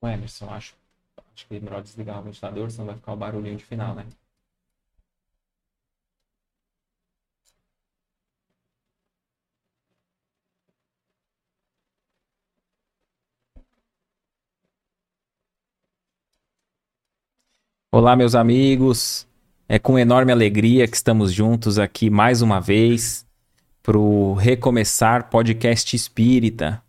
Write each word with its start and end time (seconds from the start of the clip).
O 0.00 0.08
Emerson, 0.08 0.50
acho. 0.50 0.74
Acho 1.34 1.46
que 1.46 1.54
é 1.56 1.60
melhor 1.60 1.82
desligar 1.82 2.18
o 2.18 2.22
ventilador, 2.22 2.70
senão 2.70 2.86
vai 2.86 2.96
ficar 2.96 3.12
o 3.12 3.16
barulhinho 3.16 3.56
de 3.56 3.64
final, 3.64 3.94
né? 3.94 4.06
Olá, 17.90 18.14
meus 18.14 18.34
amigos. 18.34 19.26
É 19.68 19.78
com 19.78 19.98
enorme 19.98 20.32
alegria 20.32 20.86
que 20.88 20.96
estamos 20.96 21.32
juntos 21.32 21.78
aqui 21.78 22.08
mais 22.08 22.42
uma 22.42 22.60
vez 22.60 23.26
para 23.82 23.98
o 23.98 24.34
Recomeçar 24.34 25.28
Podcast 25.30 25.94
Espírita. 25.94 26.82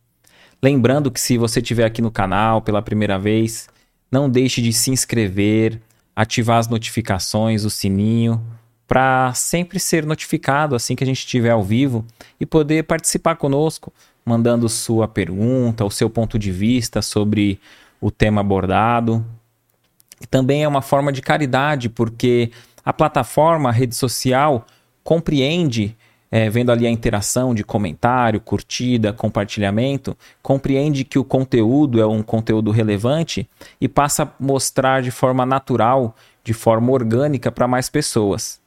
Lembrando 0.62 1.10
que 1.10 1.20
se 1.20 1.38
você 1.38 1.60
estiver 1.62 1.86
aqui 1.86 2.02
no 2.02 2.12
canal 2.12 2.62
pela 2.62 2.82
primeira 2.82 3.18
vez, 3.18 3.70
não 4.12 4.30
deixe 4.30 4.62
de 4.62 4.74
se 4.74 4.92
inscrever, 4.92 5.80
ativar 6.16 6.58
as 6.58 6.68
notificações, 6.68 7.64
o 7.64 7.70
sininho, 7.70 8.44
para 8.86 9.34
sempre 9.34 9.80
ser 9.80 10.06
notificado 10.06 10.76
assim 10.76 10.96
que 10.96 11.04
a 11.04 11.08
gente 11.08 11.20
estiver 11.20 11.52
ao 11.52 11.64
vivo 11.64 12.04
e 12.40 12.46
poder 12.46 12.84
participar 12.84 13.36
conosco, 13.36 13.94
mandando 14.26 14.68
sua 14.68 15.08
pergunta, 15.08 15.86
o 15.86 15.92
seu 15.92 16.10
ponto 16.10 16.38
de 16.38 16.52
vista 16.52 17.02
sobre 17.02 17.60
o 18.02 18.12
tema 18.12 18.42
abordado. 18.42 19.24
E 20.20 20.28
também 20.28 20.64
é 20.64 20.68
uma 20.68 20.82
forma 20.82 21.12
de 21.14 21.22
caridade, 21.22 21.88
porque 21.88 22.52
a 22.84 22.92
plataforma, 22.92 23.70
a 23.70 23.72
rede 23.72 23.96
social, 23.96 24.66
compreende, 25.04 25.96
é, 26.32 26.50
vendo 26.50 26.72
ali 26.72 26.86
a 26.86 26.92
interação 26.92 27.56
de 27.56 27.64
comentário, 27.64 28.40
curtida, 28.40 29.12
compartilhamento, 29.12 30.16
compreende 30.42 31.04
que 31.04 31.18
o 31.18 31.24
conteúdo 31.24 32.00
é 32.00 32.06
um 32.06 32.22
conteúdo 32.22 32.72
relevante 32.72 33.50
e 33.82 33.88
passa 33.88 34.24
a 34.24 34.30
mostrar 34.40 35.02
de 35.02 35.10
forma 35.10 35.46
natural, 35.46 36.16
de 36.44 36.54
forma 36.54 36.92
orgânica 36.92 37.52
para 37.52 37.68
mais 37.68 37.90
pessoas. 37.90 38.60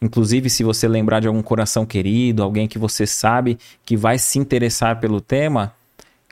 Inclusive, 0.00 0.48
se 0.48 0.62
você 0.62 0.86
lembrar 0.86 1.18
de 1.18 1.26
algum 1.26 1.42
coração 1.42 1.84
querido, 1.84 2.42
alguém 2.42 2.68
que 2.68 2.78
você 2.78 3.04
sabe 3.04 3.58
que 3.84 3.96
vai 3.96 4.16
se 4.16 4.38
interessar 4.38 5.00
pelo 5.00 5.20
tema, 5.20 5.74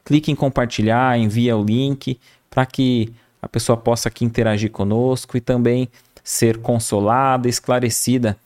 clique 0.04 0.30
em 0.30 0.36
compartilhar, 0.36 1.18
envia 1.18 1.56
o 1.56 1.64
link 1.64 2.20
para 2.48 2.64
que 2.64 3.12
a 3.42 3.48
pessoa 3.48 3.76
possa 3.76 4.08
aqui 4.08 4.24
interagir 4.24 4.70
conosco 4.70 5.36
e 5.36 5.40
também 5.40 5.88
ser 6.22 6.58
consolada, 6.58 7.48
esclarecida 7.48 8.38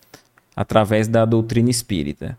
através 0.55 1.09
da 1.09 1.25
doutrina 1.25 1.71
espírita. 1.71 2.39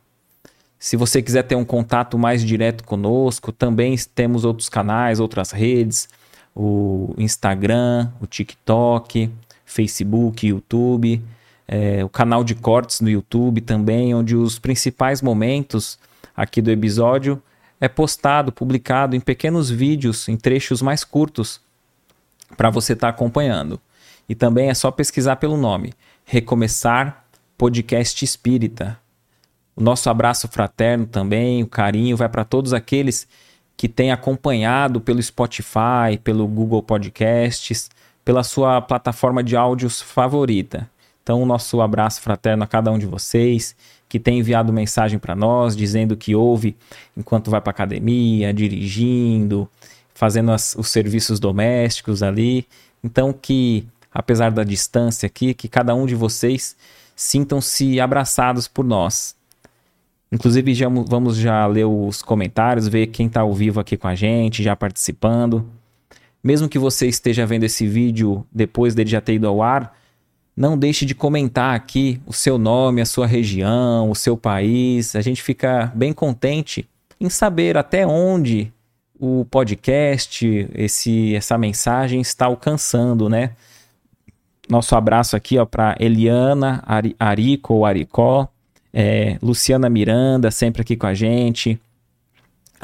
Se 0.78 0.98
você 0.98 1.22
quiser 1.22 1.44
ter 1.44 1.56
um 1.56 1.64
contato 1.64 2.18
mais 2.18 2.44
direto 2.44 2.84
conosco, 2.84 3.52
também 3.52 3.96
temos 4.16 4.44
outros 4.44 4.68
canais, 4.68 5.20
outras 5.20 5.52
redes, 5.52 6.10
o 6.56 7.14
Instagram, 7.18 8.10
o 8.20 8.26
TikTok, 8.26 9.30
Facebook, 9.66 10.48
YouTube, 10.48 11.22
é, 11.68 12.04
o 12.04 12.10
canal 12.10 12.44
de 12.44 12.56
cortes 12.56 13.00
no 13.00 13.10
YouTube 13.10 13.62
também, 13.62 14.14
onde 14.14 14.36
os 14.36 14.60
principais 14.60 15.22
momentos 15.22 16.00
aqui 16.36 16.62
do 16.62 16.72
episódio 16.72 17.42
é 17.80 17.88
postado, 17.88 18.52
publicado 18.52 19.16
em 19.16 19.20
pequenos 19.20 19.70
vídeos, 19.70 20.28
em 20.28 20.36
trechos 20.36 20.82
mais 20.82 21.04
curtos, 21.04 21.62
para 22.58 22.70
você 22.70 22.94
estar 22.94 23.08
tá 23.08 23.16
acompanhando. 23.16 23.80
E 24.28 24.36
também 24.36 24.70
é 24.70 24.74
só 24.74 24.92
pesquisar 24.92 25.38
pelo 25.38 25.58
nome: 25.58 25.94
Recomeçar 26.26 27.21
Podcast 27.62 28.26
Espírita. 28.26 28.98
O 29.76 29.84
nosso 29.84 30.10
abraço 30.10 30.48
fraterno 30.48 31.06
também, 31.06 31.62
o 31.62 31.68
carinho 31.68 32.18
vai 32.18 32.28
para 32.28 32.44
todos 32.44 32.74
aqueles 32.74 33.28
que 33.78 33.88
têm 33.88 34.12
acompanhado 34.12 35.00
pelo 35.00 35.22
Spotify, 35.22 36.18
pelo 36.24 36.48
Google 36.48 36.82
Podcasts, 36.82 37.88
pela 38.26 38.42
sua 38.42 38.82
plataforma 38.82 39.44
de 39.44 39.56
áudios 39.56 40.02
favorita. 40.02 40.90
Então, 41.22 41.40
o 41.40 41.46
nosso 41.46 41.82
abraço 41.82 42.20
fraterno 42.20 42.64
a 42.64 42.68
cada 42.68 42.92
um 42.92 42.98
de 42.98 43.06
vocês 43.06 43.76
que 44.10 44.20
tem 44.20 44.40
enviado 44.40 44.74
mensagem 44.74 45.20
para 45.20 45.36
nós 45.36 45.78
dizendo 45.78 46.18
que 46.18 46.34
ouve 46.34 46.76
enquanto 47.16 47.52
vai 47.52 47.62
para 47.62 47.70
academia, 47.70 48.52
dirigindo, 48.52 49.70
fazendo 50.16 50.52
as, 50.52 50.74
os 50.76 50.88
serviços 50.88 51.40
domésticos 51.40 52.24
ali. 52.24 52.68
Então 53.04 53.32
que, 53.32 53.86
apesar 54.12 54.50
da 54.50 54.64
distância 54.64 55.28
aqui, 55.28 55.54
que 55.54 55.68
cada 55.68 55.94
um 55.94 56.08
de 56.08 56.16
vocês 56.16 56.76
sintam-se 57.22 58.00
abraçados 58.00 58.68
por 58.68 58.84
nós. 58.84 59.36
Inclusive, 60.32 60.74
já, 60.74 60.90
vamos 60.90 61.38
já 61.38 61.68
ler 61.68 61.86
os 61.86 62.24
comentários, 62.24 62.88
ver 62.88 63.08
quem 63.08 63.28
está 63.28 63.42
ao 63.42 63.54
vivo 63.54 63.80
aqui 63.80 63.96
com 63.96 64.08
a 64.08 64.16
gente, 64.16 64.64
já 64.64 64.76
participando. 64.76 65.70
Mesmo 66.44 66.68
que 66.68 66.80
você 66.80 67.08
esteja 67.08 67.46
vendo 67.46 67.64
esse 67.64 67.86
vídeo 67.86 68.44
depois 68.52 68.96
dele 68.96 69.10
já 69.12 69.22
ter 69.22 69.36
ido 69.36 69.48
ao 69.48 69.62
ar, 69.62 69.96
não 70.58 70.76
deixe 70.76 71.06
de 71.06 71.14
comentar 71.14 71.76
aqui 71.76 72.20
o 72.26 72.34
seu 72.34 72.58
nome, 72.58 73.02
a 73.02 73.06
sua 73.06 73.28
região, 73.28 74.10
o 74.10 74.16
seu 74.16 74.36
país. 74.36 75.16
A 75.16 75.22
gente 75.22 75.44
fica 75.44 75.92
bem 75.94 76.14
contente 76.14 76.90
em 77.20 77.30
saber 77.30 77.78
até 77.78 78.06
onde 78.06 78.74
o 79.20 79.46
podcast, 79.46 80.68
esse, 80.74 81.36
essa 81.36 81.56
mensagem 81.56 82.20
está 82.20 82.48
alcançando, 82.48 83.30
né? 83.30 83.52
Nosso 84.70 84.96
abraço 84.96 85.36
aqui 85.36 85.58
ó 85.58 85.66
para 85.66 85.96
Eliana 86.00 86.84
Ari, 86.86 87.16
Arico 87.20 87.74
ou 87.74 87.86
Aricó, 87.86 88.48
é, 88.94 89.38
Luciana 89.42 89.90
Miranda 89.90 90.52
sempre 90.52 90.82
aqui 90.82 90.96
com 90.96 91.08
a 91.08 91.14
gente, 91.14 91.80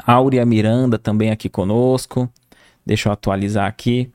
Áurea 0.06 0.44
Miranda 0.44 0.98
também 0.98 1.30
aqui 1.30 1.48
conosco. 1.48 2.28
Deixa 2.84 3.08
eu 3.08 3.12
atualizar 3.12 3.66
aqui. 3.66 4.10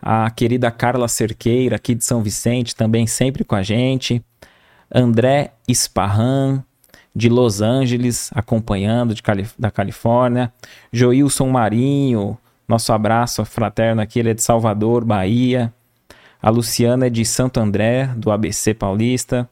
A 0.00 0.30
querida 0.30 0.70
Carla 0.70 1.08
Cerqueira 1.08 1.76
aqui 1.76 1.94
de 1.94 2.04
São 2.04 2.22
Vicente 2.22 2.76
também 2.76 3.06
sempre 3.06 3.44
com 3.44 3.54
a 3.54 3.62
gente. 3.62 4.22
André 4.94 5.52
Esparran, 5.66 6.62
de 7.14 7.28
Los 7.28 7.60
Angeles, 7.60 8.30
acompanhando 8.34 9.14
de 9.14 9.22
da 9.58 9.70
Califórnia. 9.70 10.52
Joilson 10.92 11.48
Marinho, 11.48 12.36
nosso 12.66 12.92
abraço 12.92 13.44
fraterno 13.44 14.02
aqui, 14.02 14.18
ele 14.18 14.30
é 14.30 14.34
de 14.34 14.42
Salvador, 14.42 15.04
Bahia. 15.04 15.72
A 16.44 16.50
Luciana 16.50 17.06
é 17.06 17.08
de 17.08 17.24
Santo 17.24 17.58
André, 17.58 18.06
do 18.18 18.30
ABC 18.30 18.74
Paulista. 18.74 19.48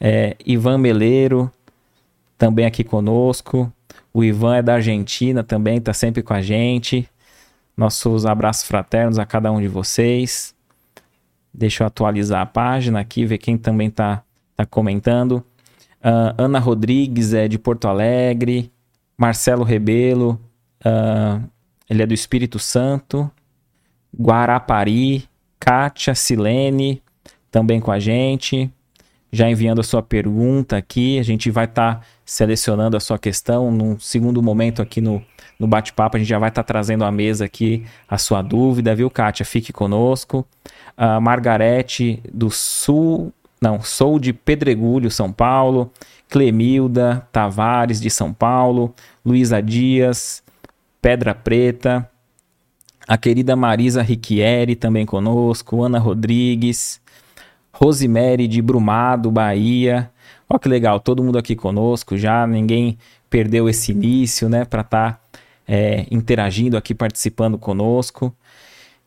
É, 0.00 0.34
Ivan 0.46 0.78
Meleiro, 0.78 1.52
também 2.38 2.64
aqui 2.64 2.82
conosco. 2.82 3.70
O 4.14 4.24
Ivan 4.24 4.56
é 4.56 4.62
da 4.62 4.76
Argentina 4.76 5.44
também, 5.44 5.76
está 5.76 5.92
sempre 5.92 6.22
com 6.22 6.32
a 6.32 6.40
gente. 6.40 7.06
Nossos 7.76 8.24
abraços 8.24 8.66
fraternos 8.66 9.18
a 9.18 9.26
cada 9.26 9.52
um 9.52 9.60
de 9.60 9.68
vocês. 9.68 10.54
Deixa 11.52 11.82
eu 11.82 11.86
atualizar 11.86 12.40
a 12.40 12.46
página 12.46 13.00
aqui, 13.00 13.26
ver 13.26 13.36
quem 13.36 13.58
também 13.58 13.88
está 13.88 14.22
tá 14.56 14.64
comentando. 14.64 15.44
Uh, 16.00 16.32
Ana 16.38 16.58
Rodrigues 16.58 17.34
é 17.34 17.46
de 17.46 17.58
Porto 17.58 17.88
Alegre. 17.88 18.72
Marcelo 19.18 19.64
Rebelo, 19.64 20.40
uh, 20.82 21.46
ele 21.90 22.02
é 22.02 22.06
do 22.06 22.14
Espírito 22.14 22.58
Santo. 22.58 23.30
Guarapari. 24.18 25.30
Kátia 25.64 26.12
Silene, 26.12 27.00
também 27.48 27.78
com 27.78 27.92
a 27.92 28.00
gente. 28.00 28.68
Já 29.30 29.48
enviando 29.48 29.80
a 29.80 29.84
sua 29.84 30.02
pergunta 30.02 30.76
aqui. 30.76 31.20
A 31.20 31.22
gente 31.22 31.52
vai 31.52 31.66
estar 31.66 32.00
tá 32.00 32.00
selecionando 32.24 32.96
a 32.96 33.00
sua 33.00 33.16
questão. 33.16 33.70
Num 33.70 33.96
segundo 33.96 34.42
momento 34.42 34.82
aqui 34.82 35.00
no, 35.00 35.22
no 35.60 35.68
bate-papo, 35.68 36.16
a 36.16 36.18
gente 36.18 36.28
já 36.28 36.40
vai 36.40 36.48
estar 36.48 36.64
tá 36.64 36.66
trazendo 36.66 37.04
à 37.04 37.12
mesa 37.12 37.44
aqui 37.44 37.86
a 38.08 38.18
sua 38.18 38.42
dúvida, 38.42 38.92
viu, 38.92 39.08
Kátia? 39.08 39.46
Fique 39.46 39.72
conosco. 39.72 40.44
Uh, 40.98 41.20
Margarete 41.20 42.20
do 42.32 42.50
Sul 42.50 43.32
não, 43.62 43.80
sou 43.80 44.18
de 44.18 44.32
Pedregulho, 44.32 45.08
São 45.08 45.32
Paulo. 45.32 45.92
Clemilda 46.28 47.24
Tavares, 47.30 48.00
de 48.00 48.10
São 48.10 48.32
Paulo. 48.32 48.92
Luísa 49.24 49.62
Dias, 49.62 50.42
Pedra 51.00 51.32
Preta. 51.32 52.10
A 53.06 53.16
querida 53.16 53.56
Marisa 53.56 54.02
Riquieri 54.02 54.76
também 54.76 55.04
conosco. 55.04 55.82
Ana 55.82 55.98
Rodrigues. 55.98 57.00
Rosemary 57.72 58.46
de 58.46 58.60
Brumado, 58.60 59.30
Bahia. 59.30 60.10
Olha 60.48 60.58
que 60.60 60.68
legal, 60.68 61.00
todo 61.00 61.22
mundo 61.22 61.38
aqui 61.38 61.56
conosco 61.56 62.16
já. 62.16 62.46
Ninguém 62.46 62.98
perdeu 63.30 63.68
esse 63.68 63.92
início, 63.92 64.48
né? 64.48 64.64
Para 64.64 64.82
estar 64.82 65.12
tá, 65.12 65.18
é, 65.66 66.06
interagindo 66.10 66.76
aqui, 66.76 66.94
participando 66.94 67.56
conosco. 67.58 68.34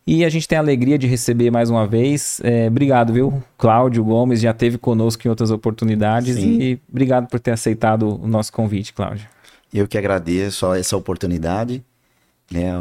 E 0.07 0.23
a 0.23 0.29
gente 0.29 0.47
tem 0.47 0.57
a 0.57 0.61
alegria 0.61 0.97
de 0.97 1.07
receber 1.07 1.51
mais 1.51 1.69
uma 1.69 1.87
vez. 1.87 2.39
É, 2.43 2.67
obrigado, 2.67 3.13
viu? 3.13 3.41
Cláudio 3.57 4.03
Gomes 4.03 4.39
já 4.39 4.53
teve 4.53 4.77
conosco 4.77 5.25
em 5.25 5.29
outras 5.29 5.51
oportunidades 5.51 6.35
Sim. 6.35 6.59
e 6.61 6.79
obrigado 6.89 7.27
por 7.27 7.39
ter 7.39 7.51
aceitado 7.51 8.21
o 8.21 8.27
nosso 8.27 8.51
convite, 8.51 8.93
Cláudio. 8.93 9.27
Eu 9.73 9.87
que 9.87 9.97
agradeço 9.97 10.71
essa 10.73 10.95
oportunidade 10.95 11.83
né, 12.51 12.71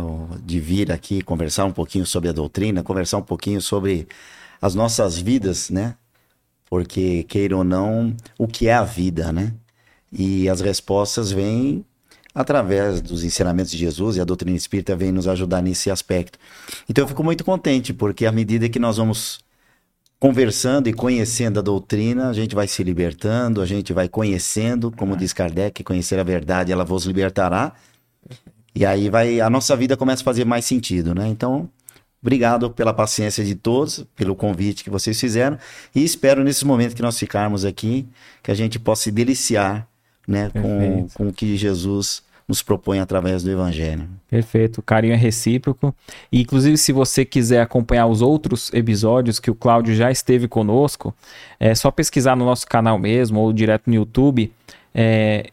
de 0.44 0.60
vir 0.60 0.92
aqui 0.92 1.22
conversar 1.22 1.64
um 1.64 1.72
pouquinho 1.72 2.06
sobre 2.06 2.28
a 2.28 2.32
doutrina, 2.32 2.82
conversar 2.82 3.18
um 3.18 3.22
pouquinho 3.22 3.60
sobre 3.60 4.06
as 4.60 4.74
nossas 4.74 5.18
vidas, 5.18 5.70
né? 5.70 5.96
Porque, 6.68 7.22
queira 7.24 7.56
ou 7.56 7.64
não, 7.64 8.16
o 8.38 8.48
que 8.48 8.68
é 8.68 8.74
a 8.74 8.84
vida, 8.84 9.32
né? 9.32 9.54
E 10.12 10.48
as 10.48 10.60
respostas 10.60 11.30
vêm 11.30 11.84
através 12.34 13.00
dos 13.00 13.22
ensinamentos 13.22 13.70
de 13.70 13.78
Jesus 13.78 14.16
e 14.16 14.20
a 14.20 14.24
doutrina 14.24 14.56
espírita 14.56 14.96
vem 14.96 15.12
nos 15.12 15.28
ajudar 15.28 15.62
nesse 15.62 15.90
aspecto. 15.90 16.38
Então 16.88 17.04
eu 17.04 17.08
fico 17.08 17.22
muito 17.22 17.44
contente, 17.44 17.92
porque 17.92 18.26
à 18.26 18.32
medida 18.32 18.68
que 18.68 18.78
nós 18.78 18.96
vamos 18.96 19.38
conversando 20.18 20.88
e 20.88 20.92
conhecendo 20.92 21.60
a 21.60 21.62
doutrina, 21.62 22.28
a 22.28 22.32
gente 22.32 22.54
vai 22.54 22.66
se 22.66 22.82
libertando, 22.82 23.60
a 23.60 23.66
gente 23.66 23.92
vai 23.92 24.08
conhecendo, 24.08 24.90
como 24.90 25.16
diz 25.16 25.32
Kardec, 25.32 25.84
conhecer 25.84 26.18
a 26.18 26.24
verdade, 26.24 26.72
ela 26.72 26.84
vos 26.84 27.04
libertará. 27.04 27.74
E 28.74 28.84
aí 28.84 29.08
vai 29.08 29.40
a 29.40 29.48
nossa 29.48 29.76
vida 29.76 29.96
começa 29.96 30.22
a 30.22 30.24
fazer 30.24 30.44
mais 30.44 30.64
sentido, 30.64 31.14
né? 31.14 31.28
Então, 31.28 31.68
obrigado 32.20 32.70
pela 32.70 32.92
paciência 32.92 33.44
de 33.44 33.54
todos, 33.54 34.04
pelo 34.16 34.34
convite 34.34 34.82
que 34.82 34.90
vocês 34.90 35.18
fizeram 35.20 35.58
e 35.94 36.02
espero 36.02 36.42
nesse 36.42 36.64
momento 36.64 36.96
que 36.96 37.02
nós 37.02 37.18
ficarmos 37.18 37.64
aqui 37.64 38.06
que 38.42 38.50
a 38.50 38.54
gente 38.54 38.78
possa 38.78 39.04
se 39.04 39.10
deliciar, 39.10 39.86
né, 40.26 40.50
com, 40.50 41.06
com 41.14 41.28
o 41.28 41.32
que 41.32 41.56
Jesus 41.56 42.22
nos 42.46 42.62
propõe 42.62 42.98
através 42.98 43.42
do 43.42 43.50
Evangelho. 43.50 44.08
Perfeito, 44.28 44.78
o 44.78 44.82
carinho 44.82 45.14
é 45.14 45.16
recíproco. 45.16 45.94
E, 46.30 46.42
inclusive, 46.42 46.76
se 46.76 46.92
você 46.92 47.24
quiser 47.24 47.62
acompanhar 47.62 48.06
os 48.06 48.20
outros 48.20 48.70
episódios 48.72 49.40
que 49.40 49.50
o 49.50 49.54
Cláudio 49.54 49.94
já 49.94 50.10
esteve 50.10 50.46
conosco, 50.46 51.14
é 51.58 51.74
só 51.74 51.90
pesquisar 51.90 52.36
no 52.36 52.44
nosso 52.44 52.66
canal 52.66 52.98
mesmo 52.98 53.40
ou 53.40 53.52
direto 53.52 53.84
no 53.86 53.94
YouTube. 53.94 54.52
É, 54.94 55.50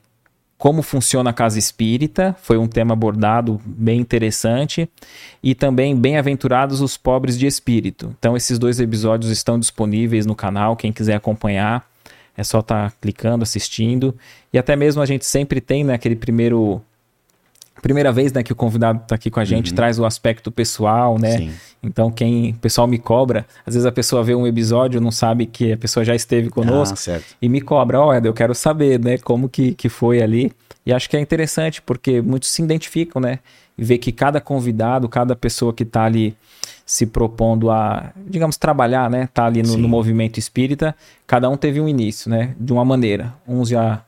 como 0.61 0.83
funciona 0.83 1.31
a 1.31 1.33
casa 1.33 1.57
espírita, 1.57 2.35
foi 2.39 2.55
um 2.55 2.67
tema 2.67 2.93
abordado 2.93 3.59
bem 3.65 3.99
interessante, 3.99 4.87
e 5.41 5.55
também 5.55 5.95
Bem-aventurados 5.95 6.81
os 6.81 6.95
pobres 6.95 7.35
de 7.35 7.47
espírito. 7.47 8.15
Então, 8.19 8.37
esses 8.37 8.59
dois 8.59 8.79
episódios 8.79 9.31
estão 9.31 9.59
disponíveis 9.59 10.23
no 10.27 10.35
canal, 10.35 10.75
quem 10.75 10.93
quiser 10.93 11.15
acompanhar. 11.15 11.83
É 12.37 12.43
só 12.43 12.59
estar 12.59 12.91
tá 12.91 12.95
clicando, 13.01 13.41
assistindo. 13.41 14.15
E 14.53 14.59
até 14.59 14.75
mesmo 14.75 15.01
a 15.01 15.05
gente 15.07 15.25
sempre 15.25 15.59
tem 15.59 15.83
né, 15.83 15.95
aquele 15.95 16.15
primeiro. 16.15 16.79
Primeira 17.81 18.11
vez 18.11 18.31
né, 18.31 18.43
que 18.43 18.51
o 18.51 18.55
convidado 18.55 18.99
está 19.01 19.15
aqui 19.15 19.31
com 19.31 19.39
a 19.39 19.45
gente, 19.45 19.71
uhum. 19.71 19.75
traz 19.75 19.97
o 19.97 20.05
aspecto 20.05 20.51
pessoal, 20.51 21.17
né? 21.17 21.37
Sim. 21.37 21.51
Então, 21.81 22.11
quem 22.11 22.51
o 22.51 22.55
pessoal 22.55 22.85
me 22.85 22.99
cobra, 22.99 23.45
às 23.65 23.73
vezes 23.73 23.85
a 23.87 23.91
pessoa 23.91 24.23
vê 24.23 24.35
um 24.35 24.45
episódio, 24.45 25.01
não 25.01 25.09
sabe 25.09 25.47
que 25.47 25.73
a 25.73 25.77
pessoa 25.77 26.05
já 26.05 26.13
esteve 26.13 26.49
conosco 26.49 26.97
ah, 27.09 27.19
e 27.41 27.49
me 27.49 27.59
cobra, 27.59 27.99
ó, 27.99 28.09
oh, 28.09 28.13
eu 28.13 28.33
quero 28.33 28.53
saber, 28.53 28.99
né, 28.99 29.17
como 29.17 29.49
que, 29.49 29.73
que 29.73 29.89
foi 29.89 30.21
ali. 30.21 30.51
E 30.85 30.93
acho 30.93 31.09
que 31.09 31.17
é 31.17 31.19
interessante, 31.19 31.81
porque 31.81 32.21
muitos 32.21 32.49
se 32.49 32.61
identificam, 32.61 33.21
né? 33.21 33.39
E 33.77 33.83
ver 33.83 33.97
que 33.97 34.11
cada 34.11 34.41
convidado, 34.41 35.07
cada 35.07 35.35
pessoa 35.35 35.73
que 35.73 35.83
está 35.83 36.03
ali 36.03 36.35
se 36.85 37.05
propondo 37.05 37.69
a, 37.71 38.11
digamos, 38.27 38.57
trabalhar, 38.57 39.09
né? 39.09 39.29
Tá 39.33 39.45
ali 39.45 39.63
no, 39.63 39.77
no, 39.77 39.87
movimento 39.87 40.37
espírita, 40.37 40.95
cada 41.25 41.49
um 41.49 41.55
teve 41.55 41.79
um 41.79 41.87
início, 41.87 42.29
né? 42.29 42.55
De 42.59 42.73
uma 42.73 42.83
maneira. 42.83 43.33
Uns 43.47 43.69
já 43.69 44.03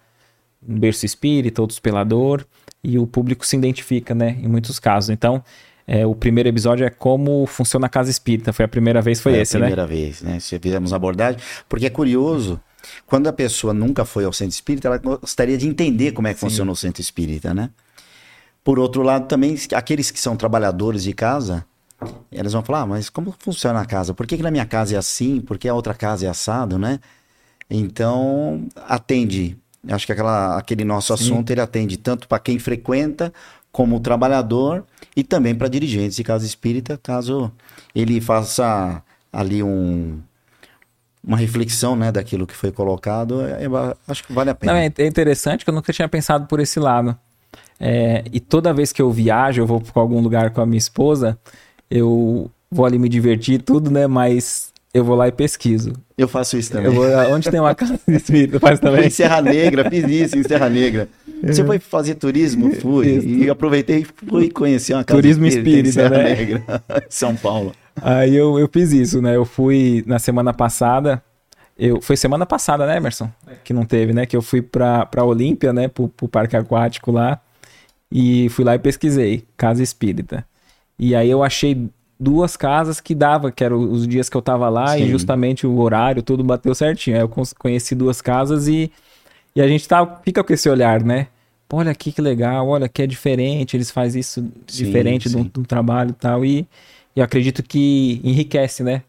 um 0.68 0.78
berço 0.78 1.06
espírita, 1.06 1.62
outros 1.62 1.80
pelador, 1.80 2.46
e 2.84 3.00
o 3.00 3.08
público 3.08 3.46
se 3.46 3.56
identifica, 3.56 4.14
né? 4.14 4.38
Em 4.42 4.48
muitos 4.48 4.80
casos. 4.80 5.10
Então, 5.10 5.44
é, 5.88 6.06
o 6.06 6.14
primeiro 6.14 6.50
episódio 6.50 6.86
é 6.86 6.90
como 6.90 7.46
funciona 7.46 7.88
a 7.88 7.90
casa 7.90 8.10
espírita. 8.10 8.52
Foi 8.52 8.66
a 8.66 8.68
primeira 8.68 9.02
vez, 9.02 9.22
foi 9.22 9.38
esse, 9.38 9.56
né? 9.56 9.68
primeira 9.68 9.88
vez, 9.88 10.22
né? 10.22 10.40
Se 10.40 10.58
fizemos 10.60 10.94
abordagem, 10.94 11.40
porque 11.70 11.86
é 11.86 11.90
curioso. 11.90 12.60
Quando 13.06 13.28
a 13.28 13.34
pessoa 13.34 13.74
nunca 13.74 14.04
foi 14.04 14.26
ao 14.26 14.34
centro 14.34 14.54
espírita, 14.54 14.88
ela 14.88 14.98
gostaria 14.98 15.58
de 15.58 15.68
entender 15.68 16.12
como 16.12 16.28
é 16.28 16.34
que 16.34 16.40
Sim. 16.40 16.48
funciona 16.48 16.72
o 16.72 16.76
centro 16.76 17.02
espírita, 17.02 17.54
né? 17.54 17.70
Por 18.64 18.80
outro 18.80 19.02
lado, 19.02 19.28
também, 19.28 19.58
aqueles 19.74 20.10
que 20.12 20.20
são 20.20 20.36
trabalhadores 20.36 21.04
de 21.04 21.14
casa, 21.14 21.66
eles 22.32 22.54
vão 22.54 22.64
falar, 22.64 22.82
ah, 22.82 22.86
mas 22.86 23.10
como 23.10 23.34
funciona 23.38 23.80
a 23.80 23.86
casa? 23.86 24.14
Por 24.14 24.26
que, 24.26 24.38
que 24.38 24.44
na 24.44 24.52
minha 24.52 24.66
casa 24.66 24.96
é 24.96 24.98
assim? 24.98 25.42
Por 25.42 25.58
que 25.58 25.68
a 25.68 25.74
outra 25.74 25.94
casa 25.94 26.26
é 26.26 26.30
assado, 26.30 26.78
né? 26.78 27.00
Então, 27.70 28.68
atende. 28.88 29.58
Acho 29.90 30.06
que 30.06 30.12
aquela, 30.12 30.58
aquele 30.58 30.84
nosso 30.84 31.16
Sim. 31.18 31.26
assunto 31.26 31.52
ele 31.52 31.62
atende 31.62 31.98
tanto 31.98 32.28
para 32.28 32.40
quem 32.40 32.58
frequenta 32.58 33.34
como 33.72 34.00
trabalhador 34.00 34.86
e 35.16 35.24
também 35.24 35.56
para 35.56 35.68
dirigentes 35.68 36.16
de 36.16 36.24
casa 36.24 36.46
espírita, 36.46 37.00
caso 37.02 37.52
ele 37.94 38.22
faça 38.22 39.04
ali 39.32 39.64
um, 39.64 40.20
uma 41.24 41.38
reflexão 41.38 41.96
né, 41.96 42.12
daquilo 42.12 42.46
que 42.46 42.56
foi 42.56 42.72
colocado, 42.72 43.42
é, 43.42 43.64
é, 43.64 43.96
acho 44.08 44.24
que 44.24 44.34
vale 44.34 44.50
a 44.50 44.56
pena. 44.56 44.74
Não, 44.74 44.80
é 44.80 45.08
interessante 45.08 45.64
que 45.64 45.70
eu 45.70 45.74
nunca 45.74 45.94
tinha 45.94 46.08
pensado 46.08 46.46
por 46.48 46.60
esse 46.60 46.80
lado. 46.80 47.18
É, 47.80 48.24
e 48.32 48.40
toda 48.40 48.74
vez 48.74 48.92
que 48.92 49.02
eu 49.02 49.12
viajo, 49.12 49.62
eu 49.62 49.66
vou 49.66 49.82
para 49.82 50.02
algum 50.02 50.22
lugar 50.22 50.52
com 50.52 50.62
a 50.62 50.66
minha 50.66 50.78
esposa, 50.78 51.38
eu 51.90 52.52
vou 52.70 52.86
ali 52.86 53.00
me 53.00 53.08
divertir 53.08 53.62
tudo, 53.62 53.90
né? 53.90 54.08
Mas 54.08 54.73
eu 54.94 55.04
vou 55.04 55.16
lá 55.16 55.28
e 55.28 55.32
pesquiso. 55.32 55.94
Eu 56.16 56.28
faço 56.28 56.56
isso 56.56 56.72
também. 56.72 56.92
Vou, 56.92 57.06
onde 57.32 57.50
tem 57.50 57.60
uma 57.60 57.74
casa 57.76 58.00
de 58.08 58.16
espírito, 58.16 58.60
faz 58.60 58.80
também? 58.80 59.08
em 59.08 59.10
Serra 59.10 59.42
Negra, 59.42 59.90
fiz 59.90 60.04
isso 60.08 60.38
em 60.38 60.44
Serra 60.44 60.70
Negra. 60.70 61.10
Você 61.44 61.66
foi 61.66 61.80
fazer 61.80 62.16
turismo? 62.16 62.72
Fui. 62.76 63.08
Isso. 63.08 63.28
E 63.28 63.50
aproveitei 63.50 64.00
e 64.00 64.06
fui 64.06 64.50
conhecer 64.50 64.94
uma 64.94 65.04
casa 65.04 65.20
Turismo 65.20 65.46
espírita, 65.46 65.90
espírita 65.90 65.90
em 65.90 65.92
Serra 65.92 66.24
né? 66.24 66.36
Negra, 66.36 66.84
São 67.10 67.36
Paulo. 67.36 67.74
Aí 68.02 68.36
eu, 68.36 68.60
eu 68.60 68.70
fiz 68.72 68.92
isso, 68.92 69.22
né? 69.22 69.36
Eu 69.36 69.46
fui 69.46 70.04
na 70.06 70.20
semana 70.20 70.54
passada. 70.54 71.22
Eu, 71.78 72.00
foi 72.00 72.16
semana 72.16 72.46
passada, 72.46 72.86
né, 72.86 72.98
Emerson? 72.98 73.30
Que 73.64 73.74
não 73.74 73.84
teve, 73.84 74.14
né? 74.14 74.26
Que 74.28 74.38
eu 74.38 74.42
fui 74.42 74.62
pra, 74.62 75.06
pra 75.08 75.24
Olímpia, 75.24 75.74
né? 75.74 75.88
Pro, 75.88 76.08
pro 76.08 76.28
parque 76.28 76.56
aquático 76.56 77.12
lá. 77.12 77.42
E 78.12 78.48
fui 78.50 78.64
lá 78.64 78.76
e 78.76 78.80
pesquisei. 78.80 79.44
Casa 79.58 79.82
espírita. 79.82 80.46
E 80.98 81.16
aí 81.16 81.30
eu 81.30 81.44
achei 81.44 81.90
duas 82.24 82.56
casas 82.56 83.02
que 83.02 83.14
dava, 83.14 83.52
que 83.52 83.64
eram 83.64 83.80
os 83.80 84.08
dias 84.08 84.30
que 84.30 84.38
eu 84.38 84.42
tava 84.42 84.70
lá 84.70 84.96
Sim. 84.96 85.04
e 85.04 85.10
justamente 85.10 85.68
o 85.68 85.78
horário, 85.80 86.24
tudo 86.24 86.44
bateu 86.44 86.74
certinho. 86.74 87.18
Aí 87.18 87.22
eu 87.22 87.30
conheci 87.60 87.94
duas 87.94 88.22
casas 88.22 88.68
e, 88.68 88.90
e 89.54 89.62
a 89.62 89.68
gente 89.68 89.88
tá, 89.88 90.22
fica 90.24 90.44
com 90.44 90.54
esse 90.54 90.70
olhar, 90.70 91.04
né? 91.04 91.28
Olha 91.72 91.92
aqui 91.92 92.12
que 92.12 92.22
legal, 92.22 92.68
olha 92.68 92.88
que 92.88 93.02
é 93.02 93.08
diferente, 93.08 93.76
eles 93.76 93.90
fazem 93.90 94.22
isso 94.22 94.42
sim, 94.68 94.86
diferente 94.86 95.28
sim. 95.28 95.44
Do, 95.44 95.62
do, 95.62 95.66
trabalho 95.66 96.12
e 96.12 96.14
tal. 96.14 96.46
E, 96.46 96.68
e 97.16 97.20
eu 97.20 97.24
acredito 97.24 97.62
que 97.62 98.22
enriquece, 98.24 98.84
né? 98.84 99.02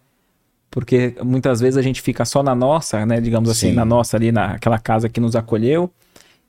Porque 0.70 1.14
muitas 1.22 1.60
vezes 1.60 1.76
a 1.76 1.82
gente 1.82 2.02
fica 2.02 2.24
só 2.24 2.42
na 2.42 2.54
nossa, 2.54 3.04
né? 3.06 3.20
Digamos 3.20 3.48
assim, 3.48 3.68
sim. 3.68 3.74
na 3.74 3.84
nossa 3.84 4.16
ali, 4.16 4.32
naquela 4.32 4.78
casa 4.78 5.08
que 5.08 5.20
nos 5.20 5.36
acolheu. 5.36 5.90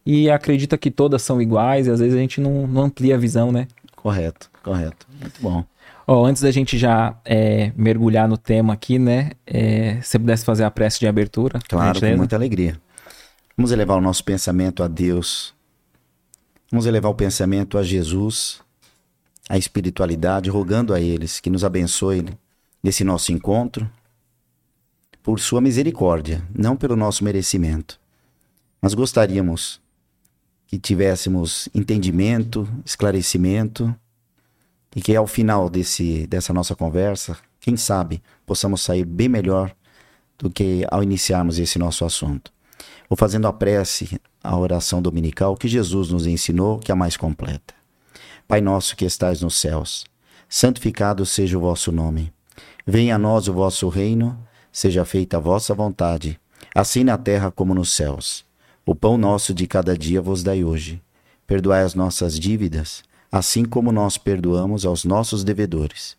E 0.06 0.30
acredita 0.30 0.78
que 0.78 0.90
todas 0.90 1.22
são 1.22 1.42
iguais 1.42 1.88
e 1.88 1.92
às 1.92 2.00
vezes 2.00 2.16
a 2.16 2.20
gente 2.20 2.40
não, 2.40 2.66
não 2.66 2.84
amplia 2.84 3.16
a 3.16 3.18
visão, 3.18 3.52
né? 3.52 3.68
Correto, 3.96 4.50
correto. 4.64 5.06
Muito 5.20 5.42
bom. 5.42 5.66
Ó, 6.08 6.26
antes 6.26 6.42
da 6.42 6.52
gente 6.52 6.78
já 6.78 7.20
é, 7.26 7.72
mergulhar 7.76 8.28
no 8.28 8.38
tema 8.38 8.74
aqui, 8.74 9.00
né? 9.00 9.32
É, 9.46 10.00
se 10.02 10.10
você 10.10 10.20
pudesse 10.20 10.46
fazer 10.46 10.64
a 10.64 10.72
prece 10.72 11.00
de 11.00 11.08
abertura. 11.08 11.60
Claro, 11.68 12.00
com 12.00 12.18
muita 12.18 12.36
alegria. 12.36 12.80
Vamos 13.58 13.72
elevar 13.72 13.98
o 13.98 14.02
nosso 14.02 14.24
pensamento 14.24 14.84
a 14.84 14.88
Deus. 14.88 15.54
Vamos 16.72 16.86
elevar 16.86 17.12
o 17.12 17.16
pensamento 17.16 17.78
a 17.78 17.84
Jesus, 17.84 18.62
a 19.50 19.58
espiritualidade, 19.58 20.50
rogando 20.50 20.94
a 20.94 21.00
eles 21.00 21.40
que 21.40 21.50
nos 21.50 21.64
abençoe 21.64 22.26
nesse 22.84 23.04
nosso 23.04 23.32
encontro, 23.32 23.90
por 25.24 25.40
sua 25.40 25.60
misericórdia, 25.60 26.44
não 26.54 26.76
pelo 26.76 26.96
nosso 26.96 27.24
merecimento. 27.24 28.00
Mas 28.80 28.94
gostaríamos 28.94 29.82
que 30.68 30.78
tivéssemos 30.78 31.68
entendimento, 31.74 32.68
esclarecimento 32.86 33.96
e 34.96 35.02
que 35.02 35.16
ao 35.16 35.28
final 35.28 35.70
desse, 35.70 36.26
dessa 36.28 36.54
nossa 36.54 36.76
conversa, 36.76 37.38
quem 37.60 37.76
sabe, 37.76 38.24
possamos 38.46 38.82
sair 38.82 39.04
bem 39.04 39.28
melhor 39.28 39.76
do 40.38 40.50
que 40.50 40.86
ao 40.90 41.04
iniciarmos 41.04 41.60
esse 41.60 41.78
nosso 41.78 42.06
assunto. 42.06 42.52
Vou 43.10 43.18
fazendo 43.18 43.48
a 43.48 43.54
prece, 43.54 44.20
a 44.44 44.58
oração 44.58 45.02
dominical 45.02 45.56
que 45.56 45.68
Jesus 45.68 46.10
nos 46.10 46.26
ensinou, 46.26 46.80
que 46.80 46.92
é 46.92 46.94
a 46.94 46.96
mais 46.96 47.18
completa. 47.18 47.74
Pai 48.48 48.62
nosso 48.62 48.96
que 48.96 49.06
estais 49.06 49.42
nos 49.42 49.56
céus, 49.56 50.06
santificado 50.48 51.26
seja 51.26 51.58
o 51.58 51.62
vosso 51.62 51.92
nome. 51.92 52.32
Venha 52.86 53.16
a 53.16 53.20
nós 53.20 53.48
o 53.48 53.54
vosso 53.54 53.90
reino, 53.90 54.38
seja 54.72 55.04
feita 55.04 55.38
a 55.38 55.40
vossa 55.40 55.74
vontade, 55.74 56.40
assim 56.74 57.04
na 57.04 57.18
terra 57.18 57.52
como 57.52 57.74
nos 57.74 57.90
céus. 57.90 58.46
O 58.86 58.94
pão 58.94 59.18
nosso 59.18 59.54
de 59.54 59.66
cada 59.66 59.98
dia 59.98 60.22
vos 60.22 60.44
dai 60.44 60.64
hoje. 60.64 61.02
Perdoai 61.48 61.84
as 61.84 61.96
nossas 61.96 62.40
dívidas, 62.40 63.04
assim 63.36 63.66
como 63.66 63.92
nós 63.92 64.18
perdoamos 64.18 64.86
aos 64.86 65.04
nossos 65.04 65.44
devedores. 65.44 66.16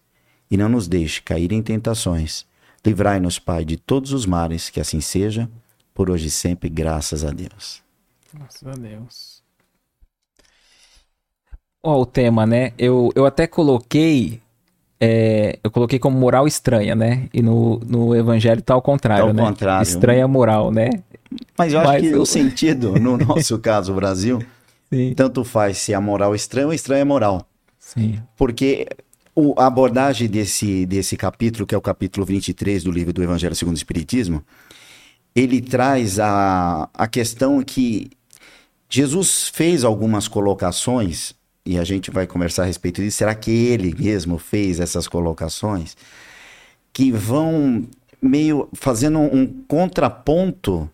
E 0.50 0.56
não 0.56 0.68
nos 0.68 0.86
deixe 0.86 1.22
cair 1.22 1.50
em 1.50 1.62
tentações. 1.62 2.44
Livrai-nos, 2.84 3.38
Pai, 3.38 3.64
de 3.64 3.78
todos 3.78 4.12
os 4.12 4.26
males, 4.26 4.68
que 4.68 4.78
assim 4.78 5.00
seja, 5.00 5.48
por 5.94 6.10
hoje 6.10 6.26
e 6.26 6.30
sempre, 6.30 6.68
graças 6.68 7.24
a 7.24 7.30
Deus. 7.30 7.82
Graças 8.34 8.68
a 8.68 8.72
Deus. 8.72 9.42
Ó, 11.82 12.02
o 12.02 12.04
tema, 12.04 12.44
né? 12.44 12.74
Eu, 12.76 13.10
eu 13.14 13.24
até 13.24 13.46
coloquei. 13.46 14.42
É, 15.00 15.58
eu 15.64 15.70
coloquei 15.70 15.98
como 15.98 16.18
moral 16.18 16.46
estranha, 16.46 16.94
né? 16.94 17.30
E 17.32 17.40
no, 17.40 17.78
no 17.78 18.14
evangelho 18.14 18.60
tá 18.60 18.74
ao 18.74 18.82
contrário, 18.82 19.24
tá 19.24 19.30
ao 19.30 19.34
né? 19.34 19.42
contrário. 19.42 19.82
Estranha 19.82 20.28
moral, 20.28 20.70
né? 20.70 20.90
Mas 21.56 21.72
eu 21.72 21.80
acho 21.80 21.88
Mas 21.88 22.02
que 22.02 22.10
eu... 22.10 22.20
o 22.20 22.26
sentido, 22.26 22.92
no 23.00 23.16
nosso 23.24 23.58
caso, 23.58 23.94
Brasil, 23.94 24.42
Sim. 24.96 25.14
tanto 25.14 25.44
faz 25.44 25.78
se 25.78 25.92
a 25.92 26.00
moral 26.00 26.32
é 26.32 26.36
estranha 26.36 26.66
ou 26.66 26.72
estranha 26.72 27.02
é 27.02 27.04
moral. 27.04 27.46
Sim. 27.78 28.20
Porque 28.36 28.88
o, 29.34 29.54
a 29.58 29.66
abordagem 29.66 30.28
desse, 30.28 30.86
desse 30.86 31.16
capítulo, 31.16 31.66
que 31.66 31.74
é 31.74 31.78
o 31.78 31.82
capítulo 31.82 32.24
23 32.24 32.82
do 32.84 32.90
livro 32.90 33.12
do 33.12 33.22
Evangelho 33.22 33.54
segundo 33.54 33.74
o 33.74 33.78
Espiritismo, 33.78 34.42
ele 35.34 35.60
traz 35.60 36.18
a, 36.18 36.88
a 36.94 37.06
questão 37.06 37.62
que 37.62 38.10
Jesus 38.88 39.48
fez 39.52 39.84
algumas 39.84 40.26
colocações, 40.26 41.34
e 41.64 41.78
a 41.78 41.84
gente 41.84 42.10
vai 42.10 42.26
conversar 42.26 42.62
a 42.62 42.66
respeito 42.66 43.02
disso. 43.02 43.18
Será 43.18 43.34
que 43.34 43.50
ele 43.50 43.94
mesmo 43.98 44.38
fez 44.38 44.80
essas 44.80 45.06
colocações? 45.06 45.96
Que 46.92 47.10
vão 47.10 47.84
meio 48.22 48.68
fazendo 48.72 49.18
um 49.18 49.46
contraponto 49.68 50.88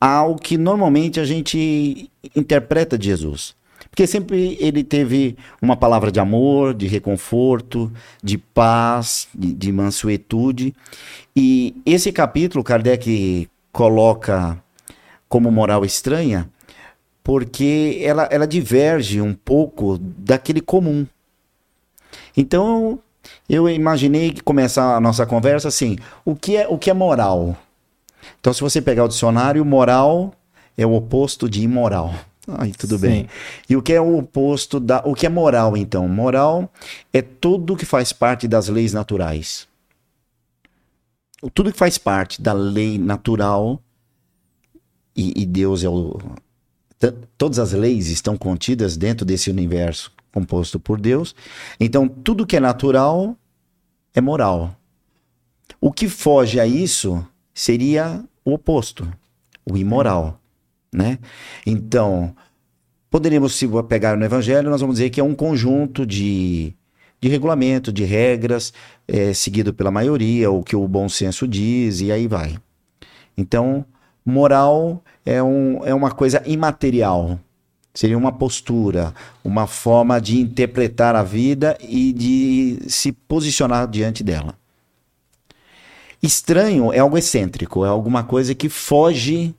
ao 0.00 0.36
que 0.36 0.56
normalmente 0.58 1.20
a 1.20 1.24
gente 1.24 2.10
interpreta 2.34 2.98
de 2.98 3.06
Jesus. 3.06 3.54
Porque 3.90 4.06
sempre 4.06 4.58
ele 4.60 4.84
teve 4.84 5.36
uma 5.60 5.74
palavra 5.74 6.12
de 6.12 6.20
amor, 6.20 6.74
de 6.74 6.86
reconforto, 6.86 7.90
de 8.22 8.36
paz, 8.36 9.26
de, 9.34 9.54
de 9.54 9.72
mansuetude. 9.72 10.74
E 11.34 11.74
esse 11.86 12.12
capítulo, 12.12 12.62
Kardec 12.62 13.48
coloca 13.72 14.62
como 15.28 15.50
moral 15.50 15.84
estranha, 15.84 16.48
porque 17.24 17.98
ela, 18.02 18.28
ela 18.30 18.46
diverge 18.46 19.20
um 19.20 19.32
pouco 19.32 19.98
daquele 19.98 20.60
comum. 20.60 21.06
Então, 22.36 23.00
eu 23.48 23.68
imaginei 23.68 24.30
que 24.30 24.42
começar 24.42 24.94
a 24.94 25.00
nossa 25.00 25.24
conversa 25.24 25.68
assim: 25.68 25.96
o 26.24 26.36
que 26.36 26.56
é, 26.56 26.68
o 26.68 26.78
que 26.78 26.90
é 26.90 26.94
moral? 26.94 27.56
Então, 28.40 28.52
se 28.52 28.60
você 28.60 28.80
pegar 28.80 29.04
o 29.04 29.08
dicionário, 29.08 29.64
moral 29.64 30.34
é 30.76 30.86
o 30.86 30.94
oposto 30.94 31.48
de 31.48 31.62
imoral. 31.62 32.14
Aí 32.58 32.72
tudo 32.72 32.96
Sim. 32.96 33.06
bem. 33.06 33.28
E 33.68 33.76
o 33.76 33.82
que 33.82 33.92
é 33.92 34.00
o 34.00 34.18
oposto 34.18 34.78
da. 34.78 35.02
O 35.04 35.14
que 35.14 35.26
é 35.26 35.28
moral, 35.28 35.76
então? 35.76 36.08
Moral 36.08 36.72
é 37.12 37.20
tudo 37.20 37.76
que 37.76 37.84
faz 37.84 38.12
parte 38.12 38.46
das 38.46 38.68
leis 38.68 38.92
naturais. 38.92 39.66
Tudo 41.52 41.72
que 41.72 41.78
faz 41.78 41.98
parte 41.98 42.40
da 42.40 42.52
lei 42.52 42.98
natural, 42.98 43.80
e, 45.14 45.42
e 45.42 45.46
Deus 45.46 45.82
é 45.82 45.88
o. 45.88 46.18
Todas 47.36 47.58
as 47.58 47.72
leis 47.72 48.08
estão 48.08 48.36
contidas 48.36 48.96
dentro 48.96 49.24
desse 49.24 49.50
universo 49.50 50.12
composto 50.32 50.78
por 50.78 51.00
Deus. 51.00 51.34
Então, 51.80 52.06
tudo 52.06 52.46
que 52.46 52.56
é 52.56 52.60
natural 52.60 53.36
é 54.14 54.20
moral. 54.20 54.76
O 55.80 55.92
que 55.92 56.08
foge 56.08 56.60
a 56.60 56.66
isso 56.66 57.26
seria 57.56 58.22
o 58.44 58.52
oposto, 58.52 59.10
o 59.68 59.76
imoral 59.76 60.40
né? 60.96 61.18
Então, 61.66 62.34
poderíamos, 63.10 63.54
se 63.54 63.68
pegar 63.88 64.16
no 64.16 64.24
Evangelho, 64.24 64.70
nós 64.70 64.80
vamos 64.80 64.96
dizer 64.96 65.10
que 65.10 65.20
é 65.20 65.24
um 65.24 65.34
conjunto 65.34 66.06
de, 66.06 66.74
de 67.20 67.28
regulamento, 67.28 67.92
de 67.92 68.04
regras, 68.04 68.72
é, 69.06 69.34
seguido 69.34 69.74
pela 69.74 69.90
maioria, 69.90 70.50
o 70.50 70.62
que 70.62 70.74
o 70.74 70.88
bom 70.88 71.08
senso 71.08 71.46
diz, 71.46 72.00
e 72.00 72.10
aí 72.10 72.26
vai. 72.26 72.56
Então, 73.36 73.84
moral 74.24 75.02
é, 75.24 75.42
um, 75.42 75.84
é 75.84 75.94
uma 75.94 76.10
coisa 76.10 76.42
imaterial. 76.46 77.38
Seria 77.92 78.16
uma 78.16 78.32
postura, 78.32 79.14
uma 79.42 79.66
forma 79.66 80.20
de 80.20 80.38
interpretar 80.38 81.14
a 81.14 81.22
vida 81.22 81.78
e 81.80 82.12
de 82.12 82.78
se 82.88 83.10
posicionar 83.10 83.88
diante 83.88 84.22
dela. 84.22 84.54
Estranho 86.26 86.92
é 86.92 86.98
algo 86.98 87.16
excêntrico, 87.16 87.84
é 87.84 87.88
alguma 87.88 88.24
coisa 88.24 88.54
que 88.54 88.68
foge 88.68 89.54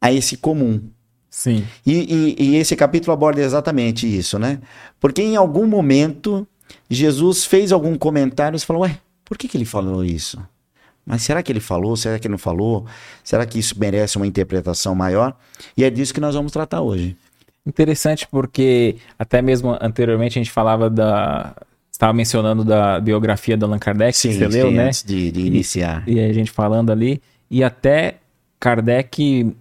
a 0.00 0.12
esse 0.12 0.36
comum. 0.36 0.80
Sim. 1.30 1.64
E, 1.84 1.92
e, 1.92 2.36
e, 2.38 2.56
esse 2.56 2.76
capítulo 2.76 3.12
aborda 3.12 3.40
exatamente 3.40 4.06
isso, 4.06 4.38
né? 4.38 4.60
Porque 5.00 5.20
em 5.20 5.34
algum 5.34 5.66
momento 5.66 6.46
Jesus 6.88 7.44
fez 7.44 7.72
algum 7.72 7.98
comentário 7.98 8.56
e 8.56 8.60
falou: 8.60 8.82
Ué, 8.82 8.98
por 9.24 9.36
que, 9.36 9.48
que 9.48 9.56
ele 9.56 9.64
falou 9.64 10.04
isso? 10.04 10.38
Mas 11.04 11.22
será 11.22 11.42
que 11.42 11.50
ele 11.50 11.60
falou? 11.60 11.96
Será 11.96 12.18
que 12.18 12.26
ele 12.26 12.32
não 12.32 12.38
falou? 12.38 12.86
Será 13.22 13.44
que 13.44 13.58
isso 13.58 13.78
merece 13.78 14.16
uma 14.16 14.26
interpretação 14.26 14.94
maior? 14.94 15.36
E 15.76 15.84
é 15.84 15.90
disso 15.90 16.14
que 16.14 16.20
nós 16.20 16.34
vamos 16.34 16.52
tratar 16.52 16.80
hoje. 16.80 17.16
Interessante 17.66 18.26
porque 18.30 18.96
até 19.18 19.42
mesmo 19.42 19.76
anteriormente 19.80 20.38
a 20.38 20.42
gente 20.42 20.52
falava 20.52 20.88
da 20.88 21.54
estava 21.94 22.12
mencionando 22.12 22.64
da 22.64 22.98
biografia 22.98 23.56
do 23.56 23.66
Allan 23.66 23.78
Kardec, 23.78 24.16
sim, 24.16 24.32
você 24.32 24.48
leu, 24.48 24.72
né? 24.72 24.88
Antes 24.88 25.04
de, 25.04 25.30
de 25.30 25.40
iniciar. 25.42 26.02
E, 26.08 26.14
e 26.14 26.20
a 26.20 26.32
gente 26.32 26.50
falando 26.50 26.90
ali 26.90 27.22
e 27.48 27.62
até 27.62 28.16
Kardec 28.58 29.54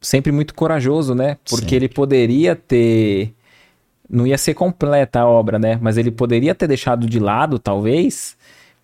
sempre 0.00 0.32
muito 0.32 0.54
corajoso, 0.54 1.14
né? 1.14 1.36
Porque 1.48 1.74
ele 1.74 1.88
poderia 1.88 2.56
ter. 2.56 3.34
Não 4.08 4.26
ia 4.26 4.38
ser 4.38 4.54
completa 4.54 5.20
a 5.20 5.26
obra, 5.26 5.58
né? 5.58 5.78
Mas 5.80 5.98
ele 5.98 6.10
poderia 6.10 6.54
ter 6.54 6.66
deixado 6.66 7.06
de 7.06 7.18
lado, 7.18 7.58
talvez, 7.58 8.34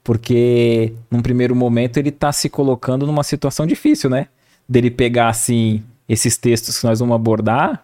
porque 0.05 0.93
num 1.11 1.23
primeiro 1.23 1.57
momento 1.57 1.97
ele 1.97 2.11
tá 2.11 2.31
se 2.33 2.51
colocando 2.51 3.07
numa 3.07 3.25
situação 3.25 3.67
difícil, 3.67 4.11
né? 4.11 4.27
Dele 4.69 4.91
pegar, 4.91 5.29
assim, 5.31 5.83
esses 6.07 6.37
textos 6.37 6.79
que 6.79 6.87
nós 6.87 7.01
vamos 7.01 7.15
abordar, 7.15 7.83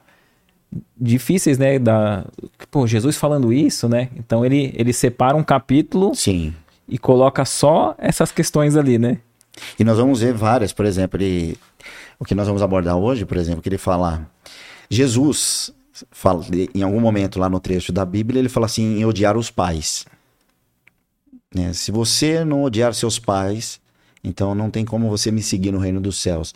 difíceis, 0.97 1.59
né? 1.59 1.79
Da... 1.79 2.25
Pô, 2.71 2.87
Jesus 2.87 3.17
falando 3.17 3.53
isso, 3.53 3.89
né? 3.89 4.11
Então 4.17 4.45
ele, 4.45 4.73
ele 4.77 4.93
separa 4.93 5.37
um 5.37 5.45
capítulo 5.45 6.15
Sim. 6.15 6.55
e 6.89 6.99
coloca 6.99 7.45
só 7.45 7.95
essas 7.99 8.33
questões 8.33 8.77
ali, 8.77 8.99
né? 8.99 9.19
E 9.79 9.85
nós 9.85 9.97
vamos 9.97 10.21
ver 10.21 10.35
várias, 10.35 10.73
por 10.73 10.85
exemplo, 10.85 11.21
ele 11.21 11.57
o 12.19 12.25
que 12.25 12.35
nós 12.35 12.47
vamos 12.47 12.63
abordar 12.63 12.97
hoje, 12.97 13.25
por 13.25 13.37
exemplo, 13.37 13.63
que 13.63 13.69
ele 13.69 13.79
fala. 13.79 14.29
Jesus, 14.89 15.73
fala, 16.11 16.45
em 16.75 16.83
algum 16.83 17.01
momento 17.01 17.39
lá 17.39 17.49
no 17.49 17.61
trecho 17.61 17.93
da 17.93 18.05
Bíblia, 18.05 18.39
ele 18.39 18.49
fala 18.49 18.67
assim: 18.67 18.99
em 18.99 19.05
odiar 19.05 19.37
os 19.37 19.51
pais. 19.51 20.07
Né? 21.55 21.73
Se 21.73 21.91
você 21.91 22.45
não 22.45 22.63
odiar 22.63 22.95
seus 22.95 23.19
pais, 23.19 23.81
então 24.23 24.55
não 24.55 24.71
tem 24.71 24.85
como 24.85 25.09
você 25.09 25.31
me 25.31 25.43
seguir 25.43 25.73
no 25.73 25.79
reino 25.79 26.01
dos 26.01 26.21
céus. 26.21 26.55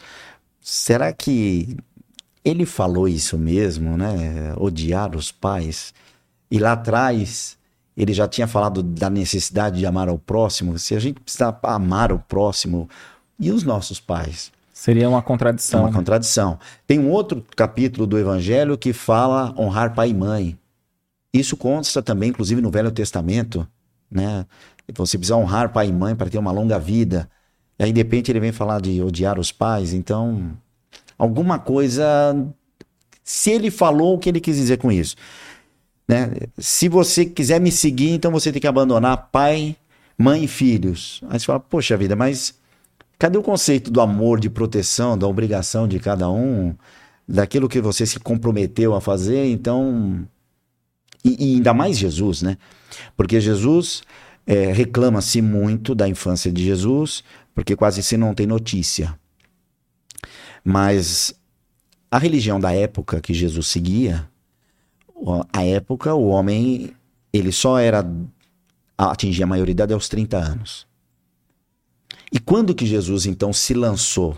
Será 0.60 1.12
que 1.12 1.76
ele 2.44 2.64
falou 2.64 3.08
isso 3.08 3.36
mesmo, 3.38 3.96
né? 3.96 4.54
Odiar 4.56 5.14
os 5.16 5.30
pais? 5.30 5.92
E 6.50 6.58
lá 6.58 6.72
atrás 6.72 7.58
ele 7.96 8.12
já 8.12 8.26
tinha 8.26 8.46
falado 8.46 8.82
da 8.82 9.10
necessidade 9.10 9.78
de 9.78 9.86
amar 9.86 10.08
ao 10.08 10.18
próximo. 10.18 10.78
Se 10.78 10.94
a 10.94 10.98
gente 10.98 11.20
precisa 11.20 11.56
amar 11.62 12.12
o 12.12 12.18
próximo 12.18 12.88
e 13.38 13.50
os 13.50 13.62
nossos 13.62 14.00
pais, 14.00 14.50
Seria 14.80 15.10
uma 15.10 15.20
contradição. 15.20 15.80
É 15.80 15.82
uma 15.82 15.92
contradição. 15.92 16.58
Tem 16.86 16.98
um 16.98 17.10
outro 17.10 17.44
capítulo 17.54 18.06
do 18.06 18.18
Evangelho 18.18 18.78
que 18.78 18.94
fala 18.94 19.54
honrar 19.58 19.94
pai 19.94 20.08
e 20.08 20.14
mãe. 20.14 20.58
Isso 21.30 21.54
consta 21.54 22.00
também, 22.00 22.30
inclusive, 22.30 22.62
no 22.62 22.70
Velho 22.70 22.90
Testamento, 22.90 23.68
né? 24.10 24.46
Você 24.94 25.18
precisa 25.18 25.36
honrar 25.36 25.70
pai 25.70 25.88
e 25.88 25.92
mãe 25.92 26.16
para 26.16 26.30
ter 26.30 26.38
uma 26.38 26.50
longa 26.50 26.78
vida. 26.78 27.28
E 27.78 27.84
aí, 27.84 27.92
de 27.92 28.00
repente, 28.00 28.32
ele 28.32 28.40
vem 28.40 28.52
falar 28.52 28.80
de 28.80 29.02
odiar 29.02 29.38
os 29.38 29.52
pais. 29.52 29.92
Então, 29.92 30.56
alguma 31.22 31.58
coisa. 31.58 32.04
Se 33.22 33.50
ele 33.50 33.70
falou 33.70 34.14
o 34.14 34.18
que 34.18 34.28
ele 34.28 34.40
quis 34.40 34.56
dizer 34.56 34.78
com 34.78 34.90
isso. 34.90 35.16
Né? 36.08 36.30
Se 36.58 36.88
você 36.88 37.24
quiser 37.24 37.60
me 37.60 37.70
seguir, 37.70 38.10
então 38.10 38.32
você 38.32 38.50
tem 38.50 38.60
que 38.60 38.66
abandonar 38.66 39.28
pai, 39.30 39.76
mãe 40.18 40.44
e 40.44 40.48
filhos. 40.48 41.20
Aí 41.28 41.38
você 41.38 41.46
fala, 41.46 41.60
poxa 41.60 41.96
vida, 41.96 42.16
mas 42.16 42.60
Cadê 43.20 43.36
o 43.36 43.42
conceito 43.42 43.90
do 43.90 44.00
amor, 44.00 44.40
de 44.40 44.48
proteção, 44.48 45.16
da 45.16 45.28
obrigação 45.28 45.86
de 45.86 46.00
cada 46.00 46.30
um, 46.30 46.74
daquilo 47.28 47.68
que 47.68 47.78
você 47.78 48.06
se 48.06 48.18
comprometeu 48.18 48.94
a 48.94 49.00
fazer? 49.00 49.44
Então, 49.44 50.26
e, 51.22 51.52
e 51.52 51.54
ainda 51.56 51.74
mais 51.74 51.98
Jesus, 51.98 52.40
né? 52.40 52.56
Porque 53.14 53.38
Jesus 53.38 54.02
é, 54.46 54.72
reclama-se 54.72 55.42
muito 55.42 55.94
da 55.94 56.08
infância 56.08 56.50
de 56.50 56.64
Jesus, 56.64 57.22
porque 57.54 57.76
quase 57.76 58.02
se 58.02 58.16
não 58.16 58.32
tem 58.32 58.46
notícia. 58.46 59.14
Mas 60.64 61.34
a 62.10 62.18
religião 62.18 62.58
da 62.60 62.72
época 62.72 63.20
que 63.20 63.32
Jesus 63.32 63.66
seguia, 63.66 64.28
a 65.52 65.64
época 65.64 66.14
o 66.14 66.28
homem 66.28 66.94
ele 67.32 67.52
só 67.52 67.78
era 67.78 68.04
atingir 68.96 69.42
a 69.42 69.46
maioridade 69.46 69.92
aos 69.92 70.08
30 70.08 70.36
anos. 70.36 70.86
E 72.32 72.38
quando 72.38 72.74
que 72.74 72.86
Jesus 72.86 73.26
então 73.26 73.52
se 73.52 73.74
lançou 73.74 74.36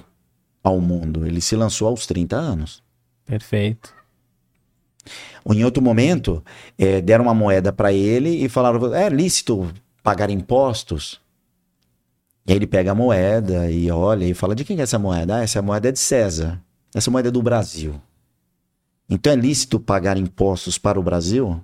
ao 0.62 0.81
mundo? 0.81 1.26
Ele 1.26 1.41
se 1.41 1.57
lançou 1.57 1.88
aos 1.88 2.07
30 2.07 2.37
anos. 2.37 2.83
Perfeito. 3.25 3.95
Em 5.50 5.64
outro 5.64 5.83
momento, 5.83 6.43
é, 6.79 7.00
deram 7.00 7.25
uma 7.25 7.35
moeda 7.35 7.73
para 7.73 7.93
ele 7.93 8.45
e 8.45 8.49
falaram: 8.49 8.95
é 8.95 9.09
lícito 9.09 9.73
pagar 10.02 10.31
impostos? 10.31 11.21
E 12.47 12.53
aí 12.53 12.59
ele 12.59 12.67
pega 12.67 12.93
a 12.93 12.95
moeda 12.95 13.71
e 13.71 13.91
olha 13.91 14.25
e 14.25 14.35
fala: 14.35 14.55
de 14.55 14.65
quem 14.65 14.79
é 14.79 14.83
essa 14.83 14.99
moeda? 14.99 15.37
Ah, 15.37 15.43
essa 15.43 15.63
moeda 15.63 15.89
é 15.89 15.93
de 15.93 15.99
César. 15.99 16.61
Essa 16.95 17.11
moeda 17.11 17.29
é 17.29 17.33
do 17.33 17.43
Brasil. 17.43 18.01
Então 19.09 19.33
é 19.33 19.37
lícito 19.37 19.79
pagar 19.79 20.17
impostos 20.17 20.79
para 20.79 20.99
o 20.99 21.03
Brasil? 21.03 21.61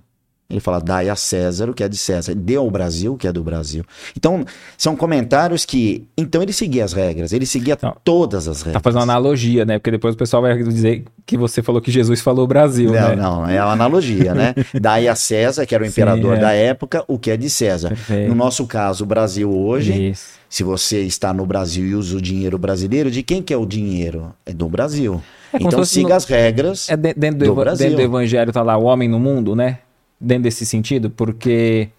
Ele 0.49 0.59
fala, 0.59 0.79
dai 0.79 1.07
a 1.09 1.15
César 1.15 1.69
o 1.69 1.75
que 1.75 1.83
é 1.83 1.87
de 1.87 1.95
César, 1.95 2.33
dê 2.33 2.55
ao 2.55 2.71
Brasil 2.71 3.13
o 3.13 3.17
que 3.17 3.27
é 3.27 3.31
do 3.31 3.43
Brasil. 3.43 3.83
Então, 4.17 4.43
são 4.75 4.95
comentários 4.95 5.63
que. 5.63 6.07
Então, 6.17 6.41
ele 6.41 6.51
seguia 6.51 6.83
as 6.83 6.91
regras, 6.91 7.31
ele 7.31 7.45
seguia 7.45 7.75
então, 7.75 7.95
todas 8.03 8.47
as 8.47 8.63
regras. 8.63 8.73
Tá 8.73 8.79
fazendo 8.79 8.99
uma 9.01 9.03
analogia, 9.13 9.63
né? 9.63 9.77
Porque 9.77 9.91
depois 9.91 10.15
o 10.15 10.17
pessoal 10.17 10.41
vai 10.41 10.57
dizer 10.63 11.03
que 11.23 11.37
você 11.37 11.61
falou 11.61 11.79
que 11.79 11.91
Jesus 11.91 12.19
falou 12.21 12.47
Brasil. 12.47 12.91
Não, 12.91 13.09
né? 13.09 13.15
não, 13.15 13.47
é 13.47 13.63
uma 13.63 13.73
analogia, 13.73 14.33
né? 14.33 14.55
Dai 14.81 15.07
a 15.07 15.13
César, 15.13 15.67
que 15.67 15.75
era 15.75 15.83
o 15.83 15.87
imperador 15.87 16.31
Sim, 16.33 16.37
é. 16.39 16.41
da 16.41 16.51
época, 16.51 17.03
o 17.07 17.19
que 17.19 17.29
é 17.29 17.37
de 17.37 17.47
César. 17.47 17.89
Perfeito. 17.89 18.29
No 18.29 18.33
nosso 18.33 18.65
caso, 18.65 19.03
o 19.03 19.07
Brasil 19.07 19.51
hoje, 19.55 20.09
Isso. 20.09 20.29
se 20.49 20.63
você 20.63 21.01
está 21.03 21.31
no 21.31 21.45
Brasil 21.45 21.85
e 21.85 21.93
usa 21.93 22.17
o 22.17 22.21
dinheiro 22.21 22.57
brasileiro, 22.57 23.11
de 23.11 23.21
quem 23.21 23.43
que 23.43 23.53
é 23.53 23.57
o 23.57 23.67
dinheiro? 23.67 24.33
É 24.47 24.51
do 24.51 24.67
Brasil. 24.67 25.21
É 25.53 25.57
então 25.61 25.85
siga 25.85 26.09
no- 26.09 26.15
as 26.15 26.25
regras. 26.25 26.89
É 26.89 26.97
de- 26.97 27.13
dentro 27.13 27.37
do, 27.37 27.45
do 27.45 27.51
eva- 27.51 27.61
Brasil. 27.65 27.85
dentro 27.85 27.97
do 27.97 28.01
evangelho 28.09 28.51
tá 28.51 28.63
lá 28.63 28.75
o 28.77 28.85
homem 28.85 29.07
no 29.07 29.19
mundo, 29.19 29.55
né? 29.55 29.77
Dentro 30.19 30.43
desse 30.43 30.65
sentido, 30.65 31.09
porque 31.09 31.89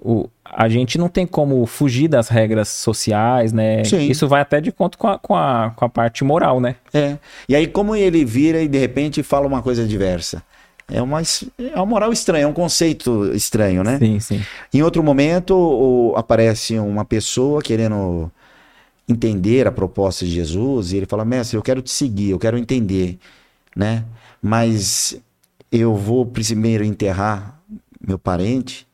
o, 0.00 0.28
a 0.44 0.68
gente 0.68 0.98
não 0.98 1.08
tem 1.08 1.26
como 1.26 1.64
fugir 1.66 2.08
das 2.08 2.28
regras 2.28 2.68
sociais, 2.68 3.52
né? 3.52 3.84
Sim. 3.84 4.08
Isso 4.08 4.26
vai 4.26 4.40
até 4.40 4.60
de 4.60 4.72
conta 4.72 4.98
com 4.98 5.06
a, 5.06 5.18
com 5.18 5.36
a, 5.36 5.72
com 5.76 5.84
a 5.84 5.88
parte 5.88 6.24
moral, 6.24 6.60
né? 6.60 6.76
É. 6.92 7.16
E 7.48 7.54
aí, 7.54 7.66
como 7.66 7.94
ele 7.94 8.24
vira 8.24 8.60
e 8.62 8.68
de 8.68 8.78
repente 8.78 9.22
fala 9.22 9.46
uma 9.46 9.62
coisa 9.62 9.86
diversa? 9.86 10.42
É 10.90 11.02
uma, 11.02 11.20
é 11.20 11.76
uma 11.76 11.84
moral 11.86 12.12
estranha, 12.12 12.44
é 12.44 12.46
um 12.46 12.52
conceito 12.52 13.30
estranho, 13.34 13.84
né? 13.84 13.98
Sim, 13.98 14.18
sim. 14.20 14.40
Em 14.72 14.82
outro 14.82 15.02
momento, 15.02 15.54
o- 15.54 16.14
aparece 16.16 16.78
uma 16.78 17.04
pessoa 17.04 17.60
querendo 17.60 18.30
entender 19.08 19.66
a 19.66 19.72
proposta 19.72 20.24
de 20.24 20.30
Jesus 20.32 20.92
e 20.92 20.96
ele 20.96 21.06
fala: 21.06 21.24
Mestre, 21.24 21.56
eu 21.56 21.62
quero 21.62 21.82
te 21.82 21.90
seguir, 21.90 22.30
eu 22.30 22.38
quero 22.38 22.56
entender, 22.56 23.18
né? 23.76 24.04
Mas 24.40 25.20
eu 25.70 25.94
vou 25.94 26.24
primeiro 26.24 26.82
enterrar 26.84 27.57
meu 28.08 28.18
parente 28.18 28.88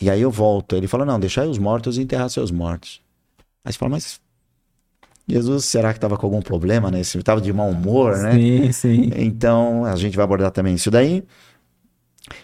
e 0.00 0.10
aí 0.10 0.20
eu 0.20 0.30
volto. 0.30 0.76
Ele 0.76 0.86
fala: 0.86 1.04
Não, 1.04 1.18
deixai 1.18 1.46
os 1.46 1.58
mortos 1.58 1.98
enterrar 1.98 2.28
seus 2.28 2.50
mortos. 2.50 3.00
Aí 3.64 3.72
você 3.72 3.78
fala: 3.78 3.90
Mas 3.90 4.20
Jesus, 5.26 5.64
será 5.64 5.92
que 5.92 5.98
estava 5.98 6.16
com 6.16 6.26
algum 6.26 6.42
problema, 6.42 6.90
né? 6.90 7.02
Se 7.02 7.16
estava 7.16 7.40
de 7.40 7.52
mau 7.52 7.70
humor, 7.70 8.16
né? 8.18 8.34
Sim, 8.34 8.72
sim. 8.72 9.10
Então, 9.16 9.84
a 9.84 9.96
gente 9.96 10.16
vai 10.16 10.24
abordar 10.24 10.50
também 10.50 10.74
isso 10.74 10.90
daí. 10.90 11.24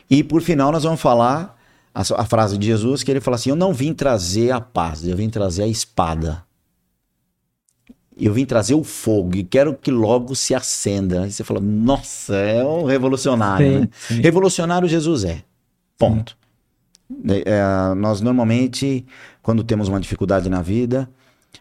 E 0.08 0.24
por 0.24 0.40
final, 0.42 0.72
nós 0.72 0.84
vamos 0.84 1.00
falar 1.00 1.58
a, 1.94 2.00
a 2.00 2.24
frase 2.24 2.56
de 2.56 2.66
Jesus, 2.66 3.02
que 3.02 3.10
ele 3.10 3.20
fala 3.20 3.36
assim: 3.36 3.50
Eu 3.50 3.56
não 3.56 3.72
vim 3.72 3.92
trazer 3.92 4.50
a 4.52 4.60
paz, 4.60 5.06
eu 5.06 5.16
vim 5.16 5.28
trazer 5.28 5.64
a 5.64 5.68
espada. 5.68 6.44
Eu 8.18 8.34
vim 8.34 8.44
trazer 8.44 8.74
o 8.74 8.84
fogo 8.84 9.36
e 9.36 9.42
quero 9.42 9.74
que 9.74 9.90
logo 9.90 10.34
se 10.34 10.54
acenda. 10.54 11.24
Aí 11.24 11.32
você 11.32 11.42
fala: 11.42 11.60
Nossa, 11.60 12.36
é 12.36 12.64
um 12.64 12.84
revolucionário. 12.84 13.66
Sim, 13.66 13.80
né? 13.80 13.88
sim. 13.92 14.20
Revolucionário 14.20 14.88
Jesus 14.88 15.24
é. 15.24 15.42
Ponto. 16.00 16.36
É, 17.28 17.42
é, 17.44 17.94
nós 17.94 18.22
normalmente, 18.22 19.04
quando 19.42 19.62
temos 19.62 19.86
uma 19.86 20.00
dificuldade 20.00 20.48
na 20.48 20.62
vida, 20.62 21.08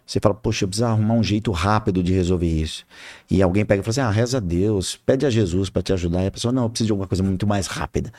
você 0.05 0.19
fala, 0.19 0.34
poxa, 0.34 0.63
eu 0.63 0.67
preciso 0.67 0.86
arrumar 0.86 1.15
um 1.15 1.24
jeito 1.24 1.51
rápido 1.51 2.01
de 2.01 2.13
resolver 2.13 2.48
isso. 2.48 2.86
E 3.29 3.41
alguém 3.41 3.65
pega 3.65 3.81
e 3.81 3.84
fala 3.84 3.91
assim: 3.91 4.01
ah, 4.01 4.10
reza 4.10 4.38
a 4.38 4.39
Deus, 4.39 4.96
pede 4.96 5.25
a 5.25 5.29
Jesus 5.29 5.69
para 5.69 5.81
te 5.81 5.91
ajudar. 5.91 6.23
E 6.23 6.28
a 6.28 6.32
pessoa, 6.32 6.52
não, 6.52 6.63
eu 6.63 6.69
preciso 6.69 6.88
de 6.88 6.91
alguma 6.93 7.08
coisa 7.08 7.21
muito 7.21 7.45
mais 7.45 7.67
rápida. 7.67 8.12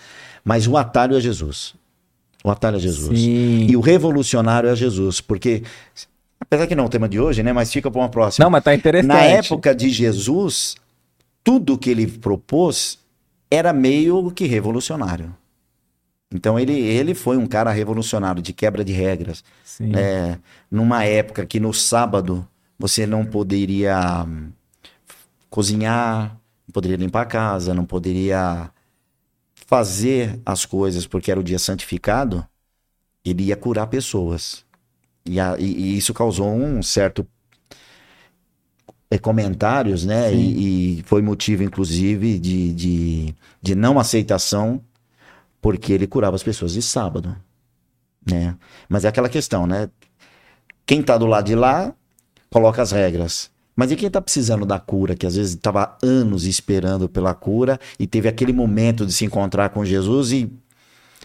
Mas 0.44 0.66
o 0.66 0.76
atalho 0.76 1.16
é 1.16 1.20
Jesus. 1.20 1.74
O 2.44 2.50
atalho 2.50 2.76
é 2.76 2.80
Jesus. 2.80 3.18
Sim. 3.18 3.66
E 3.68 3.76
o 3.76 3.80
revolucionário 3.80 4.68
é 4.68 4.76
Jesus, 4.76 5.20
porque, 5.20 5.62
apesar 6.40 6.66
que 6.66 6.74
não 6.74 6.84
é 6.84 6.86
o 6.86 6.90
tema 6.90 7.08
de 7.08 7.18
hoje, 7.18 7.42
né? 7.42 7.52
Mas 7.52 7.72
fica 7.72 7.90
para 7.90 8.00
uma 8.00 8.08
próxima. 8.08 8.44
Não, 8.44 8.50
mas 8.50 8.62
tá 8.62 8.74
interessante. 8.74 9.08
Na 9.08 9.22
época 9.22 9.74
de 9.74 9.90
Jesus, 9.90 10.76
tudo 11.42 11.78
que 11.78 11.90
ele 11.90 12.06
propôs 12.06 12.98
era 13.50 13.72
meio 13.72 14.30
que 14.30 14.46
revolucionário. 14.46 15.34
Então 16.32 16.58
ele, 16.58 16.72
ele 16.72 17.14
foi 17.14 17.36
um 17.36 17.46
cara 17.46 17.70
revolucionário 17.72 18.42
de 18.42 18.52
quebra 18.52 18.84
de 18.84 18.92
regras. 18.92 19.42
É, 19.92 20.38
numa 20.70 21.04
época 21.04 21.44
que 21.46 21.58
no 21.58 21.72
sábado 21.74 22.46
você 22.78 23.06
não 23.06 23.24
poderia 23.26 24.24
hum, 24.24 24.52
cozinhar, 25.48 26.36
não 26.66 26.72
poderia 26.72 26.96
limpar 26.96 27.22
a 27.22 27.26
casa, 27.26 27.74
não 27.74 27.84
poderia 27.84 28.70
fazer 29.66 30.40
as 30.46 30.66
coisas 30.66 31.06
porque 31.06 31.30
era 31.30 31.40
o 31.40 31.44
dia 31.44 31.58
santificado, 31.58 32.46
ele 33.24 33.44
ia 33.44 33.56
curar 33.56 33.86
pessoas. 33.88 34.64
E, 35.26 35.40
a- 35.40 35.56
e- 35.58 35.64
e 35.64 35.98
isso 35.98 36.14
causou 36.14 36.48
um 36.54 36.82
certo 36.82 37.26
é, 39.10 39.18
comentários, 39.18 40.04
né? 40.04 40.34
E, 40.34 41.00
e 41.00 41.02
foi 41.04 41.22
motivo, 41.22 41.62
inclusive, 41.62 42.38
de, 42.38 42.72
de, 42.72 43.34
de 43.60 43.74
não 43.74 43.98
aceitação, 43.98 44.80
porque 45.60 45.92
ele 45.92 46.06
curava 46.06 46.36
as 46.36 46.42
pessoas 46.42 46.72
de 46.72 46.82
sábado, 46.82 47.36
né? 48.28 48.56
Mas 48.88 49.04
é 49.04 49.08
aquela 49.08 49.28
questão, 49.28 49.66
né? 49.66 49.88
Quem 50.86 51.02
tá 51.02 51.16
do 51.16 51.26
lado 51.26 51.46
de 51.46 51.54
lá, 51.54 51.92
coloca 52.50 52.82
as 52.82 52.90
regras. 52.90 53.50
Mas 53.76 53.90
e 53.90 53.96
quem 53.96 54.10
tá 54.10 54.20
precisando 54.20 54.66
da 54.66 54.78
cura, 54.78 55.14
que 55.14 55.26
às 55.26 55.36
vezes 55.36 55.54
estava 55.54 55.96
anos 56.02 56.44
esperando 56.44 57.08
pela 57.08 57.32
cura 57.32 57.78
e 57.98 58.06
teve 58.06 58.28
aquele 58.28 58.52
momento 58.52 59.06
de 59.06 59.12
se 59.12 59.24
encontrar 59.24 59.70
com 59.70 59.84
Jesus 59.84 60.32
e 60.32 60.52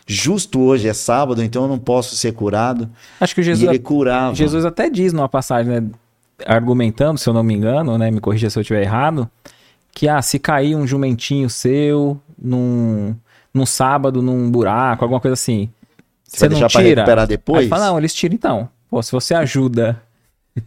justo 0.07 0.61
hoje 0.61 0.87
é 0.87 0.93
sábado, 0.93 1.41
então 1.43 1.63
eu 1.63 1.67
não 1.67 1.79
posso 1.79 2.15
ser 2.15 2.33
curado. 2.33 2.89
Acho 3.19 3.33
que 3.33 3.41
o 3.41 3.43
e 3.43 3.45
Jesus, 3.45 3.67
ele 3.67 3.79
curava. 3.79 4.35
Jesus 4.35 4.63
até 4.63 4.89
diz 4.89 5.11
numa 5.11 5.27
passagem, 5.27 5.81
né, 5.81 5.89
argumentando, 6.45 7.19
se 7.19 7.27
eu 7.27 7.33
não 7.33 7.43
me 7.43 7.53
engano, 7.53 7.97
né, 7.97 8.11
me 8.11 8.21
corrija 8.21 8.49
se 8.49 8.57
eu 8.57 8.61
estiver 8.61 8.83
errado, 8.83 9.29
que 9.91 10.07
ah, 10.07 10.21
se 10.21 10.37
cair 10.37 10.75
um 10.75 10.85
jumentinho 10.85 11.49
seu 11.49 12.19
num, 12.37 13.15
num 13.55 13.65
sábado, 13.65 14.21
num 14.21 14.51
buraco, 14.51 15.05
alguma 15.05 15.21
coisa 15.21 15.33
assim, 15.33 15.69
Você 16.23 16.37
você 16.37 16.39
vai 16.41 16.49
não 16.49 16.59
deixar 16.59 16.71
pra 16.77 16.81
tira? 16.87 17.01
recuperar 17.01 17.27
depois? 17.27 17.63
Aí 17.63 17.69
fala, 17.69 17.87
não, 17.87 17.97
eles 17.97 18.13
tiram 18.13 18.35
então. 18.35 18.69
Pô, 18.89 19.01
se 19.01 19.11
você 19.11 19.33
ajuda 19.33 20.01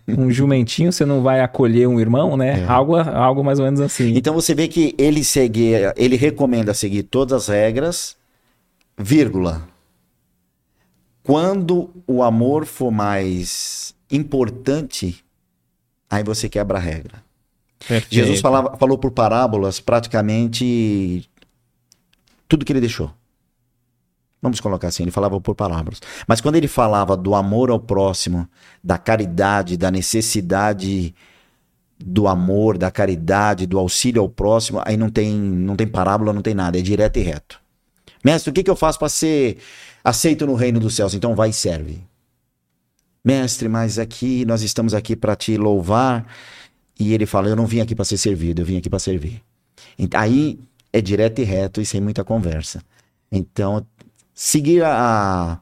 um 0.09 0.31
jumentinho, 0.33 0.91
você 0.91 1.05
não 1.05 1.23
vai 1.23 1.41
acolher 1.41 1.87
um 1.87 2.01
irmão, 2.01 2.37
né? 2.37 2.61
É. 2.61 2.65
Algo, 2.67 2.97
algo 2.97 3.45
mais 3.45 3.59
ou 3.59 3.67
menos 3.67 3.81
assim. 3.81 4.15
Então 4.17 4.33
você 4.33 4.55
vê 4.55 4.67
que 4.67 4.95
ele 4.97 5.23
segue, 5.23 5.73
ele 5.97 6.17
recomenda 6.17 6.73
seguir 6.73 7.03
todas 7.03 7.43
as 7.43 7.49
regras, 7.49 8.17
vírgula. 8.97 9.63
Quando 11.23 11.91
o 12.07 12.23
amor 12.23 12.65
for 12.65 12.91
mais 12.91 13.95
importante, 14.11 15.23
aí 16.09 16.25
você 16.25 16.49
quebra 16.49 16.79
a 16.79 16.81
regra. 16.81 17.23
Perfeito. 17.87 18.15
Jesus 18.15 18.41
falava, 18.41 18.77
falou 18.79 18.97
por 18.97 19.11
parábolas 19.11 19.79
praticamente 19.79 21.29
tudo 22.49 22.65
que 22.65 22.73
ele 22.73 22.81
deixou. 22.81 23.13
Vamos 24.41 24.61
colocar 24.61 24.89
assim, 24.89 25.03
ele 25.03 25.11
falava 25.11 25.41
por 25.41 25.55
parábolas. 25.55 26.01
Mas 26.27 26.41
quando 26.41 26.55
ele 26.55 26.69
falava 26.69 27.17
do 27.17 27.35
amor 27.35 27.71
ao 27.71 27.81
próximo, 27.81 28.49
da 28.83 28.97
caridade, 28.97 29.77
da 29.77 29.91
necessidade 29.91 31.15
do 31.99 32.29
amor, 32.29 32.79
da 32.79 32.91
caridade, 32.91 33.67
do 33.67 33.79
auxílio 33.79 34.23
ao 34.23 34.29
próximo, 34.29 34.81
aí 34.85 34.97
não 34.97 35.11
tem, 35.11 35.35
não 35.35 35.75
tem 35.75 35.87
parábola, 35.87 36.33
não 36.33 36.43
tem 36.43 36.55
nada, 36.55 36.79
é 36.79 36.83
direto 36.83 37.19
e 37.19 37.23
reto. 37.23 37.61
Mestre, 38.25 38.51
o 38.51 38.53
que, 38.53 38.63
que 38.63 38.71
eu 38.71 38.77
faço 38.77 38.99
para 38.99 39.09
ser 39.09 39.59
aceito 40.05 40.47
no 40.47 40.55
reino 40.55 40.79
dos 40.79 40.95
céus? 40.95 41.15
Então 41.15 41.35
vai 41.35 41.51
e 41.51 41.53
serve. 41.53 42.01
Mestre, 43.25 43.69
mas 43.69 43.99
aqui 43.99 44.45
nós 44.45 44.63
estamos 44.63 44.95
aqui 44.95 45.17
para 45.17 45.35
te 45.35 45.57
louvar. 45.57 46.27
E 46.99 47.13
ele 47.13 47.27
fala: 47.27 47.49
Eu 47.49 47.57
não 47.57 47.67
vim 47.67 47.81
aqui 47.81 47.95
para 47.95 48.05
ser 48.05 48.17
servido, 48.17 48.63
eu 48.63 48.67
vim 48.67 48.79
aqui 48.79 48.89
para 48.89 48.99
servir. 48.99 49.43
Aí 50.15 50.59
é 50.93 51.01
direto 51.01 51.41
e 51.41 51.45
reto 51.45 51.81
e 51.81 51.87
sem 51.87 52.01
muita 52.01 52.25
conversa. 52.25 52.83
Então, 53.31 53.85
seguir 54.35 54.83
a, 54.85 55.61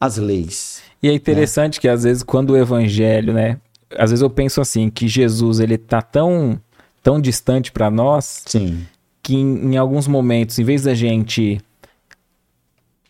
as 0.00 0.16
leis. 0.16 0.82
E 1.02 1.08
é 1.08 1.12
interessante 1.12 1.80
que 1.80 1.88
às 1.88 2.04
vezes 2.04 2.22
quando 2.22 2.50
o 2.50 2.56
evangelho, 2.56 3.32
né? 3.32 3.58
Às 3.96 4.10
vezes 4.10 4.22
eu 4.22 4.30
penso 4.30 4.60
assim, 4.60 4.90
que 4.90 5.06
Jesus 5.06 5.60
ele 5.60 5.76
tá 5.76 6.00
tão, 6.00 6.60
tão 7.02 7.20
distante 7.20 7.70
para 7.70 7.90
nós 7.90 8.42
Sim. 8.46 8.86
que 9.22 9.34
em, 9.34 9.72
em 9.72 9.76
alguns 9.76 10.08
momentos, 10.08 10.58
em 10.58 10.64
vez 10.64 10.82
da 10.82 10.94
gente 10.94 11.60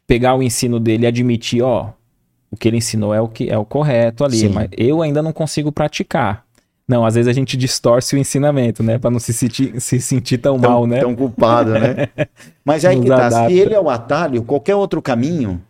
pegar 0.06 0.34
o 0.34 0.42
ensino 0.42 0.78
dele 0.78 1.04
e 1.04 1.06
admitir, 1.06 1.62
ó, 1.62 1.92
o 2.50 2.56
que 2.56 2.68
ele 2.68 2.76
ensinou 2.76 3.14
é 3.14 3.20
o 3.20 3.28
que 3.28 3.48
é 3.48 3.56
o 3.56 3.64
correto 3.64 4.24
ali, 4.24 4.38
Sim. 4.38 4.48
mas 4.48 4.68
eu 4.76 5.02
ainda 5.02 5.22
não 5.22 5.32
consigo 5.32 5.72
praticar. 5.72 6.43
Não, 6.86 7.04
às 7.04 7.14
vezes 7.14 7.28
a 7.28 7.32
gente 7.32 7.56
distorce 7.56 8.14
o 8.14 8.18
ensinamento, 8.18 8.82
né, 8.82 8.98
Pra 8.98 9.10
não 9.10 9.18
se 9.18 9.32
sentir, 9.32 9.80
se 9.80 9.98
sentir 10.00 10.38
tão, 10.38 10.58
Tão, 10.60 10.70
mal, 10.70 10.86
né? 10.86 11.00
tão 11.00 11.14
culpado, 11.16 11.70
né? 11.70 12.08
Mas 12.64 12.84
aí 12.84 12.96
Nos 12.96 13.04
que 13.04 13.10
tá. 13.10 13.26
adapta. 13.26 13.48
Se 13.48 13.58
ele 13.58 13.74
é 13.74 13.80
o 13.80 13.88
atalho, 13.88 14.42
qualquer 14.42 14.74
outro 14.74 15.00
caminho. 15.00 15.62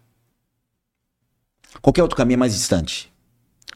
Qualquer 1.81 2.03
outro 2.03 2.17
caminho 2.17 2.37
é 2.37 2.39
mais 2.39 2.55
distante. 2.55 3.13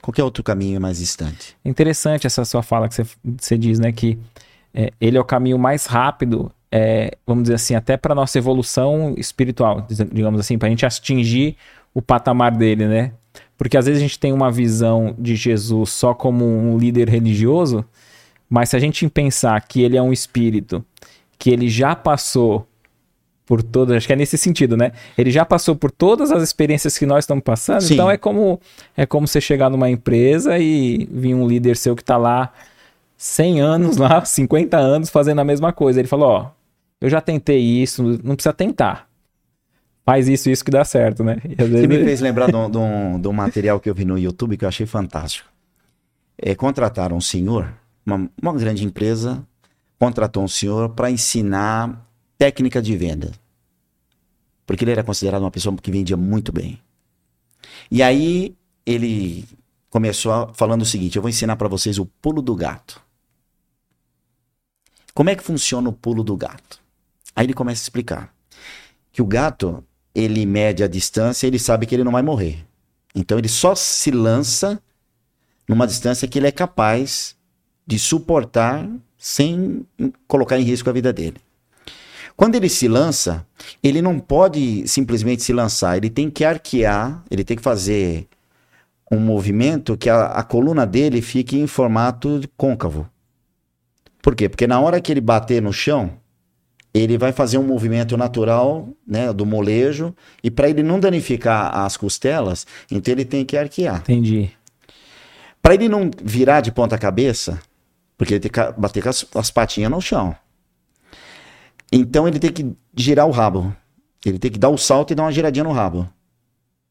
Qualquer 0.01 0.24
outro 0.24 0.42
caminho 0.42 0.77
é 0.77 0.79
mais 0.79 0.98
distante. 0.98 1.57
Interessante 1.64 2.27
essa 2.27 2.44
sua 2.44 2.62
fala 2.62 2.88
que 2.88 2.94
você, 2.94 3.07
você 3.38 3.59
diz, 3.59 3.79
né? 3.79 3.92
Que 3.92 4.18
é, 4.72 4.90
ele 5.01 5.16
é 5.16 5.20
o 5.20 5.24
caminho 5.24 5.59
mais 5.59 5.87
rápido, 5.87 6.51
é, 6.72 7.16
vamos 7.27 7.44
dizer 7.44 7.55
assim, 7.55 7.74
até 7.74 7.96
para 7.96 8.14
nossa 8.14 8.38
evolução 8.38 9.14
espiritual, 9.16 9.87
digamos 10.12 10.40
assim, 10.40 10.59
para 10.59 10.68
a 10.68 10.70
gente 10.70 10.85
atingir 10.87 11.57
o 11.94 12.01
patamar 12.03 12.53
dele, 12.57 12.87
né? 12.87 13.12
Porque 13.59 13.77
às 13.77 13.87
vezes 13.87 14.01
a 14.01 14.03
gente 14.03 14.18
tem 14.18 14.33
uma 14.33 14.51
visão 14.51 15.14
de 15.18 15.35
Jesus 15.35 15.90
só 15.90 16.14
como 16.14 16.47
um 16.47 16.79
líder 16.79 17.09
religioso, 17.09 17.85
mas 18.49 18.71
se 18.71 18.77
a 18.77 18.79
gente 18.79 19.07
pensar 19.09 19.61
que 19.66 19.83
ele 19.83 19.97
é 19.97 20.03
um 20.03 20.12
espírito, 20.12 20.83
que 21.37 21.51
ele 21.51 21.68
já 21.68 21.94
passou 21.97 22.66
por 23.44 23.62
todas, 23.62 23.97
acho 23.97 24.07
que 24.07 24.12
é 24.12 24.16
nesse 24.16 24.38
sentido, 24.38 24.77
né? 24.77 24.92
Ele 25.16 25.31
já 25.31 25.44
passou 25.44 25.75
por 25.75 25.90
todas 25.90 26.31
as 26.31 26.42
experiências 26.42 26.97
que 26.97 27.05
nós 27.05 27.25
estamos 27.25 27.42
passando, 27.42 27.81
Sim. 27.81 27.94
então 27.94 28.11
é 28.11 28.16
como 28.16 28.61
é 28.97 29.05
como 29.05 29.27
você 29.27 29.40
chegar 29.40 29.71
numa 29.71 29.90
empresa 29.90 30.59
e 30.59 31.09
vir 31.11 31.35
um 31.35 31.49
líder 31.49 31.77
seu 31.77 31.97
que 31.97 32.05
tá 32.05 32.16
lá 32.16 32.53
100 33.16 33.61
anos 33.61 33.97
lá, 33.97 34.23
50 34.25 34.77
anos 34.77 35.11
fazendo 35.11 35.40
a 35.40 35.44
mesma 35.44 35.73
coisa. 35.73 35.99
Ele 35.99 36.07
falou, 36.09 36.29
ó, 36.29 36.51
eu 37.01 37.09
já 37.09 37.21
tentei 37.21 37.59
isso, 37.61 38.21
não 38.23 38.37
precisa 38.37 38.53
tentar. 38.53 39.08
Faz 40.09 40.27
isso, 40.27 40.49
isso 40.49 40.64
que 40.64 40.71
dá 40.71 40.87
certo, 40.87 41.23
né? 41.23 41.37
Às 41.59 41.68
Você 41.68 41.83
me 41.83 41.87
vezes- 41.87 42.05
fez 42.07 42.21
lembrar 42.23 42.51
de 42.51 42.57
um, 42.57 42.64
de 42.73 42.79
um- 42.79 43.21
de 43.21 43.29
um 43.29 43.33
material 43.35 43.79
que 43.79 43.90
eu 43.90 43.94
vi 43.94 44.07
no 44.07 44.18
YouTube 44.18 44.57
que 44.57 44.64
eu 44.64 44.68
achei 44.71 44.87
fantástico. 44.87 45.47
É, 46.38 46.55
contrataram 46.55 47.14
um 47.14 47.21
senhor, 47.21 47.75
uma, 48.07 48.31
uma 48.40 48.55
grande 48.55 48.87
empresa, 48.87 49.47
contratou 49.99 50.42
um 50.42 50.49
senhor 50.49 50.88
para 50.94 51.11
ensinar 51.11 52.09
técnica 52.38 52.81
de 52.81 52.97
venda. 52.97 53.33
Porque 54.64 54.83
ele 54.83 54.92
era 54.92 55.05
considerado 55.05 55.42
uma 55.42 55.51
pessoa 55.51 55.77
que 55.77 55.90
vendia 55.90 56.16
muito 56.16 56.53
bem. 56.53 56.81
E 57.90 58.03
aí 58.03 58.57
ele 58.87 59.44
começou 59.90 60.55
falando 60.55 60.81
o 60.81 60.87
seguinte: 60.87 61.16
eu 61.16 61.23
vou 61.23 61.29
ensinar 61.29 61.57
para 61.57 61.68
vocês 61.68 61.99
o 61.99 62.07
pulo 62.07 62.40
do 62.40 62.57
gato. 62.57 62.99
Como 65.12 65.29
é 65.29 65.35
que 65.37 65.42
funciona 65.44 65.87
o 65.90 65.92
pulo 65.92 66.25
do 66.25 66.35
gato? 66.35 66.81
Aí 67.37 67.44
ele 67.44 67.53
começa 67.53 67.83
a 67.83 67.85
explicar 67.85 68.35
que 69.12 69.21
o 69.21 69.27
gato 69.27 69.85
ele 70.14 70.44
mede 70.47 70.83
a 70.83 70.88
distância, 70.88 71.47
ele 71.47 71.59
sabe 71.59 71.87
que 71.87 71.94
ele 71.94 72.05
não 72.05 72.12
vai 72.12 72.23
morrer. 72.23 72.64
Então 73.14 73.38
ele 73.38 73.49
só 73.49 73.75
se 73.75 74.11
lança 74.11 74.81
numa 75.68 75.87
distância 75.87 76.27
que 76.27 76.38
ele 76.38 76.47
é 76.47 76.53
capaz 76.53 77.37
de 77.87 77.99
suportar 77.99 78.88
sem 79.16 79.87
colocar 80.27 80.59
em 80.59 80.62
risco 80.62 80.88
a 80.88 80.92
vida 80.92 81.12
dele. 81.12 81.37
Quando 82.37 82.55
ele 82.55 82.68
se 82.68 82.87
lança, 82.87 83.44
ele 83.83 84.01
não 84.01 84.21
pode 84.21 84.87
simplesmente 84.87 85.42
se 85.42 85.53
lançar, 85.53 85.97
ele 85.97 86.09
tem 86.09 86.31
que 86.31 86.44
arquear, 86.44 87.25
ele 87.31 87.42
tem 87.42 87.57
que 87.57 87.62
fazer 87.62 88.29
um 89.11 89.18
movimento 89.18 89.97
que 89.97 90.09
a, 90.09 90.27
a 90.27 90.42
coluna 90.44 90.87
dele 90.87 91.21
fique 91.21 91.59
em 91.59 91.66
formato 91.66 92.40
côncavo. 92.57 93.09
Por 94.23 94.37
quê? 94.37 94.49
Porque 94.49 94.66
na 94.66 94.79
hora 94.81 95.01
que 95.01 95.11
ele 95.11 95.21
bater 95.21 95.61
no 95.61 95.73
chão, 95.73 96.12
ele 97.00 97.18
vai 97.18 97.32
fazer 97.32 97.58
um 97.58 97.62
movimento 97.62 98.16
natural 98.16 98.88
né, 99.06 99.32
do 99.32 99.44
molejo 99.44 100.14
e 100.42 100.50
para 100.50 100.68
ele 100.68 100.82
não 100.82 100.98
danificar 100.98 101.76
as 101.76 101.96
costelas, 101.96 102.66
então 102.90 103.12
ele 103.12 103.24
tem 103.24 103.44
que 103.44 103.56
arquear. 103.56 104.00
Entendi. 104.00 104.50
Para 105.61 105.74
ele 105.74 105.88
não 105.88 106.11
virar 106.22 106.61
de 106.61 106.72
ponta 106.72 106.96
cabeça, 106.96 107.61
porque 108.16 108.34
ele 108.34 108.40
tem 108.40 108.50
que 108.50 108.80
bater 108.80 109.02
com 109.02 109.08
as, 109.08 109.26
as 109.34 109.50
patinhas 109.50 109.90
no 109.90 110.00
chão. 110.00 110.34
Então 111.92 112.26
ele 112.26 112.38
tem 112.38 112.52
que 112.52 112.74
girar 112.96 113.26
o 113.26 113.30
rabo. 113.30 113.74
Ele 114.24 114.38
tem 114.38 114.50
que 114.50 114.58
dar 114.58 114.68
o 114.68 114.76
salto 114.76 115.12
e 115.12 115.14
dar 115.14 115.24
uma 115.24 115.32
giradinha 115.32 115.64
no 115.64 115.72
rabo. 115.72 116.08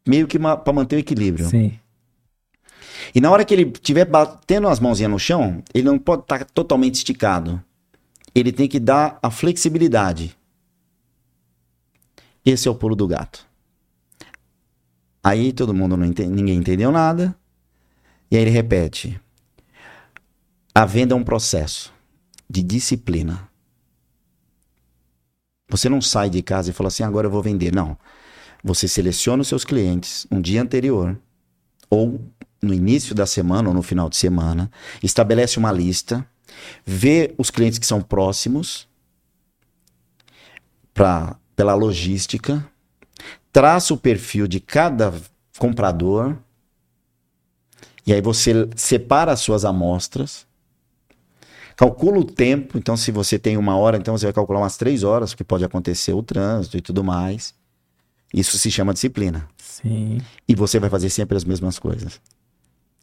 Meio 0.07 0.27
que 0.27 0.39
para 0.39 0.73
manter 0.73 0.95
o 0.95 0.99
equilíbrio. 0.99 1.47
Sim. 1.47 1.77
E 3.13 3.21
na 3.21 3.31
hora 3.31 3.45
que 3.45 3.53
ele 3.53 3.71
estiver 3.73 4.05
batendo 4.05 4.67
as 4.67 4.79
mãozinhas 4.79 5.11
no 5.11 5.19
chão, 5.19 5.63
ele 5.73 5.85
não 5.85 5.99
pode 5.99 6.23
estar 6.23 6.39
tá 6.39 6.45
totalmente 6.45 6.95
esticado. 6.95 7.61
Ele 8.33 8.51
tem 8.51 8.67
que 8.67 8.79
dar 8.79 9.19
a 9.21 9.31
flexibilidade. 9.31 10.37
Esse 12.45 12.67
é 12.67 12.71
o 12.71 12.75
pulo 12.75 12.95
do 12.95 13.07
gato. 13.07 13.45
Aí 15.23 15.51
todo 15.51 15.73
mundo 15.73 15.97
não 15.97 16.05
entende, 16.05 16.31
ninguém 16.31 16.57
entendeu 16.57 16.91
nada. 16.91 17.35
E 18.31 18.37
aí 18.37 18.41
ele 18.41 18.51
repete: 18.51 19.19
a 20.73 20.85
venda 20.85 21.13
é 21.13 21.17
um 21.17 21.23
processo 21.23 21.93
de 22.49 22.63
disciplina. 22.63 23.49
Você 25.69 25.89
não 25.89 26.01
sai 26.01 26.29
de 26.29 26.41
casa 26.41 26.69
e 26.69 26.73
fala 26.73 26.87
assim, 26.87 27.03
agora 27.03 27.27
eu 27.27 27.31
vou 27.31 27.41
vender. 27.41 27.75
Não. 27.75 27.97
Você 28.63 28.87
seleciona 28.87 29.41
os 29.41 29.47
seus 29.47 29.65
clientes 29.65 30.25
um 30.31 30.39
dia 30.39 30.61
anterior, 30.61 31.19
ou 31.89 32.21
no 32.61 32.73
início 32.73 33.13
da 33.13 33.25
semana, 33.25 33.67
ou 33.67 33.73
no 33.73 33.81
final 33.81 34.09
de 34.09 34.15
semana, 34.15 34.71
estabelece 35.03 35.57
uma 35.57 35.71
lista, 35.71 36.25
vê 36.85 37.33
os 37.37 37.49
clientes 37.49 37.79
que 37.79 37.85
são 37.85 38.01
próximos 38.01 38.87
pra, 40.93 41.37
pela 41.55 41.73
logística, 41.73 42.67
traça 43.51 43.93
o 43.93 43.97
perfil 43.97 44.47
de 44.47 44.59
cada 44.59 45.13
comprador 45.57 46.37
e 48.05 48.13
aí 48.13 48.21
você 48.21 48.69
separa 48.75 49.33
as 49.33 49.41
suas 49.41 49.65
amostras, 49.65 50.47
calcula 51.75 52.19
o 52.19 52.23
tempo. 52.23 52.77
Então, 52.77 52.95
se 52.95 53.11
você 53.11 53.37
tem 53.37 53.57
uma 53.57 53.77
hora, 53.77 53.97
então 53.97 54.17
você 54.17 54.25
vai 54.25 54.33
calcular 54.33 54.59
umas 54.59 54.77
três 54.77 55.03
horas, 55.03 55.31
porque 55.31 55.43
pode 55.43 55.65
acontecer 55.65 56.13
o 56.13 56.23
trânsito 56.23 56.77
e 56.77 56.81
tudo 56.81 57.03
mais. 57.03 57.53
Isso 58.33 58.57
se 58.57 58.71
chama 58.71 58.93
disciplina. 58.93 59.47
Sim. 59.57 60.19
E 60.47 60.55
você 60.55 60.79
vai 60.79 60.89
fazer 60.89 61.09
sempre 61.09 61.35
as 61.37 61.43
mesmas 61.43 61.77
coisas. 61.77 62.21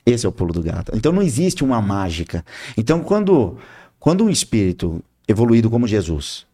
Esse 0.06 0.26
é 0.26 0.28
o 0.28 0.32
pulo 0.32 0.52
do 0.52 0.62
gato. 0.62 0.92
Então 0.94 1.12
não 1.12 1.22
existe 1.22 1.64
uma 1.64 1.80
mágica. 1.80 2.44
Então 2.76 3.02
quando 3.02 3.58
quando 3.98 4.24
um 4.24 4.30
espírito 4.30 5.02
evoluído 5.26 5.70
como 5.70 5.86
Jesus, 5.86 6.46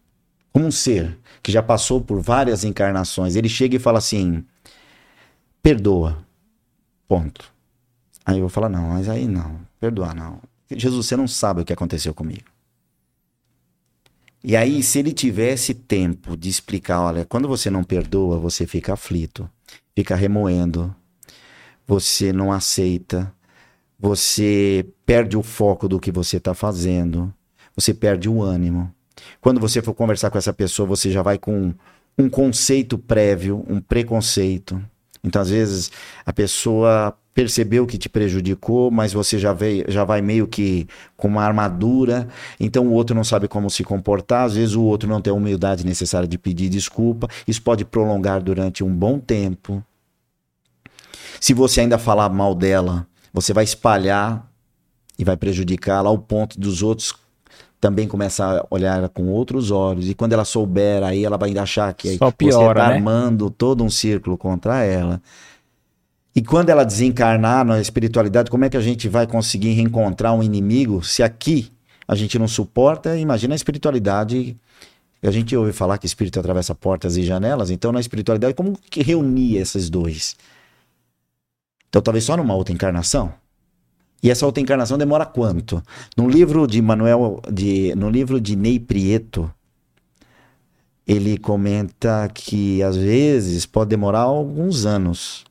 como 0.53 0.65
um 0.65 0.71
ser 0.71 1.17
que 1.43 1.51
já 1.51 1.61
passou 1.61 2.01
por 2.01 2.21
várias 2.21 2.63
encarnações, 2.63 3.35
ele 3.35 3.49
chega 3.49 3.75
e 3.75 3.79
fala 3.79 3.97
assim: 3.97 4.43
perdoa. 5.61 6.25
Ponto. 7.07 7.51
Aí 8.25 8.37
eu 8.37 8.41
vou 8.41 8.49
falar, 8.49 8.69
não, 8.69 8.89
mas 8.89 9.09
aí 9.09 9.27
não, 9.27 9.59
perdoar 9.79 10.15
não. 10.15 10.39
Jesus, 10.69 11.07
você 11.07 11.17
não 11.17 11.27
sabe 11.27 11.61
o 11.61 11.65
que 11.65 11.73
aconteceu 11.73 12.13
comigo. 12.13 12.45
E 14.43 14.55
aí, 14.55 14.81
se 14.81 14.97
ele 14.97 15.11
tivesse 15.11 15.73
tempo 15.73 16.35
de 16.35 16.49
explicar, 16.49 17.01
olha, 17.01 17.25
quando 17.25 17.47
você 17.47 17.69
não 17.69 17.83
perdoa, 17.83 18.39
você 18.39 18.65
fica 18.65 18.93
aflito, 18.93 19.49
fica 19.95 20.15
remoendo, 20.15 20.95
você 21.85 22.33
não 22.33 22.51
aceita, 22.51 23.31
você 24.01 24.85
perde 25.05 25.37
o 25.37 25.43
foco 25.43 25.87
do 25.87 25.99
que 25.99 26.11
você 26.11 26.37
está 26.37 26.55
fazendo, 26.55 27.31
você 27.75 27.93
perde 27.93 28.27
o 28.27 28.41
ânimo. 28.41 28.91
Quando 29.39 29.59
você 29.59 29.81
for 29.81 29.93
conversar 29.93 30.31
com 30.31 30.39
essa 30.39 30.51
pessoa, 30.51 30.87
você 30.87 31.11
já 31.11 31.21
vai 31.21 31.37
com 31.37 31.71
um 32.17 32.27
conceito 32.27 32.97
prévio, 32.97 33.63
um 33.69 33.79
preconceito. 33.79 34.81
Então, 35.23 35.39
às 35.39 35.51
vezes, 35.51 35.91
a 36.25 36.33
pessoa 36.33 37.15
percebeu 37.31 37.85
que 37.85 37.97
te 37.97 38.09
prejudicou, 38.09 38.89
mas 38.89 39.13
você 39.13 39.37
já, 39.37 39.53
veio, 39.53 39.85
já 39.87 40.03
vai 40.03 40.19
meio 40.19 40.47
que 40.47 40.87
com 41.15 41.27
uma 41.27 41.43
armadura, 41.43 42.27
então 42.59 42.87
o 42.87 42.91
outro 42.91 43.15
não 43.15 43.23
sabe 43.23 43.47
como 43.47 43.69
se 43.69 43.83
comportar, 43.83 44.45
às 44.45 44.55
vezes 44.55 44.75
o 44.75 44.81
outro 44.81 45.07
não 45.07 45.21
tem 45.21 45.31
a 45.31 45.35
humildade 45.35 45.85
necessária 45.85 46.27
de 46.27 46.37
pedir 46.37 46.67
desculpa, 46.69 47.27
isso 47.47 47.61
pode 47.61 47.85
prolongar 47.85 48.41
durante 48.41 48.83
um 48.83 48.93
bom 48.93 49.17
tempo. 49.19 49.81
Se 51.39 51.53
você 51.53 51.81
ainda 51.81 51.97
falar 51.97 52.27
mal 52.29 52.53
dela, 52.53 53.07
você 53.33 53.53
vai 53.53 53.63
espalhar 53.63 54.49
e 55.17 55.23
vai 55.23 55.37
prejudicá-la 55.37 56.09
ao 56.09 56.17
ponto 56.17 56.59
dos 56.59 56.81
outros 56.81 57.13
também 57.81 58.07
começar 58.07 58.59
a 58.59 58.67
olhar 58.69 59.09
com 59.09 59.27
outros 59.29 59.71
olhos. 59.71 60.07
E 60.07 60.13
quando 60.13 60.33
ela 60.33 60.45
souber, 60.45 61.03
aí 61.03 61.25
ela 61.25 61.35
vai 61.35 61.57
achar 61.57 61.91
que 61.95 62.15
Só 62.15 62.29
piora, 62.29 62.53
você 62.53 62.69
está 62.69 62.87
né? 62.89 62.95
armando 62.95 63.49
todo 63.49 63.83
um 63.83 63.89
círculo 63.89 64.37
contra 64.37 64.83
ela. 64.83 65.19
E 66.33 66.41
quando 66.41 66.69
ela 66.69 66.85
desencarnar 66.85 67.65
na 67.65 67.81
espiritualidade, 67.81 68.51
como 68.51 68.63
é 68.63 68.69
que 68.69 68.77
a 68.77 68.81
gente 68.81 69.09
vai 69.09 69.25
conseguir 69.25 69.73
reencontrar 69.73 70.33
um 70.33 70.43
inimigo 70.43 71.03
se 71.03 71.23
aqui 71.23 71.71
a 72.07 72.15
gente 72.15 72.37
não 72.37 72.47
suporta? 72.47 73.17
Imagina 73.17 73.53
a 73.53 73.55
espiritualidade. 73.55 74.55
A 75.23 75.31
gente 75.31 75.55
ouve 75.55 75.73
falar 75.73 75.97
que 75.97 76.05
espírito 76.05 76.39
atravessa 76.39 76.73
portas 76.73 77.17
e 77.17 77.23
janelas, 77.23 77.69
então 77.69 77.91
na 77.91 77.99
espiritualidade, 77.99 78.53
como 78.53 78.77
que 78.89 79.03
reunir 79.03 79.57
esses 79.57 79.89
dois? 79.89 80.35
Então, 81.91 82.01
talvez 82.01 82.23
só 82.23 82.37
numa 82.37 82.55
outra 82.55 82.73
encarnação? 82.73 83.33
E 84.23 84.31
essa 84.31 84.45
outra 84.45 84.63
encarnação 84.63 84.97
demora 84.97 85.25
quanto? 85.25 85.83
No 86.15 86.29
livro 86.29 86.65
de 86.65 86.81
Manuel, 86.81 87.41
de, 87.51 87.93
no 87.95 88.09
livro 88.09 88.39
de 88.39 88.55
Ney 88.55 88.79
Prieto, 88.79 89.51
ele 91.05 91.37
comenta 91.37 92.29
que 92.33 92.81
às 92.81 92.95
vezes 92.95 93.65
pode 93.65 93.89
demorar 93.89 94.21
alguns 94.21 94.85
anos 94.85 95.43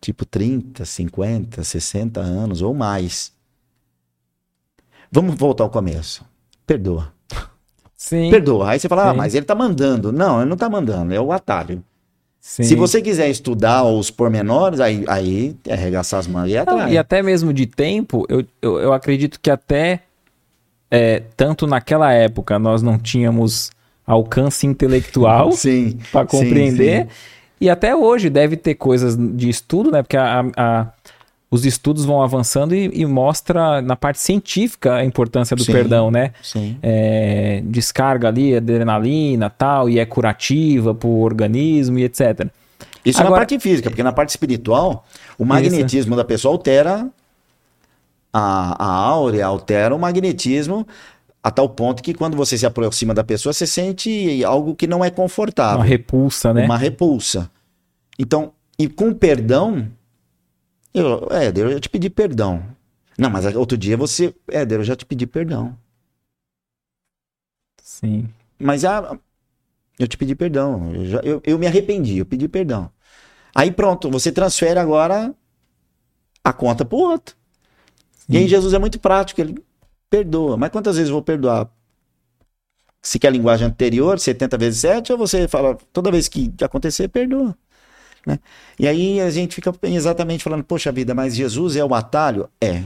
tipo 0.00 0.24
30, 0.24 0.84
50, 0.84 1.62
60 1.62 2.20
anos 2.20 2.60
ou 2.60 2.74
mais. 2.74 3.32
Vamos 5.12 5.36
voltar 5.36 5.62
ao 5.62 5.70
começo. 5.70 6.24
Perdoa. 6.66 7.12
Sim. 7.94 8.30
Perdoa. 8.30 8.70
Aí 8.70 8.80
você 8.80 8.88
fala, 8.88 9.10
ah, 9.10 9.14
mas 9.14 9.36
ele 9.36 9.46
tá 9.46 9.54
mandando. 9.54 10.10
Não, 10.10 10.40
ele 10.40 10.50
não 10.50 10.56
tá 10.56 10.68
mandando, 10.68 11.14
é 11.14 11.20
o 11.20 11.30
atalho. 11.30 11.84
Sim. 12.40 12.62
Se 12.62 12.74
você 12.74 13.02
quiser 13.02 13.28
estudar 13.28 13.84
os 13.84 14.10
pormenores, 14.10 14.80
aí, 14.80 15.04
aí 15.06 15.54
é 15.66 15.74
arregaçar 15.74 16.20
as 16.20 16.26
mangas 16.26 16.50
e 16.50 16.56
atrás. 16.56 16.92
e 16.92 16.96
até 16.98 17.22
mesmo 17.22 17.52
de 17.52 17.66
tempo, 17.66 18.24
eu, 18.28 18.44
eu, 18.62 18.78
eu 18.80 18.92
acredito 18.94 19.38
que 19.40 19.50
até 19.50 20.00
é, 20.90 21.22
tanto 21.36 21.66
naquela 21.66 22.12
época 22.12 22.58
nós 22.58 22.82
não 22.82 22.98
tínhamos 22.98 23.70
alcance 24.06 24.66
intelectual 24.66 25.52
Sim. 25.56 25.98
para 26.10 26.26
sim, 26.28 26.38
compreender. 26.38 27.02
sim. 27.04 27.08
E 27.60 27.68
até 27.68 27.94
hoje 27.94 28.30
deve 28.30 28.56
ter 28.56 28.74
coisas 28.74 29.16
de 29.18 29.48
estudo, 29.50 29.90
né? 29.90 30.02
Porque 30.02 30.16
a- 30.16 30.42
a- 30.56 30.86
os 31.50 31.66
estudos 31.66 32.04
vão 32.04 32.22
avançando 32.22 32.74
e, 32.74 32.90
e 32.94 33.04
mostra 33.04 33.82
na 33.82 33.96
parte 33.96 34.20
científica 34.20 34.94
a 34.96 35.04
importância 35.04 35.56
do 35.56 35.64
Sim. 35.64 35.72
perdão, 35.72 36.10
né? 36.10 36.32
Sim. 36.42 36.78
É, 36.80 37.60
descarga 37.64 38.28
ali 38.28 38.56
adrenalina 38.56 39.50
tal, 39.50 39.90
e 39.90 39.98
é 39.98 40.06
curativa 40.06 40.94
para 40.94 41.08
o 41.08 41.20
organismo 41.20 41.98
e 41.98 42.04
etc. 42.04 42.46
Isso 43.04 43.18
na 43.18 43.26
Agora- 43.26 43.40
parte 43.40 43.58
física, 43.58 43.90
porque 43.90 44.02
na 44.02 44.12
parte 44.12 44.28
espiritual, 44.28 45.04
o 45.36 45.44
magnetismo 45.44 46.14
da 46.14 46.24
pessoa 46.24 46.54
altera 46.54 47.08
a, 48.32 48.84
a 48.84 48.92
áurea, 48.92 49.46
altera 49.46 49.94
o 49.94 49.98
magnetismo 49.98 50.86
a 51.42 51.50
tal 51.50 51.68
ponto 51.68 52.02
que 52.02 52.12
quando 52.12 52.36
você 52.36 52.56
se 52.56 52.66
aproxima 52.66 53.14
da 53.14 53.24
pessoa, 53.24 53.52
você 53.52 53.66
sente 53.66 54.44
algo 54.44 54.74
que 54.74 54.86
não 54.86 55.04
é 55.04 55.10
confortável. 55.10 55.78
Uma 55.78 55.84
repulsa, 55.84 56.52
né? 56.52 56.64
uma 56.64 56.76
repulsa. 56.76 57.50
Então, 58.18 58.52
e 58.78 58.86
com 58.86 59.12
perdão, 59.14 59.88
eu, 60.94 61.28
Éder, 61.30 61.66
eu 61.66 61.72
já 61.72 61.80
te 61.80 61.88
pedi 61.88 62.10
perdão. 62.10 62.64
Não, 63.18 63.30
mas 63.30 63.44
outro 63.54 63.76
dia 63.76 63.96
você, 63.96 64.34
Éder, 64.48 64.80
eu 64.80 64.84
já 64.84 64.96
te 64.96 65.04
pedi 65.06 65.26
perdão. 65.26 65.76
Sim. 67.82 68.28
Mas 68.58 68.84
ah, 68.84 69.18
eu 69.98 70.08
te 70.08 70.16
pedi 70.18 70.34
perdão. 70.34 70.94
Eu, 70.94 71.06
já- 71.06 71.20
eu- 71.20 71.42
eu 71.44 71.58
me 71.58 71.66
arrependi, 71.68 72.18
eu 72.18 72.26
pedi 72.26 72.48
perdão. 72.48 72.90
Aí 73.54 73.72
pronto, 73.72 74.10
você 74.10 74.32
transfere 74.32 74.78
agora 74.80 75.34
a 76.42 76.52
conta 76.52 76.84
pro 76.84 76.98
outro. 76.98 77.36
E 78.28 78.36
aí 78.38 78.48
Jesus 78.48 78.74
é 78.74 78.78
muito 78.78 79.00
prático, 79.00 79.40
ele 79.40 79.56
perdoa. 80.08 80.56
Mas 80.56 80.70
quantas 80.70 80.96
vezes 80.96 81.10
eu 81.10 81.14
vou 81.16 81.22
perdoar? 81.22 81.70
Se 83.02 83.18
quer 83.18 83.28
a 83.28 83.30
linguagem 83.30 83.66
anterior, 83.66 84.18
70 84.18 84.58
vezes 84.58 84.80
7, 84.80 85.10
ou 85.12 85.18
você 85.18 85.48
fala, 85.48 85.76
toda 85.92 86.10
vez 86.10 86.28
que 86.28 86.52
acontecer, 86.62 87.08
perdoa. 87.08 87.56
Né? 88.26 88.38
E 88.78 88.86
aí 88.88 89.20
a 89.20 89.30
gente 89.30 89.54
fica 89.54 89.72
exatamente 89.82 90.44
falando, 90.44 90.62
poxa 90.64 90.90
vida, 90.92 91.14
mas 91.14 91.34
Jesus 91.34 91.76
é 91.76 91.84
o 91.84 91.94
atalho? 91.94 92.48
É, 92.60 92.82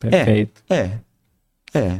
Perfeito. 0.00 0.62
é, 0.70 0.90
é. 1.74 1.98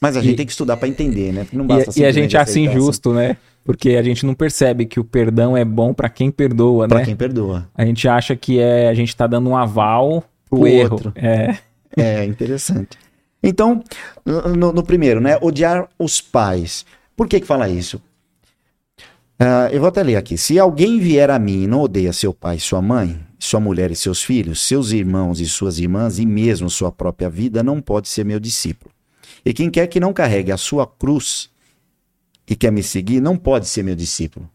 Mas 0.00 0.16
a 0.16 0.20
gente 0.20 0.32
E- 0.32 0.36
tem 0.36 0.46
que 0.46 0.52
estudar 0.52 0.76
para 0.76 0.88
entender, 0.88 1.32
né? 1.32 1.46
Não 1.52 1.64
E- 1.64 1.68
basta 1.68 1.84
E, 1.84 1.88
a 1.88 1.92
simplesmente 1.92 2.22
gente 2.22 2.36
acha 2.36 2.50
aceitar, 2.50 2.72
injusto, 2.74 3.14
né? 3.14 3.36
Porque 3.64 3.90
a 3.90 4.02
gente 4.02 4.26
não 4.26 4.34
percebe 4.34 4.84
que 4.86 4.98
o 4.98 5.04
perdão 5.04 5.56
é 5.56 5.64
bom 5.64 5.94
pra 5.94 6.08
quem 6.08 6.30
perdoa, 6.32 6.88
Pra 6.88 6.98
né? 6.98 7.04
quem 7.04 7.14
perdoa. 7.14 7.68
A 7.74 7.84
gente 7.84 8.08
acha 8.08 8.34
que 8.34 8.58
é, 8.58 8.88
a 8.88 8.94
gente 8.94 9.14
tá 9.14 9.28
dando 9.28 9.48
um 9.48 9.56
aval 9.56 10.24
pro 10.50 10.58
Pro 10.60 10.66
erro. 10.66 10.92
outro. 10.94 11.12
É. 11.14 11.56
É 11.96 12.24
interessante. 12.24 12.98
Então, 13.40 13.82
no, 14.26 14.72
no 14.72 14.82
primeiro, 14.82 15.20
né? 15.20 15.38
Odiar 15.40 15.88
os 15.98 16.20
pais. 16.20 16.84
Por 17.16 17.28
que 17.28 17.38
que 17.40 17.46
fala 17.46 17.68
isso? 17.68 18.02
Ah, 19.44 19.68
eu 19.72 19.80
vou 19.80 19.88
até 19.88 20.04
ler 20.04 20.14
aqui. 20.14 20.38
Se 20.38 20.56
alguém 20.56 21.00
vier 21.00 21.28
a 21.28 21.36
mim 21.36 21.64
e 21.64 21.66
não 21.66 21.80
odeia 21.80 22.12
seu 22.12 22.32
pai, 22.32 22.60
sua 22.60 22.80
mãe, 22.80 23.20
sua 23.40 23.58
mulher 23.58 23.90
e 23.90 23.96
seus 23.96 24.22
filhos, 24.22 24.60
seus 24.60 24.92
irmãos 24.92 25.40
e 25.40 25.46
suas 25.46 25.80
irmãs, 25.80 26.20
e 26.20 26.24
mesmo 26.24 26.70
sua 26.70 26.92
própria 26.92 27.28
vida, 27.28 27.60
não 27.60 27.80
pode 27.80 28.08
ser 28.08 28.24
meu 28.24 28.38
discípulo. 28.38 28.94
E 29.44 29.52
quem 29.52 29.68
quer 29.68 29.88
que 29.88 29.98
não 29.98 30.12
carregue 30.12 30.52
a 30.52 30.56
sua 30.56 30.86
cruz 30.86 31.50
e 32.48 32.54
quer 32.54 32.70
me 32.70 32.84
seguir, 32.84 33.20
não 33.20 33.36
pode 33.36 33.66
ser 33.66 33.82
meu 33.82 33.96
discípulo. 33.96 34.48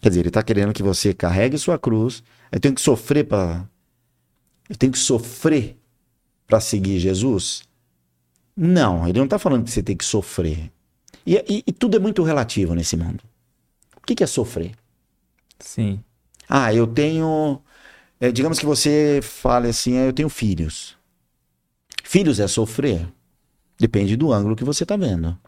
Quer 0.00 0.10
dizer, 0.10 0.20
ele 0.20 0.28
está 0.28 0.44
querendo 0.44 0.72
que 0.72 0.82
você 0.82 1.12
carregue 1.12 1.58
sua 1.58 1.76
cruz. 1.76 2.22
Eu 2.52 2.60
tenho 2.60 2.74
que 2.74 2.80
sofrer 2.80 3.24
para. 3.24 3.68
Eu 4.70 4.76
tenho 4.76 4.92
que 4.92 4.98
sofrer 4.98 5.76
para 6.46 6.60
seguir 6.60 7.00
Jesus? 7.00 7.64
Não, 8.56 9.08
ele 9.08 9.18
não 9.18 9.24
está 9.24 9.40
falando 9.40 9.64
que 9.64 9.72
você 9.72 9.82
tem 9.82 9.96
que 9.96 10.04
sofrer. 10.04 10.70
E, 11.26 11.34
e- 11.48 11.64
e 11.66 11.72
tudo 11.72 11.96
é 11.96 11.98
muito 12.00 12.22
relativo 12.22 12.74
nesse 12.76 12.96
mundo. 12.96 13.24
O 14.04 14.06
que, 14.06 14.14
que 14.14 14.22
é 14.22 14.26
sofrer? 14.26 14.72
Sim. 15.58 16.04
Ah, 16.46 16.74
eu 16.74 16.86
tenho. 16.86 17.58
é, 18.20 18.30
digamos 18.30 18.58
que 18.58 18.66
você 18.66 19.18
fale 19.22 19.68
assim, 19.68 19.96
"Ah, 19.96 20.04
eu 20.04 20.12
tenho 20.12 20.28
filhos. 20.28 20.94
Filhos 22.04 22.38
é 22.38 22.46
sofrer? 22.46 23.08
Depende 23.78 24.14
do 24.14 24.30
ângulo 24.30 24.54
que 24.54 24.62
você 24.62 24.82
está 24.84 24.94
vendo. 24.94 25.38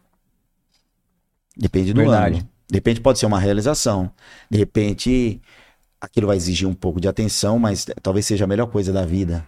Depende 1.54 1.92
do 1.92 2.00
Verdade. 2.00 2.36
ângulo. 2.36 2.50
De 2.66 2.76
repente 2.78 3.00
pode 3.02 3.18
ser 3.18 3.26
uma 3.26 3.38
realização. 3.38 4.10
De 4.50 4.56
repente 4.56 5.38
aquilo 6.00 6.26
vai 6.26 6.36
exigir 6.38 6.66
um 6.66 6.74
pouco 6.74 6.98
de 6.98 7.08
atenção, 7.08 7.58
mas 7.58 7.86
talvez 8.02 8.24
seja 8.24 8.44
a 8.44 8.48
melhor 8.48 8.68
coisa 8.68 8.90
da 8.90 9.04
vida. 9.04 9.46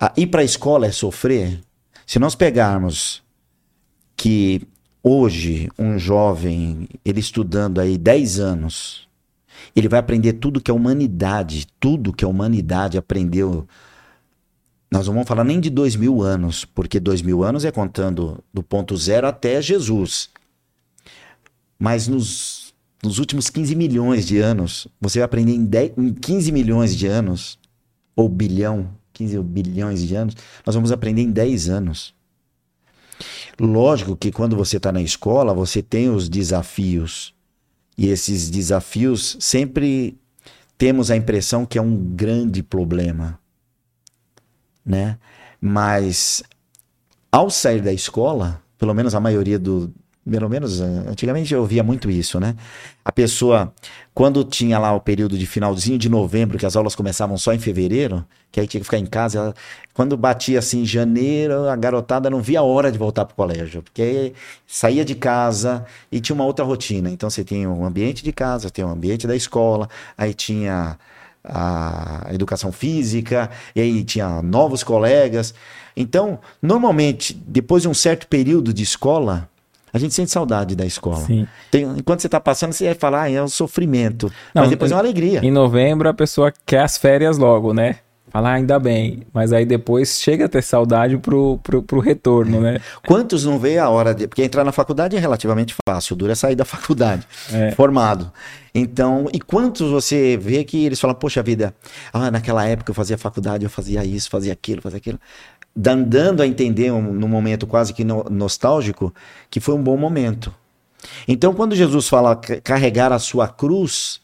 Ah, 0.00 0.12
ir 0.16 0.26
para 0.26 0.40
a 0.42 0.44
escola 0.44 0.86
é 0.86 0.90
sofrer? 0.90 1.60
Se 2.04 2.18
nós 2.18 2.34
pegarmos 2.34 3.22
que 4.16 4.66
hoje 5.04 5.68
um 5.78 5.98
jovem, 5.98 6.88
ele 7.04 7.20
estudando 7.20 7.78
aí 7.78 7.98
10 7.98 8.40
anos, 8.40 9.06
ele 9.76 9.88
vai 9.88 10.00
aprender 10.00 10.32
tudo 10.34 10.60
que 10.60 10.70
a 10.70 10.74
humanidade, 10.74 11.66
tudo 11.78 12.12
que 12.12 12.24
a 12.24 12.28
humanidade 12.28 12.96
aprendeu. 12.96 13.68
Nós 14.90 15.06
não 15.06 15.14
vamos 15.14 15.28
falar 15.28 15.44
nem 15.44 15.60
de 15.60 15.68
dois 15.68 15.94
mil 15.94 16.22
anos, 16.22 16.64
porque 16.64 16.98
dois 16.98 17.20
mil 17.20 17.44
anos 17.44 17.64
é 17.64 17.70
contando 17.70 18.42
do 18.52 18.62
ponto 18.62 18.96
zero 18.96 19.26
até 19.26 19.60
Jesus. 19.60 20.30
Mas 21.78 22.08
nos, 22.08 22.72
nos 23.02 23.18
últimos 23.18 23.50
15 23.50 23.74
milhões 23.74 24.26
de 24.26 24.38
anos, 24.38 24.86
você 25.00 25.18
vai 25.18 25.26
aprender 25.26 25.52
em, 25.52 25.64
10, 25.64 25.92
em 25.98 26.14
15 26.14 26.52
milhões 26.52 26.96
de 26.96 27.06
anos, 27.06 27.58
ou 28.16 28.28
bilhão, 28.28 28.88
15 29.12 29.38
bilhões 29.42 30.06
de 30.06 30.14
anos, 30.14 30.36
nós 30.64 30.74
vamos 30.74 30.92
aprender 30.92 31.22
em 31.22 31.30
10 31.30 31.68
anos. 31.68 32.13
Lógico 33.58 34.16
que 34.16 34.32
quando 34.32 34.56
você 34.56 34.76
está 34.76 34.90
na 34.90 35.02
escola, 35.02 35.54
você 35.54 35.82
tem 35.82 36.10
os 36.10 36.28
desafios. 36.28 37.34
E 37.96 38.08
esses 38.08 38.50
desafios 38.50 39.36
sempre 39.38 40.18
temos 40.76 41.10
a 41.10 41.16
impressão 41.16 41.64
que 41.64 41.78
é 41.78 41.82
um 41.82 41.96
grande 41.96 42.62
problema, 42.62 43.38
né? 44.84 45.18
Mas 45.60 46.42
ao 47.30 47.48
sair 47.48 47.80
da 47.80 47.92
escola, 47.92 48.62
pelo 48.76 48.92
menos 48.92 49.14
a 49.14 49.20
maioria 49.20 49.58
do, 49.58 49.92
pelo 50.28 50.48
menos 50.48 50.80
eh, 50.80 50.84
antigamente 51.08 51.52
eu 51.52 51.60
ouvia 51.60 51.82
muito 51.82 52.10
isso, 52.10 52.40
né? 52.40 52.54
A 53.04 53.12
pessoa 53.12 53.72
quando 54.14 54.44
tinha 54.44 54.78
lá 54.78 54.92
o 54.94 55.00
período 55.00 55.36
de 55.36 55.44
finalzinho 55.46 55.98
de 55.98 56.08
novembro, 56.08 56.56
que 56.58 56.64
as 56.64 56.76
aulas 56.76 56.94
começavam 56.94 57.36
só 57.36 57.52
em 57.52 57.58
fevereiro, 57.58 58.24
que 58.52 58.60
aí 58.60 58.66
tinha 58.66 58.80
que 58.80 58.84
ficar 58.84 58.98
em 58.98 59.06
casa, 59.06 59.38
ela- 59.38 59.54
quando 59.92 60.16
batia 60.16 60.58
assim 60.60 60.82
em 60.82 60.86
janeiro, 60.86 61.68
a 61.68 61.76
garotada 61.76 62.30
não 62.30 62.40
via 62.40 62.60
a 62.60 62.62
hora 62.62 62.90
de 62.92 62.96
voltar 62.98 63.24
para 63.24 63.32
o 63.32 63.36
colégio, 63.36 63.82
porque 63.82 64.32
saía 64.66 65.04
de 65.04 65.14
casa 65.14 65.84
e 66.12 66.20
tinha 66.20 66.34
uma 66.34 66.44
outra 66.44 66.64
rotina. 66.64 67.10
Então 67.10 67.28
você 67.28 67.42
tinha 67.44 67.68
um 67.68 67.84
ambiente 67.84 68.22
de 68.24 68.32
casa, 68.32 68.70
tem 68.70 68.84
um 68.84 68.90
ambiente 68.90 69.26
da 69.26 69.34
escola, 69.36 69.88
aí 70.16 70.32
tinha 70.32 70.96
a 71.44 72.28
educação 72.32 72.72
física, 72.72 73.50
e 73.76 73.80
aí 73.80 74.04
tinha 74.04 74.40
novos 74.42 74.82
colegas. 74.82 75.54
Então, 75.96 76.38
normalmente, 76.62 77.34
depois 77.46 77.82
de 77.82 77.88
um 77.88 77.94
certo 77.94 78.26
período 78.26 78.72
de 78.72 78.82
escola, 78.82 79.48
a 79.94 79.98
gente 79.98 80.12
sente 80.12 80.30
saudade 80.30 80.74
da 80.76 80.84
escola. 80.84 81.16
Sim. 81.24 81.46
Tem- 81.70 81.84
enquanto 81.96 82.20
você 82.20 82.26
está 82.26 82.40
passando, 82.40 82.72
você 82.72 82.84
vai 82.86 82.94
falar, 82.94 83.22
ah, 83.22 83.30
é 83.30 83.42
um 83.42 83.48
sofrimento. 83.48 84.30
Não, 84.54 84.62
Mas 84.62 84.70
depois 84.70 84.90
é 84.90 84.94
uma 84.94 85.00
alegria. 85.00 85.40
Em 85.42 85.50
novembro 85.50 86.08
a 86.08 86.12
pessoa 86.14 86.52
quer 86.66 86.80
as 86.82 86.98
férias 86.98 87.38
logo, 87.38 87.72
né? 87.72 87.96
Fala, 88.30 88.50
ah, 88.50 88.54
ainda 88.54 88.80
bem. 88.80 89.22
Mas 89.32 89.52
aí 89.52 89.64
depois 89.64 90.18
chega 90.20 90.46
a 90.46 90.48
ter 90.48 90.60
saudade 90.60 91.16
pro, 91.18 91.56
pro, 91.62 91.80
pro 91.84 92.00
retorno, 92.00 92.60
né? 92.60 92.80
Quantos 93.06 93.44
não 93.44 93.60
vê 93.60 93.78
a 93.78 93.88
hora 93.88 94.12
de. 94.12 94.26
Porque 94.26 94.42
entrar 94.42 94.64
na 94.64 94.72
faculdade 94.72 95.16
é 95.16 95.20
relativamente 95.20 95.72
fácil, 95.88 96.14
o 96.14 96.16
duro 96.16 96.32
é 96.32 96.34
sair 96.34 96.56
da 96.56 96.64
faculdade, 96.66 97.24
É. 97.52 97.70
formado. 97.70 98.32
Então, 98.76 99.28
e 99.32 99.38
quantos 99.38 99.88
você 99.88 100.36
vê 100.36 100.64
que 100.64 100.84
eles 100.84 100.98
falam, 100.98 101.14
poxa 101.14 101.40
vida, 101.44 101.72
ah, 102.12 102.28
naquela 102.28 102.66
época 102.66 102.90
eu 102.90 102.94
fazia 102.94 103.16
faculdade, 103.16 103.62
eu 103.62 103.70
fazia 103.70 104.04
isso, 104.04 104.28
fazia 104.28 104.52
aquilo, 104.52 104.82
fazia 104.82 104.96
aquilo. 104.96 105.20
Dan- 105.74 106.02
Dando 106.02 106.42
a 106.42 106.46
entender, 106.46 106.92
um, 106.92 107.12
num 107.12 107.28
momento 107.28 107.66
quase 107.66 107.92
que 107.92 108.04
no- 108.04 108.24
nostálgico, 108.30 109.12
que 109.50 109.60
foi 109.60 109.74
um 109.74 109.82
bom 109.82 109.96
momento. 109.96 110.54
Então, 111.26 111.52
quando 111.52 111.74
Jesus 111.74 112.08
fala 112.08 112.36
ca- 112.36 112.60
carregar 112.60 113.12
a 113.12 113.18
sua 113.18 113.48
cruz, 113.48 114.20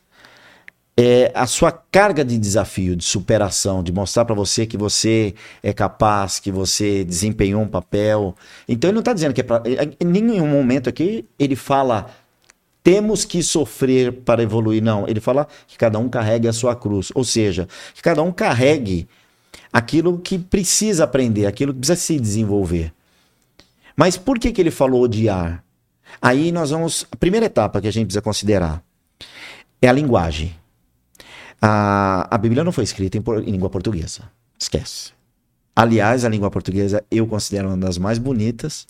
é 0.96 1.30
a 1.34 1.46
sua 1.46 1.72
carga 1.72 2.24
de 2.24 2.36
desafio, 2.36 2.94
de 2.94 3.04
superação, 3.04 3.82
de 3.82 3.90
mostrar 3.92 4.24
para 4.24 4.34
você 4.34 4.66
que 4.66 4.76
você 4.76 5.34
é 5.62 5.72
capaz, 5.72 6.38
que 6.38 6.50
você 6.52 7.04
desempenhou 7.04 7.62
um 7.62 7.68
papel. 7.68 8.34
Então 8.68 8.88
ele 8.90 8.94
não 8.96 9.00
está 9.00 9.12
dizendo 9.14 9.32
que 9.32 9.40
é 9.40 9.44
para. 9.44 9.62
Em 9.98 10.04
nenhum 10.04 10.46
momento 10.46 10.88
aqui 10.90 11.24
ele 11.38 11.56
fala 11.56 12.10
temos 12.82 13.24
que 13.24 13.42
sofrer 13.42 14.12
para 14.12 14.42
evoluir. 14.42 14.82
Não, 14.82 15.06
ele 15.08 15.20
fala 15.20 15.46
que 15.66 15.78
cada 15.78 15.98
um 15.98 16.08
carregue 16.08 16.48
a 16.48 16.52
sua 16.52 16.74
cruz. 16.74 17.10
Ou 17.14 17.24
seja, 17.24 17.66
que 17.94 18.02
cada 18.02 18.22
um 18.22 18.32
carregue 18.32 19.08
aquilo 19.72 20.18
que 20.18 20.38
precisa 20.38 21.04
aprender, 21.04 21.46
aquilo 21.46 21.72
que 21.72 21.80
precisa 21.80 22.00
se 22.00 22.18
desenvolver. 22.18 22.92
Mas 23.96 24.16
por 24.16 24.38
que, 24.38 24.52
que 24.52 24.60
ele 24.60 24.70
falou 24.70 25.02
odiar? 25.02 25.64
Aí 26.20 26.50
nós 26.50 26.70
vamos. 26.70 27.06
A 27.10 27.16
primeira 27.16 27.46
etapa 27.46 27.80
que 27.80 27.88
a 27.88 27.90
gente 27.90 28.06
precisa 28.06 28.22
considerar 28.22 28.82
é 29.80 29.88
a 29.88 29.92
linguagem. 29.92 30.54
A, 31.60 32.34
a 32.34 32.38
Bíblia 32.38 32.64
não 32.64 32.72
foi 32.72 32.84
escrita 32.84 33.18
em, 33.18 33.20
em 33.20 33.50
língua 33.50 33.68
portuguesa. 33.68 34.30
Esquece. 34.58 35.12
Aliás, 35.74 36.24
a 36.24 36.28
língua 36.28 36.50
portuguesa 36.50 37.04
eu 37.10 37.26
considero 37.26 37.68
uma 37.68 37.76
das 37.76 37.96
mais 37.98 38.18
bonitas, 38.18 38.86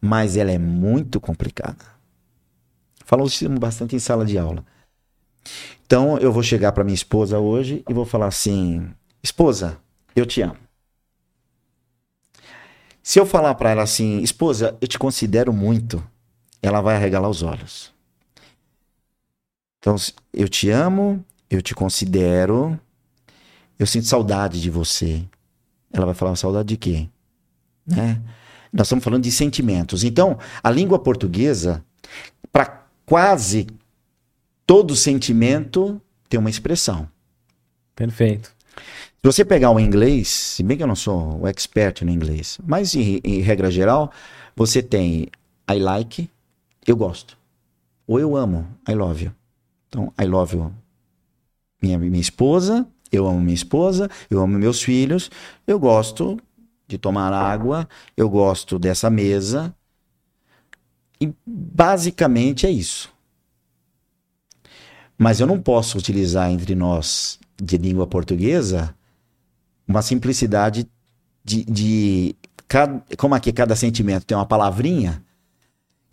mas 0.00 0.36
ela 0.36 0.50
é 0.50 0.58
muito 0.58 1.20
complicada. 1.20 1.84
Falou 3.04 3.26
isso 3.26 3.48
bastante 3.58 3.96
em 3.96 3.98
sala 3.98 4.24
de 4.24 4.38
aula. 4.38 4.64
Então 5.84 6.18
eu 6.18 6.32
vou 6.32 6.42
chegar 6.42 6.72
para 6.72 6.84
minha 6.84 6.94
esposa 6.94 7.38
hoje 7.38 7.82
e 7.88 7.92
vou 7.92 8.04
falar 8.04 8.26
assim: 8.26 8.88
esposa, 9.22 9.78
eu 10.14 10.26
te 10.26 10.42
amo. 10.42 10.56
Se 13.02 13.18
eu 13.18 13.26
falar 13.26 13.54
para 13.54 13.70
ela 13.70 13.82
assim, 13.82 14.20
esposa, 14.20 14.76
eu 14.80 14.86
te 14.86 14.98
considero 14.98 15.52
muito, 15.52 16.02
ela 16.62 16.80
vai 16.80 16.96
arregalar 16.96 17.30
os 17.30 17.42
olhos. 17.42 17.92
Então, 19.78 19.96
eu 20.32 20.48
te 20.48 20.68
amo, 20.68 21.24
eu 21.48 21.62
te 21.62 21.74
considero, 21.74 22.78
eu 23.78 23.86
sinto 23.86 24.06
saudade 24.06 24.60
de 24.60 24.70
você. 24.70 25.24
Ela 25.92 26.06
vai 26.06 26.14
falar 26.14 26.36
saudade 26.36 26.68
de 26.68 26.76
quê? 26.76 27.08
Né? 27.86 28.20
Nós 28.72 28.86
estamos 28.86 29.02
falando 29.02 29.24
de 29.24 29.32
sentimentos. 29.32 30.04
Então, 30.04 30.38
a 30.62 30.70
língua 30.70 30.98
portuguesa, 30.98 31.82
para 32.52 32.86
quase 33.06 33.66
todo 34.66 34.94
sentimento, 34.94 36.00
tem 36.28 36.38
uma 36.38 36.50
expressão. 36.50 37.08
Perfeito. 37.96 38.54
Se 39.22 39.26
você 39.26 39.44
pegar 39.44 39.70
o 39.70 39.78
inglês, 39.78 40.28
se 40.28 40.62
bem 40.62 40.78
que 40.78 40.82
eu 40.82 40.86
não 40.86 40.96
sou 40.96 41.42
o 41.42 41.46
expert 41.46 42.02
no 42.02 42.10
inglês, 42.10 42.58
mas 42.66 42.94
em, 42.94 43.20
em 43.22 43.40
regra 43.40 43.70
geral, 43.70 44.10
você 44.56 44.82
tem 44.82 45.28
I 45.70 45.78
like, 45.78 46.30
eu 46.86 46.96
gosto. 46.96 47.36
Ou 48.06 48.18
eu 48.18 48.34
amo, 48.34 48.66
I 48.88 48.94
love 48.94 49.26
you. 49.26 49.32
Então, 49.88 50.10
I 50.18 50.24
love 50.24 50.56
you. 50.56 50.72
Minha, 51.82 51.98
minha 51.98 52.20
esposa, 52.20 52.88
eu 53.12 53.26
amo 53.26 53.42
minha 53.42 53.54
esposa, 53.54 54.08
eu 54.30 54.40
amo 54.40 54.58
meus 54.58 54.80
filhos, 54.82 55.30
eu 55.66 55.78
gosto 55.78 56.38
de 56.88 56.96
tomar 56.96 57.30
água, 57.30 57.86
eu 58.16 58.26
gosto 58.26 58.78
dessa 58.78 59.10
mesa. 59.10 59.74
E 61.20 61.30
basicamente 61.46 62.66
é 62.66 62.70
isso. 62.70 63.12
Mas 65.18 65.40
eu 65.40 65.46
não 65.46 65.60
posso 65.60 65.98
utilizar 65.98 66.50
entre 66.50 66.74
nós 66.74 67.38
de 67.62 67.76
língua 67.76 68.06
portuguesa 68.06 68.94
uma 69.90 70.02
simplicidade 70.02 70.88
de, 71.44 71.64
de 71.64 72.36
cada, 72.68 73.02
como 73.16 73.34
aqui 73.34 73.52
cada 73.52 73.74
sentimento 73.74 74.24
tem 74.24 74.36
uma 74.36 74.46
palavrinha. 74.46 75.22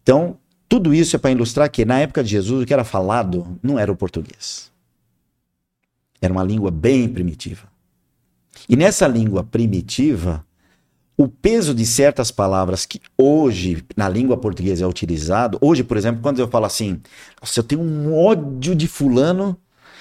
Então, 0.01 0.37
tudo 0.67 0.93
isso 0.93 1.15
é 1.15 1.19
para 1.19 1.31
ilustrar 1.31 1.69
que 1.69 1.85
na 1.85 1.99
época 1.99 2.23
de 2.23 2.31
Jesus 2.31 2.63
o 2.63 2.65
que 2.65 2.73
era 2.73 2.83
falado 2.83 3.57
não 3.61 3.77
era 3.77 3.91
o 3.91 3.95
português. 3.95 4.71
Era 6.21 6.33
uma 6.33 6.43
língua 6.43 6.71
bem 6.71 7.07
primitiva. 7.07 7.67
E 8.67 8.75
nessa 8.75 9.07
língua 9.07 9.43
primitiva, 9.43 10.43
o 11.15 11.27
peso 11.27 11.73
de 11.73 11.85
certas 11.85 12.31
palavras 12.31 12.85
que 12.85 12.99
hoje 13.17 13.83
na 13.95 14.09
língua 14.09 14.35
portuguesa 14.37 14.83
é 14.83 14.87
utilizado, 14.87 15.57
hoje, 15.61 15.83
por 15.83 15.97
exemplo, 15.97 16.21
quando 16.21 16.39
eu 16.39 16.47
falo 16.47 16.65
assim, 16.65 16.99
nossa, 17.39 17.59
eu 17.59 17.63
tenho 17.63 17.81
um 17.81 18.15
ódio 18.15 18.75
de 18.75 18.87
fulano, 18.87 19.55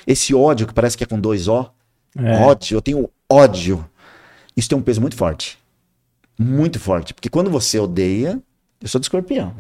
esse 0.07 0.35
ódio 0.35 0.67
que 0.67 0.75
parece 0.75 0.97
que 0.97 1.05
é 1.05 1.07
com 1.07 1.21
dois 1.21 1.49
O, 1.49 1.71
é. 2.19 2.37
ódio, 2.41 2.77
eu 2.77 2.83
tenho 2.83 3.11
ódio. 3.29 3.85
Isso 4.57 4.69
tem 4.69 4.79
um 4.79 4.83
peso 4.83 5.01
muito 5.01 5.17
forte. 5.17 5.59
Muito 6.39 6.79
forte. 6.79 7.15
Porque 7.15 7.29
quando 7.29 7.51
você 7.51 7.79
odeia, 7.79 8.41
eu 8.81 8.89
sou 8.89 9.01
de 9.01 9.07
escorpião. 9.07 9.55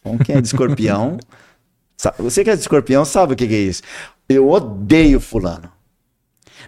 Então, 0.00 0.18
quem 0.18 0.36
é 0.36 0.40
de 0.40 0.46
escorpião, 0.46 1.18
você 2.18 2.44
que 2.44 2.50
é 2.50 2.54
de 2.54 2.62
escorpião 2.62 3.04
sabe 3.04 3.32
o 3.32 3.36
que 3.36 3.44
é 3.44 3.58
isso. 3.58 3.82
Eu 4.28 4.48
odeio 4.48 5.20
fulano. 5.20 5.70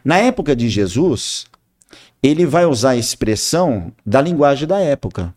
Na 0.05 0.19
época 0.19 0.55
de 0.55 0.69
Jesus, 0.69 1.47
ele 2.23 2.47
vai 2.47 2.65
usar 2.65 2.91
a 2.91 2.97
expressão 2.97 3.93
da 4.05 4.21
linguagem 4.21 4.67
da 4.67 4.79
época. 4.79 5.35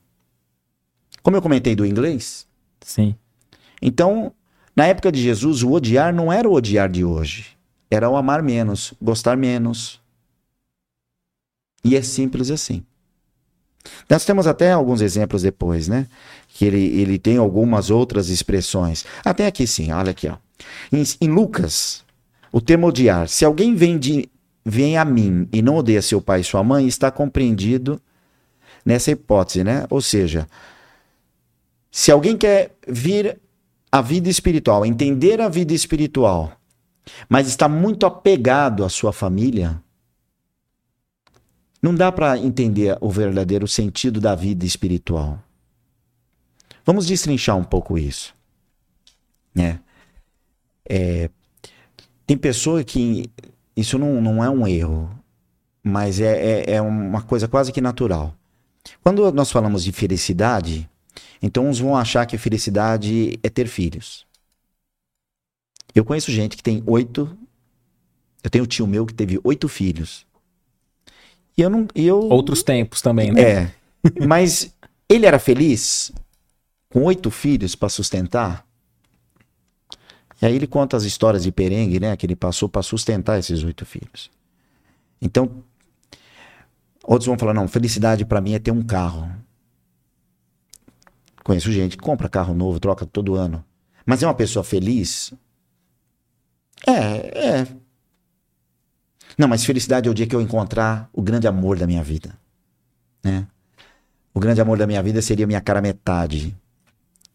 Como 1.21 1.37
eu 1.37 1.41
comentei 1.41 1.75
do 1.75 1.85
inglês. 1.85 2.47
Sim. 2.81 3.15
Então, 3.81 4.33
na 4.75 4.87
época 4.87 5.11
de 5.11 5.21
Jesus, 5.21 5.63
o 5.63 5.71
odiar 5.71 6.13
não 6.13 6.31
era 6.31 6.47
o 6.47 6.53
odiar 6.53 6.89
de 6.89 7.03
hoje. 7.03 7.57
Era 7.91 8.09
o 8.09 8.15
amar 8.15 8.41
menos, 8.41 8.93
gostar 9.01 9.35
menos. 9.35 9.99
E 11.83 11.97
é 11.97 12.01
simples 12.01 12.49
assim. 12.49 12.85
Nós 14.09 14.23
temos 14.23 14.47
até 14.47 14.71
alguns 14.71 15.01
exemplos 15.01 15.41
depois, 15.41 15.89
né? 15.89 16.07
Que 16.47 16.65
ele, 16.65 17.01
ele 17.01 17.19
tem 17.19 17.35
algumas 17.35 17.89
outras 17.89 18.29
expressões. 18.29 19.05
Até 19.25 19.45
aqui 19.45 19.67
sim, 19.67 19.91
olha 19.91 20.11
aqui, 20.11 20.29
ó. 20.29 20.37
Em, 20.91 21.03
em 21.19 21.29
Lucas, 21.29 22.05
o 22.51 22.61
termo 22.61 22.87
odiar. 22.87 23.27
Se 23.27 23.43
alguém 23.43 23.75
vem 23.75 23.97
de, 23.97 24.29
vem 24.63 24.97
a 24.97 25.03
mim 25.03 25.49
e 25.51 25.61
não 25.61 25.75
odeia 25.75 26.01
seu 26.01 26.21
pai 26.21 26.41
e 26.41 26.45
sua 26.45 26.63
mãe, 26.63 26.87
está 26.87 27.11
compreendido 27.11 27.99
nessa 28.85 29.11
hipótese, 29.11 29.63
né? 29.63 29.85
Ou 29.89 30.01
seja, 30.01 30.47
se 31.91 32.11
alguém 32.11 32.37
quer 32.37 32.75
vir 32.87 33.37
a 33.91 34.01
vida 34.01 34.29
espiritual, 34.29 34.85
entender 34.85 35.41
a 35.41 35.49
vida 35.49 35.73
espiritual, 35.73 36.60
mas 37.29 37.47
está 37.47 37.67
muito 37.67 38.05
apegado 38.05 38.83
à 38.83 38.89
sua 38.89 39.11
família, 39.11 39.81
não 41.81 41.95
dá 41.95 42.11
para 42.11 42.37
entender 42.37 42.97
o 43.01 43.09
verdadeiro 43.09 43.67
sentido 43.67 44.21
da 44.21 44.35
vida 44.35 44.65
espiritual. 44.65 45.41
Vamos 46.85 47.07
destrinchar 47.07 47.57
um 47.57 47.63
pouco 47.63 47.97
isso. 47.97 48.35
Né? 49.53 49.79
É, 50.87 51.29
tem 52.25 52.37
pessoa 52.37 52.83
que 52.83 53.29
isso 53.75 53.97
não, 53.97 54.21
não 54.21 54.43
é 54.43 54.49
um 54.49 54.67
erro, 54.67 55.09
mas 55.83 56.19
é, 56.19 56.61
é, 56.61 56.75
é 56.75 56.81
uma 56.81 57.21
coisa 57.21 57.47
quase 57.47 57.71
que 57.71 57.81
natural. 57.81 58.35
Quando 59.03 59.31
nós 59.31 59.51
falamos 59.51 59.83
de 59.83 59.91
felicidade, 59.91 60.89
então 61.41 61.67
uns 61.67 61.79
vão 61.79 61.95
achar 61.95 62.25
que 62.25 62.37
felicidade 62.37 63.39
é 63.41 63.49
ter 63.49 63.67
filhos. 63.67 64.25
Eu 65.93 66.05
conheço 66.05 66.31
gente 66.31 66.55
que 66.55 66.63
tem 66.63 66.83
oito. 66.85 67.37
Eu 68.43 68.49
tenho 68.49 68.63
um 68.63 68.67
tio 68.67 68.87
meu 68.87 69.05
que 69.05 69.13
teve 69.13 69.39
oito 69.43 69.67
filhos. 69.67 70.25
E 71.57 71.61
eu 71.61 71.69
não. 71.69 71.87
Eu, 71.93 72.19
Outros 72.19 72.63
tempos 72.63 73.01
também, 73.01 73.31
né? 73.31 73.41
É. 73.41 73.71
Mas 74.25 74.73
ele 75.07 75.25
era 75.25 75.37
feliz 75.37 76.11
com 76.89 77.03
oito 77.03 77.29
filhos 77.29 77.75
para 77.75 77.89
sustentar? 77.89 78.65
E 80.41 80.45
aí 80.45 80.55
ele 80.55 80.65
conta 80.65 80.97
as 80.97 81.03
histórias 81.03 81.43
de 81.43 81.51
perengue, 81.51 81.99
né? 81.99 82.15
Que 82.17 82.25
ele 82.25 82.35
passou 82.35 82.67
para 82.67 82.81
sustentar 82.81 83.37
esses 83.37 83.63
oito 83.63 83.85
filhos. 83.85 84.31
Então, 85.21 85.63
outros 87.03 87.27
vão 87.27 87.37
falar: 87.37 87.53
não, 87.53 87.67
felicidade 87.67 88.25
para 88.25 88.41
mim 88.41 88.53
é 88.53 88.59
ter 88.59 88.71
um 88.71 88.81
carro. 88.81 89.31
Conheço 91.43 91.71
gente 91.71 91.97
que 91.97 92.03
compra 92.03 92.29
carro 92.29 92.53
novo, 92.53 92.79
troca 92.79 93.05
todo 93.05 93.35
ano. 93.35 93.63
Mas 94.05 94.23
é 94.23 94.27
uma 94.27 94.33
pessoa 94.33 94.63
feliz? 94.63 95.33
É, 96.87 97.61
é. 97.61 97.67
Não, 99.37 99.47
mas 99.47 99.63
felicidade 99.63 100.07
é 100.07 100.11
o 100.11 100.13
dia 100.13 100.27
que 100.27 100.35
eu 100.35 100.41
encontrar 100.41 101.09
o 101.13 101.21
grande 101.21 101.47
amor 101.47 101.77
da 101.77 101.87
minha 101.87 102.03
vida. 102.03 102.37
Né? 103.23 103.47
O 104.33 104.39
grande 104.39 104.61
amor 104.61 104.77
da 104.77 104.87
minha 104.87 105.01
vida 105.01 105.21
seria 105.21 105.47
minha 105.47 105.61
cara 105.61 105.81
metade. 105.81 106.55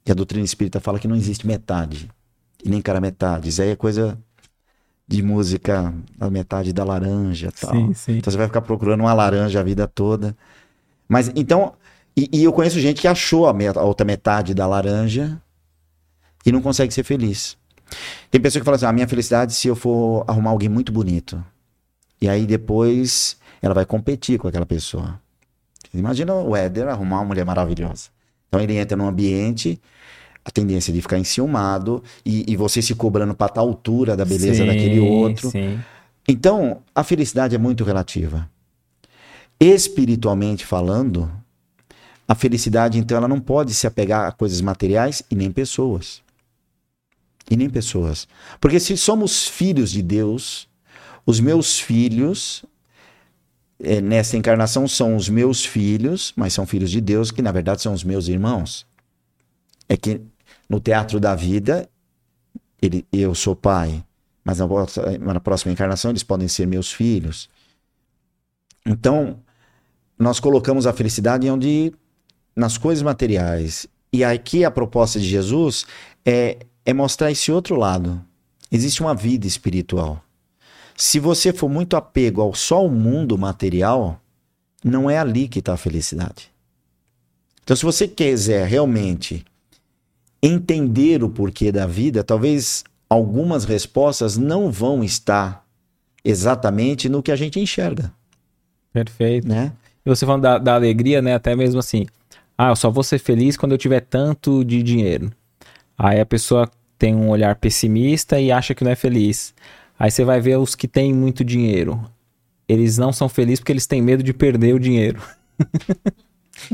E 0.05 0.11
a 0.11 0.15
doutrina 0.15 0.45
espírita 0.45 0.81
fala 0.81 0.99
que 0.99 1.09
não 1.09 1.17
existe 1.17 1.47
metade 1.47 2.09
e 2.65 2.69
nem 2.69 2.81
cara 2.81 3.01
metade. 3.01 3.49
Isso 3.49 3.63
aí 3.63 3.71
é 3.71 3.77
coisa 3.77 4.19
de 5.07 5.23
música, 5.23 5.95
a 6.19 6.31
metade 6.31 6.73
da 6.73 6.85
laranja 6.85 7.53
tal. 7.61 7.71
Sim, 7.71 7.95
sim. 7.95 8.19
Então 8.19 8.31
você 8.31 8.37
vai 8.37 8.47
ficar 8.47 8.61
procurando 8.61 9.01
uma 9.01 9.13
laranja 9.13 9.61
a 9.61 9.63
vida 9.63 9.87
toda. 9.87 10.37
Mas 11.09 11.31
então, 11.37 11.75
e, 12.17 12.29
e 12.33 12.45
eu 12.45 12.53
conheço 12.53 12.81
gente 12.81 13.01
que 13.01 13.09
achou 13.09 13.47
a, 13.47 13.53
a, 13.53 13.83
outra 13.83 14.05
metade 14.05 14.55
da 14.55 14.67
laranja 14.67 15.41
e 16.45 16.51
não 16.51 16.61
consegue 16.61 16.93
ser 16.93 17.05
feliz. 17.05 17.57
Tem 18.31 18.41
pessoa 18.41 18.61
que 18.61 18.65
fala 18.65 18.77
assim: 18.77 18.87
a 18.87 18.93
minha 18.93 19.09
felicidade 19.09 19.53
se 19.55 19.69
eu 19.69 19.77
for 19.77 20.25
arrumar 20.27 20.51
alguém 20.51 20.69
muito 20.69 20.93
bonito. 20.93 21.43
E 22.21 22.29
aí 22.29 22.47
depois 22.47 23.37
ela 23.61 23.75
vai 23.75 23.85
competir 23.85 24.39
com 24.39 24.49
aquela 24.49 24.67
pessoa. 24.67 25.21
Imagina 25.93 26.35
o 26.35 26.55
Éder 26.55 26.89
arrumar 26.89 27.17
uma 27.17 27.27
mulher 27.27 27.45
maravilhosa. 27.45 28.09
Então 28.49 28.61
ele 28.61 28.77
entra 28.77 28.97
num 28.97 29.07
ambiente 29.07 29.81
a 30.45 30.51
tendência 30.51 30.93
de 30.93 31.03
ficar 31.03 31.19
enciumado 31.19 32.03
e, 32.25 32.45
e 32.51 32.57
você 32.57 32.81
se 32.81 32.95
cobrando 32.95 33.35
para 33.35 33.49
tal 33.49 33.67
altura 33.67 34.17
da 34.17 34.25
beleza 34.25 34.63
sim, 34.63 34.67
daquele 34.67 35.01
outro. 35.01 35.51
Sim. 35.51 35.81
Então, 36.29 36.83
a 36.95 37.03
felicidade 37.03 37.57
é 37.57 37.59
muito 37.59 37.83
relativa. 37.83 38.49
Espiritualmente 39.59 40.65
falando, 40.65 41.31
a 42.29 42.35
felicidade, 42.35 42.97
então, 42.97 43.17
ela 43.17 43.27
não 43.27 43.41
pode 43.41 43.75
se 43.75 43.89
apegar 43.89 44.29
a 44.29 44.33
coisas 44.33 44.61
materiais 44.61 45.21
e 45.29 45.35
nem 45.35 45.51
pessoas. 45.51 46.23
E 47.51 47.57
nem 47.57 47.71
pessoas. 47.71 48.27
Porque 48.61 48.81
se 48.81 48.97
somos 48.97 49.47
filhos 49.47 49.91
de 49.91 50.03
Deus, 50.03 50.69
os 51.25 51.41
meus 51.41 51.79
filhos, 51.79 52.65
é, 53.81 54.01
nessa 54.01 54.37
encarnação, 54.37 54.89
são 54.89 55.17
os 55.17 55.29
meus 55.29 55.65
filhos, 55.65 56.33
mas 56.37 56.53
são 56.53 56.67
filhos 56.67 56.91
de 56.91 57.01
Deus, 57.01 57.31
que 57.31 57.43
na 57.43 57.53
verdade 57.53 57.83
são 57.83 57.93
os 57.93 58.03
meus 58.03 58.29
irmãos. 58.29 58.87
É 59.89 59.97
que 59.97 60.21
no 60.69 60.81
teatro 60.81 61.21
da 61.21 61.35
vida, 61.35 61.89
ele, 62.83 63.07
eu 63.13 63.35
sou 63.35 63.55
pai, 63.55 64.05
mas 64.45 64.59
na, 64.59 64.67
na 65.35 65.41
próxima 65.41 65.73
encarnação 65.73 66.11
eles 66.11 66.23
podem 66.23 66.49
ser 66.49 66.67
meus 66.67 66.93
filhos. 66.93 67.49
Então, 68.85 69.41
nós 70.19 70.41
colocamos 70.41 70.87
a 70.87 70.93
felicidade 70.93 71.51
onde 71.51 71.93
nas 72.55 72.79
coisas 72.79 73.03
materiais. 73.03 73.87
E 74.13 74.25
aqui 74.25 74.65
a 74.65 74.71
proposta 74.71 75.21
de 75.21 75.29
Jesus 75.29 75.85
é, 76.25 76.59
é 76.87 76.95
mostrar 76.95 77.33
esse 77.33 77.51
outro 77.51 77.75
lado. 77.77 78.25
Existe 78.71 79.03
uma 79.03 79.15
vida 79.15 79.47
espiritual. 79.47 80.23
Se 80.97 81.19
você 81.19 81.53
for 81.53 81.69
muito 81.69 81.97
apego 81.97 82.41
ao 82.41 82.55
só 82.55 82.87
o 82.87 82.91
mundo 82.91 83.37
material, 83.37 84.21
não 84.83 85.11
é 85.11 85.19
ali 85.19 85.49
que 85.49 85.59
está 85.59 85.75
a 85.75 85.77
felicidade. 85.77 86.51
Então, 87.63 87.77
se 87.77 87.85
você 87.85 88.07
quiser 88.07 88.67
realmente 88.67 89.45
entender 90.41 91.25
o 91.25 91.29
porquê 91.29 91.73
da 91.73 91.87
vida, 91.87 92.23
talvez 92.23 92.85
algumas 93.11 93.65
respostas 93.65 94.39
não 94.39 94.71
vão 94.71 95.03
estar 95.03 95.67
exatamente 96.25 97.09
no 97.09 97.23
que 97.23 97.33
a 97.33 97.37
gente 97.37 97.59
enxerga. 97.59 98.13
Perfeito. 98.93 99.49
Né? 99.49 99.73
E 100.05 100.09
você 100.09 100.25
falando 100.25 100.43
da, 100.43 100.59
da 100.59 100.75
alegria, 100.75 101.21
né? 101.21 101.35
Até 101.35 101.57
mesmo 101.57 101.81
assim, 101.81 102.07
ah, 102.57 102.69
eu 102.69 102.77
só 102.77 102.91
vou 102.91 103.03
ser 103.03 103.19
feliz 103.19 103.57
quando 103.57 103.73
eu 103.73 103.79
tiver 103.79 104.01
tanto 104.01 104.65
de 104.65 104.83
dinheiro. 104.83 105.33
Aí 105.99 106.21
a 106.21 106.27
pessoa 106.27 106.71
tem 106.99 107.15
um 107.15 107.29
olhar 107.29 107.55
pessimista 107.57 108.41
e 108.41 108.51
acha 108.53 108.75
que 108.75 108.85
não 108.85 108.91
é 108.91 108.95
feliz. 108.97 109.55
Aí 109.99 110.11
você 110.11 110.25
vai 110.25 110.41
ver 110.41 110.59
os 110.59 110.75
que 110.75 110.87
têm 110.89 111.13
muito 111.13 111.45
dinheiro. 111.45 112.03
Eles 112.69 112.99
não 112.99 113.13
são 113.13 113.29
felizes 113.29 113.61
porque 113.61 113.73
eles 113.73 113.87
têm 113.87 114.03
medo 114.03 114.23
de 114.23 114.33
perder 114.33 114.75
o 114.75 114.79
dinheiro. 114.81 115.21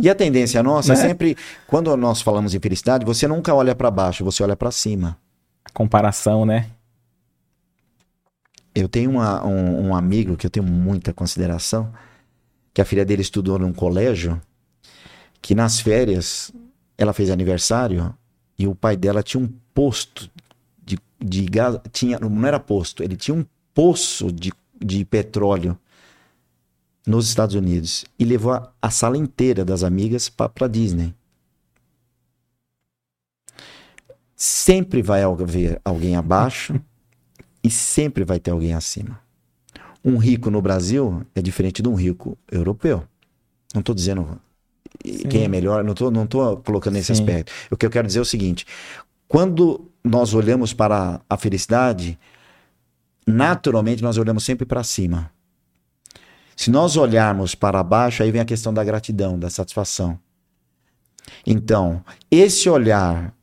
E 0.00 0.08
a 0.08 0.14
tendência 0.14 0.62
nossa 0.62 0.92
é 0.92 0.96
sempre, 1.08 1.36
quando 1.66 1.94
nós 1.96 2.20
falamos 2.22 2.54
em 2.54 2.60
felicidade, 2.60 3.04
você 3.04 3.26
nunca 3.28 3.54
olha 3.54 3.74
para 3.74 3.90
baixo, 3.90 4.24
você 4.24 4.42
olha 4.42 4.56
para 4.56 4.70
cima. 4.70 5.16
Comparação, 5.72 6.44
né? 6.46 6.66
Eu 8.74 8.88
tenho 8.88 9.10
uma- 9.10 9.44
um, 9.44 9.88
um 9.88 9.94
amigo 9.94 10.36
que 10.36 10.46
eu 10.46 10.50
tenho 10.50 10.64
muita 10.66 11.12
consideração, 11.12 11.92
que 12.72 12.80
a 12.80 12.84
filha 12.84 13.04
dele 13.04 13.22
estudou 13.22 13.58
num 13.58 13.72
colégio, 13.72 14.40
que 15.42 15.54
nas 15.54 15.78
férias 15.80 16.50
ela 16.96 17.12
fez 17.12 17.28
aniversário 17.30 18.14
e 18.58 18.66
o 18.66 18.74
pai 18.74 18.96
dela 18.96 19.22
tinha 19.22 19.42
um 19.42 19.48
posto 19.74 20.30
de, 20.84 20.98
de 21.18 21.44
gás, 21.46 21.78
tinha, 21.92 22.18
não 22.18 22.46
era 22.46 22.60
posto, 22.60 23.02
ele 23.02 23.16
tinha 23.16 23.34
um 23.34 23.44
poço 23.74 24.30
de, 24.30 24.52
de 24.80 25.04
petróleo 25.04 25.78
nos 27.06 27.28
Estados 27.28 27.54
Unidos 27.54 28.04
e 28.18 28.24
levou 28.24 28.52
a, 28.52 28.72
a 28.80 28.90
sala 28.90 29.16
inteira 29.16 29.64
das 29.64 29.82
amigas 29.82 30.28
para 30.28 30.68
Disney. 30.68 31.14
Sempre 34.36 35.02
vai 35.02 35.22
haver 35.22 35.80
alguém 35.84 36.16
abaixo 36.16 36.80
e 37.62 37.70
sempre 37.70 38.24
vai 38.24 38.40
ter 38.40 38.50
alguém 38.50 38.74
acima. 38.74 39.20
Um 40.04 40.16
rico 40.16 40.50
no 40.50 40.60
Brasil 40.60 41.24
é 41.34 41.40
diferente 41.40 41.80
de 41.80 41.88
um 41.88 41.94
rico 41.94 42.36
europeu. 42.50 43.04
Não 43.72 43.80
estou 43.80 43.94
dizendo 43.94 44.40
quem 45.28 45.44
é 45.44 45.48
melhor, 45.48 45.82
não 45.82 45.92
estou 45.92 46.10
não 46.10 46.26
tô 46.26 46.56
colocando 46.58 46.94
nesse 46.94 47.14
Sim. 47.14 47.22
aspecto. 47.22 47.52
O 47.70 47.76
que 47.76 47.86
eu 47.86 47.90
quero 47.90 48.06
dizer 48.06 48.18
é 48.18 48.22
o 48.22 48.26
seguinte: 48.26 48.66
quando 49.28 49.90
nós 50.04 50.34
olhamos 50.34 50.72
para 50.72 51.20
a 51.28 51.36
felicidade, 51.36 52.18
naturalmente 53.26 54.02
nós 54.02 54.18
olhamos 54.18 54.44
sempre 54.44 54.66
para 54.66 54.82
cima. 54.82 55.30
Se 56.56 56.70
nós 56.70 56.96
olharmos 56.96 57.54
para 57.54 57.82
baixo, 57.82 58.22
aí 58.22 58.30
vem 58.30 58.40
a 58.40 58.44
questão 58.44 58.72
da 58.72 58.84
gratidão, 58.84 59.38
da 59.38 59.48
satisfação. 59.48 60.18
Então, 61.46 62.04
esse 62.30 62.68
olhar 62.68 63.34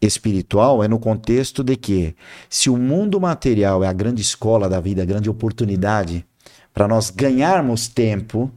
espiritual 0.00 0.82
é 0.82 0.88
no 0.88 0.98
contexto 0.98 1.62
de 1.62 1.76
que, 1.76 2.14
se 2.50 2.68
o 2.68 2.76
mundo 2.76 3.20
material 3.20 3.82
é 3.82 3.86
a 3.86 3.92
grande 3.92 4.20
escola 4.20 4.68
da 4.68 4.80
vida, 4.80 5.02
a 5.02 5.06
grande 5.06 5.30
oportunidade 5.30 6.26
para 6.72 6.88
nós 6.88 7.08
ganharmos 7.08 7.88
tempo, 7.88 8.50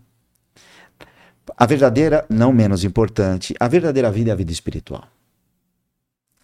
a 1.55 1.65
verdadeira, 1.65 2.25
não 2.29 2.51
menos 2.51 2.83
importante, 2.83 3.55
a 3.59 3.67
verdadeira 3.67 4.11
vida 4.11 4.31
é 4.31 4.33
a 4.33 4.35
vida 4.35 4.51
espiritual. 4.51 5.07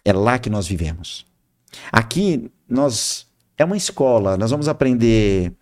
É 0.04 0.12
lá 0.12 0.38
que 0.38 0.50
nós 0.50 0.66
vivemos. 0.66 1.26
Aqui 1.90 2.50
nós 2.68 3.26
é 3.56 3.64
uma 3.64 3.76
escola, 3.76 4.36
nós 4.36 4.50
vamos 4.50 4.68
aprender 4.68 5.52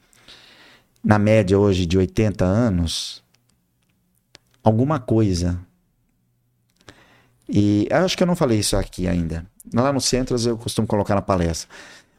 na 1.03 1.19
média 1.19 1.59
hoje 1.59 1.87
de 1.87 1.99
80 1.99 2.45
anos 2.45 3.23
alguma 4.63 5.01
coisa. 5.01 5.59
E 7.49 7.89
acho 7.91 8.17
que 8.17 8.23
eu 8.23 8.27
não 8.27 8.37
falei 8.37 8.59
isso 8.59 8.77
aqui 8.77 9.09
ainda. 9.09 9.47
Lá 9.75 9.93
no 9.93 10.01
Centros 10.01 10.47
eu 10.47 10.57
costumo 10.57 10.87
colocar 10.87 11.15
na 11.15 11.23
palestra. 11.23 11.69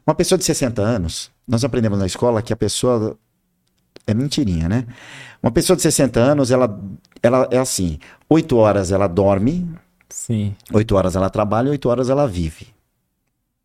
Uma 0.05 0.13
pessoa 0.13 0.37
de 0.37 0.43
60 0.43 0.81
anos, 0.81 1.31
nós 1.47 1.63
aprendemos 1.63 1.97
na 1.97 2.05
escola 2.05 2.41
que 2.41 2.51
a 2.51 2.57
pessoa 2.57 3.17
é 4.05 4.13
mentirinha, 4.13 4.67
né? 4.67 4.85
Uma 5.41 5.51
pessoa 5.51 5.75
de 5.75 5.81
60 5.81 6.19
anos, 6.19 6.51
ela, 6.51 6.79
ela 7.23 7.47
é 7.49 7.57
assim: 7.57 7.97
8 8.29 8.55
horas 8.57 8.91
ela 8.91 9.07
dorme, 9.07 9.67
Sim. 10.09 10.53
8 10.71 10.95
horas 10.95 11.15
ela 11.15 11.29
trabalha, 11.29 11.71
8 11.71 11.89
horas 11.89 12.09
ela 12.09 12.27
vive. 12.27 12.67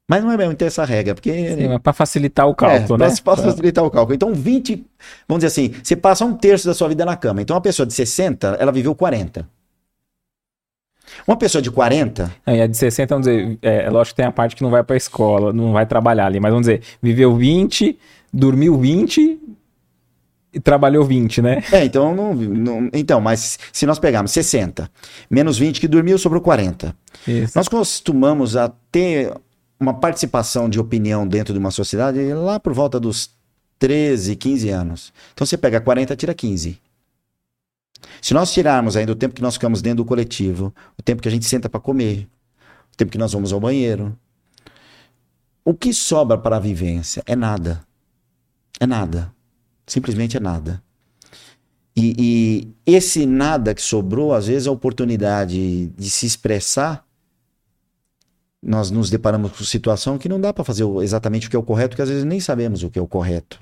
Mas 0.09 0.25
não 0.25 0.33
é 0.33 0.39
mesmo 0.39 0.55
ter 0.55 0.65
essa 0.65 0.87
regra, 0.87 1.15
porque 1.15 1.31
Sim, 1.31 1.69
mas 1.69 1.79
para 1.81 1.93
facilitar 1.93 2.49
o 2.49 2.55
cálculo, 2.55 3.05
é, 3.05 3.09
né? 3.09 3.15
Para 3.23 3.37
facilitar 3.37 3.85
o 3.85 3.91
cálculo. 3.91 4.15
Então, 4.15 4.33
20, 4.33 4.83
vamos 5.29 5.45
dizer 5.45 5.49
assim, 5.49 5.75
você 5.83 5.95
passa 5.95 6.25
um 6.25 6.33
terço 6.33 6.67
da 6.67 6.73
sua 6.73 6.89
vida 6.89 7.05
na 7.05 7.15
cama. 7.15 7.43
Então, 7.43 7.55
uma 7.55 7.61
pessoa 7.61 7.85
de 7.85 7.93
60, 7.93 8.57
ela 8.59 8.73
viveu 8.73 8.95
40. 8.95 9.47
Uma 11.27 11.37
pessoa 11.37 11.61
de 11.61 11.71
40, 11.71 12.33
Não, 12.47 12.55
e 12.55 12.63
a 12.63 12.67
de 12.67 12.77
60, 12.77 13.15
vamos 13.15 13.27
dizer, 13.27 13.59
é, 13.61 13.85
é 13.85 13.91
lógico 13.91 14.15
que 14.15 14.23
tem 14.23 14.27
a 14.27 14.33
parte 14.33 14.57
que 14.57 14.63
não 14.63 14.71
vai 14.71 14.83
pra 14.83 14.97
escola, 14.97 15.53
não 15.53 15.73
vai 15.73 15.85
trabalhar 15.85 16.27
ali, 16.27 16.41
mas 16.41 16.51
vamos 16.51 16.67
dizer, 16.67 16.83
viveu 17.03 17.35
20, 17.37 17.99
dormiu 18.33 18.79
20 18.79 19.21
e 19.21 19.41
trabalhou 20.61 21.05
20, 21.05 21.43
né? 21.43 21.63
é, 21.73 21.85
então, 21.85 22.15
não, 22.15 22.35
não- 22.35 22.91
então, 22.93 23.21
mas 23.21 23.59
se 23.73 23.87
nós 23.87 23.99
pegarmos 23.99 24.33
60, 24.33 24.91
menos 25.31 25.59
20 25.59 25.81
que 25.81 25.89
dormiu, 25.89 26.19
sobrou 26.19 26.41
40. 26.41 26.95
Isso. 27.27 27.53
Nós 27.57 27.69
costumamos 27.69 28.57
a 28.57 28.69
ter 28.91 29.33
uma 29.81 29.95
participação 29.95 30.69
de 30.69 30.81
opinião 30.81 31.27
dentro 31.27 31.53
de 31.53 31.59
uma 31.59 31.71
sociedade 31.71 32.21
lá 32.35 32.59
por 32.59 32.73
volta 32.73 32.99
dos 32.99 33.31
13, 33.79 34.35
15 34.37 34.69
anos. 34.71 35.13
Então 35.33 35.47
você 35.47 35.57
pega 35.57 35.81
40, 35.81 36.17
tira 36.17 36.35
15. 36.35 36.81
Se 38.21 38.35
nós 38.35 38.53
tirarmos 38.53 38.97
ainda 38.97 39.13
o 39.13 39.17
tempo 39.17 39.35
que 39.35 39.43
nós 39.43 39.55
ficamos 39.55 39.81
dentro 39.83 39.99
do 39.99 40.05
coletivo, 40.05 40.75
o 40.99 41.03
tempo 41.03 41.23
que 41.23 41.29
a 41.29 41.31
gente 41.31 41.45
senta 41.47 41.69
para 41.69 41.81
comer, 41.81 42.27
o 42.93 42.97
tempo 42.97 43.11
que 43.13 43.19
nós 43.19 43.33
vamos 43.33 43.53
ao 43.53 43.61
banheiro, 43.61 44.17
o 45.65 45.75
que 45.75 45.93
sobra 45.93 46.37
para 46.39 46.57
a 46.57 46.61
vivência 46.61 47.23
é 47.27 47.37
nada. 47.37 47.81
É 48.81 48.87
nada. 48.87 49.33
Simplesmente 49.89 50.37
é 50.37 50.41
nada. 50.41 50.83
E, 51.97 52.15
e 52.17 52.69
esse 52.87 53.27
nada 53.27 53.75
que 53.75 53.83
sobrou, 53.83 54.33
às 54.33 54.47
vezes, 54.47 54.69
a 54.69 54.71
oportunidade 54.71 55.89
de 55.89 56.11
se 56.11 56.27
expressar 56.27 57.05
nós 58.63 58.91
nos 58.91 59.09
deparamos 59.09 59.53
com 59.53 59.65
situação 59.65 60.19
que 60.19 60.29
não 60.29 60.41
dá 60.41 60.53
para 60.53 60.65
fazer 60.65 60.85
exatamente 61.01 61.47
o 61.47 61.51
que 61.51 61.57
é 61.57 61.59
o 61.59 61.63
correto, 61.63 61.91
porque 61.91 62.03
às 62.03 62.09
vezes 62.09 62.25
nem 62.25 62.41
sabemos 62.41 62.83
o 62.83 62.91
que 62.91 62.99
é 62.99 63.03
o 63.03 63.07
correto. 63.07 63.61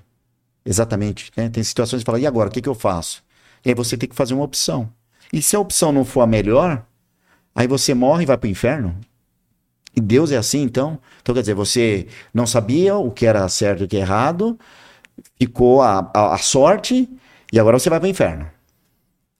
Exatamente. 0.64 1.30
né? 1.36 1.48
Tem 1.48 1.62
situações 1.62 2.02
que 2.02 2.06
fala, 2.06 2.18
e 2.18 2.26
agora, 2.26 2.48
o 2.48 2.52
que, 2.52 2.60
que 2.60 2.68
eu 2.68 2.74
faço? 2.74 3.22
E 3.64 3.68
aí 3.68 3.74
você 3.74 3.96
tem 3.96 4.08
que 4.08 4.16
fazer 4.16 4.34
uma 4.34 4.44
opção. 4.44 4.90
E 5.32 5.40
se 5.42 5.54
a 5.54 5.60
opção 5.60 5.92
não 5.92 6.04
for 6.04 6.22
a 6.22 6.26
melhor, 6.26 6.84
aí 7.54 7.68
você 7.68 7.94
morre 7.94 8.22
e 8.22 8.26
vai 8.26 8.36
para 8.36 8.48
o 8.48 8.50
inferno. 8.50 8.96
E 9.94 10.00
Deus 10.00 10.30
é 10.30 10.36
assim, 10.36 10.62
então? 10.62 10.98
Então, 11.22 11.34
quer 11.34 11.40
dizer, 11.40 11.54
você 11.54 12.06
não 12.32 12.46
sabia 12.46 12.96
o 12.96 13.10
que 13.10 13.26
era 13.26 13.48
certo 13.48 13.82
e 13.82 13.84
o 13.84 13.88
que 13.88 13.96
é 13.96 14.00
errado, 14.00 14.58
ficou 15.38 15.82
a, 15.82 16.10
a, 16.14 16.34
a 16.34 16.38
sorte, 16.38 17.08
e 17.52 17.58
agora 17.58 17.78
você 17.78 17.88
vai 17.90 17.98
para 18.00 18.06
o 18.06 18.10
inferno. 18.10 18.46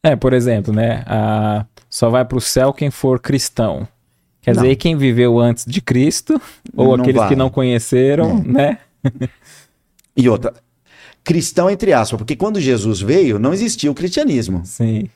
É, 0.04 0.14
por 0.16 0.32
exemplo, 0.32 0.72
né? 0.72 1.02
a- 1.06 1.66
só 1.90 2.08
vai 2.10 2.24
pro 2.24 2.40
céu 2.40 2.72
quem 2.72 2.90
for 2.90 3.18
cristão. 3.20 3.86
Quer 4.42 4.54
Não. 4.54 4.62
dizer, 4.62 4.76
quem 4.76 4.96
viveu 4.96 5.38
antes 5.38 5.64
de 5.66 5.80
Cristo, 5.80 6.40
ou 6.76 6.96
Não 6.96 7.02
aqueles 7.02 7.20
vai. 7.20 7.28
que 7.28 7.36
não 7.36 7.50
conheceram, 7.50 8.42
né? 8.44 8.78
E 10.16 10.28
outra, 10.28 10.54
cristão 11.24 11.68
entre 11.68 11.92
aspas, 11.92 12.18
porque 12.18 12.36
quando 12.36 12.60
Jesus 12.60 13.00
veio, 13.00 13.38
não 13.38 13.52
existia 13.52 13.90
o 13.90 13.94
cristianismo. 13.94 14.62
Sim. 14.64 15.08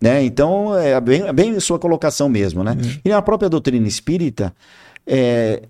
né? 0.00 0.22
Então 0.24 0.76
é 0.76 1.00
bem, 1.00 1.22
é 1.22 1.32
bem 1.32 1.58
sua 1.60 1.78
colocação 1.78 2.28
mesmo, 2.28 2.62
né? 2.64 2.76
E 3.04 3.08
na 3.08 3.22
própria 3.22 3.48
doutrina 3.48 3.86
espírita, 3.86 4.54
é, 5.06 5.62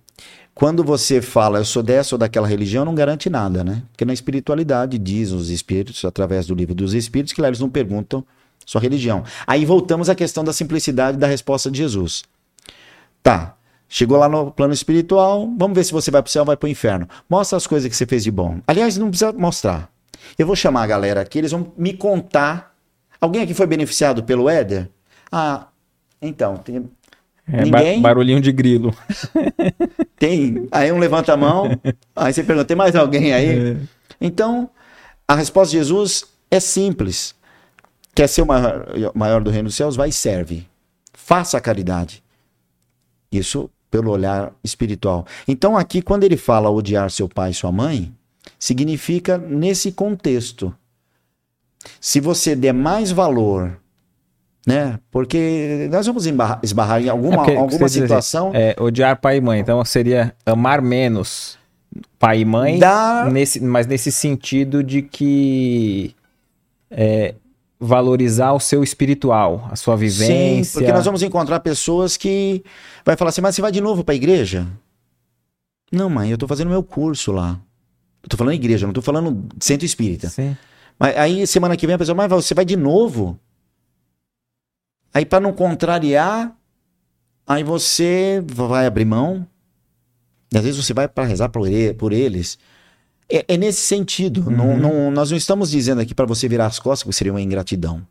quando 0.57 0.82
você 0.82 1.20
fala 1.20 1.59
eu 1.59 1.66
sou 1.66 1.82
dessa 1.82 2.14
ou 2.14 2.18
daquela 2.18 2.48
religião, 2.48 2.82
não 2.82 2.94
garante 2.94 3.28
nada, 3.28 3.62
né? 3.62 3.82
Porque 3.92 4.07
na 4.07 4.14
espiritualidade 4.14 4.96
diz 4.96 5.30
os 5.30 5.50
espíritos 5.50 6.02
através 6.02 6.46
do 6.46 6.54
livro 6.54 6.74
dos 6.74 6.94
espíritos 6.94 7.34
que 7.34 7.42
lá 7.42 7.48
eles 7.48 7.61
não 7.61 7.68
perguntam 7.68 8.24
sua 8.64 8.80
religião. 8.80 9.22
Aí 9.46 9.66
voltamos 9.66 10.09
à 10.09 10.14
questão 10.14 10.42
da 10.42 10.54
simplicidade 10.54 11.18
da 11.18 11.26
resposta 11.26 11.70
de 11.70 11.76
Jesus. 11.76 12.24
Tá. 13.22 13.54
Chegou 13.86 14.16
lá 14.16 14.30
no 14.30 14.50
plano 14.50 14.72
espiritual, 14.72 15.46
vamos 15.59 15.76
ver 15.76 15.84
se 15.84 15.92
você 15.92 16.11
vai 16.11 16.22
pro 16.22 16.32
céu 16.32 16.40
ou 16.40 16.46
vai 16.46 16.57
pro 16.57 16.70
inferno. 16.70 17.07
Mostra 17.28 17.59
as 17.59 17.66
coisas 17.66 17.90
que 17.90 17.94
você 17.94 18.07
fez 18.07 18.24
de 18.24 18.30
bom. 18.30 18.59
Aliás, 18.66 18.96
não 18.96 19.11
precisa 19.11 19.34
mostrar. 19.34 19.90
Eu 20.38 20.46
vou 20.46 20.57
chamar 20.57 20.84
a 20.84 20.86
galera 20.86 21.20
aqui, 21.20 21.36
eles 21.38 21.52
vão 21.52 21.70
me 21.76 21.92
contar. 21.92 22.74
Alguém 23.20 23.42
aqui 23.42 23.52
foi 23.52 23.66
beneficiado 23.66 24.24
pelo 24.24 24.48
Éder? 24.48 24.88
Ah, 25.30 25.66
então, 26.20 26.57
tem, 26.57 26.88
É, 27.51 27.64
Ninguém? 27.64 28.01
barulhinho 28.01 28.40
de 28.40 28.51
grilo. 28.51 28.94
tem. 30.18 30.66
Aí 30.72 30.90
um 30.90 30.99
levanta 30.99 31.32
a 31.32 31.36
mão, 31.36 31.70
aí 32.14 32.32
você 32.32 32.42
pergunta, 32.42 32.66
tem 32.66 32.76
mais 32.76 32.97
alguém 32.97 33.32
aí? 33.32 33.76
Então, 34.20 34.68
a 35.28 35.34
resposta 35.34 35.70
de 35.70 35.78
Jesus 35.78 36.24
é 36.51 36.59
simples. 36.59 37.34
Quer 38.14 38.28
ser 38.28 38.42
o 38.42 38.47
maior, 38.47 39.12
maior 39.14 39.42
do 39.42 39.51
reino 39.51 39.68
dos 39.68 39.76
céus? 39.76 39.94
Vai 39.94 40.09
e 40.09 40.12
serve. 40.12 40.66
Faça 41.12 41.59
a 41.59 41.61
caridade. 41.61 42.22
Isso 43.30 43.70
pelo 43.90 44.11
olhar 44.11 44.53
espiritual. 44.64 45.26
Então, 45.47 45.76
aqui, 45.76 46.03
quando 46.03 46.24
ele 46.24 46.36
fala 46.36 46.70
odiar 46.70 47.11
seu 47.11 47.28
pai 47.28 47.51
e 47.51 47.55
sua 47.55 47.70
mãe, 47.70 48.12
significa 48.59 49.38
nesse 49.38 49.92
contexto. 49.92 50.74
Se 52.01 52.20
você 52.20 52.57
der 52.57 52.72
mais 52.72 53.11
valor, 53.11 53.78
né? 54.67 54.99
Porque 55.11 55.89
nós 55.93 56.05
vamos 56.07 56.27
embarrar- 56.27 56.59
esbarrar 56.62 57.01
em 57.03 57.09
alguma, 57.09 57.35
É 57.35 57.37
porque 57.39 57.53
alguma 57.57 57.89
situação. 57.89 58.51
É, 58.53 58.75
odiar 58.79 59.17
pai 59.21 59.37
e 59.37 59.41
mãe. 59.41 59.61
Então 59.61 59.83
seria 59.85 60.35
amar 60.45 60.83
menos 60.83 61.57
pai 62.19 62.41
e 62.41 62.45
mãe, 62.45 62.79
Dar- 62.79 63.31
nesse, 63.31 63.61
mas 63.61 63.87
nesse 63.87 64.11
sentido 64.11 64.83
de 64.83 65.01
que 65.03 66.14
é, 66.91 67.35
valorizar 67.79 68.53
o 68.53 68.61
seu 68.61 68.83
espiritual, 68.83 69.69
a 69.71 69.77
sua 69.77 69.97
vivência. 69.97 70.64
Sim, 70.64 70.73
porque 70.73 70.93
nós 70.93 71.05
vamos 71.05 71.23
encontrar 71.23 71.61
pessoas 71.61 72.17
que 72.17 72.62
vai 73.05 73.17
falar 73.17 73.29
assim, 73.31 73.41
mas 73.41 73.55
você 73.55 73.62
vai 73.62 73.71
de 73.71 73.81
novo 73.81 74.03
para 74.03 74.14
a 74.14 74.17
igreja? 74.17 74.67
Não, 75.93 76.11
mãe, 76.11 76.31
eu 76.31 76.37
tô 76.39 76.49
fazendo 76.49 76.69
meu 76.69 76.83
curso 76.83 77.31
lá. 77.31 77.61
Eu 78.23 78.29
tô 78.29 78.37
falando 78.37 78.55
igreja, 78.55 78.87
não 78.87 78.93
tô 78.93 79.01
falando 79.03 79.45
centro 79.61 79.87
espírita. 79.87 80.29
Sim. 80.29 80.57
Mas 80.99 81.17
aí 81.17 81.47
semana 81.47 81.77
que 81.77 81.87
vem 81.87 81.95
a 81.95 81.99
pessoa, 81.99 82.17
mas 82.17 82.29
você 82.29 82.55
vai 82.55 82.64
de 82.64 82.75
novo? 82.77 83.39
Aí 85.17 85.25
para 85.25 85.41
não 85.41 85.51
contrariar, 85.51 86.55
aí 87.47 87.64
você 87.64 88.45
vai 88.47 88.85
abrir 88.85 89.07
mão. 89.07 89.47
E 90.53 90.59
às 90.59 90.62
vezes 90.62 90.85
você 90.85 90.93
vai 90.93 91.09
para 91.09 91.25
rezar 91.25 91.49
por, 91.49 91.67
ele, 91.67 91.95
por 91.95 92.12
eles. 92.12 92.59
É, 93.27 93.43
é, 93.49 93.57
nesse 93.57 93.81
sentido. 93.81 94.43
Uhum. 94.43 94.55
Não, 94.55 94.77
não, 94.77 95.11
nós 95.11 95.31
não 95.31 95.39
estamos 95.39 95.71
dizendo 95.71 96.03
aqui 96.03 96.14
para 96.14 96.27
você 96.27 96.47
virar 96.47 96.67
as 96.67 96.79
costas 96.79 97.09
que 97.09 97.17
seria 97.17 97.33
uma 97.33 97.41
ingratidão. 97.41 98.07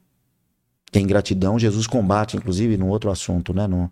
Que 0.92 0.98
a 0.98 1.02
ingratidão, 1.02 1.60
Jesus 1.60 1.86
combate, 1.86 2.38
inclusive, 2.38 2.76
no 2.76 2.88
outro 2.88 3.12
assunto, 3.12 3.54
né? 3.54 3.68
No, 3.68 3.88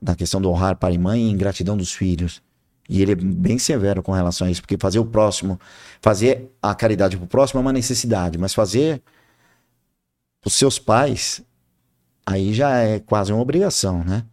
na 0.00 0.14
questão 0.14 0.40
do 0.40 0.48
honrar 0.48 0.76
pai 0.76 0.94
e 0.94 0.98
mãe 0.98 1.26
e 1.26 1.32
ingratidão 1.32 1.76
dos 1.76 1.92
filhos. 1.92 2.40
E 2.88 3.02
ele 3.02 3.10
é 3.10 3.16
bem 3.16 3.58
severo 3.58 4.00
com 4.00 4.12
relação 4.12 4.46
a 4.46 4.50
isso, 4.52 4.60
porque 4.60 4.76
fazer 4.78 5.00
o 5.00 5.04
próximo, 5.04 5.58
fazer 6.00 6.52
a 6.62 6.72
caridade 6.72 7.16
pro 7.16 7.26
próximo 7.26 7.58
é 7.58 7.62
uma 7.62 7.72
necessidade, 7.72 8.38
mas 8.38 8.54
fazer 8.54 9.02
os 10.46 10.54
seus 10.54 10.78
pais, 10.78 11.42
aí 12.28 12.52
já 12.52 12.78
é 12.78 12.98
quase 13.00 13.32
uma 13.32 13.42
obrigação, 13.42 14.04
né? 14.04 14.24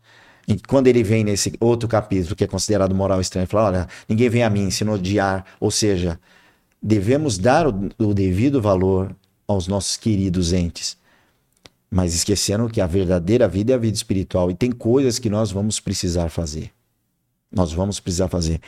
E 0.47 0.57
quando 0.67 0.87
ele 0.87 1.03
vem 1.03 1.23
nesse 1.23 1.53
outro 1.59 1.89
capítulo 1.89 2.35
que 2.35 2.43
é 2.43 2.47
considerado 2.47 2.93
moral 2.93 3.19
estranho, 3.19 3.43
ele 3.43 3.51
fala: 3.51 3.67
olha, 3.67 3.87
ninguém 4.07 4.29
vem 4.29 4.43
a 4.43 4.49
mim 4.49 4.69
se 4.69 4.83
não 4.83 4.93
odiar. 4.93 5.45
Ou 5.59 5.71
seja, 5.71 6.19
devemos 6.81 7.37
dar 7.37 7.67
o, 7.67 7.89
o 7.97 8.13
devido 8.13 8.61
valor 8.61 9.15
aos 9.47 9.67
nossos 9.67 9.97
queridos 9.97 10.53
entes 10.53 10.97
mas 11.95 12.13
esquecendo 12.13 12.69
que 12.69 12.81
a 12.81 12.87
verdadeira 12.87 13.47
vida 13.47 13.71
é 13.71 13.75
a 13.75 13.79
vida 13.79 13.95
espiritual 13.95 14.51
e 14.51 14.53
tem 14.53 14.69
coisas 14.69 15.17
que 15.17 15.29
nós 15.29 15.49
vamos 15.49 15.79
precisar 15.79 16.27
fazer. 16.29 16.71
Nós 17.49 17.71
vamos 17.71 18.01
precisar 18.01 18.27
fazer. 18.27 18.59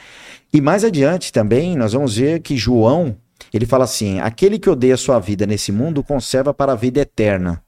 E 0.53 0.61
mais 0.61 0.85
adiante 0.85 1.33
também 1.33 1.75
nós 1.75 1.91
vamos 1.91 2.15
ver 2.15 2.39
que 2.39 2.55
João, 2.55 3.17
ele 3.53 3.65
fala 3.65 3.83
assim: 3.83 4.21
aquele 4.21 4.57
que 4.57 4.69
odeia 4.69 4.95
sua 4.95 5.19
vida 5.19 5.45
nesse 5.45 5.73
mundo 5.73 6.01
conserva 6.01 6.53
para 6.53 6.71
a 6.71 6.75
vida 6.75 7.01
eterna. 7.01 7.61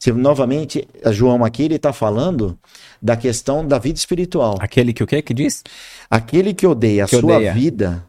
Se, 0.00 0.10
novamente, 0.12 0.88
João 1.12 1.44
aqui 1.44 1.64
ele 1.64 1.74
está 1.74 1.92
falando 1.92 2.58
da 3.02 3.18
questão 3.18 3.68
da 3.68 3.78
vida 3.78 3.98
espiritual. 3.98 4.56
Aquele 4.58 4.94
que 4.94 5.04
o 5.04 5.06
quê 5.06 5.20
que 5.20 5.34
diz? 5.34 5.62
Aquele 6.08 6.54
que 6.54 6.66
odeia 6.66 7.06
que 7.06 7.16
a 7.16 7.20
sua 7.20 7.36
odeia. 7.36 7.52
vida 7.52 8.06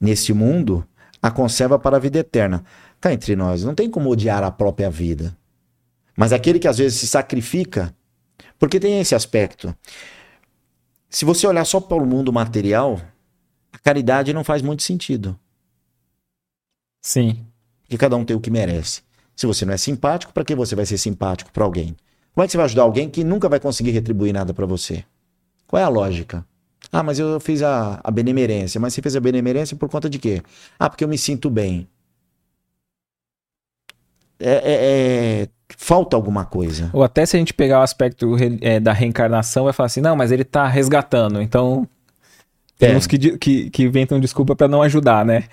nesse 0.00 0.32
mundo, 0.32 0.86
a 1.20 1.30
conserva 1.30 1.78
para 1.78 1.98
a 1.98 2.00
vida 2.00 2.20
eterna. 2.20 2.64
Cá 2.98 3.12
entre 3.12 3.36
nós, 3.36 3.62
não 3.62 3.74
tem 3.74 3.90
como 3.90 4.08
odiar 4.08 4.42
a 4.42 4.50
própria 4.50 4.88
vida. 4.88 5.36
Mas 6.16 6.32
aquele 6.32 6.58
que 6.58 6.66
às 6.66 6.78
vezes 6.78 6.98
se 6.98 7.06
sacrifica, 7.06 7.94
porque 8.58 8.80
tem 8.80 8.98
esse 8.98 9.14
aspecto. 9.14 9.76
Se 11.10 11.26
você 11.26 11.46
olhar 11.46 11.66
só 11.66 11.78
para 11.78 12.02
o 12.02 12.06
mundo 12.06 12.32
material, 12.32 12.98
a 13.70 13.78
caridade 13.78 14.32
não 14.32 14.42
faz 14.42 14.62
muito 14.62 14.82
sentido. 14.82 15.38
Sim. 17.02 17.44
Porque 17.82 17.98
cada 17.98 18.16
um 18.16 18.24
tem 18.24 18.34
o 18.34 18.40
que 18.40 18.50
merece. 18.50 19.02
Se 19.36 19.46
você 19.46 19.66
não 19.66 19.74
é 19.74 19.76
simpático, 19.76 20.32
para 20.32 20.44
que 20.44 20.54
você 20.54 20.74
vai 20.74 20.86
ser 20.86 20.96
simpático 20.96 21.52
para 21.52 21.62
alguém? 21.62 21.94
Como 22.34 22.42
é 22.42 22.46
que 22.46 22.52
você 22.52 22.56
vai 22.56 22.64
ajudar 22.64 22.82
alguém 22.82 23.08
que 23.08 23.22
nunca 23.22 23.48
vai 23.48 23.60
conseguir 23.60 23.90
retribuir 23.90 24.32
nada 24.32 24.54
para 24.54 24.64
você? 24.64 25.04
Qual 25.66 25.80
é 25.80 25.84
a 25.84 25.88
lógica? 25.88 26.44
Ah, 26.90 27.02
mas 27.02 27.18
eu 27.18 27.38
fiz 27.38 27.62
a, 27.62 28.00
a 28.02 28.10
benemerência. 28.10 28.80
Mas 28.80 28.94
você 28.94 29.02
fez 29.02 29.14
a 29.14 29.20
benemerência 29.20 29.76
por 29.76 29.88
conta 29.88 30.08
de 30.08 30.18
quê? 30.18 30.42
Ah, 30.78 30.88
porque 30.88 31.04
eu 31.04 31.08
me 31.08 31.18
sinto 31.18 31.50
bem. 31.50 31.86
É, 34.38 34.50
é, 34.50 35.42
é, 35.42 35.48
falta 35.76 36.16
alguma 36.16 36.44
coisa. 36.44 36.90
Ou 36.92 37.02
até 37.02 37.26
se 37.26 37.36
a 37.36 37.38
gente 37.38 37.54
pegar 37.54 37.80
o 37.80 37.82
aspecto 37.82 38.36
é, 38.60 38.78
da 38.78 38.92
reencarnação, 38.92 39.64
vai 39.64 39.72
falar 39.72 39.86
assim, 39.86 40.00
não, 40.00 40.16
mas 40.16 40.30
ele 40.30 40.44
tá 40.44 40.66
resgatando, 40.66 41.40
então 41.40 41.88
tem 42.78 42.90
é. 42.90 42.96
uns 42.96 43.06
que, 43.06 43.38
que, 43.38 43.70
que 43.70 43.82
inventam 43.82 44.20
desculpa 44.20 44.54
para 44.54 44.68
não 44.68 44.82
ajudar, 44.82 45.24
né? 45.24 45.44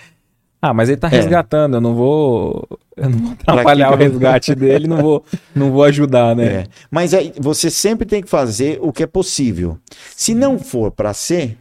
Ah, 0.66 0.74
mas 0.74 0.88
ele 0.88 0.96
tá 0.96 1.08
é. 1.08 1.10
resgatando, 1.10 1.76
eu 1.76 1.82
não 1.82 1.94
vou. 1.94 2.66
Eu 2.96 3.10
não 3.10 3.20
vou 3.20 3.32
atrapalhar 3.34 3.92
o 3.92 3.98
resgate 3.98 4.56
dele, 4.56 4.88
não 4.88 5.02
vou, 5.02 5.26
não 5.54 5.72
vou 5.74 5.84
ajudar, 5.84 6.34
né? 6.34 6.46
É. 6.46 6.68
Mas 6.90 7.14
aí 7.14 7.34
você 7.38 7.70
sempre 7.70 8.08
tem 8.08 8.22
que 8.22 8.30
fazer 8.30 8.80
o 8.82 8.94
que 8.94 9.04
é 9.04 9.08
possível. 9.08 9.78
Se 10.16 10.34
não 10.34 10.58
for 10.58 10.90
para 10.90 11.14
ser, 11.14 11.58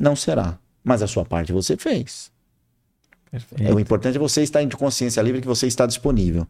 não 0.00 0.14
será. 0.14 0.58
Mas 0.84 1.02
a 1.02 1.08
sua 1.08 1.24
parte 1.24 1.52
você 1.52 1.76
fez. 1.76 2.30
É, 3.58 3.74
o 3.74 3.80
importante 3.80 4.14
é 4.14 4.20
você 4.20 4.44
estar 4.44 4.62
de 4.62 4.76
consciência 4.76 5.20
livre 5.20 5.40
que 5.40 5.48
você 5.48 5.66
está 5.66 5.84
disponível 5.84 6.46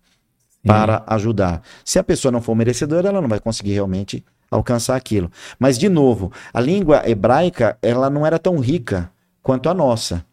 para 0.63 1.03
ajudar. 1.07 1.63
Se 1.83 1.99
a 1.99 2.05
pessoa 2.05 2.31
não 2.31 2.43
for 2.43 2.55
merecedora, 2.55 3.09
ela 3.09 3.23
não 3.23 3.29
vai 3.29 3.41
conseguir 3.41 3.73
realmente 3.73 4.23
alcançar 4.51 4.97
aquilo. 4.97 5.33
Mas, 5.59 5.79
de 5.79 5.89
novo, 5.89 6.31
a 6.53 6.61
língua 6.61 7.09
hebraica 7.09 7.79
ela 7.81 8.11
não 8.11 8.27
era 8.27 8.39
tão 8.39 8.59
rica 8.59 9.11
quanto 9.43 9.71
a 9.71 9.73
nossa. 9.73 10.29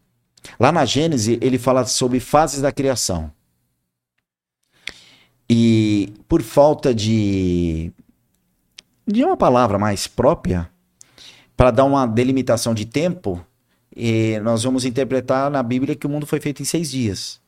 Lá 0.58 0.70
na 0.72 0.84
Gênesis, 0.84 1.38
ele 1.40 1.58
fala 1.58 1.84
sobre 1.84 2.20
fases 2.20 2.60
da 2.60 2.72
criação. 2.72 3.30
E 5.48 6.12
por 6.28 6.42
falta 6.42 6.94
de, 6.94 7.92
de 9.06 9.24
uma 9.24 9.36
palavra 9.36 9.78
mais 9.78 10.06
própria, 10.06 10.68
para 11.56 11.70
dar 11.70 11.84
uma 11.84 12.06
delimitação 12.06 12.74
de 12.74 12.84
tempo, 12.84 13.44
nós 14.42 14.64
vamos 14.64 14.84
interpretar 14.84 15.50
na 15.50 15.62
Bíblia 15.62 15.94
que 15.94 16.06
o 16.06 16.10
mundo 16.10 16.26
foi 16.26 16.40
feito 16.40 16.60
em 16.60 16.64
seis 16.64 16.90
dias. 16.90 17.40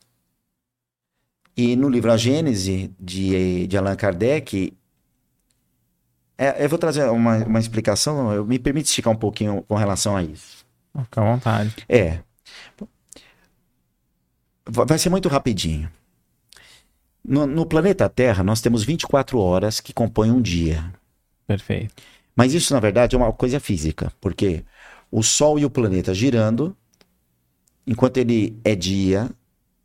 E 1.55 1.75
no 1.75 1.89
livro 1.89 2.11
A 2.11 2.17
Gênese, 2.17 2.91
de, 2.99 3.67
de 3.67 3.77
Allan 3.77 3.95
Kardec, 3.95 4.73
é, 6.37 6.63
eu 6.63 6.69
vou 6.69 6.79
trazer 6.79 7.03
uma, 7.09 7.43
uma 7.43 7.59
explicação, 7.59 8.31
eu, 8.31 8.45
me 8.45 8.57
permite 8.57 8.87
esticar 8.87 9.11
um 9.11 9.17
pouquinho 9.17 9.61
com 9.67 9.75
relação 9.75 10.15
a 10.15 10.23
isso. 10.23 10.65
Fica 11.03 11.21
à 11.21 11.25
vontade. 11.25 11.75
É. 11.89 12.19
Vai 14.65 14.99
ser 14.99 15.09
muito 15.09 15.27
rapidinho. 15.27 15.91
No, 17.23 17.45
no, 17.45 17.65
planeta 17.65 18.07
Terra, 18.07 18.43
nós 18.43 18.61
temos 18.61 18.83
24 18.83 19.39
horas 19.39 19.79
que 19.79 19.93
compõem 19.93 20.31
um 20.31 20.41
dia. 20.41 20.93
Perfeito. 21.45 21.93
Mas 22.35 22.53
isso, 22.53 22.73
na 22.73 22.79
verdade, 22.79 23.15
é 23.15 23.19
uma 23.19 23.33
coisa 23.33 23.59
física, 23.59 24.11
porque 24.21 24.63
o 25.11 25.21
Sol 25.21 25.59
e 25.59 25.65
o 25.65 25.69
planeta 25.69 26.13
girando, 26.13 26.75
enquanto 27.85 28.17
ele 28.17 28.57
é 28.63 28.75
dia, 28.75 29.29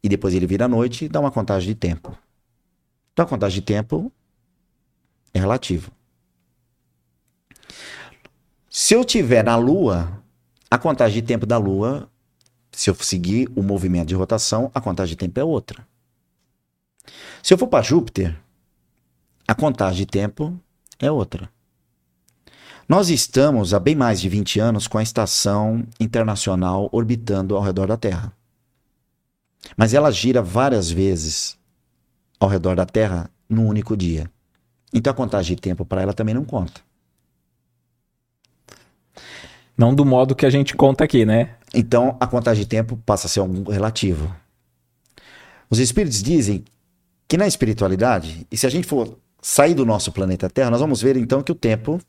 e 0.02 0.08
depois 0.08 0.34
ele 0.34 0.46
vira 0.46 0.68
noite, 0.68 1.08
dá 1.08 1.18
uma 1.18 1.30
contagem 1.30 1.68
de 1.68 1.74
tempo. 1.74 2.16
Então 3.12 3.24
a 3.24 3.28
contagem 3.28 3.60
de 3.60 3.66
tempo 3.66 4.12
é 5.32 5.38
relativo. 5.38 5.90
Se 8.68 8.94
eu 8.94 9.04
tiver 9.04 9.42
na 9.42 9.56
Lua, 9.56 10.22
a 10.70 10.76
contagem 10.76 11.22
de 11.22 11.26
tempo 11.26 11.46
da 11.46 11.56
Lua, 11.56 12.10
se 12.74 12.90
eu 12.90 12.94
seguir 12.96 13.50
o 13.54 13.62
movimento 13.62 14.08
de 14.08 14.14
rotação, 14.14 14.70
a 14.74 14.80
contagem 14.80 15.12
de 15.14 15.18
tempo 15.18 15.38
é 15.38 15.44
outra. 15.44 15.86
Se 17.42 17.52
eu 17.52 17.58
for 17.58 17.66
para 17.66 17.82
Júpiter, 17.82 18.36
a 19.46 19.54
contagem 19.54 19.98
de 19.98 20.06
tempo 20.06 20.58
é 20.98 21.10
outra. 21.10 21.50
Nós 22.88 23.08
estamos 23.08 23.72
há 23.72 23.80
bem 23.80 23.94
mais 23.94 24.20
de 24.20 24.28
20 24.28 24.60
anos 24.60 24.86
com 24.86 24.98
a 24.98 25.02
estação 25.02 25.86
internacional 25.98 26.88
orbitando 26.92 27.56
ao 27.56 27.62
redor 27.62 27.86
da 27.86 27.96
Terra. 27.96 28.32
Mas 29.76 29.94
ela 29.94 30.10
gira 30.10 30.42
várias 30.42 30.90
vezes 30.90 31.58
ao 32.38 32.48
redor 32.48 32.76
da 32.76 32.84
Terra 32.84 33.30
num 33.48 33.66
único 33.66 33.96
dia. 33.96 34.30
Então 34.92 35.10
a 35.10 35.16
contagem 35.16 35.56
de 35.56 35.62
tempo 35.62 35.84
para 35.84 36.02
ela 36.02 36.12
também 36.12 36.34
não 36.34 36.44
conta. 36.44 36.80
Não 39.76 39.94
do 39.94 40.04
modo 40.04 40.34
que 40.34 40.46
a 40.46 40.50
gente 40.50 40.76
conta 40.76 41.04
aqui, 41.04 41.24
né? 41.24 41.56
Então 41.74 42.16
a 42.20 42.26
contagem 42.26 42.62
de 42.62 42.68
tempo 42.68 42.96
passa 43.04 43.26
a 43.26 43.30
ser 43.30 43.40
um 43.40 43.64
relativo. 43.64 44.34
Os 45.68 45.78
espíritos 45.78 46.22
dizem 46.22 46.64
que 47.26 47.36
na 47.36 47.46
espiritualidade, 47.46 48.46
e 48.50 48.56
se 48.56 48.66
a 48.66 48.70
gente 48.70 48.86
for 48.86 49.18
sair 49.40 49.74
do 49.74 49.84
nosso 49.84 50.12
planeta 50.12 50.48
Terra, 50.48 50.70
nós 50.70 50.80
vamos 50.80 51.02
ver 51.02 51.16
então 51.16 51.42
que 51.42 51.52
o 51.52 51.54
tempo 51.54 52.00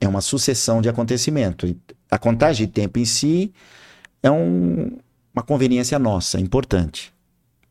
é 0.00 0.06
uma 0.06 0.20
sucessão 0.20 0.80
de 0.80 0.88
acontecimento. 0.88 1.74
A 2.10 2.18
contagem 2.18 2.66
de 2.66 2.72
tempo 2.72 2.98
em 2.98 3.04
si 3.04 3.52
é 4.22 4.30
um, 4.30 4.98
uma 5.34 5.42
conveniência 5.42 5.98
nossa, 5.98 6.40
importante. 6.40 7.12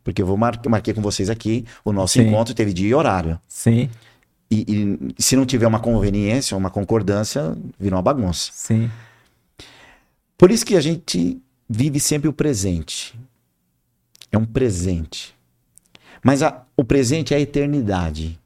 Porque 0.03 0.21
eu 0.21 0.25
vou 0.25 0.37
mar 0.37 0.59
marquei 0.67 0.93
com 0.93 1.01
vocês 1.01 1.29
aqui, 1.29 1.65
o 1.83 1.91
nosso 1.91 2.13
Sim. 2.13 2.27
encontro 2.27 2.53
teve 2.53 2.73
dia 2.73 2.89
e 2.89 2.93
horário. 2.93 3.39
Sim. 3.47 3.89
E, 4.49 4.65
e, 5.17 5.21
se 5.21 5.35
não 5.35 5.45
tiver 5.45 5.67
uma 5.67 5.79
conveniência, 5.79 6.55
uma 6.55 6.69
concordância, 6.69 7.57
vira 7.77 7.95
uma 7.95 8.01
bagunça. 8.01 8.49
Sim. 8.53 8.89
Por 10.37 10.51
isso 10.51 10.65
que 10.65 10.75
a 10.75 10.81
gente 10.81 11.41
vive 11.67 11.99
sempre 11.99 12.29
o 12.29 12.33
presente. 12.33 13.19
É 14.31 14.37
um 14.37 14.45
presente. 14.45 15.35
Mas 16.23 16.43
a, 16.43 16.63
o 16.75 16.83
presente 16.83 17.33
é 17.33 17.37
a 17.37 17.39
eternidade. 17.39 18.39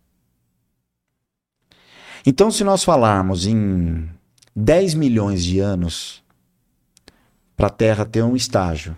Então, 2.25 2.49
se 2.49 2.63
nós 2.63 2.83
falarmos 2.83 3.45
em 3.45 4.09
10 4.55 4.93
milhões 4.93 5.43
de 5.43 5.59
anos, 5.59 6.23
para 7.55 7.67
a 7.67 7.69
Terra 7.69 8.05
ter 8.05 8.23
um 8.23 8.35
estágio. 8.35 8.97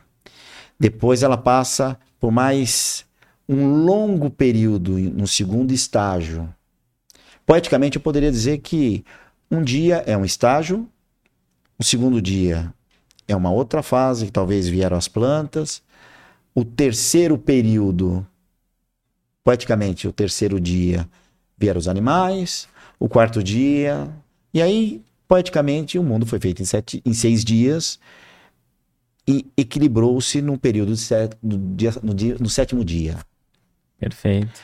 Depois 0.80 1.24
ela 1.24 1.38
passa 1.38 2.00
por 2.20 2.32
mais 2.32 3.06
um 3.48 3.84
longo 3.84 4.30
período 4.30 4.98
no 4.98 5.28
segundo 5.28 5.74
estágio. 5.74 6.54
Poeticamente, 7.46 7.98
eu 7.98 8.02
poderia 8.02 8.32
dizer 8.32 8.60
que 8.60 9.04
um 9.52 9.62
dia 9.62 9.98
é 10.08 10.16
um 10.16 10.24
estágio, 10.24 10.88
o 11.78 11.84
segundo 11.84 12.22
dia 12.22 12.74
é 13.28 13.36
uma 13.36 13.52
outra 13.52 13.82
fase, 13.82 14.26
que 14.26 14.32
talvez 14.32 14.68
vieram 14.68 14.98
as 14.98 15.08
plantas. 15.08 15.82
O 16.54 16.64
terceiro 16.64 17.38
período, 17.38 18.26
poeticamente, 19.44 20.08
o 20.08 20.12
terceiro 20.12 20.60
dia, 20.60 21.08
vieram 21.58 21.80
os 21.80 21.88
animais. 21.88 22.68
O 23.00 23.10
quarto 23.10 23.44
dia, 23.44 24.10
e 24.54 24.62
aí, 24.62 25.04
poeticamente, 25.28 25.98
o 25.98 26.04
mundo 26.04 26.26
foi 26.26 26.40
feito 26.40 26.62
em, 26.62 26.66
sete, 26.66 27.02
em 27.06 27.14
seis 27.14 27.44
dias 27.44 28.00
e 29.28 29.46
equilibrou-se 29.58 30.42
no 30.42 30.58
período 30.58 30.96
set, 30.98 31.36
no, 31.42 31.58
dia, 31.76 31.94
no, 32.04 32.14
dia, 32.14 32.38
no 32.40 32.50
sétimo 32.50 32.84
dia. 32.84 33.18
Perfeito. 33.98 34.60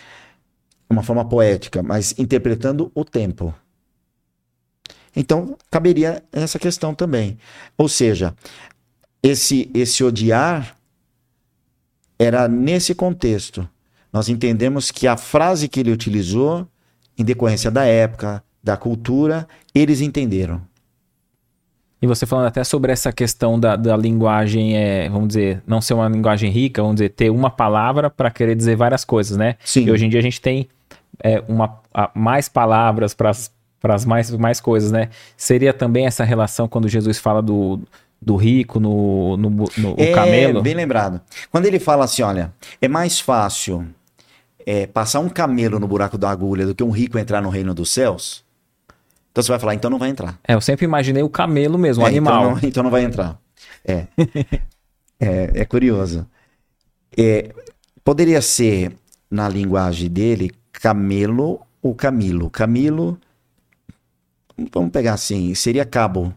Uma 0.89 1.03
forma 1.03 1.23
poética, 1.23 1.81
mas 1.81 2.13
interpretando 2.17 2.91
o 2.93 3.05
tempo. 3.05 3.53
Então, 5.19 5.57
caberia 5.69 6.23
essa 6.31 6.57
questão 6.57 6.95
também. 6.95 7.37
Ou 7.77 7.89
seja, 7.89 8.33
esse, 9.21 9.69
esse 9.73 10.01
odiar 10.01 10.77
era 12.17 12.47
nesse 12.47 12.95
contexto. 12.95 13.67
Nós 14.13 14.29
entendemos 14.29 14.91
que 14.91 15.07
a 15.07 15.17
frase 15.17 15.67
que 15.67 15.81
ele 15.81 15.91
utilizou, 15.91 16.65
em 17.17 17.25
decorrência 17.25 17.69
da 17.69 17.83
época, 17.83 18.41
da 18.63 18.77
cultura, 18.77 19.45
eles 19.75 19.99
entenderam. 19.99 20.61
E 22.01 22.07
você 22.07 22.25
falando 22.25 22.45
até 22.47 22.63
sobre 22.63 22.93
essa 22.93 23.11
questão 23.11 23.59
da, 23.59 23.75
da 23.75 23.97
linguagem, 23.97 24.77
é, 24.77 25.09
vamos 25.09 25.27
dizer, 25.27 25.61
não 25.67 25.81
ser 25.81 25.95
uma 25.95 26.07
linguagem 26.07 26.49
rica, 26.49 26.81
vamos 26.81 26.95
dizer, 26.95 27.09
ter 27.09 27.29
uma 27.29 27.49
palavra 27.49 28.09
para 28.09 28.31
querer 28.31 28.55
dizer 28.55 28.77
várias 28.77 29.03
coisas, 29.03 29.35
né? 29.35 29.57
Sim. 29.65 29.83
E 29.83 29.91
hoje 29.91 30.05
em 30.05 30.09
dia 30.09 30.21
a 30.21 30.23
gente 30.23 30.39
tem 30.39 30.69
é, 31.21 31.43
uma, 31.45 31.81
a, 31.93 32.09
mais 32.15 32.47
palavras 32.47 33.13
para 33.13 33.33
as 33.83 34.05
mais, 34.05 34.31
mais 34.31 34.59
coisas, 34.59 34.91
né? 34.91 35.09
Seria 35.37 35.73
também 35.73 36.05
essa 36.05 36.23
relação 36.23 36.67
quando 36.67 36.87
Jesus 36.87 37.17
fala 37.17 37.41
do, 37.41 37.79
do 38.21 38.35
rico 38.35 38.79
no, 38.79 39.37
no, 39.37 39.49
no 39.49 39.95
é, 39.97 40.13
camelo? 40.13 40.61
bem 40.61 40.73
lembrado. 40.73 41.21
Quando 41.51 41.65
ele 41.65 41.79
fala 41.79 42.05
assim, 42.05 42.21
olha, 42.21 42.53
é 42.81 42.87
mais 42.87 43.19
fácil 43.19 43.87
é, 44.65 44.85
passar 44.85 45.19
um 45.19 45.29
camelo 45.29 45.79
no 45.79 45.87
buraco 45.87 46.17
da 46.17 46.29
agulha 46.29 46.65
do 46.65 46.75
que 46.75 46.83
um 46.83 46.91
rico 46.91 47.17
entrar 47.17 47.41
no 47.41 47.49
reino 47.49 47.73
dos 47.73 47.91
céus, 47.91 48.43
então 49.31 49.43
você 49.43 49.51
vai 49.51 49.59
falar, 49.59 49.75
então 49.75 49.89
não 49.89 49.99
vai 49.99 50.09
entrar. 50.09 50.39
É, 50.45 50.53
eu 50.53 50.61
sempre 50.61 50.85
imaginei 50.85 51.23
o 51.23 51.29
camelo 51.29 51.77
mesmo, 51.77 52.03
o 52.03 52.07
É, 52.07 52.09
animal. 52.09 52.41
Então 52.43 52.51
não, 52.51 52.67
então 52.69 52.83
não 52.83 52.91
vai 52.91 53.03
entrar. 53.03 53.39
É. 53.85 54.07
é, 55.19 55.51
é 55.61 55.65
curioso. 55.65 56.27
É, 57.17 57.53
poderia 58.03 58.41
ser, 58.41 58.91
na 59.29 59.47
linguagem 59.47 60.09
dele, 60.09 60.51
camelo 60.71 61.61
ou 61.81 61.95
camilo. 61.95 62.49
Camilo, 62.49 63.19
vamos 64.71 64.91
pegar 64.91 65.13
assim, 65.13 65.53
seria 65.53 65.85
cabo. 65.85 66.33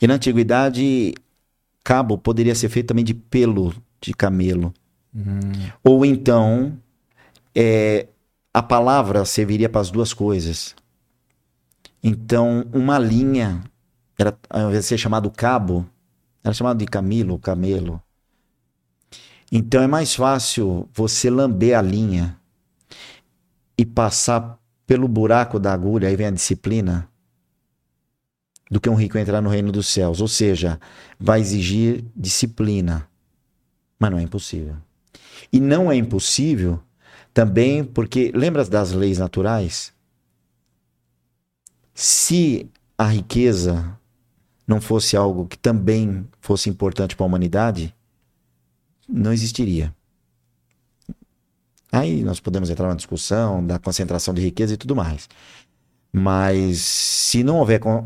E 0.00 0.06
na 0.06 0.14
antiguidade, 0.14 1.14
cabo 1.84 2.16
poderia 2.18 2.54
ser 2.54 2.68
feito 2.68 2.88
também 2.88 3.04
de 3.04 3.14
pelo 3.14 3.74
de 4.00 4.12
camelo. 4.12 4.72
Ou 5.84 6.04
então, 6.04 6.78
é, 7.54 8.08
a 8.52 8.62
palavra 8.62 9.24
serviria 9.24 9.68
para 9.68 9.80
as 9.80 9.90
duas 9.90 10.12
coisas. 10.12 10.74
Então, 12.02 12.66
uma 12.72 12.98
linha, 12.98 13.62
era, 14.18 14.36
ao 14.50 14.68
invés 14.68 14.84
de 14.84 14.88
ser 14.88 14.98
chamado 14.98 15.30
cabo, 15.30 15.86
era 16.42 16.52
chamado 16.52 16.78
de 16.78 16.86
camilo, 16.86 17.38
camelo. 17.38 18.02
Então 19.50 19.82
é 19.82 19.86
mais 19.86 20.14
fácil 20.14 20.88
você 20.94 21.28
lamber 21.28 21.78
a 21.78 21.82
linha 21.82 22.38
e 23.76 23.84
passar 23.84 24.58
pelo 24.86 25.08
buraco 25.08 25.58
da 25.58 25.72
agulha, 25.72 26.08
aí 26.08 26.16
vem 26.16 26.26
a 26.26 26.30
disciplina, 26.30 27.08
do 28.70 28.80
que 28.80 28.88
um 28.88 28.94
rico 28.94 29.18
entrar 29.18 29.42
no 29.42 29.50
reino 29.50 29.70
dos 29.70 29.86
céus. 29.86 30.20
Ou 30.20 30.28
seja, 30.28 30.80
vai 31.20 31.40
exigir 31.40 32.04
disciplina. 32.16 33.06
Mas 33.98 34.10
não 34.10 34.18
é 34.18 34.22
impossível. 34.22 34.76
E 35.52 35.60
não 35.60 35.92
é 35.92 35.96
impossível 35.96 36.80
também 37.34 37.84
porque, 37.84 38.32
lembra 38.34 38.64
das 38.64 38.92
leis 38.92 39.18
naturais? 39.18 39.92
Se 41.94 42.70
a 42.96 43.04
riqueza 43.04 43.98
não 44.66 44.80
fosse 44.80 45.16
algo 45.16 45.46
que 45.46 45.58
também 45.58 46.26
fosse 46.40 46.70
importante 46.70 47.14
para 47.14 47.26
a 47.26 47.28
humanidade, 47.28 47.94
não 49.08 49.32
existiria. 49.32 49.94
Aí 51.92 52.22
nós 52.24 52.40
podemos 52.40 52.70
entrar 52.70 52.86
numa 52.86 52.96
discussão 52.96 53.64
da 53.64 53.78
concentração 53.78 54.32
de 54.32 54.40
riqueza 54.40 54.72
e 54.74 54.76
tudo 54.78 54.96
mais. 54.96 55.28
Mas 56.12 56.78
se 56.80 57.42
não 57.44 57.58
houver 57.58 57.80
um, 57.86 58.04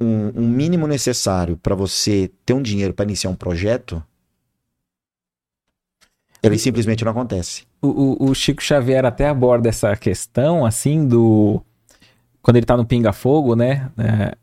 um- 0.00 0.32
um 0.36 0.48
mínimo 0.48 0.86
necessário 0.86 1.56
para 1.56 1.74
você 1.74 2.30
ter 2.46 2.52
um 2.54 2.62
dinheiro 2.62 2.94
para 2.94 3.04
iniciar 3.04 3.30
um 3.30 3.34
projeto, 3.36 4.02
ele 6.42 6.58
simplesmente 6.58 7.04
não 7.04 7.12
acontece. 7.12 7.64
O, 7.80 7.88
o- 8.26 8.30
o 8.30 8.34
Chico 8.34 8.62
Xavier 8.62 9.04
até 9.04 9.28
aborda 9.28 9.68
essa 9.68 9.96
questão, 9.96 10.64
assim, 10.64 11.06
do. 11.06 11.62
Quando 12.42 12.56
ele 12.58 12.66
tá 12.66 12.76
no 12.76 12.84
Pinga 12.84 13.12
Fogo, 13.12 13.56
né? 13.56 13.90
é, 13.96 14.36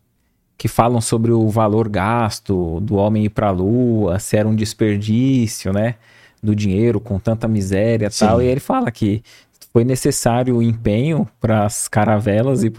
que 0.58 0.68
falam 0.68 1.02
sobre 1.02 1.32
o 1.32 1.50
valor 1.50 1.90
gasto 1.90 2.80
do 2.82 2.96
homem 2.96 3.26
ir 3.26 3.30
pra 3.30 3.50
lua, 3.52 4.20
se 4.20 4.38
era 4.38 4.48
um 4.48 4.56
desperdício, 4.56 5.72
né? 5.74 5.96
Do 6.42 6.56
dinheiro 6.56 7.00
com 7.00 7.20
tanta 7.20 7.48
miséria 7.48 8.08
e 8.08 8.10
tal. 8.10 8.42
E 8.42 8.46
ele 8.48 8.60
fala 8.60 8.92
que 8.92 9.24
foi 9.72 9.84
necessário 9.84 10.58
o 10.58 10.62
empenho 10.62 11.28
para 11.40 11.66
as 11.66 11.88
caravelas 11.88 12.64
e 12.64 12.72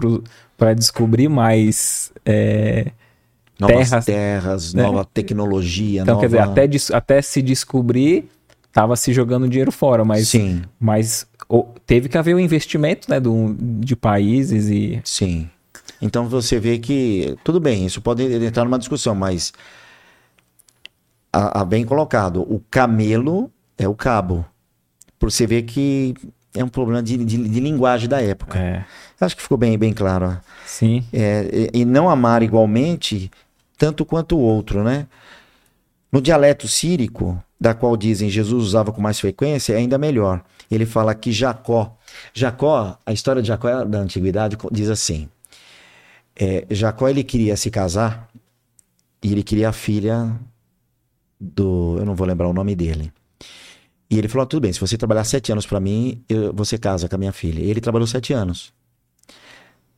para 0.56 0.74
descobrir 0.74 1.28
mais. 1.28 2.12
é, 2.24 2.90
Novas 3.58 3.90
Terras, 3.90 4.04
terras, 4.04 4.74
né? 4.74 4.82
nova 4.82 5.04
tecnologia, 5.04 6.02
Então, 6.02 6.14
nova... 6.14 6.20
quer 6.26 6.26
dizer, 6.26 6.40
até, 6.40 6.96
até 6.96 7.22
se 7.22 7.40
descobrir, 7.40 8.28
tava 8.72 8.96
se 8.96 9.12
jogando 9.12 9.48
dinheiro 9.48 9.70
fora, 9.70 10.04
mas 10.04 10.28
Sim, 10.28 10.62
Mas 10.80 11.26
teve 11.86 12.08
que 12.08 12.18
haver 12.18 12.34
um 12.34 12.40
investimento 12.40 13.08
né, 13.08 13.20
do, 13.20 13.54
de 13.58 13.94
países 13.94 14.68
e. 14.68 15.00
sim. 15.04 15.48
Então 16.00 16.28
você 16.28 16.58
vê 16.58 16.78
que, 16.78 17.36
tudo 17.44 17.60
bem, 17.60 17.86
isso 17.86 18.00
pode 18.00 18.24
entrar 18.24 18.64
numa 18.64 18.78
discussão, 18.78 19.14
mas 19.14 19.52
a, 21.32 21.60
a 21.60 21.64
bem 21.64 21.84
colocado, 21.84 22.42
o 22.42 22.60
camelo 22.68 23.51
é 23.78 23.88
o 23.88 23.94
cabo. 23.94 24.44
Por 25.18 25.30
você 25.30 25.46
ver 25.46 25.62
que 25.62 26.14
é 26.54 26.62
um 26.64 26.68
problema 26.68 27.02
de, 27.02 27.16
de- 27.24 27.48
de 27.48 27.60
linguagem 27.60 28.08
da 28.08 28.20
época. 28.20 28.58
É, 28.58 28.84
Acho 29.20 29.36
que 29.36 29.42
ficou 29.42 29.56
bem, 29.56 29.78
bem 29.78 29.92
claro. 29.92 30.38
sim. 30.66 31.04
É, 31.12 31.68
e, 31.72 31.80
e 31.80 31.84
não 31.84 32.08
amar 32.10 32.42
igualmente 32.42 33.30
tanto 33.78 34.04
quanto 34.04 34.36
o 34.36 34.40
outro, 34.40 34.82
né? 34.82 35.06
No 36.10 36.20
dialeto 36.20 36.68
sírico, 36.68 37.42
da 37.60 37.72
qual 37.72 37.96
dizem 37.96 38.28
Jesus 38.28 38.64
usava 38.64 38.92
com 38.92 39.00
mais 39.00 39.18
frequência, 39.18 39.72
é 39.72 39.76
ainda 39.76 39.96
melhor. 39.96 40.42
Ele 40.70 40.84
fala 40.84 41.14
que 41.14 41.30
Jacó, 41.32 41.96
Jacó, 42.34 42.98
a 43.06 43.12
história 43.12 43.40
de 43.40 43.48
Jacó 43.48 43.68
é 43.68 43.84
da 43.84 43.98
antiguidade 43.98 44.56
diz 44.70 44.90
assim: 44.90 45.28
é, 46.36 46.66
Jacó 46.70 47.08
ele 47.08 47.22
queria 47.24 47.56
se 47.56 47.70
casar 47.70 48.28
e 49.22 49.30
ele 49.32 49.42
queria 49.42 49.68
a 49.68 49.72
filha 49.72 50.32
do, 51.40 51.96
eu 51.98 52.04
não 52.04 52.14
vou 52.14 52.26
lembrar 52.26 52.48
o 52.48 52.52
nome 52.52 52.74
dele. 52.74 53.12
E 54.12 54.18
ele 54.18 54.28
falou: 54.28 54.42
"Ah, 54.42 54.46
tudo 54.46 54.60
bem, 54.60 54.72
se 54.72 54.78
você 54.78 54.98
trabalhar 54.98 55.24
sete 55.24 55.50
anos 55.50 55.64
para 55.64 55.80
mim, 55.80 56.22
eu- 56.28 56.52
você 56.52 56.76
casa 56.76 57.08
com 57.08 57.14
a 57.14 57.18
minha 57.18 57.32
filha. 57.32 57.60
E 57.62 57.70
ele 57.70 57.80
trabalhou 57.80 58.06
sete 58.06 58.32
anos. 58.34 58.70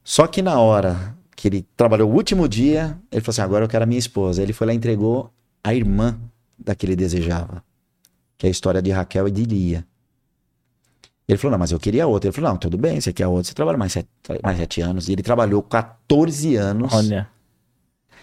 Só 0.05 0.27
que 0.29 0.41
na 0.41 0.61
hora 0.61 1.17
que 1.35 1.49
ele 1.49 1.67
trabalhou 1.77 2.09
o 2.11 2.15
último 2.15 2.49
dia, 2.49 2.97
ele 3.11 3.21
falou 3.21 3.33
assim: 3.33 3.43
agora 3.43 3.65
eu 3.65 3.69
quero 3.69 3.83
a 3.83 3.87
minha 3.87 3.99
esposa. 3.99 4.41
Ele 4.41 4.53
foi 4.53 4.69
lá 4.69 4.73
e 4.73 4.77
entregou 4.77 5.33
a 5.65 5.75
irmã 5.75 6.17
da 6.57 6.75
que 6.77 6.87
ele 6.87 6.95
desejava, 6.95 7.65
que 8.39 8.47
é 8.47 8.49
a 8.49 8.51
história 8.51 8.81
de 8.81 8.93
Raquel 8.93 9.27
e 9.27 9.31
de 9.33 9.43
Lia. 9.45 9.85
Ele 11.27 11.39
falou: 11.39 11.53
não, 11.53 11.59
mas 11.59 11.73
eu 11.73 11.81
queria 11.81 12.07
outra. 12.07 12.29
Ele 12.29 12.35
falou: 12.37 12.51
não, 12.51 12.57
tudo 12.57 12.79
bem, 12.79 13.01
você 13.01 13.13
quer 13.13 13.27
outra, 13.27 13.45
você 13.49 13.55
trabalha 13.55 13.77
mais 13.79 13.93
sete, 13.93 14.09
mais 14.45 14.59
sete 14.59 14.81
anos. 14.81 15.09
E 15.09 15.13
ele 15.13 15.23
trabalhou 15.23 15.61
14 15.61 16.55
anos. 16.55 16.93
Olha. 16.95 17.29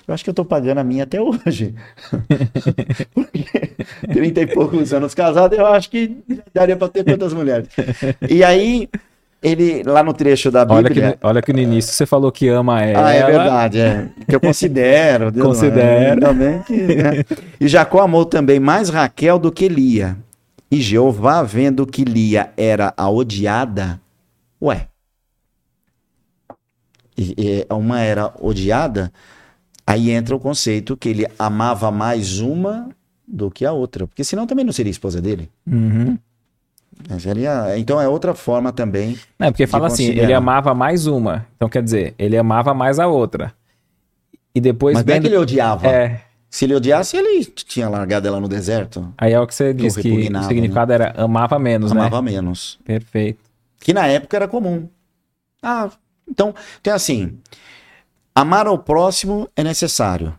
Eu 0.07 0.13
acho 0.13 0.23
que 0.23 0.29
eu 0.29 0.33
tô 0.33 0.43
pagando 0.43 0.79
a 0.79 0.83
minha 0.83 1.03
até 1.03 1.21
hoje. 1.21 1.73
Porque 3.13 3.71
30 4.11 4.41
e 4.41 4.47
poucos 4.47 4.93
anos 4.93 5.13
casado, 5.13 5.53
eu 5.53 5.65
acho 5.65 5.89
que 5.89 6.17
daria 6.53 6.75
pra 6.75 6.87
ter 6.87 7.03
quantas 7.03 7.33
mulheres. 7.33 7.67
E 8.29 8.43
aí, 8.43 8.89
ele, 9.41 9.83
lá 9.83 10.03
no 10.03 10.13
trecho 10.13 10.51
da 10.51 10.65
Olha 10.69 10.87
Bíblia. 10.89 11.11
que, 11.13 11.25
olha 11.25 11.41
que 11.41 11.51
no 11.53 11.59
início 11.59 11.93
você 11.93 12.05
falou 12.05 12.31
que 12.31 12.47
ama 12.47 12.83
ela. 12.83 13.07
Ah, 13.07 13.13
é 13.13 13.25
verdade, 13.25 13.79
é. 13.79 14.09
Que 14.27 14.35
eu 14.35 14.39
considero. 14.39 15.31
Deus, 15.31 15.47
Considera. 15.47 16.13
ainda 16.13 16.33
bem 16.33 16.61
que, 16.63 16.73
né? 16.95 17.23
E 17.59 17.67
Jacó 17.67 18.01
amou 18.01 18.25
também 18.25 18.59
mais 18.59 18.89
Raquel 18.89 19.39
do 19.39 19.51
que 19.51 19.67
Lia. 19.67 20.17
E 20.69 20.79
Jeová, 20.79 21.43
vendo 21.43 21.85
que 21.85 22.03
Lia 22.03 22.51
era 22.55 22.93
a 22.95 23.09
odiada, 23.09 23.99
ué. 24.61 24.87
E, 27.17 27.35
e 27.37 27.73
uma 27.73 27.99
era 27.99 28.31
odiada, 28.39 29.11
aí 29.91 30.11
entra 30.11 30.35
o 30.35 30.39
conceito 30.39 30.95
que 30.97 31.09
ele 31.09 31.27
amava 31.37 31.91
mais 31.91 32.39
uma 32.39 32.89
do 33.27 33.49
que 33.51 33.65
a 33.65 33.71
outra. 33.71 34.07
Porque 34.07 34.23
senão 34.23 34.45
também 34.47 34.65
não 34.65 34.73
seria 34.73 34.91
esposa 34.91 35.21
dele. 35.21 35.49
Uhum. 35.65 36.17
Seria, 37.19 37.77
então 37.77 37.99
é 37.99 38.07
outra 38.07 38.33
forma 38.35 38.71
também. 38.71 39.17
É, 39.39 39.49
porque 39.49 39.65
fala 39.65 39.87
assim, 39.87 40.03
ele 40.05 40.15
considerar. 40.17 40.37
amava 40.37 40.73
mais 40.73 41.07
uma. 41.07 41.45
Então 41.55 41.67
quer 41.67 41.81
dizer, 41.81 42.13
ele 42.17 42.37
amava 42.37 42.73
mais 42.73 42.99
a 42.99 43.07
outra. 43.07 43.53
E 44.53 44.61
depois 44.61 44.93
Mas 44.95 45.05
não 45.05 45.11
é 45.11 45.15
vendo- 45.15 45.23
que 45.23 45.27
ele 45.29 45.37
odiava. 45.37 45.87
É, 45.87 46.21
Se 46.49 46.65
ele 46.65 46.75
odiasse, 46.75 47.15
ele 47.17 47.45
tinha 47.45 47.87
largado 47.87 48.27
ela 48.27 48.39
no 48.39 48.47
deserto. 48.47 49.11
Aí 49.17 49.31
é 49.33 49.39
o 49.39 49.47
que 49.47 49.55
você 49.55 49.73
disse, 49.73 50.01
que 50.01 50.11
o 50.29 50.43
significado 50.43 50.91
era 50.91 51.13
amava 51.17 51.57
menos, 51.57 51.91
né? 51.93 52.01
Amava 52.01 52.21
menos. 52.21 52.77
Perfeito. 52.83 53.39
Que 53.79 53.93
na 53.93 54.05
época 54.07 54.35
era 54.35 54.47
comum. 54.49 54.87
Ah, 55.63 55.89
então, 56.29 56.53
então 56.81 56.93
assim, 56.93 57.39
amar 58.33 58.67
ao 58.67 58.77
próximo 58.77 59.49
é 59.55 59.63
necessário. 59.63 60.37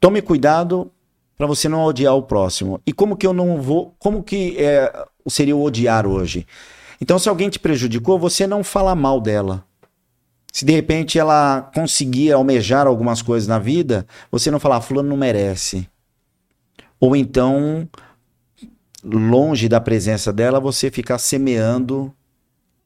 Tome 0.00 0.20
cuidado 0.20 0.90
para 1.36 1.46
você 1.46 1.68
não 1.68 1.84
odiar 1.84 2.14
o 2.14 2.22
próximo. 2.22 2.80
E 2.86 2.92
como 2.92 3.16
que 3.16 3.26
eu 3.26 3.32
não 3.32 3.60
vou, 3.60 3.94
como 3.98 4.22
que 4.22 4.56
é, 4.58 4.92
seria 5.28 5.56
o 5.56 5.62
odiar 5.62 6.06
hoje? 6.06 6.46
Então, 7.00 7.18
se 7.18 7.28
alguém 7.28 7.48
te 7.48 7.58
prejudicou, 7.58 8.18
você 8.18 8.46
não 8.46 8.62
fala 8.62 8.94
mal 8.94 9.20
dela. 9.20 9.64
Se 10.52 10.64
de 10.64 10.72
repente 10.72 11.18
ela 11.18 11.62
conseguir 11.74 12.32
almejar 12.32 12.86
algumas 12.86 13.20
coisas 13.20 13.48
na 13.48 13.58
vida, 13.58 14.06
você 14.30 14.50
não 14.50 14.60
falar, 14.60 14.80
fulano 14.80 15.08
não 15.08 15.16
merece. 15.16 15.88
Ou 17.00 17.16
então, 17.16 17.88
longe 19.02 19.68
da 19.68 19.80
presença 19.80 20.32
dela, 20.32 20.60
você 20.60 20.90
ficar 20.90 21.18
semeando 21.18 22.14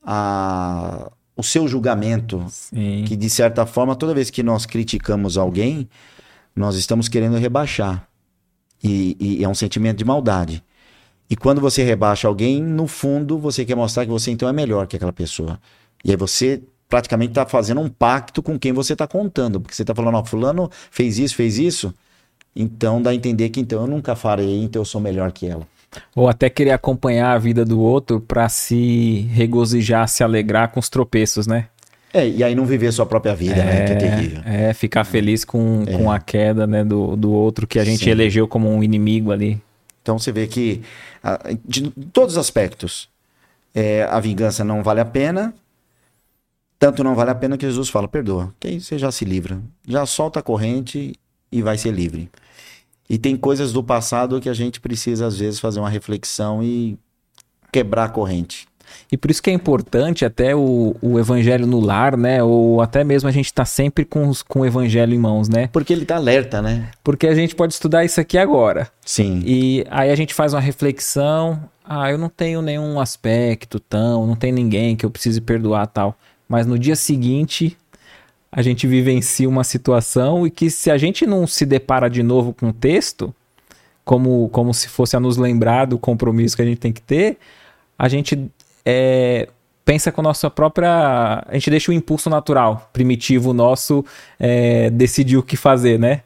a, 0.02 1.12
o 1.38 1.42
seu 1.42 1.68
julgamento. 1.68 2.44
Sim. 2.50 3.04
Que 3.06 3.16
de 3.16 3.30
certa 3.30 3.64
forma, 3.64 3.94
toda 3.94 4.12
vez 4.12 4.28
que 4.28 4.42
nós 4.42 4.66
criticamos 4.66 5.38
alguém, 5.38 5.88
nós 6.54 6.74
estamos 6.74 7.08
querendo 7.08 7.36
rebaixar. 7.36 8.06
E, 8.82 9.16
e 9.20 9.44
é 9.44 9.48
um 9.48 9.54
sentimento 9.54 9.98
de 9.98 10.04
maldade. 10.04 10.62
E 11.30 11.36
quando 11.36 11.60
você 11.60 11.84
rebaixa 11.84 12.26
alguém, 12.26 12.60
no 12.60 12.88
fundo, 12.88 13.38
você 13.38 13.64
quer 13.64 13.76
mostrar 13.76 14.04
que 14.04 14.10
você 14.10 14.32
então 14.32 14.48
é 14.48 14.52
melhor 14.52 14.88
que 14.88 14.96
aquela 14.96 15.12
pessoa. 15.12 15.60
E 16.04 16.10
aí 16.10 16.16
você 16.16 16.60
praticamente 16.88 17.30
está 17.30 17.46
fazendo 17.46 17.80
um 17.80 17.88
pacto 17.88 18.42
com 18.42 18.58
quem 18.58 18.72
você 18.72 18.94
está 18.94 19.06
contando. 19.06 19.60
Porque 19.60 19.76
você 19.76 19.82
está 19.82 19.94
falando, 19.94 20.16
ó, 20.16 20.24
fulano 20.24 20.68
fez 20.90 21.18
isso, 21.18 21.36
fez 21.36 21.56
isso. 21.58 21.94
Então 22.56 23.00
dá 23.00 23.10
a 23.10 23.14
entender 23.14 23.50
que 23.50 23.60
então 23.60 23.82
eu 23.82 23.86
nunca 23.86 24.16
farei, 24.16 24.62
então 24.62 24.80
eu 24.82 24.86
sou 24.86 25.00
melhor 25.00 25.30
que 25.30 25.46
ela. 25.46 25.66
Ou 26.14 26.28
até 26.28 26.50
querer 26.50 26.72
acompanhar 26.72 27.32
a 27.32 27.38
vida 27.38 27.64
do 27.64 27.80
outro 27.80 28.20
para 28.20 28.48
se 28.48 29.28
regozijar, 29.32 30.06
se 30.08 30.22
alegrar 30.22 30.70
com 30.70 30.78
os 30.80 30.88
tropeços, 30.88 31.46
né? 31.46 31.66
É, 32.12 32.26
e 32.26 32.42
aí 32.42 32.54
não 32.54 32.64
viver 32.64 32.90
sua 32.92 33.04
própria 33.04 33.34
vida, 33.34 33.62
né? 33.62 33.84
Que 33.86 33.92
é 33.92 33.96
terrível. 33.96 34.42
É, 34.44 34.72
ficar 34.72 35.04
feliz 35.04 35.44
com, 35.44 35.84
É. 35.86 35.96
com 35.96 36.10
a 36.10 36.18
queda 36.18 36.66
né, 36.66 36.82
do, 36.84 37.16
do 37.16 37.30
outro 37.30 37.66
que 37.66 37.78
a 37.78 37.84
gente 37.84 38.04
Sim. 38.04 38.10
elegeu 38.10 38.48
como 38.48 38.70
um 38.70 38.82
inimigo 38.82 39.30
ali. 39.30 39.60
Então 40.02 40.18
você 40.18 40.32
vê 40.32 40.46
que, 40.46 40.82
de 41.66 41.90
todos 42.12 42.34
os 42.34 42.38
aspectos, 42.38 43.10
é, 43.74 44.04
a 44.04 44.18
vingança 44.20 44.64
não 44.64 44.82
vale 44.82 45.00
a 45.00 45.04
pena. 45.04 45.52
Tanto 46.78 47.04
não 47.04 47.14
vale 47.14 47.30
a 47.30 47.34
pena 47.34 47.58
que 47.58 47.66
Jesus 47.66 47.88
fala: 47.90 48.08
perdoa, 48.08 48.54
que 48.58 48.68
aí 48.68 48.80
você 48.80 48.98
já 48.98 49.10
se 49.12 49.24
livra. 49.24 49.58
Já 49.86 50.06
solta 50.06 50.40
a 50.40 50.42
corrente 50.42 51.12
e 51.52 51.60
vai 51.60 51.76
ser 51.76 51.90
livre. 51.90 52.30
E 53.08 53.16
tem 53.18 53.36
coisas 53.36 53.72
do 53.72 53.82
passado 53.82 54.40
que 54.40 54.48
a 54.48 54.54
gente 54.54 54.80
precisa, 54.80 55.26
às 55.26 55.38
vezes, 55.38 55.58
fazer 55.60 55.80
uma 55.80 55.88
reflexão 55.88 56.62
e 56.62 56.98
quebrar 57.72 58.04
a 58.04 58.08
corrente. 58.08 58.66
E 59.12 59.16
por 59.18 59.30
isso 59.30 59.42
que 59.42 59.50
é 59.50 59.52
importante 59.52 60.24
até 60.24 60.56
o, 60.56 60.96
o 61.02 61.18
evangelho 61.18 61.66
no 61.66 61.78
lar, 61.78 62.16
né? 62.16 62.42
Ou 62.42 62.80
até 62.80 63.04
mesmo 63.04 63.28
a 63.28 63.32
gente 63.32 63.52
tá 63.52 63.64
sempre 63.64 64.04
com, 64.04 64.26
os- 64.28 64.42
com 64.42 64.60
o 64.60 64.66
evangelho 64.66 65.14
em 65.14 65.18
mãos, 65.18 65.48
né? 65.48 65.68
Porque 65.68 65.92
ele 65.92 66.06
tá 66.06 66.16
alerta, 66.16 66.62
né? 66.62 66.90
Porque 67.04 67.26
a 67.26 67.34
gente 67.34 67.54
pode 67.54 67.74
estudar 67.74 68.04
isso 68.04 68.18
aqui 68.20 68.38
agora. 68.38 68.90
Sim. 69.04 69.42
E 69.44 69.84
aí 69.90 70.10
a 70.10 70.16
gente 70.16 70.32
faz 70.32 70.54
uma 70.54 70.60
reflexão. 70.60 71.62
Ah, 71.84 72.10
eu 72.10 72.16
não 72.18 72.28
tenho 72.30 72.62
nenhum 72.62 72.98
aspecto 72.98 73.78
tão, 73.78 74.26
não 74.26 74.34
tem 74.36 74.52
ninguém 74.52 74.96
que 74.96 75.04
eu 75.04 75.10
precise 75.10 75.40
perdoar 75.40 75.86
tal. 75.86 76.16
Mas 76.48 76.66
no 76.66 76.78
dia 76.78 76.96
seguinte, 76.96 77.76
a 78.58 78.62
gente 78.62 78.88
vivencia 78.88 79.48
uma 79.48 79.62
situação 79.62 80.44
e 80.44 80.50
que 80.50 80.68
se 80.68 80.90
a 80.90 80.98
gente 80.98 81.24
não 81.24 81.46
se 81.46 81.64
depara 81.64 82.10
de 82.10 82.24
novo 82.24 82.52
com 82.52 82.70
o 82.70 82.72
texto, 82.72 83.32
como, 84.04 84.48
como 84.48 84.74
se 84.74 84.88
fosse 84.88 85.14
a 85.14 85.20
nos 85.20 85.36
lembrar 85.36 85.84
do 85.84 85.96
compromisso 85.96 86.56
que 86.56 86.62
a 86.62 86.64
gente 86.64 86.78
tem 86.78 86.92
que 86.92 87.00
ter, 87.00 87.38
a 87.96 88.08
gente 88.08 88.50
é, 88.84 89.48
pensa 89.84 90.10
com 90.10 90.22
a 90.22 90.24
nossa 90.24 90.50
própria. 90.50 91.44
A 91.46 91.54
gente 91.54 91.70
deixa 91.70 91.92
o 91.92 91.94
impulso 91.94 92.28
natural, 92.28 92.90
primitivo 92.92 93.52
nosso, 93.52 94.04
é, 94.40 94.90
decidir 94.90 95.36
o 95.36 95.42
que 95.44 95.56
fazer, 95.56 95.96
né? 95.96 96.22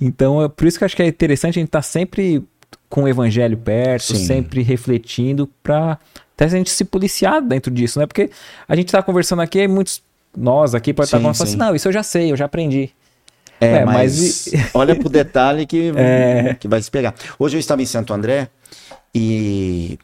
Então, 0.00 0.42
é 0.42 0.48
por 0.48 0.66
isso 0.66 0.78
que 0.78 0.84
eu 0.84 0.86
acho 0.86 0.96
que 0.96 1.02
é 1.02 1.06
interessante 1.06 1.58
a 1.58 1.60
gente 1.60 1.68
estar 1.68 1.82
sempre 1.82 2.42
com 2.88 3.02
o 3.02 3.08
evangelho 3.08 3.58
perto, 3.58 4.16
Sim. 4.16 4.24
sempre 4.24 4.62
refletindo, 4.62 5.46
para 5.62 5.98
até 6.34 6.46
a 6.46 6.48
gente 6.48 6.70
se 6.70 6.86
policiar 6.86 7.42
dentro 7.42 7.70
disso, 7.70 7.98
né? 7.98 8.06
Porque 8.06 8.30
a 8.66 8.74
gente 8.74 8.90
tá 8.90 9.02
conversando 9.02 9.42
aqui, 9.42 9.58
e 9.58 9.68
muitos. 9.68 10.07
Nós 10.38 10.74
aqui 10.74 10.94
pode 10.94 11.08
estar 11.08 11.18
falando 11.18 11.32
assim, 11.32 11.46
sim. 11.46 11.56
não, 11.56 11.74
isso 11.74 11.88
eu 11.88 11.92
já 11.92 12.02
sei, 12.02 12.30
eu 12.30 12.36
já 12.36 12.44
aprendi. 12.44 12.90
É, 13.60 13.78
É, 13.78 13.84
mas, 13.84 14.48
mas 14.52 14.70
olha 14.72 14.94
pro 14.94 15.08
detalhe 15.08 15.66
que, 15.66 15.92
É. 15.96 16.54
que 16.54 16.68
vai 16.68 16.80
se 16.80 16.90
pegar. 16.90 17.14
Hoje 17.38 17.56
eu 17.56 17.60
estava 17.60 17.82
em 17.82 17.86
Santo 17.86 18.14
André 18.14 18.48
e 19.12 19.98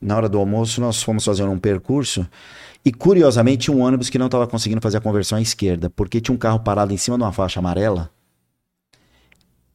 na 0.00 0.16
hora 0.16 0.28
do 0.28 0.38
almoço 0.38 0.80
nós 0.80 1.00
fomos 1.02 1.24
fazer 1.24 1.44
um 1.44 1.58
percurso 1.58 2.26
e 2.84 2.92
curiosamente 2.92 3.70
um 3.70 3.80
ônibus 3.82 4.10
que 4.10 4.18
não 4.18 4.26
estava 4.26 4.46
conseguindo 4.46 4.80
fazer 4.80 4.98
a 4.98 5.00
conversão 5.00 5.38
à 5.38 5.40
esquerda, 5.40 5.90
porque 5.90 6.20
tinha 6.20 6.34
um 6.34 6.38
carro 6.38 6.60
parado 6.60 6.92
em 6.92 6.96
cima 6.96 7.16
de 7.16 7.22
uma 7.22 7.32
faixa 7.32 7.60
amarela 7.60 8.10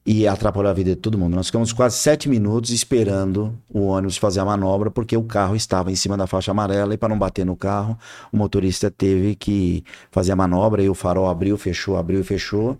e 0.05 0.27
atrapalhou 0.27 0.69
a 0.69 0.73
vida 0.73 0.91
de 0.91 0.95
todo 0.97 1.17
mundo. 1.17 1.35
Nós 1.35 1.47
ficamos 1.47 1.71
quase 1.71 1.97
sete 1.97 2.27
minutos 2.27 2.71
esperando 2.71 3.57
o 3.69 3.85
ônibus 3.85 4.17
fazer 4.17 4.41
a 4.41 4.45
manobra, 4.45 4.91
porque 4.91 5.15
o 5.15 5.23
carro 5.23 5.55
estava 5.55 5.91
em 5.91 5.95
cima 5.95 6.17
da 6.17 6.27
faixa 6.27 6.51
amarela 6.51 6.93
e 6.93 6.97
para 6.97 7.09
não 7.09 7.17
bater 7.17 7.45
no 7.45 7.55
carro, 7.55 7.97
o 8.31 8.37
motorista 8.37 8.91
teve 8.91 9.35
que 9.35 9.83
fazer 10.11 10.33
a 10.33 10.35
manobra 10.35 10.83
e 10.83 10.89
o 10.89 10.93
farol 10.93 11.27
abriu, 11.29 11.57
fechou, 11.57 11.95
abriu 11.95 12.19
e 12.19 12.23
fechou. 12.23 12.77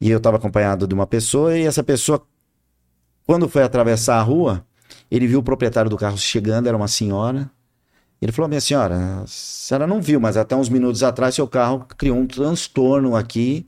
E 0.00 0.10
eu 0.10 0.18
estava 0.18 0.36
acompanhado 0.36 0.86
de 0.86 0.94
uma 0.94 1.06
pessoa 1.06 1.56
e 1.56 1.64
essa 1.64 1.82
pessoa, 1.82 2.22
quando 3.26 3.48
foi 3.48 3.62
atravessar 3.62 4.18
a 4.18 4.22
rua, 4.22 4.64
ele 5.10 5.26
viu 5.26 5.40
o 5.40 5.42
proprietário 5.42 5.90
do 5.90 5.96
carro 5.96 6.18
chegando, 6.18 6.66
era 6.66 6.76
uma 6.76 6.88
senhora. 6.88 7.50
Ele 8.20 8.32
falou: 8.32 8.48
Minha 8.48 8.60
senhora, 8.60 9.22
a 9.22 9.26
senhora 9.26 9.86
não 9.86 10.00
viu, 10.00 10.20
mas 10.20 10.36
até 10.36 10.54
uns 10.54 10.68
minutos 10.68 11.02
atrás 11.02 11.34
seu 11.34 11.48
carro 11.48 11.86
criou 11.96 12.18
um 12.18 12.26
transtorno 12.26 13.16
aqui 13.16 13.66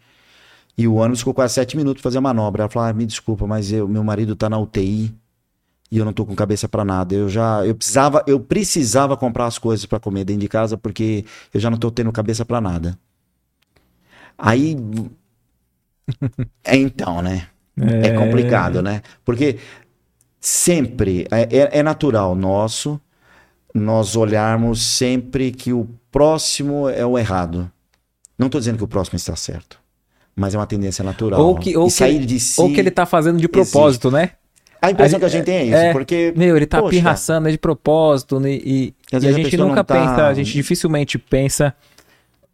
e 0.77 0.89
o 0.89 0.95
ônibus 0.95 1.21
ficou 1.21 1.35
quase 1.35 1.55
sete 1.55 1.77
minutos 1.77 2.03
para 2.03 2.09
fazer 2.11 2.19
a 2.19 2.23
manobra. 2.23 2.63
Ela 2.65 2.71
falou: 2.71 2.89
ah, 2.89 2.93
Me 2.93 3.07
desculpa, 3.07 3.47
mas 3.47 3.73
eu, 3.73 3.89
meu 3.89 4.05
marido 4.05 4.37
tá 4.37 4.49
na 4.51 4.59
UTI 4.59 5.15
e 5.91 5.99
eu 5.99 6.05
não 6.05 6.13
tô 6.13 6.25
com 6.27 6.35
cabeça 6.35 6.69
para 6.69 6.85
nada. 6.85 7.15
Eu 7.15 7.29
já 7.29 7.65
eu 7.67 7.75
precisava, 7.75 8.25
eu 8.27 8.41
precisava 8.41 9.17
comprar 9.17 9.47
as 9.47 9.59
coisas 9.59 9.87
para 9.87 10.01
comer 10.01 10.25
dentro 10.25 10.43
de 10.43 10.49
casa 10.49 10.77
porque 10.79 11.25
eu 11.53 11.61
já 11.61 11.71
não 11.71 11.79
tô 11.79 11.91
tendo 11.91 12.13
cabeça 12.13 12.45
para 12.45 12.61
nada. 12.61 12.99
Aí 14.39 14.77
é 16.65 16.77
então, 16.77 17.23
né? 17.23 17.49
É 18.03 18.11
complicado, 18.11 18.83
né? 18.83 19.03
Porque 19.25 19.59
sempre 20.41 21.27
é, 21.31 21.43
é- 21.59 21.79
é 21.81 21.85
natural 21.85 22.35
nosso 22.35 23.01
nós 23.75 24.17
olharmos 24.17 24.83
sempre 24.83 25.53
que 25.53 25.73
o 25.73 25.89
próximo 26.11 26.89
é 26.89 27.07
o 27.07 27.19
errado. 27.19 27.71
Não 28.39 28.47
estou 28.49 28.61
dizendo 28.61 28.79
que 28.79 28.85
o 28.85 28.89
próximo 28.89 29.17
está 29.17 29.37
certo, 29.37 29.81
mas 30.35 30.55
é 30.55 30.59
uma 30.59 30.67
tendência 30.67 31.05
natural. 31.05 31.41
Ou 31.41 31.57
que, 31.57 31.77
ou, 31.77 31.87
e 31.87 31.91
que, 31.91 31.97
sair 31.97 32.25
de 32.25 32.41
si. 32.41 32.61
ou 32.61 32.73
que 32.73 32.81
ele 32.81 32.91
tá 32.91 33.05
fazendo 33.07 33.39
de 33.39 33.49
propósito, 33.49 34.11
né? 34.11 34.31
A 34.81 34.91
impressão 34.91 35.17
a 35.19 35.21
que 35.21 35.27
a 35.27 35.29
gente 35.29 35.45
tem 35.45 35.55
é 35.57 35.65
isso, 35.67 35.75
é, 35.77 35.93
porque 35.93 36.33
Meu, 36.37 36.57
ele 36.57 36.67
tá 36.67 36.81
Poxa. 36.81 36.91
pirraçando 36.91 37.49
é 37.49 37.53
de 37.53 37.59
propósito, 37.59 38.41
né? 38.41 38.51
E, 38.53 38.93
Às 39.13 39.23
e 39.23 39.27
a 39.29 39.31
a 39.31 39.33
gente 39.33 39.51
pessoa 39.51 39.69
nunca 39.69 39.85
tá- 39.85 39.95
pensa, 39.95 40.27
a 40.27 40.35
gente 40.35 40.53
dificilmente 40.53 41.19
pensa 41.19 41.73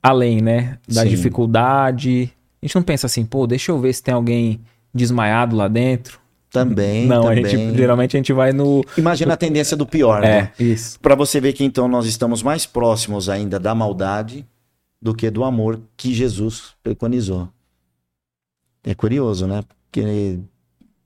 além, 0.03 0.43
né? 0.43 0.76
Da 0.87 1.03
Sim. 1.05 1.09
dificuldade. 1.09 2.31
A 2.62 2.66
gente 2.66 2.74
não 2.74 2.83
pensa 2.83 3.07
assim, 3.07 3.24
pô, 3.24 3.47
deixa 3.47 3.72
eu 3.72 3.79
ver 3.81 3.93
se 3.95 4.03
tem 4.03 4.12
alguém 4.12 4.61
desmaiado 4.95 5.57
lá 5.57 5.68
dentro. 5.68 6.20
também, 6.51 7.07
não, 7.07 7.22
também. 7.24 7.45
a 7.45 7.49
gente 7.49 7.76
geralmente 7.76 8.16
a 8.16 8.18
gente 8.18 8.33
vai 8.33 8.53
no. 8.53 8.83
Imagina 8.97 9.35
a 9.35 9.37
tendência 9.37 9.76
do 9.76 9.87
pior, 9.87 10.20
né? 10.22 10.51
É, 10.59 10.62
isso. 10.62 10.99
Para 11.01 11.14
você 11.14 11.41
ver 11.41 11.53
que 11.53 11.62
então 11.64 11.87
nós 11.89 12.07
estamos 12.07 12.43
mais 12.43 12.66
próximos 12.66 13.29
ainda 13.29 13.59
da 13.61 13.74
maldade 13.74 14.45
do 15.01 15.14
que 15.14 15.31
do 15.31 15.45
amor 15.45 15.81
que 15.97 16.12
Jesus 16.12 16.72
preconizou. 16.83 17.49
É 18.85 18.95
curioso, 18.95 19.47
né? 19.47 19.62
Porque 19.91 20.39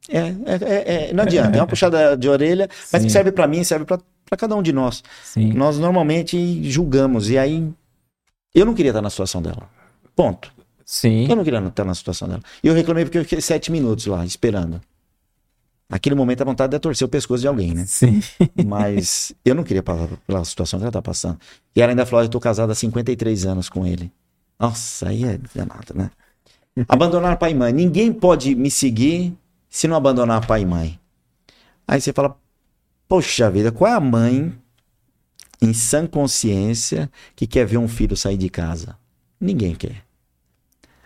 é, 0.09 0.19
é, 0.19 0.35
é- 0.47 1.09
é- 1.11 1.13
não 1.13 1.25
adianta, 1.25 1.57
é 1.57 1.61
uma 1.61 1.67
puxada 1.69 2.17
de 2.17 2.29
orelha, 2.29 2.69
mas 2.93 3.03
Sim. 3.03 3.07
que 3.09 3.13
serve 3.13 3.33
para 3.33 3.47
mim, 3.47 3.63
serve 3.65 3.85
para 3.85 4.01
cada 4.37 4.55
um 4.57 4.63
de 4.63 4.73
nós. 4.73 5.03
Sim. 5.25 5.53
Nós 5.53 5.79
normalmente 5.79 6.63
julgamos 6.71 7.31
e 7.31 7.39
aí 7.39 7.73
eu 8.55 8.67
não 8.67 8.75
queria 8.75 8.91
estar 8.91 9.03
na 9.03 9.11
situação 9.11 9.41
dela. 9.41 9.69
Ponto. 10.15 10.53
Sim. 10.85 11.27
Eu 11.29 11.37
não 11.37 11.45
queria 11.45 11.59
estar 11.67 11.85
na 11.85 11.95
situação 11.95 12.29
dela. 12.29 12.43
E 12.63 12.69
eu 12.69 12.75
reclamei 12.75 13.05
porque 13.05 13.19
eu 13.19 13.23
fiquei 13.23 13.41
sete 13.41 13.71
minutos 13.73 14.07
lá 14.07 14.25
esperando. 14.27 14.81
Naquele 15.89 16.15
momento 16.15 16.41
a 16.41 16.45
vontade 16.45 16.71
de 16.71 16.79
torcer 16.79 17.07
o 17.07 17.09
pescoço 17.09 17.43
de 17.43 17.49
alguém, 17.49 17.75
né? 17.75 17.85
Sim. 17.87 18.21
Mas 18.67 19.33
eu 19.45 19.55
não 19.55 19.63
queria 19.63 19.83
passar 19.83 20.09
pela 20.27 20.45
situação 20.45 20.79
que 20.79 20.85
ela 20.85 20.93
tá 20.93 21.03
passando. 21.03 21.39
E 21.77 21.83
ela 21.83 21.93
ainda 21.93 22.05
falou: 22.07 22.23
"Ah, 22.23 22.25
eu 22.25 22.29
tô 22.31 22.41
casada 22.41 22.73
há 22.73 22.75
53 22.75 23.45
anos 23.47 23.69
com 23.69 23.87
ele. 23.87 24.11
Nossa, 24.59 25.09
aí 25.09 25.25
é 25.25 25.39
danado, 25.55 25.95
né? 25.95 26.11
Abandonar 26.89 27.39
pai 27.39 27.53
e 27.53 27.55
mãe. 27.55 27.73
Ninguém 27.73 28.13
pode 28.13 28.55
me 28.55 28.71
seguir 28.71 29.35
se 29.69 29.87
não 29.87 29.97
abandonar 29.97 30.47
pai 30.47 30.63
e 30.63 30.67
mãe. 30.67 30.99
Aí 31.87 32.01
você 32.01 32.13
fala: 32.13 32.37
Poxa 33.09 33.51
vida, 33.51 33.71
qual 33.71 33.91
é 33.91 33.95
a 33.95 34.01
mãe 34.01 34.53
em 35.61 35.73
sã 35.75 36.07
consciência 36.07 37.11
que 37.37 37.47
quer 37.47 37.67
ver 37.67 37.79
um 37.79 37.89
filho 37.89 38.17
sair 38.17 38.37
de 38.37 38.49
casa? 38.49 38.97
Ninguém 39.41 39.75
quer. 39.75 40.03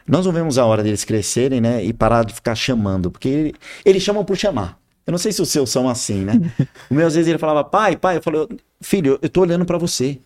Nós 0.06 0.24
não 0.24 0.32
vemos 0.32 0.56
a 0.56 0.64
hora 0.64 0.84
deles 0.84 1.04
crescerem, 1.04 1.60
né? 1.60 1.84
E 1.84 1.92
parar 1.92 2.24
de 2.24 2.32
ficar 2.32 2.54
chamando. 2.54 3.10
Porque 3.10 3.28
ele- 3.28 3.54
eles 3.84 4.02
chamam 4.02 4.24
por 4.24 4.36
chamar. 4.36 4.78
Eu 5.04 5.10
não 5.10 5.18
sei 5.18 5.32
se 5.32 5.42
os 5.42 5.48
seus 5.48 5.68
são 5.70 5.88
assim, 5.88 6.24
né? 6.24 6.34
o 6.88 6.94
meu, 6.94 7.06
às 7.06 7.14
vezes, 7.14 7.28
ele 7.28 7.38
falava, 7.38 7.64
pai, 7.64 7.96
pai. 7.96 8.18
Eu 8.18 8.22
falei, 8.22 8.46
filho, 8.80 9.18
eu 9.20 9.28
tô 9.28 9.40
olhando 9.40 9.64
pra 9.64 9.78
você. 9.78 10.20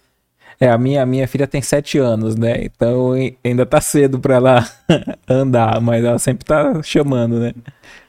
É, 0.61 0.69
a 0.71 0.77
minha, 0.77 1.07
minha 1.07 1.27
filha 1.27 1.47
tem 1.47 1.63
sete 1.63 1.97
anos, 1.99 2.37
né? 2.37 2.63
Então 2.63 3.13
ai- 3.13 3.35
ainda 3.43 3.65
tá 3.65 3.81
cedo 3.81 4.19
pra 4.21 4.35
ela 4.37 4.69
andar, 5.27 5.81
mas 5.81 6.05
ela 6.05 6.19
sempre 6.19 6.45
tá 6.45 6.83
chamando, 6.83 7.41
né? 7.41 7.55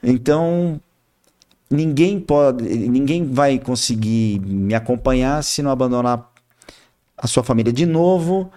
Então, 0.03 0.79
ninguém 1.69 2.19
pode, 2.19 2.63
ninguém 2.63 3.25
vai 3.25 3.57
conseguir 3.57 4.39
me 4.41 4.73
acompanhar 4.73 5.41
se 5.43 5.61
não 5.61 5.71
abandonar 5.71 6.29
a 7.17 7.25
sua 7.27 7.41
família 7.43 7.71
de 7.71 7.85
novo. 7.85 8.51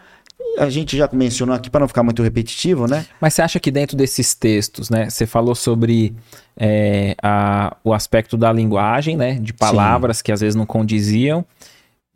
A 0.59 0.69
gente 0.71 0.97
já 0.97 1.09
mencionou 1.13 1.55
aqui 1.55 1.69
para 1.71 1.81
não 1.81 1.89
ficar 1.89 2.03
muito 2.03 2.23
repetitivo, 2.23 2.87
né? 2.87 3.07
Mas 3.21 3.35
você 3.35 3.43
acha 3.43 3.61
que 3.61 3.71
dentro 3.71 3.97
desses 3.97 4.35
textos, 4.35 4.91
né? 4.91 5.09
Você 5.11 5.27
falou 5.27 5.55
sobre 5.55 6.15
é, 6.57 7.15
a- 7.23 7.77
o 7.85 7.93
aspecto 7.93 8.37
da 8.37 8.53
linguagem, 8.53 9.17
né? 9.17 9.35
De 9.35 9.53
palavras 9.53 10.21
que 10.23 10.33
às 10.33 10.41
vezes 10.41 10.55
não 10.57 10.67
condiziam. 10.67 11.45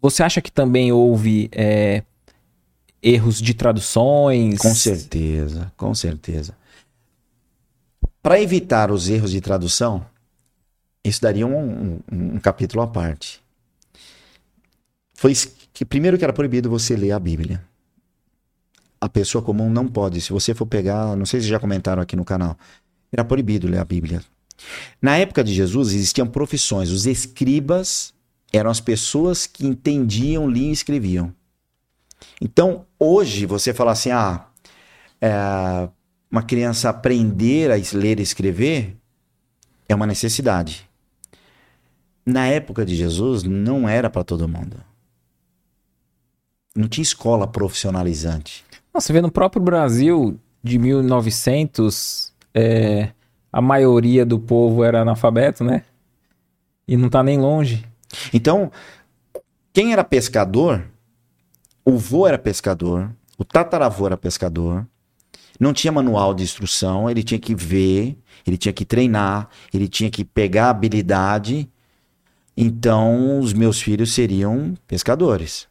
Você 0.01 0.23
acha 0.23 0.41
que 0.41 0.51
também 0.53 0.93
houve 0.93 1.49
é, 1.53 2.03
erros 3.03 3.41
de 3.41 3.53
traduções? 3.55 4.59
Com 4.59 4.75
certeza, 4.75 5.73
com 5.77 5.95
certeza. 5.95 6.57
Para 8.23 8.41
evitar 8.41 8.91
os 8.91 9.09
erros 9.09 9.31
de 9.31 9.41
tradução, 9.41 10.05
isso 11.05 11.21
daria 11.21 11.47
um, 11.47 11.95
um- 12.13 12.35
um 12.37 12.39
capítulo 12.41 12.83
à 12.83 12.87
parte. 12.87 13.41
Foi 15.15 15.33
que 15.73 15.85
primeiro 15.85 16.17
que 16.19 16.25
era 16.25 16.33
proibido 16.33 16.71
você 16.71 16.95
ler 16.97 17.13
a 17.13 17.19
Bíblia. 17.19 17.65
A 19.01 19.09
pessoa 19.09 19.43
comum 19.43 19.71
não 19.71 19.87
pode. 19.87 20.21
Se 20.21 20.33
você 20.33 20.55
for 20.55 20.67
pegar, 20.67 21.17
não 21.17 21.25
sei 21.27 21.41
se 21.41 21.47
já 21.49 21.59
comentaram 21.59 22.03
aqui 22.03 22.15
no 22.17 22.25
canal, 22.25 22.57
era 23.13 23.25
proibido 23.25 23.69
ler 23.69 23.79
a 23.79 23.85
Bíblia. 23.85 24.23
Na 25.01 25.17
época 25.17 25.43
de 25.43 25.55
Jesus 25.55 25.93
existiam 25.93 26.27
profissões. 26.27 26.91
Os 26.91 27.07
escribas 27.07 28.13
eram 28.53 28.71
as 28.71 28.81
pessoas 28.81 29.47
que 29.47 29.67
entendiam, 29.67 30.49
liam 30.49 30.71
e 30.71 30.73
escreviam. 30.73 31.35
Então, 32.41 32.87
hoje, 32.99 33.47
você 33.47 33.75
fala 33.75 33.93
assim, 33.93 34.11
ah, 34.11 34.47
é, 35.21 35.89
uma 36.31 36.43
criança 36.43 36.89
aprender 36.89 37.71
a 37.71 37.77
ler 37.97 38.21
e 38.21 38.23
escrever 38.23 38.97
é 39.89 39.95
uma 39.95 40.07
necessidade. 40.07 40.89
Na 42.25 42.47
época 42.47 42.85
de 42.85 42.95
Jesus, 42.95 43.43
não 43.43 43.89
era 43.89 44.11
para 44.11 44.23
todo 44.23 44.49
mundo. 44.49 44.77
Não 46.77 46.87
tinha 46.87 47.03
escola 47.03 47.47
profissionalizante. 47.47 48.65
Você 48.93 49.13
vê 49.13 49.21
no 49.21 49.31
próprio 49.31 49.63
Brasil 49.63 50.39
de 50.63 50.79
1900, 50.79 52.35
é, 52.53 53.11
a 53.53 53.63
maioria 53.63 54.27
do 54.27 54.39
povo 54.39 54.85
era 54.85 55.01
analfabeto, 55.01 55.65
né? 55.65 55.85
E 56.87 56.97
não 56.97 57.09
tá 57.09 57.23
nem 57.23 57.39
longe. 57.39 57.88
Então, 58.33 58.71
quem 59.73 59.93
era 59.93 60.03
pescador, 60.05 60.85
o 61.85 61.97
vô 61.97 62.27
era 62.27 62.39
pescador, 62.39 63.11
o 63.37 63.45
tataravô 63.45 64.07
era 64.07 64.17
pescador, 64.17 64.87
não 65.59 65.73
tinha 65.73 65.93
manual 65.93 66.35
de 66.35 66.43
instrução, 66.43 67.11
ele 67.11 67.23
tinha 67.23 67.39
que 67.39 67.55
ver, 67.55 68.17
ele 68.47 68.57
tinha 68.57 68.73
que 68.73 68.85
treinar, 68.85 69.49
ele 69.73 69.89
tinha 69.89 70.11
que 70.11 70.25
pegar 70.25 70.71
habilidade. 70.71 71.69
Então, 72.57 73.41
os 73.41 73.53
meus 73.53 73.81
filhos 73.81 74.13
seriam 74.13 74.75
pescadores. 74.87 75.69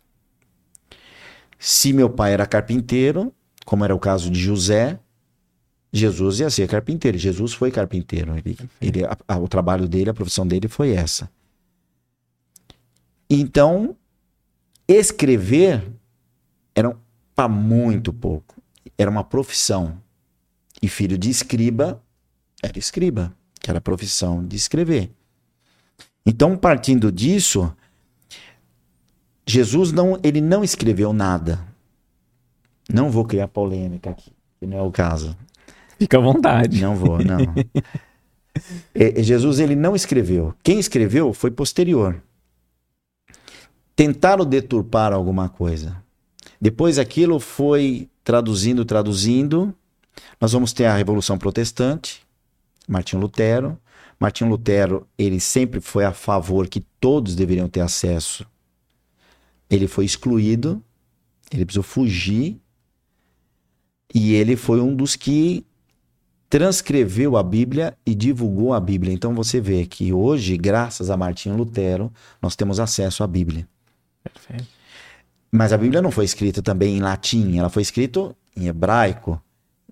Se 1.60 1.92
meu 1.92 2.10
pai 2.10 2.34
era 2.34 2.46
carpinteiro, 2.46 3.34
como 3.66 3.84
era 3.84 3.96
o 3.96 4.00
caso 4.00 4.30
de 4.30 4.40
José, 4.40 5.00
Jesus 5.92 6.40
ia 6.40 6.50
ser 6.50 6.68
carpinteiro. 6.68 7.18
Jesus 7.18 7.54
foi 7.54 7.72
carpinteiro. 7.72 8.38
Ele, 8.38 8.58
ele, 8.82 9.06
a- 9.06 9.18
a- 9.28 9.38
o 9.40 9.48
trabalho 9.48 9.88
dele, 9.88 10.10
a 10.10 10.14
profissão 10.14 10.46
dele 10.46 10.68
foi 10.68 10.92
essa. 10.92 11.30
Então, 13.30 13.96
escrever 14.88 15.84
era 16.74 16.96
para 17.36 17.50
muito 17.50 18.14
pouco. 18.14 18.56
Era 18.98 19.10
uma 19.10 19.24
profissão. 19.24 20.02
E 20.82 20.88
filho 20.88 21.18
de 21.18 21.30
escriba 21.30 22.02
era 22.62 22.78
escriba, 22.78 23.34
que 23.60 23.70
era 23.70 23.80
a 23.80 23.82
profissão 23.82 24.46
de 24.46 24.56
escrever. 24.56 25.12
Então, 26.26 26.58
partindo 26.58 27.12
disso, 27.12 27.74
Jesus 29.46 29.92
não, 29.92 30.20
ele 30.24 30.42
não 30.42 30.64
escreveu 30.64 31.14
nada. 31.14 31.60
Não 32.92 33.10
vou 33.10 33.26
criar 33.26 33.48
polêmica 33.48 34.10
aqui, 34.10 34.32
que 34.60 34.66
não 34.66 34.78
é 34.78 34.82
o 34.82 34.92
caso. 34.92 35.38
Fica 35.98 36.18
à 36.18 36.22
vontade. 36.22 36.82
Não 36.82 36.96
vou, 36.96 37.20
não. 37.20 37.38
É, 38.92 39.22
Jesus 39.22 39.60
ele 39.60 39.76
não 39.76 39.96
escreveu. 39.96 40.52
Quem 40.64 40.80
escreveu 40.80 41.32
foi 41.32 41.52
posterior. 41.52 42.20
Tentaram 43.98 44.46
deturpar 44.46 45.12
alguma 45.12 45.50
coisa. 45.50 46.04
Depois 46.62 47.00
aquilo 47.00 47.40
foi 47.40 48.08
traduzindo, 48.24 48.86
traduzindo. 48.86 49.74
Nós 50.40 50.52
vamos 50.52 50.72
ter 50.72 50.86
a 50.86 50.96
Revolução 50.96 51.36
Protestante, 51.36 52.22
Martinho 52.88 53.20
Lutero. 53.20 53.76
Martinho 54.20 54.52
Lutero, 54.52 55.08
ele 55.18 55.40
sempre 55.40 55.82
foi 55.82 56.06
a 56.06 56.14
favor 56.14 56.68
que 56.68 56.82
todos 57.00 57.34
deveriam 57.34 57.68
ter 57.68 57.82
acesso. 57.82 58.46
Ele 59.68 59.88
foi 59.88 60.06
excluído, 60.06 60.80
ele 61.52 61.66
precisou 61.66 61.82
fugir. 61.82 62.62
E 64.14 64.36
ele 64.36 64.56
foi 64.56 64.80
um 64.80 64.96
dos 64.96 65.16
que 65.16 65.66
transcreveu 66.48 67.36
a 67.36 67.42
Bíblia 67.42 67.98
e 68.06 68.14
divulgou 68.14 68.76
a 68.76 68.80
Bíblia. 68.80 69.12
Então 69.12 69.34
você 69.34 69.60
vê 69.60 69.88
que 69.88 70.14
hoje, 70.14 70.56
graças 70.56 71.10
a 71.10 71.18
Martinho 71.18 71.58
Lutero, 71.58 72.14
nós 72.40 72.56
temos 72.56 72.80
acesso 72.80 73.24
à 73.24 73.28
Bíblia. 73.28 73.68
Mas 75.52 75.72
a 75.74 75.78
Bíblia 75.78 76.02
não 76.02 76.12
foi 76.12 76.26
escrita 76.26 76.62
também 76.62 76.98
em 76.98 77.02
latim, 77.02 77.58
ela 77.58 77.70
foi 77.70 77.82
escrita 77.82 78.36
em 78.56 78.68
hebraico, 78.68 79.42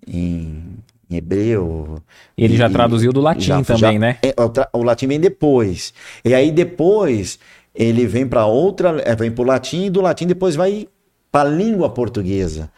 em, 0.08 0.78
em 1.10 1.16
hebreu. 1.16 2.02
E 2.38 2.44
ele 2.44 2.58
já 2.58 2.68
E- 2.70 2.72
traduziu 2.74 3.14
do 3.14 3.22
latim 3.22 3.42
já- 3.48 3.64
também, 3.64 3.94
já- 3.94 4.00
né? 4.00 4.18
É, 4.22 4.34
o, 4.74 4.80
o 4.80 4.84
latim 4.84 5.08
vem 5.08 5.20
depois. 5.20 5.94
E 6.24 6.34
aí 6.34 6.52
depois 6.52 7.40
ele 7.74 8.06
vem 8.06 8.28
para 8.28 8.46
outra, 8.46 9.02
é, 9.06 9.16
vem 9.16 9.32
para 9.32 9.42
o 9.44 9.46
latim 9.48 9.86
e 9.86 9.90
do 9.90 10.02
latim 10.02 10.28
depois 10.28 10.56
vai 10.56 10.88
para 11.32 11.50
a 11.50 11.52
língua 11.52 11.90
portuguesa. 11.90 12.72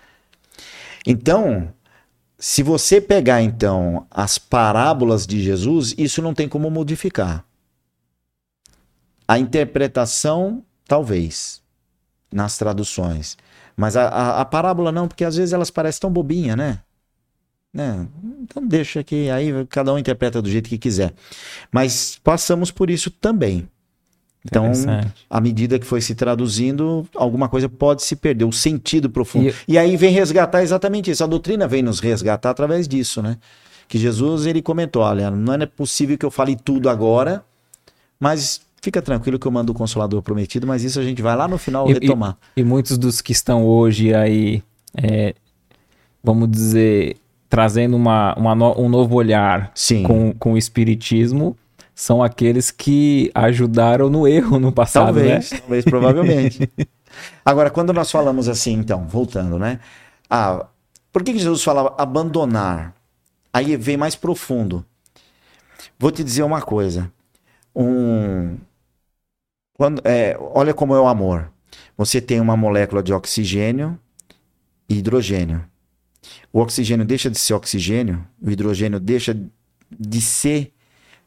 Então, 1.06 1.72
se 2.38 2.62
você 2.62 3.00
pegar 3.02 3.42
então 3.42 4.06
as 4.12 4.38
parábolas 4.38 5.26
de 5.26 5.42
Jesus, 5.42 5.96
isso 5.98 6.22
não 6.22 6.34
tem 6.34 6.48
como 6.48 6.70
modificar. 6.70 7.44
A 9.28 9.38
interpretação, 9.40 10.64
talvez, 10.88 11.62
nas 12.32 12.58
traduções. 12.58 13.38
Mas 13.76 13.96
a, 13.96 14.08
a, 14.08 14.42
a 14.42 14.46
parábola 14.46 14.92
não, 14.92 15.08
porque 15.08 15.24
às 15.24 15.36
vezes 15.36 15.54
elas 15.54 15.70
parecem 15.70 16.02
tão 16.02 16.12
bobinha, 16.12 16.56
né? 16.56 16.80
né? 17.74 18.08
Então 18.42 18.66
deixa 18.66 19.04
que 19.04 19.30
aí 19.30 19.52
cada 19.70 19.94
um 19.94 19.98
interpreta 20.00 20.42
do 20.42 20.50
jeito 20.50 20.70
que 20.70 20.78
quiser. 20.78 21.14
Mas 21.72 22.20
passamos 22.24 22.72
por 22.72 22.90
isso 22.90 23.12
também. 23.12 23.68
Então, 24.46 24.72
à 25.30 25.42
medida 25.42 25.78
que 25.78 25.86
foi 25.86 26.00
se 26.00 26.16
traduzindo, 26.16 27.06
alguma 27.16 27.50
coisa 27.50 27.68
pode 27.68 28.02
se 28.04 28.16
perder, 28.16 28.46
o 28.46 28.52
sentido 28.54 29.10
profundo. 29.10 29.50
E- 29.50 29.54
E, 29.68 29.78
aí 29.78 29.98
vem 29.98 30.12
resgatar 30.14 30.64
exatamente 30.64 31.12
isso. 31.12 31.24
A 31.24 31.28
doutrina 31.28 31.68
vem 31.68 31.84
nos 31.84 32.00
resgatar 32.00 32.52
através 32.52 32.88
disso, 32.88 33.22
né? 33.22 33.38
Que 33.90 33.98
Jesus, 33.98 34.46
ele 34.46 34.62
comentou, 34.62 35.02
olha, 35.02 35.30
não 35.30 35.54
é 35.54 35.66
possível 35.66 36.18
que 36.18 36.26
eu 36.26 36.32
fale 36.32 36.56
tudo 36.56 36.90
agora, 36.90 37.44
mas 38.20 38.62
fica 38.82 39.02
tranquilo 39.02 39.38
que 39.40 39.48
eu 39.48 39.52
mando 39.52 39.72
o 39.72 39.76
Consolador 39.76 40.22
prometido, 40.22 40.66
mas 40.68 40.84
isso 40.84 41.00
a 41.00 41.04
gente 41.04 41.22
vai 41.22 41.36
lá 41.36 41.48
no 41.48 41.58
final 41.58 41.90
E- 41.90 41.94
retomar. 41.94 42.38
E 42.56 42.64
muitos 42.64 42.98
dos 42.98 43.22
que 43.22 43.32
estão 43.32 43.66
hoje 43.66 44.14
aí, 44.14 44.64
é, 44.96 45.34
vamos 46.24 46.50
dizer, 46.50 47.18
trazendo 47.50 47.96
uma, 47.96 48.34
uma 48.38 48.54
no- 48.56 48.80
um 48.80 48.90
novo 48.90 49.16
olhar 49.16 49.72
Sim. 49.76 50.04
com, 50.04 50.34
com 50.34 50.54
o 50.54 50.58
espiritismo, 50.58 51.58
são 51.96 52.22
aqueles 52.22 52.70
que 52.70 53.32
ajudaram 53.34 54.10
no 54.10 54.28
erro 54.28 54.60
no 54.60 54.72
passado, 54.72 55.06
Talvez, 55.06 55.52
né? 55.52 55.58
talvez, 55.60 55.84
provavelmente. 55.86 56.70
Agora, 57.44 57.70
quando 57.72 57.92
nós 57.92 58.12
falamos 58.12 58.48
assim, 58.48 58.74
então, 58.74 59.08
voltando, 59.08 59.58
né? 59.58 59.80
Ah, 60.30 60.68
por 61.12 61.24
que 61.24 61.34
que 61.34 61.40
Jesus 61.40 61.64
falava 61.64 61.96
abandonar? 61.98 62.94
Aí 63.52 63.76
vem 63.76 63.98
mais 63.98 64.16
profundo. 64.16 64.86
Vou 65.98 66.12
te 66.12 66.24
dizer 66.24 66.44
uma 66.44 66.62
coisa. 66.62 67.12
Um, 67.78 68.58
quando, 69.74 70.02
é, 70.04 70.36
olha 70.40 70.74
como 70.74 70.96
é 70.96 71.00
o 71.00 71.08
amor. 71.08 71.52
Você 71.96 72.20
tem 72.20 72.42
uma 72.42 72.58
molécula 72.58 73.04
de 73.04 73.14
oxigênio 73.14 74.00
e 74.90 74.98
hidrogênio. 74.98 75.64
O 76.52 76.60
oxigênio 76.60 77.06
deixa 77.06 77.30
de 77.30 77.38
ser 77.38 77.54
oxigênio, 77.54 78.26
o 78.42 78.50
hidrogênio 78.50 79.00
deixa 79.00 79.40
de 79.92 80.22
ser. 80.22 80.74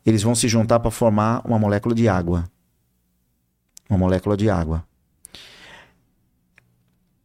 Eles 0.04 0.22
vão 0.22 0.34
se 0.34 0.48
juntar 0.48 0.80
para 0.80 0.90
formar 0.90 1.46
uma 1.46 1.58
molécula 1.58 1.94
de 1.94 2.08
água 2.08 2.50
uma 3.90 3.98
molécula 3.98 4.36
de 4.36 4.48
água. 4.48 4.84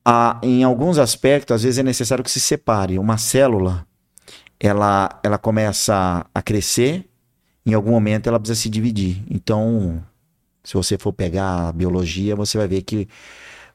Ah, 0.03 0.39
em 0.43 0.63
alguns 0.63 0.97
aspectos, 0.97 1.55
às 1.55 1.63
vezes 1.63 1.77
é 1.77 1.83
necessário 1.83 2.23
que 2.23 2.31
se 2.31 2.39
separe 2.39 2.97
uma 2.99 3.17
célula 3.17 3.87
ela, 4.59 5.19
ela 5.23 5.37
começa 5.37 6.25
a 6.33 6.41
crescer, 6.41 7.07
em 7.65 7.73
algum 7.73 7.91
momento 7.91 8.27
ela 8.27 8.39
precisa 8.39 8.59
se 8.59 8.69
dividir. 8.69 9.23
Então, 9.29 10.03
se 10.63 10.73
você 10.73 10.97
for 10.97 11.11
pegar 11.11 11.69
a 11.69 11.71
biologia, 11.71 12.35
você 12.35 12.57
vai 12.57 12.67
ver 12.67 12.81
que 12.83 13.07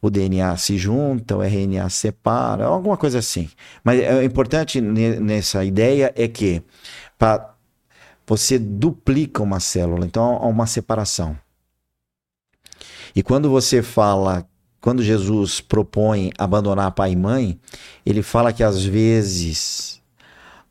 o 0.00 0.08
DNA 0.08 0.56
se 0.56 0.78
junta, 0.78 1.36
o 1.36 1.42
RNA 1.42 1.88
se 1.90 1.96
separa, 1.96 2.66
alguma 2.66 2.96
coisa 2.96 3.18
assim. 3.18 3.50
Mas 3.84 4.00
é 4.00 4.24
importante 4.24 4.80
nessa 4.80 5.64
ideia 5.64 6.12
é 6.16 6.26
que 6.26 6.62
você 8.26 8.58
duplica 8.58 9.42
uma 9.42 9.60
célula, 9.60 10.06
então 10.06 10.36
há 10.36 10.46
uma 10.46 10.66
separação. 10.66 11.36
E 13.14 13.22
quando 13.22 13.50
você 13.50 13.82
fala, 13.82 14.46
quando 14.80 15.02
Jesus 15.02 15.60
propõe 15.60 16.30
abandonar 16.38 16.92
pai 16.92 17.12
e 17.12 17.16
mãe, 17.16 17.60
ele 18.06 18.22
fala 18.22 18.52
que 18.52 18.62
às 18.62 18.82
vezes 18.82 20.00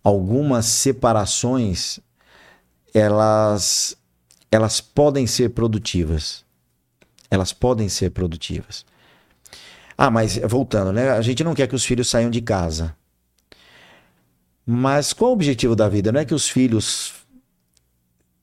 algumas 0.04 0.66
separações 0.66 2.00
elas 2.94 3.98
elas 4.52 4.82
podem 4.82 5.28
ser 5.28 5.50
produtivas. 5.50 6.44
Elas 7.30 7.54
podem 7.54 7.88
ser 7.88 8.10
produtivas. 8.10 8.86
Ah, 9.98 10.10
mas 10.10 10.38
voltando, 10.38 10.92
né? 10.92 11.12
A 11.12 11.22
gente 11.22 11.44
não 11.44 11.54
quer 11.54 11.68
que 11.68 11.76
os 11.76 11.86
filhos 11.86 12.10
saiam 12.10 12.30
de 12.30 12.42
casa. 12.42 12.96
Mas 14.66 15.14
qual 15.14 15.32
o 15.32 15.34
objetivo 15.34 15.76
da 15.76 15.90
vida? 15.90 16.12
Não 16.12 16.20
é 16.20 16.26
que 16.26 16.34
os 16.34 16.48
filhos 16.48 17.14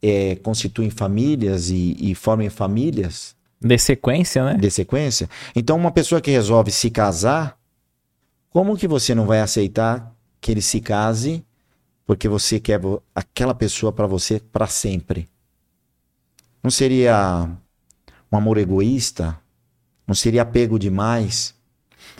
é, 0.03 0.37
constituem 0.37 0.91
famílias 0.91 1.71
e, 1.71 1.97
e 1.99 2.15
formem 2.15 2.51
famílias? 2.51 3.35
De 3.61 3.79
sequência, 3.79 4.45
né? 4.45 4.55
De 4.55 4.71
sequência. 4.71 5.31
Então, 5.55 5.77
uma 5.77 5.91
pessoa 5.91 6.21
que 6.21 6.31
resolve 6.31 6.71
se 6.71 6.91
casar, 6.91 7.59
como 8.51 8.77
que 8.77 8.87
você 8.87 9.15
não 9.15 9.25
vai 9.25 9.41
aceitar 9.41 10.15
que 10.41 10.51
ele 10.51 10.63
se 10.63 10.81
case 10.81 11.45
porque 12.07 12.29
você 12.29 12.61
quer 12.61 12.81
aquela 13.15 13.55
pessoa 13.55 13.93
para 13.93 14.07
você 14.07 14.39
para 14.39 14.69
sempre? 14.69 15.29
Não 16.63 16.71
seria 16.71 17.51
um 18.31 18.37
amor 18.37 18.59
egoísta? 18.59 19.39
Não 20.07 20.15
seria 20.15 20.43
apego 20.43 20.79
demais? 20.79 21.55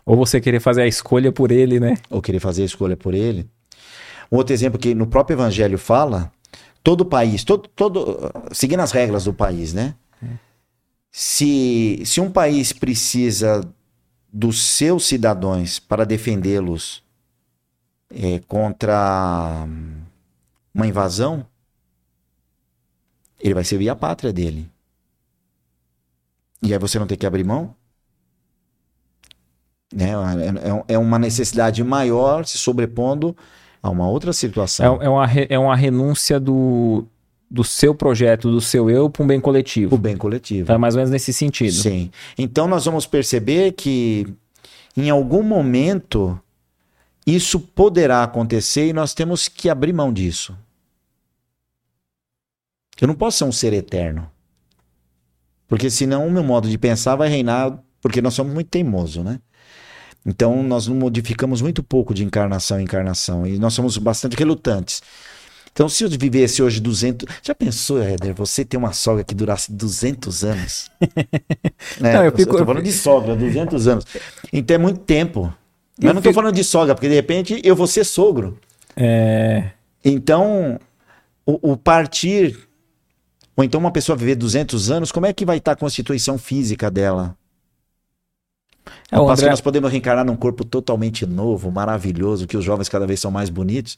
Ou 0.05 0.17
você 0.17 0.41
querer 0.41 0.61
fazer 0.61 0.83
a 0.83 0.87
escolha 0.89 1.31
por 1.31 1.53
ele, 1.53 1.79
né? 1.79 1.97
Ou 2.11 2.21
querer 2.21 2.41
fazer 2.41 2.63
a 2.63 2.67
escolha 2.67 2.97
por 2.97 3.15
ele. 3.15 3.49
Um 4.31 4.37
outro 4.37 4.53
exemplo 4.53 4.79
que 4.79 4.93
no 4.95 5.07
próprio 5.07 5.37
evangelho 5.37 5.79
fala, 5.79 6.33
todo 6.83 7.05
país, 7.05 7.45
todo, 7.45 7.69
todo 7.69 8.31
seguindo 8.53 8.81
as 8.81 8.91
regras 8.91 9.25
do 9.25 9.33
país, 9.33 9.73
né? 9.73 9.95
Se, 11.13 12.03
se 12.05 12.21
um 12.21 12.31
país 12.31 12.73
precisa 12.73 13.63
dos 14.33 14.61
seus 14.63 15.07
cidadãos 15.07 15.79
para 15.79 16.05
defendê-los 16.05 17.06
é, 18.11 18.41
contra 18.47 19.67
uma 20.75 20.87
invasão, 20.87 21.47
ele 23.41 23.55
vai 23.55 23.65
servir 23.65 23.89
a 23.89 23.97
pátria 23.97 24.33
dele. 24.33 24.71
E 26.63 26.73
aí 26.73 26.79
você 26.79 26.99
não 26.99 27.07
tem 27.07 27.17
que 27.19 27.27
abrir 27.27 27.45
mão? 27.45 27.75
Né? 29.93 30.11
É, 30.11 30.93
é, 30.93 30.95
é 30.95 30.99
uma 30.99 31.19
necessidade 31.19 31.83
maior 31.85 32.45
se 32.45 32.59
sobrepondo 32.59 33.37
a 33.83 33.91
uma 33.91 34.09
outra 34.09 34.33
situação. 34.33 35.01
É, 35.01 35.07
é, 35.07 35.09
uma, 35.09 35.27
é 35.51 35.59
uma 35.59 35.77
renúncia 35.77 36.41
do, 36.41 37.07
do 37.51 37.63
seu 37.63 37.95
projeto, 37.95 38.51
do 38.51 38.61
seu 38.61 38.91
eu, 38.91 39.09
para 39.09 39.23
um 39.23 39.27
bem 39.27 39.41
coletivo. 39.41 39.95
O 39.95 39.99
bem 39.99 40.17
coletivo. 40.17 40.63
Então, 40.63 40.75
é 40.75 40.79
mais 40.79 40.95
ou 40.95 40.99
menos 40.99 41.11
nesse 41.11 41.33
sentido. 41.33 41.73
Sim. 41.73 42.11
Então 42.37 42.67
nós 42.67 42.85
vamos 42.85 43.07
perceber 43.07 43.73
que 43.73 44.27
em 44.97 45.11
algum 45.11 45.43
momento 45.43 46.39
isso 47.27 47.59
poderá 47.59 48.23
acontecer 48.23 48.87
e 48.87 48.93
nós 48.93 49.13
temos 49.13 49.49
que 49.49 49.69
abrir 49.69 49.93
mão 49.93 50.13
disso. 50.13 50.57
Eu 53.01 53.09
não 53.09 53.15
posso 53.15 53.39
ser 53.39 53.45
um 53.45 53.53
ser 53.53 53.73
eterno. 53.73 54.31
Porque 55.67 55.91
senão 55.91 56.27
o 56.27 56.31
meu 56.31 56.45
modo 56.45 56.69
de 56.69 56.79
pensar 56.79 57.17
vai 57.17 57.29
reinar, 57.29 57.79
porque 58.01 58.23
nós 58.23 58.35
somos 58.35 58.55
muito 58.55 58.69
teimosos, 58.69 59.25
né? 59.25 59.41
Então 60.25 60.63
nós 60.63 60.87
modificamos 60.87 61.61
muito 61.61 61.83
pouco 61.83 62.15
de 62.15 62.25
encarnação 62.25 62.81
em 62.81 62.85
encarnação 62.85 63.47
e 63.47 63.59
nós 63.59 63.75
somos 63.75 63.99
bastante 63.99 64.37
relutantes. 64.37 65.03
Então 65.73 65.89
se 65.89 66.05
eu 66.05 66.09
vivesse 66.09 66.63
hoje 66.63 66.81
200... 66.81 67.29
Já 67.43 67.55
pensou, 67.55 68.01
Éder, 68.01 68.35
você 68.35 68.65
ter 68.65 68.77
uma 68.77 68.93
sogra 68.93 69.23
que 69.23 69.35
durasse 69.35 69.71
200 69.73 70.45
anos? 70.45 70.91
né? 72.01 72.15
Não, 72.15 72.25
eu, 72.25 72.33
fico... 72.33 72.53
eu 72.53 72.59
tô 72.59 72.65
falando 72.65 72.83
de 72.83 72.93
sogra, 72.93 73.37
200 73.37 73.89
anos. 73.89 74.07
Então 74.53 74.75
é 74.75 74.79
muito 74.79 75.01
tempo. 75.01 75.53
Eu, 76.01 76.09
eu 76.09 76.15
não 76.15 76.21
estou 76.21 76.33
falando 76.33 76.55
de 76.55 76.65
sogra, 76.65 76.95
porque 76.95 77.09
de 77.09 77.15
repente 77.15 77.61
eu 77.65 77.75
vou 77.75 77.87
ser 77.87 78.05
sogro. 78.05 78.59
É... 78.97 79.71
Então, 80.05 80.79
o, 81.45 81.73
o 81.73 81.77
partir 81.77 82.67
ou 83.57 83.65
então 83.65 83.81
uma 83.81 83.91
pessoa 83.91 84.15
viver 84.15 84.35
200 84.35 84.91
anos, 84.91 85.11
como 85.11 85.25
é 85.25 85.33
que 85.33 85.47
vai 85.47 85.57
estar 85.57 85.73
a 85.73 85.77
constituição 85.77 86.37
física 86.37 86.91
dela? 86.91 87.35
É, 89.11 89.17
André... 89.17 89.37
que 89.37 89.51
nós 89.51 89.61
podemos 89.63 89.91
reencarnar 89.91 90.25
num 90.25 90.37
corpo 90.37 90.65
totalmente 90.65 91.25
novo, 91.25 91.71
maravilhoso, 91.71 92.47
que 92.47 92.57
os 92.57 92.65
jovens 92.65 92.89
cada 92.89 93.07
vez 93.07 93.19
são 93.19 93.31
mais 93.31 93.49
bonitos. 93.49 93.97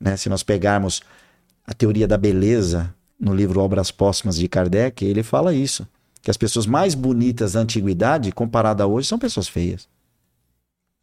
Né? 0.00 0.16
Se 0.16 0.28
nós 0.28 0.42
pegarmos 0.42 1.02
a 1.64 1.72
teoria 1.72 2.08
da 2.08 2.18
beleza 2.18 2.92
no 3.18 3.32
livro 3.32 3.60
Obras 3.60 3.92
Póstumas 3.92 4.36
de 4.36 4.48
Kardec, 4.48 5.04
ele 5.04 5.22
fala 5.22 5.54
isso. 5.54 5.86
Que 6.20 6.30
as 6.30 6.36
pessoas 6.36 6.66
mais 6.66 6.94
bonitas 6.94 7.52
da 7.52 7.60
antiguidade, 7.60 8.32
comparada 8.32 8.82
a 8.82 8.86
hoje, 8.86 9.06
são 9.06 9.18
pessoas 9.18 9.46
feias. 9.46 9.86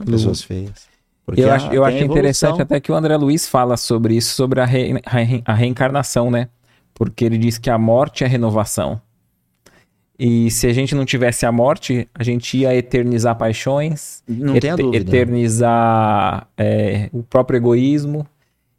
Pessoas 0.05 0.41
feias. 0.41 0.89
Porque 1.25 1.41
eu 1.41 1.51
acho, 1.51 1.71
eu 1.71 1.85
acho 1.85 2.03
interessante 2.03 2.61
até 2.61 2.79
que 2.79 2.91
o 2.91 2.95
André 2.95 3.15
Luiz 3.15 3.47
fala 3.47 3.77
sobre 3.77 4.15
isso, 4.15 4.35
sobre 4.35 4.59
a, 4.59 4.65
re, 4.65 5.01
a 5.45 5.53
reencarnação, 5.53 6.31
né? 6.31 6.49
porque 7.01 7.25
ele 7.25 7.39
diz 7.39 7.57
que 7.57 7.67
a 7.67 7.79
morte 7.79 8.23
é 8.23 8.27
renovação. 8.27 9.01
E 10.19 10.51
se 10.51 10.67
a 10.67 10.73
gente 10.73 10.93
não 10.93 11.03
tivesse 11.03 11.47
a 11.47 11.51
morte, 11.51 12.07
a 12.13 12.23
gente 12.23 12.55
ia 12.55 12.75
eternizar 12.75 13.35
paixões, 13.35 14.21
não 14.27 14.55
et 14.55 14.75
dúvida. 14.75 14.97
eternizar 14.97 16.47
é, 16.55 17.09
o 17.11 17.23
próprio 17.23 17.57
egoísmo. 17.57 18.27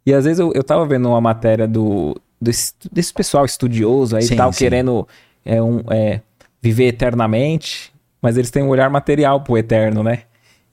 E 0.05 0.13
às 0.13 0.23
vezes 0.23 0.39
eu, 0.39 0.53
eu 0.55 0.63
tava 0.63 0.85
vendo 0.85 1.09
uma 1.09 1.19
matéria 1.19 1.67
do 1.67 2.15
desse, 2.39 2.73
desse 2.89 3.13
pessoal 3.13 3.43
estudioso 3.43 4.15
aí 4.15 4.23
sim, 4.23 4.37
tal, 4.37 4.53
sim. 4.53 4.59
querendo 4.59 5.05
é, 5.43 5.61
um, 5.61 5.81
é, 5.89 6.21
viver 6.61 6.85
eternamente, 6.85 7.93
mas 8.21 8.37
eles 8.37 8.49
têm 8.49 8.63
um 8.63 8.69
olhar 8.69 8.89
material 8.89 9.41
pro 9.41 9.57
eterno, 9.57 10.01
né? 10.01 10.19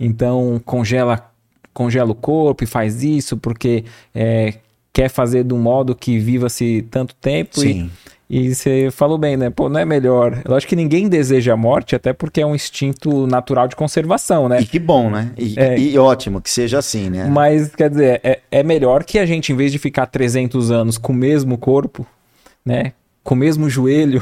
Então 0.01 0.61
congela, 0.65 1.31
congela 1.75 2.11
o 2.11 2.15
corpo 2.15 2.65
e 2.65 2.67
faz 2.67 3.05
isso 3.05 3.37
porque 3.37 3.85
é, 4.15 4.55
quer 4.93 5.11
fazer 5.11 5.45
de 5.45 5.53
um 5.53 5.59
modo 5.59 5.95
que 5.95 6.19
viva-se 6.19 6.87
tanto 6.91 7.15
tempo 7.15 7.61
Sim. 7.61 7.91
e, 8.29 8.49
e 8.49 8.55
você 8.55 8.89
falou 8.91 9.19
bem, 9.19 9.37
né? 9.37 9.51
Pô, 9.51 9.69
não 9.69 9.79
é 9.79 9.85
melhor. 9.85 10.41
Eu 10.45 10.55
acho 10.55 10.67
que 10.67 10.75
ninguém 10.75 11.09
deseja 11.09 11.53
a 11.53 11.57
morte, 11.57 11.95
até 11.95 12.13
porque 12.13 12.41
é 12.41 12.47
um 12.47 12.55
instinto 12.55 13.27
natural 13.27 13.69
de 13.69 13.77
conservação, 13.77 14.49
né? 14.49 14.61
E 14.61 14.67
que 14.67 14.79
bom, 14.79 15.11
né? 15.11 15.33
E, 15.37 15.55
é, 15.59 15.79
e 15.79 15.99
ótimo 15.99 16.41
que 16.41 16.49
seja 16.49 16.79
assim, 16.79 17.11
né? 17.11 17.29
Mas, 17.29 17.75
quer 17.75 17.91
dizer, 17.91 18.21
é, 18.23 18.41
é 18.51 18.63
melhor 18.63 19.05
que 19.05 19.19
a 19.19 19.27
gente, 19.27 19.53
em 19.53 19.57
vez 19.57 19.71
de 19.71 19.79
ficar 19.79 20.07
300 20.07 20.71
anos 20.71 20.97
com 20.97 21.13
o 21.13 21.17
mesmo 21.17 21.59
corpo, 21.59 22.07
né? 22.65 22.93
Com 23.31 23.35
o 23.37 23.39
mesmo 23.39 23.71
joelho. 23.71 24.21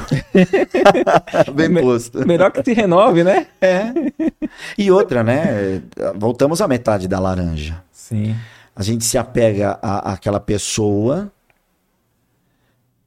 Bem 1.55 1.73
posto. 1.81 2.25
Melhor 2.27 2.51
que 2.51 2.63
se 2.63 2.73
renove, 2.73 3.23
né? 3.23 3.47
É. 3.59 3.91
E 4.77 4.91
outra, 4.91 5.23
né? 5.23 5.81
Voltamos 6.15 6.61
à 6.61 6.67
metade 6.67 7.07
da 7.07 7.19
laranja. 7.19 7.83
Sim 7.91 8.35
a 8.79 8.81
gente 8.81 9.03
se 9.03 9.17
apega 9.17 9.77
à, 9.81 10.13
àquela 10.13 10.39
pessoa. 10.39 11.29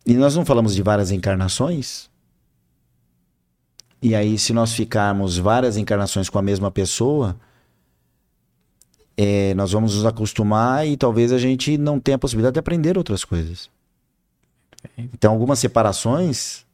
E 0.04 0.12
nós 0.12 0.36
não 0.36 0.44
falamos 0.44 0.74
de 0.74 0.82
várias 0.82 1.10
encarnações? 1.10 2.10
E 4.02 4.14
aí, 4.14 4.38
se 4.38 4.52
nós 4.52 4.74
ficarmos 4.74 5.38
várias 5.38 5.78
encarnações 5.78 6.28
com 6.28 6.38
a 6.38 6.42
mesma 6.42 6.70
pessoa, 6.70 7.34
é, 9.16 9.54
nós 9.54 9.72
vamos 9.72 9.94
nos 9.94 10.04
acostumar 10.04 10.86
e 10.86 10.94
talvez 10.94 11.32
a 11.32 11.38
gente 11.38 11.78
não 11.78 11.98
tenha 11.98 12.16
a 12.16 12.18
possibilidade 12.18 12.52
de 12.52 12.60
aprender 12.60 12.98
outras 12.98 13.24
coisas. 13.24 13.70
Então, 14.96 15.32
algumas 15.32 15.58
separações 15.58 16.64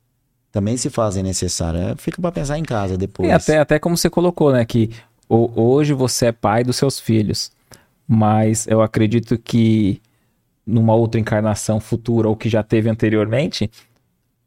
também 0.51 0.77
se 0.77 0.91
fazem 0.91 1.23
necessárias. 1.23 1.95
Fica 1.99 2.21
para 2.21 2.33
pensar 2.33 2.59
em 2.59 2.65
casa 2.65 2.97
depois. 2.97 3.29
É, 3.29 3.35
até, 3.35 3.59
até 3.59 3.79
como 3.79 3.97
você 3.97 4.09
colocou, 4.09 4.53
né? 4.53 4.65
Que 4.65 4.91
hoje 5.29 5.93
você 5.93 6.27
é 6.27 6.33
pai 6.33 6.65
dos 6.65 6.77
seus 6.77 6.99
filhos 6.99 7.51
mas 8.09 8.67
eu 8.67 8.81
acredito 8.81 9.37
que 9.37 10.01
numa 10.67 10.95
outra 10.95 11.21
encarnação 11.21 11.79
futura 11.79 12.27
ou 12.29 12.35
que 12.35 12.49
já 12.49 12.63
teve 12.63 12.89
anteriormente, 12.89 13.71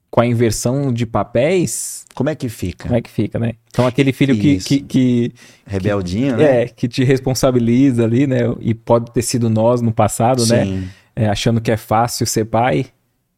com 0.09 0.20
a 0.20 0.26
inversão 0.26 0.91
de 0.91 1.05
papéis. 1.05 2.05
Como 2.16 2.30
é 2.30 2.36
que 2.36 2.49
fica? 2.49 2.86
Como 2.86 2.95
é 2.97 3.01
que 3.01 3.09
fica, 3.09 3.38
né? 3.39 3.53
Então 3.70 3.86
aquele 3.86 4.12
filho 4.12 4.36
que, 4.36 4.57
que, 4.57 4.80
que, 4.82 5.34
Rebeldinho, 5.66 6.36
que, 6.36 6.43
né? 6.43 6.64
É, 6.64 6.68
que 6.68 6.88
te 6.88 7.03
responsabiliza 7.03 8.03
ali, 8.03 8.26
né? 8.26 8.39
E 8.59 8.74
pode 8.74 9.12
ter 9.12 9.22
sido 9.22 9.49
nós 9.49 9.80
no 9.80 9.93
passado, 9.93 10.45
né? 10.47 10.66
Sim. 10.66 10.72
né? 10.72 10.89
É, 11.16 11.30
achando 11.30 11.62
que 11.62 11.72
é 11.72 11.78
fácil 11.78 12.26
ser 12.26 12.45
pai. 12.45 12.88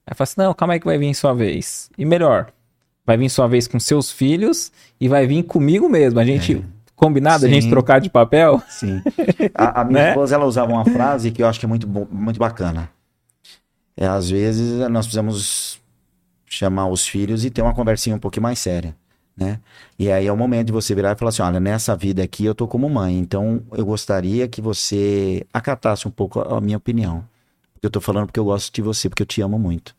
Aí 0.05 0.15
fala 0.15 0.23
assim: 0.23 0.35
não, 0.37 0.53
calma 0.53 0.73
aí 0.73 0.79
que 0.79 0.85
vai 0.85 0.97
vir 0.97 1.13
sua 1.13 1.33
vez. 1.33 1.89
E 1.97 2.05
melhor, 2.05 2.51
vai 3.05 3.17
vir 3.17 3.29
sua 3.29 3.47
vez 3.47 3.67
com 3.67 3.79
seus 3.79 4.11
filhos 4.11 4.71
e 4.99 5.07
vai 5.07 5.25
vir 5.27 5.43
comigo 5.43 5.89
mesmo. 5.89 6.19
A 6.19 6.25
gente. 6.25 6.57
É 6.57 6.83
Combinado 6.95 7.45
a 7.45 7.49
gente 7.49 7.63
Sim. 7.63 7.69
trocar 7.69 7.99
de 7.99 8.09
papel? 8.09 8.61
Sim. 8.69 9.01
A, 9.53 9.81
a 9.81 9.83
minha 9.83 10.03
Né? 10.03 10.09
esposa, 10.09 10.35
ela 10.35 10.45
usava 10.45 10.71
uma 10.71 10.85
frase 10.85 11.31
que 11.31 11.43
eu 11.43 11.47
acho 11.47 11.59
que 11.59 11.65
é 11.65 11.67
muito, 11.67 11.85
muito 11.87 12.39
bacana. 12.39 12.89
É, 13.97 14.05
às 14.07 14.29
vezes, 14.29 14.79
nós 14.89 15.05
precisamos 15.05 15.81
chamar 16.45 16.87
os 16.87 17.05
filhos 17.05 17.43
e 17.43 17.49
ter 17.49 17.61
uma 17.61 17.73
conversinha 17.73 18.15
um 18.15 18.19
pouquinho 18.19 18.43
mais 18.43 18.59
séria, 18.59 18.95
né? 19.35 19.59
E 19.97 20.09
aí 20.09 20.27
é 20.27 20.31
o 20.31 20.37
momento 20.37 20.67
de 20.67 20.71
você 20.71 20.93
virar 20.95 21.11
e 21.11 21.15
falar 21.15 21.29
assim, 21.29 21.41
olha, 21.41 21.59
nessa 21.59 21.95
vida 21.95 22.23
aqui 22.23 22.45
eu 22.45 22.55
tô 22.55 22.67
como 22.67 22.87
mãe, 22.89 23.17
então 23.17 23.61
eu 23.73 23.85
gostaria 23.85 24.47
que 24.47 24.61
você 24.61 25.45
acatasse 25.51 26.07
um 26.07 26.11
pouco 26.11 26.39
a 26.39 26.61
minha 26.61 26.77
opinião. 26.77 27.25
Eu 27.83 27.89
tô 27.89 27.99
falando 27.99 28.27
porque 28.27 28.39
eu 28.39 28.45
gosto 28.45 28.73
de 28.73 28.81
você, 28.81 29.09
porque 29.09 29.23
eu 29.23 29.27
te 29.27 29.41
amo 29.41 29.59
muito. 29.59 29.93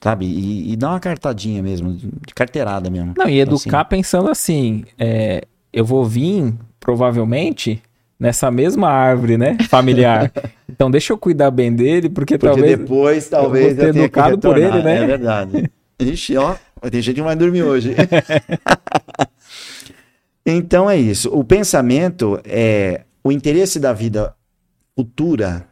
Sabe? 0.00 0.24
E, 0.24 0.72
e 0.72 0.76
dá 0.76 0.90
uma 0.90 1.00
cartadinha 1.00 1.62
mesmo, 1.62 1.92
de 1.92 2.34
carteirada 2.34 2.88
mesmo. 2.88 3.12
Não, 3.16 3.28
e 3.28 3.38
Então, 3.38 3.54
educar 3.54 3.84
pensando 3.84 4.30
assim, 4.30 4.84
é, 4.98 5.42
eu 5.72 5.84
vou 5.84 6.04
vir, 6.04 6.54
provavelmente, 6.80 7.82
nessa 8.18 8.50
mesma 8.50 8.88
árvore, 8.88 9.36
né? 9.36 9.58
Familiar. 9.68 10.32
então 10.68 10.90
deixa 10.90 11.12
eu 11.12 11.18
cuidar 11.18 11.50
bem 11.50 11.72
dele, 11.74 12.08
porque, 12.08 12.38
Porque 12.38 12.54
talvez. 12.54 12.78
depois, 12.78 13.28
vou 13.28 13.40
talvez, 13.40 13.70
eu 13.72 13.76
tenha 13.76 13.92
que 13.92 13.98
educado 13.98 14.38
por 14.38 14.56
ele, 14.56 14.82
né? 14.82 15.02
É 15.02 15.06
verdade. 15.06 15.70
Ixi, 16.00 16.36
ó, 16.36 16.54
tem 16.90 17.02
gente 17.02 17.16
que 17.16 17.20
não 17.20 17.26
vai 17.26 17.36
dormir 17.36 17.64
hoje. 17.64 17.94
então 20.46 20.88
é 20.88 20.96
isso. 20.96 21.28
O 21.36 21.44
pensamento 21.44 22.40
é 22.44 23.02
o 23.22 23.32
interesse 23.32 23.78
da 23.80 23.92
vida 23.92 24.34
futura, 24.96 25.66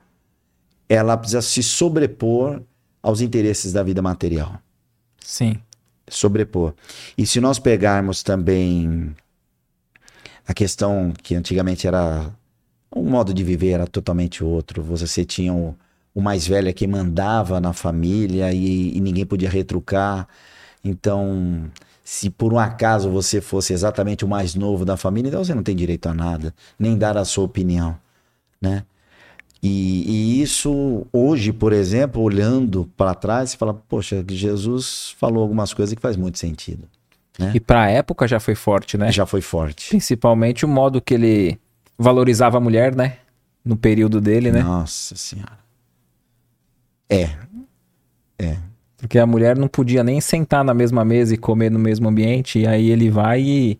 ela 0.88 1.16
precisa 1.16 1.42
se 1.42 1.62
sobrepor 1.62 2.62
aos 3.02 3.20
interesses 3.20 3.72
da 3.72 3.82
vida 3.82 4.02
material. 4.02 4.60
Sim. 5.20 5.60
Sobrepor. 6.08 6.74
E 7.16 7.26
se 7.26 7.40
nós 7.40 7.58
pegarmos 7.58 8.22
também 8.22 9.14
a 10.46 10.54
questão 10.54 11.12
que 11.22 11.34
antigamente 11.34 11.86
era 11.86 12.32
um 12.94 13.02
modo 13.02 13.34
de 13.34 13.42
viver 13.42 13.72
era 13.72 13.86
totalmente 13.86 14.44
outro. 14.44 14.82
Você 14.82 15.24
tinha 15.24 15.52
o, 15.52 15.74
o 16.14 16.20
mais 16.20 16.46
velho 16.46 16.68
é 16.68 16.72
que 16.72 16.86
mandava 16.86 17.60
na 17.60 17.72
família 17.72 18.52
e, 18.52 18.96
e 18.96 19.00
ninguém 19.00 19.26
podia 19.26 19.50
retrucar. 19.50 20.28
Então, 20.84 21.68
se 22.04 22.30
por 22.30 22.52
um 22.52 22.58
acaso 22.58 23.10
você 23.10 23.40
fosse 23.40 23.72
exatamente 23.72 24.24
o 24.24 24.28
mais 24.28 24.54
novo 24.54 24.84
da 24.84 24.96
família, 24.96 25.28
então 25.28 25.44
você 25.44 25.54
não 25.54 25.62
tem 25.62 25.74
direito 25.74 26.08
a 26.08 26.14
nada, 26.14 26.54
nem 26.78 26.96
dar 26.96 27.16
a 27.16 27.24
sua 27.24 27.44
opinião, 27.44 27.98
né? 28.60 28.84
E, 29.68 30.04
e 30.38 30.42
isso 30.42 31.04
hoje, 31.12 31.52
por 31.52 31.72
exemplo, 31.72 32.22
olhando 32.22 32.88
para 32.96 33.14
trás, 33.14 33.50
você 33.50 33.56
fala, 33.56 33.74
poxa, 33.74 34.24
Jesus 34.28 35.14
falou 35.18 35.42
algumas 35.42 35.74
coisas 35.74 35.94
que 35.94 36.00
faz 36.00 36.16
muito 36.16 36.38
sentido. 36.38 36.84
E 37.52 37.58
pra 37.60 37.90
época 37.90 38.26
já 38.28 38.38
foi 38.40 38.54
forte, 38.54 38.96
né? 38.96 39.10
Já 39.12 39.26
foi 39.26 39.40
forte. 39.40 39.88
Principalmente 39.90 40.64
o 40.64 40.68
modo 40.68 41.00
que 41.02 41.14
ele 41.14 41.58
valorizava 41.98 42.56
a 42.56 42.60
mulher, 42.60 42.94
né? 42.94 43.18
No 43.64 43.76
período 43.76 44.20
dele, 44.20 44.50
né? 44.52 44.62
Nossa 44.62 45.16
senhora. 45.16 45.58
É, 47.08 47.28
Porque 48.96 49.18
a 49.18 49.26
mulher 49.26 49.56
não 49.58 49.68
podia 49.68 50.02
nem 50.02 50.20
sentar 50.20 50.64
na 50.64 50.72
mesma 50.72 51.04
mesa 51.04 51.34
e 51.34 51.36
comer 51.36 51.70
no 51.70 51.78
mesmo 51.78 52.08
ambiente. 52.08 52.60
E 52.60 52.66
aí 52.66 52.88
ele 52.90 53.10
vai 53.10 53.40
e, 53.42 53.78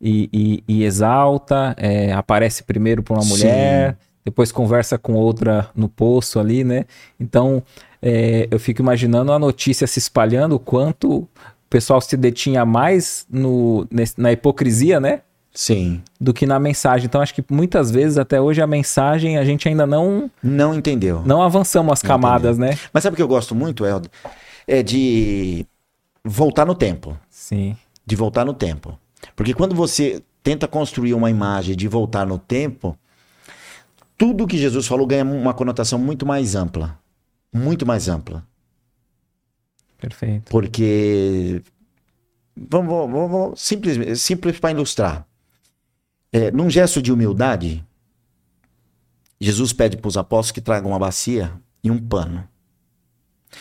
e, 0.00 0.28
e- 0.32 0.64
e 0.68 0.84
exalta, 0.84 1.74
é, 1.78 2.12
aparece 2.12 2.62
primeiro 2.62 3.02
para 3.02 3.14
uma 3.14 3.22
Sim. 3.22 3.96
Depois 4.24 4.52
conversa 4.52 4.96
com 4.98 5.14
outra 5.14 5.68
no 5.74 5.88
poço 5.88 6.38
ali, 6.38 6.64
né? 6.64 6.84
Então 7.18 7.62
é, 8.00 8.48
eu 8.50 8.58
fico 8.58 8.80
imaginando 8.82 9.32
a 9.32 9.38
notícia 9.38 9.86
se 9.86 9.98
espalhando, 9.98 10.56
o 10.56 10.60
quanto 10.60 11.18
o 11.18 11.28
pessoal 11.70 12.00
se 12.00 12.16
detinha 12.16 12.64
mais 12.64 13.26
no, 13.30 13.86
na 14.16 14.32
hipocrisia, 14.32 15.00
né? 15.00 15.22
sim. 15.54 16.02
Do 16.20 16.32
que 16.32 16.46
na 16.46 16.58
mensagem. 16.58 17.06
Então 17.06 17.20
acho 17.20 17.34
que 17.34 17.44
muitas 17.50 17.90
vezes, 17.90 18.16
até 18.18 18.40
hoje, 18.40 18.60
a 18.62 18.66
mensagem 18.66 19.36
a 19.38 19.44
gente 19.44 19.68
ainda 19.68 19.86
não, 19.86 20.30
Não 20.42 20.74
entendeu. 20.74 21.22
não 21.26 21.42
avançamos 21.42 21.92
as 21.92 22.02
camadas, 22.02 22.56
né? 22.58 22.78
Mas 22.92 23.02
sabe 23.02 23.14
o 23.14 23.16
que 23.16 23.22
eu 23.22 23.28
gosto 23.28 23.54
muito, 23.54 23.84
Helder? 23.84 24.10
É 24.66 24.82
de 24.82 25.66
voltar 26.24 26.64
no 26.64 26.74
tempo. 26.74 27.18
Sim. 27.28 27.76
De 28.06 28.16
voltar 28.16 28.44
no 28.44 28.54
tempo. 28.54 28.98
Porque 29.36 29.54
quando 29.54 29.74
você 29.74 30.22
tenta 30.42 30.66
construir 30.66 31.14
uma 31.14 31.30
imagem 31.30 31.76
de 31.76 31.86
voltar 31.86 32.26
no 32.26 32.38
tempo, 32.38 32.96
tudo 34.22 34.46
que 34.46 34.56
Jesus 34.56 34.86
falou 34.86 35.04
ganha 35.04 35.24
uma 35.24 35.52
conotação 35.52 35.98
muito 35.98 36.24
mais 36.24 36.54
ampla. 36.54 36.96
Muito 37.52 37.84
mais 37.84 38.06
ampla. 38.06 38.46
Perfeito. 39.98 40.48
Porque. 40.48 41.60
Vamos, 42.54 42.88
vamos, 42.88 43.30
vamos 43.30 43.60
simples, 43.60 44.20
simples 44.20 44.60
para 44.60 44.70
ilustrar. 44.70 45.26
É, 46.30 46.52
num 46.52 46.70
gesto 46.70 47.02
de 47.02 47.10
humildade, 47.10 47.84
Jesus 49.40 49.72
pede 49.72 49.96
para 49.96 50.06
os 50.06 50.16
apóstolos 50.16 50.52
que 50.52 50.60
tragam 50.60 50.92
uma 50.92 51.00
bacia 51.00 51.52
e 51.82 51.90
um 51.90 51.98
pano. 51.98 52.46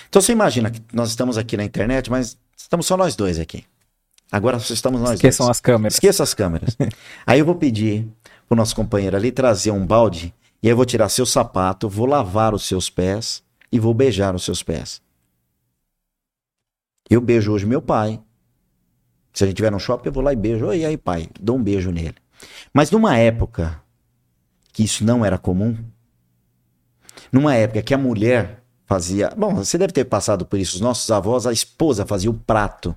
Então 0.09 0.21
você 0.21 0.31
imagina 0.31 0.69
que 0.69 0.79
nós 0.93 1.09
estamos 1.09 1.39
aqui 1.39 1.57
na 1.57 1.63
internet, 1.63 2.11
mas 2.11 2.37
estamos 2.55 2.85
só 2.85 2.95
nós 2.95 3.15
dois 3.15 3.39
aqui. 3.39 3.65
Agora 4.31 4.59
só 4.59 4.75
estamos 4.75 5.01
nós 5.01 5.13
Esqueçam 5.13 5.47
dois. 5.47 5.57
as 5.57 5.59
câmeras. 5.59 5.93
Esqueça 5.95 6.21
as 6.21 6.35
câmeras. 6.35 6.77
aí 7.25 7.39
eu 7.39 7.45
vou 7.47 7.55
pedir 7.55 8.07
pro 8.47 8.55
nosso 8.55 8.75
companheiro 8.75 9.17
ali 9.17 9.31
trazer 9.31 9.71
um 9.71 9.83
balde 9.83 10.31
e 10.61 10.67
aí 10.67 10.71
eu 10.71 10.75
vou 10.75 10.85
tirar 10.85 11.09
seu 11.09 11.25
sapato, 11.25 11.89
vou 11.89 12.05
lavar 12.05 12.53
os 12.53 12.65
seus 12.65 12.89
pés 12.89 13.43
e 13.71 13.79
vou 13.79 13.93
beijar 13.93 14.35
os 14.35 14.43
seus 14.43 14.61
pés. 14.61 15.01
Eu 17.09 17.19
beijo 17.19 17.51
hoje 17.51 17.65
meu 17.65 17.81
pai. 17.81 18.21
Se 19.33 19.43
a 19.43 19.47
gente 19.47 19.55
estiver 19.55 19.71
no 19.71 19.79
shopping, 19.79 20.09
eu 20.09 20.13
vou 20.13 20.23
lá 20.23 20.33
e 20.33 20.35
beijo. 20.35 20.67
Oi, 20.67 20.85
aí, 20.85 20.97
pai? 20.97 21.29
Dou 21.39 21.57
um 21.57 21.63
beijo 21.63 21.91
nele. 21.91 22.15
Mas 22.73 22.91
numa 22.91 23.17
época 23.17 23.81
que 24.71 24.83
isso 24.83 25.03
não 25.03 25.25
era 25.25 25.37
comum, 25.37 25.77
numa 27.31 27.55
época 27.55 27.81
que 27.81 27.93
a 27.93 27.97
mulher 27.97 28.63
fazia. 28.85 29.29
Bom, 29.35 29.55
você 29.55 29.77
deve 29.77 29.93
ter 29.93 30.05
passado 30.05 30.45
por 30.45 30.59
isso. 30.59 30.75
Os 30.75 30.81
nossos 30.81 31.09
avós, 31.11 31.47
a 31.47 31.51
esposa 31.51 32.05
fazia 32.05 32.29
o 32.29 32.33
prato. 32.33 32.95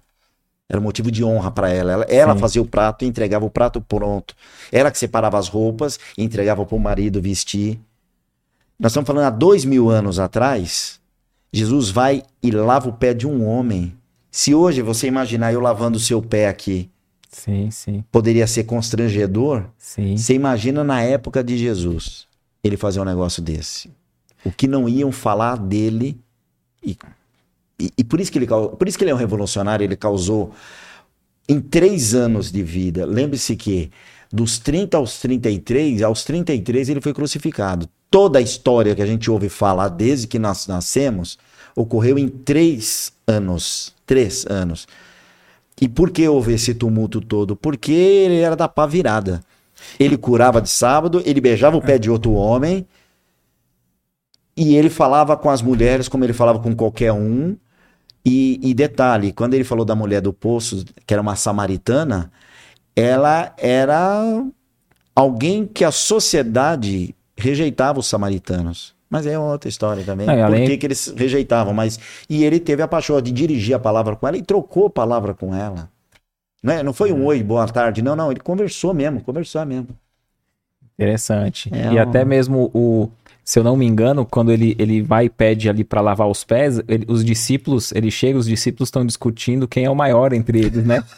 Era 0.75 0.81
um 0.81 0.85
motivo 0.85 1.09
de 1.11 1.23
honra 1.23 1.53
para 1.53 1.71
ela. 1.71 1.93
Ela, 1.93 2.05
ela 2.09 2.37
fazia 2.37 2.61
o 2.61 2.67
prato 2.67 3.05
e 3.05 3.09
entregava 3.09 3.45
o 3.45 3.51
prato 3.51 3.81
pronto. 3.81 4.35
Ela 4.73 4.91
que 4.91 4.99
separava 4.99 5.39
as 5.39 5.47
roupas 5.47 6.01
e 6.19 6.25
entregava 6.25 6.67
para 6.67 6.75
o 6.77 6.81
marido 6.81 7.23
vestir. 7.23 7.79
Nós 8.79 8.91
estamos 8.91 9.07
falando 9.07 9.27
há 9.27 9.31
dois 9.31 9.65
mil 9.65 9.89
anos 9.89 10.19
atrás. 10.19 11.01
Jesus 11.53 11.91
vai 11.91 12.25
e 12.43 12.51
lava 12.51 12.89
o 12.89 12.93
pé 12.93 13.15
de 13.15 13.25
um 13.25 13.47
homem. 13.47 13.95
Se 14.33 14.53
hoje 14.53 14.83
você 14.83 15.07
imaginar 15.07 15.53
eu 15.53 15.61
lavando 15.61 15.97
o 15.97 16.01
seu 16.01 16.21
pé 16.21 16.49
aqui, 16.49 16.91
Sim, 17.31 17.71
sim, 17.71 18.05
poderia 18.11 18.47
ser 18.49 18.65
constrangedor. 18.65 19.65
sim. 19.79 20.17
Você 20.17 20.35
imagina 20.35 20.83
na 20.83 21.03
época 21.03 21.43
de 21.45 21.57
Jesus 21.57 22.27
ele 22.65 22.77
fazer 22.77 23.01
um 23.01 23.05
negócio 23.05 23.41
desse. 23.41 23.91
O 24.45 24.51
que 24.51 24.67
não 24.67 24.89
iam 24.89 25.13
falar 25.13 25.57
dele. 25.57 26.21
E, 26.83 26.97
e, 27.97 28.05
por, 28.05 28.21
isso 28.21 28.31
que 28.31 28.39
ele, 28.39 28.47
por 28.47 28.89
isso 28.89 28.97
que 28.97 29.05
ele 29.05 29.11
é 29.11 29.15
um 29.15 29.19
revolucionário, 29.19 29.85
ele 29.85 29.97
causou 29.97 30.53
em 31.49 31.61
três 31.61 32.15
anos 32.15 32.51
de 32.51 32.63
vida. 32.63 33.05
Lembre-se 33.05 33.57
que 33.57 33.91
dos 34.33 34.59
30 34.59 34.97
aos 34.97 35.21
33, 35.21 36.03
aos 36.03 36.25
33 36.25 36.89
ele 36.89 37.01
foi 37.01 37.13
crucificado. 37.13 37.89
Toda 38.11 38.39
a 38.39 38.43
história 38.43 38.95
que 38.95 39.03
a 39.03 39.07
gente 39.07 39.31
ouve 39.31 39.49
falar 39.49 39.89
desde 39.89 40.27
que 40.27 40.39
nós 40.39 40.67
nascemos 40.67 41.39
ocorreu 41.75 42.19
em 42.19 42.29
três 42.29 43.13
anos. 43.27 43.93
Três 44.07 44.47
anos. 44.47 44.87
E 45.81 45.89
por 45.89 46.11
que 46.11 46.27
houve 46.29 46.55
esse 46.55 46.75
tumulto 46.75 47.21
todo? 47.21 47.57
Porque 47.57 47.93
ele 47.93 48.39
era 48.39 48.55
da 48.55 48.69
pá 48.69 48.87
virada. 48.87 49.41
Ele 49.99 50.17
curava 50.17 50.63
de 50.63 50.71
sábado, 50.71 51.21
ele 51.25 51.41
beijava 51.41 51.77
o 51.77 51.83
pé 51.83 51.99
de 51.99 52.11
outro 52.11 52.33
homem, 52.33 52.87
e 54.57 54.77
ele 54.77 54.89
falava 54.89 55.37
com 55.37 55.51
as 55.51 55.61
mulheres 55.61 56.09
como 56.09 56.25
ele 56.25 56.33
falava 56.33 56.61
com 56.61 56.75
qualquer 56.75 57.13
um. 57.13 57.57
E, 58.25 58.59
e 58.63 58.73
detalhe, 58.73 59.33
quando 59.33 59.55
ele 59.55 59.65
falou 59.65 59.85
da 59.85 59.95
mulher 59.95 60.21
do 60.21 60.33
poço, 60.33 60.85
que 61.07 61.13
era 61.13 61.21
uma 61.21 61.37
samaritana, 61.37 62.33
ela 62.97 63.55
era 63.59 64.45
alguém 65.15 65.67
que 65.67 65.85
a 65.85 65.91
sociedade 65.91 67.15
rejeitava 67.37 68.01
os 68.01 68.07
samaritanos. 68.07 68.95
Mas 69.11 69.27
é 69.27 69.39
outra 69.39 69.69
história 69.69 70.03
também. 70.03 70.27
Não, 70.27 70.35
e 70.35 70.37
Por 70.39 70.45
além- 70.45 70.67
que, 70.67 70.77
que 70.79 70.87
eles 70.87 71.15
rejeitavam? 71.17 71.73
Mas 71.75 72.01
e 72.29 72.43
ele 72.45 72.59
teve 72.59 72.83
a 72.83 72.89
paixão 72.89 73.21
de 73.21 73.31
dirigir 73.31 73.75
a 73.75 73.79
palavra 73.79 74.17
com 74.17 74.27
ela 74.27 74.37
e 74.37 74.43
trocou 74.43 74.87
a 74.87 74.91
palavra 74.91 75.35
com 75.35 75.55
ela. 75.55 75.89
Não, 76.63 76.73
é? 76.73 76.83
não 76.83 76.93
foi 76.93 77.13
um 77.13 77.25
oi, 77.27 77.43
boa 77.43 77.67
tarde. 77.69 78.03
Não, 78.03 78.17
não. 78.17 78.31
Ele 78.31 78.41
conversou 78.41 78.95
mesmo, 78.95 79.23
conversou 79.23 79.65
mesmo. 79.67 79.89
Interessante. 80.99 81.71
É 81.73 81.93
e 81.93 81.97
um- 81.97 82.03
até 82.03 82.25
mesmo 82.25 82.71
o. 82.75 83.09
Se 83.45 83.59
eu 83.59 83.65
não 83.65 83.77
me 83.77 83.85
engano, 83.85 84.25
quando 84.25 84.51
ele, 84.51 84.75
ele 84.79 85.03
vai 85.03 85.27
e 85.27 85.29
pede 85.29 85.69
ali 85.69 85.85
para 85.85 86.01
lavar 86.01 86.27
os 86.29 86.45
pés, 86.45 86.81
ele- 86.89 87.05
os 87.09 87.23
discípulos, 87.23 87.93
ele 87.93 88.11
chega, 88.11 88.39
os 88.39 88.47
discípulos 88.47 88.87
estão 88.89 89.05
discutindo 89.05 89.69
quem 89.69 89.85
é 89.85 89.91
o 89.91 89.95
maior 89.95 90.33
entre 90.33 90.59
eles, 90.61 90.85
né? 90.85 91.03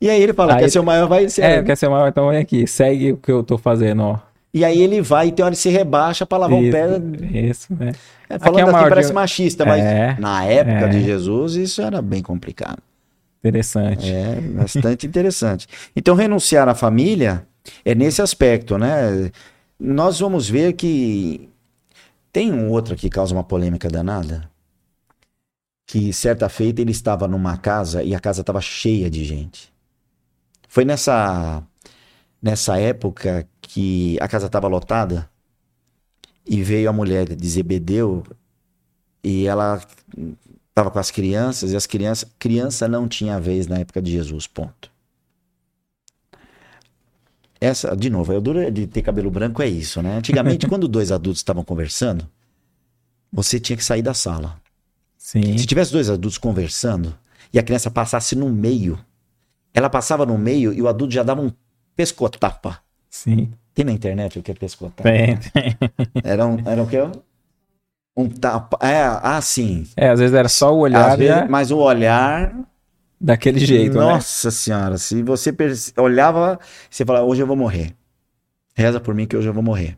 E 0.00 0.08
aí 0.08 0.22
ele 0.22 0.32
fala, 0.32 0.54
Aí- 0.54 0.60
quer 0.60 0.70
ser 0.70 0.78
o 0.78 0.84
maior, 0.84 1.08
vai 1.08 1.28
ser. 1.28 1.42
é, 1.42 1.60
quer 1.60 1.76
ser 1.76 1.88
o 1.88 1.90
maior, 1.90 2.06
então 2.08 2.28
vem 2.30 2.38
aqui, 2.38 2.68
segue 2.68 3.12
o 3.14 3.16
que 3.16 3.32
eu 3.32 3.42
tô 3.42 3.58
fazendo, 3.58 4.02
ó. 4.04 4.18
E 4.54 4.64
aí 4.64 4.80
ele 4.80 5.02
vai 5.02 5.26
e 5.26 5.32
tem 5.32 5.44
hora 5.44 5.52
que 5.56 5.60
se 5.60 5.68
rebaixa 5.70 6.24
pra 6.24 6.38
lavar 6.38 6.56
o 6.56 6.62
Isso, 6.62 6.70
pé. 6.70 6.88
Isso, 7.36 7.66
né? 7.74 7.90
É, 8.30 8.34
Aqui 8.36 8.44
falando 8.44 8.60
é 8.60 8.64
o 8.64 8.76
assim, 8.76 8.88
parece 8.88 9.12
machista, 9.12 9.66
mas 9.66 9.82
É, 9.84 10.16
na 10.20 10.44
época 10.44 10.86
é. 10.86 10.88
de 10.88 11.02
Jesus 11.02 11.56
isso 11.56 11.82
era 11.82 12.00
bem 12.00 12.22
complicado. 12.22 12.78
Interessante. 13.42 14.08
É 14.08 14.40
bastante 14.40 15.04
interessante. 15.08 15.66
Então 15.96 16.14
renunciar 16.14 16.68
à 16.68 16.76
família 16.76 17.44
É 17.84 17.94
nesse 17.94 18.22
aspecto, 18.22 18.78
né? 18.78 19.30
Nós 19.78 20.20
vamos 20.20 20.48
ver 20.48 20.74
que 20.74 21.48
tem 22.32 22.52
um 22.52 22.70
outro 22.70 22.96
que 22.96 23.08
causa 23.10 23.34
uma 23.34 23.44
polêmica 23.44 23.88
danada. 23.88 24.50
Que 25.86 26.12
certa 26.12 26.48
feita 26.48 26.82
ele 26.82 26.90
estava 26.90 27.26
numa 27.26 27.56
casa 27.56 28.02
e 28.02 28.14
a 28.14 28.20
casa 28.20 28.42
estava 28.42 28.60
cheia 28.60 29.10
de 29.10 29.24
gente. 29.24 29.72
Foi 30.68 30.84
nessa 30.84 31.62
nessa 32.40 32.78
época 32.78 33.48
que 33.60 34.16
a 34.20 34.28
casa 34.28 34.46
estava 34.46 34.68
lotada 34.68 35.28
e 36.46 36.62
veio 36.62 36.88
a 36.88 36.92
mulher 36.92 37.34
de 37.34 37.48
Zebedeu 37.48 38.24
e 39.24 39.46
ela 39.46 39.80
estava 40.68 40.90
com 40.90 40.98
as 40.98 41.10
crianças 41.10 41.72
e 41.72 41.76
as 41.76 41.86
crianças 41.86 42.30
criança 42.38 42.86
não 42.86 43.08
tinha 43.08 43.40
vez 43.40 43.66
na 43.66 43.78
época 43.78 44.00
de 44.00 44.12
Jesus 44.12 44.46
ponto 44.46 44.90
essa 47.60 47.96
de 47.96 48.08
novo 48.10 48.32
o 48.34 48.40
duro 48.40 48.70
de 48.70 48.86
ter 48.86 49.02
cabelo 49.02 49.30
branco 49.30 49.60
é 49.62 49.66
isso 49.68 50.00
né 50.02 50.16
antigamente 50.18 50.66
quando 50.68 50.86
dois 50.88 51.10
adultos 51.12 51.40
estavam 51.40 51.64
conversando 51.64 52.28
você 53.32 53.58
tinha 53.60 53.76
que 53.76 53.84
sair 53.84 54.02
da 54.02 54.14
sala 54.14 54.56
Sim. 55.16 55.58
se 55.58 55.66
tivesse 55.66 55.92
dois 55.92 56.08
adultos 56.08 56.38
conversando 56.38 57.14
e 57.52 57.58
a 57.58 57.62
criança 57.62 57.90
passasse 57.90 58.34
no 58.36 58.48
meio 58.48 58.98
ela 59.74 59.90
passava 59.90 60.24
no 60.24 60.38
meio 60.38 60.72
e 60.72 60.80
o 60.80 60.88
adulto 60.88 61.12
já 61.14 61.22
dava 61.22 61.42
um 61.42 61.50
pescotapa 61.96 62.78
Sim. 63.10 63.50
tem 63.74 63.84
na 63.84 63.92
internet 63.92 64.38
o 64.38 64.42
que 64.42 64.50
é 64.50 64.54
pescotapa 64.54 65.02
Tem, 65.02 65.36
tem. 65.36 65.76
era 66.22 66.46
um 66.46 66.58
era 66.64 66.82
o 66.82 66.86
que 66.86 66.96
um 68.16 68.28
tapa 68.28 68.78
é 68.86 69.02
ah 69.04 69.40
sim 69.40 69.86
É, 69.96 70.08
às 70.10 70.18
vezes 70.20 70.34
era 70.34 70.48
só 70.48 70.72
o 70.74 70.78
olhar 70.78 71.16
vezes- 71.16 71.48
mas 71.50 71.70
o 71.70 71.78
olhar 71.78 72.54
daquele 73.20 73.58
jeito, 73.58 73.98
né? 73.98 74.04
Nossa 74.04 74.50
senhora, 74.50 74.98
se 74.98 75.22
você 75.22 75.54
olhava, 75.96 76.58
você 76.90 77.04
falava, 77.04 77.24
hoje 77.24 77.42
eu 77.42 77.46
vou 77.46 77.56
morrer. 77.56 77.94
Reza 78.74 79.00
por 79.00 79.14
mim 79.14 79.26
que 79.26 79.36
hoje 79.36 79.48
eu 79.48 79.54
vou 79.54 79.62
morrer. 79.62 79.96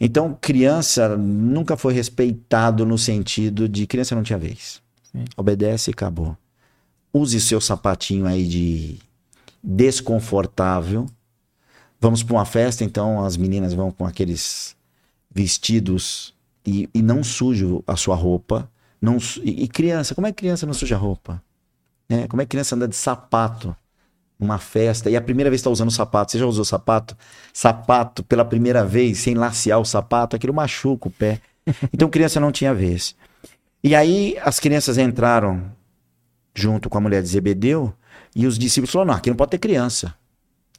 Então, 0.00 0.36
criança 0.40 1.16
nunca 1.16 1.76
foi 1.76 1.92
respeitado 1.92 2.84
no 2.84 2.98
sentido 2.98 3.68
de 3.68 3.86
criança 3.86 4.14
não 4.14 4.22
tinha 4.22 4.38
vez. 4.38 4.80
Sim. 5.10 5.24
Obedece 5.36 5.90
e 5.90 5.92
acabou. 5.92 6.36
Use 7.12 7.40
seu 7.40 7.60
sapatinho 7.60 8.26
aí 8.26 8.46
de 8.46 8.98
desconfortável. 9.62 11.06
Vamos 12.00 12.22
para 12.22 12.34
uma 12.34 12.44
festa, 12.44 12.82
então 12.82 13.24
as 13.24 13.36
meninas 13.36 13.74
vão 13.74 13.90
com 13.90 14.04
aqueles 14.04 14.74
vestidos 15.30 16.34
e, 16.66 16.88
e 16.92 17.02
não 17.02 17.22
sujo 17.22 17.82
a 17.86 17.96
sua 17.96 18.16
roupa. 18.16 18.68
Não, 19.00 19.18
e, 19.42 19.64
e 19.64 19.68
criança, 19.68 20.14
como 20.14 20.26
é 20.26 20.32
que 20.32 20.38
criança 20.38 20.66
não 20.66 20.74
suja 20.74 20.96
a 20.96 20.98
roupa? 20.98 21.42
Né? 22.12 22.28
Como 22.28 22.42
é 22.42 22.44
que 22.44 22.50
criança 22.50 22.74
anda 22.76 22.86
de 22.86 22.96
sapato 22.96 23.74
numa 24.38 24.58
festa 24.58 25.08
e 25.08 25.16
a 25.16 25.20
primeira 25.20 25.48
vez 25.50 25.60
está 25.60 25.70
usando 25.70 25.90
sapato? 25.90 26.32
Você 26.32 26.38
já 26.38 26.46
usou 26.46 26.64
sapato? 26.64 27.16
Sapato 27.52 28.22
pela 28.22 28.44
primeira 28.44 28.84
vez, 28.84 29.18
sem 29.18 29.34
lacear 29.34 29.80
o 29.80 29.84
sapato, 29.84 30.36
aquilo 30.36 30.54
machuca 30.54 31.08
o 31.08 31.10
pé. 31.10 31.40
Então 31.94 32.10
criança 32.10 32.40
não 32.40 32.50
tinha 32.50 32.74
vez. 32.74 33.14
E 33.84 33.94
aí 33.94 34.36
as 34.42 34.58
crianças 34.58 34.98
entraram 34.98 35.72
junto 36.54 36.90
com 36.90 36.98
a 36.98 37.00
mulher 37.00 37.22
de 37.22 37.28
Zebedeu 37.28 37.94
e 38.34 38.46
os 38.46 38.58
discípulos 38.58 38.90
falaram: 38.90 39.12
não, 39.12 39.18
aqui 39.18 39.30
não 39.30 39.36
pode 39.36 39.52
ter 39.52 39.58
criança. 39.58 40.14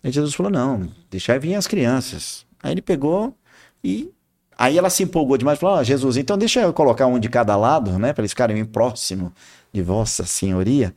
Aí 0.04 0.12
Jesus 0.12 0.34
falou: 0.34 0.52
não, 0.52 0.90
deixar 1.10 1.40
vir 1.40 1.56
as 1.56 1.68
crianças. 1.68 2.46
Aí 2.62 2.74
ele 2.74 2.82
pegou 2.82 3.36
e. 3.84 4.12
Aí 4.58 4.78
ela 4.78 4.90
se 4.90 5.04
empolgou 5.04 5.38
demais 5.38 5.58
e 5.58 5.62
falou: 5.62 5.78
ó, 5.78 5.84
Jesus, 5.84 6.18
então 6.18 6.38
deixa 6.38 6.62
eu 6.62 6.74
colocar 6.74 7.08
um 7.08 7.20
de 7.20 7.30
cada 7.30 7.56
lado, 7.56 7.98
né? 7.98 8.14
Para 8.14 8.22
eles 8.22 8.32
ficarem 8.32 8.56
bem 8.56 8.66
próximo 8.66 9.32
de 9.72 9.82
Vossa 9.82 10.26
Senhoria. 10.26 10.94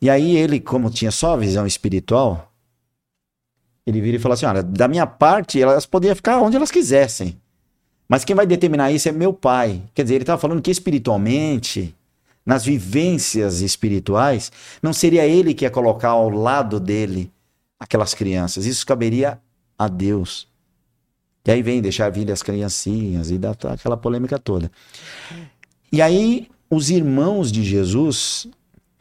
E 0.00 0.08
aí 0.08 0.36
ele, 0.36 0.60
como 0.60 0.90
tinha 0.90 1.10
só 1.10 1.34
a 1.34 1.36
visão 1.36 1.66
espiritual, 1.66 2.50
ele 3.86 4.00
vira 4.00 4.16
e 4.16 4.20
fala 4.20 4.34
assim: 4.34 4.46
olha, 4.46 4.62
da 4.62 4.88
minha 4.88 5.06
parte, 5.06 5.60
elas 5.60 5.86
podiam 5.86 6.14
ficar 6.14 6.40
onde 6.40 6.56
elas 6.56 6.70
quisessem. 6.70 7.36
Mas 8.08 8.24
quem 8.24 8.34
vai 8.34 8.46
determinar 8.46 8.90
isso 8.90 9.08
é 9.08 9.12
meu 9.12 9.32
pai. 9.32 9.82
Quer 9.94 10.02
dizer, 10.02 10.16
ele 10.16 10.24
estava 10.24 10.40
falando 10.40 10.60
que 10.60 10.70
espiritualmente, 10.70 11.94
nas 12.44 12.64
vivências 12.64 13.60
espirituais, 13.60 14.50
não 14.82 14.92
seria 14.92 15.26
ele 15.26 15.54
que 15.54 15.64
ia 15.64 15.70
colocar 15.70 16.08
ao 16.08 16.28
lado 16.28 16.80
dele 16.80 17.30
aquelas 17.78 18.12
crianças. 18.12 18.66
Isso 18.66 18.84
caberia 18.84 19.38
a 19.78 19.86
Deus. 19.86 20.49
E 21.46 21.50
aí 21.50 21.62
vem 21.62 21.80
deixar 21.80 22.10
vir 22.10 22.30
as 22.30 22.42
criancinhas 22.42 23.30
e 23.30 23.38
dá 23.38 23.50
aquela 23.50 23.96
polêmica 23.96 24.38
toda. 24.38 24.70
E 25.92 26.00
aí 26.02 26.48
os 26.70 26.90
irmãos 26.90 27.50
de 27.50 27.64
Jesus 27.64 28.46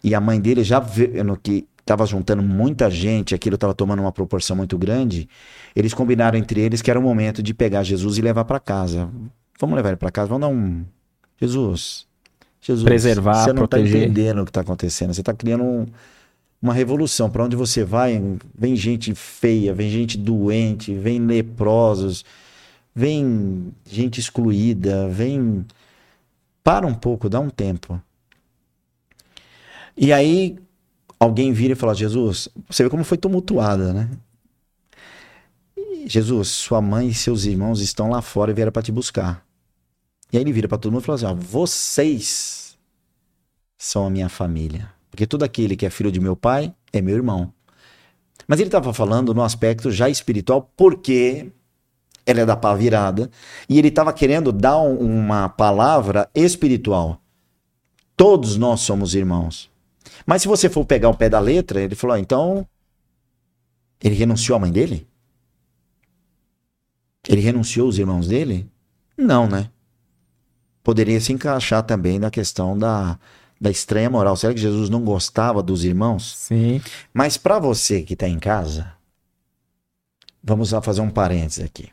e 0.03 0.15
a 0.15 0.21
mãe 0.21 0.39
dele 0.39 0.63
já 0.63 0.79
vendo 0.79 1.37
que 1.37 1.67
estava 1.79 2.05
juntando 2.05 2.41
muita 2.41 2.89
gente, 2.89 3.33
aquilo 3.35 3.55
estava 3.55 3.73
tomando 3.73 3.99
uma 3.99 4.11
proporção 4.11 4.55
muito 4.55 4.77
grande, 4.77 5.27
eles 5.75 5.93
combinaram 5.93 6.37
entre 6.37 6.61
eles 6.61 6.81
que 6.81 6.89
era 6.89 6.99
o 6.99 7.03
momento 7.03 7.41
de 7.41 7.53
pegar 7.53 7.83
Jesus 7.83 8.17
e 8.17 8.21
levar 8.21 8.45
para 8.45 8.59
casa. 8.59 9.09
Vamos 9.59 9.75
levar 9.75 9.89
ele 9.89 9.97
para 9.97 10.11
casa, 10.11 10.27
vamos 10.27 10.41
dar 10.41 10.53
um 10.53 10.85
Jesus. 11.39 12.07
Jesus, 12.61 12.83
Preservar, 12.83 13.43
você 13.45 13.53
não 13.53 13.65
está 13.65 13.77
entendendo 13.79 14.41
o 14.41 14.45
que 14.45 14.49
está 14.49 14.61
acontecendo. 14.61 15.13
Você 15.13 15.21
está 15.21 15.33
criando 15.33 15.63
um- 15.63 15.85
uma 16.61 16.73
revolução. 16.73 17.29
Para 17.29 17.43
onde 17.43 17.55
você 17.55 17.83
vai, 17.83 18.21
vem 18.55 18.75
gente 18.75 19.13
feia, 19.15 19.73
vem 19.73 19.89
gente 19.89 20.17
doente, 20.17 20.93
vem 20.93 21.19
leprosos, 21.19 22.25
vem 22.93 23.73
gente 23.85 24.19
excluída, 24.19 25.07
vem 25.07 25.65
para 26.63 26.85
um 26.85 26.93
pouco, 26.93 27.29
dá 27.29 27.39
um 27.39 27.49
tempo. 27.49 28.01
E 29.95 30.13
aí 30.13 30.57
alguém 31.19 31.51
vira 31.51 31.73
e 31.73 31.75
fala: 31.75 31.93
Jesus, 31.93 32.49
você 32.69 32.83
vê 32.83 32.89
como 32.89 33.03
foi 33.03 33.17
tumultuada, 33.17 33.93
né? 33.93 34.09
Jesus, 36.05 36.47
sua 36.47 36.81
mãe 36.81 37.09
e 37.09 37.13
seus 37.13 37.45
irmãos 37.45 37.81
estão 37.81 38.09
lá 38.09 38.21
fora 38.21 38.51
e 38.51 38.53
vieram 38.53 38.71
para 38.71 38.81
te 38.81 38.91
buscar. 38.91 39.45
E 40.31 40.37
aí 40.37 40.43
ele 40.43 40.53
vira 40.53 40.67
para 40.67 40.77
todo 40.77 40.91
mundo 40.91 41.03
e 41.03 41.05
fala 41.05 41.15
assim: 41.17 41.25
ó, 41.25 41.33
vocês 41.33 42.77
são 43.77 44.05
a 44.05 44.09
minha 44.09 44.29
família. 44.29 44.98
Porque 45.19 45.27
todo 45.27 45.43
aquele 45.43 45.75
que 45.75 45.85
é 45.85 45.89
filho 45.89 46.13
de 46.13 46.19
meu 46.21 46.33
pai 46.33 46.73
é 46.93 47.01
meu 47.01 47.13
irmão. 47.13 47.51
Mas 48.47 48.61
ele 48.61 48.69
estava 48.69 48.93
falando 48.93 49.33
no 49.33 49.43
aspecto 49.43 49.91
já 49.91 50.07
espiritual, 50.07 50.71
porque 50.77 51.51
ela 52.25 52.39
é 52.39 52.45
da 52.45 52.55
pá 52.55 52.73
virada, 52.73 53.29
e 53.67 53.77
ele 53.77 53.89
estava 53.89 54.13
querendo 54.13 54.53
dar 54.53 54.79
um- 54.79 54.97
uma 54.97 55.49
palavra 55.49 56.29
espiritual. 56.33 57.21
Todos 58.15 58.55
nós 58.55 58.79
somos 58.79 59.13
irmãos. 59.13 59.69
Mas 60.25 60.41
se 60.41 60.47
você 60.47 60.69
for 60.69 60.85
pegar 60.85 61.09
o 61.09 61.17
pé 61.17 61.27
da 61.27 61.41
letra, 61.41 61.81
ele 61.81 61.95
falou: 61.95 62.15
ah, 62.15 62.19
então. 62.19 62.65
Ele 64.01 64.15
renunciou 64.15 64.55
à 64.55 64.59
mãe 64.59 64.71
dele? 64.71 65.05
Ele 67.27 67.41
renunciou 67.41 67.87
aos 67.87 67.97
irmãos 67.97 68.29
dele? 68.29 68.71
Não, 69.17 69.47
né? 69.49 69.69
Poderia 70.81 71.19
se 71.19 71.33
encaixar 71.33 71.83
também 71.83 72.17
na 72.17 72.31
questão 72.31 72.77
da, 72.77 73.19
da 73.59 73.69
estranha 73.69 74.09
moral. 74.09 74.35
Será 74.35 74.53
que 74.53 74.59
Jesus 74.59 74.89
não 74.89 75.03
gostava 75.03 75.61
dos 75.61 75.83
irmãos? 75.83 76.35
Sim. 76.37 76.81
Mas 77.13 77.37
para 77.37 77.59
você 77.59 78.01
que 78.01 78.13
está 78.13 78.27
em 78.27 78.39
casa, 78.39 78.93
vamos 80.43 80.71
lá 80.71 80.81
fazer 80.81 81.01
um 81.01 81.09
parênteses 81.09 81.63
aqui. 81.63 81.89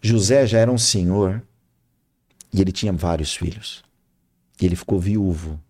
José 0.00 0.46
já 0.46 0.58
era 0.58 0.70
um 0.70 0.78
senhor 0.78 1.42
e 2.52 2.60
ele 2.60 2.70
tinha 2.70 2.92
vários 2.92 3.34
filhos. 3.34 3.82
E 4.60 4.66
ele 4.66 4.76
ficou 4.76 4.98
viúvo. 5.00 5.60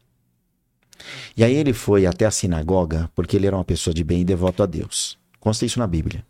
E 1.37 1.45
aí 1.45 1.55
ele 1.55 1.73
foi 1.73 2.07
até 2.07 2.27
a 2.27 2.31
sinagoga 2.31 3.11
porque 3.15 3.37
ele 3.37 3.47
era 3.47 3.57
uma 3.57 3.65
pessoa 3.65 3.95
de 3.95 4.05
bem 4.05 4.21
e 4.21 4.25
devoto 4.25 4.63
a 4.63 4.67
Deus. 4.67 5.19
Consta 5.41 5.65
isso 5.65 5.79
na 5.79 5.87
Bíblia. 5.87 6.25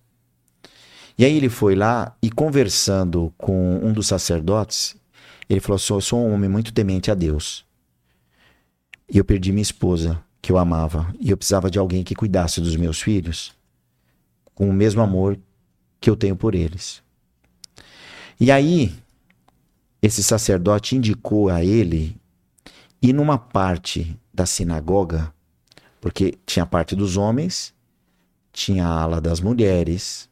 E 1.16 1.25
aí 1.25 1.37
ele 1.37 1.49
foi 1.49 1.75
lá 1.75 2.16
e 2.23 2.31
conversando 2.31 3.33
com 3.37 3.81
um 3.83 3.93
dos 3.93 4.07
sacerdotes, 4.07 4.95
ele 5.49 5.59
falou: 5.59 5.79
"Sou- 5.79 5.97
eu 5.97 6.01
sou 6.01 6.20
um 6.20 6.33
homem 6.33 6.49
muito 6.49 6.73
temente 6.73 7.11
a 7.11 7.15
Deus. 7.15 7.66
E 9.10 9.18
eu 9.18 9.24
perdi 9.24 9.52
minha 9.52 9.62
esposa, 9.62 10.22
que 10.40 10.52
eu 10.52 10.59
amava, 10.59 11.12
e 11.18 11.30
eu 11.30 11.36
precisava 11.36 11.70
de 11.70 11.78
alguém 11.78 12.05
que 12.05 12.14
cuidasse 12.14 12.60
dos 12.60 12.76
meus 12.76 13.01
filhos 13.01 13.56
com 14.55 14.68
o 14.68 14.72
mesmo 14.72 15.01
amor 15.01 15.39
que 16.01 16.10
eu 16.10 16.16
tenho 16.16 16.35
por 16.35 16.55
eles. 16.55 17.02
E 18.40 18.51
aí, 18.51 18.93
esse 20.02 20.22
sacerdote 20.22 20.97
indicou 20.97 21.48
a 21.48 21.64
ele 21.64 22.16
ir 23.01 23.12
numa 23.12 23.39
parte 23.39 24.18
da 24.32 24.47
sinagoga, 24.47 25.32
porque 26.01 26.35
tinha 26.44 26.64
a 26.64 26.66
parte 26.66 26.94
dos 26.94 27.16
homens, 27.16 27.72
tinha 28.52 28.86
a 28.86 29.02
ala 29.02 29.20
das 29.20 29.40
mulheres, 29.40 30.28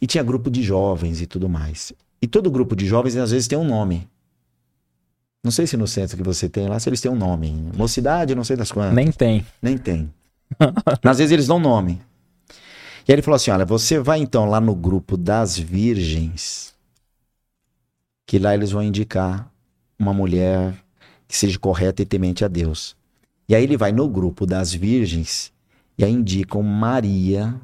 e 0.00 0.06
tinha 0.06 0.22
grupo 0.22 0.50
de 0.50 0.62
jovens 0.62 1.20
e 1.20 1.26
tudo 1.26 1.48
mais. 1.48 1.92
E 2.20 2.26
todo 2.26 2.50
grupo 2.50 2.74
de 2.74 2.86
jovens 2.86 3.16
às 3.16 3.30
vezes 3.30 3.48
tem 3.48 3.58
um 3.58 3.66
nome. 3.66 4.08
Não 5.42 5.50
sei 5.50 5.66
se 5.66 5.76
no 5.76 5.88
centro 5.88 6.16
que 6.16 6.22
você 6.22 6.48
tem 6.48 6.68
lá, 6.68 6.78
se 6.78 6.88
eles 6.88 7.00
têm 7.00 7.10
um 7.10 7.16
nome. 7.16 7.50
Mocidade, 7.76 8.34
não 8.34 8.44
sei 8.44 8.56
das 8.56 8.70
quantas. 8.70 8.94
Nem 8.94 9.10
tem. 9.10 9.44
Nem 9.60 9.76
tem. 9.76 10.12
Às 11.02 11.18
vezes 11.18 11.32
eles 11.32 11.48
dão 11.48 11.58
nome. 11.58 12.00
E 13.06 13.10
aí 13.10 13.16
ele 13.16 13.22
falou 13.22 13.36
assim: 13.36 13.50
olha, 13.50 13.64
você 13.64 13.98
vai 13.98 14.20
então 14.20 14.44
lá 14.44 14.60
no 14.60 14.74
grupo 14.74 15.16
das 15.16 15.58
virgens, 15.58 16.72
que 18.24 18.38
lá 18.38 18.54
eles 18.54 18.70
vão 18.70 18.82
indicar 18.82 19.50
uma 19.98 20.14
mulher 20.14 20.74
que 21.26 21.36
seja 21.36 21.58
correta 21.58 22.02
e 22.02 22.06
temente 22.06 22.44
a 22.44 22.48
Deus. 22.48 22.96
E 23.48 23.54
aí 23.54 23.64
ele 23.64 23.76
vai 23.76 23.90
no 23.90 24.08
grupo 24.08 24.46
das 24.46 24.72
virgens 24.72 25.52
e 25.98 26.04
aí 26.04 26.12
indicam 26.12 26.62
Maria, 26.62 27.60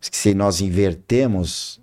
se 0.00 0.32
nós 0.34 0.60
invertemos 0.60 1.80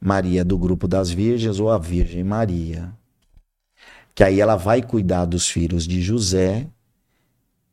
Maria 0.00 0.44
do 0.44 0.58
grupo 0.58 0.86
das 0.86 1.10
virgens 1.10 1.58
ou 1.58 1.70
a 1.70 1.78
Virgem 1.78 2.22
Maria. 2.24 2.92
Que 4.14 4.22
aí 4.22 4.40
ela 4.40 4.56
vai 4.56 4.82
cuidar 4.82 5.24
dos 5.24 5.48
filhos 5.48 5.86
de 5.86 6.02
José 6.02 6.66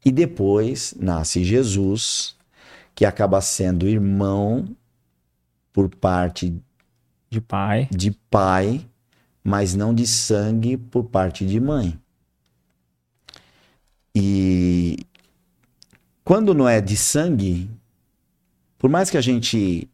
e 0.03 0.11
depois 0.11 0.95
nasce 0.97 1.43
Jesus, 1.43 2.35
que 2.95 3.05
acaba 3.05 3.41
sendo 3.41 3.87
irmão 3.87 4.67
por 5.73 5.89
parte 5.89 6.53
de 7.29 7.41
pai, 7.41 7.87
de 7.91 8.11
pai, 8.29 8.85
mas 9.43 9.75
não 9.75 9.93
de 9.93 10.07
sangue 10.07 10.77
por 10.77 11.03
parte 11.03 11.45
de 11.45 11.59
mãe. 11.59 11.99
E 14.15 14.97
quando 16.23 16.53
não 16.53 16.67
é 16.67 16.81
de 16.81 16.97
sangue, 16.97 17.69
por 18.77 18.89
mais 18.89 19.09
que 19.09 19.17
a 19.17 19.21
gente 19.21 19.89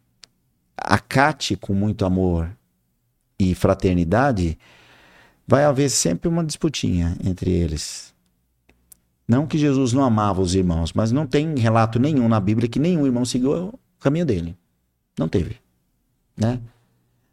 acate 0.78 1.56
com 1.56 1.74
muito 1.74 2.06
amor 2.06 2.56
e 3.38 3.54
fraternidade, 3.56 4.58
vai 5.48 5.64
haver 5.64 5.90
sempre 5.90 6.28
uma 6.28 6.44
disputinha 6.44 7.16
entre 7.24 7.52
eles. 7.52 8.14
Não 9.28 9.48
que 9.48 9.58
Jesus 9.58 9.92
não 9.94 10.04
amava 10.04 10.42
os 10.42 10.54
irmãos, 10.54 10.94
mas 10.94 11.12
não 11.12 11.26
tem 11.26 11.58
relato 11.58 12.00
nenhum 12.00 12.28
na 12.28 12.40
Bíblia 12.40 12.70
que 12.70 12.80
nenhum 12.80 13.06
irmão 13.06 13.26
seguiu 13.26 13.52
o 13.52 13.80
caminho 14.00 14.26
dele. 14.26 14.56
Não 15.18 15.28
teve, 15.28 15.58
né? 16.38 16.60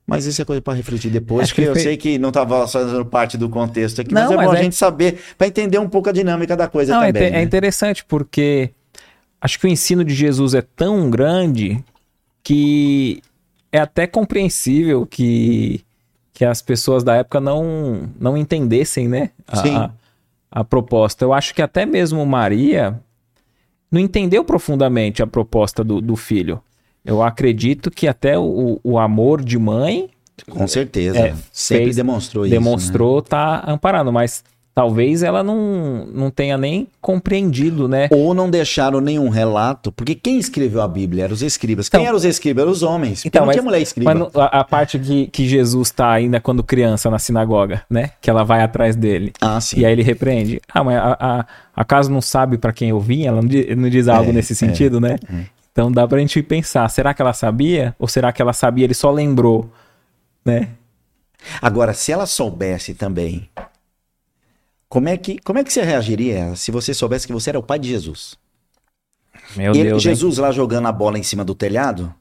Mas 0.07 0.27
isso 0.27 0.43
é 0.43 0.45
coisa 0.45 0.61
para 0.61 0.75
refletir 0.75 1.11
depois, 1.11 1.45
Acho 1.45 1.55
que 1.55 1.63
eu 1.63 1.77
sei 1.77 1.97
que 1.97 2.19
não 2.19 2.31
estava 2.31 2.67
fazendo 2.67 3.05
parte 3.05 3.39
do 3.39 3.49
contexto 3.49 4.01
aqui, 4.01 4.13
não, 4.13 4.23
mas 4.23 4.31
é 4.31 4.37
mas 4.37 4.47
bom 4.47 4.55
é... 4.55 4.59
a 4.59 4.63
gente 4.63 4.75
saber, 4.75 5.19
para 5.39 5.47
entender 5.47 5.79
um 5.79 5.89
pouco 5.89 6.09
a 6.09 6.13
dinâmica 6.13 6.57
da 6.57 6.67
coisa 6.67 6.95
não, 6.95 7.03
é 7.03 7.13
também. 7.13 7.29
É, 7.29 7.31
né? 7.33 7.43
interessante 7.43 8.05
porque 8.05 8.71
acho 9.41 9.59
que 9.59 9.67
o 9.67 9.69
ensino 9.69 10.05
de 10.05 10.15
Jesus 10.15 10.55
é 10.55 10.63
tão 10.63 11.09
grande 11.09 11.83
que 12.43 13.23
é 13.71 13.79
até 13.79 14.07
compreensível 14.07 15.07
que, 15.07 15.85
que 16.33 16.45
as 16.45 16.63
pessoas 16.63 17.05
da 17.05 17.17
época 17.17 17.41
não, 17.41 18.09
não 18.19 18.37
entendessem, 18.37 19.07
né? 19.09 19.31
A, 19.47 19.85
a, 19.85 19.91
a 20.51 20.65
proposta. 20.65 21.25
Eu 21.25 21.33
acho 21.33 21.55
que 21.55 21.63
até 21.63 21.85
mesmo 21.85 22.25
Maria 22.25 22.99
não 23.91 24.01
entendeu 24.01 24.43
profundamente 24.45 25.23
a 25.23 25.27
proposta 25.27 25.85
do, 25.85 26.01
do 26.01 26.17
filho. 26.17 26.63
Eu 27.05 27.23
acredito 27.23 27.91
que 27.91 28.09
até 28.09 28.39
o, 28.39 28.81
o 28.83 28.99
amor 28.99 29.45
de 29.45 29.59
mãe. 29.59 30.09
Com 30.49 30.67
certeza. 30.67 31.19
É, 31.19 31.35
Sempre 31.53 31.85
fez, 31.85 31.97
demonstrou 31.97 32.47
isso. 32.47 32.55
Demonstrou 32.55 33.17
né? 33.17 33.25
tá 33.29 33.65
amparado, 33.67 34.11
mas 34.13 34.43
talvez 34.75 35.23
ela 35.23 35.43
não, 35.43 36.07
não 36.07 36.31
tenha 36.31 36.57
nem 36.57 36.89
compreendido, 37.01 37.87
né? 37.87 38.09
Ou 38.11 38.33
não 38.35 38.49
deixaram 38.49 39.01
nenhum 39.01 39.29
relato, 39.29 39.93
porque 39.93 40.15
quem 40.15 40.39
escreveu 40.39 40.81
a 40.81 40.89
Bíblia 40.89 41.25
eram 41.25 41.35
os 41.35 41.43
escribas. 41.43 41.89
Então, 41.89 42.01
quem 42.01 42.07
eram 42.07 42.17
os 42.17 42.25
escribas? 42.25 42.63
Eram 42.63 42.73
os 42.73 42.83
homens. 42.83 43.25
Então, 43.25 43.41
não 43.41 43.47
mas, 43.47 43.57
tinha 43.57 43.63
mulher 43.63 43.83
escriba. 43.83 44.15
Mas 44.15 44.37
a, 44.37 44.61
a, 44.61 44.65
parte 44.65 44.99
que, 44.99 45.27
que 45.27 45.49
Jesus 45.49 45.89
está 45.89 46.11
ainda 46.11 46.41
quando 46.41 46.63
criança 46.63 47.11
na 47.11 47.19
sinagoga, 47.19 47.83
né? 47.89 48.11
Que 48.21 48.31
ela 48.31 48.45
vai 48.45 48.63
atrás 48.63 48.97
dele. 48.97 49.33
Ah, 49.41 49.61
sim. 49.61 49.81
E 49.81 49.87
aí 49.87 49.93
ele 49.93 50.03
repreende. 50.03 50.61
Ah, 50.73 50.83
mas 50.83 50.97
a, 50.97 51.17
a, 51.21 51.47
acaso 51.77 52.11
não 52.11 52.21
sabe 52.21 52.57
para 52.59 52.73
quem 52.73 52.91
eu 52.91 53.01
vim? 53.01 53.27
Ela 53.27 53.43
não 53.43 53.49
diz, 53.49 53.77
não 53.77 53.89
diz 53.89 54.09
algo 54.09 54.31
é, 54.31 54.33
nesse 54.33 54.55
sentido, 54.55 54.99
é, 54.99 55.01
né? 55.01 55.17
É. 55.33 55.63
Então 55.71 55.91
dá 55.91 56.07
pra 56.07 56.19
gente 56.19 56.43
pensar, 56.43 56.89
será 56.89 57.15
que 57.15 57.23
ela 57.23 57.33
sabia? 57.33 57.95
Ou 57.99 58.07
será 58.07 58.31
que 58.31 58.43
ela 58.43 58.53
sabia, 58.53 58.85
ele 58.85 58.95
só 58.95 59.11
lembrou, 59.11 59.71
né? 60.45 60.69
Agora, 61.61 61.93
se 61.95 62.13
ela 62.13 62.27
soubesse 62.27 62.95
também, 62.95 63.49
como 64.93 65.09
é 65.09 65.17
que, 65.17 65.39
como 65.39 65.59
é 65.59 65.65
que 65.65 65.73
você 65.73 65.81
reagiria 65.81 66.55
se 66.55 66.71
você 66.71 66.93
soubesse 66.93 67.27
que 67.27 67.33
você 67.33 67.49
era 67.49 67.59
o 67.59 67.63
pai 67.63 67.79
de 67.79 67.89
Jesus? 67.89 68.37
Meu 69.57 69.75
e 69.75 69.85
Deus. 69.85 70.03
Jesus 70.03 70.37
hein? 70.37 70.43
lá 70.43 70.53
jogando 70.53 70.87
a 70.87 70.93
bola 70.93 71.19
em 71.19 71.23
cima 71.23 71.43
do 71.43 71.55
telhado, 71.55 72.15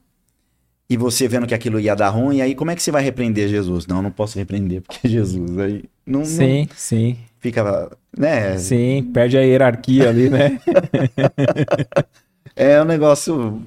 e 0.88 0.96
você 0.96 1.28
vendo 1.28 1.46
que 1.46 1.52
aquilo 1.52 1.78
ia 1.78 1.94
dar 1.94 2.08
ruim, 2.08 2.40
aí 2.40 2.54
como 2.54 2.70
é 2.70 2.74
que 2.74 2.82
você 2.82 2.90
vai 2.90 3.02
repreender 3.02 3.46
Jesus? 3.46 3.86
Não, 3.86 4.00
não 4.00 4.10
posso 4.10 4.38
repreender, 4.38 4.80
porque 4.80 5.06
Jesus 5.06 5.58
aí. 5.58 5.84
Não, 6.06 6.24
sim, 6.24 6.60
não 6.60 6.74
sim. 6.74 7.18
Fica, 7.40 7.90
né? 8.16 8.56
Sim, 8.56 9.10
perde 9.12 9.36
a 9.36 9.42
hierarquia 9.42 10.08
ali, 10.08 10.30
né? 10.30 10.58
É 12.56 12.80
um 12.80 12.86
negócio. 12.86 13.60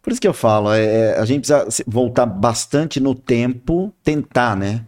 Por 0.00 0.12
isso 0.12 0.20
que 0.20 0.28
eu 0.28 0.32
falo, 0.32 0.72
é, 0.72 0.84
é, 0.84 1.18
a 1.18 1.26
gente 1.26 1.46
precisa 1.46 1.84
voltar 1.86 2.24
bastante 2.24 3.00
no 3.00 3.14
tempo, 3.14 3.92
tentar, 4.02 4.56
né? 4.56 4.86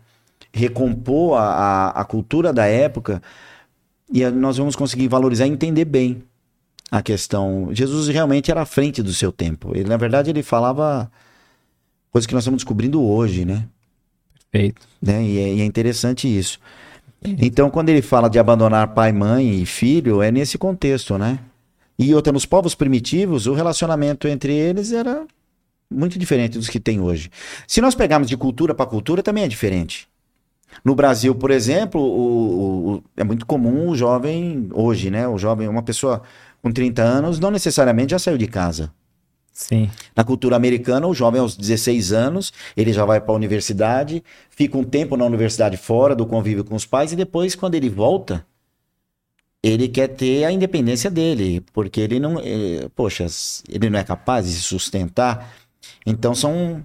Recompor 0.53 1.39
a, 1.39 1.45
a, 1.45 2.01
a 2.01 2.05
cultura 2.05 2.53
da 2.53 2.67
época 2.67 3.23
e 4.13 4.29
nós 4.31 4.57
vamos 4.57 4.75
conseguir 4.75 5.07
valorizar 5.07 5.47
e 5.47 5.51
entender 5.51 5.85
bem 5.85 6.23
a 6.91 7.01
questão. 7.01 7.69
Jesus 7.73 8.09
realmente 8.09 8.51
era 8.51 8.63
à 8.63 8.67
frente 8.67 9.03
do 9.03 9.13
seu 9.13 9.31
tempo. 9.31 9.71
Ele, 9.77 9.89
na 9.89 9.97
verdade, 9.97 10.31
ele 10.31 10.43
falava 10.43 11.11
coisas 12.11 12.27
que 12.27 12.35
nós 12.35 12.43
estamos 12.43 12.59
descobrindo 12.59 13.01
hoje, 13.01 13.45
né? 13.45 13.69
Perfeito. 14.51 14.83
Né? 15.01 15.23
E, 15.23 15.39
é, 15.39 15.55
e 15.55 15.61
é 15.61 15.65
interessante 15.65 16.27
isso. 16.27 16.59
Então, 17.23 17.71
quando 17.71 17.91
ele 17.91 18.03
fala 18.03 18.29
de 18.29 18.39
abandonar 18.39 18.95
pai, 18.95 19.13
mãe 19.13 19.63
e 19.63 19.67
filho, 19.67 20.23
é 20.23 20.33
nesse 20.33 20.57
contexto, 20.59 21.19
né? 21.19 21.39
E 21.99 22.15
outra, 22.15 22.33
nos 22.33 22.47
povos 22.47 22.75
primitivos, 22.75 23.47
o 23.47 23.53
relacionamento 23.53 24.27
entre 24.27 24.55
eles 24.55 24.91
era 24.91 25.25
muito 25.91 26.19
diferente 26.19 26.57
dos 26.57 26.69
que 26.69 26.81
tem 26.81 26.99
hoje. 26.99 27.31
Se 27.69 27.81
nós 27.81 27.95
pegarmos 27.95 28.27
de 28.29 28.37
cultura 28.37 28.75
para 28.75 28.87
cultura, 28.87 29.23
também 29.23 29.45
é 29.45 29.49
diferente. 29.49 30.09
No 30.85 30.95
Brasil, 30.95 31.35
por 31.35 31.51
exemplo, 31.51 32.01
o, 32.01 32.95
o, 32.95 33.03
é 33.17 33.25
muito 33.25 33.45
comum 33.45 33.89
o 33.91 33.97
jovem, 33.97 34.69
hoje, 34.73 35.11
né? 35.11 35.27
O 35.29 35.37
jovem, 35.37 35.69
uma 35.69 35.83
pessoa 35.83 36.23
com 36.63 36.71
30 36.73 37.03
anos, 37.03 37.39
não 37.39 37.51
necessariamente 37.51 38.13
já 38.13 38.19
saiu 38.19 38.39
de 38.39 38.47
casa. 38.47 38.93
Sim. 39.53 39.91
Na 40.17 40.25
cultura 40.25 40.57
americana, 40.57 41.07
o 41.07 41.15
jovem 41.15 41.41
aos 41.41 41.57
16 41.57 42.13
anos, 42.13 42.53
ele 42.77 42.93
já 42.93 43.05
vai 43.05 43.21
para 43.21 43.33
a 43.33 43.37
universidade, 43.37 44.23
fica 44.49 44.79
um 44.79 44.85
tempo 44.85 45.17
na 45.17 45.25
universidade 45.25 45.77
fora 45.77 46.15
do 46.15 46.25
convívio 46.27 46.65
com 46.65 46.75
os 46.75 46.87
pais 46.87 47.13
e 47.13 47.17
depois, 47.17 47.55
quando 47.55 47.75
ele 47.75 47.89
volta, 47.89 48.47
ele 49.63 49.89
quer 49.89 50.09
ter 50.09 50.45
a 50.45 50.53
independência 50.53 51.11
dele, 51.11 51.63
porque 51.73 52.01
ele 52.01 52.19
não, 52.19 52.41
ele, 52.41 52.85
eh, 52.85 52.89
poxa, 52.97 53.27
ele 53.69 53.91
não 53.91 53.99
é 53.99 54.05
capaz 54.05 54.47
de 54.47 54.53
se 54.53 54.63
sustentar. 54.63 55.53
Então 56.07 56.35
são 56.35 56.83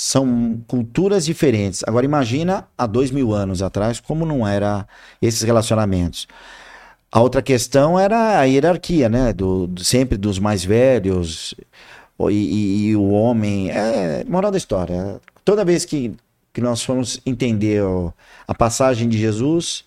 são 0.00 0.62
culturas 0.68 1.24
diferentes. 1.24 1.82
Agora 1.84 2.06
imagina 2.06 2.68
há 2.78 2.86
dois 2.86 3.10
mil 3.10 3.34
anos 3.34 3.62
atrás 3.62 3.98
como 3.98 4.24
não 4.24 4.46
era 4.46 4.86
esses 5.20 5.42
relacionamentos. 5.42 6.28
A 7.10 7.20
outra 7.20 7.42
questão 7.42 7.98
era 7.98 8.38
a 8.38 8.44
hierarquia, 8.44 9.08
né? 9.08 9.32
Do, 9.32 9.66
do 9.66 9.82
sempre 9.82 10.16
dos 10.16 10.38
mais 10.38 10.64
velhos 10.64 11.52
e, 12.30 12.32
e, 12.32 12.86
e, 12.90 12.96
o 12.96 13.10
homem. 13.10 13.72
É 13.72 14.24
moral 14.28 14.52
da 14.52 14.56
história. 14.56 15.20
Toda 15.44 15.64
vez 15.64 15.84
que, 15.84 16.14
que 16.52 16.60
nós 16.60 16.80
formos 16.80 17.20
entender 17.26 17.82
a 18.46 18.54
passagem 18.54 19.08
de 19.08 19.18
Jesus, 19.18 19.84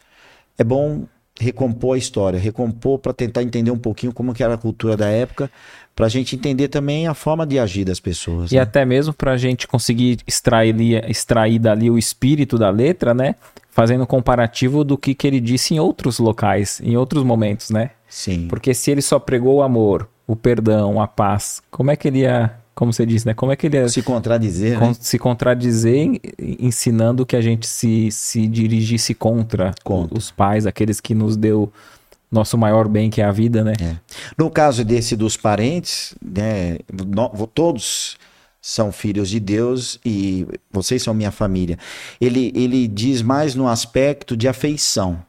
é 0.58 0.64
bom 0.64 1.06
recompor 1.40 1.96
a 1.96 1.98
história, 1.98 2.38
recompor 2.38 3.00
para 3.00 3.14
tentar 3.14 3.44
entender 3.44 3.72
um 3.72 3.80
pouquinho 3.80 4.12
como 4.14 4.34
que 4.34 4.44
era 4.44 4.56
a 4.56 4.58
cultura 4.58 4.98
da 4.98 5.08
época, 5.08 5.50
para 5.96 6.06
a 6.06 6.10
gente 6.10 6.36
entender 6.36 6.68
também 6.68 7.08
a 7.08 7.14
forma 7.14 7.46
de 7.46 7.60
agir 7.60 7.86
das 7.86 8.00
pessoas. 8.00 8.52
E 8.52 8.56
né? 8.56 8.62
até 8.62 8.86
mesmo 8.86 9.14
para 9.14 9.34
a 9.34 9.38
gente 9.38 9.68
conseguir 9.68 10.20
extrair, 10.26 11.10
extrair 11.10 11.60
dali 11.60 11.90
o 11.90 11.98
espírito 11.98 12.58
da 12.58 12.70
letra, 12.70 13.14
né? 13.14 13.36
Fazendo 13.70 14.04
um 14.04 14.08
comparativo 14.08 14.84
do 14.84 14.98
que, 14.98 15.14
que 15.14 15.28
ele 15.28 15.40
disse 15.40 15.74
em 15.74 15.80
outros 15.80 16.20
locais, 16.20 16.82
em 16.84 16.98
outros 16.98 17.24
momentos, 17.24 17.70
né? 17.70 17.92
Sim. 18.08 18.48
Porque 18.48 18.74
se 18.74 18.92
ele 18.92 19.02
só 19.02 19.20
pregou 19.20 19.56
o 19.56 19.62
amor, 19.62 20.10
o 20.28 20.36
perdão, 20.36 21.02
a 21.02 21.08
paz, 21.08 21.62
como 21.70 21.92
é 21.92 21.96
que 21.96 22.08
ele 22.08 22.20
ia 22.20 22.58
como 22.74 22.92
você 22.92 23.06
disse, 23.06 23.28
né? 23.28 23.34
Como 23.34 23.52
é 23.52 23.56
que 23.56 23.68
ele 23.68 23.78
é, 23.78 23.88
se 23.88 24.02
contradizer, 24.02 24.80
con 24.80 24.88
né? 24.88 24.96
se 25.00 25.20
contradizer, 25.20 26.20
ensinando 26.40 27.26
que 27.26 27.36
a 27.36 27.42
gente 27.42 27.68
se, 27.68 28.10
se 28.12 28.48
dirigisse 28.48 29.14
contra, 29.14 29.74
contra, 29.84 30.18
os 30.18 30.32
pais, 30.32 30.66
aqueles 30.66 31.00
que 31.00 31.14
nos 31.14 31.36
deu 31.36 31.72
nosso 32.32 32.58
maior 32.58 32.88
bem, 32.88 33.10
que 33.10 33.22
é 33.22 33.26
a 33.26 33.32
vida, 33.32 33.64
né? 33.64 33.74
É. 33.82 33.96
No 34.38 34.50
caso 34.50 34.86
desse 34.86 35.16
dos 35.16 35.36
parentes, 35.36 36.16
né? 36.22 36.78
No, 36.92 37.46
todos 37.48 38.18
são 38.62 38.92
filhos 38.92 39.30
de 39.30 39.40
Deus 39.40 40.00
e 40.06 40.48
vocês 40.72 41.02
são 41.02 41.14
minha 41.14 41.32
família. 41.32 41.78
Ele, 42.20 42.52
ele 42.56 42.88
diz 42.88 43.22
mais 43.22 43.56
no 43.56 43.68
aspecto 43.68 44.38
de 44.38 44.48
afeição. 44.48 45.22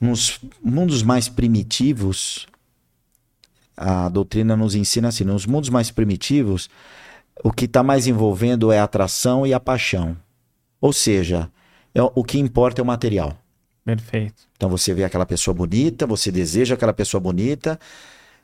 Nos 0.00 0.38
mundos 0.62 1.02
mais 1.02 1.28
primitivos, 1.28 2.46
a 3.76 4.08
doutrina 4.08 4.56
nos 4.56 4.74
ensina 4.74 5.08
assim: 5.08 5.24
nos 5.24 5.46
mundos 5.46 5.68
mais 5.68 5.90
primitivos, 5.90 6.70
o 7.42 7.52
que 7.52 7.64
está 7.64 7.82
mais 7.82 8.06
envolvendo 8.06 8.72
é 8.72 8.78
a 8.78 8.84
atração 8.84 9.46
e 9.46 9.52
a 9.52 9.60
paixão. 9.60 10.16
Ou 10.80 10.92
seja, 10.92 11.50
é, 11.94 12.02
o 12.02 12.22
que 12.22 12.38
importa 12.38 12.80
é 12.80 12.84
o 12.84 12.86
material. 12.86 13.36
Perfeito. 13.86 14.42
Então 14.56 14.68
você 14.68 14.92
vê 14.92 15.04
aquela 15.04 15.24
pessoa 15.24 15.54
bonita, 15.54 16.08
você 16.08 16.32
deseja 16.32 16.74
aquela 16.74 16.92
pessoa 16.92 17.20
bonita. 17.20 17.78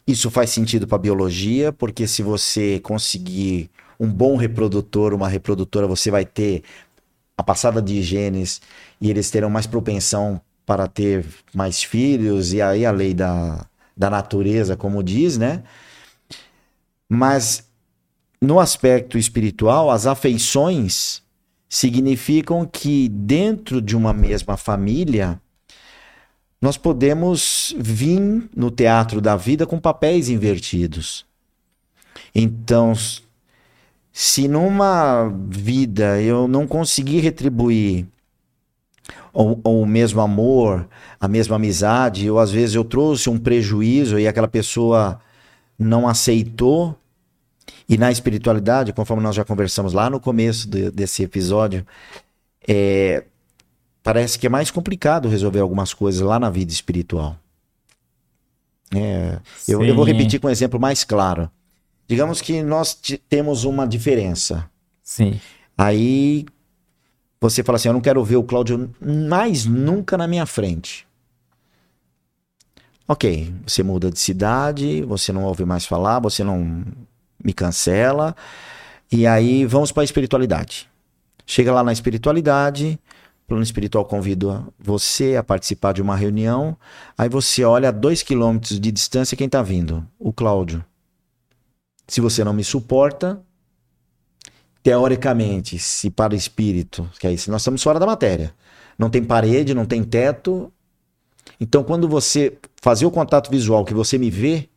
Isso 0.07 0.31
faz 0.31 0.51
sentido 0.51 0.87
para 0.87 0.95
a 0.95 1.01
biologia, 1.01 1.73
porque 1.73 2.07
se 2.07 2.23
você 2.23 2.79
conseguir 2.79 3.69
um 3.99 4.09
bom 4.09 4.37
reprodutor, 4.37 5.13
uma 5.13 5.29
reprodutora, 5.29 5.89
você 5.89 6.13
vai 6.13 6.25
ter 6.25 6.63
a 7.37 7.43
passada 7.43 7.83
de 7.83 8.01
genes 8.03 8.63
e 9.01 9.11
eles 9.11 9.33
terão 9.33 9.51
mais 9.51 9.67
propensão 9.67 10.41
para 10.65 10.87
ter 10.87 11.27
mais 11.53 11.83
filhos, 11.83 12.53
e 12.53 12.63
aí 12.63 12.87
a 12.87 12.93
lei 12.93 13.13
da, 13.13 13.67
da 13.97 14.09
natureza, 14.09 14.77
como 14.77 15.03
diz, 15.03 15.37
né? 15.37 15.65
Mas 17.09 17.69
no 18.41 18.61
aspecto 18.61 19.19
espiritual, 19.19 19.91
as 19.91 20.07
afeições 20.07 21.22
significam 21.73 22.69
que 22.71 23.09
dentro 23.09 23.81
de 23.81 23.97
uma 23.97 24.13
mesma 24.13 24.59
família 24.59 25.41
nós 26.61 26.77
podemos 26.77 27.75
vir 27.79 28.47
no 28.55 28.71
teatro 28.71 29.23
da 29.23 29.37
vida 29.37 29.67
com 29.67 29.81
papéis 29.81 30.29
invertidos. 30.29 31.25
Então, 32.35 32.93
se 34.13 34.47
numa 34.47 35.33
vida 35.49 36.21
eu 36.21 36.47
não 36.47 36.67
conseguir 36.67 37.21
retribuir 37.21 38.07
o, 39.33 39.81
o 39.81 39.87
mesmo 39.87 40.21
amor, 40.21 40.87
a 41.19 41.27
mesma 41.27 41.57
amizade, 41.57 42.31
ou 42.31 42.39
às 42.39 42.51
vezes 42.51 42.75
eu 42.75 42.85
trouxe 42.85 43.31
um 43.31 43.39
prejuízo 43.39 44.19
e 44.19 44.29
aquela 44.29 44.47
pessoa 44.47 45.19
não 45.79 46.07
aceitou, 46.07 46.95
e 47.93 47.99
na 47.99 48.11
espiritualidade, 48.11 48.91
conforme 48.91 49.23
nós 49.23 49.37
já 49.37 49.45
conversamos 49.45 49.93
lá 49.93 50.09
no 50.09 50.19
começo 50.19 50.67
de, 50.67 50.91
desse 50.91 51.23
episódio, 51.23 51.87
é, 52.67 53.23
parece 54.03 54.39
que 54.39 54.47
é 54.47 54.49
mais 54.49 54.71
complicado 54.71 55.29
resolver 55.29 55.61
algumas 55.61 55.93
coisas 55.93 56.23
lá 56.23 56.41
na 56.41 56.49
vida 56.49 56.73
espiritual. 56.73 57.37
É, 58.95 59.39
eu, 59.69 59.85
eu, 59.85 59.95
vou 59.95 60.07
repetir 60.07 60.41
com 60.41 60.47
um 60.47 60.51
exemplo 60.51 60.81
mais 60.81 61.05
claro. 61.05 61.51
Digamos 62.09 62.41
que 62.41 62.63
nós 62.63 62.99
temos 63.29 63.65
uma 63.65 63.87
diferença. 63.87 64.71
Sim. 65.03 65.39
Aí 65.77 66.47
você 67.39 67.63
fala 67.63 67.77
assim: 67.77 67.89
Eu 67.89 67.95
não 67.95 68.01
quero 68.01 68.25
ver 68.25 68.37
o 68.37 68.43
Cláudio 68.43 68.91
mais 69.03 69.67
nunca 69.67 70.17
na 70.17 70.27
minha 70.27 70.47
frente. 70.47 71.07
Ok, 73.07 73.53
você 73.67 73.83
muda 73.83 74.11
de 74.11 74.19
cidade, 74.19 75.03
você 75.03 75.31
não 75.31 75.45
ouve 75.45 75.67
mais 75.67 75.85
falar, 75.85 76.21
você 76.21 76.43
não 76.43 76.83
me 77.43 77.53
cancela. 77.53 78.35
E 79.11 79.27
aí 79.27 79.65
vamos 79.65 79.93
para 79.93 80.03
a 80.03 80.05
espiritualidade. 80.05 80.89
Chega 81.47 81.73
lá 81.73 81.83
na 81.83 81.93
espiritualidade, 81.93 82.99
plano 83.47 83.63
espiritual 83.63 84.05
convida 84.05 84.65
você 84.79 85.37
a 85.37 85.43
participar 85.43 85.93
de 85.93 86.01
uma 86.01 86.17
reunião. 86.17 86.77
Aí 87.17 87.29
você 87.29 87.65
olha 87.65 87.91
a 87.91 87.93
dois 87.93 88.23
quilômetros 88.23 88.81
de 88.81 88.91
distância 88.91 89.37
quem 89.37 89.47
está 89.47 89.63
vindo? 89.63 90.07
O 90.19 90.33
Cláudio. 90.33 90.85
Se 92.09 92.21
você 92.21 92.43
não 92.43 92.53
me 92.53 92.65
suporta, 92.65 93.41
teoricamente, 94.83 95.79
se 95.79 96.11
para 96.11 96.33
o 96.33 96.37
espírito, 96.37 97.09
que 97.19 97.27
é 97.27 97.33
isso, 97.33 97.51
nós 97.51 97.63
estamos 97.63 97.83
fora 97.83 97.99
da 97.99 98.07
matéria. 98.07 98.55
Não 98.99 99.09
tem 99.09 99.23
parede, 99.23 99.75
não 99.75 99.87
tem 99.87 100.03
teto. 100.03 100.73
Então, 101.61 101.85
quando 101.85 102.09
você 102.09 102.57
fazer 102.81 103.07
o 103.07 103.11
contato 103.11 103.51
visual 103.51 103.85
que 103.85 103.95
você 103.95 104.19
me 104.19 104.31
vê, 104.31 104.69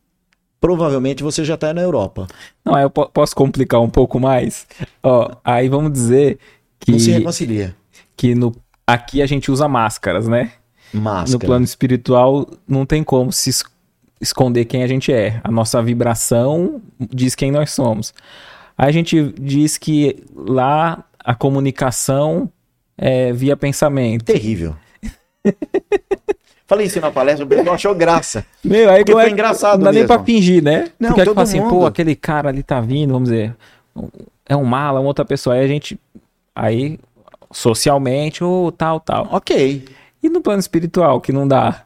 provavelmente 0.60 1.22
você 1.22 1.44
já 1.44 1.54
está 1.54 1.72
na 1.72 1.82
Europa. 1.82 2.26
Não, 2.64 2.78
eu 2.78 2.90
posso 2.90 3.34
complicar 3.34 3.80
um 3.80 3.90
pouco 3.90 4.18
mais. 4.18 4.66
Ó, 5.02 5.30
aí 5.44 5.68
vamos 5.68 5.92
dizer 5.92 6.38
que. 6.78 6.92
Não 6.92 6.98
se 6.98 7.10
reconcilia. 7.10 7.76
Que 8.16 8.34
no, 8.34 8.54
aqui 8.86 9.20
a 9.20 9.26
gente 9.26 9.50
usa 9.50 9.68
máscaras, 9.68 10.26
né? 10.26 10.52
Máscara. 10.92 11.32
No 11.32 11.38
plano 11.38 11.64
espiritual 11.64 12.48
não 12.66 12.86
tem 12.86 13.02
como 13.04 13.32
se 13.32 13.50
esconder 14.20 14.64
quem 14.64 14.82
a 14.82 14.86
gente 14.86 15.12
é. 15.12 15.40
A 15.44 15.50
nossa 15.50 15.82
vibração 15.82 16.80
diz 16.98 17.34
quem 17.34 17.50
nós 17.50 17.72
somos. 17.72 18.14
Aí 18.78 18.88
a 18.88 18.92
gente 18.92 19.34
diz 19.38 19.78
que 19.78 20.24
lá 20.34 21.04
a 21.18 21.34
comunicação 21.34 22.50
é 22.96 23.32
via 23.32 23.56
pensamento. 23.56 24.24
Terrível. 24.24 24.76
Falei 26.66 26.86
isso 26.86 27.00
na 27.00 27.10
palestra, 27.10 27.44
o 27.44 27.48
pessoal 27.48 27.74
achou 27.74 27.94
graça. 27.94 28.44
Meu, 28.64 28.90
aí 28.90 29.04
foi 29.08 29.24
é, 29.24 29.30
engraçado 29.30 29.78
Não 29.78 29.84
dá 29.84 29.92
mesmo. 29.92 30.08
nem 30.08 30.16
pra 30.16 30.24
fingir, 30.24 30.62
né? 30.62 30.90
Não, 30.98 31.10
Porque 31.10 31.24
todo 31.24 31.40
assim, 31.40 31.60
pô, 31.68 31.86
aquele 31.86 32.16
cara 32.16 32.48
ali 32.48 32.62
tá 32.62 32.80
vindo, 32.80 33.12
vamos 33.12 33.28
dizer, 33.28 33.54
é 34.48 34.56
um 34.56 34.64
mala, 34.64 34.98
uma 34.98 35.06
outra 35.06 35.24
pessoa. 35.24 35.54
Aí 35.54 35.64
a 35.64 35.68
gente, 35.68 35.98
aí, 36.54 36.98
socialmente, 37.52 38.42
ou 38.42 38.72
tal, 38.72 38.98
tal. 38.98 39.28
Ok. 39.30 39.84
E 40.20 40.28
no 40.28 40.40
plano 40.40 40.58
espiritual, 40.58 41.20
que 41.20 41.32
não 41.32 41.46
dá? 41.46 41.82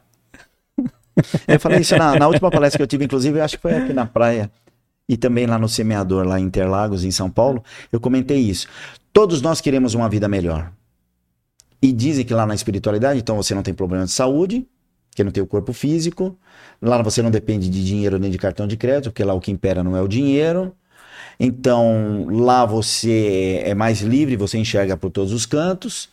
Eu 1.47 1.59
falei 1.59 1.81
isso 1.81 1.95
na, 1.95 2.17
na 2.17 2.27
última 2.27 2.49
palestra 2.49 2.79
que 2.79 2.83
eu 2.83 2.87
tive, 2.87 3.05
inclusive, 3.05 3.39
acho 3.39 3.57
que 3.57 3.61
foi 3.61 3.75
aqui 3.75 3.93
na 3.93 4.05
praia 4.05 4.49
e 5.07 5.17
também 5.17 5.45
lá 5.45 5.59
no 5.59 5.67
Semeador, 5.67 6.25
lá 6.25 6.39
em 6.39 6.43
Interlagos, 6.43 7.03
em 7.03 7.11
São 7.11 7.29
Paulo, 7.29 7.63
eu 7.91 7.99
comentei 7.99 8.37
isso. 8.37 8.67
Todos 9.11 9.41
nós 9.41 9.59
queremos 9.59 9.93
uma 9.93 10.07
vida 10.07 10.27
melhor. 10.27 10.71
E 11.81 11.91
dizem 11.91 12.23
que 12.23 12.33
lá 12.33 12.45
na 12.45 12.53
espiritualidade, 12.53 13.19
então 13.19 13.35
você 13.35 13.55
não 13.55 13.63
tem 13.63 13.73
problema 13.73 14.05
de 14.05 14.11
saúde, 14.11 14.67
que 15.15 15.23
não 15.23 15.31
tem 15.31 15.41
o 15.41 15.47
corpo 15.47 15.73
físico. 15.73 16.37
Lá 16.81 17.01
você 17.01 17.21
não 17.21 17.31
depende 17.31 17.69
de 17.69 17.83
dinheiro 17.83 18.19
nem 18.19 18.29
de 18.29 18.37
cartão 18.37 18.67
de 18.67 18.77
crédito, 18.77 19.11
porque 19.11 19.23
lá 19.23 19.33
o 19.33 19.39
que 19.39 19.51
impera 19.51 19.83
não 19.83 19.95
é 19.95 20.01
o 20.01 20.07
dinheiro. 20.07 20.75
Então 21.39 22.27
lá 22.29 22.65
você 22.65 23.61
é 23.65 23.73
mais 23.73 24.01
livre, 24.01 24.35
você 24.35 24.57
enxerga 24.57 24.95
por 24.95 25.09
todos 25.09 25.33
os 25.33 25.45
cantos. 25.45 26.09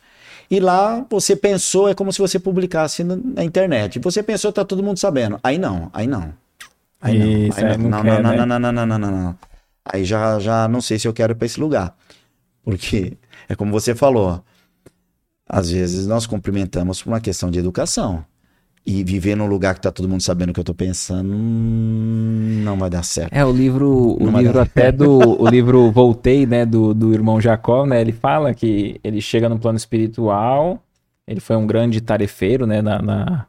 E 0.49 0.59
lá 0.59 1.05
você 1.09 1.35
pensou, 1.35 1.87
é 1.87 1.93
como 1.93 2.11
se 2.11 2.19
você 2.19 2.39
publicasse 2.39 3.03
na 3.03 3.43
internet. 3.43 3.99
Você 3.99 4.23
pensou, 4.23 4.51
tá 4.51 4.65
todo 4.65 4.81
mundo 4.81 4.97
sabendo. 4.97 5.39
Aí 5.43 5.59
não, 5.59 5.89
aí 5.93 6.07
não. 6.07 6.33
Aí 6.99 7.47
Isso, 7.47 7.61
não, 7.61 7.69
aí 7.69 7.77
não, 7.77 7.89
não, 7.89 8.01
quer, 8.01 8.23
não, 8.23 8.31
né? 8.31 8.37
não, 8.37 8.59
não, 8.59 8.71
não, 8.71 8.85
não, 8.85 8.97
não, 8.97 9.11
não. 9.11 9.37
Aí 9.85 10.03
já, 10.03 10.39
já 10.39 10.67
não 10.67 10.81
sei 10.81 10.97
se 10.97 11.07
eu 11.07 11.13
quero 11.13 11.33
ir 11.33 11.35
para 11.35 11.45
esse 11.45 11.59
lugar. 11.59 11.95
Porque 12.63 13.17
é 13.47 13.55
como 13.55 13.71
você 13.71 13.93
falou, 13.93 14.43
às 15.49 15.71
vezes 15.71 16.05
nós 16.05 16.27
cumprimentamos 16.27 17.01
por 17.01 17.09
uma 17.09 17.19
questão 17.19 17.49
de 17.49 17.57
educação. 17.57 18.23
E 18.85 19.03
viver 19.03 19.35
num 19.35 19.45
lugar 19.45 19.75
que 19.75 19.81
tá 19.81 19.91
todo 19.91 20.07
mundo 20.07 20.21
sabendo 20.21 20.49
o 20.49 20.53
que 20.53 20.59
eu 20.59 20.63
tô 20.63 20.73
pensando, 20.73 21.31
hum, 21.31 22.61
não 22.63 22.77
vai 22.77 22.89
dar 22.89 23.03
certo. 23.03 23.33
É, 23.33 23.43
o 23.43 23.51
livro, 23.51 24.17
o 24.19 24.29
livro 24.37 24.59
até 24.59 24.91
do. 24.91 25.19
O 25.39 25.47
livro 25.47 25.91
Voltei, 25.91 26.45
né, 26.45 26.65
do, 26.65 26.93
do 26.93 27.13
irmão 27.13 27.41
Jacó, 27.41 27.85
né? 27.85 27.99
Ele 27.99 28.11
fala 28.13 28.53
que 28.53 28.99
ele 29.03 29.21
chega 29.21 29.49
no 29.49 29.59
plano 29.59 29.77
espiritual, 29.77 30.81
ele 31.27 31.39
foi 31.39 31.55
um 31.55 31.67
grande 31.67 32.01
tarefeiro, 32.01 32.65
né, 32.65 32.81
na, 32.81 33.01
na, 33.01 33.45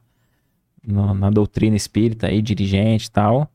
na, 0.87 1.15
na 1.15 1.31
doutrina 1.31 1.77
espírita 1.77 2.27
aí, 2.27 2.43
dirigente 2.43 3.07
e 3.07 3.11
tal. 3.11 3.51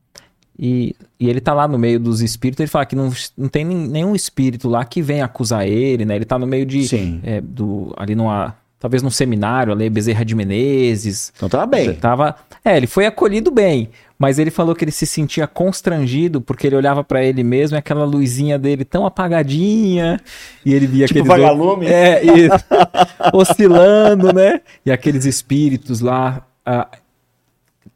E, 0.58 0.96
e 1.20 1.28
ele 1.28 1.40
tá 1.40 1.52
lá 1.52 1.68
no 1.68 1.78
meio 1.78 2.00
dos 2.00 2.22
espíritos, 2.22 2.60
ele 2.60 2.70
fala 2.70 2.86
que 2.86 2.96
não, 2.96 3.12
não 3.36 3.48
tem 3.48 3.64
nenhum 3.64 4.14
espírito 4.14 4.68
lá 4.68 4.84
que 4.84 5.02
venha 5.02 5.24
acusar 5.24 5.66
ele, 5.66 6.04
né? 6.04 6.16
Ele 6.16 6.24
tá 6.24 6.38
no 6.38 6.46
meio 6.46 6.64
de. 6.64 6.88
Sim. 6.88 7.20
É, 7.22 7.40
do, 7.40 7.92
ali 7.96 8.14
numa. 8.14 8.56
Talvez 8.78 9.02
num 9.02 9.10
seminário 9.10 9.72
ali, 9.72 9.88
Bezerra 9.88 10.24
de 10.24 10.34
Menezes. 10.34 11.32
Então 11.34 11.48
tava 11.48 11.66
bem. 11.66 11.94
Tava, 11.94 12.36
é, 12.64 12.76
ele 12.76 12.86
foi 12.86 13.06
acolhido 13.06 13.50
bem, 13.50 13.88
mas 14.18 14.38
ele 14.38 14.50
falou 14.50 14.74
que 14.74 14.84
ele 14.84 14.92
se 14.92 15.06
sentia 15.06 15.46
constrangido 15.46 16.42
porque 16.42 16.66
ele 16.66 16.76
olhava 16.76 17.02
para 17.02 17.24
ele 17.24 17.42
mesmo 17.42 17.76
e 17.76 17.78
aquela 17.78 18.04
luzinha 18.04 18.58
dele 18.58 18.84
tão 18.84 19.06
apagadinha 19.06 20.20
e 20.64 20.74
ele 20.74 20.86
via 20.86 21.06
tipo 21.06 21.20
aqueles 21.20 21.40
vagalume. 21.40 21.86
É, 21.86 22.22
e, 22.24 22.48
oscilando, 23.32 24.32
né? 24.32 24.60
E 24.84 24.92
aqueles 24.92 25.24
espíritos 25.24 26.00
lá. 26.00 26.46
Ah, 26.64 26.86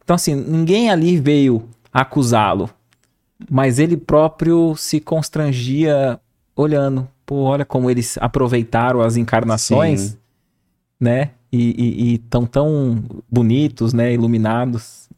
então 0.03 0.17
assim, 0.17 0.35
ninguém 0.35 0.91
ali 0.91 1.19
veio 1.19 1.69
acusá-lo. 1.93 2.71
Mas 3.51 3.79
ele 3.79 3.97
próprio 3.97 4.75
se 4.77 5.01
constrangia 5.01 6.21
olhando. 6.55 7.09
Pô, 7.25 7.43
olha 7.43 7.65
como 7.65 7.91
eles 7.91 8.19
aproveitaram 8.19 9.01
as 9.01 9.17
encarnações, 9.17 10.01
Sim. 10.01 10.17
né? 10.99 11.31
E 11.53 12.15
estão 12.15 12.47
tão 12.47 13.03
bonitos, 13.29 13.93
né? 13.93 14.13
Iluminados. 14.13 15.09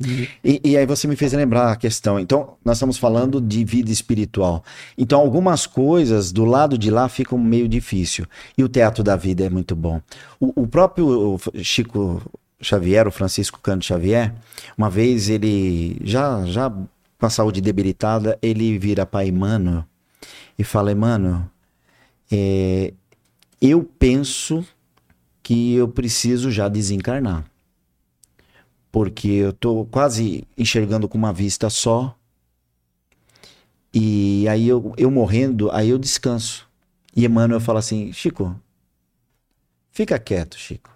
E, 0.43 0.61
e, 0.65 0.77
aí 0.77 0.87
você 0.87 1.07
me 1.07 1.15
fez 1.15 1.33
lembrar 1.33 1.71
a 1.71 1.77
questão. 1.77 2.19
Então, 2.19 2.55
nós 2.65 2.77
estamos 2.77 2.97
falando 2.97 3.41
de 3.41 3.65
vida 3.65 3.91
espiritual. 3.91 4.65
Então, 4.97 5.21
algumas 5.21 5.67
coisas 5.67 6.33
do 6.33 6.45
lado 6.45 6.79
de 6.79 6.91
lá 6.91 7.09
ficam 7.09 7.39
meio 7.39 7.69
difícil. 7.69 8.27
E 8.57 8.65
o 8.65 8.69
teatro 8.69 9.05
da 9.05 9.15
vida 9.15 9.45
é 9.45 9.51
muito 9.51 9.77
bom. 9.77 10.01
O, 10.41 10.63
o 10.63 10.67
próprio 10.67 11.39
Chico 11.63 12.23
Xavier, 12.63 13.07
o 13.07 13.13
Francisco 13.13 13.61
Cândido 13.61 13.87
Xavier, 13.87 14.35
uma 14.77 14.89
vez 14.89 15.29
ele, 15.29 15.99
já, 16.05 16.45
já 16.47 16.71
com 16.71 17.27
a 17.27 17.31
saúde 17.31 17.61
debilitada, 17.61 18.39
ele 18.43 18.79
vira 18.79 19.05
para 19.07 19.27
Emmanuel 19.27 19.85
e 20.59 20.65
fala: 20.65 20.93
Emmanuel, 20.93 21.43
é, 22.31 22.93
eu 23.61 23.85
penso 23.85 24.67
que 25.43 25.75
eu 25.75 25.89
preciso 25.89 26.51
já 26.51 26.69
desencarnar. 26.69 27.45
Porque 28.91 29.29
eu 29.29 29.51
estou 29.51 29.87
quase 29.87 30.47
enxergando 30.57 31.09
com 31.09 31.17
uma 31.17 31.33
vista 31.33 31.71
só. 31.71 32.17
E 33.95 34.47
aí 34.49 34.69
eu, 34.69 34.93
eu 34.97 35.11
morrendo, 35.11 35.71
aí 35.71 35.91
eu 35.91 35.99
descanso. 35.99 36.69
E 37.15 37.25
Emmanuel 37.25 37.61
fala 37.61 37.79
assim: 37.79 38.13
Chico, 38.13 38.55
fica 39.91 40.19
quieto, 40.19 40.57
Chico. 40.59 40.92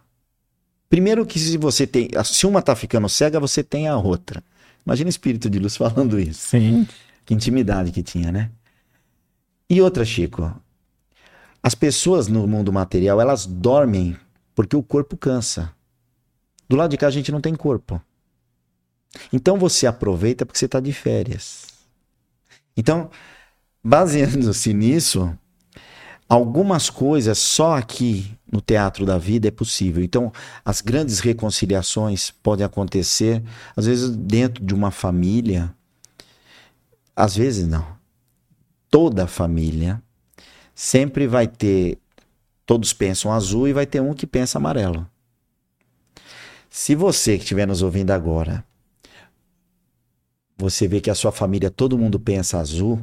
Primeiro 0.88 1.26
que 1.26 1.38
se 1.38 1.56
você 1.56 1.86
tem. 1.86 2.08
Se 2.24 2.46
uma 2.46 2.62
tá 2.62 2.76
ficando 2.76 3.08
cega, 3.08 3.40
você 3.40 3.62
tem 3.62 3.88
a 3.88 3.96
outra. 3.96 4.42
Imagina 4.84 5.08
o 5.08 5.10
espírito 5.10 5.50
de 5.50 5.58
luz 5.58 5.74
falando 5.78 6.18
isso. 6.18 6.48
Sim. 6.50 6.86
Que 7.24 7.34
intimidade 7.34 7.90
que 7.90 8.02
tinha, 8.02 8.30
né? 8.30 8.50
E 9.68 9.80
outra, 9.80 10.04
Chico. 10.04 10.54
As 11.62 11.74
pessoas 11.74 12.28
no 12.28 12.46
mundo 12.46 12.72
material, 12.72 13.20
elas 13.20 13.44
dormem 13.44 14.16
porque 14.54 14.76
o 14.76 14.82
corpo 14.82 15.16
cansa. 15.16 15.72
Do 16.68 16.76
lado 16.76 16.90
de 16.90 16.96
cá 16.96 17.08
a 17.08 17.10
gente 17.10 17.32
não 17.32 17.40
tem 17.40 17.54
corpo. 17.54 18.00
Então 19.32 19.58
você 19.58 19.86
aproveita 19.86 20.46
porque 20.46 20.58
você 20.58 20.66
está 20.66 20.78
de 20.78 20.92
férias. 20.92 21.66
Então, 22.76 23.10
baseando-se 23.82 24.72
nisso, 24.72 25.36
algumas 26.28 26.90
coisas 26.90 27.39
só 27.39 27.77
aqui 27.77 28.36
no 28.51 28.61
teatro 28.61 29.05
da 29.05 29.19
vida 29.19 29.48
é 29.48 29.51
possível. 29.51 30.03
Então, 30.03 30.32
as 30.65 30.81
grandes 30.81 31.20
reconciliações 31.20 32.31
podem 32.31 32.65
acontecer, 32.65 33.43
às 33.77 33.86
vezes, 33.86 34.11
dentro 34.11 34.65
de 34.65 34.74
uma 34.74 34.90
família. 34.90 35.74
Às 37.15 37.36
vezes, 37.36 37.66
não. 37.66 37.86
Toda 38.90 39.27
família 39.27 40.03
sempre 40.74 41.27
vai 41.27 41.47
ter. 41.47 41.98
Todos 42.65 42.93
pensam 42.93 43.32
azul 43.32 43.69
e 43.69 43.73
vai 43.73 43.86
ter 43.86 44.01
um 44.01 44.15
que 44.15 44.27
pensa 44.27 44.59
amarelo. 44.59 45.07
Se 46.69 46.94
você 46.94 47.36
que 47.36 47.44
estiver 47.44 47.66
nos 47.66 47.81
ouvindo 47.81 48.11
agora, 48.11 48.65
você 50.59 50.89
vê 50.89 51.01
que 51.01 51.11
a 51.11 51.15
sua 51.15 51.31
família, 51.31 51.70
todo 51.70 51.97
mundo 51.97 52.19
pensa 52.19 52.59
azul, 52.59 53.01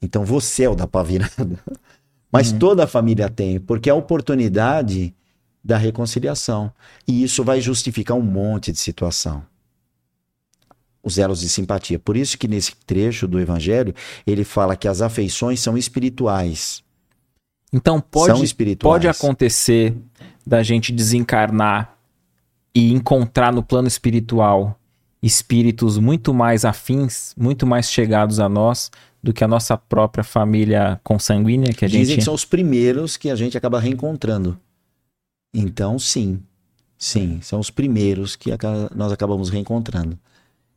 então 0.00 0.24
você 0.24 0.64
é 0.64 0.68
o 0.68 0.74
da 0.74 0.86
pá 0.86 1.02
virada. 1.02 1.58
Mas 2.32 2.50
uhum. 2.50 2.58
toda 2.58 2.84
a 2.84 2.86
família 2.86 3.28
tem, 3.28 3.60
porque 3.60 3.90
é 3.90 3.92
a 3.92 3.96
oportunidade 3.96 5.14
da 5.62 5.76
reconciliação. 5.76 6.72
E 7.06 7.22
isso 7.22 7.44
vai 7.44 7.60
justificar 7.60 8.16
um 8.16 8.22
monte 8.22 8.72
de 8.72 8.78
situação. 8.78 9.44
Os 11.02 11.18
elos 11.18 11.40
de 11.40 11.48
simpatia. 11.48 11.98
Por 11.98 12.16
isso 12.16 12.38
que 12.38 12.48
nesse 12.48 12.74
trecho 12.86 13.28
do 13.28 13.38
evangelho, 13.38 13.94
ele 14.26 14.44
fala 14.44 14.74
que 14.74 14.88
as 14.88 15.02
afeições 15.02 15.60
são 15.60 15.76
espirituais. 15.76 16.82
Então 17.72 18.00
pode, 18.00 18.54
pode 18.76 19.08
acontecer 19.08 19.94
da 20.46 20.62
gente 20.62 20.92
desencarnar 20.92 21.96
e 22.74 22.92
encontrar 22.92 23.52
no 23.52 23.62
plano 23.62 23.88
espiritual 23.88 24.78
espíritos 25.22 25.98
muito 25.98 26.34
mais 26.34 26.64
afins, 26.64 27.32
muito 27.36 27.66
mais 27.66 27.90
chegados 27.90 28.40
a 28.40 28.48
nós 28.48 28.90
do 29.22 29.32
que 29.32 29.44
a 29.44 29.48
nossa 29.48 29.76
própria 29.76 30.24
família 30.24 31.00
consanguínea 31.04 31.72
que 31.72 31.84
a 31.84 31.88
Dizem 31.88 32.04
gente... 32.04 32.18
que 32.18 32.24
são 32.24 32.34
os 32.34 32.44
primeiros 32.44 33.16
que 33.16 33.30
a 33.30 33.36
gente 33.36 33.56
acaba 33.56 33.78
reencontrando. 33.78 34.58
Então, 35.54 35.98
sim. 35.98 36.40
Sim, 36.98 37.40
são 37.42 37.60
os 37.60 37.70
primeiros 37.70 38.36
que 38.36 38.50
nós 38.94 39.12
acabamos 39.12 39.48
reencontrando. 39.50 40.18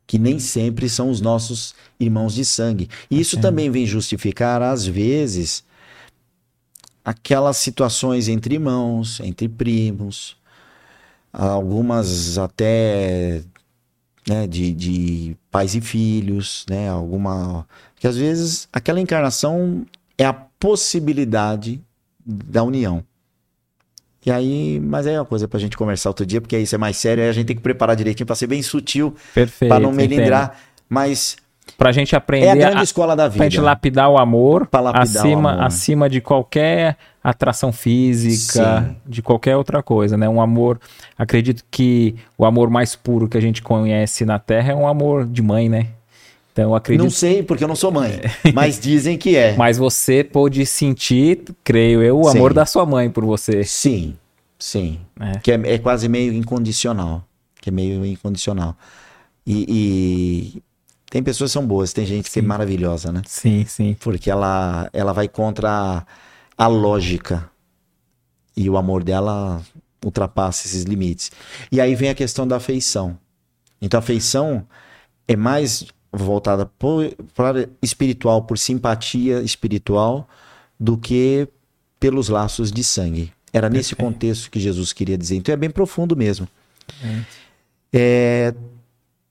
Que 0.06 0.18
nem 0.18 0.38
sempre 0.38 0.88
são 0.88 1.10
os 1.10 1.20
nossos 1.20 1.74
irmãos 1.98 2.34
de 2.34 2.44
sangue. 2.44 2.88
E 3.10 3.20
isso 3.20 3.40
também 3.40 3.70
vem 3.70 3.86
justificar, 3.86 4.62
às 4.62 4.86
vezes, 4.86 5.64
aquelas 7.04 7.56
situações 7.56 8.28
entre 8.28 8.54
irmãos, 8.54 9.20
entre 9.20 9.48
primos, 9.48 10.36
algumas 11.32 12.38
até 12.38 13.42
né, 14.28 14.46
de, 14.46 14.72
de 14.72 15.36
pais 15.50 15.74
e 15.74 15.80
filhos, 15.80 16.66
né, 16.68 16.88
alguma 16.88 17.66
que 17.98 18.06
às 18.06 18.16
vezes 18.16 18.68
aquela 18.72 19.00
encarnação 19.00 19.84
é 20.16 20.24
a 20.24 20.32
possibilidade 20.32 21.80
da 22.24 22.62
união. 22.62 23.02
E 24.24 24.30
aí, 24.30 24.80
mas 24.80 25.06
é 25.06 25.18
uma 25.18 25.24
coisa 25.24 25.46
pra 25.46 25.60
gente 25.60 25.76
conversar 25.76 26.10
outro 26.10 26.26
dia, 26.26 26.40
porque 26.40 26.56
aí 26.56 26.64
isso 26.64 26.74
é 26.74 26.78
mais 26.78 26.96
sério, 26.96 27.22
aí 27.22 27.30
a 27.30 27.32
gente 27.32 27.46
tem 27.46 27.56
que 27.56 27.62
preparar 27.62 27.94
direitinho 27.94 28.26
para 28.26 28.34
ser 28.34 28.48
bem 28.48 28.60
sutil, 28.60 29.14
para 29.68 29.78
não 29.78 29.92
melindrar, 29.92 30.46
entendo. 30.46 30.58
mas 30.88 31.36
Pra 31.76 31.92
gente 31.92 32.14
aprender. 32.14 32.46
É 32.46 32.50
a 32.52 32.54
grande 32.54 32.78
a, 32.78 32.82
escola 32.82 33.16
da 33.16 33.26
vida. 33.26 33.38
Pra 33.38 33.48
gente 33.48 33.60
lapidar 33.60 34.08
o 34.08 34.16
amor 34.16 34.68
lapidar 34.72 35.02
acima, 35.02 35.50
o 35.50 35.52
amor. 35.54 35.64
acima 35.64 36.08
de 36.08 36.20
qualquer 36.20 36.96
atração 37.22 37.72
física, 37.72 38.82
Sim. 38.82 38.96
de 39.04 39.20
qualquer 39.20 39.56
outra 39.56 39.82
coisa, 39.82 40.16
né? 40.16 40.28
Um 40.28 40.40
amor. 40.40 40.80
Acredito 41.18 41.64
que 41.70 42.14
o 42.38 42.46
amor 42.46 42.70
mais 42.70 42.94
puro 42.94 43.28
que 43.28 43.36
a 43.36 43.40
gente 43.40 43.62
conhece 43.62 44.24
na 44.24 44.38
Terra 44.38 44.72
é 44.72 44.74
um 44.74 44.86
amor 44.86 45.26
de 45.26 45.42
mãe, 45.42 45.68
né? 45.68 45.88
Então, 46.56 46.74
acredito... 46.74 47.04
Não 47.04 47.10
sei, 47.10 47.42
porque 47.42 47.62
eu 47.62 47.68
não 47.68 47.76
sou 47.76 47.92
mãe, 47.92 48.18
mas 48.54 48.80
dizem 48.80 49.18
que 49.18 49.36
é. 49.36 49.54
Mas 49.58 49.76
você 49.76 50.24
pôde 50.24 50.64
sentir, 50.64 51.44
creio 51.62 52.02
eu, 52.02 52.18
o 52.18 52.28
amor 52.28 52.54
da 52.54 52.64
sua 52.64 52.86
mãe 52.86 53.10
por 53.10 53.26
você. 53.26 53.62
Sim, 53.62 54.16
sim. 54.58 54.98
É. 55.20 55.38
Que 55.38 55.52
é, 55.52 55.74
é, 55.74 55.78
quase 55.78 56.08
meio 56.08 56.32
incondicional. 56.32 57.22
Que 57.60 57.68
é 57.68 57.72
meio 57.72 58.06
incondicional. 58.06 58.74
E, 59.46 59.66
e, 60.56 60.62
tem 61.10 61.22
pessoas 61.22 61.50
que 61.50 61.52
são 61.52 61.66
boas, 61.66 61.92
tem 61.92 62.06
gente 62.06 62.30
que 62.30 62.38
é 62.38 62.42
maravilhosa, 62.42 63.12
né? 63.12 63.20
Sim, 63.26 63.66
sim. 63.68 63.94
Porque 64.00 64.30
ela, 64.30 64.88
ela 64.94 65.12
vai 65.12 65.28
contra 65.28 65.70
a, 65.70 66.06
a 66.56 66.66
lógica. 66.66 67.50
E 68.56 68.70
o 68.70 68.78
amor 68.78 69.04
dela 69.04 69.60
ultrapassa 70.02 70.66
esses 70.66 70.84
limites. 70.84 71.30
E 71.70 71.82
aí 71.82 71.94
vem 71.94 72.08
a 72.08 72.14
questão 72.14 72.48
da 72.48 72.56
afeição. 72.56 73.18
Então 73.78 73.98
a 73.98 74.02
afeição 74.02 74.66
é 75.28 75.36
mais 75.36 75.84
voltada 76.24 76.66
para 76.66 77.68
espiritual, 77.82 78.42
por 78.42 78.58
simpatia 78.58 79.40
espiritual, 79.42 80.28
do 80.78 80.96
que 80.96 81.48
pelos 81.98 82.28
laços 82.28 82.70
de 82.70 82.82
sangue. 82.82 83.32
Era 83.52 83.70
nesse 83.70 83.96
contexto 83.96 84.50
que 84.50 84.60
Jesus 84.60 84.92
queria 84.92 85.16
dizer. 85.16 85.36
Então 85.36 85.52
é 85.52 85.56
bem 85.56 85.70
profundo 85.70 86.14
mesmo. 86.14 86.46
É. 87.02 87.20
É, 87.92 88.54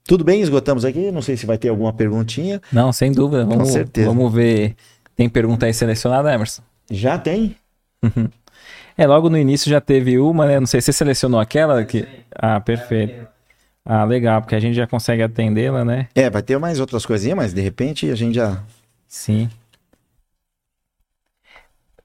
tudo 0.04 0.24
bem, 0.24 0.40
esgotamos 0.40 0.84
aqui. 0.84 1.10
Não 1.10 1.22
sei 1.22 1.36
se 1.36 1.46
vai 1.46 1.58
ter 1.58 1.68
alguma 1.68 1.92
perguntinha. 1.92 2.60
Não, 2.72 2.92
sem 2.92 3.12
dúvida. 3.12 3.44
Vamos, 3.44 3.68
Com 3.68 3.72
certeza. 3.72 4.08
Vamos 4.08 4.32
ver. 4.32 4.74
Tem 5.14 5.28
pergunta 5.28 5.66
aí 5.66 5.72
selecionada, 5.72 6.32
Emerson? 6.32 6.62
Já 6.90 7.18
tem? 7.18 7.56
Uhum. 8.02 8.28
É, 8.98 9.06
logo 9.06 9.28
no 9.28 9.36
início 9.36 9.70
já 9.70 9.80
teve 9.80 10.18
uma, 10.18 10.46
né? 10.46 10.58
Não 10.58 10.66
sei 10.66 10.80
se 10.80 10.86
você 10.86 10.92
selecionou 10.92 11.38
aquela 11.38 11.84
que. 11.84 12.06
Ah, 12.34 12.58
perfeito. 12.60 13.26
Ah, 13.86 14.02
legal, 14.02 14.42
porque 14.42 14.56
a 14.56 14.60
gente 14.60 14.74
já 14.74 14.86
consegue 14.86 15.22
atendê-la, 15.22 15.84
né? 15.84 16.08
É, 16.12 16.28
vai 16.28 16.42
ter 16.42 16.58
mais 16.58 16.80
outras 16.80 17.06
coisinhas, 17.06 17.36
mas 17.36 17.54
de 17.54 17.60
repente 17.60 18.10
a 18.10 18.16
gente 18.16 18.34
já. 18.34 18.58
Sim. 19.06 19.48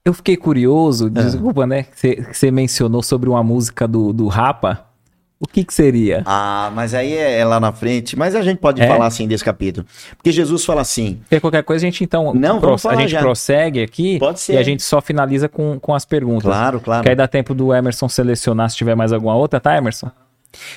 Eu 0.04 0.14
fiquei 0.14 0.36
curioso, 0.36 1.06
ah. 1.06 1.22
desculpa, 1.22 1.66
né? 1.66 1.82
Que 1.82 2.22
você 2.32 2.52
mencionou 2.52 3.02
sobre 3.02 3.28
uma 3.28 3.42
música 3.42 3.88
do, 3.88 4.12
do 4.12 4.28
Rapa. 4.28 4.86
O 5.40 5.46
que, 5.48 5.64
que 5.64 5.74
seria? 5.74 6.22
Ah, 6.24 6.70
mas 6.72 6.94
aí 6.94 7.14
é, 7.14 7.40
é 7.40 7.44
lá 7.44 7.58
na 7.58 7.72
frente. 7.72 8.16
Mas 8.16 8.36
a 8.36 8.42
gente 8.42 8.58
pode 8.58 8.80
é? 8.80 8.86
falar 8.86 9.06
assim 9.06 9.26
desse 9.26 9.44
capítulo. 9.44 9.84
Porque 10.16 10.30
Jesus 10.30 10.64
fala 10.64 10.82
assim. 10.82 11.18
Porque 11.22 11.40
qualquer 11.40 11.64
coisa 11.64 11.84
a 11.84 11.90
gente 11.90 12.04
então. 12.04 12.32
Não, 12.32 12.60
pro, 12.60 12.76
a 12.88 12.94
gente 12.94 13.10
já. 13.10 13.20
prossegue 13.20 13.82
aqui. 13.82 14.20
Pode 14.20 14.38
ser. 14.38 14.52
E 14.52 14.56
a 14.56 14.62
gente 14.62 14.84
só 14.84 15.00
finaliza 15.00 15.48
com, 15.48 15.80
com 15.80 15.96
as 15.96 16.04
perguntas. 16.04 16.44
Claro, 16.44 16.78
claro. 16.78 17.02
Que 17.02 17.08
aí 17.08 17.16
dá 17.16 17.26
tempo 17.26 17.54
do 17.54 17.74
Emerson 17.74 18.08
selecionar 18.08 18.70
se 18.70 18.76
tiver 18.76 18.94
mais 18.94 19.12
alguma 19.12 19.34
outra, 19.34 19.58
tá, 19.58 19.76
Emerson? 19.76 20.12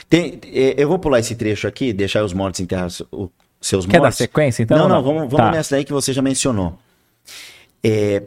Tem, 0.10 0.40
é, 0.46 0.76
eu 0.78 0.88
vou 0.88 1.00
pular 1.00 1.20
esse 1.20 1.36
trecho 1.36 1.68
aqui, 1.68 1.92
deixar 1.92 2.24
os 2.24 2.34
mortos 2.34 2.60
enterrar 2.60 2.88
os 2.88 3.04
seus 3.62 3.86
Quer 3.86 4.00
mortos. 4.00 4.18
dar 4.18 4.24
sequência, 4.24 4.64
então? 4.64 4.78
Não, 4.78 4.88
não, 4.88 5.04
vamos, 5.04 5.22
vamos 5.30 5.38
tá. 5.38 5.52
nessa 5.52 5.76
aí 5.76 5.84
que 5.84 5.94
você 5.94 6.14
já 6.14 6.22
mencionou. 6.22 6.78
É, 7.84 8.24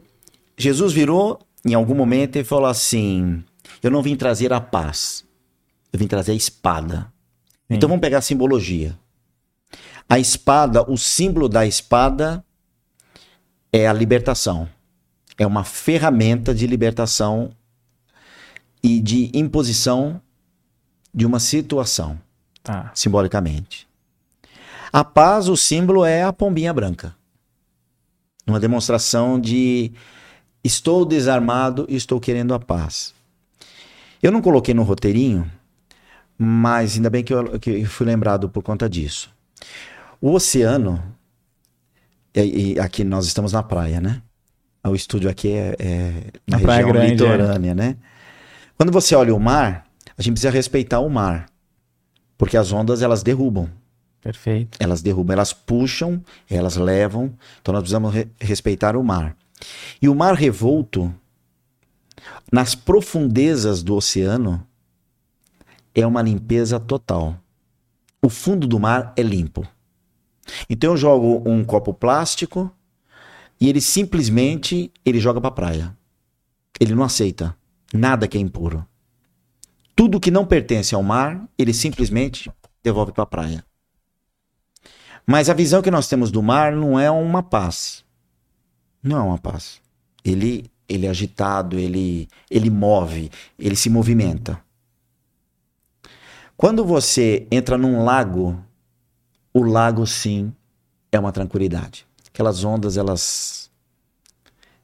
Jesus 0.56 0.92
virou 0.92 1.38
em 1.64 1.74
algum 1.74 1.94
momento 1.94 2.36
e 2.36 2.44
falou 2.44 2.66
assim: 2.66 3.42
Eu 3.82 3.90
não 3.90 4.02
vim 4.02 4.16
trazer 4.16 4.52
a 4.52 4.60
paz, 4.60 5.24
eu 5.92 5.98
vim 5.98 6.06
trazer 6.06 6.32
a 6.32 6.34
espada. 6.34 7.12
Sim. 7.68 7.74
Então 7.76 7.88
vamos 7.88 8.00
pegar 8.00 8.18
a 8.18 8.22
simbologia. 8.22 8.98
A 10.08 10.18
espada, 10.18 10.90
o 10.90 10.96
símbolo 10.96 11.48
da 11.48 11.66
espada 11.66 12.42
é 13.72 13.86
a 13.86 13.92
libertação. 13.92 14.68
É 15.36 15.46
uma 15.46 15.64
ferramenta 15.64 16.54
de 16.54 16.66
libertação 16.66 17.50
e 18.82 19.00
de 19.00 19.30
imposição 19.34 20.20
de 21.14 21.26
uma 21.26 21.40
situação, 21.40 22.18
tá. 22.62 22.90
simbolicamente. 22.94 23.88
A 24.92 25.04
paz, 25.04 25.48
o 25.48 25.56
símbolo 25.56 26.04
é 26.04 26.22
a 26.22 26.32
pombinha 26.32 26.72
branca. 26.72 27.14
Uma 28.46 28.58
demonstração 28.58 29.38
de 29.38 29.92
estou 30.64 31.04
desarmado 31.04 31.86
e 31.88 31.96
estou 31.96 32.18
querendo 32.18 32.54
a 32.54 32.58
paz. 32.58 33.14
Eu 34.22 34.32
não 34.32 34.40
coloquei 34.40 34.74
no 34.74 34.82
roteirinho, 34.82 35.50
mas 36.36 36.96
ainda 36.96 37.10
bem 37.10 37.22
que 37.22 37.32
eu, 37.32 37.58
que 37.58 37.70
eu 37.70 37.86
fui 37.86 38.06
lembrado 38.06 38.48
por 38.48 38.62
conta 38.62 38.88
disso. 38.88 39.30
O 40.20 40.32
oceano, 40.32 41.02
e, 42.34 42.72
e 42.72 42.80
aqui 42.80 43.04
nós 43.04 43.26
estamos 43.26 43.52
na 43.52 43.62
praia, 43.62 44.00
né? 44.00 44.22
O 44.84 44.94
estúdio 44.94 45.28
aqui 45.28 45.52
é, 45.52 45.76
é 45.78 46.12
na, 46.46 46.58
na 46.58 46.72
região 46.72 46.92
grande, 46.92 47.06
é. 47.06 47.10
litorânea, 47.10 47.70
é. 47.72 47.74
né? 47.74 47.96
Quando 48.76 48.92
você 48.92 49.14
olha 49.14 49.34
o 49.34 49.40
mar, 49.40 49.87
a 50.18 50.22
gente 50.22 50.32
precisa 50.34 50.50
respeitar 50.50 50.98
o 50.98 51.08
mar. 51.08 51.48
Porque 52.36 52.56
as 52.56 52.72
ondas, 52.72 53.02
elas 53.02 53.22
derrubam. 53.22 53.70
Perfeito. 54.20 54.76
Elas 54.80 55.00
derrubam, 55.00 55.32
elas 55.32 55.52
puxam, 55.52 56.22
elas 56.50 56.76
levam. 56.76 57.32
Então 57.62 57.72
nós 57.72 57.82
precisamos 57.82 58.12
re 58.12 58.28
respeitar 58.40 58.96
o 58.96 59.04
mar. 59.04 59.36
E 60.02 60.08
o 60.08 60.14
mar 60.14 60.34
revolto, 60.34 61.14
nas 62.50 62.74
profundezas 62.74 63.82
do 63.82 63.94
oceano, 63.94 64.66
é 65.94 66.06
uma 66.06 66.20
limpeza 66.20 66.80
total. 66.80 67.38
O 68.20 68.28
fundo 68.28 68.66
do 68.66 68.78
mar 68.78 69.12
é 69.16 69.22
limpo. 69.22 69.66
Então 70.68 70.92
eu 70.92 70.96
jogo 70.96 71.42
um 71.48 71.64
copo 71.64 71.94
plástico 71.94 72.70
e 73.60 73.68
ele 73.68 73.80
simplesmente 73.80 74.92
ele 75.04 75.20
joga 75.20 75.40
para 75.40 75.48
a 75.48 75.52
praia. 75.52 75.96
Ele 76.80 76.94
não 76.94 77.04
aceita 77.04 77.56
nada 77.92 78.26
que 78.26 78.36
é 78.36 78.40
impuro. 78.40 78.84
Tudo 79.98 80.20
que 80.20 80.30
não 80.30 80.46
pertence 80.46 80.94
ao 80.94 81.02
mar, 81.02 81.48
ele 81.58 81.74
simplesmente 81.74 82.48
devolve 82.84 83.10
para 83.10 83.24
a 83.24 83.26
praia. 83.26 83.64
Mas 85.26 85.50
a 85.50 85.54
visão 85.54 85.82
que 85.82 85.90
nós 85.90 86.06
temos 86.06 86.30
do 86.30 86.40
mar 86.40 86.70
não 86.70 87.00
é 87.00 87.10
uma 87.10 87.42
paz. 87.42 88.04
Não 89.02 89.16
é 89.18 89.20
uma 89.20 89.38
paz. 89.38 89.80
Ele, 90.24 90.70
ele 90.88 91.04
é 91.04 91.10
agitado, 91.10 91.76
ele, 91.76 92.28
ele 92.48 92.70
move, 92.70 93.28
ele 93.58 93.74
se 93.74 93.90
movimenta. 93.90 94.62
Quando 96.56 96.84
você 96.84 97.48
entra 97.50 97.76
num 97.76 98.04
lago, 98.04 98.56
o 99.52 99.64
lago 99.64 100.06
sim 100.06 100.54
é 101.10 101.18
uma 101.18 101.32
tranquilidade. 101.32 102.06
Aquelas 102.28 102.62
ondas, 102.62 102.96
elas 102.96 103.68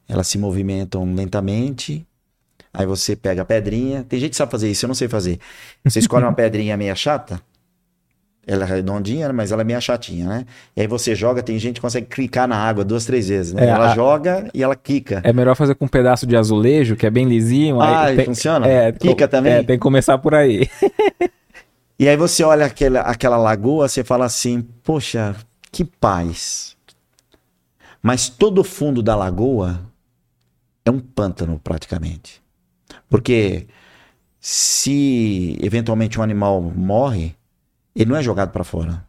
elas 0.09 0.27
se 0.27 0.37
movimentam 0.37 1.05
lentamente. 1.15 2.05
Aí 2.77 2.85
você 2.85 3.15
pega 3.15 3.41
a 3.41 3.45
pedrinha. 3.45 4.03
Tem 4.07 4.19
gente 4.19 4.31
que 4.31 4.35
sabe 4.35 4.51
fazer 4.51 4.69
isso, 4.69 4.85
eu 4.85 4.87
não 4.87 4.95
sei 4.95 5.07
fazer. 5.07 5.39
Você 5.83 5.99
escolhe 5.99 6.23
uma 6.25 6.33
pedrinha 6.35 6.75
meia 6.77 6.95
chata, 6.95 7.39
ela 8.47 8.63
é 8.63 8.67
redondinha, 8.67 9.33
mas 9.33 9.51
ela 9.51 9.61
é 9.63 9.65
meio 9.65 9.81
chatinha, 9.81 10.27
né? 10.27 10.45
E 10.75 10.81
aí 10.81 10.87
você 10.87 11.15
joga, 11.15 11.41
tem 11.41 11.57
gente 11.57 11.75
que 11.75 11.81
consegue 11.81 12.05
clicar 12.05 12.47
na 12.47 12.55
água 12.57 12.83
duas, 12.85 13.03
três 13.05 13.27
vezes, 13.27 13.53
né? 13.53 13.65
É, 13.65 13.69
ela 13.69 13.85
a- 13.85 13.95
joga 13.95 14.49
e 14.53 14.61
ela 14.61 14.75
quica. 14.75 15.19
É 15.23 15.33
melhor 15.33 15.55
fazer 15.55 15.73
com 15.73 15.85
um 15.85 15.87
pedaço 15.87 16.27
de 16.27 16.35
azulejo, 16.35 16.95
que 16.95 17.05
é 17.07 17.09
bem 17.09 17.27
lisinho. 17.27 17.81
Ah, 17.81 18.07
tem, 18.15 18.25
funciona? 18.25 18.67
É, 18.67 18.91
Quica 18.91 19.27
também? 19.27 19.53
É, 19.53 19.63
tem 19.63 19.77
que 19.77 19.81
começar 19.81 20.17
por 20.19 20.33
aí. 20.35 20.69
E 21.97 22.09
aí 22.09 22.17
você 22.17 22.43
olha 22.43 22.65
aquela, 22.65 22.99
aquela 22.99 23.37
lagoa, 23.37 23.87
você 23.87 24.03
fala 24.03 24.25
assim, 24.25 24.61
poxa, 24.83 25.33
que 25.71 25.85
paz. 25.85 26.75
Mas 28.03 28.27
todo 28.27 28.59
o 28.59 28.63
fundo 28.65 29.01
da 29.01 29.15
lagoa 29.15 29.79
é 30.83 30.91
um 30.91 30.99
pântano 30.99 31.57
praticamente. 31.63 32.41
Porque 33.09 33.67
se 34.39 35.57
eventualmente 35.61 36.19
um 36.19 36.23
animal 36.23 36.61
morre, 36.61 37.35
ele 37.95 38.09
não 38.09 38.17
é 38.17 38.23
jogado 38.23 38.51
para 38.51 38.63
fora. 38.63 39.05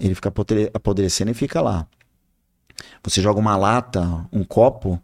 Ele 0.00 0.14
fica 0.14 0.28
apodre- 0.28 0.70
apodrecendo 0.74 1.30
e 1.30 1.34
fica 1.34 1.60
lá. 1.60 1.86
Você 3.02 3.20
joga 3.20 3.38
uma 3.38 3.56
lata, 3.56 4.26
um 4.32 4.42
copo, 4.42 5.00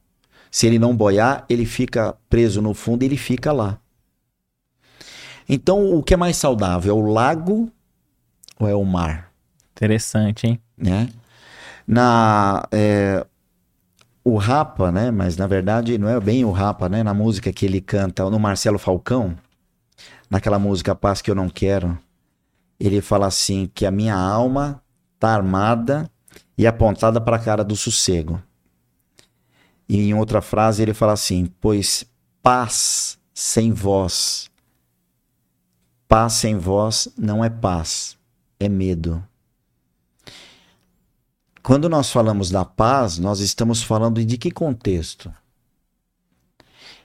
se 0.50 0.66
ele 0.66 0.78
não 0.78 0.96
boiar, 0.96 1.44
ele 1.48 1.64
fica 1.64 2.16
preso 2.28 2.60
no 2.60 2.74
fundo 2.74 3.02
e 3.02 3.06
ele 3.06 3.16
fica 3.16 3.52
lá. 3.52 3.78
Então, 5.48 5.94
o 5.94 6.02
que 6.02 6.14
é 6.14 6.16
mais 6.16 6.36
saudável? 6.36 6.96
É 6.96 6.98
o 6.98 7.06
lago 7.06 7.70
ou 8.58 8.68
é 8.68 8.74
o 8.74 8.84
mar? 8.84 9.32
Interessante, 9.72 10.46
hein? 10.46 10.60
Né? 10.76 11.08
Na, 11.86 12.66
é, 12.70 13.26
o 14.32 14.36
Rapa, 14.36 14.90
né? 14.92 15.10
Mas 15.10 15.36
na 15.36 15.46
verdade 15.46 15.98
não 15.98 16.08
é 16.08 16.18
bem 16.20 16.44
o 16.44 16.50
Rapa, 16.50 16.88
né? 16.88 17.02
Na 17.02 17.14
música 17.14 17.52
que 17.52 17.66
ele 17.66 17.80
canta 17.80 18.28
no 18.28 18.38
Marcelo 18.38 18.78
Falcão, 18.78 19.36
naquela 20.28 20.58
música 20.58 20.94
Paz 20.94 21.20
que 21.20 21.30
eu 21.30 21.34
não 21.34 21.48
quero, 21.48 21.98
ele 22.78 23.00
fala 23.00 23.26
assim 23.26 23.70
que 23.74 23.84
a 23.84 23.90
minha 23.90 24.16
alma 24.16 24.82
tá 25.18 25.34
armada 25.34 26.10
e 26.56 26.66
apontada 26.66 27.20
para 27.20 27.36
a 27.36 27.40
cara 27.40 27.64
do 27.64 27.76
sossego. 27.76 28.42
E 29.88 30.08
em 30.08 30.14
outra 30.14 30.40
frase 30.40 30.82
ele 30.82 30.94
fala 30.94 31.12
assim: 31.12 31.46
pois 31.60 32.04
paz 32.42 33.18
sem 33.34 33.72
voz 33.72 34.50
Paz 36.10 36.32
sem 36.32 36.58
voz 36.58 37.06
não 37.16 37.44
é 37.44 37.48
paz, 37.48 38.18
é 38.58 38.68
medo. 38.68 39.24
Quando 41.62 41.88
nós 41.88 42.10
falamos 42.10 42.50
da 42.50 42.64
paz, 42.64 43.18
nós 43.18 43.40
estamos 43.40 43.82
falando 43.82 44.24
de 44.24 44.38
que 44.38 44.50
contexto? 44.50 45.32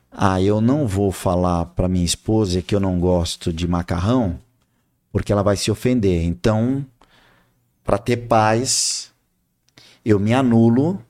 Ah, 0.09 0.41
eu 0.41 0.61
não 0.61 0.87
vou 0.87 1.11
falar 1.11 1.65
para 1.65 1.89
minha 1.89 2.05
esposa 2.05 2.61
que 2.61 2.73
eu 2.73 2.79
não 2.79 2.97
gosto 2.99 3.51
de 3.51 3.67
macarrão, 3.67 4.39
porque 5.11 5.31
ela 5.31 5.43
vai 5.43 5.57
se 5.57 5.69
ofender. 5.69 6.23
Então, 6.23 6.85
para 7.83 7.97
ter 7.97 8.15
paz, 8.15 9.11
eu 10.05 10.19
me 10.19 10.33
anulo, 10.33 11.01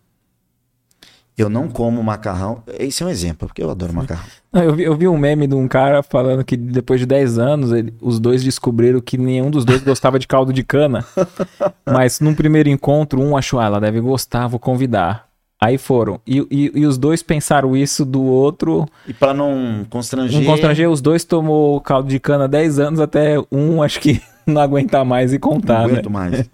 eu 1.38 1.48
não 1.48 1.70
como 1.70 2.02
macarrão. 2.02 2.64
Esse 2.80 3.04
é 3.04 3.06
um 3.06 3.10
exemplo, 3.10 3.48
porque 3.48 3.62
eu 3.62 3.70
adoro 3.70 3.94
macarrão. 3.94 4.26
Não, 4.56 4.64
Eu 4.64 4.74
vi, 4.74 4.84
eu 4.84 4.96
vi 4.96 5.08
um 5.08 5.18
meme 5.18 5.46
de 5.48 5.54
um 5.54 5.68
cara 5.68 6.02
falando 6.02 6.44
que 6.46 6.56
depois 6.56 7.00
de 7.02 7.06
10 7.06 7.38
anos, 7.38 7.74
ele- 7.74 7.94
os 8.02 8.20
dois 8.22 8.42
descobriram 8.42 9.02
que 9.02 9.18
nenhum 9.18 9.52
dos 9.52 9.66
dois 9.66 9.84
gostava 9.84 10.18
de 10.18 10.26
caldo 10.26 10.54
de 10.54 10.64
cana. 10.64 11.06
Mas 11.86 12.22
num 12.22 12.34
primeiro 12.34 12.70
encontro, 12.70 13.22
um 13.22 13.36
achou, 13.36 13.60
ah, 13.60 13.66
ela 13.66 13.82
deve 13.82 14.00
gostar, 14.00 14.48
vou 14.48 14.58
convidar. 14.60 15.28
Aí 15.62 15.78
foram. 15.78 16.22
E, 16.26 16.40
e- 16.50 16.72
e 16.76 16.86
os 16.86 16.98
dois 16.98 17.22
pensaram 17.22 17.76
isso 17.76 18.06
do 18.06 18.24
outro. 18.24 18.88
E 19.08 19.14
para 19.14 19.34
não 19.34 19.86
constranger, 19.90 20.40
Um 20.40 20.46
constranger, 20.46 20.90
os 20.90 21.02
dois 21.02 21.26
tomou 21.26 21.82
caldo 21.82 22.08
de 22.08 22.20
cana 22.20 22.48
10 22.48 22.80
anos, 22.80 23.00
até 23.02 23.36
um 23.52 23.84
acho 23.84 24.00
que 24.00 24.22
não 24.48 24.62
aguentar 24.62 25.04
mais 25.04 25.32
e 25.34 25.36
não 25.36 25.40
contar, 25.42 25.80
né? 25.80 25.94
aguento 25.94 26.10
mais. 26.10 26.50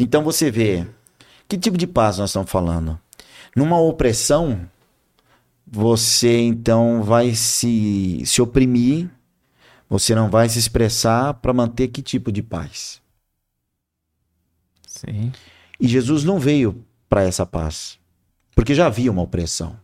Então 0.00 0.22
você 0.22 0.50
vê, 0.50 0.86
que 1.48 1.58
tipo 1.58 1.76
de 1.76 1.86
paz 1.86 2.16
nós 2.18 2.30
estamos 2.30 2.50
falando? 2.50 2.98
Numa 3.56 3.78
opressão, 3.80 4.60
você 5.70 6.40
então 6.40 7.02
vai 7.02 7.34
se, 7.34 8.22
se 8.24 8.40
oprimir, 8.40 9.10
você 9.88 10.14
não 10.14 10.30
vai 10.30 10.48
se 10.48 10.58
expressar 10.58 11.34
para 11.34 11.52
manter 11.52 11.88
que 11.88 12.02
tipo 12.02 12.32
de 12.32 12.42
paz? 12.42 13.00
Sim. 14.86 15.32
E 15.78 15.86
Jesus 15.86 16.24
não 16.24 16.38
veio 16.38 16.84
para 17.08 17.22
essa 17.22 17.46
paz, 17.46 17.98
porque 18.54 18.74
já 18.74 18.86
havia 18.86 19.10
uma 19.10 19.22
opressão. 19.22 19.78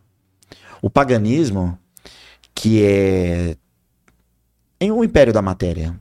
O 0.81 0.89
paganismo, 0.89 1.77
que 2.53 2.83
é 2.83 3.57
em 4.79 4.91
o 4.91 5.03
império 5.03 5.33
da 5.33 5.41
matéria, 5.41 5.99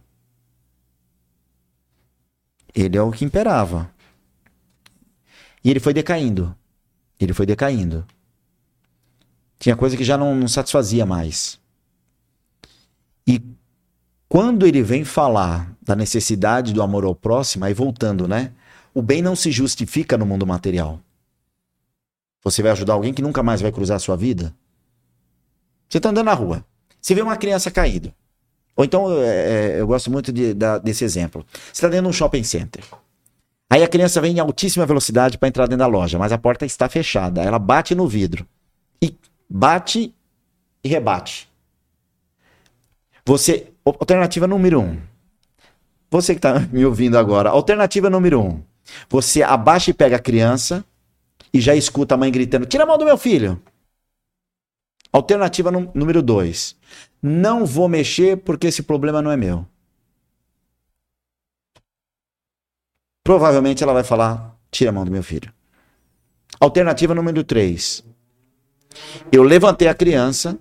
ele 2.74 2.96
é 2.96 3.02
o 3.02 3.12
que 3.12 3.24
imperava. 3.24 3.90
E 5.62 5.70
ele 5.70 5.80
foi 5.80 5.94
decaindo. 5.94 6.54
Ele 7.18 7.32
foi 7.32 7.46
decaindo. 7.46 8.04
Tinha 9.58 9.76
coisa 9.76 9.96
que 9.96 10.04
já 10.04 10.16
não, 10.16 10.34
não 10.34 10.48
satisfazia 10.48 11.06
mais. 11.06 11.58
E 13.26 13.40
quando 14.28 14.66
ele 14.66 14.82
vem 14.82 15.04
falar 15.04 15.74
da 15.80 15.94
necessidade 15.94 16.72
do 16.72 16.82
amor 16.82 17.04
ao 17.04 17.14
próximo, 17.14 17.64
aí 17.64 17.72
voltando, 17.72 18.26
né? 18.28 18.52
O 18.92 19.00
bem 19.02 19.22
não 19.22 19.34
se 19.34 19.50
justifica 19.50 20.16
no 20.18 20.26
mundo 20.26 20.46
material. 20.46 21.00
Você 22.42 22.62
vai 22.62 22.72
ajudar 22.72 22.92
alguém 22.92 23.14
que 23.14 23.22
nunca 23.22 23.42
mais 23.42 23.60
vai 23.60 23.72
cruzar 23.72 23.96
a 23.96 24.00
sua 24.00 24.16
vida? 24.16 24.54
Você 25.88 25.98
está 25.98 26.10
andando 26.10 26.26
na 26.26 26.34
rua. 26.34 26.64
Você 27.00 27.14
vê 27.14 27.22
uma 27.22 27.36
criança 27.36 27.70
caída. 27.70 28.14
Ou 28.76 28.84
então, 28.84 29.10
é, 29.22 29.76
é, 29.76 29.80
eu 29.80 29.86
gosto 29.86 30.10
muito 30.10 30.32
de- 30.32 30.52
da- 30.52 30.78
desse 30.78 31.04
exemplo. 31.04 31.46
Você 31.66 31.72
está 31.72 31.88
dentro 31.88 32.04
de 32.04 32.08
um 32.10 32.12
shopping 32.12 32.42
center. 32.42 32.84
Aí 33.70 33.82
a 33.82 33.88
criança 33.88 34.20
vem 34.20 34.36
em 34.36 34.40
altíssima 34.40 34.84
velocidade 34.84 35.38
para 35.38 35.48
entrar 35.48 35.66
dentro 35.66 35.78
da 35.78 35.86
loja, 35.86 36.18
mas 36.18 36.32
a 36.32 36.38
porta 36.38 36.66
está 36.66 36.88
fechada. 36.88 37.42
Ela 37.42 37.58
bate 37.58 37.94
no 37.94 38.06
vidro. 38.06 38.46
E 39.00 39.16
bate 39.48 40.14
e 40.82 40.88
rebate. 40.88 41.48
Você. 43.26 43.72
Alternativa 43.84 44.46
número 44.46 44.80
um. 44.80 44.98
Você 46.10 46.34
que 46.34 46.38
está 46.38 46.60
me 46.72 46.84
ouvindo 46.84 47.18
agora. 47.18 47.50
Alternativa 47.50 48.08
número 48.08 48.40
um. 48.40 48.62
Você 49.08 49.42
abaixa 49.42 49.90
e 49.90 49.94
pega 49.94 50.16
a 50.16 50.20
criança 50.20 50.84
e 51.52 51.60
já 51.60 51.74
escuta 51.74 52.14
a 52.14 52.18
mãe 52.18 52.30
gritando: 52.30 52.66
Tira 52.66 52.84
a 52.84 52.86
mão 52.86 52.98
do 52.98 53.04
meu 53.04 53.16
filho. 53.18 53.60
Alternativa 55.12 55.70
nú- 55.70 55.90
número 55.94 56.22
dois. 56.22 56.76
Não 57.22 57.64
vou 57.64 57.88
mexer 57.88 58.36
porque 58.38 58.66
esse 58.66 58.82
problema 58.82 59.22
não 59.22 59.30
é 59.30 59.36
meu. 59.36 59.66
Provavelmente 63.22 63.82
ela 63.82 63.92
vai 63.92 64.04
falar: 64.04 64.56
Tira 64.70 64.90
a 64.90 64.92
mão 64.92 65.04
do 65.04 65.10
meu 65.10 65.22
filho. 65.22 65.52
Alternativa 66.60 67.14
número 67.14 67.42
três. 67.44 68.04
Eu 69.30 69.42
levantei 69.42 69.88
a 69.88 69.94
criança, 69.94 70.58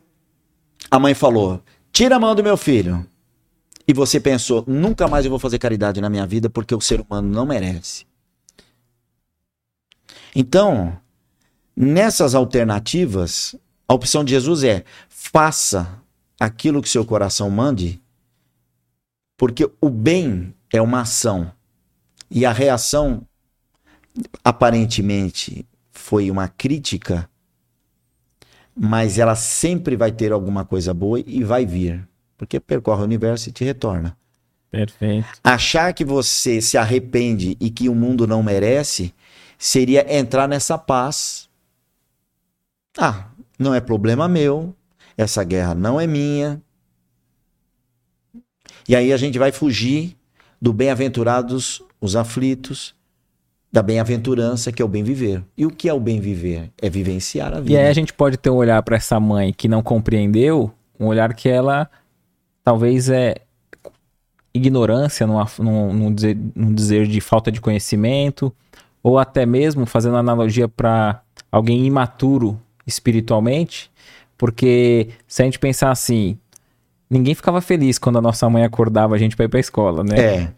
a 0.90 1.00
mãe 1.00 1.14
falou: 1.14 1.62
Tira 1.92 2.16
a 2.16 2.20
mão 2.20 2.36
do 2.36 2.44
meu 2.44 2.58
filho. 2.58 3.06
E 3.88 3.94
você 3.94 4.20
pensou: 4.20 4.64
Nunca 4.68 5.08
mais 5.08 5.26
eu 5.26 5.30
vou 5.30 5.40
fazer 5.40 5.60
caridade 5.60 6.02
na 6.02 6.10
minha 6.10 6.26
vida 6.26 6.50
porque 6.50 6.74
o 6.74 6.82
ser 6.82 7.02
humano 7.02 7.30
não 7.30 7.46
merece. 7.46 8.06
Então, 10.36 10.98
nessas 11.76 12.34
alternativas, 12.34 13.56
a 13.88 13.94
opção 13.94 14.24
de 14.24 14.32
Jesus 14.32 14.64
é: 14.64 14.84
faça 15.10 16.02
aquilo 16.40 16.82
que 16.82 16.90
seu 16.90 17.06
coração 17.06 17.50
mande, 17.50 18.02
porque 19.38 19.70
o 19.80 19.90
bem 19.90 20.54
é 20.72 20.82
uma 20.82 21.02
ação 21.02 21.52
e 22.30 22.46
a 22.46 22.52
reação 22.52 23.26
aparentemente 24.44 25.68
foi 25.92 26.32
uma 26.32 26.48
crítica, 26.48 27.30
mas 28.76 29.20
ela 29.20 29.36
sempre 29.36 29.96
vai 29.96 30.12
ter 30.12 30.32
alguma 30.32 30.66
coisa 30.66 30.94
boa 30.94 31.22
e 31.26 31.44
vai 31.44 31.66
vir, 31.66 32.08
porque 32.38 32.60
percorre 32.60 33.02
o 33.02 33.06
universo 33.06 33.50
e 33.50 33.52
te 33.52 33.64
retorna. 33.64 34.18
Perfeito. 34.72 35.28
Achar 35.44 35.94
que 35.94 36.04
você 36.04 36.60
se 36.60 36.78
arrepende 36.78 37.56
e 37.60 37.70
que 37.70 37.88
o 37.88 37.96
mundo 37.96 38.26
não 38.26 38.42
merece 38.42 39.14
seria 39.58 40.18
entrar 40.18 40.48
nessa 40.48 40.78
paz. 40.78 41.48
Ah, 42.98 43.28
não 43.58 43.74
é 43.74 43.80
problema 43.80 44.28
meu, 44.28 44.76
essa 45.16 45.44
guerra 45.44 45.76
não 45.76 46.02
é 46.02 46.08
minha. 46.08 46.62
E 48.90 48.96
aí 48.96 49.14
a 49.14 49.18
gente 49.18 49.38
vai 49.38 49.52
fugir 49.52 50.18
do 50.60 50.74
bem-aventurados 50.74 51.84
os 52.02 52.16
aflitos, 52.16 52.96
da 53.74 53.82
bem-aventurança, 53.82 54.72
que 54.72 54.84
é 54.84 54.86
o 54.86 54.88
bem 54.88 55.04
viver. 55.04 55.44
E 55.58 55.66
o 55.66 55.72
que 55.72 55.90
é 55.90 55.94
o 55.94 56.00
bem 56.00 56.20
viver? 56.20 56.70
É 56.80 56.88
vivenciar 56.88 57.52
a 57.52 57.60
vida. 57.60 57.72
E 57.72 57.76
aí 57.76 57.88
a 57.88 57.94
gente 57.94 58.14
pode 58.14 58.38
ter 58.38 58.52
um 58.52 58.56
olhar 58.56 58.82
para 58.84 58.96
essa 58.96 59.20
mãe 59.20 59.52
que 59.52 59.68
não 59.68 59.82
compreendeu, 59.82 60.72
um 61.00 61.08
olhar 61.08 61.34
que 61.34 61.50
ela 61.50 61.90
talvez 62.64 63.10
é 63.10 63.34
ignorância, 64.54 65.26
num, 65.26 65.44
num, 65.58 65.92
num, 65.92 66.14
dizer, 66.14 66.38
num 66.56 66.72
dizer 66.72 67.08
de 67.08 67.20
falta 67.20 67.52
de 67.52 67.60
conhecimento, 67.60 68.54
ou 69.02 69.18
até 69.18 69.44
mesmo 69.44 69.88
fazendo 69.88 70.18
analogia 70.18 70.68
para 70.70 71.24
alguém 71.52 71.84
imaturo 71.84 72.62
espiritualmente, 72.86 73.90
porque 74.38 75.10
se 75.28 75.42
a 75.42 75.46
gente 75.46 75.58
pensar 75.58 75.90
assim, 75.90 76.38
ninguém 77.10 77.34
ficava 77.34 77.60
feliz 77.60 77.98
quando 77.98 78.20
a 78.20 78.22
nossa 78.22 78.48
mãe 78.48 78.64
acordava 78.64 79.16
a 79.16 79.18
gente 79.18 79.36
para 79.36 79.46
ir 79.46 79.50
para 79.50 79.60
escola, 79.60 80.04
né? 80.04 80.20
É. 80.20 80.52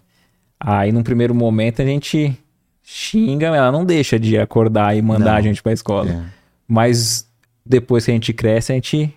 Aí 0.59 0.91
num 0.91 1.03
primeiro 1.03 1.33
momento 1.33 1.81
a 1.81 1.85
gente 1.85 2.37
xinga, 2.85 3.47
ela 3.47 3.71
não 3.71 3.83
deixa 3.83 4.19
de 4.19 4.37
acordar 4.37 4.95
e 4.95 5.01
mandar 5.01 5.31
Não. 5.31 5.37
a 5.37 5.41
gente 5.41 5.61
para 5.63 5.73
escola. 5.73 6.11
É. 6.11 6.21
Mas 6.67 7.27
depois 7.65 8.05
que 8.05 8.11
a 8.11 8.13
gente 8.13 8.31
cresce, 8.31 8.71
a 8.71 8.75
gente 8.75 9.11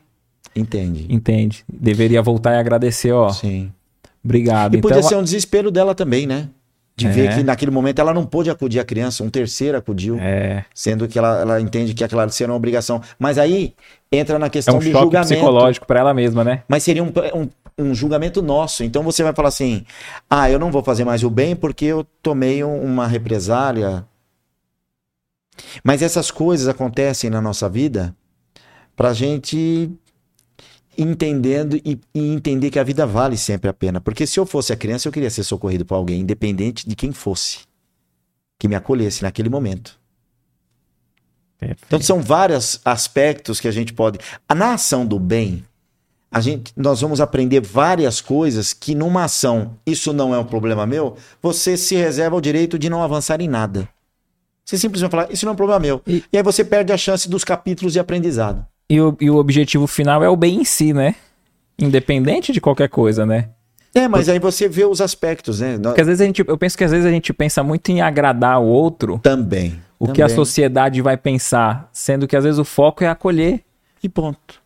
Entende. 0.57 1.07
entende. 1.11 1.65
Deveria 1.69 2.23
voltar 2.23 2.55
e 2.55 2.59
agradecer, 2.59 3.13
ó. 3.13 3.29
Sim. 3.29 3.71
Obrigado. 4.25 4.75
E 4.77 4.81
podia 4.81 4.99
então, 4.99 5.09
ser 5.09 5.17
um 5.17 5.23
desespero 5.23 5.71
dela 5.71 5.95
também, 5.95 6.27
né? 6.27 6.49
De 6.97 7.07
É. 7.07 7.11
ver 7.11 7.35
que 7.35 7.43
naquele 7.45 7.71
momento 7.71 8.01
ela 8.01 8.13
não 8.13 8.27
pôde 8.27 8.51
acudir 8.51 8.81
a 8.81 8.85
criança, 8.85 9.23
um 9.23 9.31
terceiro 9.31 9.79
acudiu, 9.79 10.19
é, 10.19 10.65
sendo 10.75 11.07
que 11.07 11.17
ela, 11.17 11.41
ela 11.43 11.61
entende 11.61 11.95
que 11.95 12.03
aquela 12.03 12.29
seria 12.29 12.51
uma 12.51 12.57
obrigação. 12.57 13.01
Mas 13.19 13.39
aí 13.39 13.73
entra 14.11 14.37
na 14.39 14.47
é 14.47 14.51
questão 14.51 14.77
um 14.77 14.79
do 14.79 14.85
choque 14.85 14.99
julgamento. 15.05 15.29
psicológico 15.35 15.87
para 15.87 16.01
ela 16.01 16.13
mesma, 16.13 16.43
né? 16.43 16.63
Mas 16.67 16.83
seria 16.83 17.05
um, 17.05 17.13
um, 17.35 17.49
um 17.79 17.95
julgamento 17.95 18.43
nosso. 18.43 18.83
Então 18.85 19.03
você 19.03 19.23
vai 19.23 19.33
falar 19.35 19.49
assim: 19.49 19.85
ah, 20.29 20.51
eu 20.51 20.59
não 20.59 20.71
vou 20.71 20.83
fazer 20.83 21.05
mais 21.05 21.23
o 21.23 21.31
bem 21.31 21.55
porque 21.57 21.85
eu 21.87 22.05
tomei 22.23 22.63
um- 22.65 22.83
uma 22.83 23.07
represália. 23.07 24.07
Mas 25.83 26.03
essas 26.03 26.31
coisas 26.31 26.69
acontecem 26.69 27.31
na 27.31 27.41
nossa 27.41 27.69
vida 27.69 28.15
pra 28.97 29.13
gente 29.13 29.57
ir 29.57 29.93
entendendo 30.97 31.77
e, 31.77 32.01
e 32.15 32.21
entender 32.33 32.71
que 32.71 32.79
a 32.79 32.85
vida 32.85 33.07
vale 33.07 33.37
sempre 33.37 33.69
a 33.71 33.73
pena. 33.73 34.01
Porque 34.01 34.27
se 34.27 34.39
eu 34.39 34.47
fosse 34.47 34.73
a 34.73 34.77
criança, 34.77 35.09
eu 35.09 35.13
queria 35.13 35.31
ser 35.31 35.45
socorrido 35.45 35.85
por 35.85 35.95
alguém, 35.95 36.21
independente 36.21 36.89
de 36.89 36.97
quem 36.97 37.13
fosse, 37.13 37.61
que 38.59 38.67
me 38.69 38.75
acolhesse 38.75 39.23
naquele 39.23 39.49
momento. 39.49 39.99
Então 41.87 42.01
são 42.01 42.21
vários 42.21 42.81
aspectos 42.85 43.59
que 43.61 43.67
a 43.69 43.73
gente 43.73 43.93
pode. 43.93 44.19
A- 44.49 44.55
Na 44.55 44.75
ação 44.75 45.05
do 45.05 45.19
bem, 45.19 45.65
a 46.31 46.41
gente, 46.41 46.73
nós 46.77 47.01
vamos 47.01 47.21
aprender 47.21 47.61
várias 47.61 48.21
coisas 48.21 48.73
que 48.73 48.95
numa 48.95 49.25
ação, 49.25 49.77
isso 49.87 50.13
não 50.13 50.35
é 50.35 50.39
um 50.39 50.45
problema 50.45 50.87
meu, 50.87 51.17
você 51.43 51.77
se 51.77 51.95
reserva 51.97 52.37
o 52.37 52.41
direito 52.41 52.79
de 52.79 52.91
não 52.91 53.03
avançar 53.03 53.41
em 53.41 53.49
nada. 53.49 53.89
Você 54.65 54.77
simplesmente 54.77 55.11
falar, 55.11 55.33
isso 55.33 55.47
não 55.47 55.53
é 55.53 55.55
um 55.55 55.57
problema 55.57 55.81
meu. 55.81 56.03
E- 56.07 56.23
E, 56.31 56.37
aí 56.37 56.43
você 56.43 56.63
perde 56.63 56.93
a 56.93 56.97
chance 56.99 57.29
dos 57.29 57.43
capítulos 57.45 57.93
de 57.95 57.99
aprendizado. 57.99 58.67
E 58.91 59.01
o, 59.01 59.17
e 59.21 59.31
o 59.31 59.37
objetivo 59.37 59.87
final 59.87 60.23
é 60.23 60.29
o 60.29 60.37
bem 60.37 60.61
em 60.61 60.65
si, 60.65 60.93
né? 60.93 61.15
Independente 61.79 62.53
de 62.53 62.61
qualquer 62.61 62.89
coisa, 62.89 63.25
né? 63.25 63.51
É, 63.95 64.07
mas 64.07 64.29
aí 64.29 64.39
você 64.39 64.69
vê 64.69 64.85
os 64.85 65.01
aspectos, 65.01 65.61
né? 65.61 65.79
Porque 65.79 66.01
às 66.01 66.07
vezes 66.07 66.21
a 66.21 66.25
gente, 66.27 66.45
eu 66.47 66.59
penso 66.59 66.77
que 66.77 66.85
às 66.85 66.91
vezes 66.91 67.07
a 67.07 67.11
gente 67.11 67.33
pensa 67.33 67.63
muito 67.63 67.89
em 67.91 68.01
agradar 68.03 68.61
o 68.61 68.67
outro, 68.67 69.19
Também. 69.23 69.81
o 69.99 70.07
que 70.13 70.21
a 70.21 70.27
também. 70.27 70.37
sociedade 70.37 71.01
vai 71.01 71.17
pensar, 71.17 71.89
sendo 71.93 72.27
que 72.29 72.37
às 72.37 72.45
vezes 72.45 72.59
o 72.59 72.65
foco 72.65 73.03
é 73.03 73.09
acolher. 73.09 73.65
E 74.03 74.09
ponto. 74.09 74.61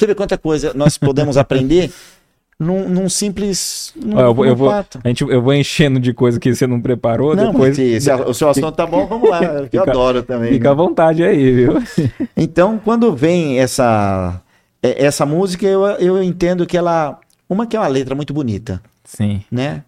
Você 0.00 0.06
vê 0.06 0.14
quanta 0.14 0.38
coisa 0.38 0.72
nós 0.74 0.96
podemos 0.96 1.36
aprender 1.36 1.90
num, 2.58 2.88
num 2.88 3.08
simples. 3.08 3.92
Num, 3.94 4.16
Ó, 4.16 4.20
eu, 4.22 4.34
vou- 4.34 4.46
eu 4.46 4.56
vou, 4.56 4.70
a 4.70 4.84
gente, 5.06 5.22
eu 5.22 5.42
vou 5.42 5.52
enchendo 5.54 6.00
de 6.00 6.12
coisa 6.14 6.40
que 6.40 6.54
você 6.54 6.66
não 6.66 6.80
preparou, 6.80 7.36
Não, 7.36 7.52
depois 7.52 7.76
se, 7.76 8.00
se 8.00 8.10
a- 8.10 8.16
o 8.16 8.32
seu 8.32 8.48
assunto 8.48 8.72
tá 8.72 8.86
bom, 8.86 9.06
vamos 9.06 9.28
lá. 9.28 9.42
Eu 9.60 9.64
Fica- 9.64 9.82
adoro 9.90 10.22
também. 10.22 10.52
fica 10.54 10.70
à 10.70 10.74
vontade 10.74 11.22
aí, 11.22 11.52
viu? 11.52 11.74
Então, 12.36 12.80
quando 12.82 13.14
vem 13.14 13.58
essa 13.60 14.40
é- 14.82 15.04
essa 15.04 15.26
música, 15.26 15.66
eu, 15.66 15.82
eu 15.98 16.22
entendo 16.22 16.64
que 16.66 16.76
ela. 16.78 17.18
Uma 17.48 17.66
que 17.66 17.76
é 17.76 17.80
uma 17.80 17.88
letra 17.88 18.14
muito 18.14 18.32
bonita, 18.32 18.80
Sim. 19.04 19.42
né? 19.50 19.82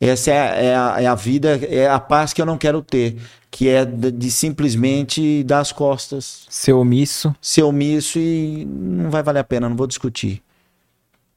Essa 0.00 0.30
é, 0.30 0.38
a- 0.38 0.54
é 0.56 0.76
a, 0.76 1.02
é 1.02 1.06
a 1.06 1.14
vida, 1.14 1.56
é 1.66 1.88
a 1.88 1.98
paz 1.98 2.32
que 2.32 2.40
eu 2.40 2.46
não 2.46 2.56
quero 2.56 2.80
ter, 2.82 3.20
que 3.50 3.68
é 3.68 3.84
de, 3.84 4.10
de 4.12 4.30
simplesmente 4.30 5.42
dar 5.42 5.58
as 5.60 5.72
costas, 5.72 6.46
Ser 6.48 6.72
omisso. 6.72 7.34
ser 7.40 7.62
omisso 7.64 8.18
e 8.18 8.64
não 8.64 9.10
vai 9.10 9.22
valer 9.22 9.40
a 9.40 9.44
pena, 9.44 9.68
não 9.68 9.76
vou 9.76 9.86
discutir. 9.88 10.40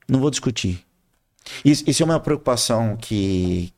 Não 0.08 0.20
vou 0.20 0.30
discutir. 0.30 0.84
Isso, 1.66 1.84
isso 1.88 2.04
é 2.04 2.06
uma 2.06 2.20
preocupação 2.20 2.96
que, 2.98 3.74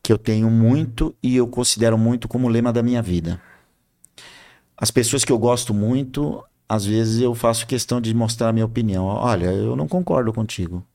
que 0.00 0.12
eu 0.12 0.18
tenho 0.18 0.48
muito 0.48 1.12
e 1.20 1.34
eu 1.36 1.48
considero 1.48 1.98
muito 1.98 2.28
como 2.28 2.48
lema 2.48 2.72
da 2.72 2.82
minha 2.84 3.02
vida. 3.02 3.40
As 4.76 4.90
pessoas 4.92 5.24
que 5.24 5.32
eu 5.32 5.38
gosto 5.38 5.74
muito, 5.74 6.44
às 6.68 6.84
vezes 6.84 7.20
eu 7.20 7.34
faço 7.34 7.66
questão 7.66 8.00
de 8.00 8.14
mostrar 8.14 8.50
a 8.50 8.52
minha 8.52 8.66
opinião. 8.66 9.06
Olha, 9.06 9.46
eu 9.46 9.74
não 9.74 9.88
concordo 9.88 10.32
contigo. 10.32 10.86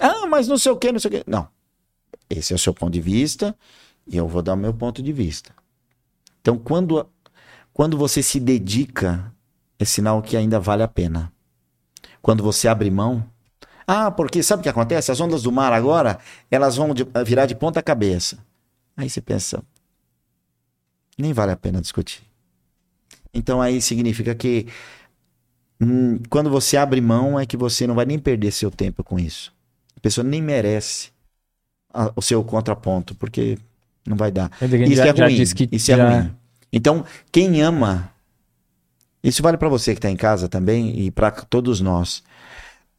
Ah, 0.00 0.26
mas 0.26 0.46
não 0.48 0.58
sei 0.58 0.72
o 0.72 0.76
que, 0.76 0.92
não 0.92 0.98
sei 0.98 1.08
o 1.08 1.12
que. 1.14 1.24
Não. 1.30 1.48
Esse 2.30 2.52
é 2.52 2.56
o 2.56 2.58
seu 2.58 2.72
ponto 2.72 2.92
de 2.92 3.00
vista 3.00 3.56
e 4.06 4.16
eu 4.16 4.28
vou 4.28 4.40
dar 4.40 4.54
o 4.54 4.56
meu 4.56 4.72
ponto 4.72 5.02
de 5.02 5.12
vista. 5.12 5.52
Então, 6.40 6.56
quando, 6.56 7.04
quando 7.72 7.98
você 7.98 8.22
se 8.22 8.38
dedica, 8.38 9.34
é 9.78 9.84
sinal 9.84 10.22
que 10.22 10.36
ainda 10.36 10.60
vale 10.60 10.84
a 10.84 10.88
pena. 10.88 11.32
Quando 12.22 12.42
você 12.44 12.68
abre 12.68 12.88
mão. 12.90 13.28
Ah, 13.86 14.10
porque 14.10 14.42
sabe 14.42 14.60
o 14.60 14.62
que 14.62 14.68
acontece? 14.68 15.10
As 15.10 15.20
ondas 15.20 15.42
do 15.42 15.50
mar 15.50 15.72
agora, 15.72 16.20
elas 16.48 16.76
vão 16.76 16.94
de- 16.94 17.06
virar 17.26 17.46
de 17.46 17.56
ponta 17.56 17.82
cabeça. 17.82 18.38
Aí 18.96 19.10
você 19.10 19.20
pensa, 19.20 19.62
nem 21.18 21.32
vale 21.32 21.50
a 21.50 21.56
pena 21.56 21.80
discutir. 21.80 22.22
Então 23.34 23.60
aí 23.60 23.80
significa 23.80 24.34
que 24.34 24.66
hum, 25.80 26.18
quando 26.28 26.50
você 26.50 26.76
abre 26.76 27.00
mão 27.00 27.38
é 27.38 27.46
que 27.46 27.56
você 27.56 27.86
não 27.86 27.94
vai 27.94 28.04
nem 28.04 28.18
perder 28.18 28.52
seu 28.52 28.70
tempo 28.70 29.02
com 29.02 29.18
isso. 29.18 29.52
A 29.96 30.00
pessoa 30.00 30.24
nem 30.24 30.42
merece 30.42 31.10
a- 31.92 32.12
o 32.16 32.22
seu 32.22 32.42
contraponto, 32.44 33.14
porque 33.14 33.58
não 34.06 34.16
vai 34.16 34.30
dar. 34.30 34.50
Isso 34.92 34.96
já- 34.96 35.06
é 35.08 35.12
ruim. 35.26 35.34
isso 35.72 35.92
é 35.92 35.96
já- 35.96 36.10
ruim. 36.20 36.30
Então, 36.72 37.04
quem 37.32 37.60
ama, 37.62 38.10
isso 39.22 39.42
vale 39.42 39.56
para 39.56 39.68
você 39.68 39.92
que 39.92 39.98
está 39.98 40.10
em 40.10 40.16
casa 40.16 40.48
também 40.48 40.98
e 41.00 41.10
para 41.10 41.30
todos 41.30 41.80
nós. 41.80 42.22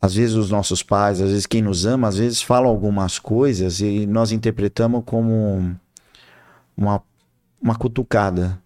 Às 0.01 0.15
vezes 0.15 0.35
os 0.35 0.49
nossos 0.49 0.81
pais, 0.81 1.21
às 1.21 1.29
vezes 1.29 1.45
quem 1.45 1.61
nos 1.61 1.85
ama, 1.85 2.07
às 2.07 2.17
vezes 2.17 2.41
falam 2.41 2.69
algumas 2.69 3.19
coisas 3.19 3.79
e 3.81 4.05
nós 4.07 4.31
interpretamos 4.31 5.03
como 5.05 5.75
uma, 6.75 7.01
uma 7.61 7.75
cutucada. 7.75 8.59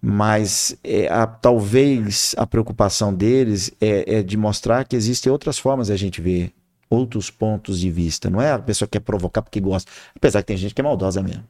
Mas 0.00 0.76
é, 0.84 1.08
a- 1.08 1.26
talvez 1.26 2.34
a 2.36 2.46
preocupação 2.46 3.12
deles 3.12 3.72
é, 3.80 4.18
é 4.18 4.22
de 4.22 4.36
mostrar 4.36 4.84
que 4.84 4.94
existem 4.94 5.32
outras 5.32 5.58
formas 5.58 5.86
de 5.88 5.94
a 5.94 5.96
gente 5.96 6.20
ver 6.20 6.52
outros 6.88 7.30
pontos 7.30 7.80
de 7.80 7.90
vista. 7.90 8.30
Não 8.30 8.40
é 8.40 8.52
a 8.52 8.58
pessoa 8.58 8.86
que 8.86 8.98
quer 8.98 9.04
provocar 9.04 9.42
porque 9.42 9.60
gosta. 9.60 9.90
Apesar 10.14 10.42
que 10.42 10.48
tem 10.48 10.56
gente 10.56 10.74
que 10.74 10.80
é 10.80 10.84
maldosa 10.84 11.22
mesmo, 11.22 11.44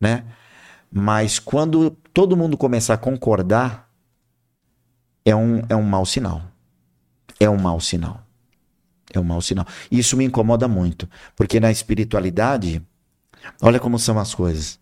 né? 0.00 0.24
Mas 0.90 1.38
quando 1.38 1.90
todo 2.12 2.36
mundo 2.36 2.56
começar 2.56 2.94
a 2.94 2.98
concordar, 2.98 3.90
é 5.24 5.34
um, 5.34 5.62
é 5.68 5.74
um 5.74 5.82
mau 5.82 6.06
sinal. 6.06 6.42
É 7.40 7.48
um 7.48 7.56
mau 7.56 7.80
sinal. 7.80 8.24
É 9.12 9.18
um 9.18 9.24
mau 9.24 9.40
sinal. 9.40 9.66
Isso 9.90 10.16
me 10.16 10.24
incomoda 10.24 10.68
muito, 10.68 11.08
porque 11.34 11.58
na 11.58 11.70
espiritualidade, 11.70 12.82
olha 13.60 13.80
como 13.80 13.98
são 13.98 14.18
as 14.18 14.34
coisas. 14.34 14.78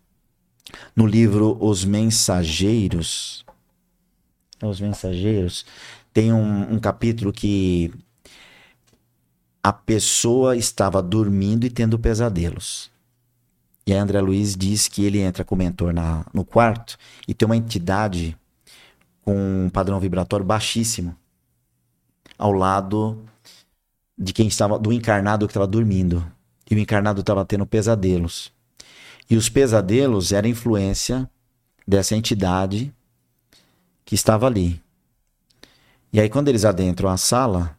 No 0.95 1.05
livro 1.05 1.57
Os 1.59 1.83
Mensageiros, 1.83 3.45
Os 4.61 4.79
Mensageiros, 4.79 5.65
tem 6.13 6.31
um, 6.31 6.73
um 6.73 6.79
capítulo 6.79 7.33
que 7.33 7.91
a 9.63 9.71
pessoa 9.71 10.57
estava 10.57 11.01
dormindo 11.01 11.65
e 11.65 11.69
tendo 11.69 11.97
pesadelos. 11.97 12.91
E 13.87 13.93
aí 13.93 13.99
André 13.99 14.19
Luiz 14.19 14.55
diz 14.57 14.89
que 14.89 15.05
ele 15.05 15.19
entra 15.19 15.45
com 15.45 15.55
o 15.55 15.57
mentor 15.57 15.93
na, 15.93 16.25
no 16.33 16.43
quarto 16.43 16.97
e 17.25 17.33
tem 17.33 17.45
uma 17.45 17.55
entidade 17.55 18.37
com 19.21 19.65
um 19.65 19.69
padrão 19.69 19.99
vibratório 19.99 20.45
baixíssimo 20.45 21.15
ao 22.37 22.51
lado 22.51 23.23
de 24.17 24.33
quem 24.33 24.47
estava 24.47 24.77
do 24.77 24.91
encarnado 24.91 25.47
que 25.47 25.51
estava 25.51 25.67
dormindo. 25.67 26.25
E 26.69 26.75
o 26.75 26.79
encarnado 26.79 27.21
estava 27.21 27.45
tendo 27.45 27.65
pesadelos. 27.65 28.51
E 29.29 29.35
os 29.35 29.47
pesadelos 29.47 30.31
eram 30.31 30.49
influência 30.49 31.29
dessa 31.87 32.15
entidade 32.15 32.93
que 34.03 34.15
estava 34.15 34.45
ali. 34.45 34.81
E 36.11 36.19
aí 36.19 36.29
quando 36.29 36.49
eles 36.49 36.65
adentram 36.65 37.09
a 37.09 37.17
sala, 37.17 37.77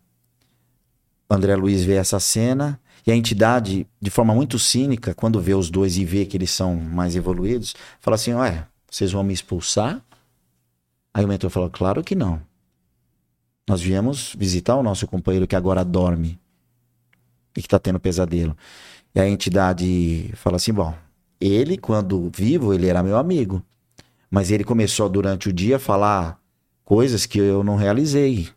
André 1.28 1.56
Luiz 1.56 1.84
vê 1.84 1.94
essa 1.94 2.20
cena 2.20 2.80
e 3.06 3.12
a 3.12 3.16
entidade, 3.16 3.86
de 4.00 4.10
forma 4.10 4.34
muito 4.34 4.58
cínica, 4.58 5.14
quando 5.14 5.40
vê 5.40 5.54
os 5.54 5.68
dois 5.68 5.96
e 5.98 6.04
vê 6.04 6.24
que 6.24 6.36
eles 6.36 6.50
são 6.50 6.74
mais 6.74 7.14
evoluídos, 7.14 7.74
fala 8.00 8.14
assim: 8.14 8.32
Ué, 8.32 8.66
vocês 8.90 9.12
vão 9.12 9.22
me 9.22 9.34
expulsar? 9.34 10.02
Aí 11.12 11.24
o 11.24 11.28
mentor 11.28 11.50
fala: 11.50 11.68
Claro 11.68 12.02
que 12.02 12.14
não. 12.14 12.40
Nós 13.68 13.80
viemos 13.80 14.34
visitar 14.38 14.76
o 14.76 14.82
nosso 14.82 15.06
companheiro 15.06 15.46
que 15.46 15.56
agora 15.56 15.84
dorme 15.84 16.38
e 17.56 17.60
que 17.60 17.66
está 17.66 17.78
tendo 17.78 18.00
pesadelo. 18.00 18.56
E 19.14 19.20
a 19.20 19.28
entidade 19.28 20.30
fala 20.34 20.56
assim: 20.56 20.72
Bom, 20.72 20.94
ele, 21.38 21.76
quando 21.76 22.30
vivo, 22.34 22.72
ele 22.72 22.86
era 22.86 23.02
meu 23.02 23.18
amigo. 23.18 23.62
Mas 24.30 24.50
ele 24.50 24.64
começou 24.64 25.08
durante 25.08 25.50
o 25.50 25.52
dia 25.52 25.76
a 25.76 25.78
falar 25.78 26.40
coisas 26.84 27.26
que 27.26 27.38
eu 27.38 27.62
não 27.62 27.76
realizei. 27.76 28.48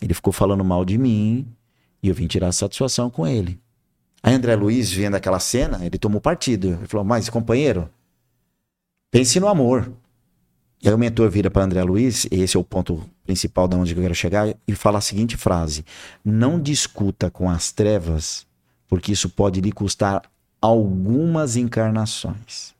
Ele 0.00 0.14
ficou 0.14 0.32
falando 0.32 0.64
mal 0.64 0.84
de 0.84 0.96
mim 0.96 1.46
e 2.04 2.08
eu 2.10 2.14
vim 2.14 2.26
tirar 2.26 2.52
satisfação 2.52 3.08
com 3.08 3.26
ele. 3.26 3.58
Aí 4.22 4.34
André 4.34 4.54
Luiz, 4.54 4.92
vendo 4.92 5.14
aquela 5.14 5.40
cena, 5.40 5.84
ele 5.86 5.96
tomou 5.96 6.20
partido. 6.20 6.74
Ele 6.74 6.86
falou: 6.86 7.02
Mas, 7.02 7.30
companheiro, 7.30 7.88
pense 9.10 9.40
no 9.40 9.48
amor. 9.48 9.90
E 10.82 10.88
aí 10.88 10.92
o 10.92 10.98
mentor 10.98 11.30
vira 11.30 11.50
para 11.50 11.64
André 11.64 11.82
Luiz, 11.82 12.26
e 12.30 12.42
esse 12.42 12.58
é 12.58 12.60
o 12.60 12.64
ponto 12.64 13.08
principal 13.24 13.66
de 13.66 13.74
onde 13.74 13.96
eu 13.96 14.02
quero 14.02 14.14
chegar, 14.14 14.54
e 14.68 14.74
fala 14.74 14.98
a 14.98 15.00
seguinte 15.00 15.34
frase: 15.34 15.82
Não 16.22 16.60
discuta 16.60 17.30
com 17.30 17.48
as 17.48 17.72
trevas, 17.72 18.46
porque 18.86 19.12
isso 19.12 19.30
pode 19.30 19.62
lhe 19.62 19.72
custar 19.72 20.30
algumas 20.60 21.56
encarnações. 21.56 22.74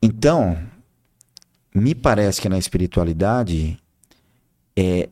Então, 0.00 0.58
me 1.74 1.94
parece 1.94 2.40
que 2.40 2.48
na 2.48 2.56
espiritualidade, 2.56 3.78
é, 4.74 5.10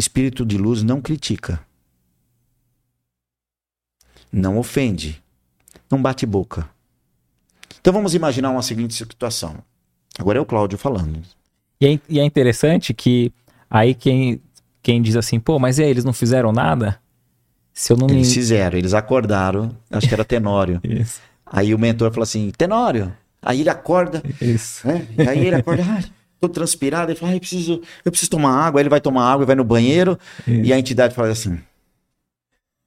espírito 0.00 0.44
de 0.44 0.58
luz 0.58 0.82
não 0.82 1.00
critica, 1.00 1.64
não 4.32 4.58
ofende, 4.58 5.22
não 5.90 6.00
bate 6.00 6.26
boca. 6.26 6.68
Então 7.80 7.92
vamos 7.92 8.14
imaginar 8.14 8.50
uma 8.50 8.62
seguinte 8.62 8.94
situação. 8.94 9.56
Agora 10.18 10.38
é 10.38 10.40
o 10.40 10.46
Cláudio 10.46 10.76
falando. 10.76 11.22
E 11.80 11.86
é, 11.86 12.00
e 12.08 12.20
é 12.20 12.24
interessante 12.24 12.92
que 12.92 13.32
aí 13.70 13.94
quem, 13.94 14.40
quem 14.82 15.00
diz 15.00 15.16
assim, 15.16 15.40
pô, 15.40 15.58
mas 15.58 15.78
e 15.78 15.84
aí, 15.84 15.90
eles 15.90 16.04
não 16.04 16.12
fizeram 16.12 16.52
nada? 16.52 17.00
Se 17.72 17.92
eu 17.92 17.96
não 17.96 18.08
eles 18.08 18.28
me... 18.28 18.34
fizeram, 18.34 18.76
eles 18.76 18.92
acordaram, 18.92 19.74
acho 19.90 20.06
que 20.08 20.14
era 20.14 20.24
Tenório. 20.24 20.80
Isso. 20.84 21.20
Aí 21.46 21.74
o 21.74 21.78
mentor 21.78 22.10
falou 22.10 22.24
assim, 22.24 22.50
Tenório. 22.56 23.12
Aí 23.40 23.60
ele 23.60 23.70
acorda. 23.70 24.22
Isso. 24.40 24.86
Né? 24.86 25.06
Aí 25.26 25.46
ele 25.46 25.56
acorda, 25.56 25.82
ah, 25.82 26.04
tô 26.40 26.48
transpirado. 26.48 27.10
Ele 27.10 27.18
fala, 27.18 27.32
ah, 27.32 27.36
eu 27.36 27.40
preciso, 27.40 27.80
eu 28.04 28.10
preciso 28.10 28.30
tomar 28.30 28.52
água. 28.52 28.80
Aí 28.80 28.82
ele 28.82 28.90
vai 28.90 29.00
tomar 29.00 29.30
água, 29.30 29.46
vai 29.46 29.56
no 29.56 29.64
banheiro. 29.64 30.18
Isso. 30.46 30.50
E 30.50 30.72
a 30.72 30.78
entidade 30.78 31.14
fala 31.14 31.28
assim. 31.28 31.58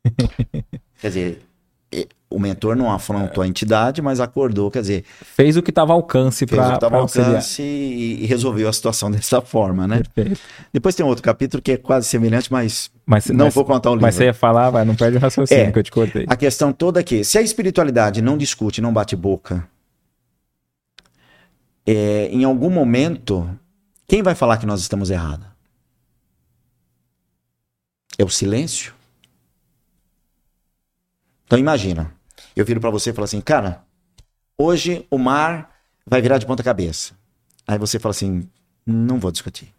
Quer 1.00 1.08
dizer, 1.08 1.42
o 2.34 2.40
mentor 2.40 2.76
não 2.76 2.92
afrontou 2.92 3.44
a 3.44 3.48
entidade, 3.48 4.02
mas 4.02 4.20
acordou, 4.20 4.72
quer 4.72 4.82
dizer. 4.82 5.04
Fez 5.22 5.56
o 5.56 5.62
que 5.62 5.70
estava 5.70 5.94
ao 5.94 6.00
alcance 6.00 6.46
para. 6.48 6.58
Fez 6.58 6.68
o 6.68 6.72
que 6.72 6.78
estava 6.78 6.96
ao 6.96 7.02
alcance 7.04 7.62
e, 7.62 8.24
e, 8.24 8.26
resolveu 8.26 8.68
a 8.68 8.74
situação 8.74 9.10
dessa 9.12 9.40
forma, 9.40 9.88
né? 9.88 10.02
Perfeito. 10.16 10.42
Depois 10.74 10.96
tem 10.96 11.06
outro 11.06 11.24
capítulo 11.24 11.62
que 11.62 11.74
é 11.74 11.78
quase 11.78 12.08
semelhante, 12.08 12.52
mas, 12.52 12.90
mas 13.06 13.28
não 13.28 13.46
mas, 13.46 13.54
vou 13.54 13.64
contar 13.64 13.92
o 13.92 13.94
livro. 13.94 14.08
Mas 14.08 14.16
você 14.16 14.26
ia 14.26 14.34
falar, 14.34 14.72
vai, 14.72 14.84
não 14.84 14.96
perde 14.96 15.18
o 15.18 15.20
raciocínio 15.20 15.68
é, 15.68 15.72
que 15.72 15.80
eu 15.80 15.84
te 15.84 15.92
cortei. 15.92 16.26
A 16.28 16.36
questão 16.36 16.74
toda 16.74 17.00
é 17.00 17.04
que, 17.04 17.24
se 17.24 17.38
a 17.38 17.42
espiritualidade 17.42 18.22
não 18.22 18.36
discute, 18.36 18.82
não 18.82 18.92
bate 18.92 19.16
boca, 19.16 19.68
é, 21.86 22.28
em 22.28 22.44
algum 22.44 22.70
momento, 22.70 23.50
quem 24.08 24.22
vai 24.22 24.36
falar 24.36 24.58
que 24.58 24.66
nós 24.66 24.82
estamos 24.82 25.10
errados? 25.10 25.48
É 28.18 28.24
o 28.24 28.30
silêncio? 28.30 28.94
Então 31.46 31.60
imagina, 31.60 32.14
eu 32.56 32.66
viro 32.66 32.80
para 32.80 32.90
você 32.90 33.10
e 33.10 33.14
falo 33.14 33.26
assim, 33.26 33.42
cara, 33.42 33.84
hoje 34.58 35.06
o 35.10 35.18
mar 35.18 35.72
vai 36.06 36.22
virar 36.22 36.38
de 36.38 36.46
ponta 36.46 36.64
cabeça. 36.64 37.14
Aí 37.68 37.78
você 37.78 38.00
fala 38.00 38.12
assim, 38.12 38.48
não 38.86 39.20
vou 39.20 39.32
discutir. 39.32 39.74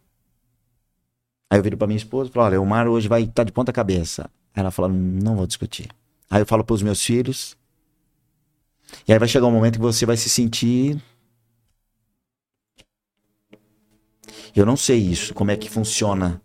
Aí 1.50 1.58
eu 1.58 1.62
viro 1.62 1.76
para 1.76 1.86
minha 1.86 1.96
esposa 1.96 2.30
e 2.30 2.32
falo, 2.32 2.46
olha, 2.46 2.60
o 2.60 2.66
mar 2.66 2.88
hoje 2.88 3.08
vai 3.08 3.22
estar 3.22 3.32
tá 3.34 3.44
de 3.44 3.52
ponta 3.52 3.72
cabeça. 3.72 4.30
Ela 4.54 4.70
fala, 4.70 4.88
não 4.88 5.36
vou 5.36 5.46
discutir. 5.46 5.88
Aí 6.30 6.40
eu 6.42 6.46
falo 6.46 6.64
para 6.64 6.74
os 6.74 6.82
meus 6.82 7.02
filhos. 7.02 7.56
E 9.06 9.12
aí 9.12 9.18
vai 9.18 9.28
chegar 9.28 9.46
um 9.46 9.52
momento 9.52 9.74
que 9.74 9.80
você 9.80 10.04
vai 10.06 10.16
se 10.16 10.28
sentir 10.28 11.00
Eu 14.54 14.64
não 14.64 14.76
sei 14.76 14.98
isso, 14.98 15.34
como 15.34 15.50
é 15.50 15.56
que 15.56 15.70
funciona. 15.70 16.40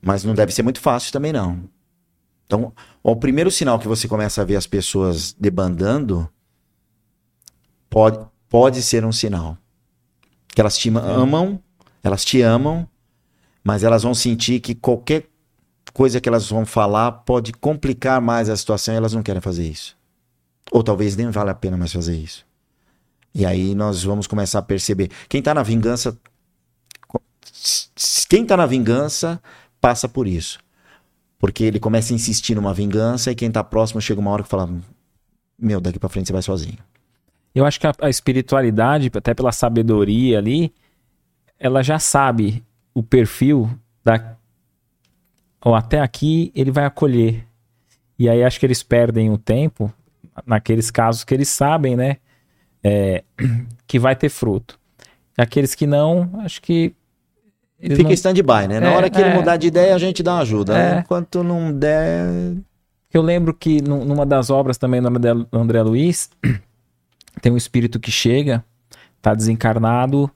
Mas 0.00 0.24
não 0.24 0.34
deve 0.34 0.52
ser 0.52 0.62
muito 0.62 0.80
fácil 0.80 1.12
também, 1.12 1.32
não. 1.32 1.68
Então, 2.46 2.72
o 3.02 3.14
primeiro 3.14 3.50
sinal 3.50 3.78
que 3.78 3.86
você 3.86 4.08
começa 4.08 4.42
a 4.42 4.44
ver 4.44 4.56
as 4.56 4.66
pessoas 4.66 5.32
debandando 5.38 6.28
pode, 7.88 8.18
pode 8.48 8.82
ser 8.82 9.04
um 9.04 9.12
sinal. 9.12 9.56
Que 10.48 10.60
elas 10.60 10.76
te 10.76 10.88
amam, 10.88 11.60
elas 12.02 12.24
te 12.24 12.42
amam, 12.42 12.88
mas 13.62 13.84
elas 13.84 14.02
vão 14.02 14.14
sentir 14.14 14.60
que 14.60 14.74
qualquer 14.74 15.28
coisa 15.92 16.20
que 16.20 16.28
elas 16.28 16.48
vão 16.48 16.64
falar 16.64 17.12
pode 17.12 17.52
complicar 17.52 18.20
mais 18.20 18.48
a 18.48 18.56
situação 18.56 18.94
e 18.94 18.96
elas 18.96 19.12
não 19.12 19.22
querem 19.22 19.40
fazer 19.40 19.68
isso. 19.68 19.96
Ou 20.70 20.82
talvez 20.82 21.16
nem 21.16 21.30
vale 21.30 21.50
a 21.50 21.54
pena 21.54 21.76
mais 21.76 21.92
fazer 21.92 22.16
isso. 22.16 22.46
E 23.34 23.46
aí 23.46 23.74
nós 23.74 24.02
vamos 24.02 24.26
começar 24.26 24.58
a 24.58 24.62
perceber. 24.62 25.10
Quem 25.28 25.38
está 25.38 25.54
na 25.54 25.62
vingança. 25.62 26.16
Quem 28.30 28.44
está 28.44 28.56
na 28.56 28.64
vingança 28.64 29.42
passa 29.80 30.08
por 30.08 30.28
isso. 30.28 30.60
Porque 31.36 31.64
ele 31.64 31.80
começa 31.80 32.12
a 32.12 32.14
insistir 32.14 32.54
numa 32.54 32.72
vingança 32.72 33.32
e 33.32 33.34
quem 33.34 33.50
tá 33.50 33.64
próximo 33.64 34.00
chega 34.00 34.20
uma 34.20 34.30
hora 34.30 34.44
que 34.44 34.48
fala: 34.48 34.70
Meu, 35.58 35.80
daqui 35.80 35.98
para 35.98 36.08
frente 36.08 36.28
você 36.28 36.32
vai 36.32 36.42
sozinho. 36.42 36.78
Eu 37.52 37.66
acho 37.66 37.80
que 37.80 37.88
a, 37.88 37.92
a, 38.00 38.08
espiritualidade, 38.08 39.10
até 39.12 39.34
pela 39.34 39.50
sabedoria 39.50 40.38
ali, 40.38 40.72
ela 41.58 41.82
já 41.82 41.98
sabe 41.98 42.64
o 42.94 43.02
perfil 43.02 43.68
da. 44.04 44.36
Ou 45.64 45.74
até 45.74 45.98
aqui 45.98 46.52
ele 46.54 46.70
vai 46.70 46.84
acolher. 46.84 47.44
E 48.16 48.28
aí 48.28 48.44
acho 48.44 48.60
que 48.60 48.66
eles 48.66 48.84
perdem 48.84 49.28
o 49.30 49.38
tempo 49.38 49.92
naqueles 50.46 50.88
casos 50.88 51.24
que 51.24 51.34
eles 51.34 51.48
sabem, 51.48 51.96
né? 51.96 52.18
É, 52.84 53.24
que 53.88 53.98
vai 53.98 54.14
ter 54.14 54.28
fruto. 54.28 54.78
Aqueles 55.36 55.74
que 55.74 55.86
não, 55.86 56.30
acho 56.44 56.62
que 56.62 56.94
ele 57.80 57.96
Fica 57.96 58.08
não... 58.08 58.14
stand-by, 58.14 58.68
né? 58.68 58.78
Na 58.80 58.88
é, 58.88 58.96
hora 58.96 59.08
que 59.10 59.20
é... 59.20 59.26
ele 59.26 59.34
mudar 59.34 59.56
de 59.56 59.66
ideia, 59.66 59.94
a 59.94 59.98
gente 59.98 60.22
dá 60.22 60.34
uma 60.34 60.42
ajuda. 60.42 60.74
Né? 60.74 60.96
É. 60.96 61.00
Enquanto 61.00 61.42
não 61.42 61.72
der. 61.72 62.54
Eu 63.12 63.22
lembro 63.22 63.54
que 63.54 63.80
numa 63.82 64.26
das 64.26 64.50
obras 64.50 64.76
também 64.76 65.00
do 65.02 65.08
André 65.52 65.82
Luiz, 65.82 66.30
tem 67.40 67.50
um 67.50 67.56
espírito 67.56 67.98
que 67.98 68.10
chega, 68.10 68.62
tá 69.20 69.34
desencarnado, 69.34 70.30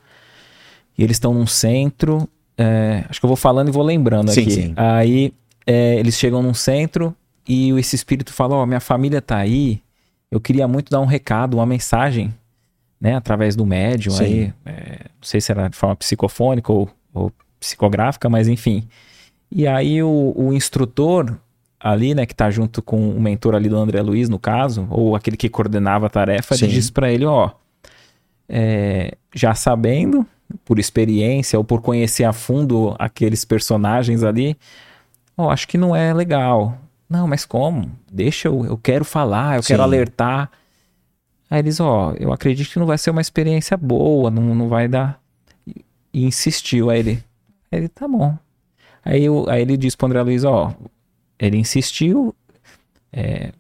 e 0.96 1.04
eles 1.04 1.16
estão 1.16 1.34
num 1.34 1.46
centro. 1.46 2.28
É, 2.56 3.04
acho 3.08 3.20
que 3.20 3.26
eu 3.26 3.28
vou 3.28 3.36
falando 3.36 3.68
e 3.68 3.72
vou 3.72 3.82
lembrando 3.82 4.30
sim, 4.30 4.42
aqui. 4.42 4.50
Sim. 4.50 4.74
Aí 4.76 5.32
é, 5.66 5.96
eles 5.96 6.16
chegam 6.18 6.42
num 6.42 6.54
centro 6.54 7.14
e 7.46 7.70
esse 7.72 7.94
espírito 7.94 8.32
fala: 8.32 8.56
Ó, 8.56 8.62
oh, 8.62 8.66
minha 8.66 8.80
família 8.80 9.20
tá 9.20 9.36
aí, 9.36 9.82
eu 10.30 10.40
queria 10.40 10.66
muito 10.66 10.90
dar 10.90 11.00
um 11.00 11.06
recado, 11.06 11.58
uma 11.58 11.66
mensagem, 11.66 12.34
né, 13.00 13.14
através 13.14 13.54
do 13.54 13.66
médium. 13.66 14.12
Sim. 14.12 14.24
Aí, 14.24 14.52
é, 14.64 14.98
não 15.04 15.22
sei 15.22 15.40
se 15.40 15.52
era 15.52 15.68
de 15.68 15.76
forma 15.76 15.94
psicofônica 15.94 16.72
ou 16.72 16.90
ou 17.14 17.32
psicográfica, 17.60 18.28
mas 18.28 18.48
enfim. 18.48 18.86
E 19.50 19.66
aí 19.66 20.02
o, 20.02 20.34
o 20.36 20.52
instrutor 20.52 21.38
ali, 21.78 22.14
né, 22.14 22.26
que 22.26 22.34
tá 22.34 22.50
junto 22.50 22.82
com 22.82 23.10
o 23.10 23.20
mentor 23.20 23.54
ali 23.54 23.68
do 23.68 23.76
André 23.76 24.00
Luiz, 24.02 24.28
no 24.28 24.38
caso, 24.38 24.86
ou 24.90 25.14
aquele 25.14 25.36
que 25.36 25.48
coordenava 25.48 26.06
a 26.06 26.10
tarefa, 26.10 26.56
Sim. 26.56 26.66
diz 26.66 26.90
para 26.90 27.12
ele, 27.12 27.26
ó, 27.26 27.50
é, 28.48 29.16
já 29.34 29.54
sabendo, 29.54 30.26
por 30.64 30.78
experiência 30.78 31.58
ou 31.58 31.64
por 31.64 31.80
conhecer 31.80 32.24
a 32.24 32.32
fundo 32.32 32.94
aqueles 32.98 33.44
personagens 33.44 34.22
ali, 34.22 34.56
ó, 35.36 35.50
acho 35.50 35.68
que 35.68 35.78
não 35.78 35.94
é 35.94 36.12
legal. 36.12 36.78
Não, 37.08 37.28
mas 37.28 37.44
como? 37.44 37.90
Deixa 38.10 38.48
eu, 38.48 38.64
eu 38.64 38.78
quero 38.78 39.04
falar, 39.04 39.56
eu 39.56 39.62
Sim. 39.62 39.68
quero 39.68 39.82
alertar. 39.82 40.50
Aí 41.50 41.58
eles, 41.58 41.78
ó, 41.80 42.14
eu 42.18 42.32
acredito 42.32 42.70
que 42.70 42.78
não 42.78 42.86
vai 42.86 42.98
ser 42.98 43.10
uma 43.10 43.20
experiência 43.20 43.76
boa, 43.76 44.30
não, 44.30 44.54
não 44.54 44.68
vai 44.68 44.88
dar 44.88 45.20
e 46.14 46.24
insistiu. 46.24 46.88
Aí 46.88 47.00
ele, 47.00 47.24
aí 47.70 47.80
ele 47.80 47.88
tá 47.88 48.06
bom. 48.06 48.38
Aí, 49.04 49.24
eu, 49.24 49.44
aí 49.50 49.60
ele 49.60 49.76
disse 49.76 49.96
pro 49.96 50.06
André 50.06 50.22
Luiz, 50.22 50.44
ó, 50.44 50.72
ele 51.38 51.58
insistiu, 51.58 52.34
é, 53.12 53.50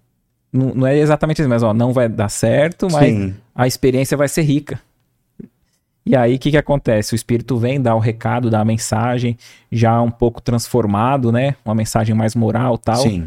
não, 0.50 0.74
não, 0.74 0.86
é 0.86 0.96
exatamente 0.96 1.40
isso, 1.40 1.48
mas 1.48 1.62
ó, 1.62 1.74
não 1.74 1.92
vai 1.92 2.08
dar 2.08 2.30
certo, 2.30 2.88
mas 2.90 3.12
Sim. 3.12 3.34
a 3.54 3.66
experiência 3.66 4.16
vai 4.16 4.28
ser 4.28 4.42
rica. 4.42 4.80
E 6.06 6.14
aí, 6.14 6.36
o 6.36 6.38
que 6.38 6.50
que 6.50 6.56
acontece? 6.56 7.14
O 7.14 7.16
espírito 7.16 7.56
vem, 7.56 7.80
dá 7.80 7.94
o 7.94 7.98
recado, 7.98 8.50
dá 8.50 8.60
a 8.60 8.64
mensagem, 8.64 9.36
já 9.72 10.00
um 10.00 10.10
pouco 10.10 10.40
transformado, 10.40 11.32
né? 11.32 11.56
Uma 11.64 11.74
mensagem 11.74 12.14
mais 12.14 12.34
moral 12.34 12.76
tal. 12.76 12.96
Sim. 12.96 13.26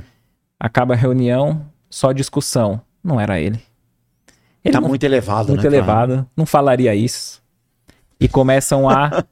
Acaba 0.59 0.93
a 0.93 0.97
reunião, 0.97 1.65
só 1.89 2.11
discussão. 2.11 2.79
Não 3.03 3.19
era 3.19 3.39
ele. 3.39 3.59
Ele 4.63 4.71
tá 4.71 4.79
não, 4.79 4.89
muito 4.89 5.03
elevado, 5.03 5.49
muito 5.49 5.63
né? 5.63 5.69
Muito 5.69 5.73
elevado. 5.73 6.13
Cara? 6.13 6.27
Não 6.35 6.45
falaria 6.45 6.93
isso 6.93 7.41
e 8.19 8.27
começam 8.27 8.89
a 8.89 9.23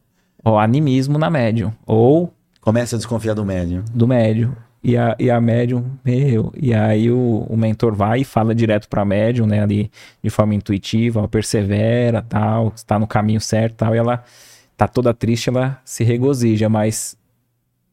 o 0.44 0.58
animismo 0.58 1.18
na 1.18 1.30
médium. 1.30 1.72
Ou. 1.86 2.32
Começa 2.62 2.96
a 2.96 2.98
desconfiar 2.98 3.34
do 3.34 3.46
médium. 3.46 3.84
Do 3.94 4.08
médium. 4.08 4.54
E 4.84 4.96
a, 4.96 5.16
e 5.18 5.32
a 5.32 5.42
médium, 5.42 5.84
meu, 6.06 6.54
e 6.56 6.72
aí 6.72 7.10
o, 7.10 7.48
o 7.50 7.58
mentor 7.58 7.96
vai 7.96 8.22
e 8.22 8.24
fala 8.24 8.54
direto 8.54 8.88
pra 8.88 9.04
médium, 9.04 9.48
né, 9.48 9.64
ali 9.64 9.90
de 10.24 10.30
forma 10.30 10.54
intuitiva, 10.54 11.24
ó, 11.24 11.28
persevera, 11.28 12.22
tal, 12.22 12.72
está 12.76 13.00
no 13.00 13.08
caminho 13.08 13.42
certo, 13.42 13.78
tal, 13.78 13.96
e 13.96 13.98
ela 13.98 14.24
tá 14.78 14.88
toda 14.88 15.12
triste, 15.12 15.50
ela 15.50 15.82
se 15.84 16.04
regozija, 16.04 16.70
mas 16.70 17.18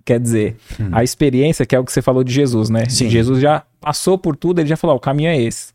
Quer 0.05 0.19
dizer, 0.19 0.56
hum. 0.81 0.89
a 0.90 1.05
experiência, 1.05 1.64
que 1.64 1.77
é 1.77 1.78
o 1.78 1.85
que 1.85 1.93
você 1.93 2.02
falou 2.02 2.24
de 2.24 2.32
Jesus, 2.32 2.69
né? 2.69 2.89
Sim. 2.89 3.09
Jesus 3.09 3.40
já 3.40 3.62
passou 3.81 4.19
por 4.19 4.36
tudo, 4.36 4.60
ele 4.60 4.69
já 4.69 4.77
falou: 4.77 4.97
o 4.97 5.01
caminho 5.01 5.28
é 5.28 5.40
esse. 5.40 5.73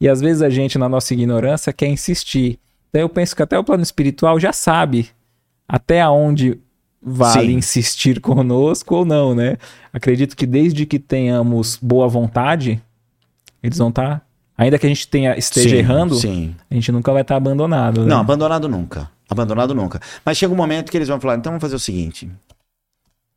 E 0.00 0.08
às 0.08 0.20
vezes 0.20 0.42
a 0.42 0.50
gente, 0.50 0.78
na 0.78 0.88
nossa 0.88 1.14
ignorância, 1.14 1.72
quer 1.72 1.86
insistir. 1.86 2.58
Então 2.92 3.00
eu 3.00 3.08
penso 3.08 3.34
que 3.34 3.42
até 3.42 3.58
o 3.58 3.64
plano 3.64 3.82
espiritual 3.82 4.38
já 4.38 4.52
sabe 4.52 5.08
até 5.66 6.06
onde 6.06 6.60
vale 7.00 7.46
Sim. 7.46 7.56
insistir 7.56 8.20
conosco 8.22 8.94
ou 8.94 9.04
não, 9.06 9.34
né? 9.34 9.56
Acredito 9.90 10.36
que 10.36 10.44
desde 10.44 10.84
que 10.84 10.98
tenhamos 10.98 11.78
boa 11.80 12.06
vontade, 12.06 12.82
eles 13.62 13.78
vão 13.78 13.88
estar. 13.88 14.18
Tá, 14.18 14.22
ainda 14.58 14.78
que 14.78 14.84
a 14.84 14.88
gente 14.90 15.08
tenha, 15.08 15.34
esteja 15.38 15.70
sim, 15.70 15.76
errando, 15.76 16.14
sim. 16.16 16.54
a 16.70 16.74
gente 16.74 16.92
nunca 16.92 17.10
vai 17.12 17.22
estar 17.22 17.34
tá 17.34 17.38
abandonado. 17.38 18.02
Né? 18.02 18.08
Não, 18.08 18.20
abandonado 18.20 18.68
nunca. 18.68 19.10
Abandonado 19.30 19.74
nunca. 19.74 19.98
Mas 20.22 20.36
chega 20.36 20.52
um 20.52 20.56
momento 20.56 20.90
que 20.90 20.98
eles 20.98 21.08
vão 21.08 21.18
falar: 21.18 21.36
então 21.36 21.52
vamos 21.52 21.62
fazer 21.62 21.76
o 21.76 21.80
seguinte. 21.80 22.30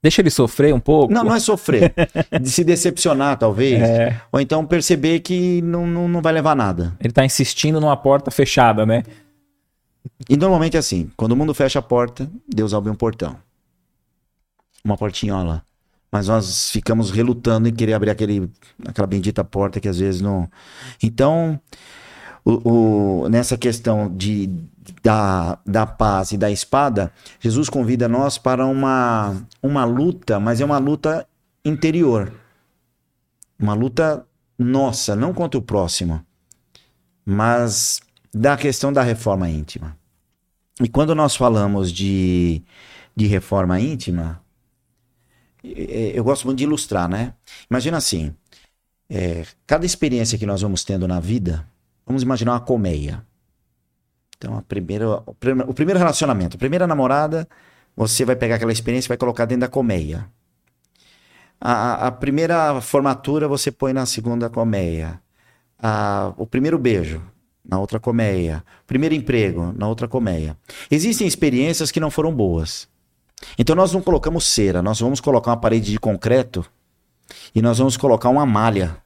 Deixa 0.04 0.22
ele 0.22 0.30
sofrer 0.30 0.74
um 0.74 0.80
pouco. 0.80 1.14
Não, 1.14 1.24
não 1.24 1.34
é 1.34 1.40
sofrer. 1.40 1.94
de 2.40 2.50
se 2.50 2.64
decepcionar, 2.64 3.38
talvez. 3.38 3.82
É. 3.82 4.22
Ou 4.32 4.42
então 4.42 4.66
perceber 4.66 5.22
que 5.22 5.62
não, 5.64 5.88
não, 5.88 6.08
não 6.08 6.22
vai 6.22 6.34
levar 6.34 6.56
nada. 6.56 6.94
Ele 7.00 7.10
está 7.10 7.24
insistindo 7.26 7.80
numa 7.80 7.96
porta 7.96 8.30
fechada, 8.30 8.86
né? 8.86 9.02
E 10.30 10.38
normalmente 10.38 10.76
é 10.76 10.80
assim: 10.80 11.12
quando 11.16 11.34
o 11.34 11.36
mundo 11.36 11.54
fecha 11.54 11.80
a 11.80 11.82
porta, 11.82 12.30
Deus 12.48 12.74
abre 12.74 12.90
um 12.90 12.96
portão. 12.96 13.38
Uma 14.84 14.98
portinhola. 14.98 15.64
Mas 16.12 16.28
nós 16.28 16.70
ficamos 16.70 17.12
relutando 17.12 17.68
em 17.68 17.74
querer 17.74 17.94
abrir 17.94 18.10
aquele, 18.10 18.50
aquela 18.88 19.08
bendita 19.08 19.44
porta 19.44 19.80
que 19.80 19.90
às 19.90 19.98
vezes 19.98 20.22
não. 20.22 20.50
Então, 21.02 21.60
o, 22.46 23.24
o, 23.24 23.30
nessa 23.30 23.58
questão 23.58 24.10
de, 24.16 24.50
da, 25.04 25.58
da 25.66 25.86
paz 25.86 26.32
e 26.32 26.38
da 26.38 26.50
espada, 26.52 27.12
Jesus 27.40 27.70
convida 27.70 28.08
nós 28.08 28.38
para 28.38 28.66
uma, 28.66 29.36
uma 29.62 29.84
luta, 29.84 30.40
mas 30.40 30.62
é 30.62 30.66
uma 30.66 30.78
luta 30.78 31.28
interior. 31.66 32.32
Uma 33.60 33.74
luta 33.74 34.26
nossa, 34.58 35.16
não 35.16 35.34
contra 35.34 35.60
o 35.60 35.64
próximo, 35.64 36.24
mas 37.26 38.00
da 38.36 38.58
questão 38.58 38.92
da 38.92 39.02
reforma 39.02 39.50
íntima. 39.50 39.98
E 40.82 40.90
quando 40.90 41.16
nós 41.16 41.38
falamos 41.38 41.90
de, 41.90 42.62
de 43.16 43.28
reforma 43.28 43.80
íntima, 43.80 44.42
eu 45.64 46.22
gosto 46.22 46.46
muito 46.46 46.58
de 46.58 46.66
ilustrar, 46.66 47.08
né? 47.08 47.34
Imagina 47.72 47.96
assim: 47.96 48.36
é, 49.10 49.46
cada 49.66 49.86
experiência 49.86 50.38
que 50.38 50.46
nós 50.46 50.62
vamos 50.62 50.84
tendo 50.84 51.08
na 51.08 51.22
vida, 51.22 51.66
vamos 52.06 52.24
imaginar 52.24 52.52
uma 52.52 52.60
colmeia. 52.60 53.26
Então, 54.38 54.58
a 54.58 54.62
primeira, 54.62 55.24
o, 55.26 55.34
primeiro, 55.34 55.72
o 55.72 55.74
primeiro 55.74 55.98
relacionamento, 55.98 56.58
a 56.58 56.60
primeira 56.60 56.86
namorada, 56.86 57.48
você 57.96 58.26
vai 58.26 58.36
pegar 58.36 58.56
aquela 58.56 58.74
experiência 58.74 59.08
e 59.08 59.10
vai 59.10 59.18
colocar 59.18 59.46
dentro 59.46 59.62
da 59.62 59.70
colmeia. 59.70 60.30
A, 61.60 62.08
a 62.08 62.12
primeira 62.12 62.82
formatura 62.82 63.48
você 63.48 63.72
põe 63.72 63.94
na 63.94 64.06
segunda 64.06 64.50
colmeia. 64.50 65.22
A, 65.80 66.34
o 66.36 66.46
primeiro 66.46 66.78
beijo, 66.78 67.22
na 67.68 67.80
outra 67.80 68.00
colmeia. 68.00 68.64
Primeiro 68.86 69.16
emprego, 69.16 69.74
na 69.78 69.88
outra 69.88 70.08
colmeia. 70.08 70.58
Existem 70.90 71.28
experiências 71.28 71.92
que 71.92 72.00
não 72.00 72.12
foram 72.12 72.34
boas. 72.34 72.88
Então 73.58 73.76
nós 73.76 73.92
não 73.92 74.02
colocamos 74.02 74.46
cera, 74.46 74.82
nós 74.82 75.00
vamos 75.00 75.20
colocar 75.20 75.52
uma 75.52 75.58
parede 75.58 75.92
de 75.92 76.00
concreto 76.00 76.66
e 77.54 77.62
nós 77.62 77.78
vamos 77.78 77.98
colocar 77.98 78.30
uma 78.30 78.46
malha. 78.46 78.98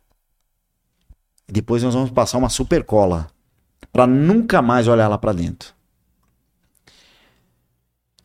Depois 1.47 1.81
nós 1.81 1.93
vamos 1.93 2.11
passar 2.11 2.37
uma 2.37 2.49
super 2.49 2.83
cola 2.83 3.27
para 3.91 4.05
nunca 4.05 4.61
mais 4.61 4.87
olhar 4.87 5.07
lá 5.07 5.17
para 5.17 5.33
dentro. 5.33 5.73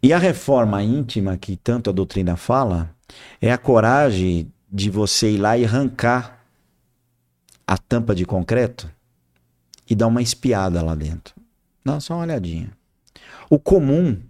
E 0.02 0.12
a 0.12 0.18
reforma 0.18 0.82
íntima 0.82 1.36
que 1.38 1.56
tanto 1.56 1.88
a 1.88 1.92
doutrina 1.92 2.36
fala 2.36 2.90
é 3.40 3.50
a 3.50 3.56
coragem 3.56 4.52
de 4.70 4.90
você 4.90 5.30
ir 5.30 5.38
lá 5.38 5.56
e 5.56 5.64
arrancar 5.64 6.44
a 7.66 7.78
tampa 7.78 8.14
de 8.14 8.26
concreto 8.26 8.90
e 9.88 9.94
dar 9.94 10.06
uma 10.06 10.22
espiada 10.22 10.82
lá 10.82 10.94
dentro. 10.94 11.34
Dá 11.84 12.00
só 12.00 12.14
uma 12.14 12.22
olhadinha. 12.22 12.70
O 13.50 13.58
comum 13.58 14.20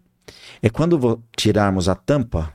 é 0.63 0.69
quando 0.69 1.23
tirarmos 1.37 1.89
a 1.89 1.95
tampa, 1.95 2.53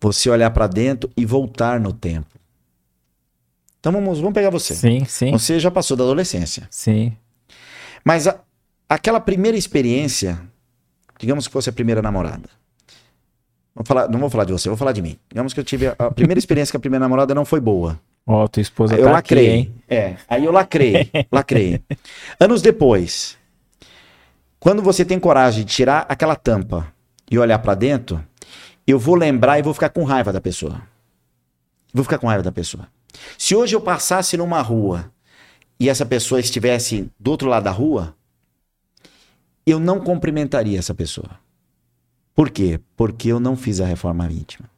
você 0.00 0.28
olhar 0.28 0.50
para 0.50 0.66
dentro 0.66 1.10
e 1.16 1.24
voltar 1.24 1.80
no 1.80 1.92
tempo. 1.92 2.34
Então 3.80 3.92
vamos, 3.92 4.18
vamos 4.18 4.34
pegar 4.34 4.50
você. 4.50 4.74
Sim, 4.74 5.04
sim. 5.04 5.30
Você 5.30 5.58
já 5.58 5.70
passou 5.70 5.96
da 5.96 6.04
adolescência. 6.04 6.66
Sim. 6.70 7.16
Mas 8.04 8.26
a, 8.26 8.40
aquela 8.88 9.20
primeira 9.20 9.56
experiência, 9.56 10.40
digamos 11.18 11.46
que 11.46 11.52
fosse 11.52 11.70
a 11.70 11.72
primeira 11.72 12.00
namorada. 12.00 12.48
Vou 13.74 13.84
falar, 13.84 14.08
não 14.08 14.20
vou 14.20 14.30
falar 14.30 14.44
de 14.44 14.52
você, 14.52 14.68
vou 14.68 14.78
falar 14.78 14.92
de 14.92 15.02
mim. 15.02 15.18
Digamos 15.28 15.52
que 15.52 15.60
eu 15.60 15.64
tive 15.64 15.88
a, 15.88 15.96
a 15.98 16.10
primeira 16.10 16.38
experiência 16.40 16.72
com 16.72 16.78
a 16.78 16.80
primeira 16.80 17.04
namorada 17.04 17.34
não 17.34 17.44
foi 17.44 17.60
boa. 17.60 18.00
Ó, 18.26 18.44
oh, 18.44 18.48
tua 18.48 18.62
esposa 18.62 18.94
aí 18.94 19.00
tá 19.00 19.06
eu 19.06 19.12
lacrei, 19.12 19.46
aqui, 19.46 19.56
hein? 19.56 19.74
É, 19.88 20.16
aí 20.28 20.44
eu 20.44 20.52
lacrei, 20.52 21.10
lacrei. 21.30 21.82
Anos 22.40 22.62
depois, 22.62 23.36
quando 24.58 24.82
você 24.82 25.04
tem 25.04 25.20
coragem 25.20 25.64
de 25.64 25.70
tirar 25.70 26.06
aquela 26.08 26.34
tampa 26.34 26.90
e 27.30 27.38
olhar 27.38 27.58
para 27.58 27.74
dentro, 27.74 28.24
eu 28.86 28.98
vou 28.98 29.14
lembrar 29.14 29.58
e 29.58 29.62
vou 29.62 29.74
ficar 29.74 29.90
com 29.90 30.04
raiva 30.04 30.32
da 30.32 30.40
pessoa. 30.40 30.80
Vou 31.92 32.02
ficar 32.02 32.18
com 32.18 32.26
raiva 32.26 32.42
da 32.42 32.50
pessoa. 32.50 32.88
Se 33.36 33.54
hoje 33.54 33.76
eu 33.76 33.80
passasse 33.80 34.36
numa 34.36 34.60
rua 34.62 35.12
e 35.78 35.88
essa 35.88 36.06
pessoa 36.06 36.40
estivesse 36.40 37.10
do 37.20 37.30
outro 37.30 37.48
lado 37.48 37.64
da 37.64 37.70
rua, 37.70 38.16
eu 39.66 39.78
não 39.78 40.00
cumprimentaria 40.00 40.78
essa 40.78 40.94
pessoa. 40.94 41.38
Por 42.34 42.50
quê? 42.50 42.80
Porque 42.96 43.28
eu 43.28 43.38
não 43.38 43.56
fiz 43.56 43.80
a 43.80 43.86
reforma 43.86 44.26
íntima. 44.30 44.68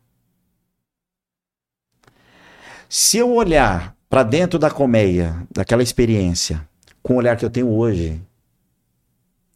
Se 2.89 3.19
eu 3.19 3.33
olhar 3.33 3.97
para 4.09 4.23
dentro 4.23 4.59
da 4.59 4.71
colmeia, 4.71 5.47
daquela 5.51 5.83
experiência, 5.83 6.67
com 7.03 7.15
o 7.15 7.17
olhar 7.17 7.37
que 7.37 7.45
eu 7.45 7.51
tenho 7.51 7.69
hoje, 7.69 8.21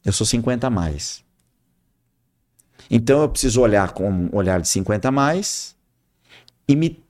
eu 0.04 0.12
sou 0.12 0.26
50 0.26 0.66
a 0.66 0.70
mais. 0.70 1.24
Então 2.90 3.22
eu 3.22 3.28
preciso 3.28 3.60
olhar 3.60 3.92
com 3.92 4.10
um 4.10 4.28
olhar 4.32 4.60
de 4.60 4.68
50 4.68 5.08
a 5.08 5.12
mais 5.12 5.76
e 6.66 6.74
me, 6.74 7.02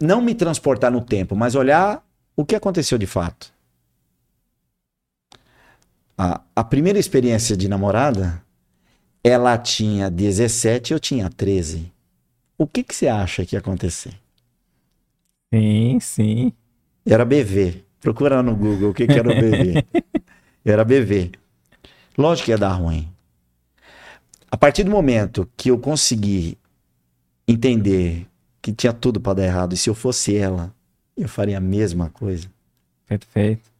não 0.00 0.20
me 0.20 0.34
transportar 0.34 0.90
no 0.90 1.00
tempo, 1.00 1.36
mas 1.36 1.54
olhar 1.54 2.04
o 2.36 2.44
que 2.44 2.56
aconteceu 2.56 2.98
de 2.98 3.06
fato. 3.06 3.52
A, 6.18 6.40
a 6.56 6.64
primeira 6.64 6.98
experiência 6.98 7.56
de 7.56 7.68
namorada, 7.68 8.42
ela 9.22 9.56
tinha 9.56 10.10
17 10.10 10.92
eu 10.92 10.98
tinha 10.98 11.30
13. 11.30 11.92
O 12.58 12.66
que, 12.66 12.82
que 12.82 12.94
você 12.94 13.06
acha 13.08 13.46
que 13.46 13.54
ia 13.54 13.60
acontecer? 13.60 14.21
Sim, 15.52 16.00
sim. 16.00 16.52
Era 17.04 17.24
BV. 17.24 17.84
Procura 18.00 18.42
no 18.42 18.56
Google 18.56 18.90
o 18.90 18.94
que, 18.94 19.06
que 19.06 19.18
era 19.18 19.30
o 19.30 19.34
BV. 19.34 19.84
era 20.64 20.84
BV. 20.84 21.32
Lógico 22.16 22.46
que 22.46 22.50
ia 22.52 22.58
dar 22.58 22.72
ruim. 22.72 23.08
A 24.50 24.56
partir 24.56 24.84
do 24.84 24.90
momento 24.90 25.48
que 25.56 25.70
eu 25.70 25.78
consegui 25.78 26.58
entender 27.46 28.26
que 28.60 28.72
tinha 28.72 28.92
tudo 28.92 29.20
para 29.20 29.34
dar 29.34 29.44
errado, 29.44 29.74
e 29.74 29.76
se 29.76 29.90
eu 29.90 29.94
fosse 29.94 30.36
ela, 30.36 30.74
eu 31.16 31.28
faria 31.28 31.58
a 31.58 31.60
mesma 31.60 32.08
coisa. 32.10 32.48
Perfeito. 33.06 33.70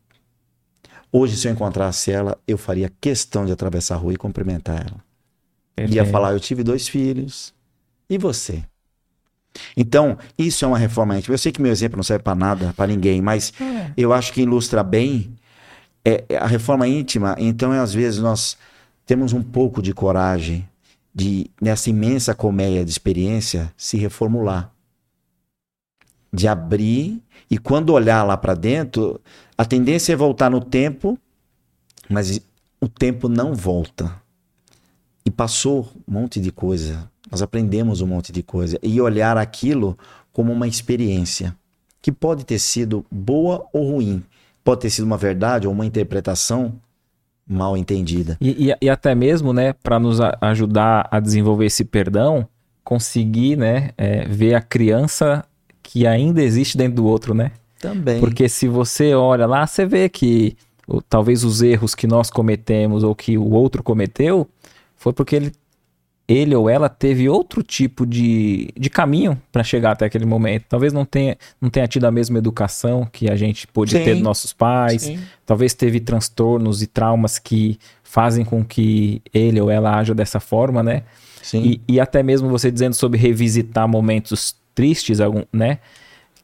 Hoje, 1.10 1.36
se 1.36 1.46
eu 1.46 1.52
encontrasse 1.52 2.10
ela, 2.10 2.38
eu 2.46 2.58
faria 2.58 2.90
questão 3.00 3.44
de 3.46 3.52
atravessar 3.52 3.94
a 3.94 3.98
rua 3.98 4.14
e 4.14 4.16
cumprimentar 4.16 4.80
ela. 4.80 5.04
Perfeito. 5.74 5.96
Ia 5.96 6.04
falar: 6.04 6.32
Eu 6.32 6.40
tive 6.40 6.62
dois 6.62 6.88
filhos. 6.88 7.54
E 8.08 8.18
você? 8.18 8.64
Então, 9.76 10.16
isso 10.38 10.64
é 10.64 10.68
uma 10.68 10.78
reforma 10.78 11.18
íntima. 11.18 11.34
Eu 11.34 11.38
sei 11.38 11.52
que 11.52 11.60
meu 11.60 11.72
exemplo 11.72 11.96
não 11.96 12.02
serve 12.02 12.24
para 12.24 12.34
nada, 12.34 12.72
para 12.76 12.86
ninguém, 12.86 13.20
mas 13.20 13.52
é. 13.60 13.92
eu 13.96 14.12
acho 14.12 14.32
que 14.32 14.42
ilustra 14.42 14.82
bem 14.82 15.34
é, 16.04 16.24
é, 16.28 16.36
a 16.36 16.46
reforma 16.46 16.86
íntima, 16.88 17.36
então, 17.38 17.72
é, 17.72 17.78
às 17.78 17.94
vezes, 17.94 18.20
nós 18.20 18.56
temos 19.06 19.32
um 19.32 19.42
pouco 19.42 19.80
de 19.80 19.94
coragem 19.94 20.68
de, 21.14 21.50
nessa 21.60 21.90
imensa 21.90 22.34
colmeia 22.34 22.84
de 22.84 22.90
experiência, 22.90 23.72
se 23.76 23.96
reformular. 23.96 24.72
De 26.32 26.48
abrir 26.48 27.22
e 27.50 27.58
quando 27.58 27.90
olhar 27.90 28.24
lá 28.24 28.36
para 28.36 28.54
dentro, 28.54 29.20
a 29.56 29.64
tendência 29.64 30.14
é 30.14 30.16
voltar 30.16 30.50
no 30.50 30.60
tempo, 30.64 31.18
mas 32.08 32.40
o 32.80 32.88
tempo 32.88 33.28
não 33.28 33.54
volta. 33.54 34.20
E 35.24 35.30
passou 35.30 35.92
um 36.08 36.14
monte 36.14 36.40
de 36.40 36.50
coisa. 36.50 37.11
Nós 37.32 37.40
aprendemos 37.40 38.02
um 38.02 38.06
monte 38.06 38.30
de 38.30 38.42
coisa. 38.42 38.78
E 38.82 39.00
olhar 39.00 39.38
aquilo 39.38 39.96
como 40.34 40.52
uma 40.52 40.68
experiência 40.68 41.56
que 42.02 42.12
pode 42.12 42.44
ter 42.44 42.58
sido 42.58 43.06
boa 43.10 43.64
ou 43.72 43.92
ruim, 43.92 44.22
pode 44.62 44.82
ter 44.82 44.90
sido 44.90 45.04
uma 45.04 45.16
verdade 45.16 45.66
ou 45.66 45.72
uma 45.72 45.86
interpretação 45.86 46.74
mal 47.48 47.74
entendida. 47.74 48.36
E, 48.38 48.68
e, 48.68 48.76
e 48.82 48.90
até 48.90 49.14
mesmo, 49.14 49.54
né, 49.54 49.72
para 49.72 49.98
nos 49.98 50.18
ajudar 50.42 51.08
a 51.10 51.18
desenvolver 51.18 51.66
esse 51.66 51.84
perdão, 51.84 52.46
conseguir, 52.84 53.56
né, 53.56 53.92
é, 53.96 54.26
ver 54.26 54.54
a 54.54 54.60
criança 54.60 55.42
que 55.82 56.06
ainda 56.06 56.42
existe 56.42 56.76
dentro 56.76 56.96
do 56.96 57.06
outro, 57.06 57.32
né? 57.32 57.52
Também. 57.80 58.20
Porque 58.20 58.48
se 58.48 58.68
você 58.68 59.14
olha 59.14 59.46
lá, 59.46 59.66
você 59.66 59.86
vê 59.86 60.08
que 60.08 60.56
talvez 61.08 61.44
os 61.44 61.62
erros 61.62 61.94
que 61.94 62.06
nós 62.06 62.30
cometemos 62.30 63.02
ou 63.02 63.14
que 63.14 63.38
o 63.38 63.50
outro 63.50 63.82
cometeu 63.82 64.46
foi 64.96 65.12
porque 65.12 65.34
ele 65.34 65.52
ele 66.32 66.54
ou 66.54 66.70
ela 66.70 66.88
teve 66.88 67.28
outro 67.28 67.62
tipo 67.62 68.06
de, 68.06 68.70
de 68.78 68.88
caminho 68.88 69.40
para 69.50 69.62
chegar 69.62 69.92
até 69.92 70.06
aquele 70.06 70.24
momento. 70.24 70.64
Talvez 70.68 70.92
não 70.92 71.04
tenha, 71.04 71.36
não 71.60 71.68
tenha 71.68 71.86
tido 71.86 72.04
a 72.04 72.10
mesma 72.10 72.38
educação 72.38 73.06
que 73.10 73.30
a 73.30 73.36
gente 73.36 73.66
pôde 73.66 73.92
ter 73.98 74.14
dos 74.14 74.22
nossos 74.22 74.52
pais. 74.52 75.02
Sim. 75.02 75.20
Talvez 75.44 75.74
teve 75.74 76.00
transtornos 76.00 76.82
e 76.82 76.86
traumas 76.86 77.38
que 77.38 77.78
fazem 78.02 78.44
com 78.44 78.64
que 78.64 79.20
ele 79.32 79.60
ou 79.60 79.70
ela 79.70 79.98
haja 79.98 80.14
dessa 80.14 80.40
forma, 80.40 80.82
né? 80.82 81.02
Sim. 81.42 81.62
E, 81.62 81.94
e 81.94 82.00
até 82.00 82.22
mesmo 82.22 82.48
você 82.48 82.70
dizendo 82.70 82.94
sobre 82.94 83.18
revisitar 83.18 83.86
momentos 83.86 84.54
tristes, 84.74 85.20
algum, 85.20 85.42
né? 85.52 85.78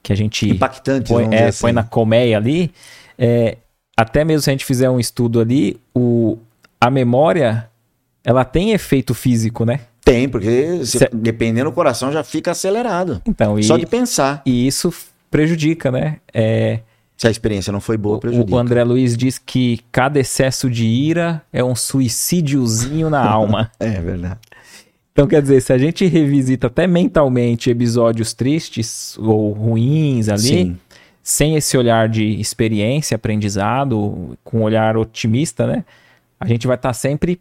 Que 0.02 0.12
a 0.12 0.16
gente 0.16 0.50
Impactantes, 0.50 1.10
põe, 1.10 1.34
é, 1.34 1.46
assim. 1.46 1.62
põe 1.62 1.72
na 1.72 1.82
colmeia 1.82 2.36
ali. 2.36 2.70
é, 3.16 3.56
até 3.96 4.24
mesmo 4.24 4.42
se 4.42 4.50
a 4.50 4.52
gente 4.52 4.64
fizer 4.64 4.88
um 4.88 5.00
estudo 5.00 5.40
ali, 5.40 5.80
o, 5.94 6.38
a 6.80 6.90
memória 6.90 7.68
ela 8.28 8.44
tem 8.44 8.72
efeito 8.72 9.14
físico, 9.14 9.64
né? 9.64 9.80
Tem, 10.04 10.28
porque 10.28 10.84
se- 10.84 10.98
Cê- 10.98 11.08
dependendo 11.12 11.70
do 11.70 11.74
coração 11.74 12.12
já 12.12 12.22
fica 12.22 12.50
acelerado. 12.50 13.22
Então, 13.26 13.58
e, 13.58 13.62
Só 13.64 13.76
de 13.78 13.86
pensar. 13.86 14.42
e 14.44 14.66
isso 14.66 14.92
prejudica, 15.30 15.90
né? 15.90 16.16
É, 16.32 16.80
Se 17.16 17.26
a 17.26 17.30
experiência 17.30 17.72
não 17.72 17.80
foi 17.80 17.96
boa, 17.96 18.18
prejudica. 18.20 18.54
o 18.54 18.58
André 18.58 18.84
Luiz 18.84 19.16
diz 19.16 19.38
que 19.38 19.80
cada 19.90 20.20
excesso 20.20 20.68
de 20.68 20.84
ira 20.86 21.42
é 21.52 21.64
um 21.64 21.74
suicídiozinho 21.74 23.08
na 23.08 23.20
alma. 23.28 23.70
É 23.80 23.90
verdade. 24.00 24.38
Então, 25.12 25.26
quer 25.26 25.40
dizer, 25.42 25.60
se 25.62 25.72
a 25.72 25.78
gente 25.78 26.06
revisita 26.06 26.66
até 26.68 26.86
mentalmente 26.86 27.70
episódios 27.70 28.34
tristes 28.34 29.16
ou 29.18 29.52
ruins 29.52 30.28
ali, 30.28 30.38
Sim. 30.42 30.78
sem 31.22 31.56
esse 31.56 31.76
olhar 31.76 32.08
de 32.08 32.24
experiência, 32.40 33.16
aprendizado, 33.16 34.36
com 34.44 34.58
um 34.58 34.62
olhar 34.62 34.96
otimista, 34.96 35.66
né? 35.66 35.84
A 36.38 36.46
gente 36.46 36.66
vai 36.68 36.76
estar 36.76 36.92
sempre 36.92 37.40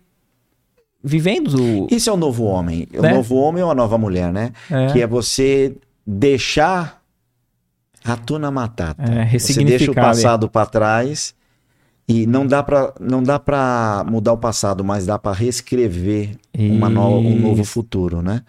vivendo. 1.03 1.87
Isso 1.91 2.09
é 2.09 2.13
o 2.13 2.17
novo 2.17 2.43
homem. 2.45 2.87
O 2.97 3.01
Né? 3.01 3.13
novo 3.13 3.35
homem 3.35 3.63
ou 3.63 3.71
a 3.71 3.75
nova 3.75 3.97
mulher, 3.97 4.31
né? 4.31 4.51
É, 4.69 4.87
Que 4.87 5.01
é 5.01 5.07
você 5.07 5.75
deixar 6.05 7.01
ratuna 8.03 8.49
matata. 8.51 9.03
é, 9.03 9.37
Você 9.37 9.63
deixa 9.63 9.91
o 9.91 9.95
passado 9.95 10.49
para 10.49 10.65
trás 10.65 11.35
e 12.07 12.25
não 12.25 12.47
dá 12.47 12.63
para 12.63 12.93
não 12.99 13.21
dá 13.21 13.37
para 13.37 14.05
mudar 14.09 14.33
o 14.33 14.37
passado, 14.37 14.83
mas 14.83 15.05
dá 15.05 15.19
para 15.19 15.33
reescrever 15.35 16.37
uma 16.57 16.89
no- 16.89 17.19
um 17.19 17.37
novo 17.39 17.63
futuro, 17.65 18.21
né? 18.21 18.43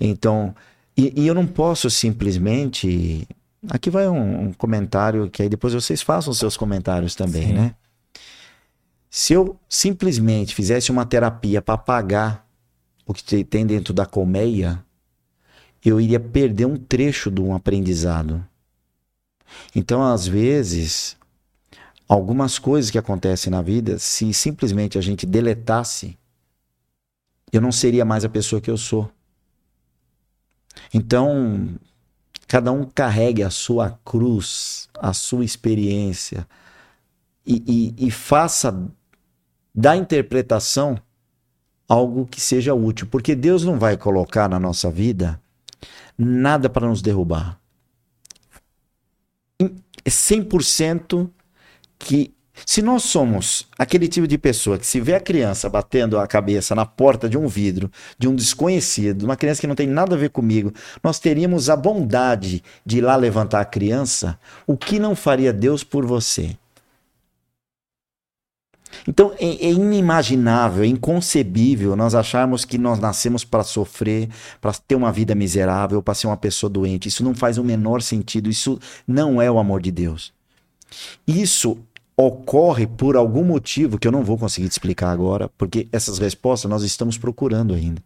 Então, 0.00 0.54
e, 0.96 1.12
e 1.22 1.26
eu 1.26 1.34
não 1.34 1.46
posso 1.46 1.90
simplesmente 1.90 3.26
aqui 3.68 3.90
vai 3.90 4.08
um, 4.08 4.44
um 4.48 4.52
comentário 4.52 5.28
que 5.28 5.42
aí 5.42 5.48
depois 5.48 5.74
vocês 5.74 6.00
façam 6.02 6.32
seus 6.32 6.56
comentários 6.56 7.14
também, 7.14 7.48
Sim. 7.48 7.52
né? 7.54 7.74
Se 9.10 9.32
eu 9.32 9.58
simplesmente 9.68 10.54
fizesse 10.54 10.90
uma 10.90 11.04
terapia 11.04 11.60
para 11.60 11.74
apagar 11.74 12.46
o 13.04 13.12
que 13.12 13.22
te- 13.24 13.44
tem 13.44 13.66
dentro 13.66 13.92
da 13.92 14.06
colmeia, 14.06 14.84
eu 15.84 16.00
iria 16.00 16.20
perder 16.20 16.66
um 16.66 16.76
trecho 16.76 17.30
de 17.30 17.40
um 17.40 17.54
aprendizado. 17.54 18.44
Então, 19.74 20.02
às 20.02 20.26
vezes, 20.26 21.16
algumas 22.08 22.58
coisas 22.58 22.90
que 22.90 22.98
acontecem 22.98 23.50
na 23.50 23.62
vida, 23.62 23.98
se 23.98 24.32
simplesmente 24.34 24.98
a 24.98 25.00
gente 25.00 25.26
deletasse, 25.26 26.18
eu 27.52 27.60
não 27.60 27.72
seria 27.72 28.04
mais 28.04 28.24
a 28.24 28.28
pessoa 28.28 28.60
que 28.60 28.70
eu 28.70 28.76
sou. 28.76 29.10
Então, 30.92 31.68
cada 32.46 32.72
um 32.72 32.84
carregue 32.84 33.42
a 33.42 33.50
sua 33.50 33.98
cruz, 34.04 34.88
a 34.98 35.12
sua 35.12 35.44
experiência 35.44 36.46
e, 37.46 37.94
e- 37.98 38.06
e 38.06 38.10
faça 38.10 38.90
da 39.74 39.96
interpretação 39.96 40.98
algo 41.88 42.26
que 42.26 42.40
seja 42.40 42.74
útil, 42.74 43.08
porque 43.10 43.34
Deus 43.34 43.64
não 43.64 43.78
vai 43.78 43.96
colocar 43.96 44.48
na 44.48 44.60
nossa 44.60 44.90
vida 44.90 45.40
nada 46.16 46.68
para 46.70 46.88
nos 46.88 47.02
derrubar. 47.02 47.58
É 49.58 50.08
100% 50.08 51.28
que 51.98 52.32
se 52.66 52.82
nós 52.82 53.04
somos 53.04 53.66
aquele 53.78 54.06
tipo 54.06 54.26
de 54.26 54.36
pessoa 54.38 54.78
que 54.78 54.86
se 54.86 55.00
vê 55.00 55.14
a 55.14 55.20
criança 55.20 55.68
batendo 55.68 56.18
a 56.18 56.26
cabeça 56.26 56.74
na 56.74 56.84
porta 56.84 57.28
de 57.28 57.38
um 57.38 57.46
vidro, 57.46 57.90
de 58.18 58.28
um 58.28 58.34
desconhecido, 58.34 59.24
uma 59.24 59.36
criança 59.36 59.60
que 59.60 59.66
não 59.66 59.74
tem 59.74 59.86
nada 59.86 60.14
a 60.14 60.18
ver 60.18 60.30
comigo, 60.30 60.72
nós 61.02 61.18
teríamos 61.18 61.70
a 61.70 61.76
bondade 61.76 62.62
de 62.84 62.98
ir 62.98 63.00
lá 63.00 63.16
levantar 63.16 63.60
a 63.60 63.64
criança, 63.64 64.38
o 64.66 64.76
que 64.76 64.98
não 64.98 65.16
faria 65.16 65.52
Deus 65.52 65.82
por 65.82 66.04
você? 66.04 66.56
Então 69.06 69.32
é, 69.38 69.46
é 69.46 69.70
inimaginável, 69.70 70.84
é 70.84 70.86
inconcebível 70.86 71.96
nós 71.96 72.14
acharmos 72.14 72.64
que 72.64 72.78
nós 72.78 72.98
nascemos 72.98 73.44
para 73.44 73.62
sofrer, 73.62 74.28
para 74.60 74.72
ter 74.72 74.94
uma 74.94 75.12
vida 75.12 75.34
miserável, 75.34 76.02
para 76.02 76.14
ser 76.14 76.26
uma 76.26 76.36
pessoa 76.36 76.68
doente. 76.70 77.08
Isso 77.08 77.24
não 77.24 77.34
faz 77.34 77.58
o 77.58 77.64
menor 77.64 78.02
sentido. 78.02 78.50
Isso 78.50 78.78
não 79.06 79.40
é 79.40 79.50
o 79.50 79.58
amor 79.58 79.80
de 79.80 79.90
Deus. 79.90 80.32
Isso 81.26 81.78
ocorre 82.16 82.86
por 82.86 83.16
algum 83.16 83.44
motivo 83.44 83.98
que 83.98 84.06
eu 84.06 84.12
não 84.12 84.22
vou 84.22 84.36
conseguir 84.36 84.68
te 84.68 84.72
explicar 84.72 85.10
agora, 85.10 85.48
porque 85.56 85.88
essas 85.90 86.18
respostas 86.18 86.70
nós 86.70 86.82
estamos 86.82 87.16
procurando 87.16 87.72
ainda. 87.72 88.02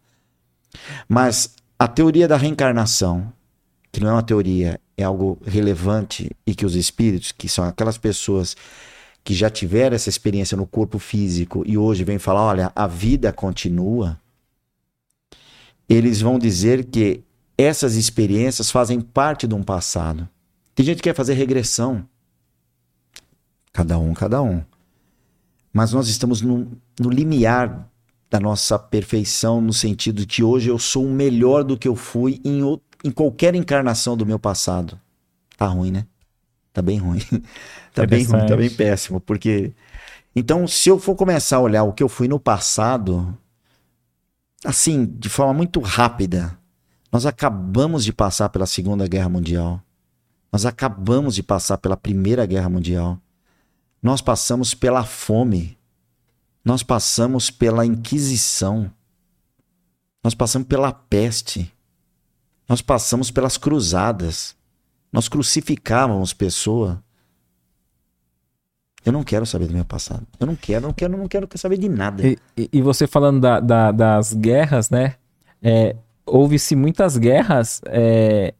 Mas 1.07 1.55
a 1.77 1.87
teoria 1.87 2.27
da 2.27 2.37
reencarnação, 2.37 3.31
que 3.91 3.99
não 3.99 4.09
é 4.09 4.13
uma 4.13 4.23
teoria, 4.23 4.79
é 4.97 5.03
algo 5.03 5.37
relevante 5.45 6.31
e 6.47 6.55
que 6.55 6.65
os 6.65 6.75
espíritos, 6.75 7.33
que 7.33 7.49
são 7.49 7.65
aquelas 7.65 7.97
pessoas 7.97 8.55
que 9.25 9.33
já 9.33 9.49
tiveram 9.49 9.95
essa 9.95 10.07
experiência 10.07 10.55
no 10.55 10.67
corpo 10.67 10.99
físico 10.99 11.63
e 11.65 11.79
hoje 11.79 12.03
vem 12.03 12.19
falar, 12.19 12.43
olha, 12.43 12.71
a 12.75 12.85
vida 12.85 13.33
continua, 13.33 14.21
eles 15.89 16.21
vão 16.21 16.37
dizer 16.37 16.85
que 16.85 17.23
essas 17.57 17.95
experiências 17.95 18.69
fazem 18.69 19.01
parte 19.01 19.47
de 19.47 19.55
um 19.55 19.63
passado. 19.63 20.29
Tem 20.75 20.85
gente 20.85 20.97
que 20.97 21.09
quer 21.09 21.15
fazer 21.15 21.33
regressão. 21.33 22.07
Cada 23.73 23.97
um, 23.97 24.13
cada 24.13 24.43
um. 24.43 24.63
Mas 25.73 25.91
nós 25.91 26.07
estamos 26.07 26.41
no, 26.41 26.71
no 26.99 27.09
limiar 27.09 27.89
da 28.29 28.39
nossa 28.39 28.77
perfeição, 28.77 29.59
no 29.59 29.73
sentido 29.73 30.21
de 30.21 30.27
que 30.27 30.43
hoje 30.43 30.69
eu 30.69 30.77
sou 30.77 31.07
melhor 31.09 31.63
do 31.63 31.77
que 31.77 31.87
eu 31.87 31.95
fui 31.95 32.39
em, 32.45 32.61
em 33.03 33.09
qualquer 33.09 33.55
encarnação 33.55 34.15
do 34.15 34.25
meu 34.25 34.37
passado. 34.37 34.99
Tá 35.57 35.65
ruim, 35.65 35.89
né? 35.89 36.05
Tá 36.75 36.81
bem 36.81 36.97
ruim. 36.97 37.21
tá 37.93 38.05
bem 38.05 38.23
ruim, 38.25 38.45
tá 38.45 38.57
bem 38.57 38.69
péssimo. 38.69 39.21
Porque. 39.21 39.73
Então, 40.35 40.67
se 40.67 40.89
eu 40.89 40.99
for 40.99 41.15
começar 41.15 41.57
a 41.57 41.61
olhar 41.61 41.83
o 41.83 41.93
que 41.93 42.03
eu 42.03 42.09
fui 42.09 42.27
no 42.27 42.37
passado, 42.37 43.37
assim, 44.65 45.05
de 45.05 45.29
forma 45.29 45.53
muito 45.53 45.79
rápida, 45.79 46.57
nós 47.09 47.25
acabamos 47.25 48.03
de 48.03 48.11
passar 48.11 48.49
pela 48.49 48.65
Segunda 48.65 49.07
Guerra 49.07 49.29
Mundial. 49.29 49.81
Nós 50.51 50.65
acabamos 50.65 51.35
de 51.35 51.41
passar 51.41 51.77
pela 51.77 51.95
Primeira 51.95 52.45
Guerra 52.45 52.67
Mundial. 52.67 53.17
Nós 54.03 54.21
passamos 54.21 54.73
pela 54.73 55.05
fome. 55.05 55.77
Nós 56.63 56.83
passamos 56.83 57.49
pela 57.49 57.85
Inquisição. 57.85 58.91
Nós 60.23 60.33
passamos 60.33 60.67
pela 60.67 60.91
peste. 60.91 61.71
Nós 62.67 62.81
passamos 62.81 63.31
pelas 63.31 63.57
cruzadas. 63.57 64.55
Nós 65.15 65.27
crucificávamos 65.29 66.33
pessoa. 66.33 67.01
Eu 69.05 69.11
não 69.13 69.23
quero 69.23 69.45
saber 69.45 69.67
do 69.67 69.73
meu 69.73 69.85
passado. 69.85 70.25
Eu 70.39 70.47
não 70.47 70.55
quero, 70.55 70.81
não 70.87 70.93
quero, 70.93 71.17
não 71.17 71.27
quero 71.27 71.47
saber 71.55 71.77
de 71.77 71.87
nada. 71.87 72.27
E, 72.27 72.37
e- 72.73 72.81
você 72.81 73.05
falando 73.07 73.39
da- 73.39 73.59
da- 73.59 73.91
das 73.91 74.33
guerras, 74.33 74.89
né? 74.89 75.15
É, 75.61 75.95
Houve-se 76.27 76.75
muitas 76.75 77.17
guerras 77.17 77.81
é, 77.85 78.55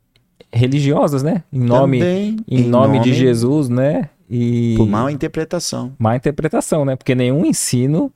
religiosas, 0.53 1.23
né? 1.23 1.43
Em 1.51 1.59
nome, 1.59 1.97
Também, 1.99 2.37
em 2.47 2.63
nome 2.63 2.99
de 2.99 3.11
Jesus, 3.13 3.69
né? 3.69 4.09
E 4.29 4.75
Por 4.77 4.87
má 4.87 5.11
interpretação. 5.11 5.93
má 5.97 6.15
interpretação, 6.15 6.85
né? 6.85 6.95
Porque 6.95 7.15
nenhum 7.15 7.43
ensino 7.43 8.11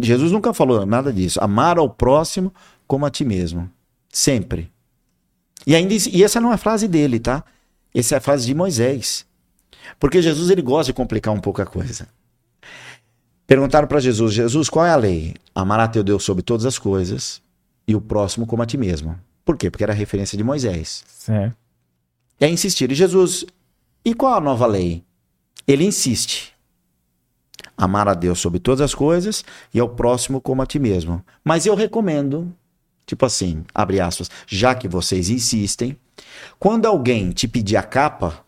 Jesus 0.00 0.30
nunca 0.30 0.54
falou 0.54 0.86
nada 0.86 1.12
disso. 1.12 1.40
Amar 1.42 1.78
ao 1.78 1.90
próximo 1.90 2.52
como 2.86 3.04
a 3.06 3.10
ti 3.10 3.24
mesmo. 3.24 3.68
Sempre. 4.12 4.70
E 5.66 5.74
ainda 5.74 5.92
e 5.94 6.22
essa 6.22 6.40
não 6.40 6.52
é 6.52 6.54
a 6.54 6.58
frase 6.58 6.86
dele, 6.86 7.18
tá? 7.18 7.42
Essa 7.98 8.16
é 8.16 8.18
a 8.18 8.20
frase 8.20 8.46
de 8.46 8.54
Moisés. 8.54 9.24
Porque 9.98 10.20
Jesus 10.20 10.50
ele 10.50 10.62
gosta 10.62 10.92
de 10.92 10.96
complicar 10.96 11.32
um 11.32 11.40
pouco 11.40 11.62
a 11.62 11.66
coisa. 11.66 12.06
Perguntaram 13.46 13.88
para 13.88 14.00
Jesus: 14.00 14.34
Jesus, 14.34 14.68
qual 14.68 14.84
é 14.84 14.90
a 14.90 14.96
lei? 14.96 15.34
Amará 15.54 15.88
teu 15.88 16.04
Deus 16.04 16.24
sobre 16.24 16.42
todas 16.42 16.66
as 16.66 16.78
coisas 16.78 17.40
e 17.88 17.94
o 17.94 18.00
próximo 18.00 18.46
como 18.46 18.62
a 18.62 18.66
ti 18.66 18.76
mesmo. 18.76 19.18
Por 19.44 19.56
quê? 19.56 19.70
Porque 19.70 19.84
era 19.84 19.92
a 19.92 19.96
referência 19.96 20.36
de 20.36 20.44
Moisés. 20.44 21.04
é, 21.28 21.52
E 22.40 22.44
aí 22.44 22.52
insistiram, 22.52 22.92
e 22.92 22.96
Jesus, 22.96 23.46
e 24.04 24.12
qual 24.12 24.34
a 24.34 24.40
nova 24.40 24.66
lei? 24.66 25.04
Ele 25.66 25.84
insiste. 25.84 26.52
Amar 27.76 28.08
a 28.08 28.14
Deus 28.14 28.40
sobre 28.40 28.58
todas 28.58 28.80
as 28.80 28.94
coisas 28.94 29.44
e 29.72 29.78
ao 29.80 29.88
próximo 29.88 30.40
como 30.40 30.62
a 30.62 30.66
ti 30.66 30.78
mesmo. 30.78 31.24
Mas 31.44 31.64
eu 31.64 31.74
recomendo, 31.74 32.52
tipo 33.06 33.24
assim, 33.24 33.64
abre 33.74 34.00
aspas, 34.00 34.30
já 34.46 34.74
que 34.74 34.88
vocês 34.88 35.30
insistem, 35.30 35.96
quando 36.58 36.86
alguém 36.86 37.30
te 37.30 37.46
pedir 37.46 37.76
a 37.76 37.82
capa, 37.82 38.44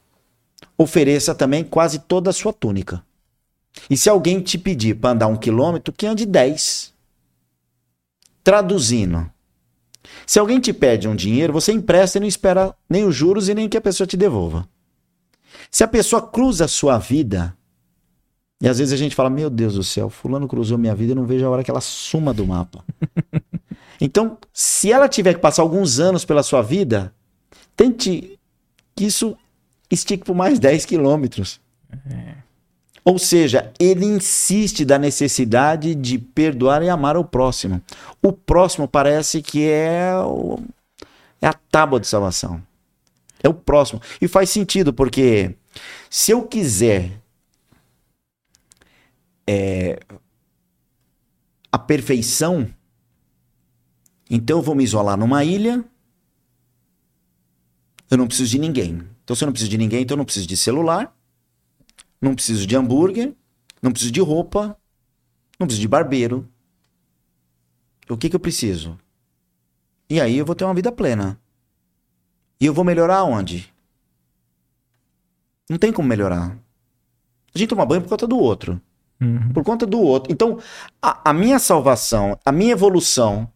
ofereça 0.76 1.34
também 1.34 1.64
quase 1.64 1.98
toda 1.98 2.30
a 2.30 2.32
sua 2.32 2.52
túnica. 2.52 3.02
E 3.88 3.96
se 3.96 4.08
alguém 4.08 4.40
te 4.40 4.58
pedir 4.58 4.94
para 4.94 5.10
andar 5.10 5.26
um 5.26 5.36
quilômetro, 5.36 5.92
que 5.92 6.06
ande 6.06 6.26
dez. 6.26 6.92
Traduzindo, 8.42 9.30
Se 10.26 10.38
alguém 10.38 10.58
te 10.58 10.72
pede 10.72 11.06
um 11.06 11.14
dinheiro, 11.14 11.52
você 11.52 11.72
empresta 11.72 12.16
e 12.16 12.20
não 12.20 12.26
espera 12.26 12.74
nem 12.88 13.04
os 13.04 13.14
juros 13.14 13.48
e 13.48 13.54
nem 13.54 13.68
que 13.68 13.76
a 13.76 13.80
pessoa 13.80 14.06
te 14.06 14.16
devolva. 14.16 14.66
Se 15.70 15.84
a 15.84 15.88
pessoa 15.88 16.26
cruza 16.26 16.64
a 16.64 16.68
sua 16.68 16.98
vida, 16.98 17.54
e 18.60 18.68
às 18.68 18.78
vezes 18.78 18.92
a 18.92 18.96
gente 18.96 19.14
fala: 19.14 19.28
Meu 19.28 19.50
Deus 19.50 19.74
do 19.74 19.84
céu, 19.84 20.08
Fulano 20.08 20.48
cruzou 20.48 20.78
minha 20.78 20.94
vida, 20.94 21.12
eu 21.12 21.16
não 21.16 21.26
vejo 21.26 21.44
a 21.44 21.50
hora 21.50 21.62
que 21.62 21.70
ela 21.70 21.80
suma 21.80 22.32
do 22.32 22.46
mapa. 22.46 22.84
então, 24.00 24.38
se 24.52 24.90
ela 24.90 25.08
tiver 25.08 25.34
que 25.34 25.40
passar 25.40 25.62
alguns 25.62 26.00
anos 26.00 26.24
pela 26.24 26.42
sua 26.42 26.62
vida, 26.62 27.14
tente 27.78 28.36
que 28.96 29.06
isso 29.06 29.36
estique 29.88 30.24
por 30.24 30.34
mais 30.34 30.58
10 30.58 30.84
quilômetros. 30.84 31.60
É. 32.10 32.34
Ou 33.04 33.18
seja, 33.18 33.72
ele 33.78 34.04
insiste 34.04 34.84
da 34.84 34.98
necessidade 34.98 35.94
de 35.94 36.18
perdoar 36.18 36.82
e 36.82 36.90
amar 36.90 37.16
o 37.16 37.24
próximo. 37.24 37.80
O 38.20 38.32
próximo 38.32 38.86
parece 38.86 39.40
que 39.40 39.66
é, 39.66 40.12
o, 40.16 40.58
é 41.40 41.46
a 41.46 41.54
tábua 41.54 42.00
de 42.00 42.06
salvação. 42.06 42.60
É 43.42 43.48
o 43.48 43.54
próximo. 43.54 44.02
E 44.20 44.26
faz 44.26 44.50
sentido, 44.50 44.92
porque 44.92 45.54
se 46.10 46.32
eu 46.32 46.42
quiser 46.42 47.12
é, 49.46 50.00
a 51.70 51.78
perfeição, 51.78 52.68
então 54.28 54.58
eu 54.58 54.62
vou 54.62 54.74
me 54.74 54.82
isolar 54.82 55.16
numa 55.16 55.44
ilha. 55.44 55.82
Eu 58.10 58.16
não 58.16 58.26
preciso 58.26 58.50
de 58.50 58.58
ninguém. 58.58 59.02
Então, 59.24 59.36
se 59.36 59.44
eu 59.44 59.46
não 59.46 59.52
preciso 59.52 59.70
de 59.70 59.78
ninguém, 59.78 60.02
então 60.02 60.14
eu 60.14 60.18
não 60.18 60.24
preciso 60.24 60.46
de 60.46 60.56
celular 60.56 61.14
não 62.20 62.34
preciso 62.34 62.66
de 62.66 62.76
hambúrguer, 62.76 63.34
não 63.80 63.92
preciso 63.92 64.12
de 64.12 64.20
roupa, 64.20 64.76
não 65.58 65.66
preciso 65.66 65.80
de 65.80 65.88
barbeiro. 65.88 66.48
O 68.08 68.16
que, 68.16 68.28
que 68.28 68.36
eu 68.36 68.40
preciso? 68.40 68.98
E 70.08 70.20
aí 70.20 70.36
eu 70.36 70.44
vou 70.44 70.54
ter 70.54 70.64
uma 70.64 70.74
vida 70.74 70.90
plena. 70.90 71.38
E 72.60 72.66
eu 72.66 72.74
vou 72.74 72.84
melhorar 72.84 73.22
onde? 73.24 73.72
Não 75.68 75.78
tem 75.78 75.92
como 75.92 76.08
melhorar. 76.08 76.58
A 77.54 77.58
gente 77.58 77.68
toma 77.68 77.86
banho 77.86 78.02
por 78.02 78.08
conta 78.08 78.26
do 78.26 78.38
outro. 78.38 78.80
Uhum. 79.20 79.52
Por 79.52 79.62
conta 79.62 79.86
do 79.86 80.00
outro. 80.00 80.32
Então, 80.32 80.58
a, 81.00 81.30
a 81.30 81.32
minha 81.32 81.58
salvação, 81.58 82.38
a 82.44 82.50
minha 82.50 82.72
evolução, 82.72 83.50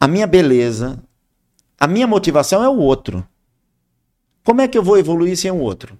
a 0.00 0.08
minha 0.08 0.26
beleza, 0.26 1.02
a 1.78 1.86
minha 1.86 2.06
motivação 2.06 2.62
é 2.62 2.68
o 2.68 2.76
outro. 2.76 3.26
Como 4.44 4.60
é 4.60 4.68
que 4.68 4.76
eu 4.76 4.82
vou 4.82 4.98
evoluir 4.98 5.36
sem 5.36 5.50
o 5.50 5.58
outro? 5.58 5.98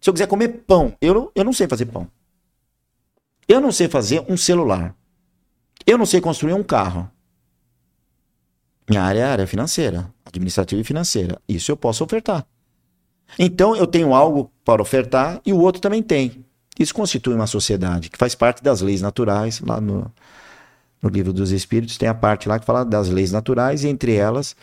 Se 0.00 0.08
eu 0.08 0.14
quiser 0.14 0.26
comer 0.26 0.48
pão, 0.66 0.94
eu, 1.00 1.32
eu 1.34 1.44
não 1.44 1.52
sei 1.52 1.66
fazer 1.66 1.86
pão. 1.86 2.08
Eu 3.48 3.60
não 3.60 3.72
sei 3.72 3.88
fazer 3.88 4.24
um 4.28 4.36
celular. 4.36 4.94
Eu 5.86 5.96
não 5.96 6.06
sei 6.06 6.20
construir 6.20 6.52
um 6.52 6.62
carro. 6.62 7.10
Minha 8.88 9.02
área 9.02 9.20
é 9.20 9.24
a 9.24 9.32
área 9.32 9.46
financeira, 9.46 10.12
administrativa 10.24 10.80
e 10.80 10.84
financeira. 10.84 11.40
Isso 11.48 11.70
eu 11.70 11.76
posso 11.76 12.04
ofertar. 12.04 12.46
Então 13.38 13.74
eu 13.74 13.86
tenho 13.86 14.14
algo 14.14 14.50
para 14.64 14.80
ofertar 14.80 15.40
e 15.44 15.52
o 15.52 15.60
outro 15.60 15.80
também 15.80 16.02
tem. 16.02 16.44
Isso 16.78 16.94
constitui 16.94 17.34
uma 17.34 17.46
sociedade 17.46 18.08
que 18.08 18.16
faz 18.16 18.34
parte 18.34 18.62
das 18.62 18.80
leis 18.80 19.02
naturais. 19.02 19.60
Lá 19.60 19.80
no, 19.80 20.10
no 21.02 21.08
livro 21.08 21.32
dos 21.32 21.50
Espíritos 21.50 21.98
tem 21.98 22.08
a 22.08 22.14
parte 22.14 22.48
lá 22.48 22.58
que 22.58 22.64
fala 22.64 22.84
das 22.84 23.08
leis 23.08 23.32
naturais 23.32 23.82
e 23.82 23.88
entre 23.88 24.14
elas 24.14 24.54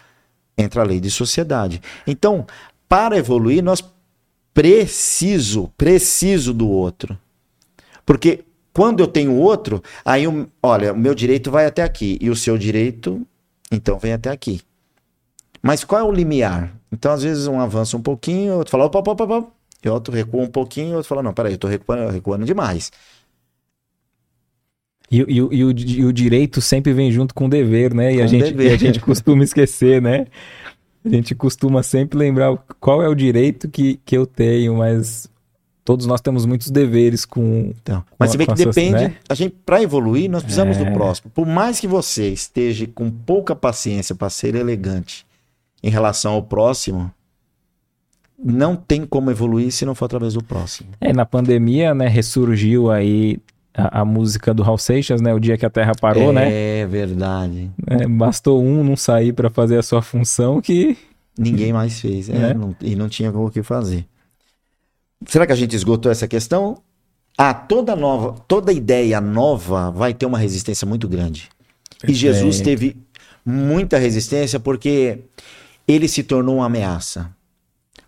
entra 0.58 0.82
a 0.82 0.86
lei 0.86 1.00
de 1.00 1.12
sociedade. 1.12 1.82
Então, 2.08 2.46
para 2.88 3.18
evoluir, 3.18 3.64
nós 3.64 3.84
preciso, 4.54 5.72
preciso 5.78 6.54
do 6.54 6.70
outro. 6.70 7.18
Porque 8.06 8.46
quando 8.74 9.00
eu 9.00 9.08
tenho 9.08 9.36
outro, 9.36 9.82
aí, 10.04 10.24
eu, 10.24 10.48
olha, 10.62 10.94
o 10.94 10.98
meu 10.98 11.16
direito 11.16 11.50
vai 11.50 11.66
até 11.66 11.84
aqui 11.84 12.18
e 12.22 12.30
o 12.30 12.36
seu 12.36 12.58
direito, 12.58 13.26
então, 13.72 13.98
vem 13.98 14.14
até 14.14 14.30
aqui. 14.30 14.62
Mas 15.62 15.84
qual 15.84 16.02
é 16.02 16.04
o 16.04 16.12
limiar? 16.12 16.72
Então, 16.92 17.12
às 17.12 17.24
vezes, 17.24 17.48
um 17.48 17.60
avança 17.60 17.98
um 17.98 18.02
pouquinho, 18.02 18.58
outro 18.58 18.72
fala, 18.72 18.86
opa, 18.86 19.00
opa, 19.00 19.24
opa, 19.24 19.48
e 19.84 19.90
outro 19.90 20.14
recua 20.14 20.42
um 20.42 20.48
pouquinho, 20.48 20.96
outro 20.96 21.08
fala, 21.08 21.24
não, 21.24 21.34
peraí, 21.34 21.54
eu 21.54 21.58
tô 21.58 21.68
recuando, 21.68 22.12
recuando 22.12 22.46
demais. 22.46 22.92
E, 25.10 25.20
e, 25.22 25.24
e, 25.36 25.42
o, 25.42 25.52
e, 25.54 26.06
o, 26.06 26.14
direito 26.14 26.62
sempre 26.62 26.92
vem 26.92 27.12
junto 27.12 27.34
com 27.34 27.46
o 27.46 27.50
dever, 27.50 27.94
né? 27.94 28.14
E, 28.16 28.22
a 28.22 28.28
gente, 28.28 28.56
e 28.56 28.70
a 28.70 28.78
gente 28.78 29.00
costuma 29.00 29.44
esquecer, 29.44 30.02
né? 30.02 30.28
A 31.06 31.10
gente 31.10 31.36
costuma 31.36 31.84
sempre 31.84 32.18
lembrar 32.18 32.58
qual 32.80 33.02
é 33.02 33.08
o 33.08 33.14
direito 33.14 33.70
que, 33.70 34.00
que 34.04 34.18
eu 34.18 34.26
tenho, 34.26 34.78
mas 34.78 35.30
todos 35.84 36.08
nós 36.08 36.20
temos 36.20 36.46
muitos 36.46 36.72
deveres 36.72 37.24
com. 37.26 37.72
Então, 37.80 38.04
mas 38.18 38.32
você 38.32 38.38
vê 38.38 38.48
que 38.48 38.56
depende. 38.56 39.04
Né? 39.04 39.16
A 39.30 39.36
gente, 39.36 39.56
para 39.64 39.82
evoluir, 39.82 40.30
nós 40.30 40.42
precisamos 40.42 40.78
é... 40.78 40.84
do 40.84 40.92
próximo. 40.92 41.30
Por 41.30 41.46
mais 41.46 41.80
que 41.80 41.88
você 41.88 42.30
esteja 42.30 42.88
com 42.88 43.12
pouca 43.12 43.56
paciência 43.56 44.16
para 44.16 44.30
ser 44.30 44.56
elegante 44.56 45.26
em 45.84 45.90
relação 45.90 46.34
ao 46.34 46.42
próximo, 46.42 47.12
não 48.44 48.76
tem 48.76 49.06
como 49.06 49.30
evoluir 49.30 49.72
se 49.72 49.86
não 49.86 49.94
for 49.94 50.06
através 50.06 50.34
do 50.34 50.44
próximo. 50.44 50.90
É, 51.00 51.14
na 51.14 51.26
pandemia, 51.26 51.94
né, 51.94 52.08
ressurgiu 52.08 52.90
aí 52.90 53.40
a, 53.76 54.02
a, 54.02 54.06
música 54.06 54.54
do 54.54 54.64
Hal 54.64 54.78
Seixas, 54.78 55.22
né? 55.22 55.34
O 55.34 55.40
dia 55.40 55.58
que 55.58 55.66
a 55.66 55.70
Terra 55.70 55.94
parou, 56.00 56.30
é, 56.30 56.34
né? 56.34 56.80
É 56.82 56.86
verdade. 56.88 57.70
É, 57.88 58.08
bastou 58.08 58.64
um 58.64 58.84
não 58.84 58.96
sair 58.96 59.34
para 59.34 59.50
fazer 59.50 59.78
a 59.78 59.84
sua 59.84 60.02
função 60.02 60.62
que 60.62 60.98
ninguém 61.38 61.74
mais 61.74 62.00
fez, 62.00 62.30
é, 62.30 62.34
né? 62.34 62.54
não, 62.54 62.76
e 62.82 62.96
não 62.96 63.10
tinha 63.10 63.32
o 63.32 63.52
que 63.52 63.62
fazer. 63.62 64.06
Será 65.28 65.46
que 65.46 65.52
a 65.52 65.56
gente 65.56 65.76
esgotou 65.76 66.12
essa 66.12 66.28
questão? 66.28 66.78
Ah, 67.38 67.54
toda 67.54 67.96
nova, 67.96 68.36
toda 68.48 68.72
ideia 68.72 69.20
nova 69.20 69.92
vai 69.92 70.14
ter 70.14 70.26
uma 70.26 70.38
resistência 70.38 70.88
muito 70.88 71.08
grande. 71.08 71.50
E 72.08 72.14
Jesus 72.14 72.62
teve 72.62 72.96
muita 73.46 73.98
resistência 73.98 74.60
porque 74.60 75.20
ele 75.88 76.08
se 76.08 76.24
tornou 76.24 76.58
uma 76.58 76.66
ameaça. 76.66 77.30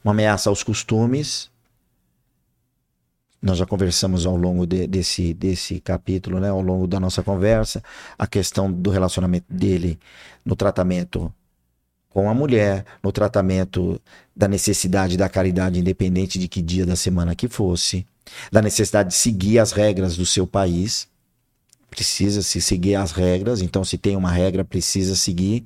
Uma 0.04 0.12
ameaça 0.12 0.50
aos 0.50 0.64
costumes, 0.64 1.50
nós 3.42 3.58
já 3.58 3.66
conversamos 3.66 4.26
ao 4.26 4.36
longo 4.36 4.66
de, 4.66 4.88
desse, 4.88 5.34
desse 5.34 5.80
capítulo, 5.80 6.40
né, 6.40 6.50
ao 6.50 6.62
longo 6.62 6.88
da 6.88 7.00
nossa 7.00 7.22
conversa, 7.22 7.84
a 8.18 8.26
questão 8.26 8.72
do 8.72 8.90
relacionamento 8.90 9.46
dele 9.50 10.00
no 10.44 10.56
tratamento 10.56 11.32
com 12.10 12.30
a 12.30 12.34
mulher, 12.34 12.84
no 13.04 13.12
tratamento 13.12 14.02
da 14.36 14.48
necessidade 14.48 15.18
da 15.18 15.30
caridade, 15.30 15.80
independente 15.80 16.40
de 16.40 16.48
que 16.48 16.62
dia 16.62 16.86
da 16.86 16.96
semana 16.96 17.36
que 17.36 17.48
fosse, 17.48 18.08
da 18.52 18.62
necessidade 18.62 19.10
de 19.10 19.16
seguir 19.16 19.60
as 19.60 19.72
regras 19.72 20.18
do 20.18 20.26
seu 20.26 20.48
país. 20.48 21.08
Precisa 21.92 22.42
se 22.42 22.60
seguir 22.60 22.96
as 22.96 23.12
regras, 23.12 23.62
então 23.62 23.84
se 23.84 23.98
tem 23.98 24.16
uma 24.16 24.32
regra, 24.32 24.66
precisa 24.66 25.16
seguir. 25.16 25.64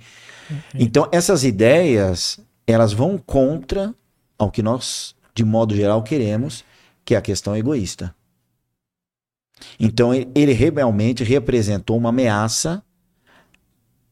Uhum. 0.49 0.57
Então 0.75 1.07
essas 1.11 1.43
ideias, 1.43 2.39
elas 2.67 2.91
vão 2.91 3.17
contra 3.17 3.93
ao 4.37 4.51
que 4.51 4.61
nós, 4.61 5.15
de 5.33 5.45
modo 5.45 5.75
geral, 5.75 6.03
queremos 6.03 6.65
que 7.03 7.15
é 7.15 7.17
a 7.17 7.21
questão 7.21 7.55
egoísta. 7.55 8.15
Então 9.79 10.13
ele 10.13 10.53
realmente 10.53 11.23
representou 11.23 11.97
uma 11.97 12.09
ameaça 12.09 12.83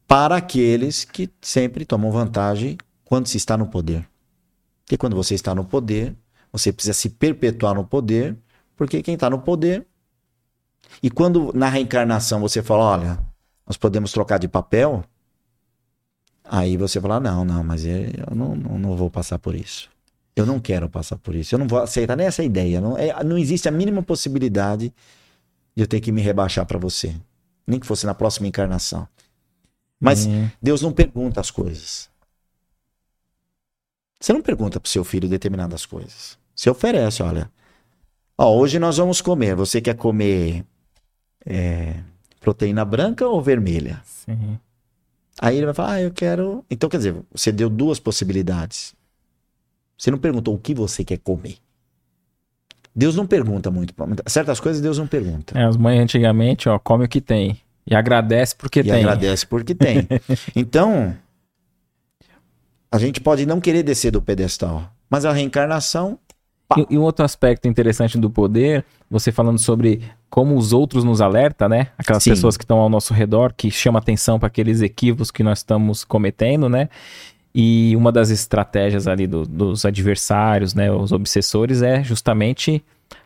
para 0.06 0.36
aqueles 0.36 1.04
que 1.04 1.30
sempre 1.40 1.84
tomam 1.84 2.10
vantagem 2.10 2.76
quando 3.04 3.26
se 3.26 3.36
está 3.36 3.56
no 3.56 3.66
poder. 3.66 4.08
Porque 4.84 4.96
quando 4.96 5.14
você 5.14 5.34
está 5.34 5.54
no 5.54 5.64
poder, 5.64 6.16
você 6.52 6.72
precisa 6.72 6.94
se 6.94 7.10
perpetuar 7.10 7.74
no 7.74 7.84
poder, 7.84 8.36
porque 8.76 9.02
quem 9.02 9.14
está 9.14 9.30
no 9.30 9.40
poder. 9.40 9.86
E 11.02 11.10
quando 11.10 11.52
na 11.54 11.68
reencarnação 11.68 12.40
você 12.40 12.62
fala, 12.62 12.84
olha, 12.84 13.18
nós 13.66 13.76
podemos 13.76 14.10
trocar 14.10 14.38
de 14.38 14.48
papel, 14.48 15.04
aí 16.42 16.76
você 16.76 17.00
fala, 17.00 17.20
não, 17.20 17.44
não, 17.44 17.62
mas 17.62 17.84
eu 17.84 18.34
não, 18.34 18.56
não, 18.56 18.78
não 18.78 18.96
vou 18.96 19.08
passar 19.08 19.38
por 19.38 19.54
isso. 19.54 19.88
Eu 20.34 20.46
não 20.46 20.60
quero 20.60 20.88
passar 20.88 21.16
por 21.18 21.34
isso. 21.34 21.54
Eu 21.54 21.58
não 21.58 21.66
vou 21.66 21.80
aceitar 21.80 22.16
nem 22.16 22.26
essa 22.26 22.42
ideia. 22.42 22.80
Não, 22.80 22.96
é, 22.96 23.22
não 23.24 23.36
existe 23.36 23.68
a 23.68 23.72
mínima 23.72 24.02
possibilidade 24.02 24.92
de 25.74 25.82
eu 25.82 25.86
ter 25.86 26.00
que 26.00 26.12
me 26.12 26.20
rebaixar 26.20 26.64
para 26.66 26.78
você. 26.78 27.14
Nem 27.66 27.78
que 27.78 27.86
fosse 27.86 28.06
na 28.06 28.14
próxima 28.14 28.46
encarnação. 28.46 29.06
Mas 29.98 30.26
uhum. 30.26 30.48
Deus 30.62 30.80
não 30.82 30.92
pergunta 30.92 31.40
as 31.40 31.50
coisas. 31.50 32.08
Você 34.18 34.32
não 34.32 34.42
pergunta 34.42 34.80
pro 34.80 34.90
seu 34.90 35.04
filho 35.04 35.28
determinadas 35.28 35.84
coisas. 35.84 36.38
Você 36.54 36.70
oferece, 36.70 37.22
olha. 37.22 37.50
Ó, 38.36 38.56
hoje 38.56 38.78
nós 38.78 38.96
vamos 38.96 39.20
comer. 39.20 39.54
Você 39.54 39.80
quer 39.80 39.94
comer 39.94 40.64
é, 41.44 41.96
proteína 42.40 42.84
branca 42.84 43.26
ou 43.26 43.42
vermelha? 43.42 44.00
Sim. 44.04 44.58
Aí 45.40 45.56
ele 45.56 45.66
vai 45.66 45.74
falar, 45.74 45.92
ah, 45.92 46.02
eu 46.02 46.10
quero. 46.10 46.64
Então, 46.70 46.88
quer 46.88 46.98
dizer, 46.98 47.16
você 47.32 47.50
deu 47.50 47.70
duas 47.70 47.98
possibilidades. 47.98 48.94
Você 50.00 50.10
não 50.10 50.16
perguntou 50.16 50.54
o 50.54 50.58
que 50.58 50.72
você 50.72 51.04
quer 51.04 51.18
comer. 51.18 51.58
Deus 52.96 53.14
não 53.14 53.26
pergunta 53.26 53.70
muito. 53.70 53.92
Certas 54.26 54.58
coisas 54.58 54.80
Deus 54.80 54.96
não 54.96 55.06
pergunta. 55.06 55.58
É, 55.58 55.62
as 55.62 55.76
mães 55.76 56.00
antigamente, 56.00 56.70
ó, 56.70 56.78
come 56.78 57.04
o 57.04 57.08
que 57.08 57.20
tem. 57.20 57.60
E 57.86 57.94
agradece 57.94 58.56
porque 58.56 58.80
e 58.80 58.84
tem. 58.84 58.92
E 58.92 58.96
agradece 58.96 59.46
porque 59.46 59.74
tem. 59.74 60.08
então, 60.56 61.14
a 62.90 62.98
gente 62.98 63.20
pode 63.20 63.44
não 63.44 63.60
querer 63.60 63.82
descer 63.82 64.10
do 64.10 64.22
pedestal. 64.22 64.90
Mas 65.10 65.26
a 65.26 65.32
reencarnação. 65.32 66.18
E, 66.88 66.96
um 66.96 67.02
outro 67.02 67.22
aspecto 67.22 67.68
interessante 67.68 68.16
do 68.16 68.30
poder, 68.30 68.86
você 69.10 69.30
falando 69.30 69.58
sobre 69.58 70.00
como 70.30 70.56
os 70.56 70.72
outros 70.72 71.04
nos 71.04 71.20
alerta, 71.20 71.68
né? 71.68 71.88
Aquelas 71.98 72.22
Sim. 72.22 72.30
pessoas 72.30 72.56
que 72.56 72.64
estão 72.64 72.78
ao 72.78 72.88
nosso 72.88 73.12
redor, 73.12 73.52
que 73.54 73.70
chama 73.70 73.98
atenção 73.98 74.38
para 74.38 74.46
aqueles 74.46 74.80
equívocos 74.80 75.30
que 75.30 75.42
nós 75.42 75.58
estamos 75.58 76.04
cometendo, 76.04 76.70
né? 76.70 76.88
E 77.54 77.94
uma 77.96 78.12
das 78.12 78.30
estratégias 78.30 79.08
ali 79.08 79.26
do- 79.26 79.44
dos 79.44 79.84
adversários, 79.84 80.74
né, 80.74 80.90
os 80.92 81.10
obsessores, 81.12 81.82
é 81.82 82.02
justamente 82.04 82.82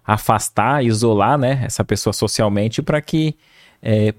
afastar, 0.06 0.82
isolar, 0.84 1.36
né, 1.38 1.62
essa 1.64 1.84
pessoa 1.84 2.12
socialmente 2.12 2.80
para 2.82 3.00
que 3.02 3.34
é, 3.82 4.14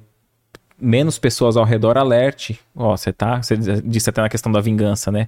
menos 0.80 1.18
pessoas 1.18 1.58
ao 1.58 1.64
redor 1.66 1.98
alerte. 1.98 2.60
Ó, 2.76 2.96
você 2.96 3.12
tá, 3.12 3.42
você 3.42 3.58
disse 3.84 4.10
até 4.10 4.22
na 4.22 4.30
questão 4.30 4.52
da 4.52 4.62
vingança, 4.62 5.12
né? 5.12 5.28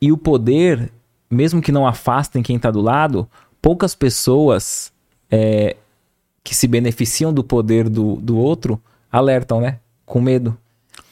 E 0.00 0.10
o 0.10 0.16
poder, 0.16 0.90
mesmo 1.30 1.60
que 1.62 1.70
não 1.70 1.86
afastem 1.86 2.42
quem 2.42 2.58
tá 2.58 2.70
do 2.70 2.80
lado, 2.80 3.28
poucas 3.62 3.94
pessoas 3.94 4.92
é, 5.30 5.76
que 6.42 6.54
se 6.54 6.66
beneficiam 6.66 7.32
do 7.32 7.44
poder 7.44 7.88
do, 7.88 8.16
do 8.16 8.36
outro 8.38 8.80
alertam, 9.12 9.60
né? 9.60 9.78
Com 10.06 10.20
medo 10.20 10.56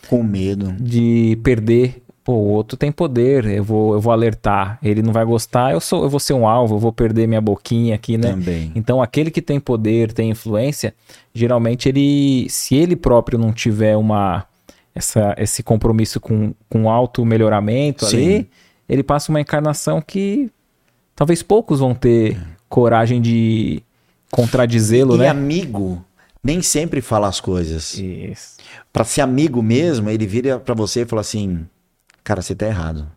Com 0.08 0.22
medo. 0.22 0.72
de 0.80 1.38
perder. 1.44 2.02
Pô, 2.26 2.32
o 2.32 2.48
outro 2.48 2.76
tem 2.76 2.90
poder, 2.90 3.44
eu 3.44 3.62
vou, 3.62 3.94
eu 3.94 4.00
vou 4.00 4.12
alertar. 4.12 4.80
Ele 4.82 5.00
não 5.00 5.12
vai 5.12 5.24
gostar, 5.24 5.70
eu, 5.70 5.78
sou, 5.78 6.02
eu 6.02 6.10
vou 6.10 6.18
ser 6.18 6.32
um 6.32 6.48
alvo, 6.48 6.74
eu 6.74 6.78
vou 6.80 6.92
perder 6.92 7.28
minha 7.28 7.40
boquinha 7.40 7.94
aqui, 7.94 8.18
né? 8.18 8.32
Também. 8.32 8.72
Então, 8.74 9.00
aquele 9.00 9.30
que 9.30 9.40
tem 9.40 9.60
poder, 9.60 10.12
tem 10.12 10.30
influência, 10.30 10.92
geralmente 11.32 11.88
ele, 11.88 12.48
se 12.50 12.74
ele 12.74 12.96
próprio 12.96 13.38
não 13.38 13.52
tiver 13.52 13.96
uma 13.96 14.44
essa, 14.92 15.36
esse 15.38 15.62
compromisso 15.62 16.18
com, 16.18 16.52
com 16.68 16.90
alto 16.90 17.24
melhoramento 17.24 18.04
Sim. 18.06 18.16
ali, 18.16 18.50
ele 18.88 19.04
passa 19.04 19.30
uma 19.30 19.40
encarnação 19.40 20.02
que 20.02 20.50
talvez 21.14 21.44
poucos 21.44 21.78
vão 21.78 21.94
ter 21.94 22.36
coragem 22.68 23.20
de 23.22 23.84
contradizê-lo, 24.32 25.14
e 25.14 25.18
né? 25.18 25.28
amigo 25.28 26.04
nem 26.42 26.60
sempre 26.60 27.00
fala 27.00 27.28
as 27.28 27.38
coisas. 27.38 27.94
Isso. 27.96 28.56
Pra 28.92 29.04
ser 29.04 29.20
amigo 29.20 29.62
mesmo, 29.62 30.10
ele 30.10 30.26
vira 30.26 30.58
pra 30.58 30.74
você 30.74 31.02
e 31.02 31.06
fala 31.06 31.20
assim: 31.20 31.64
Cara, 32.26 32.42
você 32.42 32.56
tá 32.56 32.66
errado. 32.66 33.08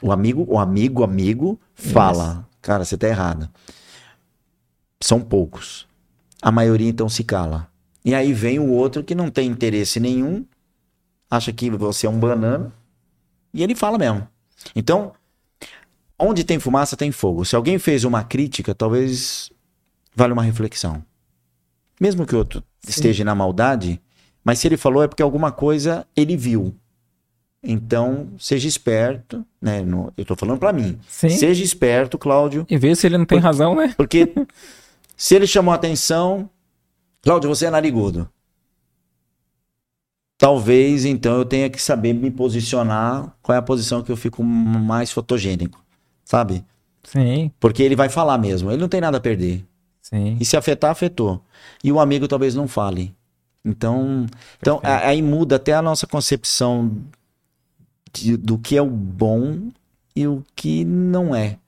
O 0.00 0.10
amigo, 0.10 0.46
o 0.48 0.58
amigo, 0.58 1.04
amigo 1.04 1.60
fala: 1.74 2.48
Cara, 2.62 2.82
você 2.82 2.96
tá 2.96 3.06
errado. 3.06 3.46
São 5.02 5.20
poucos. 5.20 5.86
A 6.40 6.50
maioria 6.50 6.88
então 6.88 7.10
se 7.10 7.22
cala. 7.24 7.68
E 8.02 8.14
aí 8.14 8.32
vem 8.32 8.58
o 8.58 8.70
outro 8.70 9.04
que 9.04 9.14
não 9.14 9.30
tem 9.30 9.50
interesse 9.50 10.00
nenhum, 10.00 10.46
acha 11.30 11.52
que 11.52 11.68
você 11.68 12.06
é 12.06 12.10
um 12.10 12.18
banana, 12.18 12.72
e 13.52 13.62
ele 13.62 13.74
fala 13.74 13.98
mesmo. 13.98 14.26
Então, 14.74 15.12
onde 16.18 16.42
tem 16.42 16.58
fumaça 16.58 16.96
tem 16.96 17.12
fogo. 17.12 17.44
Se 17.44 17.54
alguém 17.54 17.78
fez 17.78 18.02
uma 18.02 18.24
crítica, 18.24 18.74
talvez 18.74 19.52
vale 20.16 20.32
uma 20.32 20.42
reflexão. 20.42 21.04
Mesmo 22.00 22.24
que 22.24 22.34
o 22.34 22.38
outro 22.38 22.64
esteja 22.88 23.26
na 23.26 23.34
maldade, 23.34 24.00
mas 24.42 24.58
se 24.58 24.66
ele 24.66 24.78
falou 24.78 25.02
é 25.02 25.06
porque 25.06 25.22
alguma 25.22 25.52
coisa 25.52 26.06
ele 26.16 26.34
viu. 26.34 26.74
Então, 27.62 28.28
seja 28.38 28.68
esperto, 28.68 29.44
né? 29.60 29.80
No- 29.82 30.12
eu 30.16 30.24
tô 30.24 30.36
falando 30.36 30.58
pra 30.58 30.72
mim. 30.72 30.98
Sim. 31.08 31.28
Seja 31.30 31.62
esperto, 31.64 32.16
Cláudio, 32.16 32.64
E 32.70 32.78
ver 32.78 32.96
se 32.96 33.06
ele 33.06 33.18
não 33.18 33.24
tem 33.24 33.38
razão, 33.38 33.74
né? 33.74 33.92
porque 33.96 34.32
se 35.16 35.34
ele 35.34 35.46
chamou 35.46 35.72
a 35.72 35.74
atenção, 35.74 36.48
Cláudio, 37.22 37.48
você 37.50 37.66
é 37.66 37.70
narigudo. 37.70 38.28
Talvez 40.36 41.04
então 41.04 41.36
eu 41.36 41.44
tenha 41.44 41.68
que 41.68 41.82
saber 41.82 42.12
me 42.12 42.30
posicionar 42.30 43.34
qual 43.42 43.56
é 43.56 43.58
a 43.58 43.62
posição 43.62 44.02
que 44.02 44.12
eu 44.12 44.16
fico 44.16 44.42
mais 44.44 45.10
fotogênico, 45.10 45.84
sabe? 46.24 46.64
Sim, 47.02 47.50
Porque 47.58 47.82
ele 47.82 47.96
vai 47.96 48.08
falar 48.08 48.38
mesmo, 48.38 48.70
ele 48.70 48.80
não 48.80 48.88
tem 48.88 49.00
nada 49.00 49.16
a 49.16 49.20
perder. 49.20 49.64
sim. 50.00 50.36
E 50.38 50.44
se 50.44 50.56
afetar, 50.56 50.90
afetou. 50.92 51.42
E 51.82 51.90
o 51.90 51.98
amigo 51.98 52.28
talvez 52.28 52.54
não 52.54 52.68
fale. 52.68 53.12
Então, 53.64 54.26
então 54.60 54.80
aí 54.84 55.20
muda 55.20 55.56
até 55.56 55.72
a 55.74 55.82
nossa 55.82 56.06
concepção 56.06 56.96
de- 58.20 58.36
do 58.36 58.58
que 58.58 58.76
é 58.76 58.82
o 58.82 58.90
bom 58.90 59.68
e 60.14 60.26
o 60.26 60.44
que 60.54 60.84
não 60.84 61.34
é. 61.34 61.58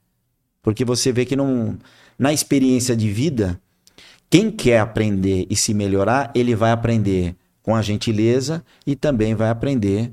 Porque 0.62 0.84
você 0.84 1.12
vê 1.12 1.24
que 1.24 1.36
não, 1.36 1.78
na 2.18 2.32
experiência 2.32 2.94
de 2.96 3.10
vida, 3.10 3.60
quem 4.28 4.50
quer 4.50 4.80
aprender 4.80 5.46
e 5.48 5.56
se 5.56 5.72
melhorar, 5.74 6.30
ele 6.34 6.54
vai 6.54 6.70
aprender 6.70 7.34
com 7.62 7.74
a 7.74 7.82
gentileza 7.82 8.64
e 8.86 8.94
também 8.94 9.34
vai 9.34 9.50
aprender 9.50 10.12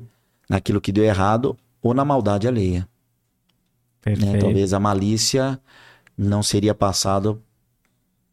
naquilo 0.50 0.82
que 0.82 0.92
deu 0.92 1.04
errado 1.04 1.58
ou 1.82 1.94
na 1.94 2.06
maldade 2.06 2.48
alheia 2.48 2.88
né? 4.08 4.16
Perfeito. 4.16 4.40
Talvez 4.40 4.74
a 4.74 4.80
malícia 4.80 5.60
não 6.18 6.42
seria 6.42 6.74
passada 6.74 7.38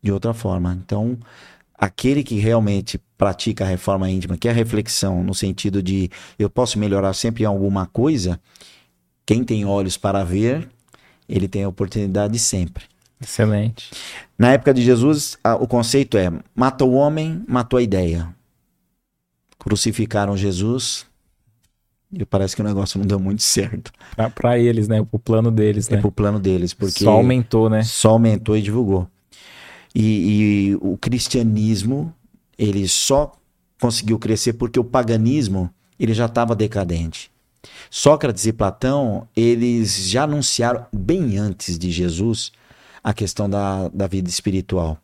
de 0.03 0.13
outra 0.13 0.33
forma. 0.33 0.79
Então, 0.85 1.19
aquele 1.79 2.23
que 2.23 2.39
realmente 2.39 3.01
pratica 3.19 3.65
a 3.65 3.69
reforma 3.69 4.11
íntima, 4.11 4.37
que 4.37 4.49
é 4.49 4.51
a 4.51 4.55
reflexão 4.55 5.23
no 5.23 5.35
sentido 5.35 5.83
de 5.83 6.11
eu 6.39 6.49
posso 6.51 6.79
melhorar 6.79 7.13
sempre 7.15 7.43
em 7.45 7.47
alguma 7.47 7.87
coisa, 7.87 8.41
quem 9.27 9.43
tem 9.45 9.65
olhos 9.65 9.97
para 9.97 10.23
ver, 10.25 10.69
ele 11.29 11.49
tem 11.49 11.65
a 11.65 11.69
oportunidade 11.69 12.39
sempre. 12.39 12.85
Excelente. 13.21 13.91
Na 14.39 14.53
época 14.53 14.75
de 14.75 14.83
Jesus, 14.83 15.39
a- 15.43 15.57
o 15.57 15.67
conceito 15.67 16.19
é: 16.19 16.31
mata 16.55 16.85
o 16.85 16.93
homem, 16.93 17.43
matou 17.49 17.79
a 17.79 17.83
ideia. 17.83 18.35
Crucificaram 19.59 20.37
Jesus 20.37 21.07
e 22.13 22.25
parece 22.25 22.55
que 22.55 22.61
o 22.61 22.65
negócio 22.65 22.99
não 22.99 23.07
deu 23.07 23.19
muito 23.19 23.43
certo. 23.43 23.91
Pra 24.35 24.59
eles, 24.59 24.89
né? 24.89 25.01
O 25.11 25.19
plano 25.19 25.51
deles, 25.51 25.89
É 25.91 25.95
né? 25.97 26.01
pro 26.01 26.13
plano 26.13 26.39
deles, 26.39 26.75
porque 26.75 27.03
Só 27.05 27.13
aumentou, 27.13 27.71
né? 27.71 27.83
só 27.83 28.11
aumentou 28.11 28.57
e 28.57 28.63
divulgou. 28.63 29.09
E, 29.95 30.73
e 30.73 30.79
o 30.81 30.97
cristianismo, 30.97 32.13
ele 32.59 32.89
só 32.89 33.33
conseguiu 33.81 34.19
crescer 34.19 34.55
porque 34.55 34.79
o 34.79 34.85
paganismo, 34.85 35.71
ele 35.99 36.15
já 36.15 36.27
estava 36.27 36.57
decadente. 36.57 37.31
Sócrates 37.91 38.47
e 38.47 38.53
Platão, 38.53 39.29
eles 39.37 40.09
já 40.09 40.25
anunciaram 40.25 40.87
bem 40.93 41.39
antes 41.39 41.79
de 41.79 41.91
Jesus 41.91 42.53
a 43.03 43.13
questão 43.13 43.49
da, 43.49 43.89
da 43.89 44.07
vida 44.07 44.29
espiritual. 44.29 44.99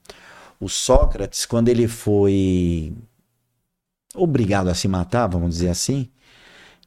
O 0.58 0.68
Sócrates, 0.68 1.46
quando 1.46 1.68
ele 1.68 1.86
foi 1.86 2.92
obrigado 4.14 4.68
a 4.68 4.74
se 4.74 4.88
matar, 4.88 5.26
vamos 5.26 5.50
dizer 5.50 5.68
assim, 5.68 6.08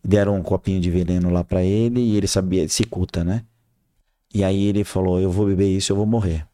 deram 0.04 0.36
um 0.36 0.44
copinho 0.44 0.82
de 0.82 0.92
veneno 0.92 1.30
lá 1.30 1.44
para 1.44 1.64
ele 1.64 2.00
e 2.00 2.18
ele 2.18 2.28
sabia, 2.28 2.68
cicuta, 2.68 3.24
né? 3.24 3.44
E 4.34 4.44
aí 4.44 4.66
ele 4.66 4.84
falou: 4.84 5.20
Eu 5.20 5.32
vou 5.32 5.46
beber 5.46 5.70
isso, 5.70 5.92
eu 5.92 5.96
vou 5.96 6.06
morrer. 6.06 6.46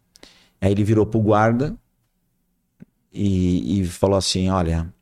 Aí 0.61 0.71
ele 0.71 0.83
virou 0.83 1.05
pro 1.05 1.19
guarda 1.19 1.75
e, 3.13 3.81
e 3.81 3.85
falou 3.85 4.17
assim: 4.17 4.49
Olha, 4.49 4.93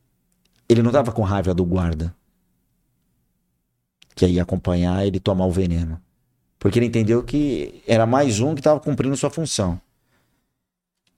ele 0.68 0.82
não 0.82 0.92
tava 0.92 1.12
com 1.12 1.22
raiva 1.22 1.54
do 1.54 1.64
guarda 1.64 2.14
que 4.14 4.26
ia 4.26 4.42
acompanhar 4.42 5.06
ele 5.06 5.20
tomar 5.20 5.46
o 5.46 5.52
veneno. 5.52 6.00
Porque 6.58 6.78
ele 6.78 6.86
entendeu 6.86 7.22
que 7.22 7.82
era 7.86 8.04
mais 8.04 8.40
um 8.40 8.52
que 8.54 8.60
estava 8.60 8.80
cumprindo 8.80 9.16
sua 9.16 9.30
função. 9.30 9.80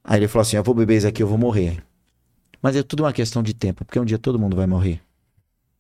Aí 0.05 0.19
ele 0.19 0.29
falou 0.29 0.43
assim: 0.43 0.57
Eu 0.57 0.63
vou 0.63 0.75
beber 0.75 0.99
isso 0.99 1.07
aqui, 1.07 1.23
eu 1.23 1.27
vou 1.27 1.39
morrer. 1.39 1.83
Mas 2.61 2.77
é 2.77 2.83
tudo 2.83 3.05
uma 3.05 3.13
questão 3.13 3.43
de 3.43 3.55
tempo, 3.55 3.85
porque 3.85 3.99
um 3.99 4.05
dia 4.05 4.19
todo 4.19 4.39
mundo 4.39 4.55
vai 4.55 4.67
morrer. 4.67 5.01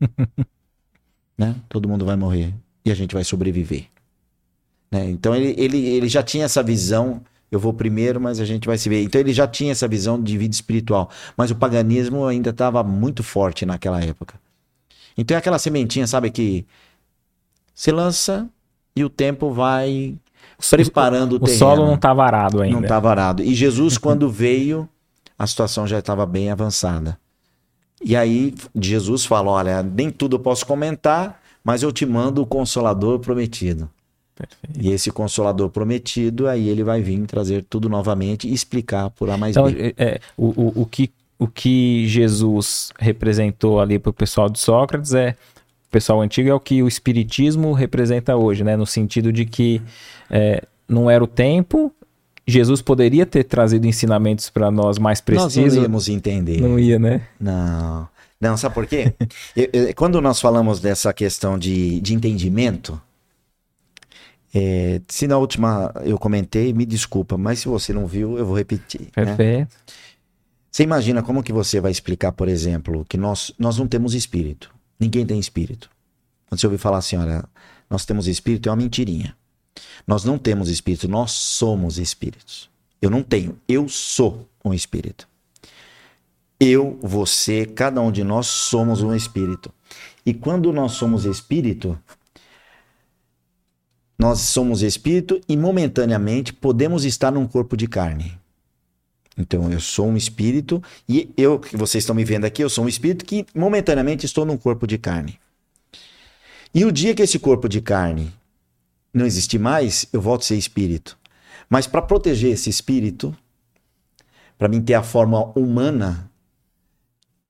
né? 1.36 1.56
Todo 1.68 1.88
mundo 1.88 2.06
vai 2.06 2.16
morrer. 2.16 2.54
E 2.84 2.90
a 2.90 2.94
gente 2.94 3.14
vai 3.14 3.22
sobreviver. 3.22 3.86
Né? 4.90 5.10
Então 5.10 5.34
ele, 5.34 5.54
ele, 5.58 5.78
ele 5.78 6.08
já 6.08 6.22
tinha 6.22 6.46
essa 6.46 6.62
visão. 6.62 7.22
Eu 7.50 7.58
vou 7.58 7.72
primeiro, 7.72 8.20
mas 8.20 8.38
a 8.38 8.44
gente 8.44 8.66
vai 8.66 8.78
se 8.78 8.88
ver. 8.88 9.02
Então 9.02 9.20
ele 9.20 9.32
já 9.32 9.46
tinha 9.46 9.72
essa 9.72 9.88
visão 9.88 10.20
de 10.22 10.38
vida 10.38 10.54
espiritual. 10.54 11.10
Mas 11.36 11.50
o 11.50 11.56
paganismo 11.56 12.24
ainda 12.26 12.50
estava 12.50 12.82
muito 12.82 13.22
forte 13.22 13.66
naquela 13.66 14.00
época. 14.00 14.34
Então 15.16 15.34
é 15.34 15.38
aquela 15.38 15.58
sementinha, 15.58 16.06
sabe, 16.06 16.30
que 16.30 16.64
se 17.74 17.90
lança 17.90 18.48
e 18.94 19.04
o 19.04 19.10
tempo 19.10 19.50
vai 19.50 20.16
preparando 20.70 21.32
o, 21.32 21.36
O 21.36 21.40
terreno. 21.40 21.58
solo 21.58 21.86
não 21.86 21.96
tá 21.96 22.14
varado 22.14 22.60
ainda. 22.62 22.76
Não 22.76 22.82
estava 22.82 23.10
arado. 23.10 23.42
E 23.42 23.54
Jesus, 23.54 23.96
quando 23.98 24.30
veio, 24.30 24.88
a 25.38 25.46
situação 25.46 25.86
já 25.86 25.98
estava 25.98 26.24
bem 26.26 26.50
avançada. 26.50 27.18
E 28.02 28.16
aí, 28.16 28.54
Jesus 28.74 29.24
fala: 29.24 29.50
Olha, 29.50 29.82
nem 29.82 30.10
tudo 30.10 30.36
eu 30.36 30.40
posso 30.40 30.64
comentar, 30.64 31.40
mas 31.64 31.82
eu 31.82 31.92
te 31.92 32.06
mando 32.06 32.40
o 32.40 32.46
consolador 32.46 33.18
prometido. 33.18 33.90
Perfeito. 34.48 34.86
E 34.86 34.92
esse 34.92 35.10
consolador 35.10 35.68
prometido, 35.70 36.46
aí 36.48 36.68
ele 36.68 36.82
vai 36.84 37.00
vir 37.02 37.20
trazer 37.26 37.64
tudo 37.68 37.88
novamente 37.88 38.48
e 38.48 38.52
explicar 38.52 39.10
por 39.10 39.28
A 39.30 39.36
mais 39.36 39.56
Então, 39.56 39.70
B. 39.70 39.94
é, 39.98 40.04
é, 40.04 40.20
o, 40.36 40.46
o, 40.48 40.82
o, 40.82 40.86
que, 40.86 41.10
o 41.38 41.46
que 41.46 42.06
Jesus 42.08 42.90
representou 42.98 43.80
ali 43.80 43.98
pro 43.98 44.12
pessoal 44.12 44.48
de 44.48 44.58
Sócrates 44.58 45.12
é. 45.14 45.36
O 45.88 45.90
pessoal 45.90 46.20
antigo 46.20 46.48
é 46.48 46.54
o 46.54 46.60
que 46.60 46.82
o 46.84 46.86
Espiritismo 46.88 47.72
representa 47.72 48.36
hoje, 48.36 48.62
né? 48.62 48.76
No 48.76 48.86
sentido 48.86 49.32
de 49.32 49.44
que 49.44 49.82
é, 50.30 50.62
não 50.88 51.10
era 51.10 51.22
o 51.22 51.26
tempo. 51.26 51.92
Jesus 52.46 52.80
poderia 52.80 53.26
ter 53.26 53.42
trazido 53.44 53.86
ensinamentos 53.86 54.50
para 54.50 54.70
nós 54.70 54.98
mais 54.98 55.20
Nós 55.28 55.36
não 55.36 55.44
precisos. 55.50 55.82
íamos 55.82 56.08
entender. 56.08 56.60
Não 56.60 56.78
ia, 56.78 56.98
né? 56.98 57.22
Não. 57.40 58.08
Não, 58.40 58.56
sabe 58.56 58.74
por 58.74 58.86
quê? 58.86 59.12
Eu- 59.54 59.68
eu- 59.72 59.94
quando 59.94 60.20
nós 60.20 60.40
falamos 60.40 60.80
dessa 60.80 61.12
questão 61.12 61.58
de, 61.58 62.00
de 62.00 62.14
entendimento, 62.14 63.00
É, 64.52 65.00
se 65.06 65.26
na 65.28 65.38
última 65.38 65.92
eu 66.04 66.18
comentei, 66.18 66.72
me 66.72 66.84
desculpa, 66.84 67.38
mas 67.38 67.60
se 67.60 67.68
você 67.68 67.92
não 67.92 68.06
viu, 68.06 68.36
eu 68.36 68.44
vou 68.44 68.56
repetir. 68.56 69.08
né? 69.16 69.24
Perfeito. 69.24 69.76
Você 70.70 70.82
imagina 70.84 71.22
como 71.22 71.42
que 71.42 71.52
você 71.52 71.80
vai 71.80 71.90
explicar, 71.90 72.32
por 72.32 72.48
exemplo, 72.48 73.04
que 73.08 73.16
nós, 73.16 73.52
nós 73.58 73.76
não 73.78 73.88
temos 73.88 74.14
espírito. 74.14 74.72
Ninguém 74.98 75.26
tem 75.26 75.38
espírito. 75.38 75.90
Quando 76.48 76.60
você 76.60 76.66
ouvir 76.66 76.78
falar 76.78 76.98
assim, 76.98 77.16
olha, 77.16 77.44
nós 77.88 78.04
temos 78.04 78.28
espírito, 78.28 78.68
é 78.68 78.72
uma 78.72 78.76
mentirinha. 78.76 79.36
Nós 80.06 80.24
não 80.24 80.38
temos 80.38 80.68
espírito, 80.68 81.08
nós 81.08 81.32
somos 81.32 81.98
espíritos. 81.98 82.68
Eu 83.00 83.10
não 83.10 83.22
tenho, 83.22 83.56
eu 83.68 83.88
sou 83.88 84.48
um 84.64 84.74
espírito. 84.74 85.28
Eu, 86.58 86.98
você, 87.00 87.64
cada 87.64 88.00
um 88.00 88.12
de 88.12 88.22
nós 88.22 88.46
somos 88.46 89.02
um 89.02 89.14
espírito. 89.14 89.72
E 90.24 90.34
quando 90.34 90.72
nós 90.72 90.92
somos 90.92 91.24
espírito, 91.24 91.98
nós 94.20 94.40
somos 94.40 94.82
espírito 94.82 95.40
e 95.48 95.56
momentaneamente 95.56 96.52
podemos 96.52 97.06
estar 97.06 97.30
num 97.30 97.46
corpo 97.46 97.74
de 97.74 97.86
carne. 97.86 98.38
Então 99.34 99.72
eu 99.72 99.80
sou 99.80 100.08
um 100.08 100.16
espírito 100.16 100.82
e 101.08 101.32
eu 101.38 101.58
que 101.58 101.74
vocês 101.74 102.04
estão 102.04 102.14
me 102.14 102.22
vendo 102.22 102.44
aqui, 102.44 102.62
eu 102.62 102.68
sou 102.68 102.84
um 102.84 102.88
espírito 102.88 103.24
que 103.24 103.46
momentaneamente 103.54 104.26
estou 104.26 104.44
num 104.44 104.58
corpo 104.58 104.86
de 104.86 104.98
carne. 104.98 105.40
E 106.74 106.84
o 106.84 106.92
dia 106.92 107.14
que 107.14 107.22
esse 107.22 107.38
corpo 107.38 107.66
de 107.66 107.80
carne 107.80 108.30
não 109.12 109.24
existir 109.24 109.58
mais, 109.58 110.06
eu 110.12 110.20
volto 110.20 110.42
a 110.42 110.44
ser 110.44 110.56
espírito. 110.56 111.18
Mas 111.66 111.86
para 111.86 112.02
proteger 112.02 112.52
esse 112.52 112.68
espírito, 112.68 113.34
para 114.58 114.68
mim 114.68 114.82
ter 114.82 114.94
a 114.94 115.02
forma 115.02 115.46
humana, 115.58 116.30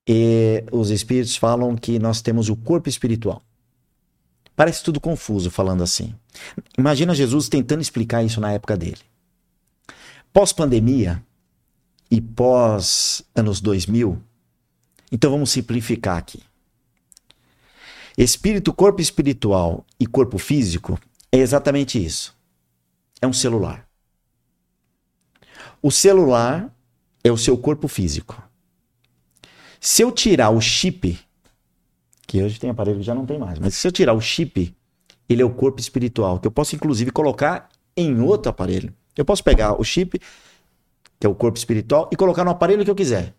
e 0.07 0.63
os 0.71 0.91
espíritos 0.91 1.35
falam 1.35 1.75
que 1.75 1.99
nós 1.99 2.23
temos 2.23 2.49
o 2.49 2.55
corpo 2.55 2.89
espiritual. 2.89 3.43
Parece 4.61 4.83
tudo 4.83 5.01
confuso 5.01 5.51
falando 5.51 5.83
assim. 5.83 6.15
Imagina 6.77 7.15
Jesus 7.15 7.49
tentando 7.49 7.81
explicar 7.81 8.23
isso 8.23 8.43
na 8.43 8.53
época 8.53 8.77
dele. 8.77 9.01
Pós-pandemia 10.35 11.25
e 12.11 12.21
pós 12.21 13.23
anos 13.35 13.59
2000, 13.63 14.23
então 15.11 15.31
vamos 15.31 15.51
simplificar 15.51 16.19
aqui. 16.19 16.43
Espírito, 18.19 18.71
corpo 18.71 19.01
espiritual 19.01 19.83
e 19.99 20.07
corpo 20.07 20.37
físico 20.37 21.01
é 21.33 21.39
exatamente 21.39 21.99
isso. 22.05 22.37
É 23.19 23.27
um 23.27 23.33
celular. 23.33 23.89
O 25.81 25.91
celular 25.91 26.71
é 27.25 27.33
o 27.33 27.39
seu 27.39 27.57
corpo 27.57 27.89
físico. 27.89 28.43
Se 29.81 30.03
eu 30.03 30.13
tirar 30.13 30.51
o 30.51 30.61
chip, 30.61 31.19
que 32.31 32.41
hoje 32.41 32.61
tem 32.61 32.71
aparelho 32.71 32.99
que 32.99 33.03
já 33.03 33.13
não 33.13 33.27
tem 33.27 33.41
mais, 33.41 33.59
mas 33.59 33.75
se 33.75 33.89
eu 33.89 33.91
tirar 33.91 34.13
o 34.13 34.21
chip, 34.21 34.73
ele 35.29 35.43
é 35.43 35.45
o 35.45 35.51
corpo 35.51 35.81
espiritual, 35.81 36.39
que 36.39 36.47
eu 36.47 36.53
posso 36.53 36.77
inclusive 36.77 37.11
colocar 37.11 37.69
em 37.97 38.21
outro 38.21 38.49
aparelho. 38.49 38.95
Eu 39.17 39.25
posso 39.25 39.43
pegar 39.43 39.81
o 39.81 39.83
chip, 39.83 40.17
que 41.19 41.27
é 41.27 41.29
o 41.29 41.35
corpo 41.35 41.59
espiritual, 41.59 42.09
e 42.13 42.15
colocar 42.15 42.45
no 42.45 42.53
aparelho 42.53 42.85
que 42.85 42.91
eu 42.91 42.95
quiser. 42.95 43.35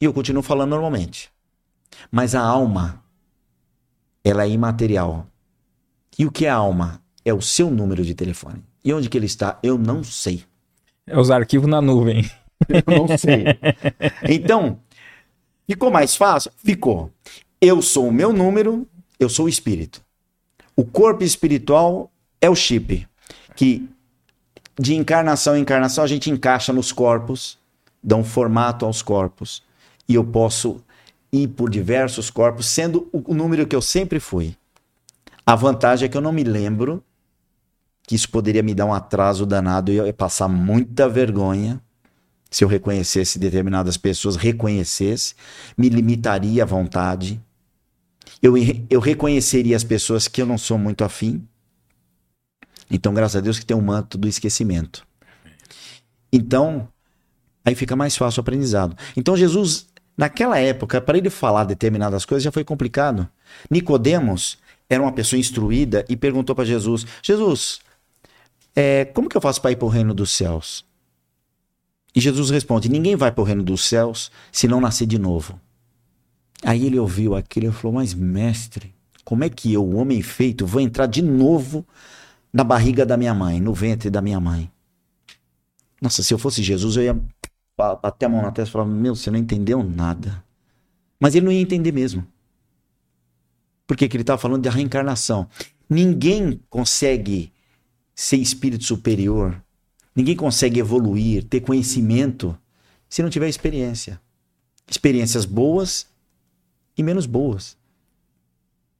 E 0.00 0.04
eu 0.06 0.12
continuo 0.12 0.42
falando 0.42 0.70
normalmente. 0.70 1.30
Mas 2.10 2.34
a 2.34 2.40
alma, 2.40 3.00
ela 4.24 4.42
é 4.42 4.48
imaterial. 4.48 5.28
E 6.18 6.26
o 6.26 6.32
que 6.32 6.46
é 6.46 6.50
a 6.50 6.56
alma? 6.56 7.00
É 7.24 7.32
o 7.32 7.40
seu 7.40 7.70
número 7.70 8.04
de 8.04 8.12
telefone. 8.12 8.64
E 8.84 8.92
onde 8.92 9.08
que 9.08 9.16
ele 9.16 9.26
está? 9.26 9.56
Eu 9.62 9.78
não 9.78 10.02
sei. 10.02 10.42
É 11.06 11.16
os 11.16 11.30
arquivos 11.30 11.68
na 11.68 11.80
nuvem. 11.80 12.28
Eu 12.68 13.06
não 13.06 13.16
sei. 13.16 13.44
Então, 14.28 14.80
ficou 15.64 15.92
mais 15.92 16.16
fácil? 16.16 16.50
Ficou. 16.56 17.12
Eu 17.60 17.82
sou 17.82 18.08
o 18.08 18.12
meu 18.12 18.32
número, 18.32 18.86
eu 19.18 19.28
sou 19.28 19.46
o 19.46 19.48
espírito. 19.48 20.00
O 20.76 20.84
corpo 20.84 21.24
espiritual 21.24 22.10
é 22.40 22.48
o 22.48 22.54
chip, 22.54 23.06
que 23.56 23.88
de 24.78 24.94
encarnação 24.94 25.56
em 25.56 25.62
encarnação 25.62 26.04
a 26.04 26.06
gente 26.06 26.30
encaixa 26.30 26.72
nos 26.72 26.92
corpos, 26.92 27.58
dá 28.02 28.14
um 28.14 28.22
formato 28.22 28.86
aos 28.86 29.02
corpos. 29.02 29.62
E 30.08 30.14
eu 30.14 30.24
posso 30.24 30.80
ir 31.32 31.48
por 31.48 31.68
diversos 31.68 32.30
corpos, 32.30 32.66
sendo 32.66 33.08
o 33.12 33.34
número 33.34 33.66
que 33.66 33.74
eu 33.74 33.82
sempre 33.82 34.20
fui. 34.20 34.56
A 35.44 35.56
vantagem 35.56 36.06
é 36.06 36.08
que 36.08 36.16
eu 36.16 36.20
não 36.20 36.32
me 36.32 36.44
lembro, 36.44 37.02
que 38.04 38.14
isso 38.14 38.30
poderia 38.30 38.62
me 38.62 38.74
dar 38.74 38.86
um 38.86 38.94
atraso 38.94 39.44
danado 39.44 39.90
e 39.90 39.96
eu 39.96 40.06
ia 40.06 40.12
passar 40.12 40.48
muita 40.48 41.08
vergonha 41.08 41.80
se 42.50 42.64
eu 42.64 42.68
reconhecesse 42.68 43.38
determinadas 43.38 43.96
pessoas, 43.96 44.36
reconhecesse, 44.36 45.34
me 45.76 45.88
limitaria 45.88 46.62
à 46.62 46.66
vontade. 46.66 47.40
Eu, 48.42 48.54
eu 48.88 49.00
reconheceria 49.00 49.76
as 49.76 49.84
pessoas 49.84 50.28
que 50.28 50.40
eu 50.40 50.46
não 50.46 50.58
sou 50.58 50.78
muito 50.78 51.04
afim. 51.04 51.46
Então, 52.90 53.12
graças 53.12 53.36
a 53.36 53.40
Deus 53.40 53.58
que 53.58 53.66
tem 53.66 53.76
um 53.76 53.82
manto 53.82 54.16
do 54.16 54.28
esquecimento. 54.28 55.06
Então, 56.32 56.88
aí 57.64 57.74
fica 57.74 57.96
mais 57.96 58.16
fácil 58.16 58.40
o 58.40 58.42
aprendizado. 58.42 58.96
Então, 59.16 59.36
Jesus, 59.36 59.88
naquela 60.16 60.58
época, 60.58 61.00
para 61.00 61.18
ele 61.18 61.30
falar 61.30 61.64
determinadas 61.64 62.24
coisas 62.24 62.44
já 62.44 62.52
foi 62.52 62.64
complicado. 62.64 63.28
Nicodemos 63.70 64.58
era 64.88 65.02
uma 65.02 65.12
pessoa 65.12 65.38
instruída 65.38 66.04
e 66.08 66.16
perguntou 66.16 66.54
para 66.54 66.64
Jesus: 66.64 67.06
Jesus, 67.22 67.80
é, 68.74 69.04
como 69.06 69.28
que 69.28 69.36
eu 69.36 69.40
faço 69.40 69.60
para 69.60 69.72
ir 69.72 69.76
para 69.76 69.86
o 69.86 69.90
reino 69.90 70.14
dos 70.14 70.30
céus? 70.30 70.84
E 72.14 72.20
Jesus 72.20 72.50
responde: 72.50 72.88
Ninguém 72.88 73.16
vai 73.16 73.30
para 73.30 73.42
o 73.42 73.44
reino 73.44 73.62
dos 73.62 73.84
céus 73.84 74.30
se 74.50 74.66
não 74.66 74.80
nascer 74.80 75.06
de 75.06 75.18
novo. 75.18 75.60
Aí 76.64 76.86
ele 76.86 76.98
ouviu 76.98 77.34
aquilo 77.34 77.68
e 77.68 77.72
falou: 77.72 77.94
Mas 77.94 78.14
mestre, 78.14 78.94
como 79.24 79.44
é 79.44 79.48
que 79.48 79.72
eu, 79.72 79.84
o 79.84 79.96
homem 79.96 80.22
feito, 80.22 80.66
vou 80.66 80.80
entrar 80.80 81.06
de 81.06 81.22
novo 81.22 81.86
na 82.52 82.64
barriga 82.64 83.04
da 83.04 83.16
minha 83.16 83.34
mãe, 83.34 83.60
no 83.60 83.72
ventre 83.72 84.10
da 84.10 84.20
minha 84.20 84.40
mãe? 84.40 84.70
Nossa, 86.00 86.22
se 86.22 86.32
eu 86.32 86.38
fosse 86.38 86.62
Jesus, 86.62 86.96
eu 86.96 87.02
ia 87.02 87.20
bater 87.76 88.26
a 88.26 88.28
mão 88.28 88.42
na 88.42 88.50
testa 88.50 88.70
e 88.70 88.72
falar: 88.72 88.86
Meu, 88.86 89.14
você 89.14 89.30
não 89.30 89.38
entendeu 89.38 89.82
nada. 89.82 90.44
Mas 91.20 91.34
ele 91.34 91.46
não 91.46 91.52
ia 91.52 91.60
entender 91.60 91.92
mesmo. 91.92 92.26
Porque 93.86 94.08
que 94.08 94.16
ele 94.16 94.22
estava 94.22 94.40
falando 94.40 94.62
de 94.62 94.68
reencarnação. 94.68 95.48
Ninguém 95.88 96.60
consegue 96.68 97.52
ser 98.14 98.36
espírito 98.36 98.84
superior, 98.84 99.62
ninguém 100.14 100.36
consegue 100.36 100.80
evoluir, 100.80 101.44
ter 101.44 101.60
conhecimento, 101.60 102.56
se 103.08 103.22
não 103.22 103.30
tiver 103.30 103.48
experiência. 103.48 104.20
Experiências 104.90 105.44
boas 105.44 106.07
e 106.98 107.02
menos 107.02 107.24
boas. 107.24 107.78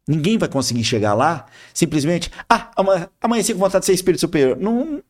Ninguém 0.07 0.39
vai 0.39 0.49
conseguir 0.49 0.85
chegar 0.85 1.13
lá 1.13 1.45
simplesmente, 1.75 2.31
ah, 2.49 2.71
amanheci 3.21 3.53
com 3.53 3.59
vontade 3.59 3.83
de 3.83 3.87
ser 3.87 3.93
espírito 3.93 4.21
superior. 4.21 4.57
Não, 4.57 5.03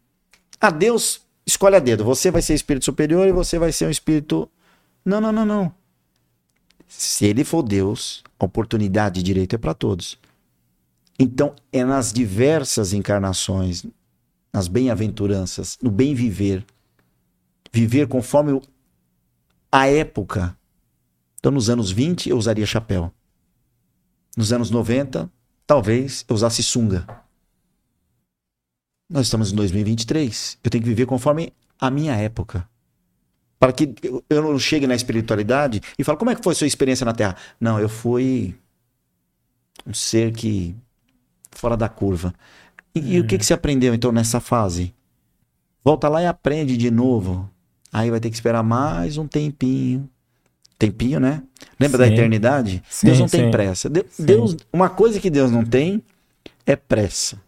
a 0.60 0.70
Deus 0.70 1.20
escolhe 1.47 1.77
a 1.77 1.78
dedo. 1.78 2.05
Você 2.05 2.31
vai 2.32 2.43
ser 2.43 2.55
espírito 2.55 2.85
superior 2.85 3.28
e 3.28 3.32
você 3.32 3.59
vai 3.59 3.70
ser 3.70 3.86
um 3.86 3.90
espírito. 3.90 4.51
Não, 5.05 5.20
não, 5.20 5.31
não, 5.31 5.47
não. 5.47 5.73
Se 6.89 7.27
ele 7.27 7.44
for 7.44 7.62
Deus, 7.62 8.24
a 8.40 8.44
oportunidade 8.44 9.16
de 9.16 9.23
direito 9.23 9.55
é 9.55 9.59
para 9.59 9.74
todos. 9.74 10.19
Então, 11.19 11.55
é 11.73 11.85
nas 11.85 12.12
diversas 12.12 12.93
encarnações, 12.93 13.85
nas 14.52 14.69
bem-aventuranças, 14.69 15.77
no 15.82 15.90
bem 15.90 16.15
viver, 16.15 16.65
viver 17.73 18.09
conforme 18.09 18.60
a 19.70 19.86
época. 19.86 20.56
Então, 21.39 21.52
nos 21.52 21.70
anos 21.70 21.90
20, 21.90 22.31
eu 22.31 22.36
usaria 22.36 22.66
chapéu. 22.66 23.12
Nos 24.36 24.52
anos 24.52 24.70
90, 24.70 25.31
talvez 25.66 26.24
eu 26.28 26.35
usasse 26.35 26.62
sunga. 26.62 27.06
Nós 29.10 29.27
estamos 29.27 29.52
em 29.52 29.56
2023. 29.56 30.59
Eu 30.62 30.70
tenho 30.70 30.82
que 30.82 30.89
viver 30.89 31.06
conforme 31.06 31.52
a 31.81 31.90
minha 31.90 32.15
época. 32.15 32.69
Para 33.59 33.73
que 33.73 33.94
eu 34.28 34.43
não 34.43 34.59
chegue 34.59 34.86
na 34.86 34.94
espiritualidade 34.94 35.81
e 35.98 36.05
fale, 36.05 36.19
como 36.19 36.31
é 36.31 36.35
que 36.35 36.43
foi 36.43 36.52
a 36.52 36.56
sua 36.56 36.66
experiência 36.66 37.05
na 37.05 37.12
Terra? 37.12 37.36
Não, 37.60 37.81
eu 37.81 37.89
fui 37.89 38.55
um 39.86 39.94
ser 39.94 40.32
que 40.32 40.77
fora 41.52 41.77
da 41.77 41.89
curva. 41.89 42.32
E, 42.94 43.16
e 43.16 43.20
o 43.20 43.27
que, 43.27 43.39
que 43.39 43.44
você 43.44 43.55
aprendeu 43.55 43.94
então 43.94 44.12
nessa 44.12 44.40
fase? 44.40 44.94
Volta 45.85 46.09
lá 46.09 46.23
e 46.23 46.27
aprende 46.27 46.77
de 46.77 46.90
novo. 46.90 47.51
Aí 47.93 48.10
vai 48.10 48.20
ter 48.20 48.28
que 48.28 48.36
esperar 48.36 48.62
mais 48.62 49.16
um 49.16 49.27
tempinho. 49.27 50.09
Tempinho, 50.78 51.18
né? 51.18 51.42
Lembra 51.78 52.05
sim. 52.05 52.10
da 52.10 52.14
eternidade? 52.14 52.82
Sim, 52.88 53.06
Deus 53.06 53.18
não 53.18 53.28
sim. 53.28 53.38
tem 53.38 53.50
pressa. 53.50 53.90
Deus, 54.18 54.56
uma 54.72 54.88
coisa 54.88 55.18
que 55.18 55.28
Deus 55.28 55.50
não 55.50 55.64
tem 55.64 56.02
é 56.64 56.76
pressa. 56.76 57.38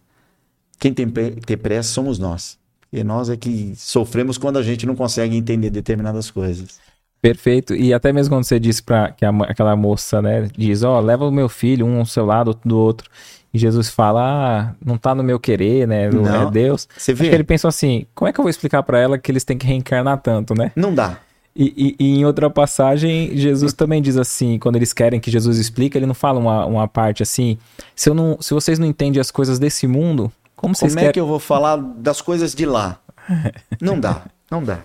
Quem 0.77 0.93
tem, 0.93 1.07
tem 1.09 1.57
pressa 1.57 1.89
somos 1.89 2.19
nós. 2.19 2.57
E 2.91 3.03
nós 3.03 3.29
é 3.29 3.37
que 3.37 3.73
sofremos 3.77 4.37
quando 4.37 4.57
a 4.57 4.63
gente 4.63 4.85
não 4.85 4.95
consegue 4.95 5.37
entender 5.37 5.69
determinadas 5.69 6.29
coisas. 6.29 6.79
Perfeito. 7.21 7.73
E 7.73 7.93
até 7.93 8.11
mesmo 8.11 8.35
quando 8.35 8.43
você 8.43 8.59
disse 8.59 8.81
para 8.83 9.11
que 9.11 9.23
a, 9.23 9.29
aquela 9.43 9.75
moça, 9.75 10.21
né, 10.21 10.49
diz, 10.57 10.83
ó, 10.83 10.97
oh, 10.97 10.99
leva 10.99 11.25
o 11.25 11.31
meu 11.31 11.47
filho, 11.47 11.85
um 11.85 11.99
ao 11.99 12.05
seu 12.05 12.25
lado, 12.25 12.49
outro 12.49 12.67
do 12.67 12.77
outro. 12.77 13.09
E 13.53 13.59
Jesus 13.59 13.89
fala, 13.89 14.21
ah, 14.23 14.75
não 14.83 14.97
tá 14.97 15.13
no 15.13 15.23
meu 15.23 15.39
querer, 15.39 15.87
né? 15.87 16.09
Não, 16.09 16.23
não 16.23 16.47
é 16.47 16.51
Deus. 16.51 16.87
Você 16.97 17.13
vê? 17.13 17.27
ele 17.27 17.43
pensou 17.43 17.67
assim, 17.67 18.05
como 18.15 18.27
é 18.27 18.33
que 18.33 18.39
eu 18.39 18.43
vou 18.43 18.49
explicar 18.49 18.81
para 18.81 18.99
ela 18.99 19.17
que 19.17 19.31
eles 19.31 19.43
têm 19.43 19.57
que 19.57 19.67
reencarnar 19.67 20.19
tanto, 20.21 20.55
né? 20.55 20.71
Não 20.75 20.93
dá. 20.95 21.19
E, 21.55 21.95
e, 21.99 22.05
e, 22.05 22.19
em 22.19 22.25
outra 22.25 22.49
passagem, 22.49 23.35
Jesus 23.35 23.73
também 23.73 24.01
diz 24.01 24.17
assim, 24.17 24.57
quando 24.57 24.77
eles 24.77 24.93
querem 24.93 25.19
que 25.19 25.29
Jesus 25.29 25.57
explique, 25.57 25.97
ele 25.97 26.05
não 26.05 26.13
fala 26.13 26.39
uma, 26.39 26.65
uma 26.65 26.87
parte 26.87 27.21
assim, 27.21 27.57
se, 27.95 28.09
eu 28.09 28.13
não, 28.13 28.37
se 28.39 28.53
vocês 28.53 28.79
não 28.79 28.87
entendem 28.87 29.19
as 29.19 29.29
coisas 29.31 29.59
desse 29.59 29.85
mundo, 29.85 30.31
Como, 30.55 30.73
vocês 30.73 30.93
Como 30.93 30.99
é 30.99 31.01
querem? 31.03 31.13
que 31.13 31.19
eu 31.19 31.27
vou 31.27 31.39
falar 31.39 31.75
das 31.77 32.21
coisas 32.21 32.55
de 32.55 32.65
lá? 32.65 32.99
Não 33.81 33.99
dá, 33.99 34.23
não 34.49 34.63
dá. 34.63 34.79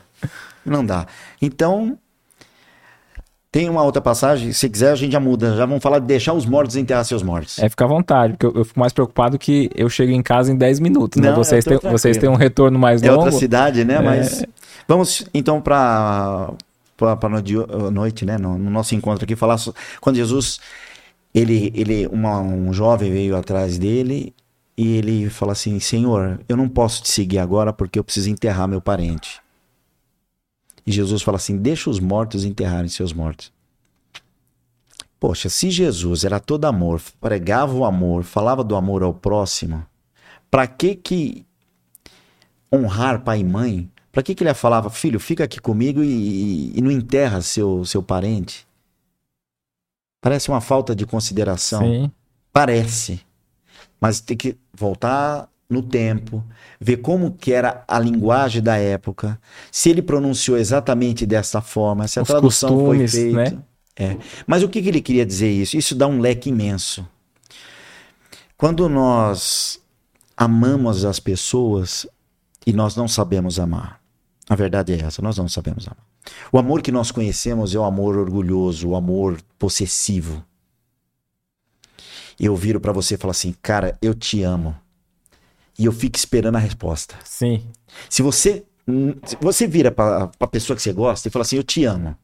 Não 0.65 0.85
dá. 0.85 1.07
Então, 1.41 1.99
tem 3.57 3.71
uma 3.71 3.83
outra 3.83 4.03
passagem, 4.03 4.53
se 4.53 4.69
quiser 4.69 4.93
a 4.93 4.95
gente 4.95 5.13
já 5.13 5.21
muda. 5.21 5.57
Já 5.57 5.65
vamos 5.65 5.83
falar 5.83 5.99
de 5.99 6.07
deixar 6.07 6.35
os 6.35 6.45
mortos 6.45 6.77
enterrar 6.77 7.05
seus 7.07 7.23
mortos. 7.23 7.59
É, 7.59 7.69
fica 7.71 7.85
à 7.87 7.89
vontade, 7.89 8.35
porque 8.35 8.45
eu, 8.45 8.53
eu 8.61 8.65
fico 8.67 8.79
mais 8.79 8.93
preocupado 8.93 9.39
que 9.39 9.71
eu 9.75 9.89
chego 9.89 10.13
em 10.13 10.23
casa 10.23 10.53
em 10.53 10.57
10 10.57 10.79
minutos, 10.81 11.23
né? 11.23 11.31
Não, 11.31 11.37
Vocês 11.37 11.65
têm, 11.65 11.79
vocês 11.79 12.19
têm 12.19 12.29
um 12.29 12.35
retorno 12.35 12.79
mais 12.79 13.03
É 13.03 13.11
longo. 13.11 13.23
outra 13.25 13.39
cidade, 13.39 13.83
né? 13.83 13.99
Mas 14.01 14.45
vamos 14.87 15.25
então 15.33 15.59
para 15.61 16.51
para 16.99 17.31
noite, 17.91 18.27
né? 18.27 18.37
No, 18.37 18.59
no 18.59 18.71
nosso 18.71 18.95
encontro 18.95 19.25
aqui 19.25 19.35
falar 19.35 19.57
quando 20.03 20.17
Jesus 20.17 20.61
ele 21.35 21.73
ele 21.75 22.07
uma- 22.09 22.41
um 22.41 22.73
jovem 22.75 23.11
veio 23.11 23.37
atrás 23.37 23.79
dele 23.79 24.35
e 24.77 24.97
ele 24.99 25.31
fala 25.31 25.53
assim: 25.53 25.81
Senhor, 25.81 26.41
eu 26.47 26.57
não 26.59 26.69
posso 26.69 27.03
te 27.03 27.09
seguir 27.11 27.39
agora 27.39 27.73
porque 27.73 27.99
eu 27.99 28.05
preciso 28.05 28.29
enterrar 28.29 28.69
meu 28.69 28.81
parente. 28.83 29.41
E 30.87 30.93
Jesus 30.93 31.23
fala 31.23 31.37
assim: 31.37 31.57
Deixa 31.57 31.91
os 31.91 31.99
mortos 31.99 32.45
enterrarem 32.45 32.89
seus 32.89 33.13
mortos. 33.13 33.53
Poxa, 35.19 35.49
se 35.49 35.71
Jesus 35.71 36.25
era 36.25 36.39
todo 36.39 36.67
amor, 36.67 37.03
pregava 37.21 37.75
o 37.75 37.85
amor, 37.85 38.23
falava 38.23 38.63
do 38.63 38.77
amor 38.77 39.03
ao 39.03 39.15
próximo, 39.15 39.85
para 40.51 40.67
que 40.67 40.95
que 40.95 41.47
honrar 42.73 43.23
pai 43.23 43.41
e 43.41 43.45
mãe? 43.45 43.91
Para 44.13 44.23
que 44.23 44.35
que 44.35 44.45
ele 44.45 44.55
falava, 44.55 44.89
filho, 44.89 45.19
fica 45.19 45.45
aqui 45.45 45.61
comigo 45.61 46.03
e, 46.03 46.77
e 46.77 46.81
não 46.81 46.91
enterra 46.91 47.41
seu 47.41 47.85
seu 47.85 48.03
parente? 48.03 48.67
Parece 50.21 50.49
uma 50.49 50.61
falta 50.61 50.95
de 50.95 51.07
consideração. 51.07 51.81
Sim. 51.81 52.11
Parece. 52.53 53.21
Mas 54.01 54.21
tem 54.21 54.37
que 54.37 54.57
voltar 54.73 55.49
no 55.69 55.83
tempo, 55.83 56.45
ver 56.81 56.99
como 56.99 57.33
que 57.33 57.53
era 57.53 57.85
a 57.89 57.99
linguagem 57.99 58.63
da 58.63 58.77
época, 58.77 59.41
se 59.71 59.91
ele 59.91 60.01
pronunciou 60.03 60.57
exatamente 60.57 61.27
dessa 61.27 61.61
forma, 61.61 62.07
se 62.07 62.19
a 62.19 62.23
Os 62.23 62.29
tradução 62.29 62.69
costumes, 62.71 63.13
foi 63.13 63.21
feita. 63.33 63.51
né? 63.51 63.63
É. 63.99 64.17
Mas 64.47 64.63
o 64.63 64.69
que, 64.69 64.81
que 64.83 64.89
ele 64.89 65.01
queria 65.01 65.25
dizer 65.27 65.51
isso? 65.51 65.77
Isso 65.77 65.95
dá 65.95 66.07
um 66.07 66.21
leque 66.21 66.51
imenso. 66.51 67.07
Quando 68.57 68.89
nós 68.89 69.81
amamos 70.37 71.05
as 71.05 71.19
pessoas 71.19 72.07
e 72.67 72.73
nós 72.73 72.95
não 72.95 73.09
sabemos 73.09 73.59
amar. 73.59 74.01
A 74.49 74.55
verdade 74.55 74.93
é 74.93 75.01
essa, 75.01 75.21
nós 75.23 75.37
não 75.39 75.49
sabemos 75.49 75.87
amar. 75.87 76.05
O 76.53 76.59
amor 76.59 76.83
que 76.83 76.93
nós 76.93 77.11
conhecemos 77.11 77.75
é 77.75 77.79
o 77.79 77.85
amor 77.85 78.17
orgulhoso, 78.17 78.89
o 78.89 78.97
amor 78.97 79.39
possessivo. 79.59 80.45
Eu 82.39 82.55
viro 82.55 82.81
pra 82.81 82.93
você 82.93 83.15
e 83.15 83.19
falo 83.19 83.31
assim, 83.31 83.55
cara, 83.63 83.97
eu 84.03 84.15
te 84.15 84.43
amo. 84.43 84.77
E 85.79 85.85
eu 85.85 85.93
fico 85.93 86.17
esperando 86.17 86.57
a 86.57 86.61
resposta. 86.61 87.15
Sim. 87.25 87.63
Se 88.09 88.23
você, 88.23 88.65
hum, 88.89 89.15
se 89.25 89.37
você 89.41 89.67
vira 89.67 89.91
pra, 89.91 90.29
pra 90.39 90.49
pessoa 90.49 90.77
que 90.77 90.83
você 90.83 90.93
gosta 90.93 91.29
e 91.29 91.31
fala 91.31 91.43
assim, 91.43 91.57
eu 91.57 91.63
te 91.63 91.85
amo. 91.85 92.17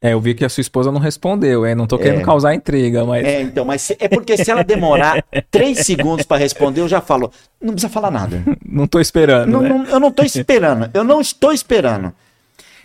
É, 0.00 0.12
eu 0.12 0.20
vi 0.20 0.32
que 0.32 0.44
a 0.44 0.48
sua 0.48 0.60
esposa 0.60 0.92
não 0.92 1.00
respondeu, 1.00 1.66
hein? 1.66 1.74
Não 1.74 1.86
tô 1.86 1.98
querendo 1.98 2.20
É. 2.20 2.24
causar 2.24 2.54
intriga, 2.54 3.04
mas. 3.04 3.26
É, 3.26 3.42
então, 3.42 3.64
mas 3.64 3.82
se- 3.82 3.96
é 3.98 4.06
porque 4.08 4.36
se 4.36 4.48
ela 4.48 4.62
demorar 4.62 5.24
três 5.50 5.80
segundos 5.80 6.24
pra 6.24 6.36
responder, 6.36 6.80
eu 6.82 6.88
já 6.88 7.00
falo, 7.00 7.32
não 7.60 7.72
precisa 7.72 7.92
falar 7.92 8.10
nada. 8.10 8.42
Não 8.64 8.86
tô 8.86 9.00
esperando, 9.00 9.50
Não, 9.50 9.60
né? 9.60 9.68
não- 9.70 9.84
eu 9.86 9.98
não 9.98 10.12
tô 10.12 10.22
esperando, 10.22 10.88
eu 10.94 11.02
não 11.02 11.20
estou 11.20 11.52
esperando. 11.52 12.12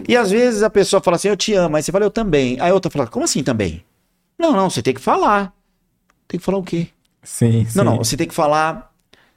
E 0.10 0.18
às 0.18 0.32
vezes 0.32 0.64
a 0.64 0.70
pessoa 0.72 1.02
fala 1.04 1.18
assim, 1.18 1.28
eu 1.28 1.38
te 1.38 1.54
amo, 1.54 1.76
aí 1.76 1.84
você 1.84 1.92
fala, 1.92 2.04
eu 2.06 2.10
também. 2.10 2.60
Aí 2.60 2.72
a 2.72 2.74
outra 2.74 2.90
fala, 2.90 3.06
como 3.06 3.26
assim 3.26 3.44
também? 3.44 3.84
Não, 4.40 4.54
não, 4.54 4.70
você 4.70 4.82
tem 4.82 4.94
que 4.94 5.00
falar. 5.02 5.54
Tem 6.28 6.40
que 6.40 6.46
falar 6.46 6.58
o 6.58 6.64
quê? 6.64 6.88
Sim, 7.22 7.64
sim. 7.66 7.78
Não, 7.78 7.84
não, 7.86 7.98
você 7.98 8.18
tem 8.18 8.28
que 8.28 8.34
falar 8.34 8.92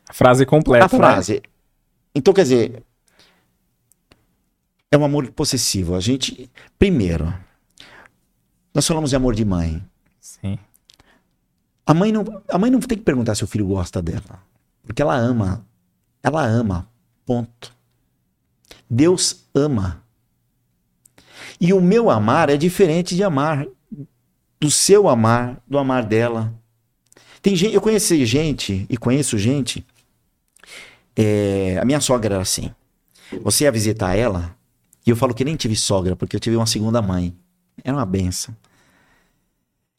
A 0.09 0.13
frase 0.13 0.47
completa. 0.47 0.87
a 0.87 0.89
frase. 0.89 1.43
Então, 2.15 2.33
quer 2.33 2.43
dizer, 2.43 2.83
é 4.91 4.97
um 4.97 5.05
amor 5.05 5.31
possessivo. 5.33 5.95
A 5.95 6.01
gente, 6.01 6.51
primeiro, 6.79 7.33
nós 8.75 8.87
falamos 8.87 9.11
de 9.11 9.17
amor 9.17 9.35
de 9.35 9.45
mãe. 9.45 9.73
Né? 9.73 9.83
Sim. 10.21 10.59
A 11.85 11.95
mãe 11.95 12.11
não, 12.11 12.25
a 12.49 12.59
mãe 12.59 12.71
não 12.71 12.81
tem 12.81 12.99
que 12.99 13.05
perguntar 13.05 13.35
se 13.35 13.45
o 13.45 13.47
filho 13.47 13.67
gosta 13.67 14.03
dela, 14.03 14.43
porque 14.85 15.01
ela 15.01 15.15
ama. 15.15 15.65
Ela 16.23 16.43
ama. 16.43 16.89
Ponto. 17.25 17.73
Deus 18.89 19.45
ama. 19.55 20.03
E 21.61 21.73
o 21.73 21.81
meu 21.81 22.11
amar 22.11 22.51
é 22.51 22.57
diferente 22.57 23.15
de 23.15 23.23
amar 23.23 23.67
do 24.61 24.71
seu 24.71 25.09
amar, 25.09 25.63
do 25.67 25.79
amar 25.79 26.05
dela. 26.05 26.53
Tem 27.41 27.55
gente, 27.55 27.75
eu 27.75 27.81
conheci 27.81 28.25
gente 28.27 28.87
e 28.89 28.97
conheço 28.97 29.39
gente. 29.39 29.87
É, 31.17 31.79
a 31.81 31.85
minha 31.85 32.01
sogra 32.01 32.35
era 32.35 32.43
assim. 32.43 32.71
Você 33.43 33.65
ia 33.65 33.73
visitar 33.73 34.15
ela 34.15 34.57
e 35.07 35.11
eu 35.11 35.17
falo 35.17 35.35
que 35.35 35.45
nem 35.45 35.57
tive 35.57 35.75
sogra 35.75 36.15
porque 36.15 36.37
eu 36.37 36.41
tive 36.41 36.57
uma 36.57 36.67
segunda 36.67 37.01
mãe. 37.01 37.35
Era 37.83 37.97
uma 37.97 38.07
benção. 38.07 38.55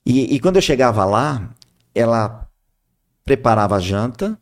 E, 0.06 0.36
e 0.36 0.40
quando 0.40 0.58
eu 0.58 0.62
chegava 0.62 1.04
lá, 1.04 1.50
ela 1.94 2.48
preparava 3.26 3.76
a 3.76 3.80
janta 3.80 4.40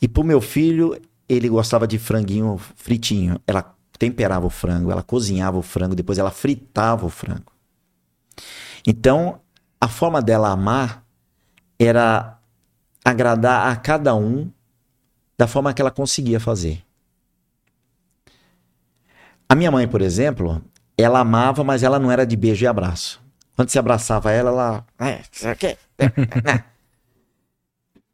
e 0.00 0.06
pro 0.06 0.22
meu 0.22 0.40
filho 0.40 1.00
ele 1.28 1.48
gostava 1.48 1.86
de 1.86 1.98
franguinho 1.98 2.58
fritinho. 2.76 3.40
Ela 3.46 3.74
temperava 3.98 4.46
o 4.46 4.50
frango, 4.50 4.92
ela 4.92 5.02
cozinhava 5.02 5.58
o 5.58 5.62
frango, 5.62 5.94
depois 5.94 6.18
ela 6.18 6.30
fritava 6.30 7.04
o 7.04 7.10
frango. 7.10 7.52
Então, 8.86 9.40
a 9.80 9.88
forma 9.88 10.22
dela 10.22 10.50
amar 10.50 11.04
era 11.78 12.38
agradar 13.04 13.70
a 13.70 13.76
cada 13.76 14.14
um 14.14 14.50
da 15.38 15.46
forma 15.46 15.72
que 15.72 15.80
ela 15.80 15.90
conseguia 15.90 16.40
fazer. 16.40 16.82
A 19.48 19.54
minha 19.54 19.70
mãe, 19.70 19.86
por 19.88 20.02
exemplo, 20.02 20.60
ela 20.96 21.20
amava, 21.20 21.62
mas 21.64 21.82
ela 21.82 21.98
não 21.98 22.10
era 22.10 22.26
de 22.26 22.36
beijo 22.36 22.64
e 22.64 22.66
abraço. 22.66 23.20
Quando 23.56 23.70
você 23.70 23.78
abraçava 23.78 24.30
ela, 24.30 24.50
ela. 24.50 24.86
"É, 24.98 25.20
isso 25.32 25.48
aqui, 25.48 25.66
é." 25.66 25.78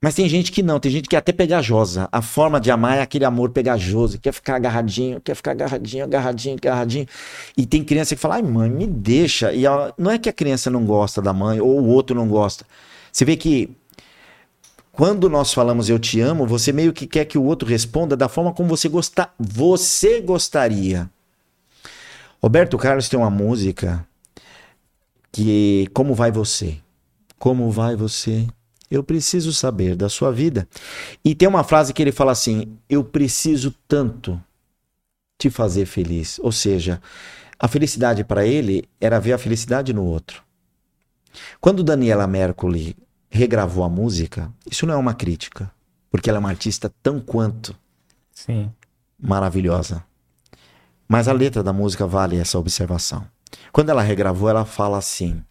Mas 0.03 0.15
tem 0.15 0.29
gente 0.29 0.53
que 0.53 0.63
não, 0.63 0.79
tem 0.79 0.93
gente 0.93 1.09
que 1.09 1.17
é 1.17 1.19
até 1.19 1.33
pegajosa. 1.33 2.11
A 2.13 2.21
forma 2.21 2.61
de 2.61 2.71
amar 2.71 2.99
é 2.99 3.01
aquele 3.01 3.25
amor 3.25 3.49
pegajoso, 3.49 4.19
quer 4.19 4.33
ficar 4.33 4.57
agarradinho, 4.57 5.19
quer 5.19 5.35
ficar 5.35 5.53
agarradinho, 5.53 6.05
agarradinho, 6.05 6.57
agarradinho. 6.59 7.07
E 7.57 7.65
tem 7.65 7.83
criança 7.83 8.15
que 8.15 8.21
fala, 8.21 8.35
ai 8.35 8.43
mãe, 8.43 8.69
me 8.69 8.87
deixa. 8.87 9.51
E 9.55 9.65
ela- 9.65 9.95
não 9.97 10.11
é 10.11 10.19
que 10.19 10.29
a 10.29 10.33
criança 10.33 10.69
não 10.71 10.85
gosta 10.85 11.23
da 11.23 11.33
mãe 11.33 11.59
ou 11.59 11.81
o 11.81 11.87
outro 11.89 12.15
não 12.15 12.29
gosta. 12.29 12.67
Você 13.11 13.25
vê 13.25 13.35
que 13.35 13.71
quando 14.95 15.29
nós 15.29 15.53
falamos 15.53 15.89
eu 15.89 15.99
te 15.99 16.21
amo, 16.21 16.47
você 16.47 16.73
meio 16.73 16.93
que 16.93 17.07
quer 17.07 17.25
que 17.25 17.37
o 17.37 17.43
outro 17.43 17.69
responda 17.69 18.17
da 18.17 18.29
forma 18.29 18.53
como 18.53 18.69
você 18.69 18.89
gostar, 18.89 19.35
você 19.39 20.21
gostaria. 20.21 21.11
Roberto 22.41 22.79
Carlos 22.79 23.09
tem 23.09 23.19
uma 23.19 23.31
música 23.31 24.07
que 25.33 25.89
como 25.93 26.15
vai 26.15 26.31
você? 26.31 26.79
Como 27.39 27.71
vai 27.73 27.97
você? 27.97 28.47
Eu 28.89 29.03
preciso 29.03 29.53
saber 29.53 29.97
da 29.97 30.09
sua 30.09 30.31
vida. 30.31 30.69
E 31.25 31.35
tem 31.35 31.49
uma 31.49 31.65
frase 31.65 31.93
que 31.93 32.01
ele 32.01 32.13
fala 32.13 32.31
assim: 32.31 32.79
Eu 32.89 33.03
preciso 33.03 33.75
tanto 33.89 34.41
te 35.37 35.51
fazer 35.51 35.87
feliz. 35.87 36.39
Ou 36.39 36.53
seja, 36.53 37.03
a 37.59 37.67
felicidade 37.67 38.23
para 38.23 38.47
ele 38.47 38.85
era 39.01 39.19
ver 39.19 39.33
a 39.33 39.39
felicidade 39.39 39.93
no 39.93 40.05
outro. 40.05 40.43
Quando 41.61 41.83
Daniela 41.83 42.29
Mercury 42.29 42.97
regravou 43.35 43.83
a 43.83 43.89
música, 43.89 44.49
isso 44.71 44.87
não 44.87 44.95
é 44.95 44.97
uma 44.97 45.13
crítica, 45.13 45.69
porque 46.09 46.31
ela 46.31 46.39
é 46.39 46.41
uma 46.41 46.51
artista 46.51 46.89
tão 47.03 47.19
quanto 47.19 47.75
Sim. 48.33 48.71
maravilhosa. 49.19 50.05
Mas 51.09 51.27
a 51.27 51.33
letra 51.33 51.61
da 51.61 51.73
música 51.73 52.07
vale 52.07 52.37
essa 52.37 52.57
observação. 52.61 53.27
Quando 53.73 53.91
ela 53.91 54.03
regravou, 54.03 54.49
ela 54.49 54.65
fala 54.65 54.99
assim: 54.99 55.43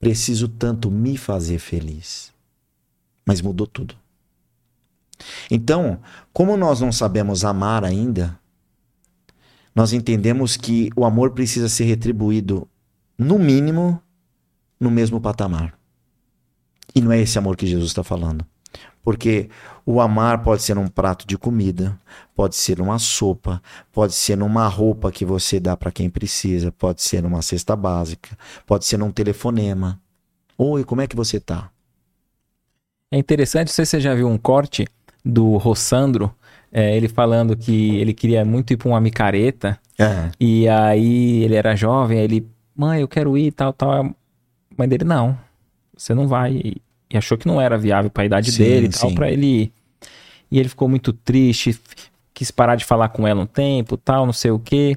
Preciso 0.00 0.48
tanto 0.48 0.90
me 0.90 1.16
fazer 1.16 1.60
feliz. 1.60 2.32
Mas 3.24 3.40
mudou 3.40 3.68
tudo. 3.68 3.94
Então, 5.48 6.00
como 6.32 6.56
nós 6.56 6.80
não 6.80 6.90
sabemos 6.90 7.44
amar 7.44 7.84
ainda, 7.84 8.36
nós 9.72 9.92
entendemos 9.92 10.56
que 10.56 10.90
o 10.96 11.04
amor 11.04 11.30
precisa 11.30 11.68
ser 11.68 11.84
retribuído, 11.84 12.68
no 13.16 13.38
mínimo, 13.38 14.02
no 14.80 14.90
mesmo 14.90 15.20
patamar. 15.20 15.78
E 16.94 17.00
não 17.00 17.12
é 17.12 17.20
esse 17.20 17.38
amor 17.38 17.56
que 17.56 17.66
Jesus 17.66 17.88
está 17.90 18.02
falando. 18.04 18.44
Porque 19.02 19.48
o 19.84 20.00
amar 20.00 20.42
pode 20.42 20.62
ser 20.62 20.78
um 20.78 20.86
prato 20.86 21.26
de 21.26 21.36
comida, 21.36 21.98
pode 22.36 22.54
ser 22.54 22.80
uma 22.80 22.98
sopa, 22.98 23.60
pode 23.92 24.12
ser 24.12 24.36
numa 24.36 24.68
roupa 24.68 25.10
que 25.10 25.24
você 25.24 25.58
dá 25.58 25.76
para 25.76 25.90
quem 25.90 26.08
precisa, 26.08 26.70
pode 26.70 27.02
ser 27.02 27.22
numa 27.22 27.42
cesta 27.42 27.74
básica, 27.74 28.36
pode 28.64 28.84
ser 28.84 28.98
num 28.98 29.10
telefonema. 29.10 30.00
Oi, 30.56 30.84
como 30.84 31.00
é 31.00 31.06
que 31.08 31.16
você 31.16 31.40
tá? 31.40 31.68
É 33.10 33.18
interessante, 33.18 33.68
não 33.68 33.74
sei 33.74 33.84
se 33.84 33.90
você 33.90 34.00
já 34.00 34.14
viu 34.14 34.28
um 34.28 34.38
corte 34.38 34.86
do 35.24 35.56
Rossandro, 35.56 36.32
é, 36.70 36.96
ele 36.96 37.08
falando 37.08 37.56
que 37.56 37.96
ele 37.96 38.14
queria 38.14 38.44
muito 38.44 38.72
ir 38.72 38.76
pra 38.76 38.88
uma 38.88 39.00
micareta, 39.00 39.78
É. 39.98 40.30
e 40.40 40.68
aí 40.68 41.42
ele 41.42 41.54
era 41.54 41.74
jovem, 41.76 42.18
aí 42.18 42.24
ele, 42.24 42.48
mãe, 42.74 43.00
eu 43.00 43.08
quero 43.08 43.36
ir, 43.36 43.52
tal, 43.52 43.72
tal. 43.72 43.90
A 43.92 44.10
mãe 44.78 44.88
dele, 44.88 45.04
não, 45.04 45.36
você 45.96 46.14
não 46.14 46.26
vai. 46.26 46.74
E 47.10 47.16
achou 47.16 47.36
que 47.36 47.46
não 47.46 47.60
era 47.60 47.76
viável 47.76 48.10
pra 48.10 48.24
idade 48.24 48.52
Sim, 48.52 48.62
dele 48.62 48.86
e 48.86 48.90
tal, 48.90 49.12
pra 49.12 49.30
ele 49.30 49.46
ir. 49.46 49.72
E 50.50 50.58
ele 50.58 50.68
ficou 50.68 50.88
muito 50.88 51.12
triste, 51.12 51.78
quis 52.34 52.50
parar 52.50 52.76
de 52.76 52.84
falar 52.84 53.08
com 53.08 53.26
ela 53.26 53.42
um 53.42 53.46
tempo, 53.46 53.96
tal, 53.96 54.26
não 54.26 54.32
sei 54.32 54.50
o 54.50 54.58
quê. 54.58 54.96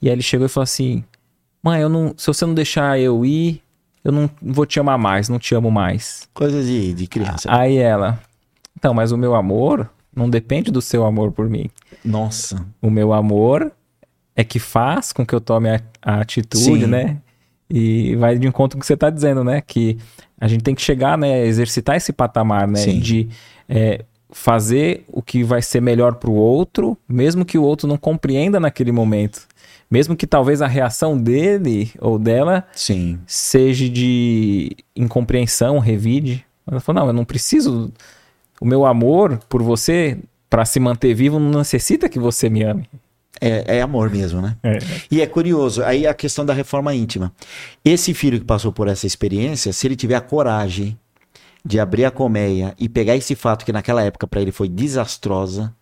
E 0.00 0.08
aí 0.08 0.14
ele 0.14 0.22
chegou 0.22 0.46
e 0.46 0.48
falou 0.48 0.64
assim: 0.64 1.04
Mãe, 1.62 1.80
eu 1.80 1.88
não, 1.88 2.14
se 2.16 2.26
você 2.26 2.44
não 2.46 2.54
deixar 2.54 2.98
eu 2.98 3.24
ir, 3.24 3.62
eu 4.04 4.12
não 4.12 4.30
vou 4.40 4.66
te 4.66 4.78
amar 4.78 4.98
mais, 4.98 5.28
não 5.28 5.38
te 5.38 5.54
amo 5.54 5.70
mais. 5.70 6.28
Coisa 6.32 6.62
de, 6.62 6.94
de 6.94 7.06
criança. 7.06 7.48
Aí 7.52 7.76
ela, 7.76 8.20
então, 8.76 8.94
mas 8.94 9.10
o 9.10 9.16
meu 9.16 9.34
amor 9.34 9.90
não 10.14 10.30
depende 10.30 10.70
do 10.70 10.80
seu 10.80 11.04
amor 11.04 11.32
por 11.32 11.48
mim. 11.48 11.68
Nossa. 12.04 12.64
O 12.80 12.90
meu 12.90 13.12
amor 13.12 13.72
é 14.34 14.44
que 14.44 14.58
faz 14.58 15.12
com 15.12 15.24
que 15.24 15.34
eu 15.34 15.40
tome 15.40 15.68
a, 15.70 15.80
a 16.02 16.20
atitude, 16.20 16.84
Sim. 16.84 16.86
né? 16.86 17.20
E 17.68 18.14
vai 18.16 18.38
de 18.38 18.46
encontro 18.46 18.76
com 18.76 18.80
o 18.80 18.80
que 18.80 18.86
você 18.86 18.94
está 18.94 19.10
dizendo, 19.10 19.42
né? 19.42 19.60
Que 19.60 19.98
a 20.40 20.46
gente 20.46 20.62
tem 20.62 20.74
que 20.74 20.82
chegar, 20.82 21.18
né? 21.18 21.44
Exercitar 21.46 21.96
esse 21.96 22.12
patamar, 22.12 22.68
né? 22.68 22.78
Sim. 22.78 23.00
De 23.00 23.28
é, 23.68 24.04
fazer 24.30 25.04
o 25.08 25.22
que 25.22 25.42
vai 25.42 25.62
ser 25.62 25.80
melhor 25.80 26.14
para 26.14 26.30
o 26.30 26.34
outro, 26.34 26.96
mesmo 27.08 27.44
que 27.44 27.58
o 27.58 27.62
outro 27.62 27.88
não 27.88 27.96
compreenda 27.96 28.60
naquele 28.60 28.92
momento. 28.92 29.46
Mesmo 29.90 30.16
que 30.16 30.26
talvez 30.26 30.60
a 30.60 30.66
reação 30.66 31.16
dele 31.16 31.92
ou 32.00 32.18
dela 32.18 32.66
Sim. 32.72 33.20
seja 33.26 33.88
de 33.88 34.76
incompreensão, 34.96 35.78
revide. 35.78 36.44
Ela 36.66 36.80
falou: 36.80 37.02
não, 37.02 37.08
eu 37.08 37.12
não 37.12 37.24
preciso. 37.24 37.92
O 38.60 38.64
meu 38.64 38.84
amor 38.84 39.38
por 39.48 39.62
você, 39.62 40.18
para 40.50 40.64
se 40.64 40.80
manter 40.80 41.14
vivo, 41.14 41.38
não 41.38 41.58
necessita 41.58 42.08
que 42.08 42.18
você 42.18 42.48
me 42.50 42.64
ame. 42.64 42.88
É, 43.40 43.78
é 43.78 43.82
amor 43.82 44.10
mesmo, 44.10 44.40
né? 44.40 44.56
É. 44.62 44.78
E 45.10 45.20
é 45.20 45.26
curioso, 45.26 45.82
aí 45.84 46.06
a 46.06 46.14
questão 46.14 46.44
da 46.44 46.52
reforma 46.52 46.94
íntima. 46.94 47.32
Esse 47.84 48.14
filho 48.14 48.38
que 48.38 48.44
passou 48.44 48.72
por 48.72 48.88
essa 48.88 49.06
experiência, 49.06 49.72
se 49.72 49.86
ele 49.86 49.96
tiver 49.96 50.14
a 50.14 50.20
coragem 50.20 50.98
de 51.64 51.80
abrir 51.80 52.04
a 52.04 52.10
colmeia 52.10 52.74
e 52.78 52.88
pegar 52.88 53.16
esse 53.16 53.34
fato 53.34 53.64
que 53.64 53.72
naquela 53.72 54.02
época 54.02 54.26
para 54.26 54.40
ele 54.40 54.52
foi 54.52 54.68
desastrosa, 54.68 55.74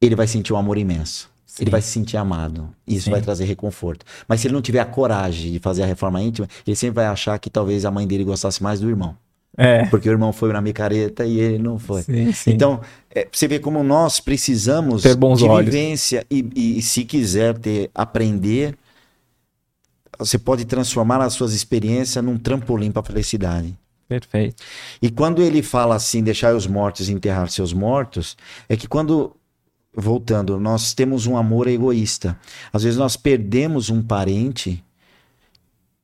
ele 0.00 0.14
vai 0.14 0.26
sentir 0.26 0.52
um 0.52 0.56
amor 0.56 0.78
imenso. 0.78 1.30
Sim. 1.46 1.64
Ele 1.64 1.70
vai 1.70 1.82
se 1.82 1.88
sentir 1.88 2.16
amado. 2.16 2.70
Isso 2.86 3.06
Sim. 3.06 3.10
vai 3.10 3.20
trazer 3.20 3.44
reconforto. 3.44 4.06
Mas 4.28 4.40
se 4.40 4.46
ele 4.46 4.54
não 4.54 4.62
tiver 4.62 4.78
a 4.80 4.84
coragem 4.84 5.50
de 5.50 5.58
fazer 5.58 5.82
a 5.82 5.86
reforma 5.86 6.22
íntima, 6.22 6.46
ele 6.66 6.76
sempre 6.76 6.96
vai 6.96 7.06
achar 7.06 7.38
que 7.38 7.50
talvez 7.50 7.84
a 7.84 7.90
mãe 7.90 8.06
dele 8.06 8.22
gostasse 8.22 8.62
mais 8.62 8.78
do 8.80 8.88
irmão. 8.88 9.16
É. 9.62 9.84
Porque 9.86 10.08
o 10.08 10.12
irmão 10.12 10.32
foi 10.32 10.52
na 10.52 10.60
micareta 10.60 11.26
e 11.26 11.38
ele 11.38 11.58
não 11.58 11.78
foi. 11.78 12.02
Sim, 12.02 12.32
sim. 12.32 12.50
Então, 12.52 12.80
é, 13.14 13.28
você 13.30 13.46
vê 13.46 13.58
como 13.58 13.82
nós 13.82 14.18
precisamos 14.18 15.02
Ter 15.02 15.14
bons 15.14 15.38
de 15.40 15.44
olhos. 15.44 15.66
vivência 15.72 16.24
e, 16.30 16.38
e- 16.56 16.78
e 16.78 16.82
se 16.82 17.04
quiser 17.04 17.58
ter, 17.58 17.90
aprender, 17.94 18.74
você 20.18 20.38
pode 20.38 20.64
transformar 20.64 21.20
as 21.20 21.34
suas 21.34 21.52
experiências 21.52 22.24
num 22.24 22.38
trampolim 22.38 22.90
para 22.90 23.02
a 23.02 23.04
felicidade. 23.04 23.76
Perfeito. 24.08 24.62
E 25.00 25.10
quando 25.10 25.42
ele 25.42 25.62
fala 25.62 25.94
assim, 25.94 26.22
deixar 26.22 26.54
os 26.54 26.66
mortos 26.66 27.08
enterrar 27.08 27.48
seus 27.50 27.72
mortos, 27.72 28.36
é 28.68 28.76
que 28.76 28.88
quando, 28.88 29.36
voltando, 29.94 30.58
nós 30.58 30.94
temos 30.94 31.26
um 31.26 31.36
amor 31.36 31.68
egoísta. 31.68 32.36
Às 32.72 32.82
vezes 32.82 32.98
nós 32.98 33.16
perdemos 33.16 33.88
um 33.90 34.02
parente 34.02 34.82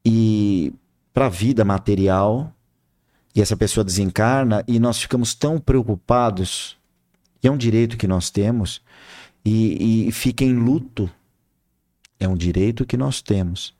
e 0.05 0.72
para 1.12 1.26
a 1.26 1.31
vida 1.31 1.64
material, 1.64 2.52
e 3.36 3.40
essa 3.42 3.56
pessoa 3.56 3.84
desencarna, 3.84 4.65
e 4.66 4.81
nós 4.81 4.98
ficamos 4.98 5.34
tão 5.34 5.60
preocupados, 5.60 6.76
e 7.42 7.47
é 7.47 7.50
um 7.50 7.56
direito 7.56 7.98
que 7.98 8.08
nós 8.08 8.31
temos, 8.31 8.81
e, 9.44 10.08
e 10.08 10.12
fica 10.12 10.42
em 10.42 10.55
luto. 10.55 11.08
É 12.18 12.26
um 12.26 12.34
direito 12.34 12.86
que 12.86 12.97
nós 12.97 13.20
temos. 13.20 13.74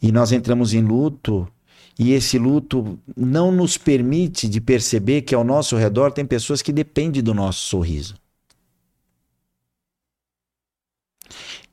E 0.00 0.12
nós 0.12 0.30
entramos 0.30 0.74
em 0.74 0.82
luto 0.82 1.50
e 1.98 2.12
esse 2.12 2.38
luto 2.38 2.98
não 3.16 3.50
nos 3.50 3.76
permite 3.76 4.48
de 4.48 4.60
perceber 4.60 5.22
que 5.22 5.34
ao 5.34 5.44
nosso 5.44 5.76
redor 5.76 6.12
tem 6.12 6.24
pessoas 6.24 6.62
que 6.62 6.72
dependem 6.72 7.22
do 7.22 7.34
nosso 7.34 7.60
sorriso. 7.60 8.14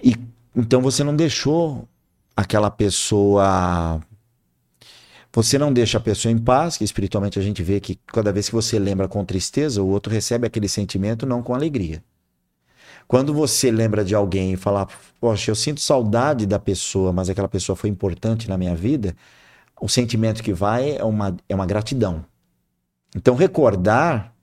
E 0.04 0.16
então 0.56 0.82
você 0.82 1.04
não 1.04 1.16
deixou 1.16 1.88
aquela 2.36 2.72
pessoa 2.72 4.02
você 5.32 5.58
não 5.58 5.72
deixa 5.72 5.98
a 5.98 6.02
pessoa 6.02 6.32
em 6.32 6.38
paz, 6.38 6.76
que 6.78 6.84
espiritualmente 6.84 7.38
a 7.38 7.42
gente 7.42 7.62
vê 7.62 7.80
que 7.80 8.00
cada 8.08 8.32
vez 8.32 8.50
que 8.50 8.56
você 8.56 8.80
lembra 8.80 9.08
com 9.08 9.24
tristeza, 9.24 9.82
o 9.82 9.88
outro 9.88 10.12
recebe 10.12 10.48
aquele 10.48 10.68
sentimento 10.68 11.26
não 11.26 11.44
com 11.44 11.54
alegria. 11.54 12.04
Quando 13.08 13.34
você 13.34 13.72
lembra 13.72 14.04
de 14.04 14.14
alguém 14.16 14.54
e 14.54 14.58
fala, 14.58 14.88
poxa, 15.20 15.52
eu 15.52 15.56
sinto 15.56 15.82
saudade 15.82 16.46
da 16.46 16.60
pessoa, 16.60 17.12
mas 17.14 17.30
aquela 17.30 17.48
pessoa 17.48 17.76
foi 17.76 17.90
importante 17.90 18.50
na 18.50 18.58
minha 18.58 18.76
vida, 18.76 19.16
o 19.80 19.88
sentimento 19.88 20.44
que 20.44 20.54
vai 20.54 20.98
é 20.98 21.04
uma, 21.04 21.36
é 21.48 21.56
uma 21.56 21.66
gratidão. 21.66 22.26
Então, 23.16 23.36
recordar 23.36 24.34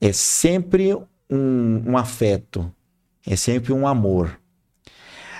é 0.00 0.12
sempre 0.12 0.94
um, 1.30 1.82
um 1.86 1.96
afeto, 1.96 2.72
é 3.26 3.36
sempre 3.36 3.72
um 3.72 3.86
amor. 3.86 4.38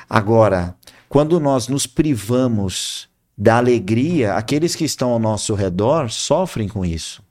Agora, 0.09 0.77
quando 1.09 1.41
nós 1.41 1.69
nos 1.69 1.87
privamos 1.87 3.10
da 3.41 3.57
alegria, 3.57 4.35
aqueles 4.35 4.77
que 4.77 4.85
estão 4.85 5.13
ao 5.13 5.19
nosso 5.19 5.55
redor 5.55 6.11
sofrem 6.11 6.69
com 6.69 6.85
isso. 6.85 7.23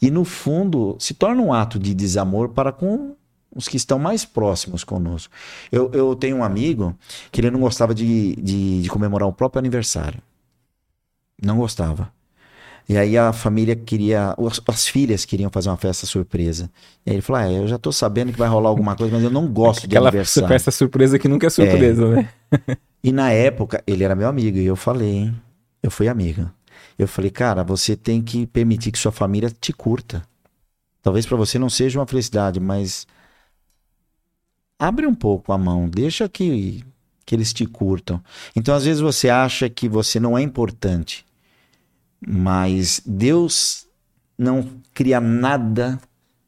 E, 0.00 0.10
no 0.10 0.24
fundo, 0.24 0.96
se 0.98 1.12
torna 1.12 1.42
um 1.42 1.52
ato 1.52 1.78
de 1.78 1.94
desamor 1.94 2.48
para 2.48 2.72
com 2.72 3.14
os 3.54 3.68
que 3.68 3.76
estão 3.76 3.98
mais 3.98 4.24
próximos 4.24 4.82
conosco. 4.82 5.30
Eu, 5.70 5.90
eu 5.92 6.16
tenho 6.16 6.38
um 6.38 6.44
amigo 6.44 6.96
que 7.30 7.42
ele 7.42 7.50
não 7.50 7.60
gostava 7.60 7.94
de, 7.94 8.34
de, 8.36 8.80
de 8.80 8.88
comemorar 8.88 9.28
o 9.28 9.32
próprio 9.32 9.58
aniversário. 9.58 10.22
Não 11.42 11.58
gostava. 11.58 12.10
E 12.88 12.96
aí 12.96 13.18
a 13.18 13.32
família 13.32 13.76
queria, 13.76 14.34
as, 14.38 14.60
as 14.68 14.88
filhas 14.88 15.24
queriam 15.24 15.50
fazer 15.50 15.68
uma 15.70 15.76
festa 15.76 16.06
surpresa. 16.06 16.70
E 17.04 17.10
aí 17.10 17.16
ele 17.16 17.22
falou: 17.22 17.42
ah, 17.42 17.52
eu 17.52 17.68
já 17.68 17.78
tô 17.78 17.92
sabendo 17.92 18.32
que 18.32 18.38
vai 18.38 18.48
rolar 18.48 18.70
alguma 18.70 18.96
coisa, 18.96 19.14
mas 19.14 19.24
eu 19.24 19.30
não 19.30 19.48
gosto 19.48 19.86
de 19.88 19.96
Aquela 19.96 20.10
aniversário. 20.10 20.48
festa 20.48 20.70
surpresa 20.70 21.18
que 21.18 21.28
nunca 21.28 21.46
é 21.48 21.50
surpresa, 21.50 22.08
né? 22.08 22.30
E 23.02 23.12
na 23.12 23.30
época, 23.30 23.82
ele 23.86 24.04
era 24.04 24.14
meu 24.14 24.28
amigo, 24.28 24.58
e 24.58 24.66
eu 24.66 24.76
falei, 24.76 25.08
hein? 25.08 25.42
Eu 25.82 25.90
fui 25.90 26.08
amiga. 26.08 26.52
Eu 26.98 27.06
falei, 27.06 27.30
cara, 27.30 27.62
você 27.62 27.96
tem 27.96 28.22
que 28.22 28.46
permitir 28.46 28.90
que 28.90 28.98
sua 28.98 29.12
família 29.12 29.50
te 29.50 29.72
curta. 29.72 30.22
Talvez 31.02 31.26
para 31.26 31.36
você 31.36 31.58
não 31.58 31.70
seja 31.70 31.98
uma 31.98 32.06
felicidade, 32.06 32.58
mas 32.58 33.06
abre 34.78 35.06
um 35.06 35.14
pouco 35.14 35.52
a 35.52 35.58
mão, 35.58 35.88
deixa 35.88 36.28
que, 36.28 36.84
que 37.24 37.34
eles 37.34 37.52
te 37.52 37.66
curtam. 37.66 38.22
Então, 38.54 38.74
às 38.74 38.84
vezes 38.84 39.00
você 39.00 39.28
acha 39.28 39.68
que 39.70 39.88
você 39.88 40.18
não 40.18 40.36
é 40.36 40.42
importante, 40.42 41.24
mas 42.26 43.00
Deus 43.06 43.86
não 44.38 44.68
cria 44.92 45.20
nada 45.20 46.00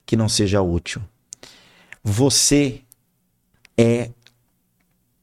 que 0.05 0.17
não 0.17 0.29
seja 0.29 0.61
útil. 0.63 1.03
Você 2.03 2.83
é 3.77 4.11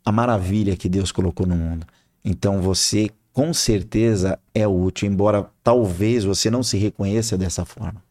a 0.05 0.11
maravilha 0.11 0.77
que 0.77 0.87
Deus 0.87 1.11
colocou 1.11 1.47
no 1.47 1.55
mundo. 1.55 1.85
Então 2.23 2.61
você 2.61 3.09
com 3.33 3.53
certeza 3.53 4.39
é 4.53 4.65
útil, 4.65 5.09
embora 5.09 5.49
talvez 5.61 6.23
você 6.23 6.49
não 6.49 6.63
se 6.63 6.77
reconheça 6.77 7.37
dessa 7.37 7.65
forma. 7.65 8.01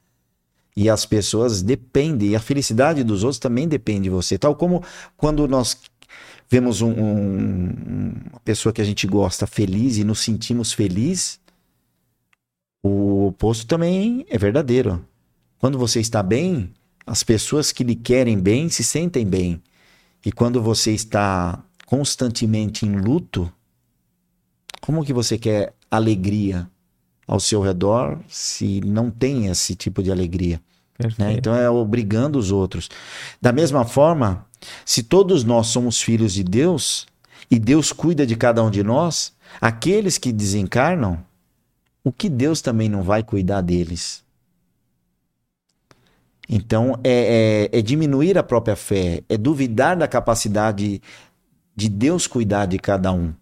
E 0.77 0.91
as 0.91 1.07
pessoas 1.07 1.63
dependem, 1.63 2.31
e 2.31 2.37
a 2.37 2.41
felicidade 2.41 3.03
dos 3.05 3.23
outros 3.23 3.39
também 3.39 3.67
depende 3.67 4.03
de 4.03 4.11
você. 4.11 4.37
Tal 4.37 4.55
como 4.55 4.83
quando 5.17 5.47
nós 5.49 5.79
vemos 6.51 6.83
um- 6.83 6.91
um- 6.91 8.13
uma 8.33 8.41
pessoa 8.45 8.73
que 8.73 8.83
a 8.83 8.85
gente 8.85 9.07
gosta 9.07 9.47
feliz 9.47 9.97
e 9.97 10.05
nos 10.05 10.19
sentimos 10.19 10.73
felizes, 10.73 11.41
o 12.83 13.29
oposto 13.29 13.67
também 13.67 14.27
é 14.29 14.37
verdadeiro. 14.37 15.03
Quando 15.59 15.79
você 15.79 16.01
está 16.01 16.23
bem, 16.23 16.71
as 17.07 17.23
pessoas 17.23 17.73
que 17.73 17.83
lhe 17.83 17.95
querem 17.95 18.39
bem 18.39 18.69
se 18.69 18.85
sentem 18.85 19.25
bem. 19.25 19.63
E 20.27 20.31
quando 20.31 20.61
você 20.61 20.93
está 20.93 21.65
constantemente 21.87 22.87
em 22.87 22.97
luto, 22.97 23.53
como 24.81 25.05
que 25.05 25.13
você 25.13 25.39
quer 25.39 25.75
alegria 25.91 26.69
ao 27.27 27.41
seu 27.41 27.63
redor 27.63 28.19
se 28.29 28.81
não 28.81 29.11
tem 29.11 29.47
esse 29.47 29.75
tipo 29.75 30.03
de 30.03 30.11
alegria? 30.13 30.61
né? 31.19 31.33
Então 31.33 31.55
é 31.55 31.69
obrigando 31.69 32.39
os 32.39 32.51
outros. 32.53 32.89
Da 33.41 33.53
mesma 33.53 33.85
forma, 33.85 34.47
se 34.85 35.03
todos 35.03 35.43
nós 35.45 35.69
somos 35.69 36.01
filhos 36.01 36.33
de 36.35 36.45
Deus 36.45 37.07
e 37.51 37.59
Deus 37.59 37.93
cuida 37.93 38.27
de 38.27 38.37
cada 38.37 38.63
um 38.63 38.71
de 38.71 38.83
nós, 38.83 39.33
aqueles 39.61 40.19
que 40.19 40.33
desencarnam, 40.33 41.25
o 42.03 42.13
que 42.13 42.29
Deus 42.29 42.61
também 42.61 42.89
não 42.89 43.03
vai 43.03 43.23
cuidar 43.23 43.61
deles? 43.61 44.23
Então 46.49 46.99
é, 47.03 47.69
é- 47.73 47.79
é 47.79 47.83
diminuir 47.83 48.37
a 48.37 48.43
própria 48.43 48.77
fé, 48.77 49.23
é 49.29 49.37
duvidar 49.37 49.97
da 49.97 50.07
capacidade 50.07 51.01
de 51.75 51.89
Deus 51.89 52.27
cuidar 52.27 52.67
de 52.67 52.79
cada 52.79 53.13
um. 53.13 53.33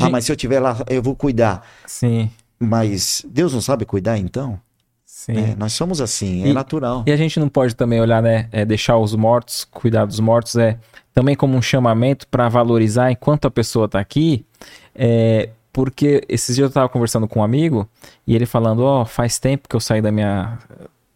Ah, 0.00 0.10
mas 0.10 0.24
se 0.26 0.32
eu 0.32 0.36
estiver 0.36 0.60
lá, 0.60 0.76
eu 0.88 1.02
vou 1.02 1.14
cuidar. 1.16 1.66
Sim, 1.86 2.30
Mas 2.60 3.24
Deus 3.28 3.52
não 3.54 3.60
sabe 3.60 3.84
cuidar 3.84 4.18
então? 4.18 4.60
sim. 5.06 5.36
É, 5.36 5.54
nós 5.56 5.72
somos 5.72 6.00
assim, 6.00 6.44
é 6.44 6.48
E- 6.48 6.52
natural. 6.52 7.04
E 7.06 7.12
a 7.12 7.16
gente 7.16 7.38
não 7.40 7.48
pode 7.48 7.74
também 7.74 8.00
olhar, 8.00 8.22
né? 8.22 8.48
é, 8.52 8.64
deixar 8.64 8.96
os 8.98 9.14
mortos, 9.14 9.64
cuidar 9.64 10.04
dos 10.04 10.20
mortos, 10.20 10.56
é 10.56 10.78
também 11.14 11.34
como 11.34 11.56
um 11.56 11.62
chamamento 11.62 12.26
para 12.28 12.48
valorizar 12.48 13.10
enquanto 13.10 13.46
a 13.46 13.50
pessoa 13.50 13.86
está 13.86 13.98
aqui. 14.00 14.44
é, 14.94 15.50
porque 15.72 16.24
esses 16.28 16.56
dias 16.56 16.64
eu 16.64 16.68
estava 16.68 16.88
conversando 16.88 17.28
com 17.28 17.38
um 17.40 17.42
amigo 17.44 17.88
e 18.26 18.34
ele 18.34 18.46
falando: 18.46 18.80
Ó, 18.84 19.04
faz 19.04 19.38
tempo 19.38 19.68
que 19.68 19.76
eu 19.76 19.80
saí 19.80 20.02
da 20.02 20.10
minha. 20.10 20.58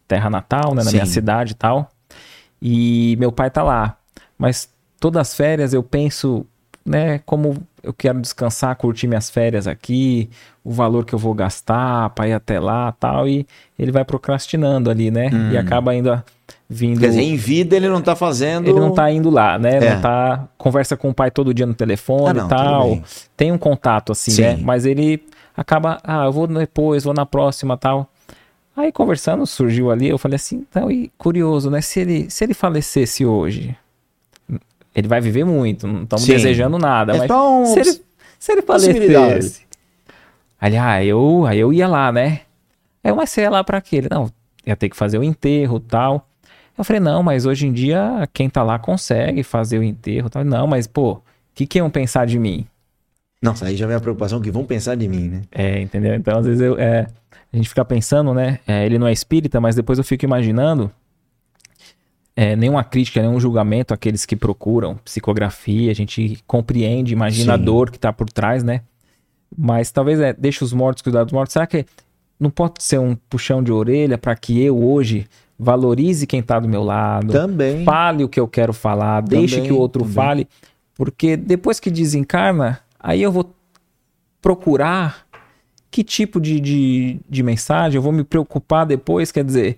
terra 0.07 0.29
natal, 0.29 0.73
né? 0.73 0.83
Na 0.83 0.89
Sim. 0.89 0.97
minha 0.97 1.05
cidade 1.05 1.51
e 1.51 1.55
tal. 1.55 1.91
E 2.61 3.15
meu 3.19 3.31
pai 3.31 3.49
tá 3.51 3.61
lá. 3.63 3.97
Mas 4.37 4.69
todas 5.03 5.19
as 5.19 5.35
férias 5.35 5.73
eu 5.73 5.83
penso, 5.83 6.45
né? 6.85 7.19
Como 7.25 7.57
eu 7.83 7.91
quero 7.93 8.21
descansar, 8.21 8.73
curtir 8.77 9.05
minhas 9.05 9.29
férias 9.29 9.67
aqui, 9.67 10.29
o 10.63 10.71
valor 10.71 11.03
que 11.03 11.13
eu 11.13 11.19
vou 11.19 11.33
gastar 11.33 12.09
para 12.11 12.29
ir 12.29 12.33
até 12.33 12.57
lá 12.57 12.93
tal. 12.93 13.27
E 13.27 13.45
ele 13.77 13.91
vai 13.91 14.05
procrastinando 14.05 14.89
ali, 14.89 15.11
né? 15.11 15.29
E 15.51 15.57
acaba 15.57 15.93
indo 15.93 16.09
a- 16.09 16.23
vindo. 16.69 16.97
Hum. 16.97 17.01
Quer 17.01 17.07
dizer, 17.09 17.21
em 17.21 17.35
vida 17.35 17.75
ele 17.75 17.89
não 17.89 18.01
tá 18.01 18.15
fazendo. 18.15 18.69
Ele 18.69 18.79
não 18.79 18.93
tá 18.93 19.11
indo 19.11 19.29
lá, 19.29 19.59
né? 19.59 19.75
É. 19.75 19.93
Não 19.95 20.01
tá. 20.01 20.47
Conversa 20.57 20.95
com 20.95 21.09
o 21.09 21.13
pai 21.13 21.29
todo 21.29 21.53
dia 21.53 21.65
no 21.65 21.73
telefone 21.73 22.29
Ah, 22.29 22.33
não, 22.33 22.45
e 22.45 22.49
tal. 22.49 22.99
Tem 23.35 23.51
um 23.51 23.57
contato, 23.57 24.13
assim, 24.13 24.31
Sim. 24.31 24.41
né? 24.43 24.57
Mas 24.61 24.85
ele 24.85 25.21
acaba. 25.55 25.97
Ah, 26.01 26.23
eu 26.23 26.31
vou 26.31 26.47
depois, 26.47 27.03
vou 27.03 27.13
na 27.13 27.25
próxima 27.25 27.75
tal. 27.75 28.09
Aí 28.75 28.89
conversando, 28.91 29.45
surgiu 29.45 29.91
ali, 29.91 30.07
eu 30.07 30.17
falei 30.17 30.37
assim, 30.37 30.65
então, 30.67 30.89
e 30.89 31.11
curioso, 31.17 31.69
né? 31.69 31.81
Se 31.81 31.99
ele, 31.99 32.29
se 32.31 32.43
ele 32.43 32.53
falecesse 32.55 33.23
hoje, 33.25 33.75
ele 34.95 35.07
vai 35.07 35.19
viver 35.21 35.43
muito, 35.43 35.87
não 35.87 36.03
estamos 36.03 36.25
desejando 36.25 36.77
nada, 36.77 37.15
É 37.15 37.17
mas 37.19 37.71
se 37.71 37.79
ele, 37.79 38.01
se 38.39 38.51
ele 38.51 38.61
falecesse. 38.61 39.63
Ali, 40.59 40.77
ah, 40.77 41.03
eu, 41.03 41.45
aí 41.45 41.59
eu 41.59 41.73
ia 41.73 41.87
lá, 41.87 42.11
né? 42.11 42.41
Aí 43.03 43.11
eu, 43.11 43.15
mas 43.15 43.29
você 43.29 43.41
ia 43.41 43.49
lá 43.49 43.63
pra 43.63 43.81
quê? 43.81 43.97
Ele, 43.97 44.07
não, 44.09 44.31
ia 44.65 44.75
ter 44.75 44.89
que 44.89 44.95
fazer 44.95 45.17
o 45.17 45.23
enterro 45.23 45.79
tal. 45.79 46.27
Eu 46.77 46.83
falei, 46.83 46.99
não, 46.99 47.21
mas 47.21 47.45
hoje 47.45 47.67
em 47.67 47.73
dia 47.73 48.27
quem 48.33 48.49
tá 48.49 48.63
lá 48.63 48.79
consegue 48.79 49.43
fazer 49.43 49.77
o 49.77 49.83
enterro 49.83 50.29
tal. 50.29 50.43
Não, 50.43 50.65
mas 50.65 50.87
pô, 50.87 51.13
o 51.13 51.21
que, 51.53 51.67
que 51.67 51.79
iam 51.79 51.89
pensar 51.89 52.25
de 52.25 52.39
mim? 52.39 52.65
Nossa, 53.41 53.65
aí 53.65 53.75
já 53.75 53.85
vem 53.85 53.95
a 53.95 53.99
preocupação 53.99 54.39
que 54.39 54.49
vão 54.49 54.63
pensar 54.63 54.95
de 54.95 55.07
mim, 55.07 55.27
né? 55.27 55.41
É, 55.51 55.81
entendeu? 55.81 56.15
Então, 56.15 56.39
às 56.39 56.45
vezes, 56.45 56.61
eu, 56.61 56.79
é, 56.79 57.07
a 57.51 57.57
gente 57.57 57.67
fica 57.67 57.83
pensando, 57.83 58.33
né? 58.33 58.59
é, 58.65 58.85
ele 58.85 58.97
não 58.97 59.05
é 59.05 59.11
espírita, 59.11 59.59
mas 59.59 59.75
depois 59.75 59.97
eu 59.97 60.03
fico 60.03 60.23
imaginando. 60.23 60.89
É, 62.35 62.55
nenhuma 62.55 62.83
crítica, 62.83 63.21
nenhum 63.21 63.39
julgamento 63.39 63.93
àqueles 63.93 64.25
que 64.25 64.35
procuram 64.35 64.95
psicografia, 65.05 65.91
a 65.91 65.95
gente 65.95 66.39
compreende, 66.47 67.13
imagina 67.13 67.53
a 67.53 67.57
Sim. 67.57 67.63
dor 67.63 67.91
que 67.91 67.99
tá 67.99 68.11
por 68.11 68.29
trás, 68.29 68.63
né? 68.63 68.81
Mas 69.55 69.91
talvez 69.91 70.19
é, 70.19 70.33
deixa 70.33 70.65
os 70.65 70.73
mortos 70.73 71.03
cuidar 71.03 71.23
dos 71.23 71.33
mortos. 71.33 71.53
Será 71.53 71.67
que 71.67 71.85
não 72.39 72.49
pode 72.49 72.83
ser 72.83 72.99
um 72.99 73.15
puxão 73.15 73.61
de 73.61 73.71
orelha 73.71 74.17
para 74.17 74.35
que 74.35 74.59
eu 74.61 74.83
hoje 74.83 75.27
valorize 75.57 76.25
quem 76.25 76.41
tá 76.41 76.59
do 76.59 76.67
meu 76.67 76.83
lado? 76.83 77.31
Também. 77.31 77.83
fale 77.83 78.23
o 78.23 78.29
que 78.29 78.39
eu 78.39 78.47
quero 78.47 78.73
falar, 78.73 79.21
deixe 79.21 79.55
Também, 79.55 79.69
que 79.69 79.73
o 79.73 79.79
outro 79.79 80.01
também. 80.01 80.15
fale, 80.15 80.47
porque 80.95 81.37
depois 81.37 81.79
que 81.79 81.91
desencarna, 81.91 82.79
aí 82.99 83.21
eu 83.21 83.31
vou 83.31 83.53
procurar 84.41 85.27
que 85.91 86.03
tipo 86.03 86.41
de, 86.41 86.59
de, 86.59 87.19
de 87.29 87.43
mensagem, 87.43 87.97
eu 87.97 88.01
vou 88.01 88.11
me 88.11 88.23
preocupar 88.23 88.87
depois, 88.87 89.31
quer 89.31 89.43
dizer, 89.43 89.77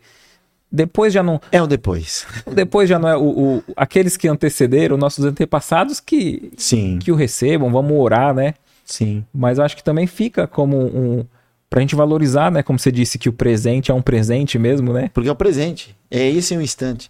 depois 0.72 1.14
já 1.14 1.24
não, 1.24 1.40
É 1.52 1.61
o 1.61 1.68
depois. 1.68 2.26
depois 2.53 2.90
já 2.90 3.00
não 3.00 3.08
é 3.10 3.16
o, 3.18 3.24
o- 3.58 3.64
aqueles 3.76 4.18
que 4.18 4.27
antecederam, 4.27 4.98
nossos 4.98 5.24
antepassados 5.26 6.00
que, 6.00 6.52
Sim, 6.58 7.00
que 7.00 7.11
o 7.11 7.16
recebam, 7.16 7.72
vamos 7.72 7.98
orar, 7.98 8.34
né? 8.34 8.53
sim. 8.84 9.26
Mas 9.34 9.58
acho 9.60 9.76
que 9.76 9.84
também 9.84 10.06
fica 10.08 10.45
como 10.48 10.77
um 10.77 11.26
pra 11.69 11.82
gente 11.82 11.95
valorizar, 11.95 12.52
né? 12.52 12.61
Como 12.61 12.77
você 12.80 12.92
disse 12.92 13.18
que 13.18 13.27
o 13.27 13.34
presente 13.34 13.90
é 13.92 13.94
um 13.94 14.02
presente 14.02 14.58
mesmo, 14.60 14.94
né? 14.94 15.10
Porque 15.14 15.27
é 15.27 15.32
o 15.32 15.35
presente. 15.35 15.95
É 16.11 16.30
esse 16.30 16.56
o 16.56 16.61
instante. 16.61 17.10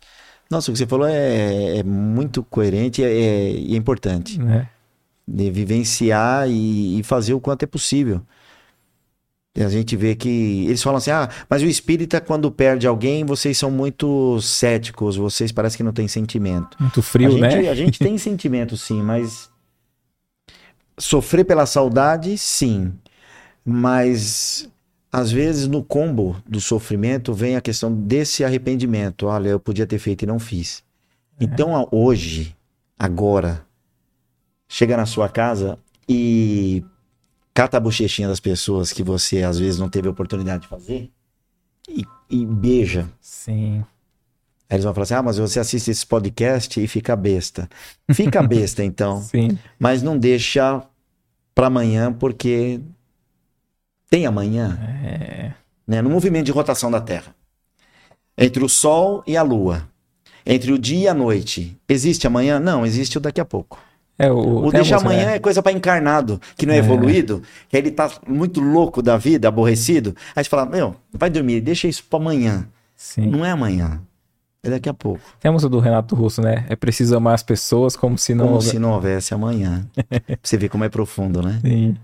Nossa, 0.50 0.72
o 0.72 0.74
que 0.74 0.78
você 0.80 0.88
falou 0.88 1.06
é, 1.08 1.80
é 1.80 1.84
muito 1.84 2.42
coerente 2.44 3.02
e 3.02 3.04
é, 3.06 3.52
e 3.52 3.74
é 3.74 3.78
importante. 3.78 4.40
né? 4.40 4.68
De 5.28 5.50
vivenciar 5.52 6.48
e, 6.50 7.00
e 7.00 7.04
fazer 7.04 7.34
o 7.34 7.40
quanto 7.40 7.64
é 7.64 7.66
possível. 7.66 8.22
E 9.56 9.64
a 9.64 9.70
gente 9.70 9.96
vê 9.96 10.16
que 10.16 10.66
eles 10.66 10.84
falam 10.84 10.98
assim: 10.98 11.12
ah, 11.12 11.30
mas 11.50 11.62
o 11.62 11.66
espírita, 11.66 12.20
quando 12.20 12.52
perde 12.52 12.86
alguém, 12.86 13.24
vocês 13.26 13.58
são 13.58 13.72
muito 13.72 14.40
céticos, 14.42 15.16
vocês 15.16 15.52
parecem 15.52 15.78
que 15.78 15.84
não 15.84 15.94
têm 15.94 16.08
sentimento. 16.08 16.76
Muito 16.80 17.02
frio, 17.02 17.30
a, 17.30 17.32
gente, 17.32 17.42
né? 17.64 17.70
a 17.70 17.76
gente 17.76 18.00
tem 18.00 18.18
sentimento, 18.20 18.76
sim, 18.76 19.02
mas 19.02 19.50
sofrer 20.98 21.46
pela 21.46 21.66
saudade, 21.66 22.38
sim. 22.38 22.94
Mas 23.64 24.70
às 25.12 25.32
vezes 25.32 25.68
no 25.68 25.82
combo 25.82 26.36
do 26.46 26.60
sofrimento 26.60 27.34
vem 27.34 27.56
a 27.56 27.62
questão 27.62 27.92
desse 27.94 28.44
arrependimento. 28.44 29.28
Olha, 29.28 29.50
eu 29.50 29.60
podia 29.60 29.88
ter 29.88 29.98
feito 29.98 30.24
e 30.24 30.26
não 30.26 30.38
fiz. 30.40 30.84
Então 31.40 31.76
a- 31.76 31.88
hoje, 31.92 32.56
agora, 33.00 33.66
chega 34.68 34.98
na 34.98 35.06
sua 35.06 35.30
casa 35.30 35.80
e 36.08 36.84
cata 37.56 37.78
a 37.78 37.80
bochechinha 37.80 38.28
das 38.28 38.42
pessoas 38.42 38.92
que 38.92 39.02
você 39.02 39.42
às 39.42 39.58
vezes 39.58 39.80
não 39.80 39.90
teve 39.90 40.10
oportunidade 40.10 40.64
de 40.64 40.68
fazer 40.68 41.10
e, 41.88 42.06
e 42.30 42.46
beija. 42.46 43.10
Sim. 43.22 43.84
Aí 44.70 44.76
eles 44.76 44.84
vão 44.84 44.94
falar 44.94 45.04
assim: 45.04 45.14
ah, 45.14 45.24
mas 45.24 45.38
você 45.38 45.60
assiste 45.60 45.90
esse 45.90 46.06
podcast 46.06 46.80
e 46.84 46.88
fica 46.88 47.16
besta. 47.16 47.70
Fica 48.12 48.44
besta, 48.46 48.84
então. 48.84 49.22
Sim. 49.22 49.58
Mas 49.80 50.04
não 50.04 50.18
deixa 50.18 50.84
para 51.56 51.68
amanhã, 51.68 52.12
porque 52.12 52.82
tem 54.10 54.26
amanhã. 54.26 54.78
É. 55.04 55.54
Né? 55.88 56.02
No 56.02 56.10
movimento 56.10 56.48
de 56.48 56.52
rotação 56.52 56.92
da 56.92 57.00
Terra. 57.00 57.34
Entre 58.38 58.62
o 58.64 58.68
Sol 58.68 59.24
e 59.26 59.38
a 59.38 59.42
Lua. 59.42 59.88
Entre 60.46 60.74
o 60.74 60.78
dia 60.78 61.06
e 61.06 61.08
a 61.08 61.14
noite. 61.14 61.78
Existe 61.88 62.28
amanhã? 62.28 62.60
Não, 62.60 62.86
existe 62.86 63.18
o 63.18 63.22
daqui 63.22 63.40
a 63.40 63.46
pouco. 63.46 63.80
É, 64.18 64.32
o, 64.32 64.66
O 64.66 64.72
deixa 64.72 64.98
amanhã 64.98 65.26
né? 65.26 65.36
é 65.36 65.40
coisa 65.40 65.62
para 65.62 65.72
encarnado, 65.74 66.40
que 66.58 66.66
não 66.66 66.74
é, 66.74 66.78
É. 66.78 66.80
evoluído, 66.80 67.42
que 67.68 67.76
ele 67.76 67.92
tá 67.92 68.10
muito 68.28 68.62
louco 68.62 69.02
da 69.02 69.18
vida, 69.18 69.48
aborrecido. 69.48 70.16
Aí 70.36 70.44
você 70.44 70.50
fala, 70.50 70.66
meu, 70.66 70.96
vai 71.12 71.30
dormir, 71.30 71.60
deixa 71.62 71.88
isso 71.88 72.04
para 72.10 72.20
amanhã. 72.20 72.66
Sim. 72.96 73.28
Não 73.28 73.44
é 73.46 73.52
amanhã, 73.52 74.00
é 74.64 74.70
daqui 74.70 74.88
a 74.88 74.94
pouco. 74.94 75.20
Tem 75.40 75.50
a 75.50 75.52
música 75.52 75.70
do 75.70 75.80
Renato 75.80 76.16
Russo, 76.16 76.42
né? 76.42 76.66
É 76.70 76.76
preciso 76.78 77.16
amar 77.18 77.34
as 77.36 77.44
pessoas 77.44 77.96
como 77.98 78.18
se 78.18 78.34
não. 78.34 78.48
Como 78.48 78.62
se 78.62 78.80
não 78.80 78.92
houvesse 78.92 79.34
amanhã. 79.34 79.86
Você 80.42 80.56
ver 80.58 80.70
como 80.70 80.84
é 80.86 80.90
profundo, 80.90 81.42
né? 81.42 81.60
Sim. 81.62 81.98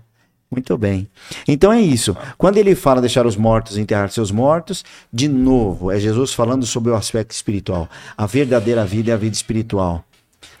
Muito 0.50 0.76
bem. 0.76 1.08
Então 1.48 1.72
é 1.72 1.80
isso. 1.80 2.14
Quando 2.36 2.58
ele 2.58 2.74
fala 2.74 3.00
deixar 3.00 3.26
os 3.26 3.36
mortos 3.36 3.78
enterrar 3.78 4.10
seus 4.10 4.30
mortos, 4.30 4.84
de 5.10 5.26
novo, 5.26 5.90
é 5.90 5.98
Jesus 5.98 6.34
falando 6.34 6.66
sobre 6.66 6.90
o 6.90 6.94
aspecto 6.94 7.30
espiritual. 7.30 7.88
A 8.18 8.26
verdadeira 8.26 8.84
vida 8.84 9.12
é 9.12 9.14
a 9.14 9.16
vida 9.16 9.34
espiritual. 9.34 10.04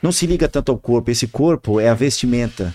Não 0.02 0.10
se 0.10 0.26
liga 0.26 0.48
tanto 0.48 0.72
ao 0.72 0.78
corpo. 0.78 1.10
Esse 1.10 1.28
corpo 1.28 1.78
é 1.78 1.88
a 1.88 1.94
vestimenta. 1.94 2.74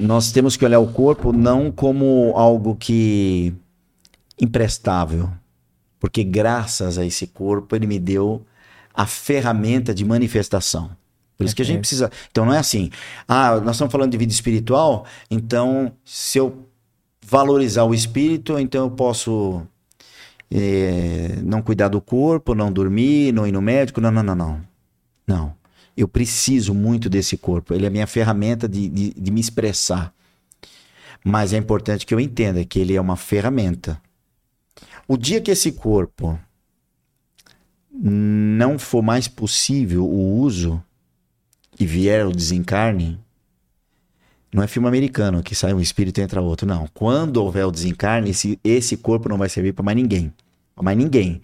Nós 0.00 0.32
temos 0.32 0.56
que 0.56 0.64
olhar 0.64 0.78
o 0.78 0.92
corpo 0.92 1.32
não 1.32 1.70
como 1.70 2.32
algo 2.36 2.76
que 2.76 3.52
imprestável, 4.40 5.30
porque 5.98 6.24
graças 6.24 6.96
a 6.96 7.04
esse 7.04 7.26
corpo 7.26 7.76
ele 7.76 7.86
me 7.86 7.98
deu 7.98 8.42
a 8.94 9.06
ferramenta 9.06 9.92
de 9.92 10.04
manifestação. 10.04 10.90
Por 11.36 11.44
isso 11.44 11.56
que 11.56 11.62
a 11.62 11.64
gente 11.64 11.80
precisa. 11.80 12.10
Então 12.30 12.46
não 12.46 12.54
é 12.54 12.58
assim. 12.58 12.90
Ah, 13.28 13.60
nós 13.60 13.76
estamos 13.76 13.92
falando 13.92 14.12
de 14.12 14.18
vida 14.18 14.32
espiritual, 14.32 15.04
então 15.30 15.92
se 16.04 16.38
eu 16.38 16.66
valorizar 17.26 17.84
o 17.84 17.94
espírito, 17.94 18.58
então 18.58 18.84
eu 18.84 18.90
posso 18.90 19.62
eh, 20.50 21.38
não 21.42 21.62
cuidar 21.62 21.88
do 21.88 22.00
corpo, 22.00 22.54
não 22.54 22.72
dormir, 22.72 23.32
não 23.32 23.46
ir 23.46 23.52
no 23.52 23.60
médico. 23.60 24.00
Não, 24.00 24.10
não, 24.10 24.22
não, 24.22 24.34
não. 24.34 24.69
Não. 25.30 25.54
Eu 25.96 26.08
preciso 26.08 26.74
muito 26.74 27.08
desse 27.08 27.36
corpo. 27.36 27.72
Ele 27.72 27.84
é 27.84 27.88
a 27.88 27.90
minha 27.90 28.06
ferramenta 28.06 28.68
de, 28.68 28.88
de, 28.88 29.14
de 29.14 29.30
me 29.30 29.40
expressar. 29.40 30.12
Mas 31.24 31.52
é 31.52 31.56
importante 31.56 32.04
que 32.04 32.12
eu 32.12 32.18
entenda 32.18 32.64
que 32.64 32.78
ele 32.78 32.94
é 32.94 33.00
uma 33.00 33.16
ferramenta. 33.16 34.00
O 35.06 35.16
dia 35.16 35.40
que 35.40 35.50
esse 35.50 35.72
corpo 35.72 36.38
não 37.92 38.78
for 38.78 39.02
mais 39.02 39.28
possível 39.28 40.04
o 40.04 40.38
uso 40.38 40.82
e 41.78 41.86
vier 41.86 42.26
o 42.26 42.32
desencarne, 42.32 43.20
não 44.52 44.62
é 44.62 44.66
filme 44.66 44.88
americano 44.88 45.42
que 45.42 45.54
sai 45.54 45.72
um 45.72 45.80
espírito 45.80 46.18
e 46.18 46.22
entra 46.22 46.40
outro. 46.40 46.66
Não. 46.66 46.88
Quando 46.92 47.36
houver 47.36 47.66
o 47.66 47.70
desencarne, 47.70 48.30
esse, 48.30 48.58
esse 48.64 48.96
corpo 48.96 49.28
não 49.28 49.38
vai 49.38 49.48
servir 49.48 49.72
para 49.72 49.84
mais 49.84 49.96
ninguém. 49.96 50.32
Pra 50.74 50.82
mais 50.82 50.98
ninguém. 50.98 51.40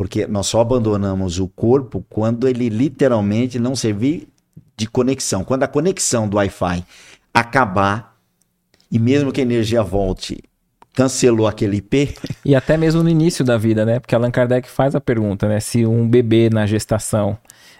Porque 0.00 0.26
nós 0.26 0.46
só 0.46 0.62
abandonamos 0.62 1.38
o 1.38 1.46
corpo 1.46 2.02
quando 2.08 2.48
ele 2.48 2.70
literalmente 2.70 3.58
não 3.58 3.76
servir 3.76 4.28
de 4.74 4.86
conexão. 4.86 5.44
Quando 5.44 5.64
a 5.64 5.68
conexão 5.68 6.26
do 6.26 6.38
Wi-Fi 6.38 6.82
acabar, 7.34 8.16
e 8.90 8.98
mesmo 8.98 9.30
que 9.30 9.42
a 9.42 9.44
energia 9.44 9.82
volte, 9.82 10.42
cancelou 10.94 11.46
aquele 11.46 11.76
IP, 11.76 12.14
E 12.42 12.54
até 12.54 12.78
mesmo 12.78 13.02
no 13.02 13.10
início 13.10 13.44
da 13.44 13.58
vida, 13.58 13.84
né? 13.84 14.00
Porque 14.00 14.14
Allan 14.14 14.30
Kardec 14.30 14.70
faz 14.70 14.94
a 14.94 15.02
pergunta, 15.02 15.46
né? 15.46 15.60
Se 15.60 15.84
um 15.84 16.08
bebê 16.08 16.48
na 16.48 16.64
gestação. 16.64 17.36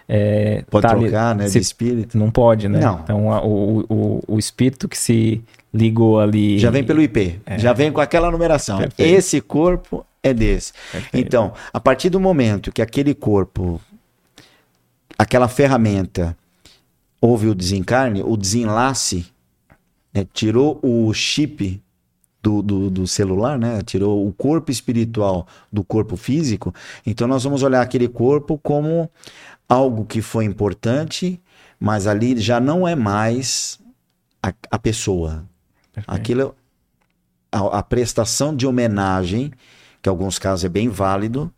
É, 0.07 0.63
pode 0.69 0.85
tá 0.85 0.93
ali- 0.93 1.05
trocar, 1.05 1.33
né, 1.35 1.47
se- 1.47 1.53
de 1.57 1.65
espírito. 1.65 2.19
Não 2.19 2.29
pode, 2.29 2.69
né? 2.69 2.81
Não. 2.81 2.99
Então 3.03 3.33
a- 3.33 3.43
o, 3.43 3.83
o, 3.89 4.23
o 4.27 4.37
espírito 4.37 4.87
que 4.87 4.95
se 4.97 5.41
ligou 5.73 6.19
ali. 6.19 6.59
Já 6.59 6.69
vem 6.69 6.83
pelo 6.83 7.01
IP, 7.01 7.39
já 7.57 7.73
vem 7.73 7.91
com 7.91 7.99
aquela 7.99 8.29
numeração. 8.29 8.77
Perfeito. 8.77 9.09
Esse 9.17 9.41
corpo 9.41 10.05
é 10.23 10.33
desse. 10.33 10.73
Perfeito. 10.91 11.27
Então, 11.27 11.53
a 11.73 11.79
partir 11.79 12.09
do 12.09 12.19
momento 12.19 12.71
que 12.71 12.81
aquele 12.81 13.13
corpo, 13.13 13.81
aquela 15.17 15.47
ferramenta, 15.47 16.37
houve 17.19 17.47
o 17.47 17.55
desencarne, 17.55 18.23
o 18.23 18.35
desenlace, 18.35 19.27
né, 20.13 20.27
tirou 20.33 20.79
o 20.81 21.13
chip 21.13 21.81
do, 22.41 22.61
do, 22.61 22.89
do, 22.89 23.07
celular, 23.07 23.57
né? 23.57 23.81
Tirou 23.83 24.27
o 24.27 24.33
corpo 24.33 24.71
espiritual 24.71 25.47
do 25.71 25.83
corpo 25.83 26.17
físico. 26.17 26.73
Então 27.05 27.27
nós 27.27 27.43
vamos 27.43 27.61
olhar 27.61 27.81
aquele 27.81 28.07
corpo 28.07 28.57
como 28.57 29.09
algo 29.69 30.05
que 30.05 30.21
foi 30.21 30.45
importante, 30.45 31.39
mas 31.79 32.07
ali 32.07 32.39
já 32.39 32.59
não 32.59 32.87
é 32.87 32.95
mais 32.95 33.79
a, 34.41 34.51
a 34.71 34.79
pessoa. 34.79 35.45
Perfeito. 35.93 36.19
Aquilo, 36.19 36.55
a, 37.51 37.79
a 37.79 37.83
prestação 37.83 38.55
de 38.55 38.65
homenagem, 38.65 39.51
que 40.01 40.09
em 40.09 40.11
alguns 40.11 40.39
casos 40.39 40.65
é 40.65 40.69
bem 40.69 40.89
válido, 40.89 41.53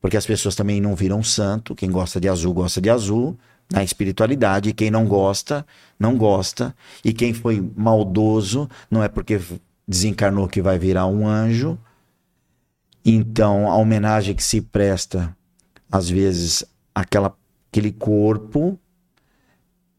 porque 0.00 0.16
as 0.16 0.26
pessoas 0.26 0.54
também 0.54 0.80
não 0.80 0.94
viram 0.94 1.22
santo. 1.22 1.74
Quem 1.74 1.90
gosta 1.90 2.20
de 2.20 2.28
azul, 2.28 2.54
gosta 2.54 2.80
de 2.80 2.88
azul 2.88 3.36
na 3.70 3.84
espiritualidade. 3.84 4.72
Quem 4.72 4.90
não 4.90 5.06
gosta, 5.06 5.66
não 5.98 6.16
gosta. 6.16 6.74
E 7.04 7.12
quem 7.12 7.34
foi 7.34 7.60
maldoso, 7.76 8.68
não 8.90 9.02
é 9.02 9.08
porque 9.08 9.40
desencarnou 9.86 10.48
que 10.48 10.62
vai 10.62 10.78
virar 10.78 11.06
um 11.06 11.26
anjo. 11.26 11.78
Então, 13.04 13.70
a 13.70 13.76
homenagem 13.76 14.34
que 14.34 14.42
se 14.42 14.60
presta, 14.60 15.36
às 15.90 16.08
vezes, 16.08 16.64
àquela, 16.94 17.34
aquele 17.70 17.92
corpo, 17.92 18.78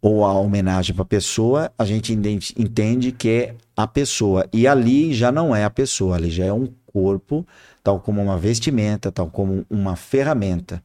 ou 0.02 0.26
a 0.26 0.34
homenagem 0.34 0.96
para 0.96 1.04
a 1.04 1.06
pessoa, 1.06 1.72
a 1.78 1.86
gente 1.86 2.12
entende 2.12 3.12
que 3.12 3.30
é 3.30 3.56
a 3.78 3.86
pessoa. 3.86 4.48
E 4.52 4.68
ali 4.68 5.14
já 5.14 5.32
não 5.32 5.56
é 5.56 5.64
a 5.64 5.70
pessoa, 5.70 6.16
ali 6.16 6.32
já 6.32 6.46
é 6.46 6.54
um 6.54 6.68
corpo, 6.94 7.46
tal 7.84 8.00
como 8.00 8.22
uma 8.22 8.38
vestimenta, 8.38 9.12
tal 9.12 9.30
como 9.30 9.66
uma 9.70 9.96
ferramenta. 9.96 10.84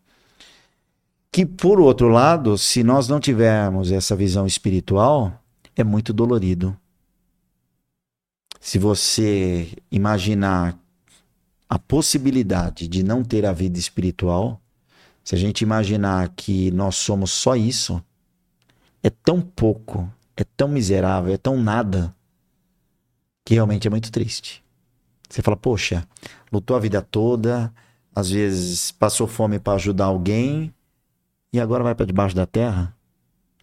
Que, 1.31 1.45
por 1.45 1.81
outro 1.81 2.09
lado, 2.09 2.57
se 2.57 2.83
nós 2.83 3.09
não 3.09 3.21
tivermos 3.21 3.91
essa 3.93 4.17
visão 4.17 4.47
espiritual, 4.47 5.43
é 5.75 5.85
muito 5.85 6.13
dolorido. 6.13 6.77
Se 8.61 8.79
você 8.79 9.69
imaginar 9.91 10.79
a 11.69 11.79
possibilidade 11.79 12.89
de 12.89 13.03
não 13.03 13.23
ter 13.23 13.45
a 13.45 13.53
vida 13.53 13.79
espiritual, 13.79 14.61
se 15.23 15.35
a 15.35 15.39
gente 15.39 15.63
imaginar 15.63 16.29
que 16.37 16.71
nós 16.71 16.97
somos 16.97 17.33
só 17.33 17.57
isso, 17.57 18.03
é 19.03 19.11
tão 19.11 19.41
pouco, 19.41 20.11
é 20.37 20.45
tão 20.45 20.69
miserável, 20.69 21.35
é 21.35 21.37
tão 21.37 21.61
nada, 21.61 22.15
que 23.45 23.55
realmente 23.55 23.87
é 23.87 23.91
muito 23.91 24.11
triste. 24.11 24.65
Você 25.29 25.43
fala, 25.43 25.57
poxa, 25.57 26.07
lutou 26.53 26.77
a 26.77 26.81
vida 26.81 27.03
toda, 27.03 27.73
às 28.15 28.31
vezes 28.31 28.91
passou 28.91 29.27
fome 29.27 29.59
para 29.59 29.75
ajudar 29.75 30.07
alguém 30.07 30.73
e 31.53 31.61
agora 31.61 31.85
vai 31.85 31.95
para 31.95 32.07
debaixo 32.07 32.35
da 32.35 32.47
terra. 32.47 32.95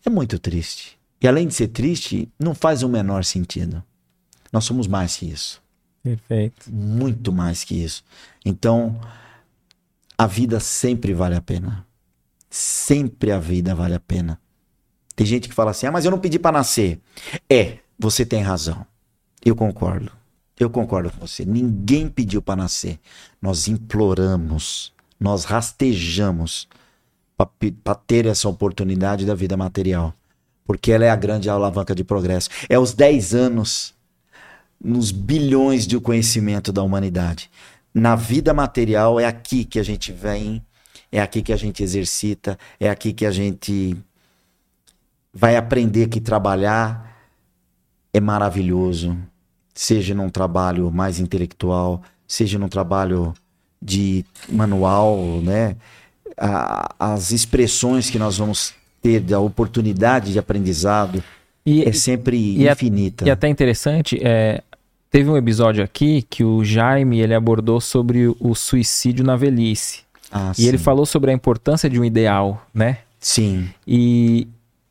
É 0.05 0.09
muito 0.09 0.37
triste. 0.37 0.99
E 1.21 1.27
além 1.27 1.47
de 1.47 1.53
ser 1.53 1.69
triste, 1.69 2.29
não 2.37 2.53
faz 2.53 2.83
o 2.83 2.89
menor 2.89 3.23
sentido. 3.23 3.83
Nós 4.51 4.65
somos 4.65 4.87
mais 4.87 5.15
que 5.15 5.25
isso. 5.25 5.61
Perfeito. 6.03 6.71
Muito 6.71 7.31
mais 7.31 7.63
que 7.63 7.81
isso. 7.81 8.03
Então, 8.43 8.99
a 10.17 10.27
vida 10.27 10.59
sempre 10.59 11.13
vale 11.13 11.35
a 11.35 11.41
pena. 11.41 11.87
Sempre 12.49 13.31
a 13.31 13.39
vida 13.39 13.73
vale 13.73 13.95
a 13.95 13.99
pena. 13.99 14.39
Tem 15.15 15.25
gente 15.25 15.47
que 15.47 15.55
fala 15.55 15.71
assim: 15.71 15.87
ah, 15.87 15.91
mas 15.91 16.05
eu 16.05 16.11
não 16.11 16.19
pedi 16.19 16.37
para 16.37 16.51
nascer. 16.51 16.99
É, 17.49 17.79
você 17.97 18.25
tem 18.25 18.41
razão. 18.41 18.85
Eu 19.43 19.55
concordo. 19.55 20.11
Eu 20.59 20.69
concordo 20.69 21.11
com 21.11 21.25
você. 21.25 21.45
Ninguém 21.45 22.07
pediu 22.07 22.41
para 22.41 22.55
nascer. 22.55 22.99
Nós 23.41 23.67
imploramos, 23.67 24.93
nós 25.19 25.43
rastejamos 25.45 26.67
para 27.83 27.95
ter 27.95 28.25
essa 28.25 28.47
oportunidade 28.47 29.25
da 29.25 29.33
vida 29.33 29.57
material. 29.57 30.13
Porque 30.65 30.91
ela 30.91 31.05
é 31.05 31.09
a 31.09 31.15
grande 31.15 31.49
alavanca 31.49 31.93
de 31.93 32.03
progresso. 32.03 32.49
É 32.69 32.77
os 32.77 32.93
10 32.93 33.33
anos 33.33 33.93
nos 34.83 35.11
bilhões 35.11 35.87
de 35.87 35.99
conhecimento 35.99 36.71
da 36.71 36.83
humanidade. 36.83 37.49
Na 37.93 38.15
vida 38.15 38.53
material 38.53 39.19
é 39.19 39.25
aqui 39.25 39.63
que 39.63 39.79
a 39.79 39.83
gente 39.83 40.11
vem, 40.11 40.63
é 41.11 41.21
aqui 41.21 41.41
que 41.41 41.53
a 41.53 41.57
gente 41.57 41.83
exercita, 41.83 42.57
é 42.79 42.89
aqui 42.89 43.13
que 43.13 43.25
a 43.25 43.31
gente 43.31 43.95
vai 45.33 45.55
aprender 45.55 46.07
que 46.07 46.19
trabalhar 46.19 47.11
é 48.11 48.19
maravilhoso, 48.19 49.17
seja 49.73 50.13
num 50.13 50.29
trabalho 50.29 50.91
mais 50.91 51.19
intelectual, 51.19 52.01
seja 52.27 52.59
num 52.59 52.69
trabalho 52.69 53.33
de 53.81 54.25
manual, 54.49 55.41
né? 55.41 55.75
as 56.99 57.31
expressões 57.31 58.09
que 58.09 58.17
nós 58.17 58.37
vamos 58.37 58.73
ter 59.01 59.19
da 59.19 59.39
oportunidade 59.39 60.31
de 60.31 60.39
aprendizado 60.39 61.23
e, 61.65 61.83
é 61.83 61.91
sempre 61.91 62.37
e 62.37 62.67
infinita. 62.67 63.23
É, 63.23 63.27
e 63.27 63.31
até 63.31 63.47
interessante, 63.47 64.19
é, 64.21 64.63
Teve 65.13 65.29
um 65.29 65.37
episódio 65.37 65.83
aqui 65.83 66.23
que 66.23 66.43
o 66.43 66.65
Jaime 66.65 67.19
ele 67.19 67.35
abordou 67.35 67.79
sobre 67.79 68.35
o 68.39 68.55
suicídio 68.55 69.23
na 69.23 69.35
velhice. 69.35 69.99
Ah, 70.31 70.51
e 70.57 70.63
sim. 70.63 70.67
ele 70.67 70.79
falou 70.79 71.05
sobre 71.05 71.29
a 71.29 71.33
importância 71.35 71.87
de 71.87 71.99
um 71.99 72.03
ideal, 72.03 72.65
né? 72.73 72.97
Sim. 73.19 73.69
E, 73.85 74.47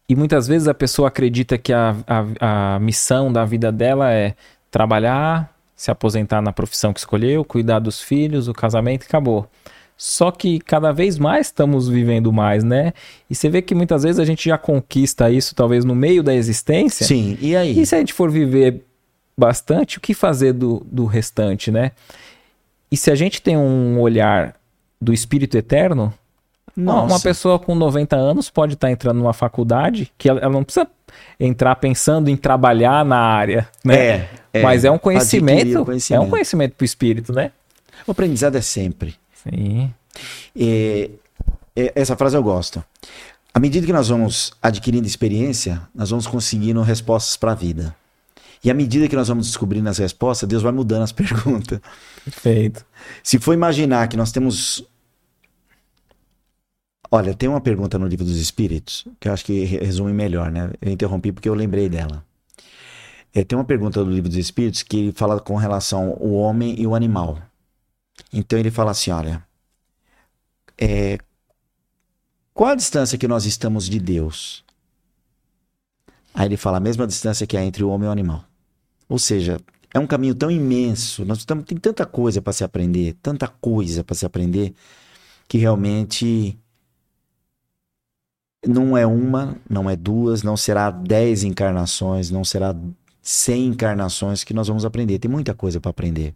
e 0.09 0.15
muitas 0.15 0.47
vezes 0.47 0.69
a 0.69 0.75
pessoa 0.75 1.09
acredita 1.09 1.59
que 1.59 1.73
a, 1.73 1.97
a, 2.07 2.75
a 2.77 2.78
missão 2.78 3.33
da 3.33 3.44
vida 3.44 3.73
dela 3.73 4.12
é 4.12 4.36
trabalhar, 4.73 5.55
se 5.76 5.91
aposentar 5.91 6.41
na 6.41 6.52
profissão 6.52 6.92
que 6.92 6.99
escolheu, 6.99 7.44
cuidar 7.44 7.78
dos 7.78 8.01
filhos, 8.01 8.49
o 8.49 8.55
casamento 8.55 9.05
e 9.05 9.07
acabou. 9.07 9.49
Só 9.97 10.33
que 10.33 10.59
cada 10.59 10.91
vez 10.91 11.18
mais 11.18 11.49
estamos 11.49 11.89
vivendo 11.89 12.33
mais, 12.33 12.65
né? 12.65 12.92
E 13.31 13.34
você 13.34 13.49
vê 13.49 13.62
que 13.62 13.75
muitas 13.75 14.02
vezes 14.02 14.18
a 14.18 14.25
gente 14.25 14.49
já 14.49 14.59
conquista 14.59 15.31
isso, 15.31 15.55
talvez 15.55 15.84
no 15.84 15.94
meio 15.94 16.23
da 16.23 16.34
existência. 16.34 17.07
Sim, 17.07 17.39
e 17.41 17.55
aí? 17.55 17.78
E 17.78 17.86
se 17.86 17.94
a 17.94 17.99
gente 17.99 18.15
for 18.15 18.31
viver 18.31 18.83
bastante, 19.36 19.99
o 19.99 20.01
que 20.01 20.15
fazer 20.15 20.55
do, 20.55 20.84
do 20.91 21.05
restante, 21.05 21.70
né? 21.70 21.92
E 22.91 22.97
se 22.97 23.10
a 23.10 23.15
gente 23.15 23.41
tem 23.41 23.57
um 23.57 24.01
olhar 24.01 24.57
do 25.01 25.12
espírito 25.12 25.57
eterno, 25.57 26.12
Nossa. 26.76 27.15
uma 27.15 27.20
pessoa 27.20 27.59
com 27.59 27.75
90 27.75 28.17
anos 28.17 28.49
pode 28.49 28.75
estar 28.75 28.86
tá 28.86 28.91
entrando 28.91 29.18
numa 29.18 29.33
faculdade 29.33 30.10
que 30.17 30.28
ela, 30.28 30.41
ela, 30.41 30.52
não 30.52 30.65
precisa 30.65 30.86
entrar 31.39 31.76
pensando 31.76 32.31
em 32.31 32.36
trabalhar 32.36 33.05
na 33.05 33.18
área, 33.18 33.68
né? 33.84 33.97
É, 33.97 34.28
é 34.55 34.62
Mas 34.62 34.84
é 34.84 34.91
um 34.91 34.99
conhecimento, 34.99 35.84
conhecimento. 35.84 36.23
é 36.23 36.26
um 36.26 36.31
conhecimento 36.31 36.75
para 36.75 36.84
o 36.84 36.86
espírito, 36.86 37.33
né? 37.33 37.52
O 38.07 38.12
aprendizado 38.12 38.57
é 38.57 38.60
sempre. 38.60 39.15
Sim. 39.34 39.92
E, 40.57 41.10
e, 41.76 41.92
essa 41.94 42.17
frase 42.17 42.36
eu 42.36 42.42
gosto. 42.42 42.83
À 43.55 43.60
medida 43.60 43.86
que 43.86 43.92
nós 43.92 44.09
vamos 44.09 44.52
adquirindo 44.62 45.07
experiência, 45.07 45.83
nós 45.94 46.09
vamos 46.10 46.26
conseguindo 46.26 46.81
respostas 46.81 47.36
para 47.36 47.52
a 47.52 47.55
vida. 47.55 47.94
E 48.65 48.70
à 48.70 48.75
medida 48.75 49.09
que 49.09 49.17
nós 49.17 49.28
vamos 49.28 49.47
descobrindo 49.47 49.89
as 49.89 49.99
respostas, 49.99 50.49
Deus 50.49 50.62
vai 50.62 50.73
mudando 50.73 51.02
as 51.02 51.12
perguntas. 51.12 51.81
Perfeito. 52.25 52.84
Se 53.23 53.39
for 53.39 53.52
imaginar 53.52 54.09
que 54.09 54.17
nós 54.17 54.33
temos. 54.33 54.84
Olha, 57.15 57.34
tem 57.34 57.47
uma 57.47 57.60
pergunta 57.60 57.99
no 57.99 58.07
livro 58.07 58.24
dos 58.24 58.39
Espíritos 58.39 59.07
que 59.20 59.28
eu 59.28 59.34
acho 59.34 59.44
que 59.44 59.65
resume 59.65 60.15
melhor, 60.15 60.50
né? 60.50 60.70
Eu 60.81 60.91
interrompi 60.91 61.31
porque 61.31 61.47
eu 61.47 61.52
lembrei 61.52 61.86
dela. 61.86 62.24
É, 63.34 63.44
tem 63.44 63.57
uma 63.58 63.66
pergunta 63.66 64.02
do 64.02 64.10
livro 64.10 64.31
dos 64.31 64.39
Espíritos 64.39 64.82
que 64.82 65.12
fala 65.12 65.39
com 65.39 65.57
relação 65.57 66.12
ao 66.12 66.31
homem 66.31 66.74
e 66.81 66.86
o 66.86 66.94
animal. 66.94 67.39
Então 68.32 68.58
ele 68.58 68.70
fala 68.70 68.92
assim: 68.92 69.10
olha, 69.10 69.47
é, 70.78 71.18
qual 72.55 72.70
a 72.70 72.74
distância 72.74 73.18
que 73.18 73.28
nós 73.28 73.44
estamos 73.44 73.91
de 73.91 74.00
Deus? 74.00 74.65
Aí 76.32 76.47
ele 76.47 76.57
fala 76.57 76.78
a 76.78 76.81
mesma 76.81 77.07
distância 77.07 77.47
que 77.47 77.58
há 77.58 77.62
entre 77.62 77.84
o 77.84 77.91
homem 77.91 78.07
e 78.07 78.08
o 78.08 78.12
animal. 78.12 78.42
Ou 79.07 79.18
seja, 79.18 79.60
é 79.92 79.99
um 79.99 80.07
caminho 80.07 80.34
tão 80.34 80.50
imenso, 80.50 81.26
nós 81.26 81.41
estamos, 81.41 81.66
tem 81.66 81.76
tanta 81.76 82.07
coisa 82.07 82.41
para 82.41 82.55
se 82.55 82.65
aprender, 82.65 83.18
tanta 83.23 83.47
coisa 83.47 84.02
para 84.02 84.15
se 84.15 84.24
aprender, 84.24 84.74
que 85.47 85.58
realmente 85.58 86.58
não 88.66 88.97
é 88.97 89.07
uma, 89.07 89.57
não 89.68 89.89
é 89.89 89.97
duas, 89.97 90.42
não 90.42 90.57
será 90.57 90.91
dez 90.91 91.42
encarnações, 91.44 92.31
não 92.31 92.44
será 92.44 92.74
cem 93.20 93.66
encarnações 93.66 94.44
que 94.44 94.55
nós 94.55 94.68
vamos 94.68 94.84
aprender. 94.84 95.18
Tem 95.18 95.31
muita 95.31 95.55
coisa 95.55 95.81
para 95.81 95.91
aprender. 95.91 96.34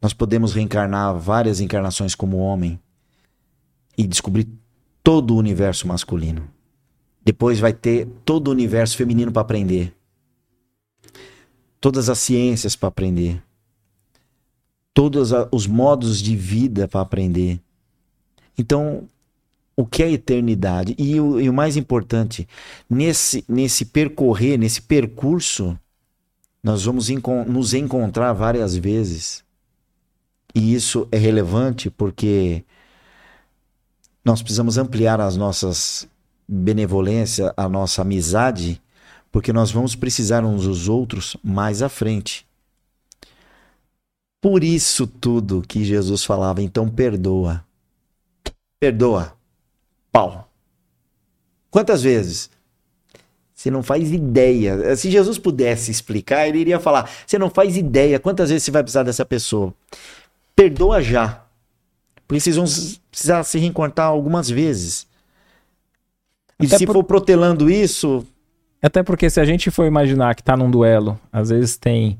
Nós 0.00 0.12
podemos 0.12 0.52
reencarnar 0.52 1.16
várias 1.16 1.60
encarnações 1.60 2.14
como 2.14 2.38
homem 2.38 2.80
e 3.96 4.06
descobrir 4.06 4.48
todo 5.02 5.34
o 5.34 5.38
universo 5.38 5.86
masculino. 5.86 6.48
Depois 7.24 7.60
vai 7.60 7.72
ter 7.72 8.08
todo 8.24 8.48
o 8.48 8.50
universo 8.50 8.96
feminino 8.96 9.30
para 9.30 9.42
aprender 9.42 9.94
todas 11.82 12.08
as 12.08 12.20
ciências 12.20 12.76
para 12.76 12.88
aprender, 12.88 13.42
todos 14.94 15.32
os 15.50 15.66
modos 15.66 16.22
de 16.22 16.36
vida 16.36 16.86
para 16.86 17.00
aprender. 17.00 17.60
Então, 18.56 19.08
o 19.76 19.86
que 19.86 20.02
é 20.02 20.10
eternidade? 20.10 20.94
E 20.98 21.20
o, 21.20 21.40
e 21.40 21.48
o 21.48 21.52
mais 21.52 21.76
importante, 21.76 22.48
nesse, 22.88 23.44
nesse 23.48 23.86
percorrer, 23.86 24.58
nesse 24.58 24.82
percurso, 24.82 25.78
nós 26.62 26.84
vamos 26.84 27.08
nos 27.46 27.74
encontrar 27.74 28.32
várias 28.32 28.76
vezes. 28.76 29.44
E 30.54 30.74
isso 30.74 31.08
é 31.10 31.16
relevante 31.16 31.90
porque 31.90 32.64
nós 34.24 34.42
precisamos 34.42 34.78
ampliar 34.78 35.20
as 35.20 35.36
nossas 35.36 36.06
benevolências, 36.46 37.52
a 37.56 37.68
nossa 37.68 38.02
amizade 38.02 38.80
porque 39.32 39.50
nós 39.50 39.70
vamos 39.72 39.94
precisar 39.96 40.44
uns 40.44 40.64
dos 40.64 40.88
outros 40.90 41.36
mais 41.42 41.80
à 41.80 41.88
frente. 41.88 42.46
Por 44.42 44.62
isso 44.62 45.06
tudo 45.06 45.62
que 45.66 45.82
Jesus 45.82 46.22
falava, 46.22 46.60
então 46.60 46.88
perdoa. 46.88 47.64
Perdoa. 48.78 49.34
Pau. 50.12 50.48
Quantas 51.70 52.02
vezes? 52.02 52.50
Você 53.54 53.70
não 53.70 53.82
faz 53.82 54.12
ideia. 54.12 54.94
Se 54.96 55.10
Jesus 55.10 55.38
pudesse 55.38 55.90
explicar, 55.90 56.46
ele 56.46 56.58
iria 56.58 56.78
falar: 56.78 57.08
você 57.26 57.38
não 57.38 57.48
faz 57.48 57.76
ideia 57.76 58.18
quantas 58.20 58.50
vezes 58.50 58.64
você 58.64 58.70
vai 58.70 58.82
precisar 58.82 59.02
dessa 59.04 59.24
pessoa. 59.24 59.72
Perdoa 60.54 61.00
já. 61.02 61.42
Porque 62.28 62.40
vocês 62.40 62.56
vão 62.56 62.64
precisar 63.10 63.42
se 63.44 63.58
reencontrar 63.58 64.06
algumas 64.08 64.48
vezes. 64.50 65.06
E 66.60 66.66
Até 66.66 66.78
se 66.78 66.86
por- 66.86 66.92
for 66.94 67.04
protelando 67.04 67.70
isso, 67.70 68.24
Até 68.82 69.02
porque 69.02 69.28
se 69.30 69.40
a 69.40 69.44
gente 69.44 69.70
for 69.70 69.86
imaginar 69.86 70.34
que 70.34 70.42
tá 70.42 70.56
num 70.56 70.70
duelo, 70.70 71.18
às 71.32 71.48
vezes 71.50 71.76
tem. 71.76 72.18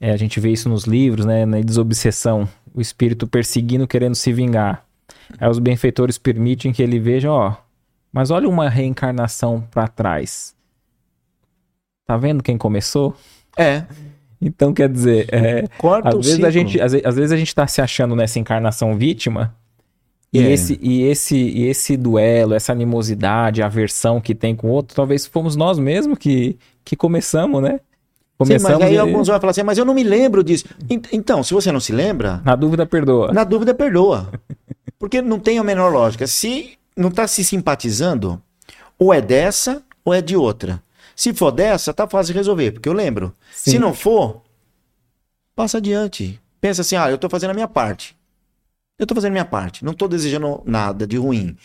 é, 0.00 0.12
a 0.12 0.16
gente 0.16 0.40
vê 0.40 0.50
isso 0.50 0.68
nos 0.68 0.84
livros, 0.84 1.24
né? 1.24 1.44
Na 1.46 1.60
desobsessão, 1.60 2.48
o 2.74 2.80
espírito 2.80 3.26
perseguindo, 3.26 3.86
querendo 3.86 4.14
se 4.14 4.32
vingar. 4.32 4.84
Aí 5.38 5.48
os 5.48 5.58
benfeitores 5.58 6.18
permitem 6.18 6.72
que 6.72 6.82
ele 6.82 6.98
veja, 6.98 7.30
ó. 7.30 7.54
Mas 8.12 8.30
olha 8.30 8.48
uma 8.48 8.68
reencarnação 8.68 9.60
pra 9.70 9.86
trás. 9.86 10.54
Tá 12.06 12.16
vendo 12.16 12.42
quem 12.42 12.56
começou? 12.58 13.14
é. 13.56 13.84
Então, 14.42 14.72
quer 14.72 14.88
dizer, 14.88 15.28
é, 15.30 15.64
às, 16.02 16.14
o 16.14 16.16
vezes 16.16 16.32
ciclo. 16.32 16.46
a 16.46 16.50
gente, 16.50 16.80
às, 16.80 16.94
às 16.94 17.14
vezes 17.14 17.30
a 17.30 17.36
gente 17.36 17.54
tá 17.54 17.66
se 17.66 17.82
achando 17.82 18.16
nessa 18.16 18.38
encarnação 18.38 18.96
vítima. 18.96 19.54
E, 20.32 20.38
É. 20.38 20.50
esse, 20.50 20.78
e, 20.80 21.02
esse, 21.02 21.36
e 21.36 21.66
esse 21.66 21.94
duelo, 21.94 22.54
essa 22.54 22.72
animosidade, 22.72 23.60
a 23.62 23.66
aversão 23.66 24.18
que 24.18 24.34
tem 24.34 24.56
com 24.56 24.68
o 24.68 24.70
outro, 24.70 24.96
talvez 24.96 25.26
fomos 25.26 25.56
nós 25.56 25.78
mesmos 25.78 26.16
que, 26.16 26.56
que 26.82 26.96
começamos, 26.96 27.62
né? 27.62 27.72
Sim, 27.72 27.80
Começamos 28.38 28.78
mas 28.78 28.88
aí 28.88 28.94
e- 28.94 28.98
alguns 28.98 29.28
vão 29.28 29.38
falar 29.38 29.50
assim, 29.50 29.62
mas 29.62 29.76
eu 29.76 29.84
não 29.84 29.92
me 29.92 30.02
lembro 30.02 30.42
disso. 30.42 30.64
Ent- 30.88 31.12
Então, 31.12 31.42
se 31.42 31.52
você 31.52 31.70
não 31.70 31.78
se 31.80 31.92
lembra, 31.92 32.40
Na 32.42 32.56
dúvida, 32.56 32.86
perdoa. 32.86 33.30
na 33.34 33.44
dúvida, 33.44 33.74
perdoa. 33.74 34.30
Porque 35.00 35.22
não 35.22 35.40
tem 35.40 35.58
a 35.58 35.64
menor 35.64 35.90
lógica. 35.90 36.26
Se 36.26 36.78
não 36.94 37.10
tá 37.10 37.26
se 37.26 37.42
simpatizando, 37.42 38.40
ou 38.98 39.12
é 39.14 39.20
dessa 39.20 39.82
ou 40.04 40.12
é 40.12 40.20
de 40.20 40.36
outra. 40.36 40.80
Se 41.16 41.32
for 41.32 41.50
dessa, 41.50 41.92
tá 41.94 42.06
fácil 42.06 42.32
de 42.34 42.38
resolver, 42.38 42.72
porque 42.72 42.88
eu 42.88 42.92
lembro. 42.92 43.34
Sim. 43.50 43.72
Se 43.72 43.78
não 43.78 43.94
for, 43.94 44.42
passa 45.56 45.78
adiante. 45.78 46.38
Pensa 46.60 46.82
assim, 46.82 46.96
ah, 46.96 47.10
eu 47.10 47.16
tô 47.16 47.30
fazendo 47.30 47.50
a 47.50 47.54
minha 47.54 47.66
parte. 47.66 48.14
Eu 48.98 49.06
tô 49.06 49.14
fazendo 49.14 49.30
a 49.30 49.32
minha 49.32 49.44
parte. 49.44 49.82
Não 49.82 49.94
tô 49.94 50.06
desejando 50.06 50.62
nada 50.66 51.06
de 51.06 51.16
ruim. 51.16 51.56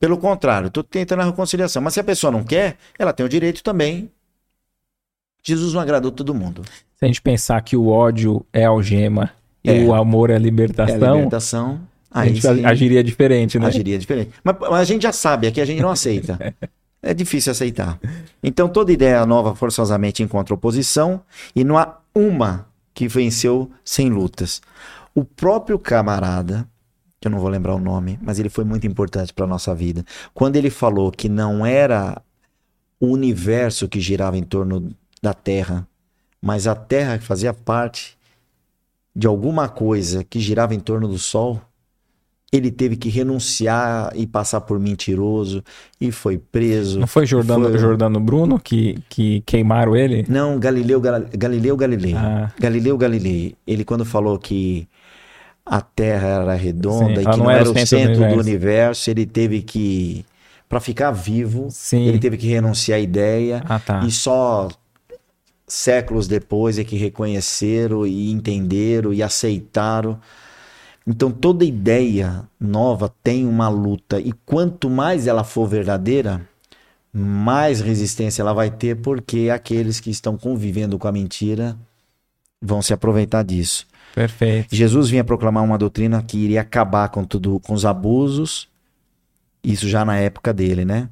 Pelo 0.00 0.18
contrário, 0.18 0.68
tô 0.68 0.82
tentando 0.82 1.22
a 1.22 1.24
reconciliação. 1.24 1.80
Mas 1.80 1.94
se 1.94 2.00
a 2.00 2.04
pessoa 2.04 2.32
não 2.32 2.42
quer, 2.42 2.76
ela 2.98 3.12
tem 3.12 3.24
o 3.24 3.28
direito 3.28 3.62
também. 3.62 4.10
Jesus 5.44 5.72
não 5.72 5.80
agradou 5.80 6.10
todo 6.10 6.34
mundo. 6.34 6.62
Se 6.96 7.04
a 7.04 7.06
gente 7.06 7.22
pensar 7.22 7.60
que 7.62 7.76
o 7.76 7.88
ódio 7.88 8.44
é 8.52 8.64
algema 8.64 9.30
É. 9.64 9.76
e 9.76 9.84
o 9.84 9.94
amor 9.94 10.30
é 10.30 10.32
É 10.32 10.36
a 10.36 10.38
libertação, 10.40 11.78
a 12.12 12.26
gente 12.26 12.42
sim, 12.42 12.64
agiria 12.64 13.02
diferente, 13.02 13.58
né? 13.58 13.66
agiria 13.66 13.98
diferente. 13.98 14.30
Mas, 14.44 14.56
mas 14.60 14.74
a 14.74 14.84
gente 14.84 15.02
já 15.02 15.12
sabe, 15.12 15.46
aqui 15.46 15.60
a 15.60 15.64
gente 15.64 15.80
não 15.80 15.90
aceita. 15.90 16.38
É 17.04 17.12
difícil 17.12 17.50
aceitar. 17.50 17.98
Então 18.40 18.68
toda 18.68 18.92
ideia 18.92 19.26
nova 19.26 19.56
forçosamente 19.56 20.22
encontra 20.22 20.54
oposição 20.54 21.20
e 21.52 21.64
não 21.64 21.76
há 21.76 21.98
uma 22.14 22.68
que 22.94 23.08
venceu 23.08 23.68
sem 23.84 24.08
lutas. 24.08 24.62
O 25.12 25.24
próprio 25.24 25.80
camarada, 25.80 26.64
que 27.20 27.26
eu 27.26 27.32
não 27.32 27.40
vou 27.40 27.48
lembrar 27.48 27.74
o 27.74 27.80
nome, 27.80 28.20
mas 28.22 28.38
ele 28.38 28.48
foi 28.48 28.62
muito 28.62 28.86
importante 28.86 29.34
para 29.34 29.48
nossa 29.48 29.74
vida. 29.74 30.04
Quando 30.32 30.54
ele 30.54 30.70
falou 30.70 31.10
que 31.10 31.28
não 31.28 31.66
era 31.66 32.22
o 33.00 33.08
universo 33.08 33.88
que 33.88 34.00
girava 34.00 34.38
em 34.38 34.44
torno 34.44 34.94
da 35.20 35.34
Terra, 35.34 35.88
mas 36.40 36.68
a 36.68 36.74
Terra 36.76 37.18
que 37.18 37.24
fazia 37.24 37.52
parte 37.52 38.16
de 39.14 39.26
alguma 39.26 39.68
coisa 39.68 40.22
que 40.22 40.38
girava 40.38 40.72
em 40.72 40.80
torno 40.80 41.08
do 41.08 41.18
Sol, 41.18 41.60
ele 42.52 42.70
teve 42.70 42.96
que 42.96 43.08
renunciar 43.08 44.12
e 44.14 44.26
passar 44.26 44.60
por 44.60 44.78
mentiroso 44.78 45.64
e 45.98 46.12
foi 46.12 46.36
preso. 46.36 47.00
Não 47.00 47.06
foi 47.06 47.24
Jordano, 47.24 47.70
Foi. 47.70 47.78
Jordano 47.78 48.20
Bruno 48.20 48.58
que, 48.60 48.98
que 49.08 49.40
queimaram 49.46 49.96
ele? 49.96 50.26
Não, 50.28 50.58
Galileu, 50.58 51.00
Gal- 51.00 51.24
Galileu 51.32 51.76
Galilei. 51.78 52.14
Ah. 52.14 52.52
Galileu 52.60 52.98
Galilei. 52.98 53.54
Ele 53.66 53.84
quando 53.84 54.04
falou 54.04 54.38
que 54.38 54.86
a 55.64 55.80
Terra 55.80 56.26
era 56.28 56.54
redonda 56.54 57.14
Sim, 57.14 57.20
e 57.22 57.24
que 57.24 57.38
não 57.38 57.44
não, 57.44 57.50
era 57.50 57.60
era 57.60 57.70
o 57.70 57.72
centro 57.72 57.84
do 57.84 57.86
centro 57.88 58.14
do 58.14 58.20
universo. 58.24 58.40
universo, 58.40 59.10
ele 59.10 59.24
teve 59.26 59.62
que 59.62 60.24
para 60.68 60.80
ficar 60.80 61.10
vivo, 61.10 61.68
Sim. 61.70 62.06
ele 62.06 62.18
teve 62.18 62.36
que 62.36 62.46
renunciar 62.48 62.98
à 62.98 63.00
ideia 63.00 63.62
Ah, 63.66 63.78
tá. 63.78 64.02
e 64.06 64.10
só 64.10 64.68
séculos 65.66 66.26
depois 66.28 66.78
é 66.78 66.84
que 66.84 66.96
reconheceram 66.96 68.06
e 68.06 68.30
entenderam 68.30 69.12
e 69.12 69.22
aceitaram. 69.22 70.18
Então 71.06 71.30
toda 71.30 71.64
ideia 71.64 72.44
nova 72.58 73.12
tem 73.22 73.46
uma 73.46 73.68
luta 73.68 74.20
e 74.20 74.32
quanto 74.46 74.88
mais 74.88 75.26
ela 75.26 75.42
for 75.42 75.66
verdadeira, 75.66 76.46
mais 77.12 77.80
resistência 77.80 78.42
ela 78.42 78.52
vai 78.52 78.70
ter 78.70 78.96
porque 78.96 79.50
aqueles 79.50 79.98
que 79.98 80.10
estão 80.10 80.36
convivendo 80.36 80.98
com 80.98 81.08
a 81.08 81.12
mentira 81.12 81.76
vão 82.60 82.80
se 82.80 82.92
aproveitar 82.92 83.42
disso. 83.42 83.86
Perfeito. 84.14 84.74
Jesus 84.74 85.08
vinha 85.08 85.24
proclamar 85.24 85.64
uma 85.64 85.78
doutrina 85.78 86.22
que 86.22 86.38
iria 86.38 86.60
acabar 86.60 87.08
com 87.08 87.24
tudo, 87.24 87.58
com 87.60 87.74
os 87.74 87.84
abusos, 87.84 88.68
isso 89.64 89.88
já 89.88 90.04
na 90.04 90.18
época 90.18 90.52
dele, 90.52 90.84
né? 90.84 91.08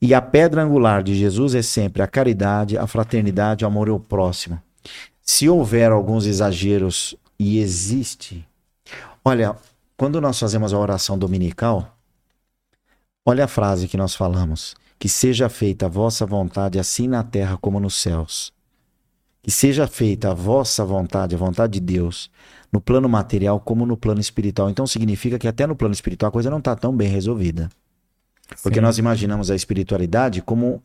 E 0.00 0.12
a 0.12 0.20
pedra 0.20 0.62
angular 0.62 1.02
de 1.02 1.14
Jesus 1.14 1.54
é 1.54 1.62
sempre 1.62 2.02
a 2.02 2.06
caridade, 2.06 2.76
a 2.76 2.86
fraternidade, 2.86 3.64
o 3.64 3.68
amor 3.68 3.88
ao 3.88 4.00
próximo. 4.00 4.60
Se 5.22 5.48
houver 5.48 5.90
alguns 5.90 6.26
exageros, 6.26 7.16
e 7.38 7.58
existe. 7.58 8.46
Olha, 9.28 9.56
quando 9.96 10.20
nós 10.20 10.38
fazemos 10.38 10.72
a 10.72 10.78
oração 10.78 11.18
dominical, 11.18 11.98
olha 13.24 13.46
a 13.46 13.48
frase 13.48 13.88
que 13.88 13.96
nós 13.96 14.14
falamos: 14.14 14.76
que 15.00 15.08
seja 15.08 15.48
feita 15.48 15.86
a 15.86 15.88
vossa 15.88 16.24
vontade, 16.24 16.78
assim 16.78 17.08
na 17.08 17.24
terra 17.24 17.58
como 17.60 17.80
nos 17.80 17.96
céus. 17.96 18.52
Que 19.42 19.50
seja 19.50 19.88
feita 19.88 20.30
a 20.30 20.34
vossa 20.34 20.84
vontade, 20.84 21.34
a 21.34 21.38
vontade 21.38 21.72
de 21.72 21.80
Deus, 21.80 22.30
no 22.72 22.80
plano 22.80 23.08
material 23.08 23.58
como 23.58 23.84
no 23.84 23.96
plano 23.96 24.20
espiritual. 24.20 24.70
Então 24.70 24.86
significa 24.86 25.40
que 25.40 25.48
até 25.48 25.66
no 25.66 25.74
plano 25.74 25.92
espiritual 25.92 26.28
a 26.28 26.32
coisa 26.32 26.48
não 26.48 26.58
está 26.58 26.76
tão 26.76 26.96
bem 26.96 27.08
resolvida. 27.08 27.68
Porque 28.62 28.78
Sim. 28.78 28.82
nós 28.82 28.96
imaginamos 28.96 29.50
a 29.50 29.56
espiritualidade 29.56 30.40
como 30.40 30.80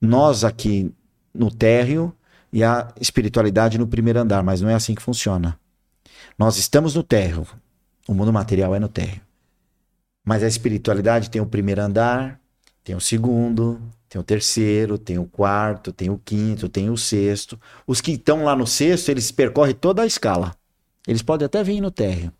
nós 0.00 0.42
aqui 0.42 0.92
no 1.32 1.48
térreo 1.48 2.12
e 2.52 2.64
a 2.64 2.92
espiritualidade 3.00 3.78
no 3.78 3.86
primeiro 3.86 4.18
andar, 4.18 4.42
mas 4.42 4.60
não 4.60 4.68
é 4.68 4.74
assim 4.74 4.96
que 4.96 5.02
funciona. 5.02 5.56
Nós 6.38 6.58
estamos 6.58 6.94
no 6.94 7.02
térreo, 7.02 7.46
o 8.06 8.12
mundo 8.12 8.32
material 8.32 8.74
é 8.74 8.80
no 8.80 8.88
térreo. 8.88 9.22
Mas 10.24 10.42
a 10.42 10.48
espiritualidade 10.48 11.30
tem 11.30 11.40
o 11.40 11.46
primeiro 11.46 11.80
andar, 11.80 12.40
tem 12.84 12.94
o 12.94 13.00
segundo, 13.00 13.80
tem 14.08 14.20
o 14.20 14.24
terceiro, 14.24 14.98
tem 14.98 15.18
o 15.18 15.24
quarto, 15.24 15.92
tem 15.92 16.10
o 16.10 16.18
quinto, 16.18 16.68
tem 16.68 16.90
o 16.90 16.96
sexto. 16.96 17.58
Os 17.86 18.00
que 18.00 18.12
estão 18.12 18.44
lá 18.44 18.54
no 18.54 18.66
sexto, 18.66 19.08
eles 19.08 19.30
percorrem 19.30 19.74
toda 19.74 20.02
a 20.02 20.06
escala. 20.06 20.54
Eles 21.06 21.22
podem 21.22 21.46
até 21.46 21.62
vir 21.62 21.80
no 21.80 21.90
térreo. 21.90 22.32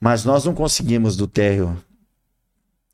Mas 0.00 0.24
nós 0.24 0.44
não 0.44 0.54
conseguimos 0.54 1.16
do 1.16 1.26
térreo 1.26 1.76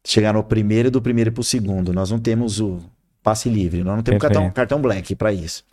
chegar 0.05 0.33
no 0.33 0.43
primeiro 0.43 0.89
e 0.89 0.91
do 0.91 1.03
primeiro 1.03 1.33
para 1.33 1.41
o 1.41 1.45
segundo. 1.45 1.93
Nós 1.93 2.11
não 2.11 2.19
temos 2.19 2.61
o 2.61 2.81
passe 3.23 3.49
livre, 3.49 3.85
nós 3.85 3.97
não 3.97 4.03
temos 4.03 4.21
Perfeito. 4.21 4.41
cartão, 4.41 4.55
cartão 4.55 4.83
black 4.83 5.15
para 5.15 5.33
isso. 5.33 5.65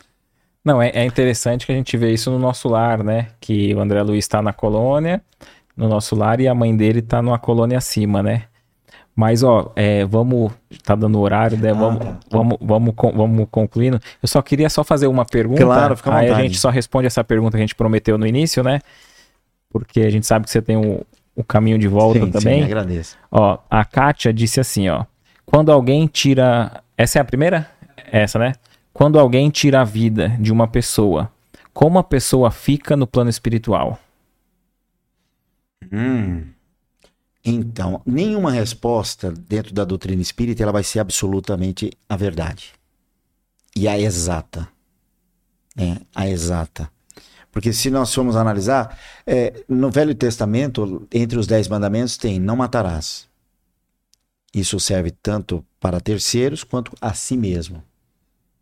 Não, 0.64 0.82
é, 0.82 0.90
é 0.90 1.04
interessante 1.04 1.64
que 1.64 1.72
a 1.72 1.74
gente 1.74 1.96
vê 1.96 2.12
isso 2.12 2.30
no 2.30 2.38
nosso 2.38 2.68
lar, 2.68 3.02
né? 3.02 3.28
Que 3.40 3.74
o 3.74 3.80
André 3.80 4.02
Luiz 4.02 4.24
está 4.24 4.42
na 4.42 4.52
colônia, 4.52 5.22
no 5.76 5.88
nosso 5.88 6.14
lar, 6.14 6.40
e 6.40 6.48
a 6.48 6.54
mãe 6.54 6.76
dele 6.76 7.00
tá 7.00 7.22
numa 7.22 7.38
colônia 7.38 7.78
acima, 7.78 8.22
né? 8.22 8.44
Mas, 9.18 9.42
ó, 9.42 9.72
é, 9.74 10.04
vamos. 10.04 10.52
Tá 10.84 10.94
dando 10.94 11.18
horário, 11.18 11.58
né? 11.58 11.70
Ah, 11.70 11.74
vamos, 11.74 11.98
tá. 11.98 12.18
vamos, 12.30 12.56
vamos, 12.60 12.94
vamos 12.96 13.48
concluindo. 13.50 13.98
Eu 14.22 14.28
só 14.28 14.40
queria 14.40 14.70
só 14.70 14.84
fazer 14.84 15.08
uma 15.08 15.24
pergunta. 15.24 15.64
Claro, 15.64 15.96
fica 15.96 16.14
Aí 16.14 16.26
a 16.26 16.30
vontade. 16.30 16.46
gente 16.46 16.58
só 16.60 16.70
responde 16.70 17.08
essa 17.08 17.24
pergunta 17.24 17.56
que 17.56 17.56
a 17.56 17.66
gente 17.66 17.74
prometeu 17.74 18.16
no 18.16 18.24
início, 18.24 18.62
né? 18.62 18.78
Porque 19.70 20.02
a 20.02 20.10
gente 20.10 20.24
sabe 20.24 20.44
que 20.44 20.52
você 20.52 20.62
tem 20.62 20.76
o, 20.76 21.04
o 21.34 21.42
caminho 21.42 21.78
de 21.78 21.88
volta 21.88 22.20
Sim, 22.20 22.30
também. 22.30 22.60
sim, 22.60 22.66
agradeço. 22.66 23.16
Ó, 23.28 23.58
a 23.68 23.84
Kátia 23.84 24.32
disse 24.32 24.60
assim, 24.60 24.88
ó. 24.88 25.04
Quando 25.44 25.72
alguém 25.72 26.06
tira. 26.06 26.80
Essa 26.96 27.18
é 27.18 27.22
a 27.22 27.24
primeira? 27.24 27.68
Essa, 28.12 28.38
né? 28.38 28.52
Quando 28.98 29.16
alguém 29.16 29.48
tira 29.48 29.80
a 29.80 29.84
vida 29.84 30.36
de 30.40 30.52
uma 30.52 30.66
pessoa, 30.66 31.32
como 31.72 32.00
a 32.00 32.02
pessoa 32.02 32.50
fica 32.50 32.96
no 32.96 33.06
plano 33.06 33.30
espiritual? 33.30 33.96
Hum. 35.92 36.48
Então, 37.44 38.02
nenhuma 38.04 38.50
resposta 38.50 39.30
dentro 39.30 39.72
da 39.72 39.84
doutrina 39.84 40.20
espírita 40.20 40.64
ela 40.64 40.72
vai 40.72 40.82
ser 40.82 40.98
absolutamente 40.98 41.92
a 42.08 42.16
verdade. 42.16 42.72
E 43.76 43.86
a 43.86 43.96
exata. 43.96 44.68
É, 45.76 46.00
a 46.12 46.28
exata. 46.28 46.90
Porque 47.52 47.72
se 47.72 47.90
nós 47.90 48.12
formos 48.12 48.34
analisar, 48.34 48.98
é, 49.24 49.62
no 49.68 49.92
Velho 49.92 50.12
Testamento, 50.12 51.06
entre 51.14 51.38
os 51.38 51.46
dez 51.46 51.68
mandamentos, 51.68 52.16
tem 52.16 52.40
não 52.40 52.56
matarás. 52.56 53.28
Isso 54.52 54.80
serve 54.80 55.12
tanto 55.12 55.64
para 55.78 56.00
terceiros 56.00 56.64
quanto 56.64 56.90
a 57.00 57.14
si 57.14 57.36
mesmo. 57.36 57.80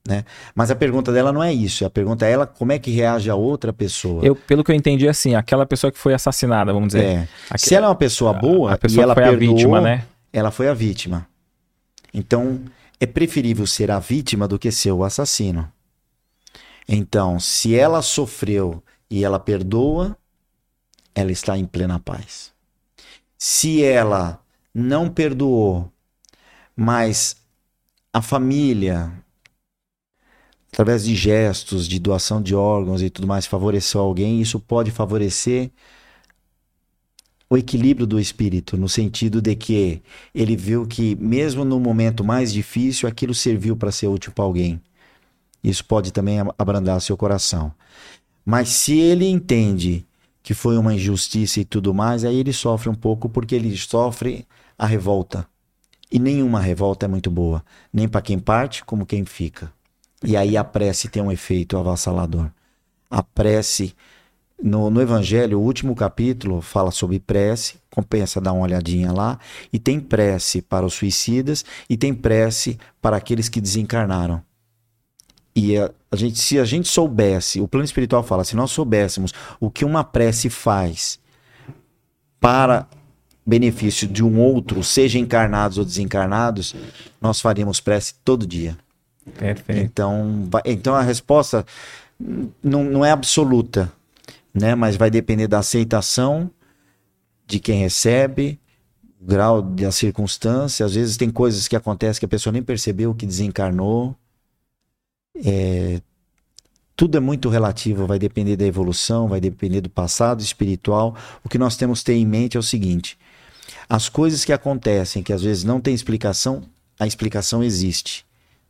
Né? 0.06 0.24
Mas 0.54 0.70
a 0.70 0.76
pergunta 0.76 1.12
dela 1.12 1.32
não 1.32 1.42
é 1.42 1.52
isso. 1.52 1.84
A 1.84 1.90
pergunta 1.90 2.24
é 2.24 2.30
ela 2.30 2.46
como 2.46 2.70
é 2.72 2.78
que 2.78 2.90
reage 2.90 3.28
a 3.28 3.34
outra 3.34 3.72
pessoa. 3.72 4.24
Eu, 4.24 4.36
pelo 4.36 4.62
que 4.62 4.70
eu 4.70 4.76
entendi, 4.76 5.08
assim, 5.08 5.34
aquela 5.34 5.66
pessoa 5.66 5.90
que 5.90 5.98
foi 5.98 6.14
assassinada, 6.14 6.72
vamos 6.72 6.88
dizer. 6.88 7.04
É. 7.04 7.28
Se 7.56 7.74
ela 7.74 7.86
é 7.86 7.88
uma 7.88 7.94
pessoa 7.96 8.32
boa, 8.32 8.70
a, 8.70 8.74
a 8.74 8.78
pessoa 8.78 9.00
e 9.00 9.02
ela 9.02 9.14
foi 9.14 9.24
perdoou, 9.24 9.50
a 9.50 9.54
vítima, 9.54 9.80
né? 9.80 10.04
Ela 10.32 10.50
foi 10.50 10.68
a 10.68 10.74
vítima. 10.74 11.26
Então, 12.14 12.60
é 13.00 13.06
preferível 13.06 13.66
ser 13.66 13.90
a 13.90 13.98
vítima 13.98 14.46
do 14.46 14.58
que 14.58 14.70
ser 14.70 14.92
o 14.92 15.02
assassino. 15.02 15.70
Então, 16.88 17.40
se 17.40 17.74
ela 17.74 18.00
sofreu 18.00 18.82
e 19.10 19.24
ela 19.24 19.40
perdoa, 19.40 20.16
ela 21.14 21.32
está 21.32 21.58
em 21.58 21.64
plena 21.64 21.98
paz. 21.98 22.52
Se 23.36 23.82
ela 23.82 24.40
não 24.72 25.08
perdoou, 25.08 25.90
mas 26.76 27.36
a 28.12 28.22
família, 28.22 29.12
através 30.76 31.04
de 31.04 31.16
gestos, 31.16 31.88
de 31.88 31.98
doação 31.98 32.42
de 32.42 32.54
órgãos 32.54 33.00
e 33.00 33.08
tudo 33.08 33.26
mais, 33.26 33.46
favoreceu 33.46 33.98
alguém, 33.98 34.42
isso 34.42 34.60
pode 34.60 34.90
favorecer 34.90 35.70
o 37.48 37.56
equilíbrio 37.56 38.06
do 38.06 38.20
espírito, 38.20 38.76
no 38.76 38.86
sentido 38.86 39.40
de 39.40 39.56
que 39.56 40.02
ele 40.34 40.54
viu 40.54 40.86
que, 40.86 41.16
mesmo 41.16 41.64
no 41.64 41.80
momento 41.80 42.22
mais 42.22 42.52
difícil, 42.52 43.08
aquilo 43.08 43.32
serviu 43.32 43.74
para 43.74 43.90
ser 43.90 44.08
útil 44.08 44.32
para 44.32 44.44
alguém. 44.44 44.78
Isso 45.64 45.82
pode 45.82 46.12
também 46.12 46.40
abrandar 46.58 47.00
seu 47.00 47.16
coração. 47.16 47.72
Mas 48.44 48.68
se 48.68 48.98
ele 48.98 49.26
entende 49.26 50.04
que 50.42 50.52
foi 50.52 50.76
uma 50.76 50.92
injustiça 50.92 51.58
e 51.58 51.64
tudo 51.64 51.94
mais, 51.94 52.22
aí 52.22 52.36
ele 52.36 52.52
sofre 52.52 52.90
um 52.90 52.94
pouco 52.94 53.30
porque 53.30 53.54
ele 53.54 53.74
sofre 53.78 54.46
a 54.76 54.84
revolta. 54.84 55.48
E 56.12 56.18
nenhuma 56.18 56.60
revolta 56.60 57.06
é 57.06 57.08
muito 57.08 57.30
boa, 57.30 57.64
nem 57.90 58.06
para 58.06 58.20
quem 58.20 58.38
parte 58.38 58.84
como 58.84 59.06
quem 59.06 59.24
fica. 59.24 59.74
E 60.24 60.36
aí 60.36 60.56
a 60.56 60.64
prece 60.64 61.08
tem 61.08 61.22
um 61.22 61.30
efeito 61.30 61.76
avassalador. 61.76 62.50
A 63.10 63.22
prece 63.22 63.94
no, 64.62 64.88
no 64.88 65.02
Evangelho, 65.02 65.60
o 65.60 65.62
último 65.62 65.94
capítulo 65.94 66.62
fala 66.62 66.90
sobre 66.90 67.20
prece, 67.20 67.74
compensa 67.90 68.40
dar 68.40 68.52
uma 68.52 68.62
olhadinha 68.62 69.12
lá, 69.12 69.38
e 69.72 69.78
tem 69.78 70.00
prece 70.00 70.62
para 70.62 70.86
os 70.86 70.94
suicidas 70.94 71.64
e 71.88 71.96
tem 71.96 72.14
prece 72.14 72.78
para 73.00 73.16
aqueles 73.16 73.48
que 73.48 73.60
desencarnaram. 73.60 74.42
E 75.54 75.76
a, 75.76 75.90
a 76.10 76.16
gente, 76.16 76.38
se 76.38 76.58
a 76.58 76.64
gente 76.64 76.88
soubesse, 76.88 77.60
o 77.60 77.68
plano 77.68 77.84
espiritual 77.84 78.22
fala, 78.22 78.44
se 78.44 78.56
nós 78.56 78.70
soubéssemos 78.70 79.32
o 79.60 79.70
que 79.70 79.84
uma 79.84 80.02
prece 80.02 80.48
faz 80.48 81.18
para 82.40 82.86
benefício 83.44 84.08
de 84.08 84.24
um 84.24 84.40
outro, 84.40 84.82
seja 84.82 85.18
encarnados 85.18 85.78
ou 85.78 85.84
desencarnados, 85.84 86.74
nós 87.20 87.40
faríamos 87.40 87.80
prece 87.80 88.14
todo 88.24 88.46
dia. 88.46 88.76
Perfeito. 89.38 89.80
Então, 89.80 90.48
então 90.64 90.94
a 90.94 91.02
resposta 91.02 91.64
não, 92.62 92.84
não 92.84 93.04
é 93.04 93.10
absoluta 93.10 93.92
né? 94.56 94.74
Mas 94.74 94.96
vai 94.96 95.10
depender 95.10 95.46
da 95.46 95.58
aceitação 95.58 96.50
de 97.46 97.60
quem 97.60 97.80
recebe, 97.80 98.58
o 99.20 99.26
grau 99.26 99.60
da 99.60 99.92
circunstância. 99.92 100.86
Às 100.86 100.94
vezes 100.94 101.16
tem 101.16 101.30
coisas 101.30 101.68
que 101.68 101.76
acontecem 101.76 102.18
que 102.18 102.24
a 102.24 102.28
pessoa 102.28 102.52
nem 102.52 102.62
percebeu 102.62 103.14
que 103.14 103.26
desencarnou. 103.26 104.16
É, 105.44 106.00
tudo 106.96 107.18
é 107.18 107.20
muito 107.20 107.50
relativo, 107.50 108.06
vai 108.06 108.18
depender 108.18 108.56
da 108.56 108.64
evolução, 108.64 109.28
vai 109.28 109.38
depender 109.38 109.82
do 109.82 109.90
passado 109.90 110.40
espiritual. 110.40 111.14
O 111.44 111.48
que 111.48 111.58
nós 111.58 111.76
temos 111.76 112.00
que 112.00 112.06
ter 112.06 112.14
em 112.14 112.26
mente 112.26 112.56
é 112.56 112.60
o 112.60 112.62
seguinte: 112.62 113.18
as 113.86 114.08
coisas 114.08 114.44
que 114.44 114.52
acontecem, 114.52 115.22
que 115.22 115.34
às 115.34 115.42
vezes 115.42 115.62
não 115.62 115.80
tem 115.80 115.94
explicação, 115.94 116.62
a 116.98 117.06
explicação 117.06 117.62
existe. 117.62 118.24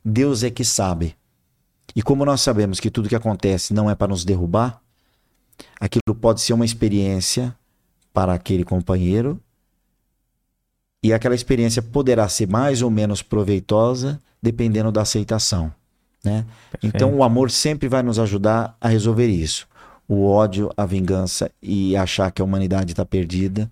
Deus 0.08 0.42
é 0.42 0.50
que 0.50 0.64
sabe. 0.64 1.16
E 1.94 2.02
como 2.02 2.24
nós 2.24 2.40
sabemos 2.40 2.78
que 2.78 2.90
tudo 2.90 3.08
que 3.08 3.16
acontece 3.16 3.74
não 3.74 3.90
é 3.90 3.94
para 3.94 4.08
nos 4.08 4.24
derrubar, 4.24 4.80
Aquilo 5.80 6.14
pode 6.20 6.40
ser 6.40 6.52
uma 6.52 6.64
experiência 6.64 7.54
para 8.12 8.34
aquele 8.34 8.64
companheiro 8.64 9.40
e 11.02 11.12
aquela 11.12 11.34
experiência 11.34 11.82
poderá 11.82 12.28
ser 12.28 12.48
mais 12.48 12.82
ou 12.82 12.90
menos 12.90 13.22
proveitosa 13.22 14.20
dependendo 14.42 14.90
da 14.90 15.02
aceitação, 15.02 15.72
né? 16.24 16.44
Então 16.82 17.14
o 17.14 17.22
amor 17.22 17.50
sempre 17.50 17.88
vai 17.88 18.02
nos 18.02 18.18
ajudar 18.18 18.76
a 18.80 18.88
resolver 18.88 19.28
isso. 19.28 19.66
O 20.08 20.26
ódio, 20.26 20.70
a 20.76 20.86
vingança 20.86 21.50
e 21.60 21.96
achar 21.96 22.30
que 22.30 22.40
a 22.40 22.44
humanidade 22.44 22.92
está 22.92 23.04
perdida 23.04 23.70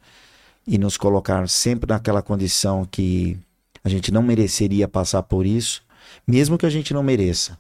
e 0.67 0.79
nos 0.79 0.97
colocar 0.97 1.49
sempre 1.49 1.89
naquela 1.89 2.23
condição 2.23 2.85
que 2.85 3.39
a 3.83 3.89
gente 3.89 4.11
não 4.11 4.23
mereceria 4.23 4.89
passar 4.89 5.23
por 5.23 5.47
isso, 5.47 5.83
mesmo 6.27 6.59
que 6.59 6.67
a 6.67 6.71
gente 6.71 6.95
não 6.95 7.03
mereça. 7.03 7.59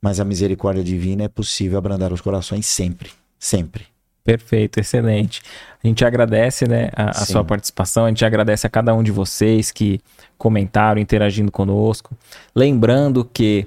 Mas 0.00 0.20
a 0.20 0.24
misericórdia 0.24 0.84
divina 0.84 1.24
é 1.24 1.28
possível 1.28 1.78
abrandar 1.78 2.12
os 2.12 2.20
corações 2.20 2.66
sempre 2.66 3.10
sempre. 3.44 3.84
Perfeito, 4.24 4.80
excelente. 4.80 5.42
A 5.82 5.86
gente 5.86 6.02
agradece 6.02 6.66
né, 6.66 6.88
a, 6.96 7.10
a, 7.10 7.26
sua 7.26 7.44
participação, 7.44 8.06
a 8.06 8.08
gente 8.08 8.24
agradece 8.24 8.66
a 8.66 8.70
cada 8.70 8.94
um 8.94 9.02
de 9.02 9.12
vocês 9.12 9.70
que 9.70 10.00
comentaram, 10.38 10.98
interagindo 10.98 11.52
conosco. 11.52 12.16
Lembrando 12.54 13.22
que 13.22 13.66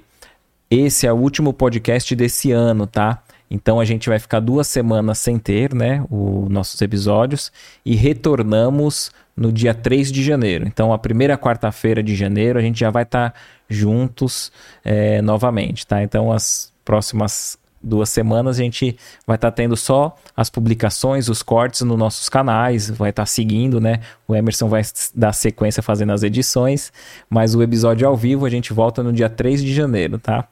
esse 0.70 1.06
é 1.06 1.14
o 1.14 1.16
último 1.16 1.54
podcast 1.54 2.16
desse 2.16 2.52
ano, 2.52 2.88
tá? 2.88 3.22
Então 3.52 3.80
a 3.80 3.86
gente 3.86 4.10
vai 4.10 4.18
ficar 4.18 4.40
duas 4.40 4.68
semanas 4.68 5.20
sem 5.20 5.38
ter 5.38 5.76
né, 5.76 6.04
os 6.10 6.50
nossos 6.50 6.82
episódios 6.82 7.52
e 7.86 7.96
retornamos 7.96 9.12
no 9.38 9.52
dia 9.52 9.74
3 9.74 10.12
de 10.12 10.24
janeiro. 10.24 10.68
Então 10.68 10.92
a 10.92 10.98
primeira 10.98 11.38
quarta-feira 11.38 12.02
de 12.02 12.16
janeiro 12.16 12.58
a 12.58 12.62
gente 12.62 12.80
já 12.80 12.90
vai 12.90 13.04
estar 13.04 13.30
tá 13.30 13.40
juntos 13.70 14.52
é, 14.84 15.22
novamente, 15.22 15.86
tá? 15.86 16.02
Então 16.02 16.32
as 16.32 16.74
próximas 16.84 17.58
duas 17.82 18.10
semanas 18.10 18.60
a 18.60 18.64
gente 18.64 18.98
vai 19.26 19.36
estar 19.36 19.52
tá 19.52 19.56
tendo 19.56 19.78
só 19.78 20.16
as 20.36 20.50
publicações, 20.50 21.30
os 21.30 21.44
cortes 21.44 21.82
nos 21.82 21.98
nossos 21.98 22.28
canais, 22.28 22.90
vai 22.90 23.12
estar 23.12 23.24
tá 23.24 23.28
seguindo, 23.28 23.80
né? 23.80 24.00
O 24.28 24.36
Emerson 24.36 24.68
vai 24.68 24.82
dar 25.14 25.34
sequência 25.34 25.84
fazendo 25.84 26.12
as 26.12 26.24
edições, 26.24 26.92
mas 27.30 27.54
o 27.54 27.62
episódio 27.62 28.08
ao 28.08 28.18
vivo 28.18 28.46
a 28.46 28.50
gente 28.50 28.74
volta 28.74 29.04
no 29.04 29.14
dia 29.14 29.30
3 29.30 29.64
de 29.64 29.74
janeiro, 29.74 30.18
tá? 30.18 30.48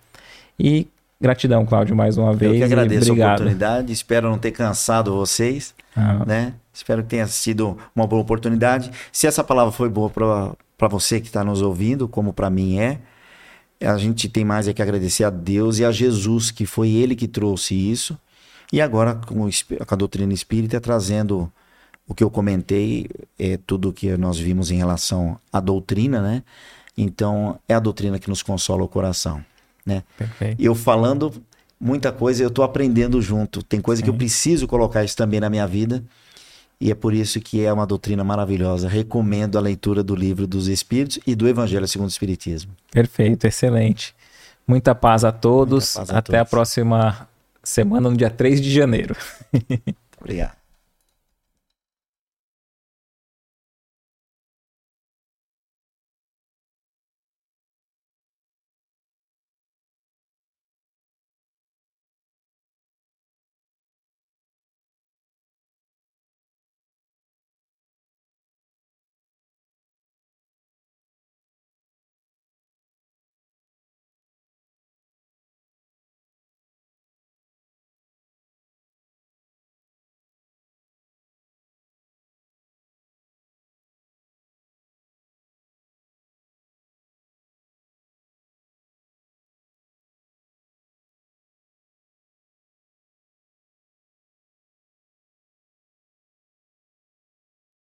E 0.59 0.87
gratidão, 1.19 1.65
Cláudio, 1.65 1.95
mais 1.95 2.17
uma 2.17 2.33
vez. 2.33 2.53
Eu 2.53 2.57
que 2.59 2.63
agradeço 2.63 3.11
a 3.11 3.15
oportunidade, 3.15 3.91
espero 3.91 4.29
não 4.29 4.37
ter 4.37 4.51
cansado 4.51 5.15
vocês, 5.15 5.73
ah. 5.95 6.25
né? 6.25 6.53
Espero 6.73 7.03
que 7.03 7.09
tenha 7.09 7.27
sido 7.27 7.77
uma 7.95 8.05
boa 8.05 8.21
oportunidade. 8.21 8.91
Se 9.11 9.27
essa 9.27 9.43
palavra 9.43 9.71
foi 9.71 9.87
boa 9.87 10.09
para 10.09 10.87
você 10.87 11.21
que 11.21 11.27
está 11.27 11.43
nos 11.43 11.61
ouvindo, 11.61 12.07
como 12.07 12.33
para 12.33 12.49
mim 12.49 12.79
é, 12.79 12.99
a 13.81 13.97
gente 13.97 14.27
tem 14.27 14.43
mais 14.43 14.67
é 14.67 14.73
que 14.73 14.81
agradecer 14.81 15.23
a 15.23 15.29
Deus 15.29 15.79
e 15.79 15.85
a 15.85 15.91
Jesus, 15.91 16.51
que 16.51 16.65
foi 16.65 16.89
ele 16.89 17.15
que 17.15 17.27
trouxe 17.27 17.73
isso. 17.73 18.17
E 18.73 18.81
agora, 18.81 19.15
com, 19.15 19.47
a 19.87 19.95
doutrina 19.95 20.33
espírita, 20.33 20.81
trazendo 20.81 21.51
o 22.07 22.13
que 22.13 22.23
eu 22.23 22.29
comentei, 22.29 23.07
é 23.39 23.57
tudo 23.57 23.93
que 23.93 24.15
nós 24.17 24.37
vimos 24.37 24.69
em 24.71 24.77
relação 24.77 25.39
à 25.51 25.59
doutrina, 25.59 26.21
né? 26.21 26.43
Então, 26.97 27.59
é 27.67 27.73
a 27.73 27.79
doutrina 27.79 28.19
que 28.19 28.29
nos 28.29 28.41
consola 28.43 28.83
o 28.83 28.87
coração, 28.87 29.43
né? 29.85 30.03
Perfeito. 30.17 30.61
Eu 30.61 30.75
falando 30.75 31.33
muita 31.79 32.11
coisa, 32.11 32.43
eu 32.43 32.47
estou 32.47 32.63
aprendendo 32.63 33.21
junto. 33.21 33.61
Tem 33.63 33.81
coisa 33.81 33.99
Sim. 33.99 34.03
que 34.05 34.09
eu 34.09 34.13
preciso 34.13 34.67
colocar 34.67 35.03
isso 35.03 35.15
também 35.15 35.39
na 35.39 35.49
minha 35.49 35.67
vida. 35.67 36.03
E 36.79 36.91
é 36.91 36.95
por 36.95 37.13
isso 37.13 37.39
que 37.39 37.63
é 37.63 37.71
uma 37.71 37.85
doutrina 37.85 38.23
maravilhosa. 38.23 38.87
Recomendo 38.89 39.57
a 39.57 39.61
leitura 39.61 40.03
do 40.03 40.13
livro 40.13 40.45
dos 40.45 40.67
Espíritos 40.67 41.19
e 41.25 41.33
do 41.33 41.47
Evangelho 41.47 41.87
segundo 41.87 42.07
o 42.07 42.11
Espiritismo. 42.11 42.71
Perfeito, 42.91 43.47
excelente. 43.47 44.13
Muita 44.67 44.93
paz 44.93 45.23
a 45.23 45.31
todos. 45.31 45.93
Paz 45.93 46.09
a 46.09 46.17
Até 46.17 46.33
todos. 46.33 46.41
a 46.41 46.45
próxima 46.45 47.29
semana, 47.63 48.09
no 48.09 48.17
dia 48.17 48.29
3 48.29 48.59
de 48.59 48.71
janeiro. 48.73 49.15
Obrigado. 50.19 50.64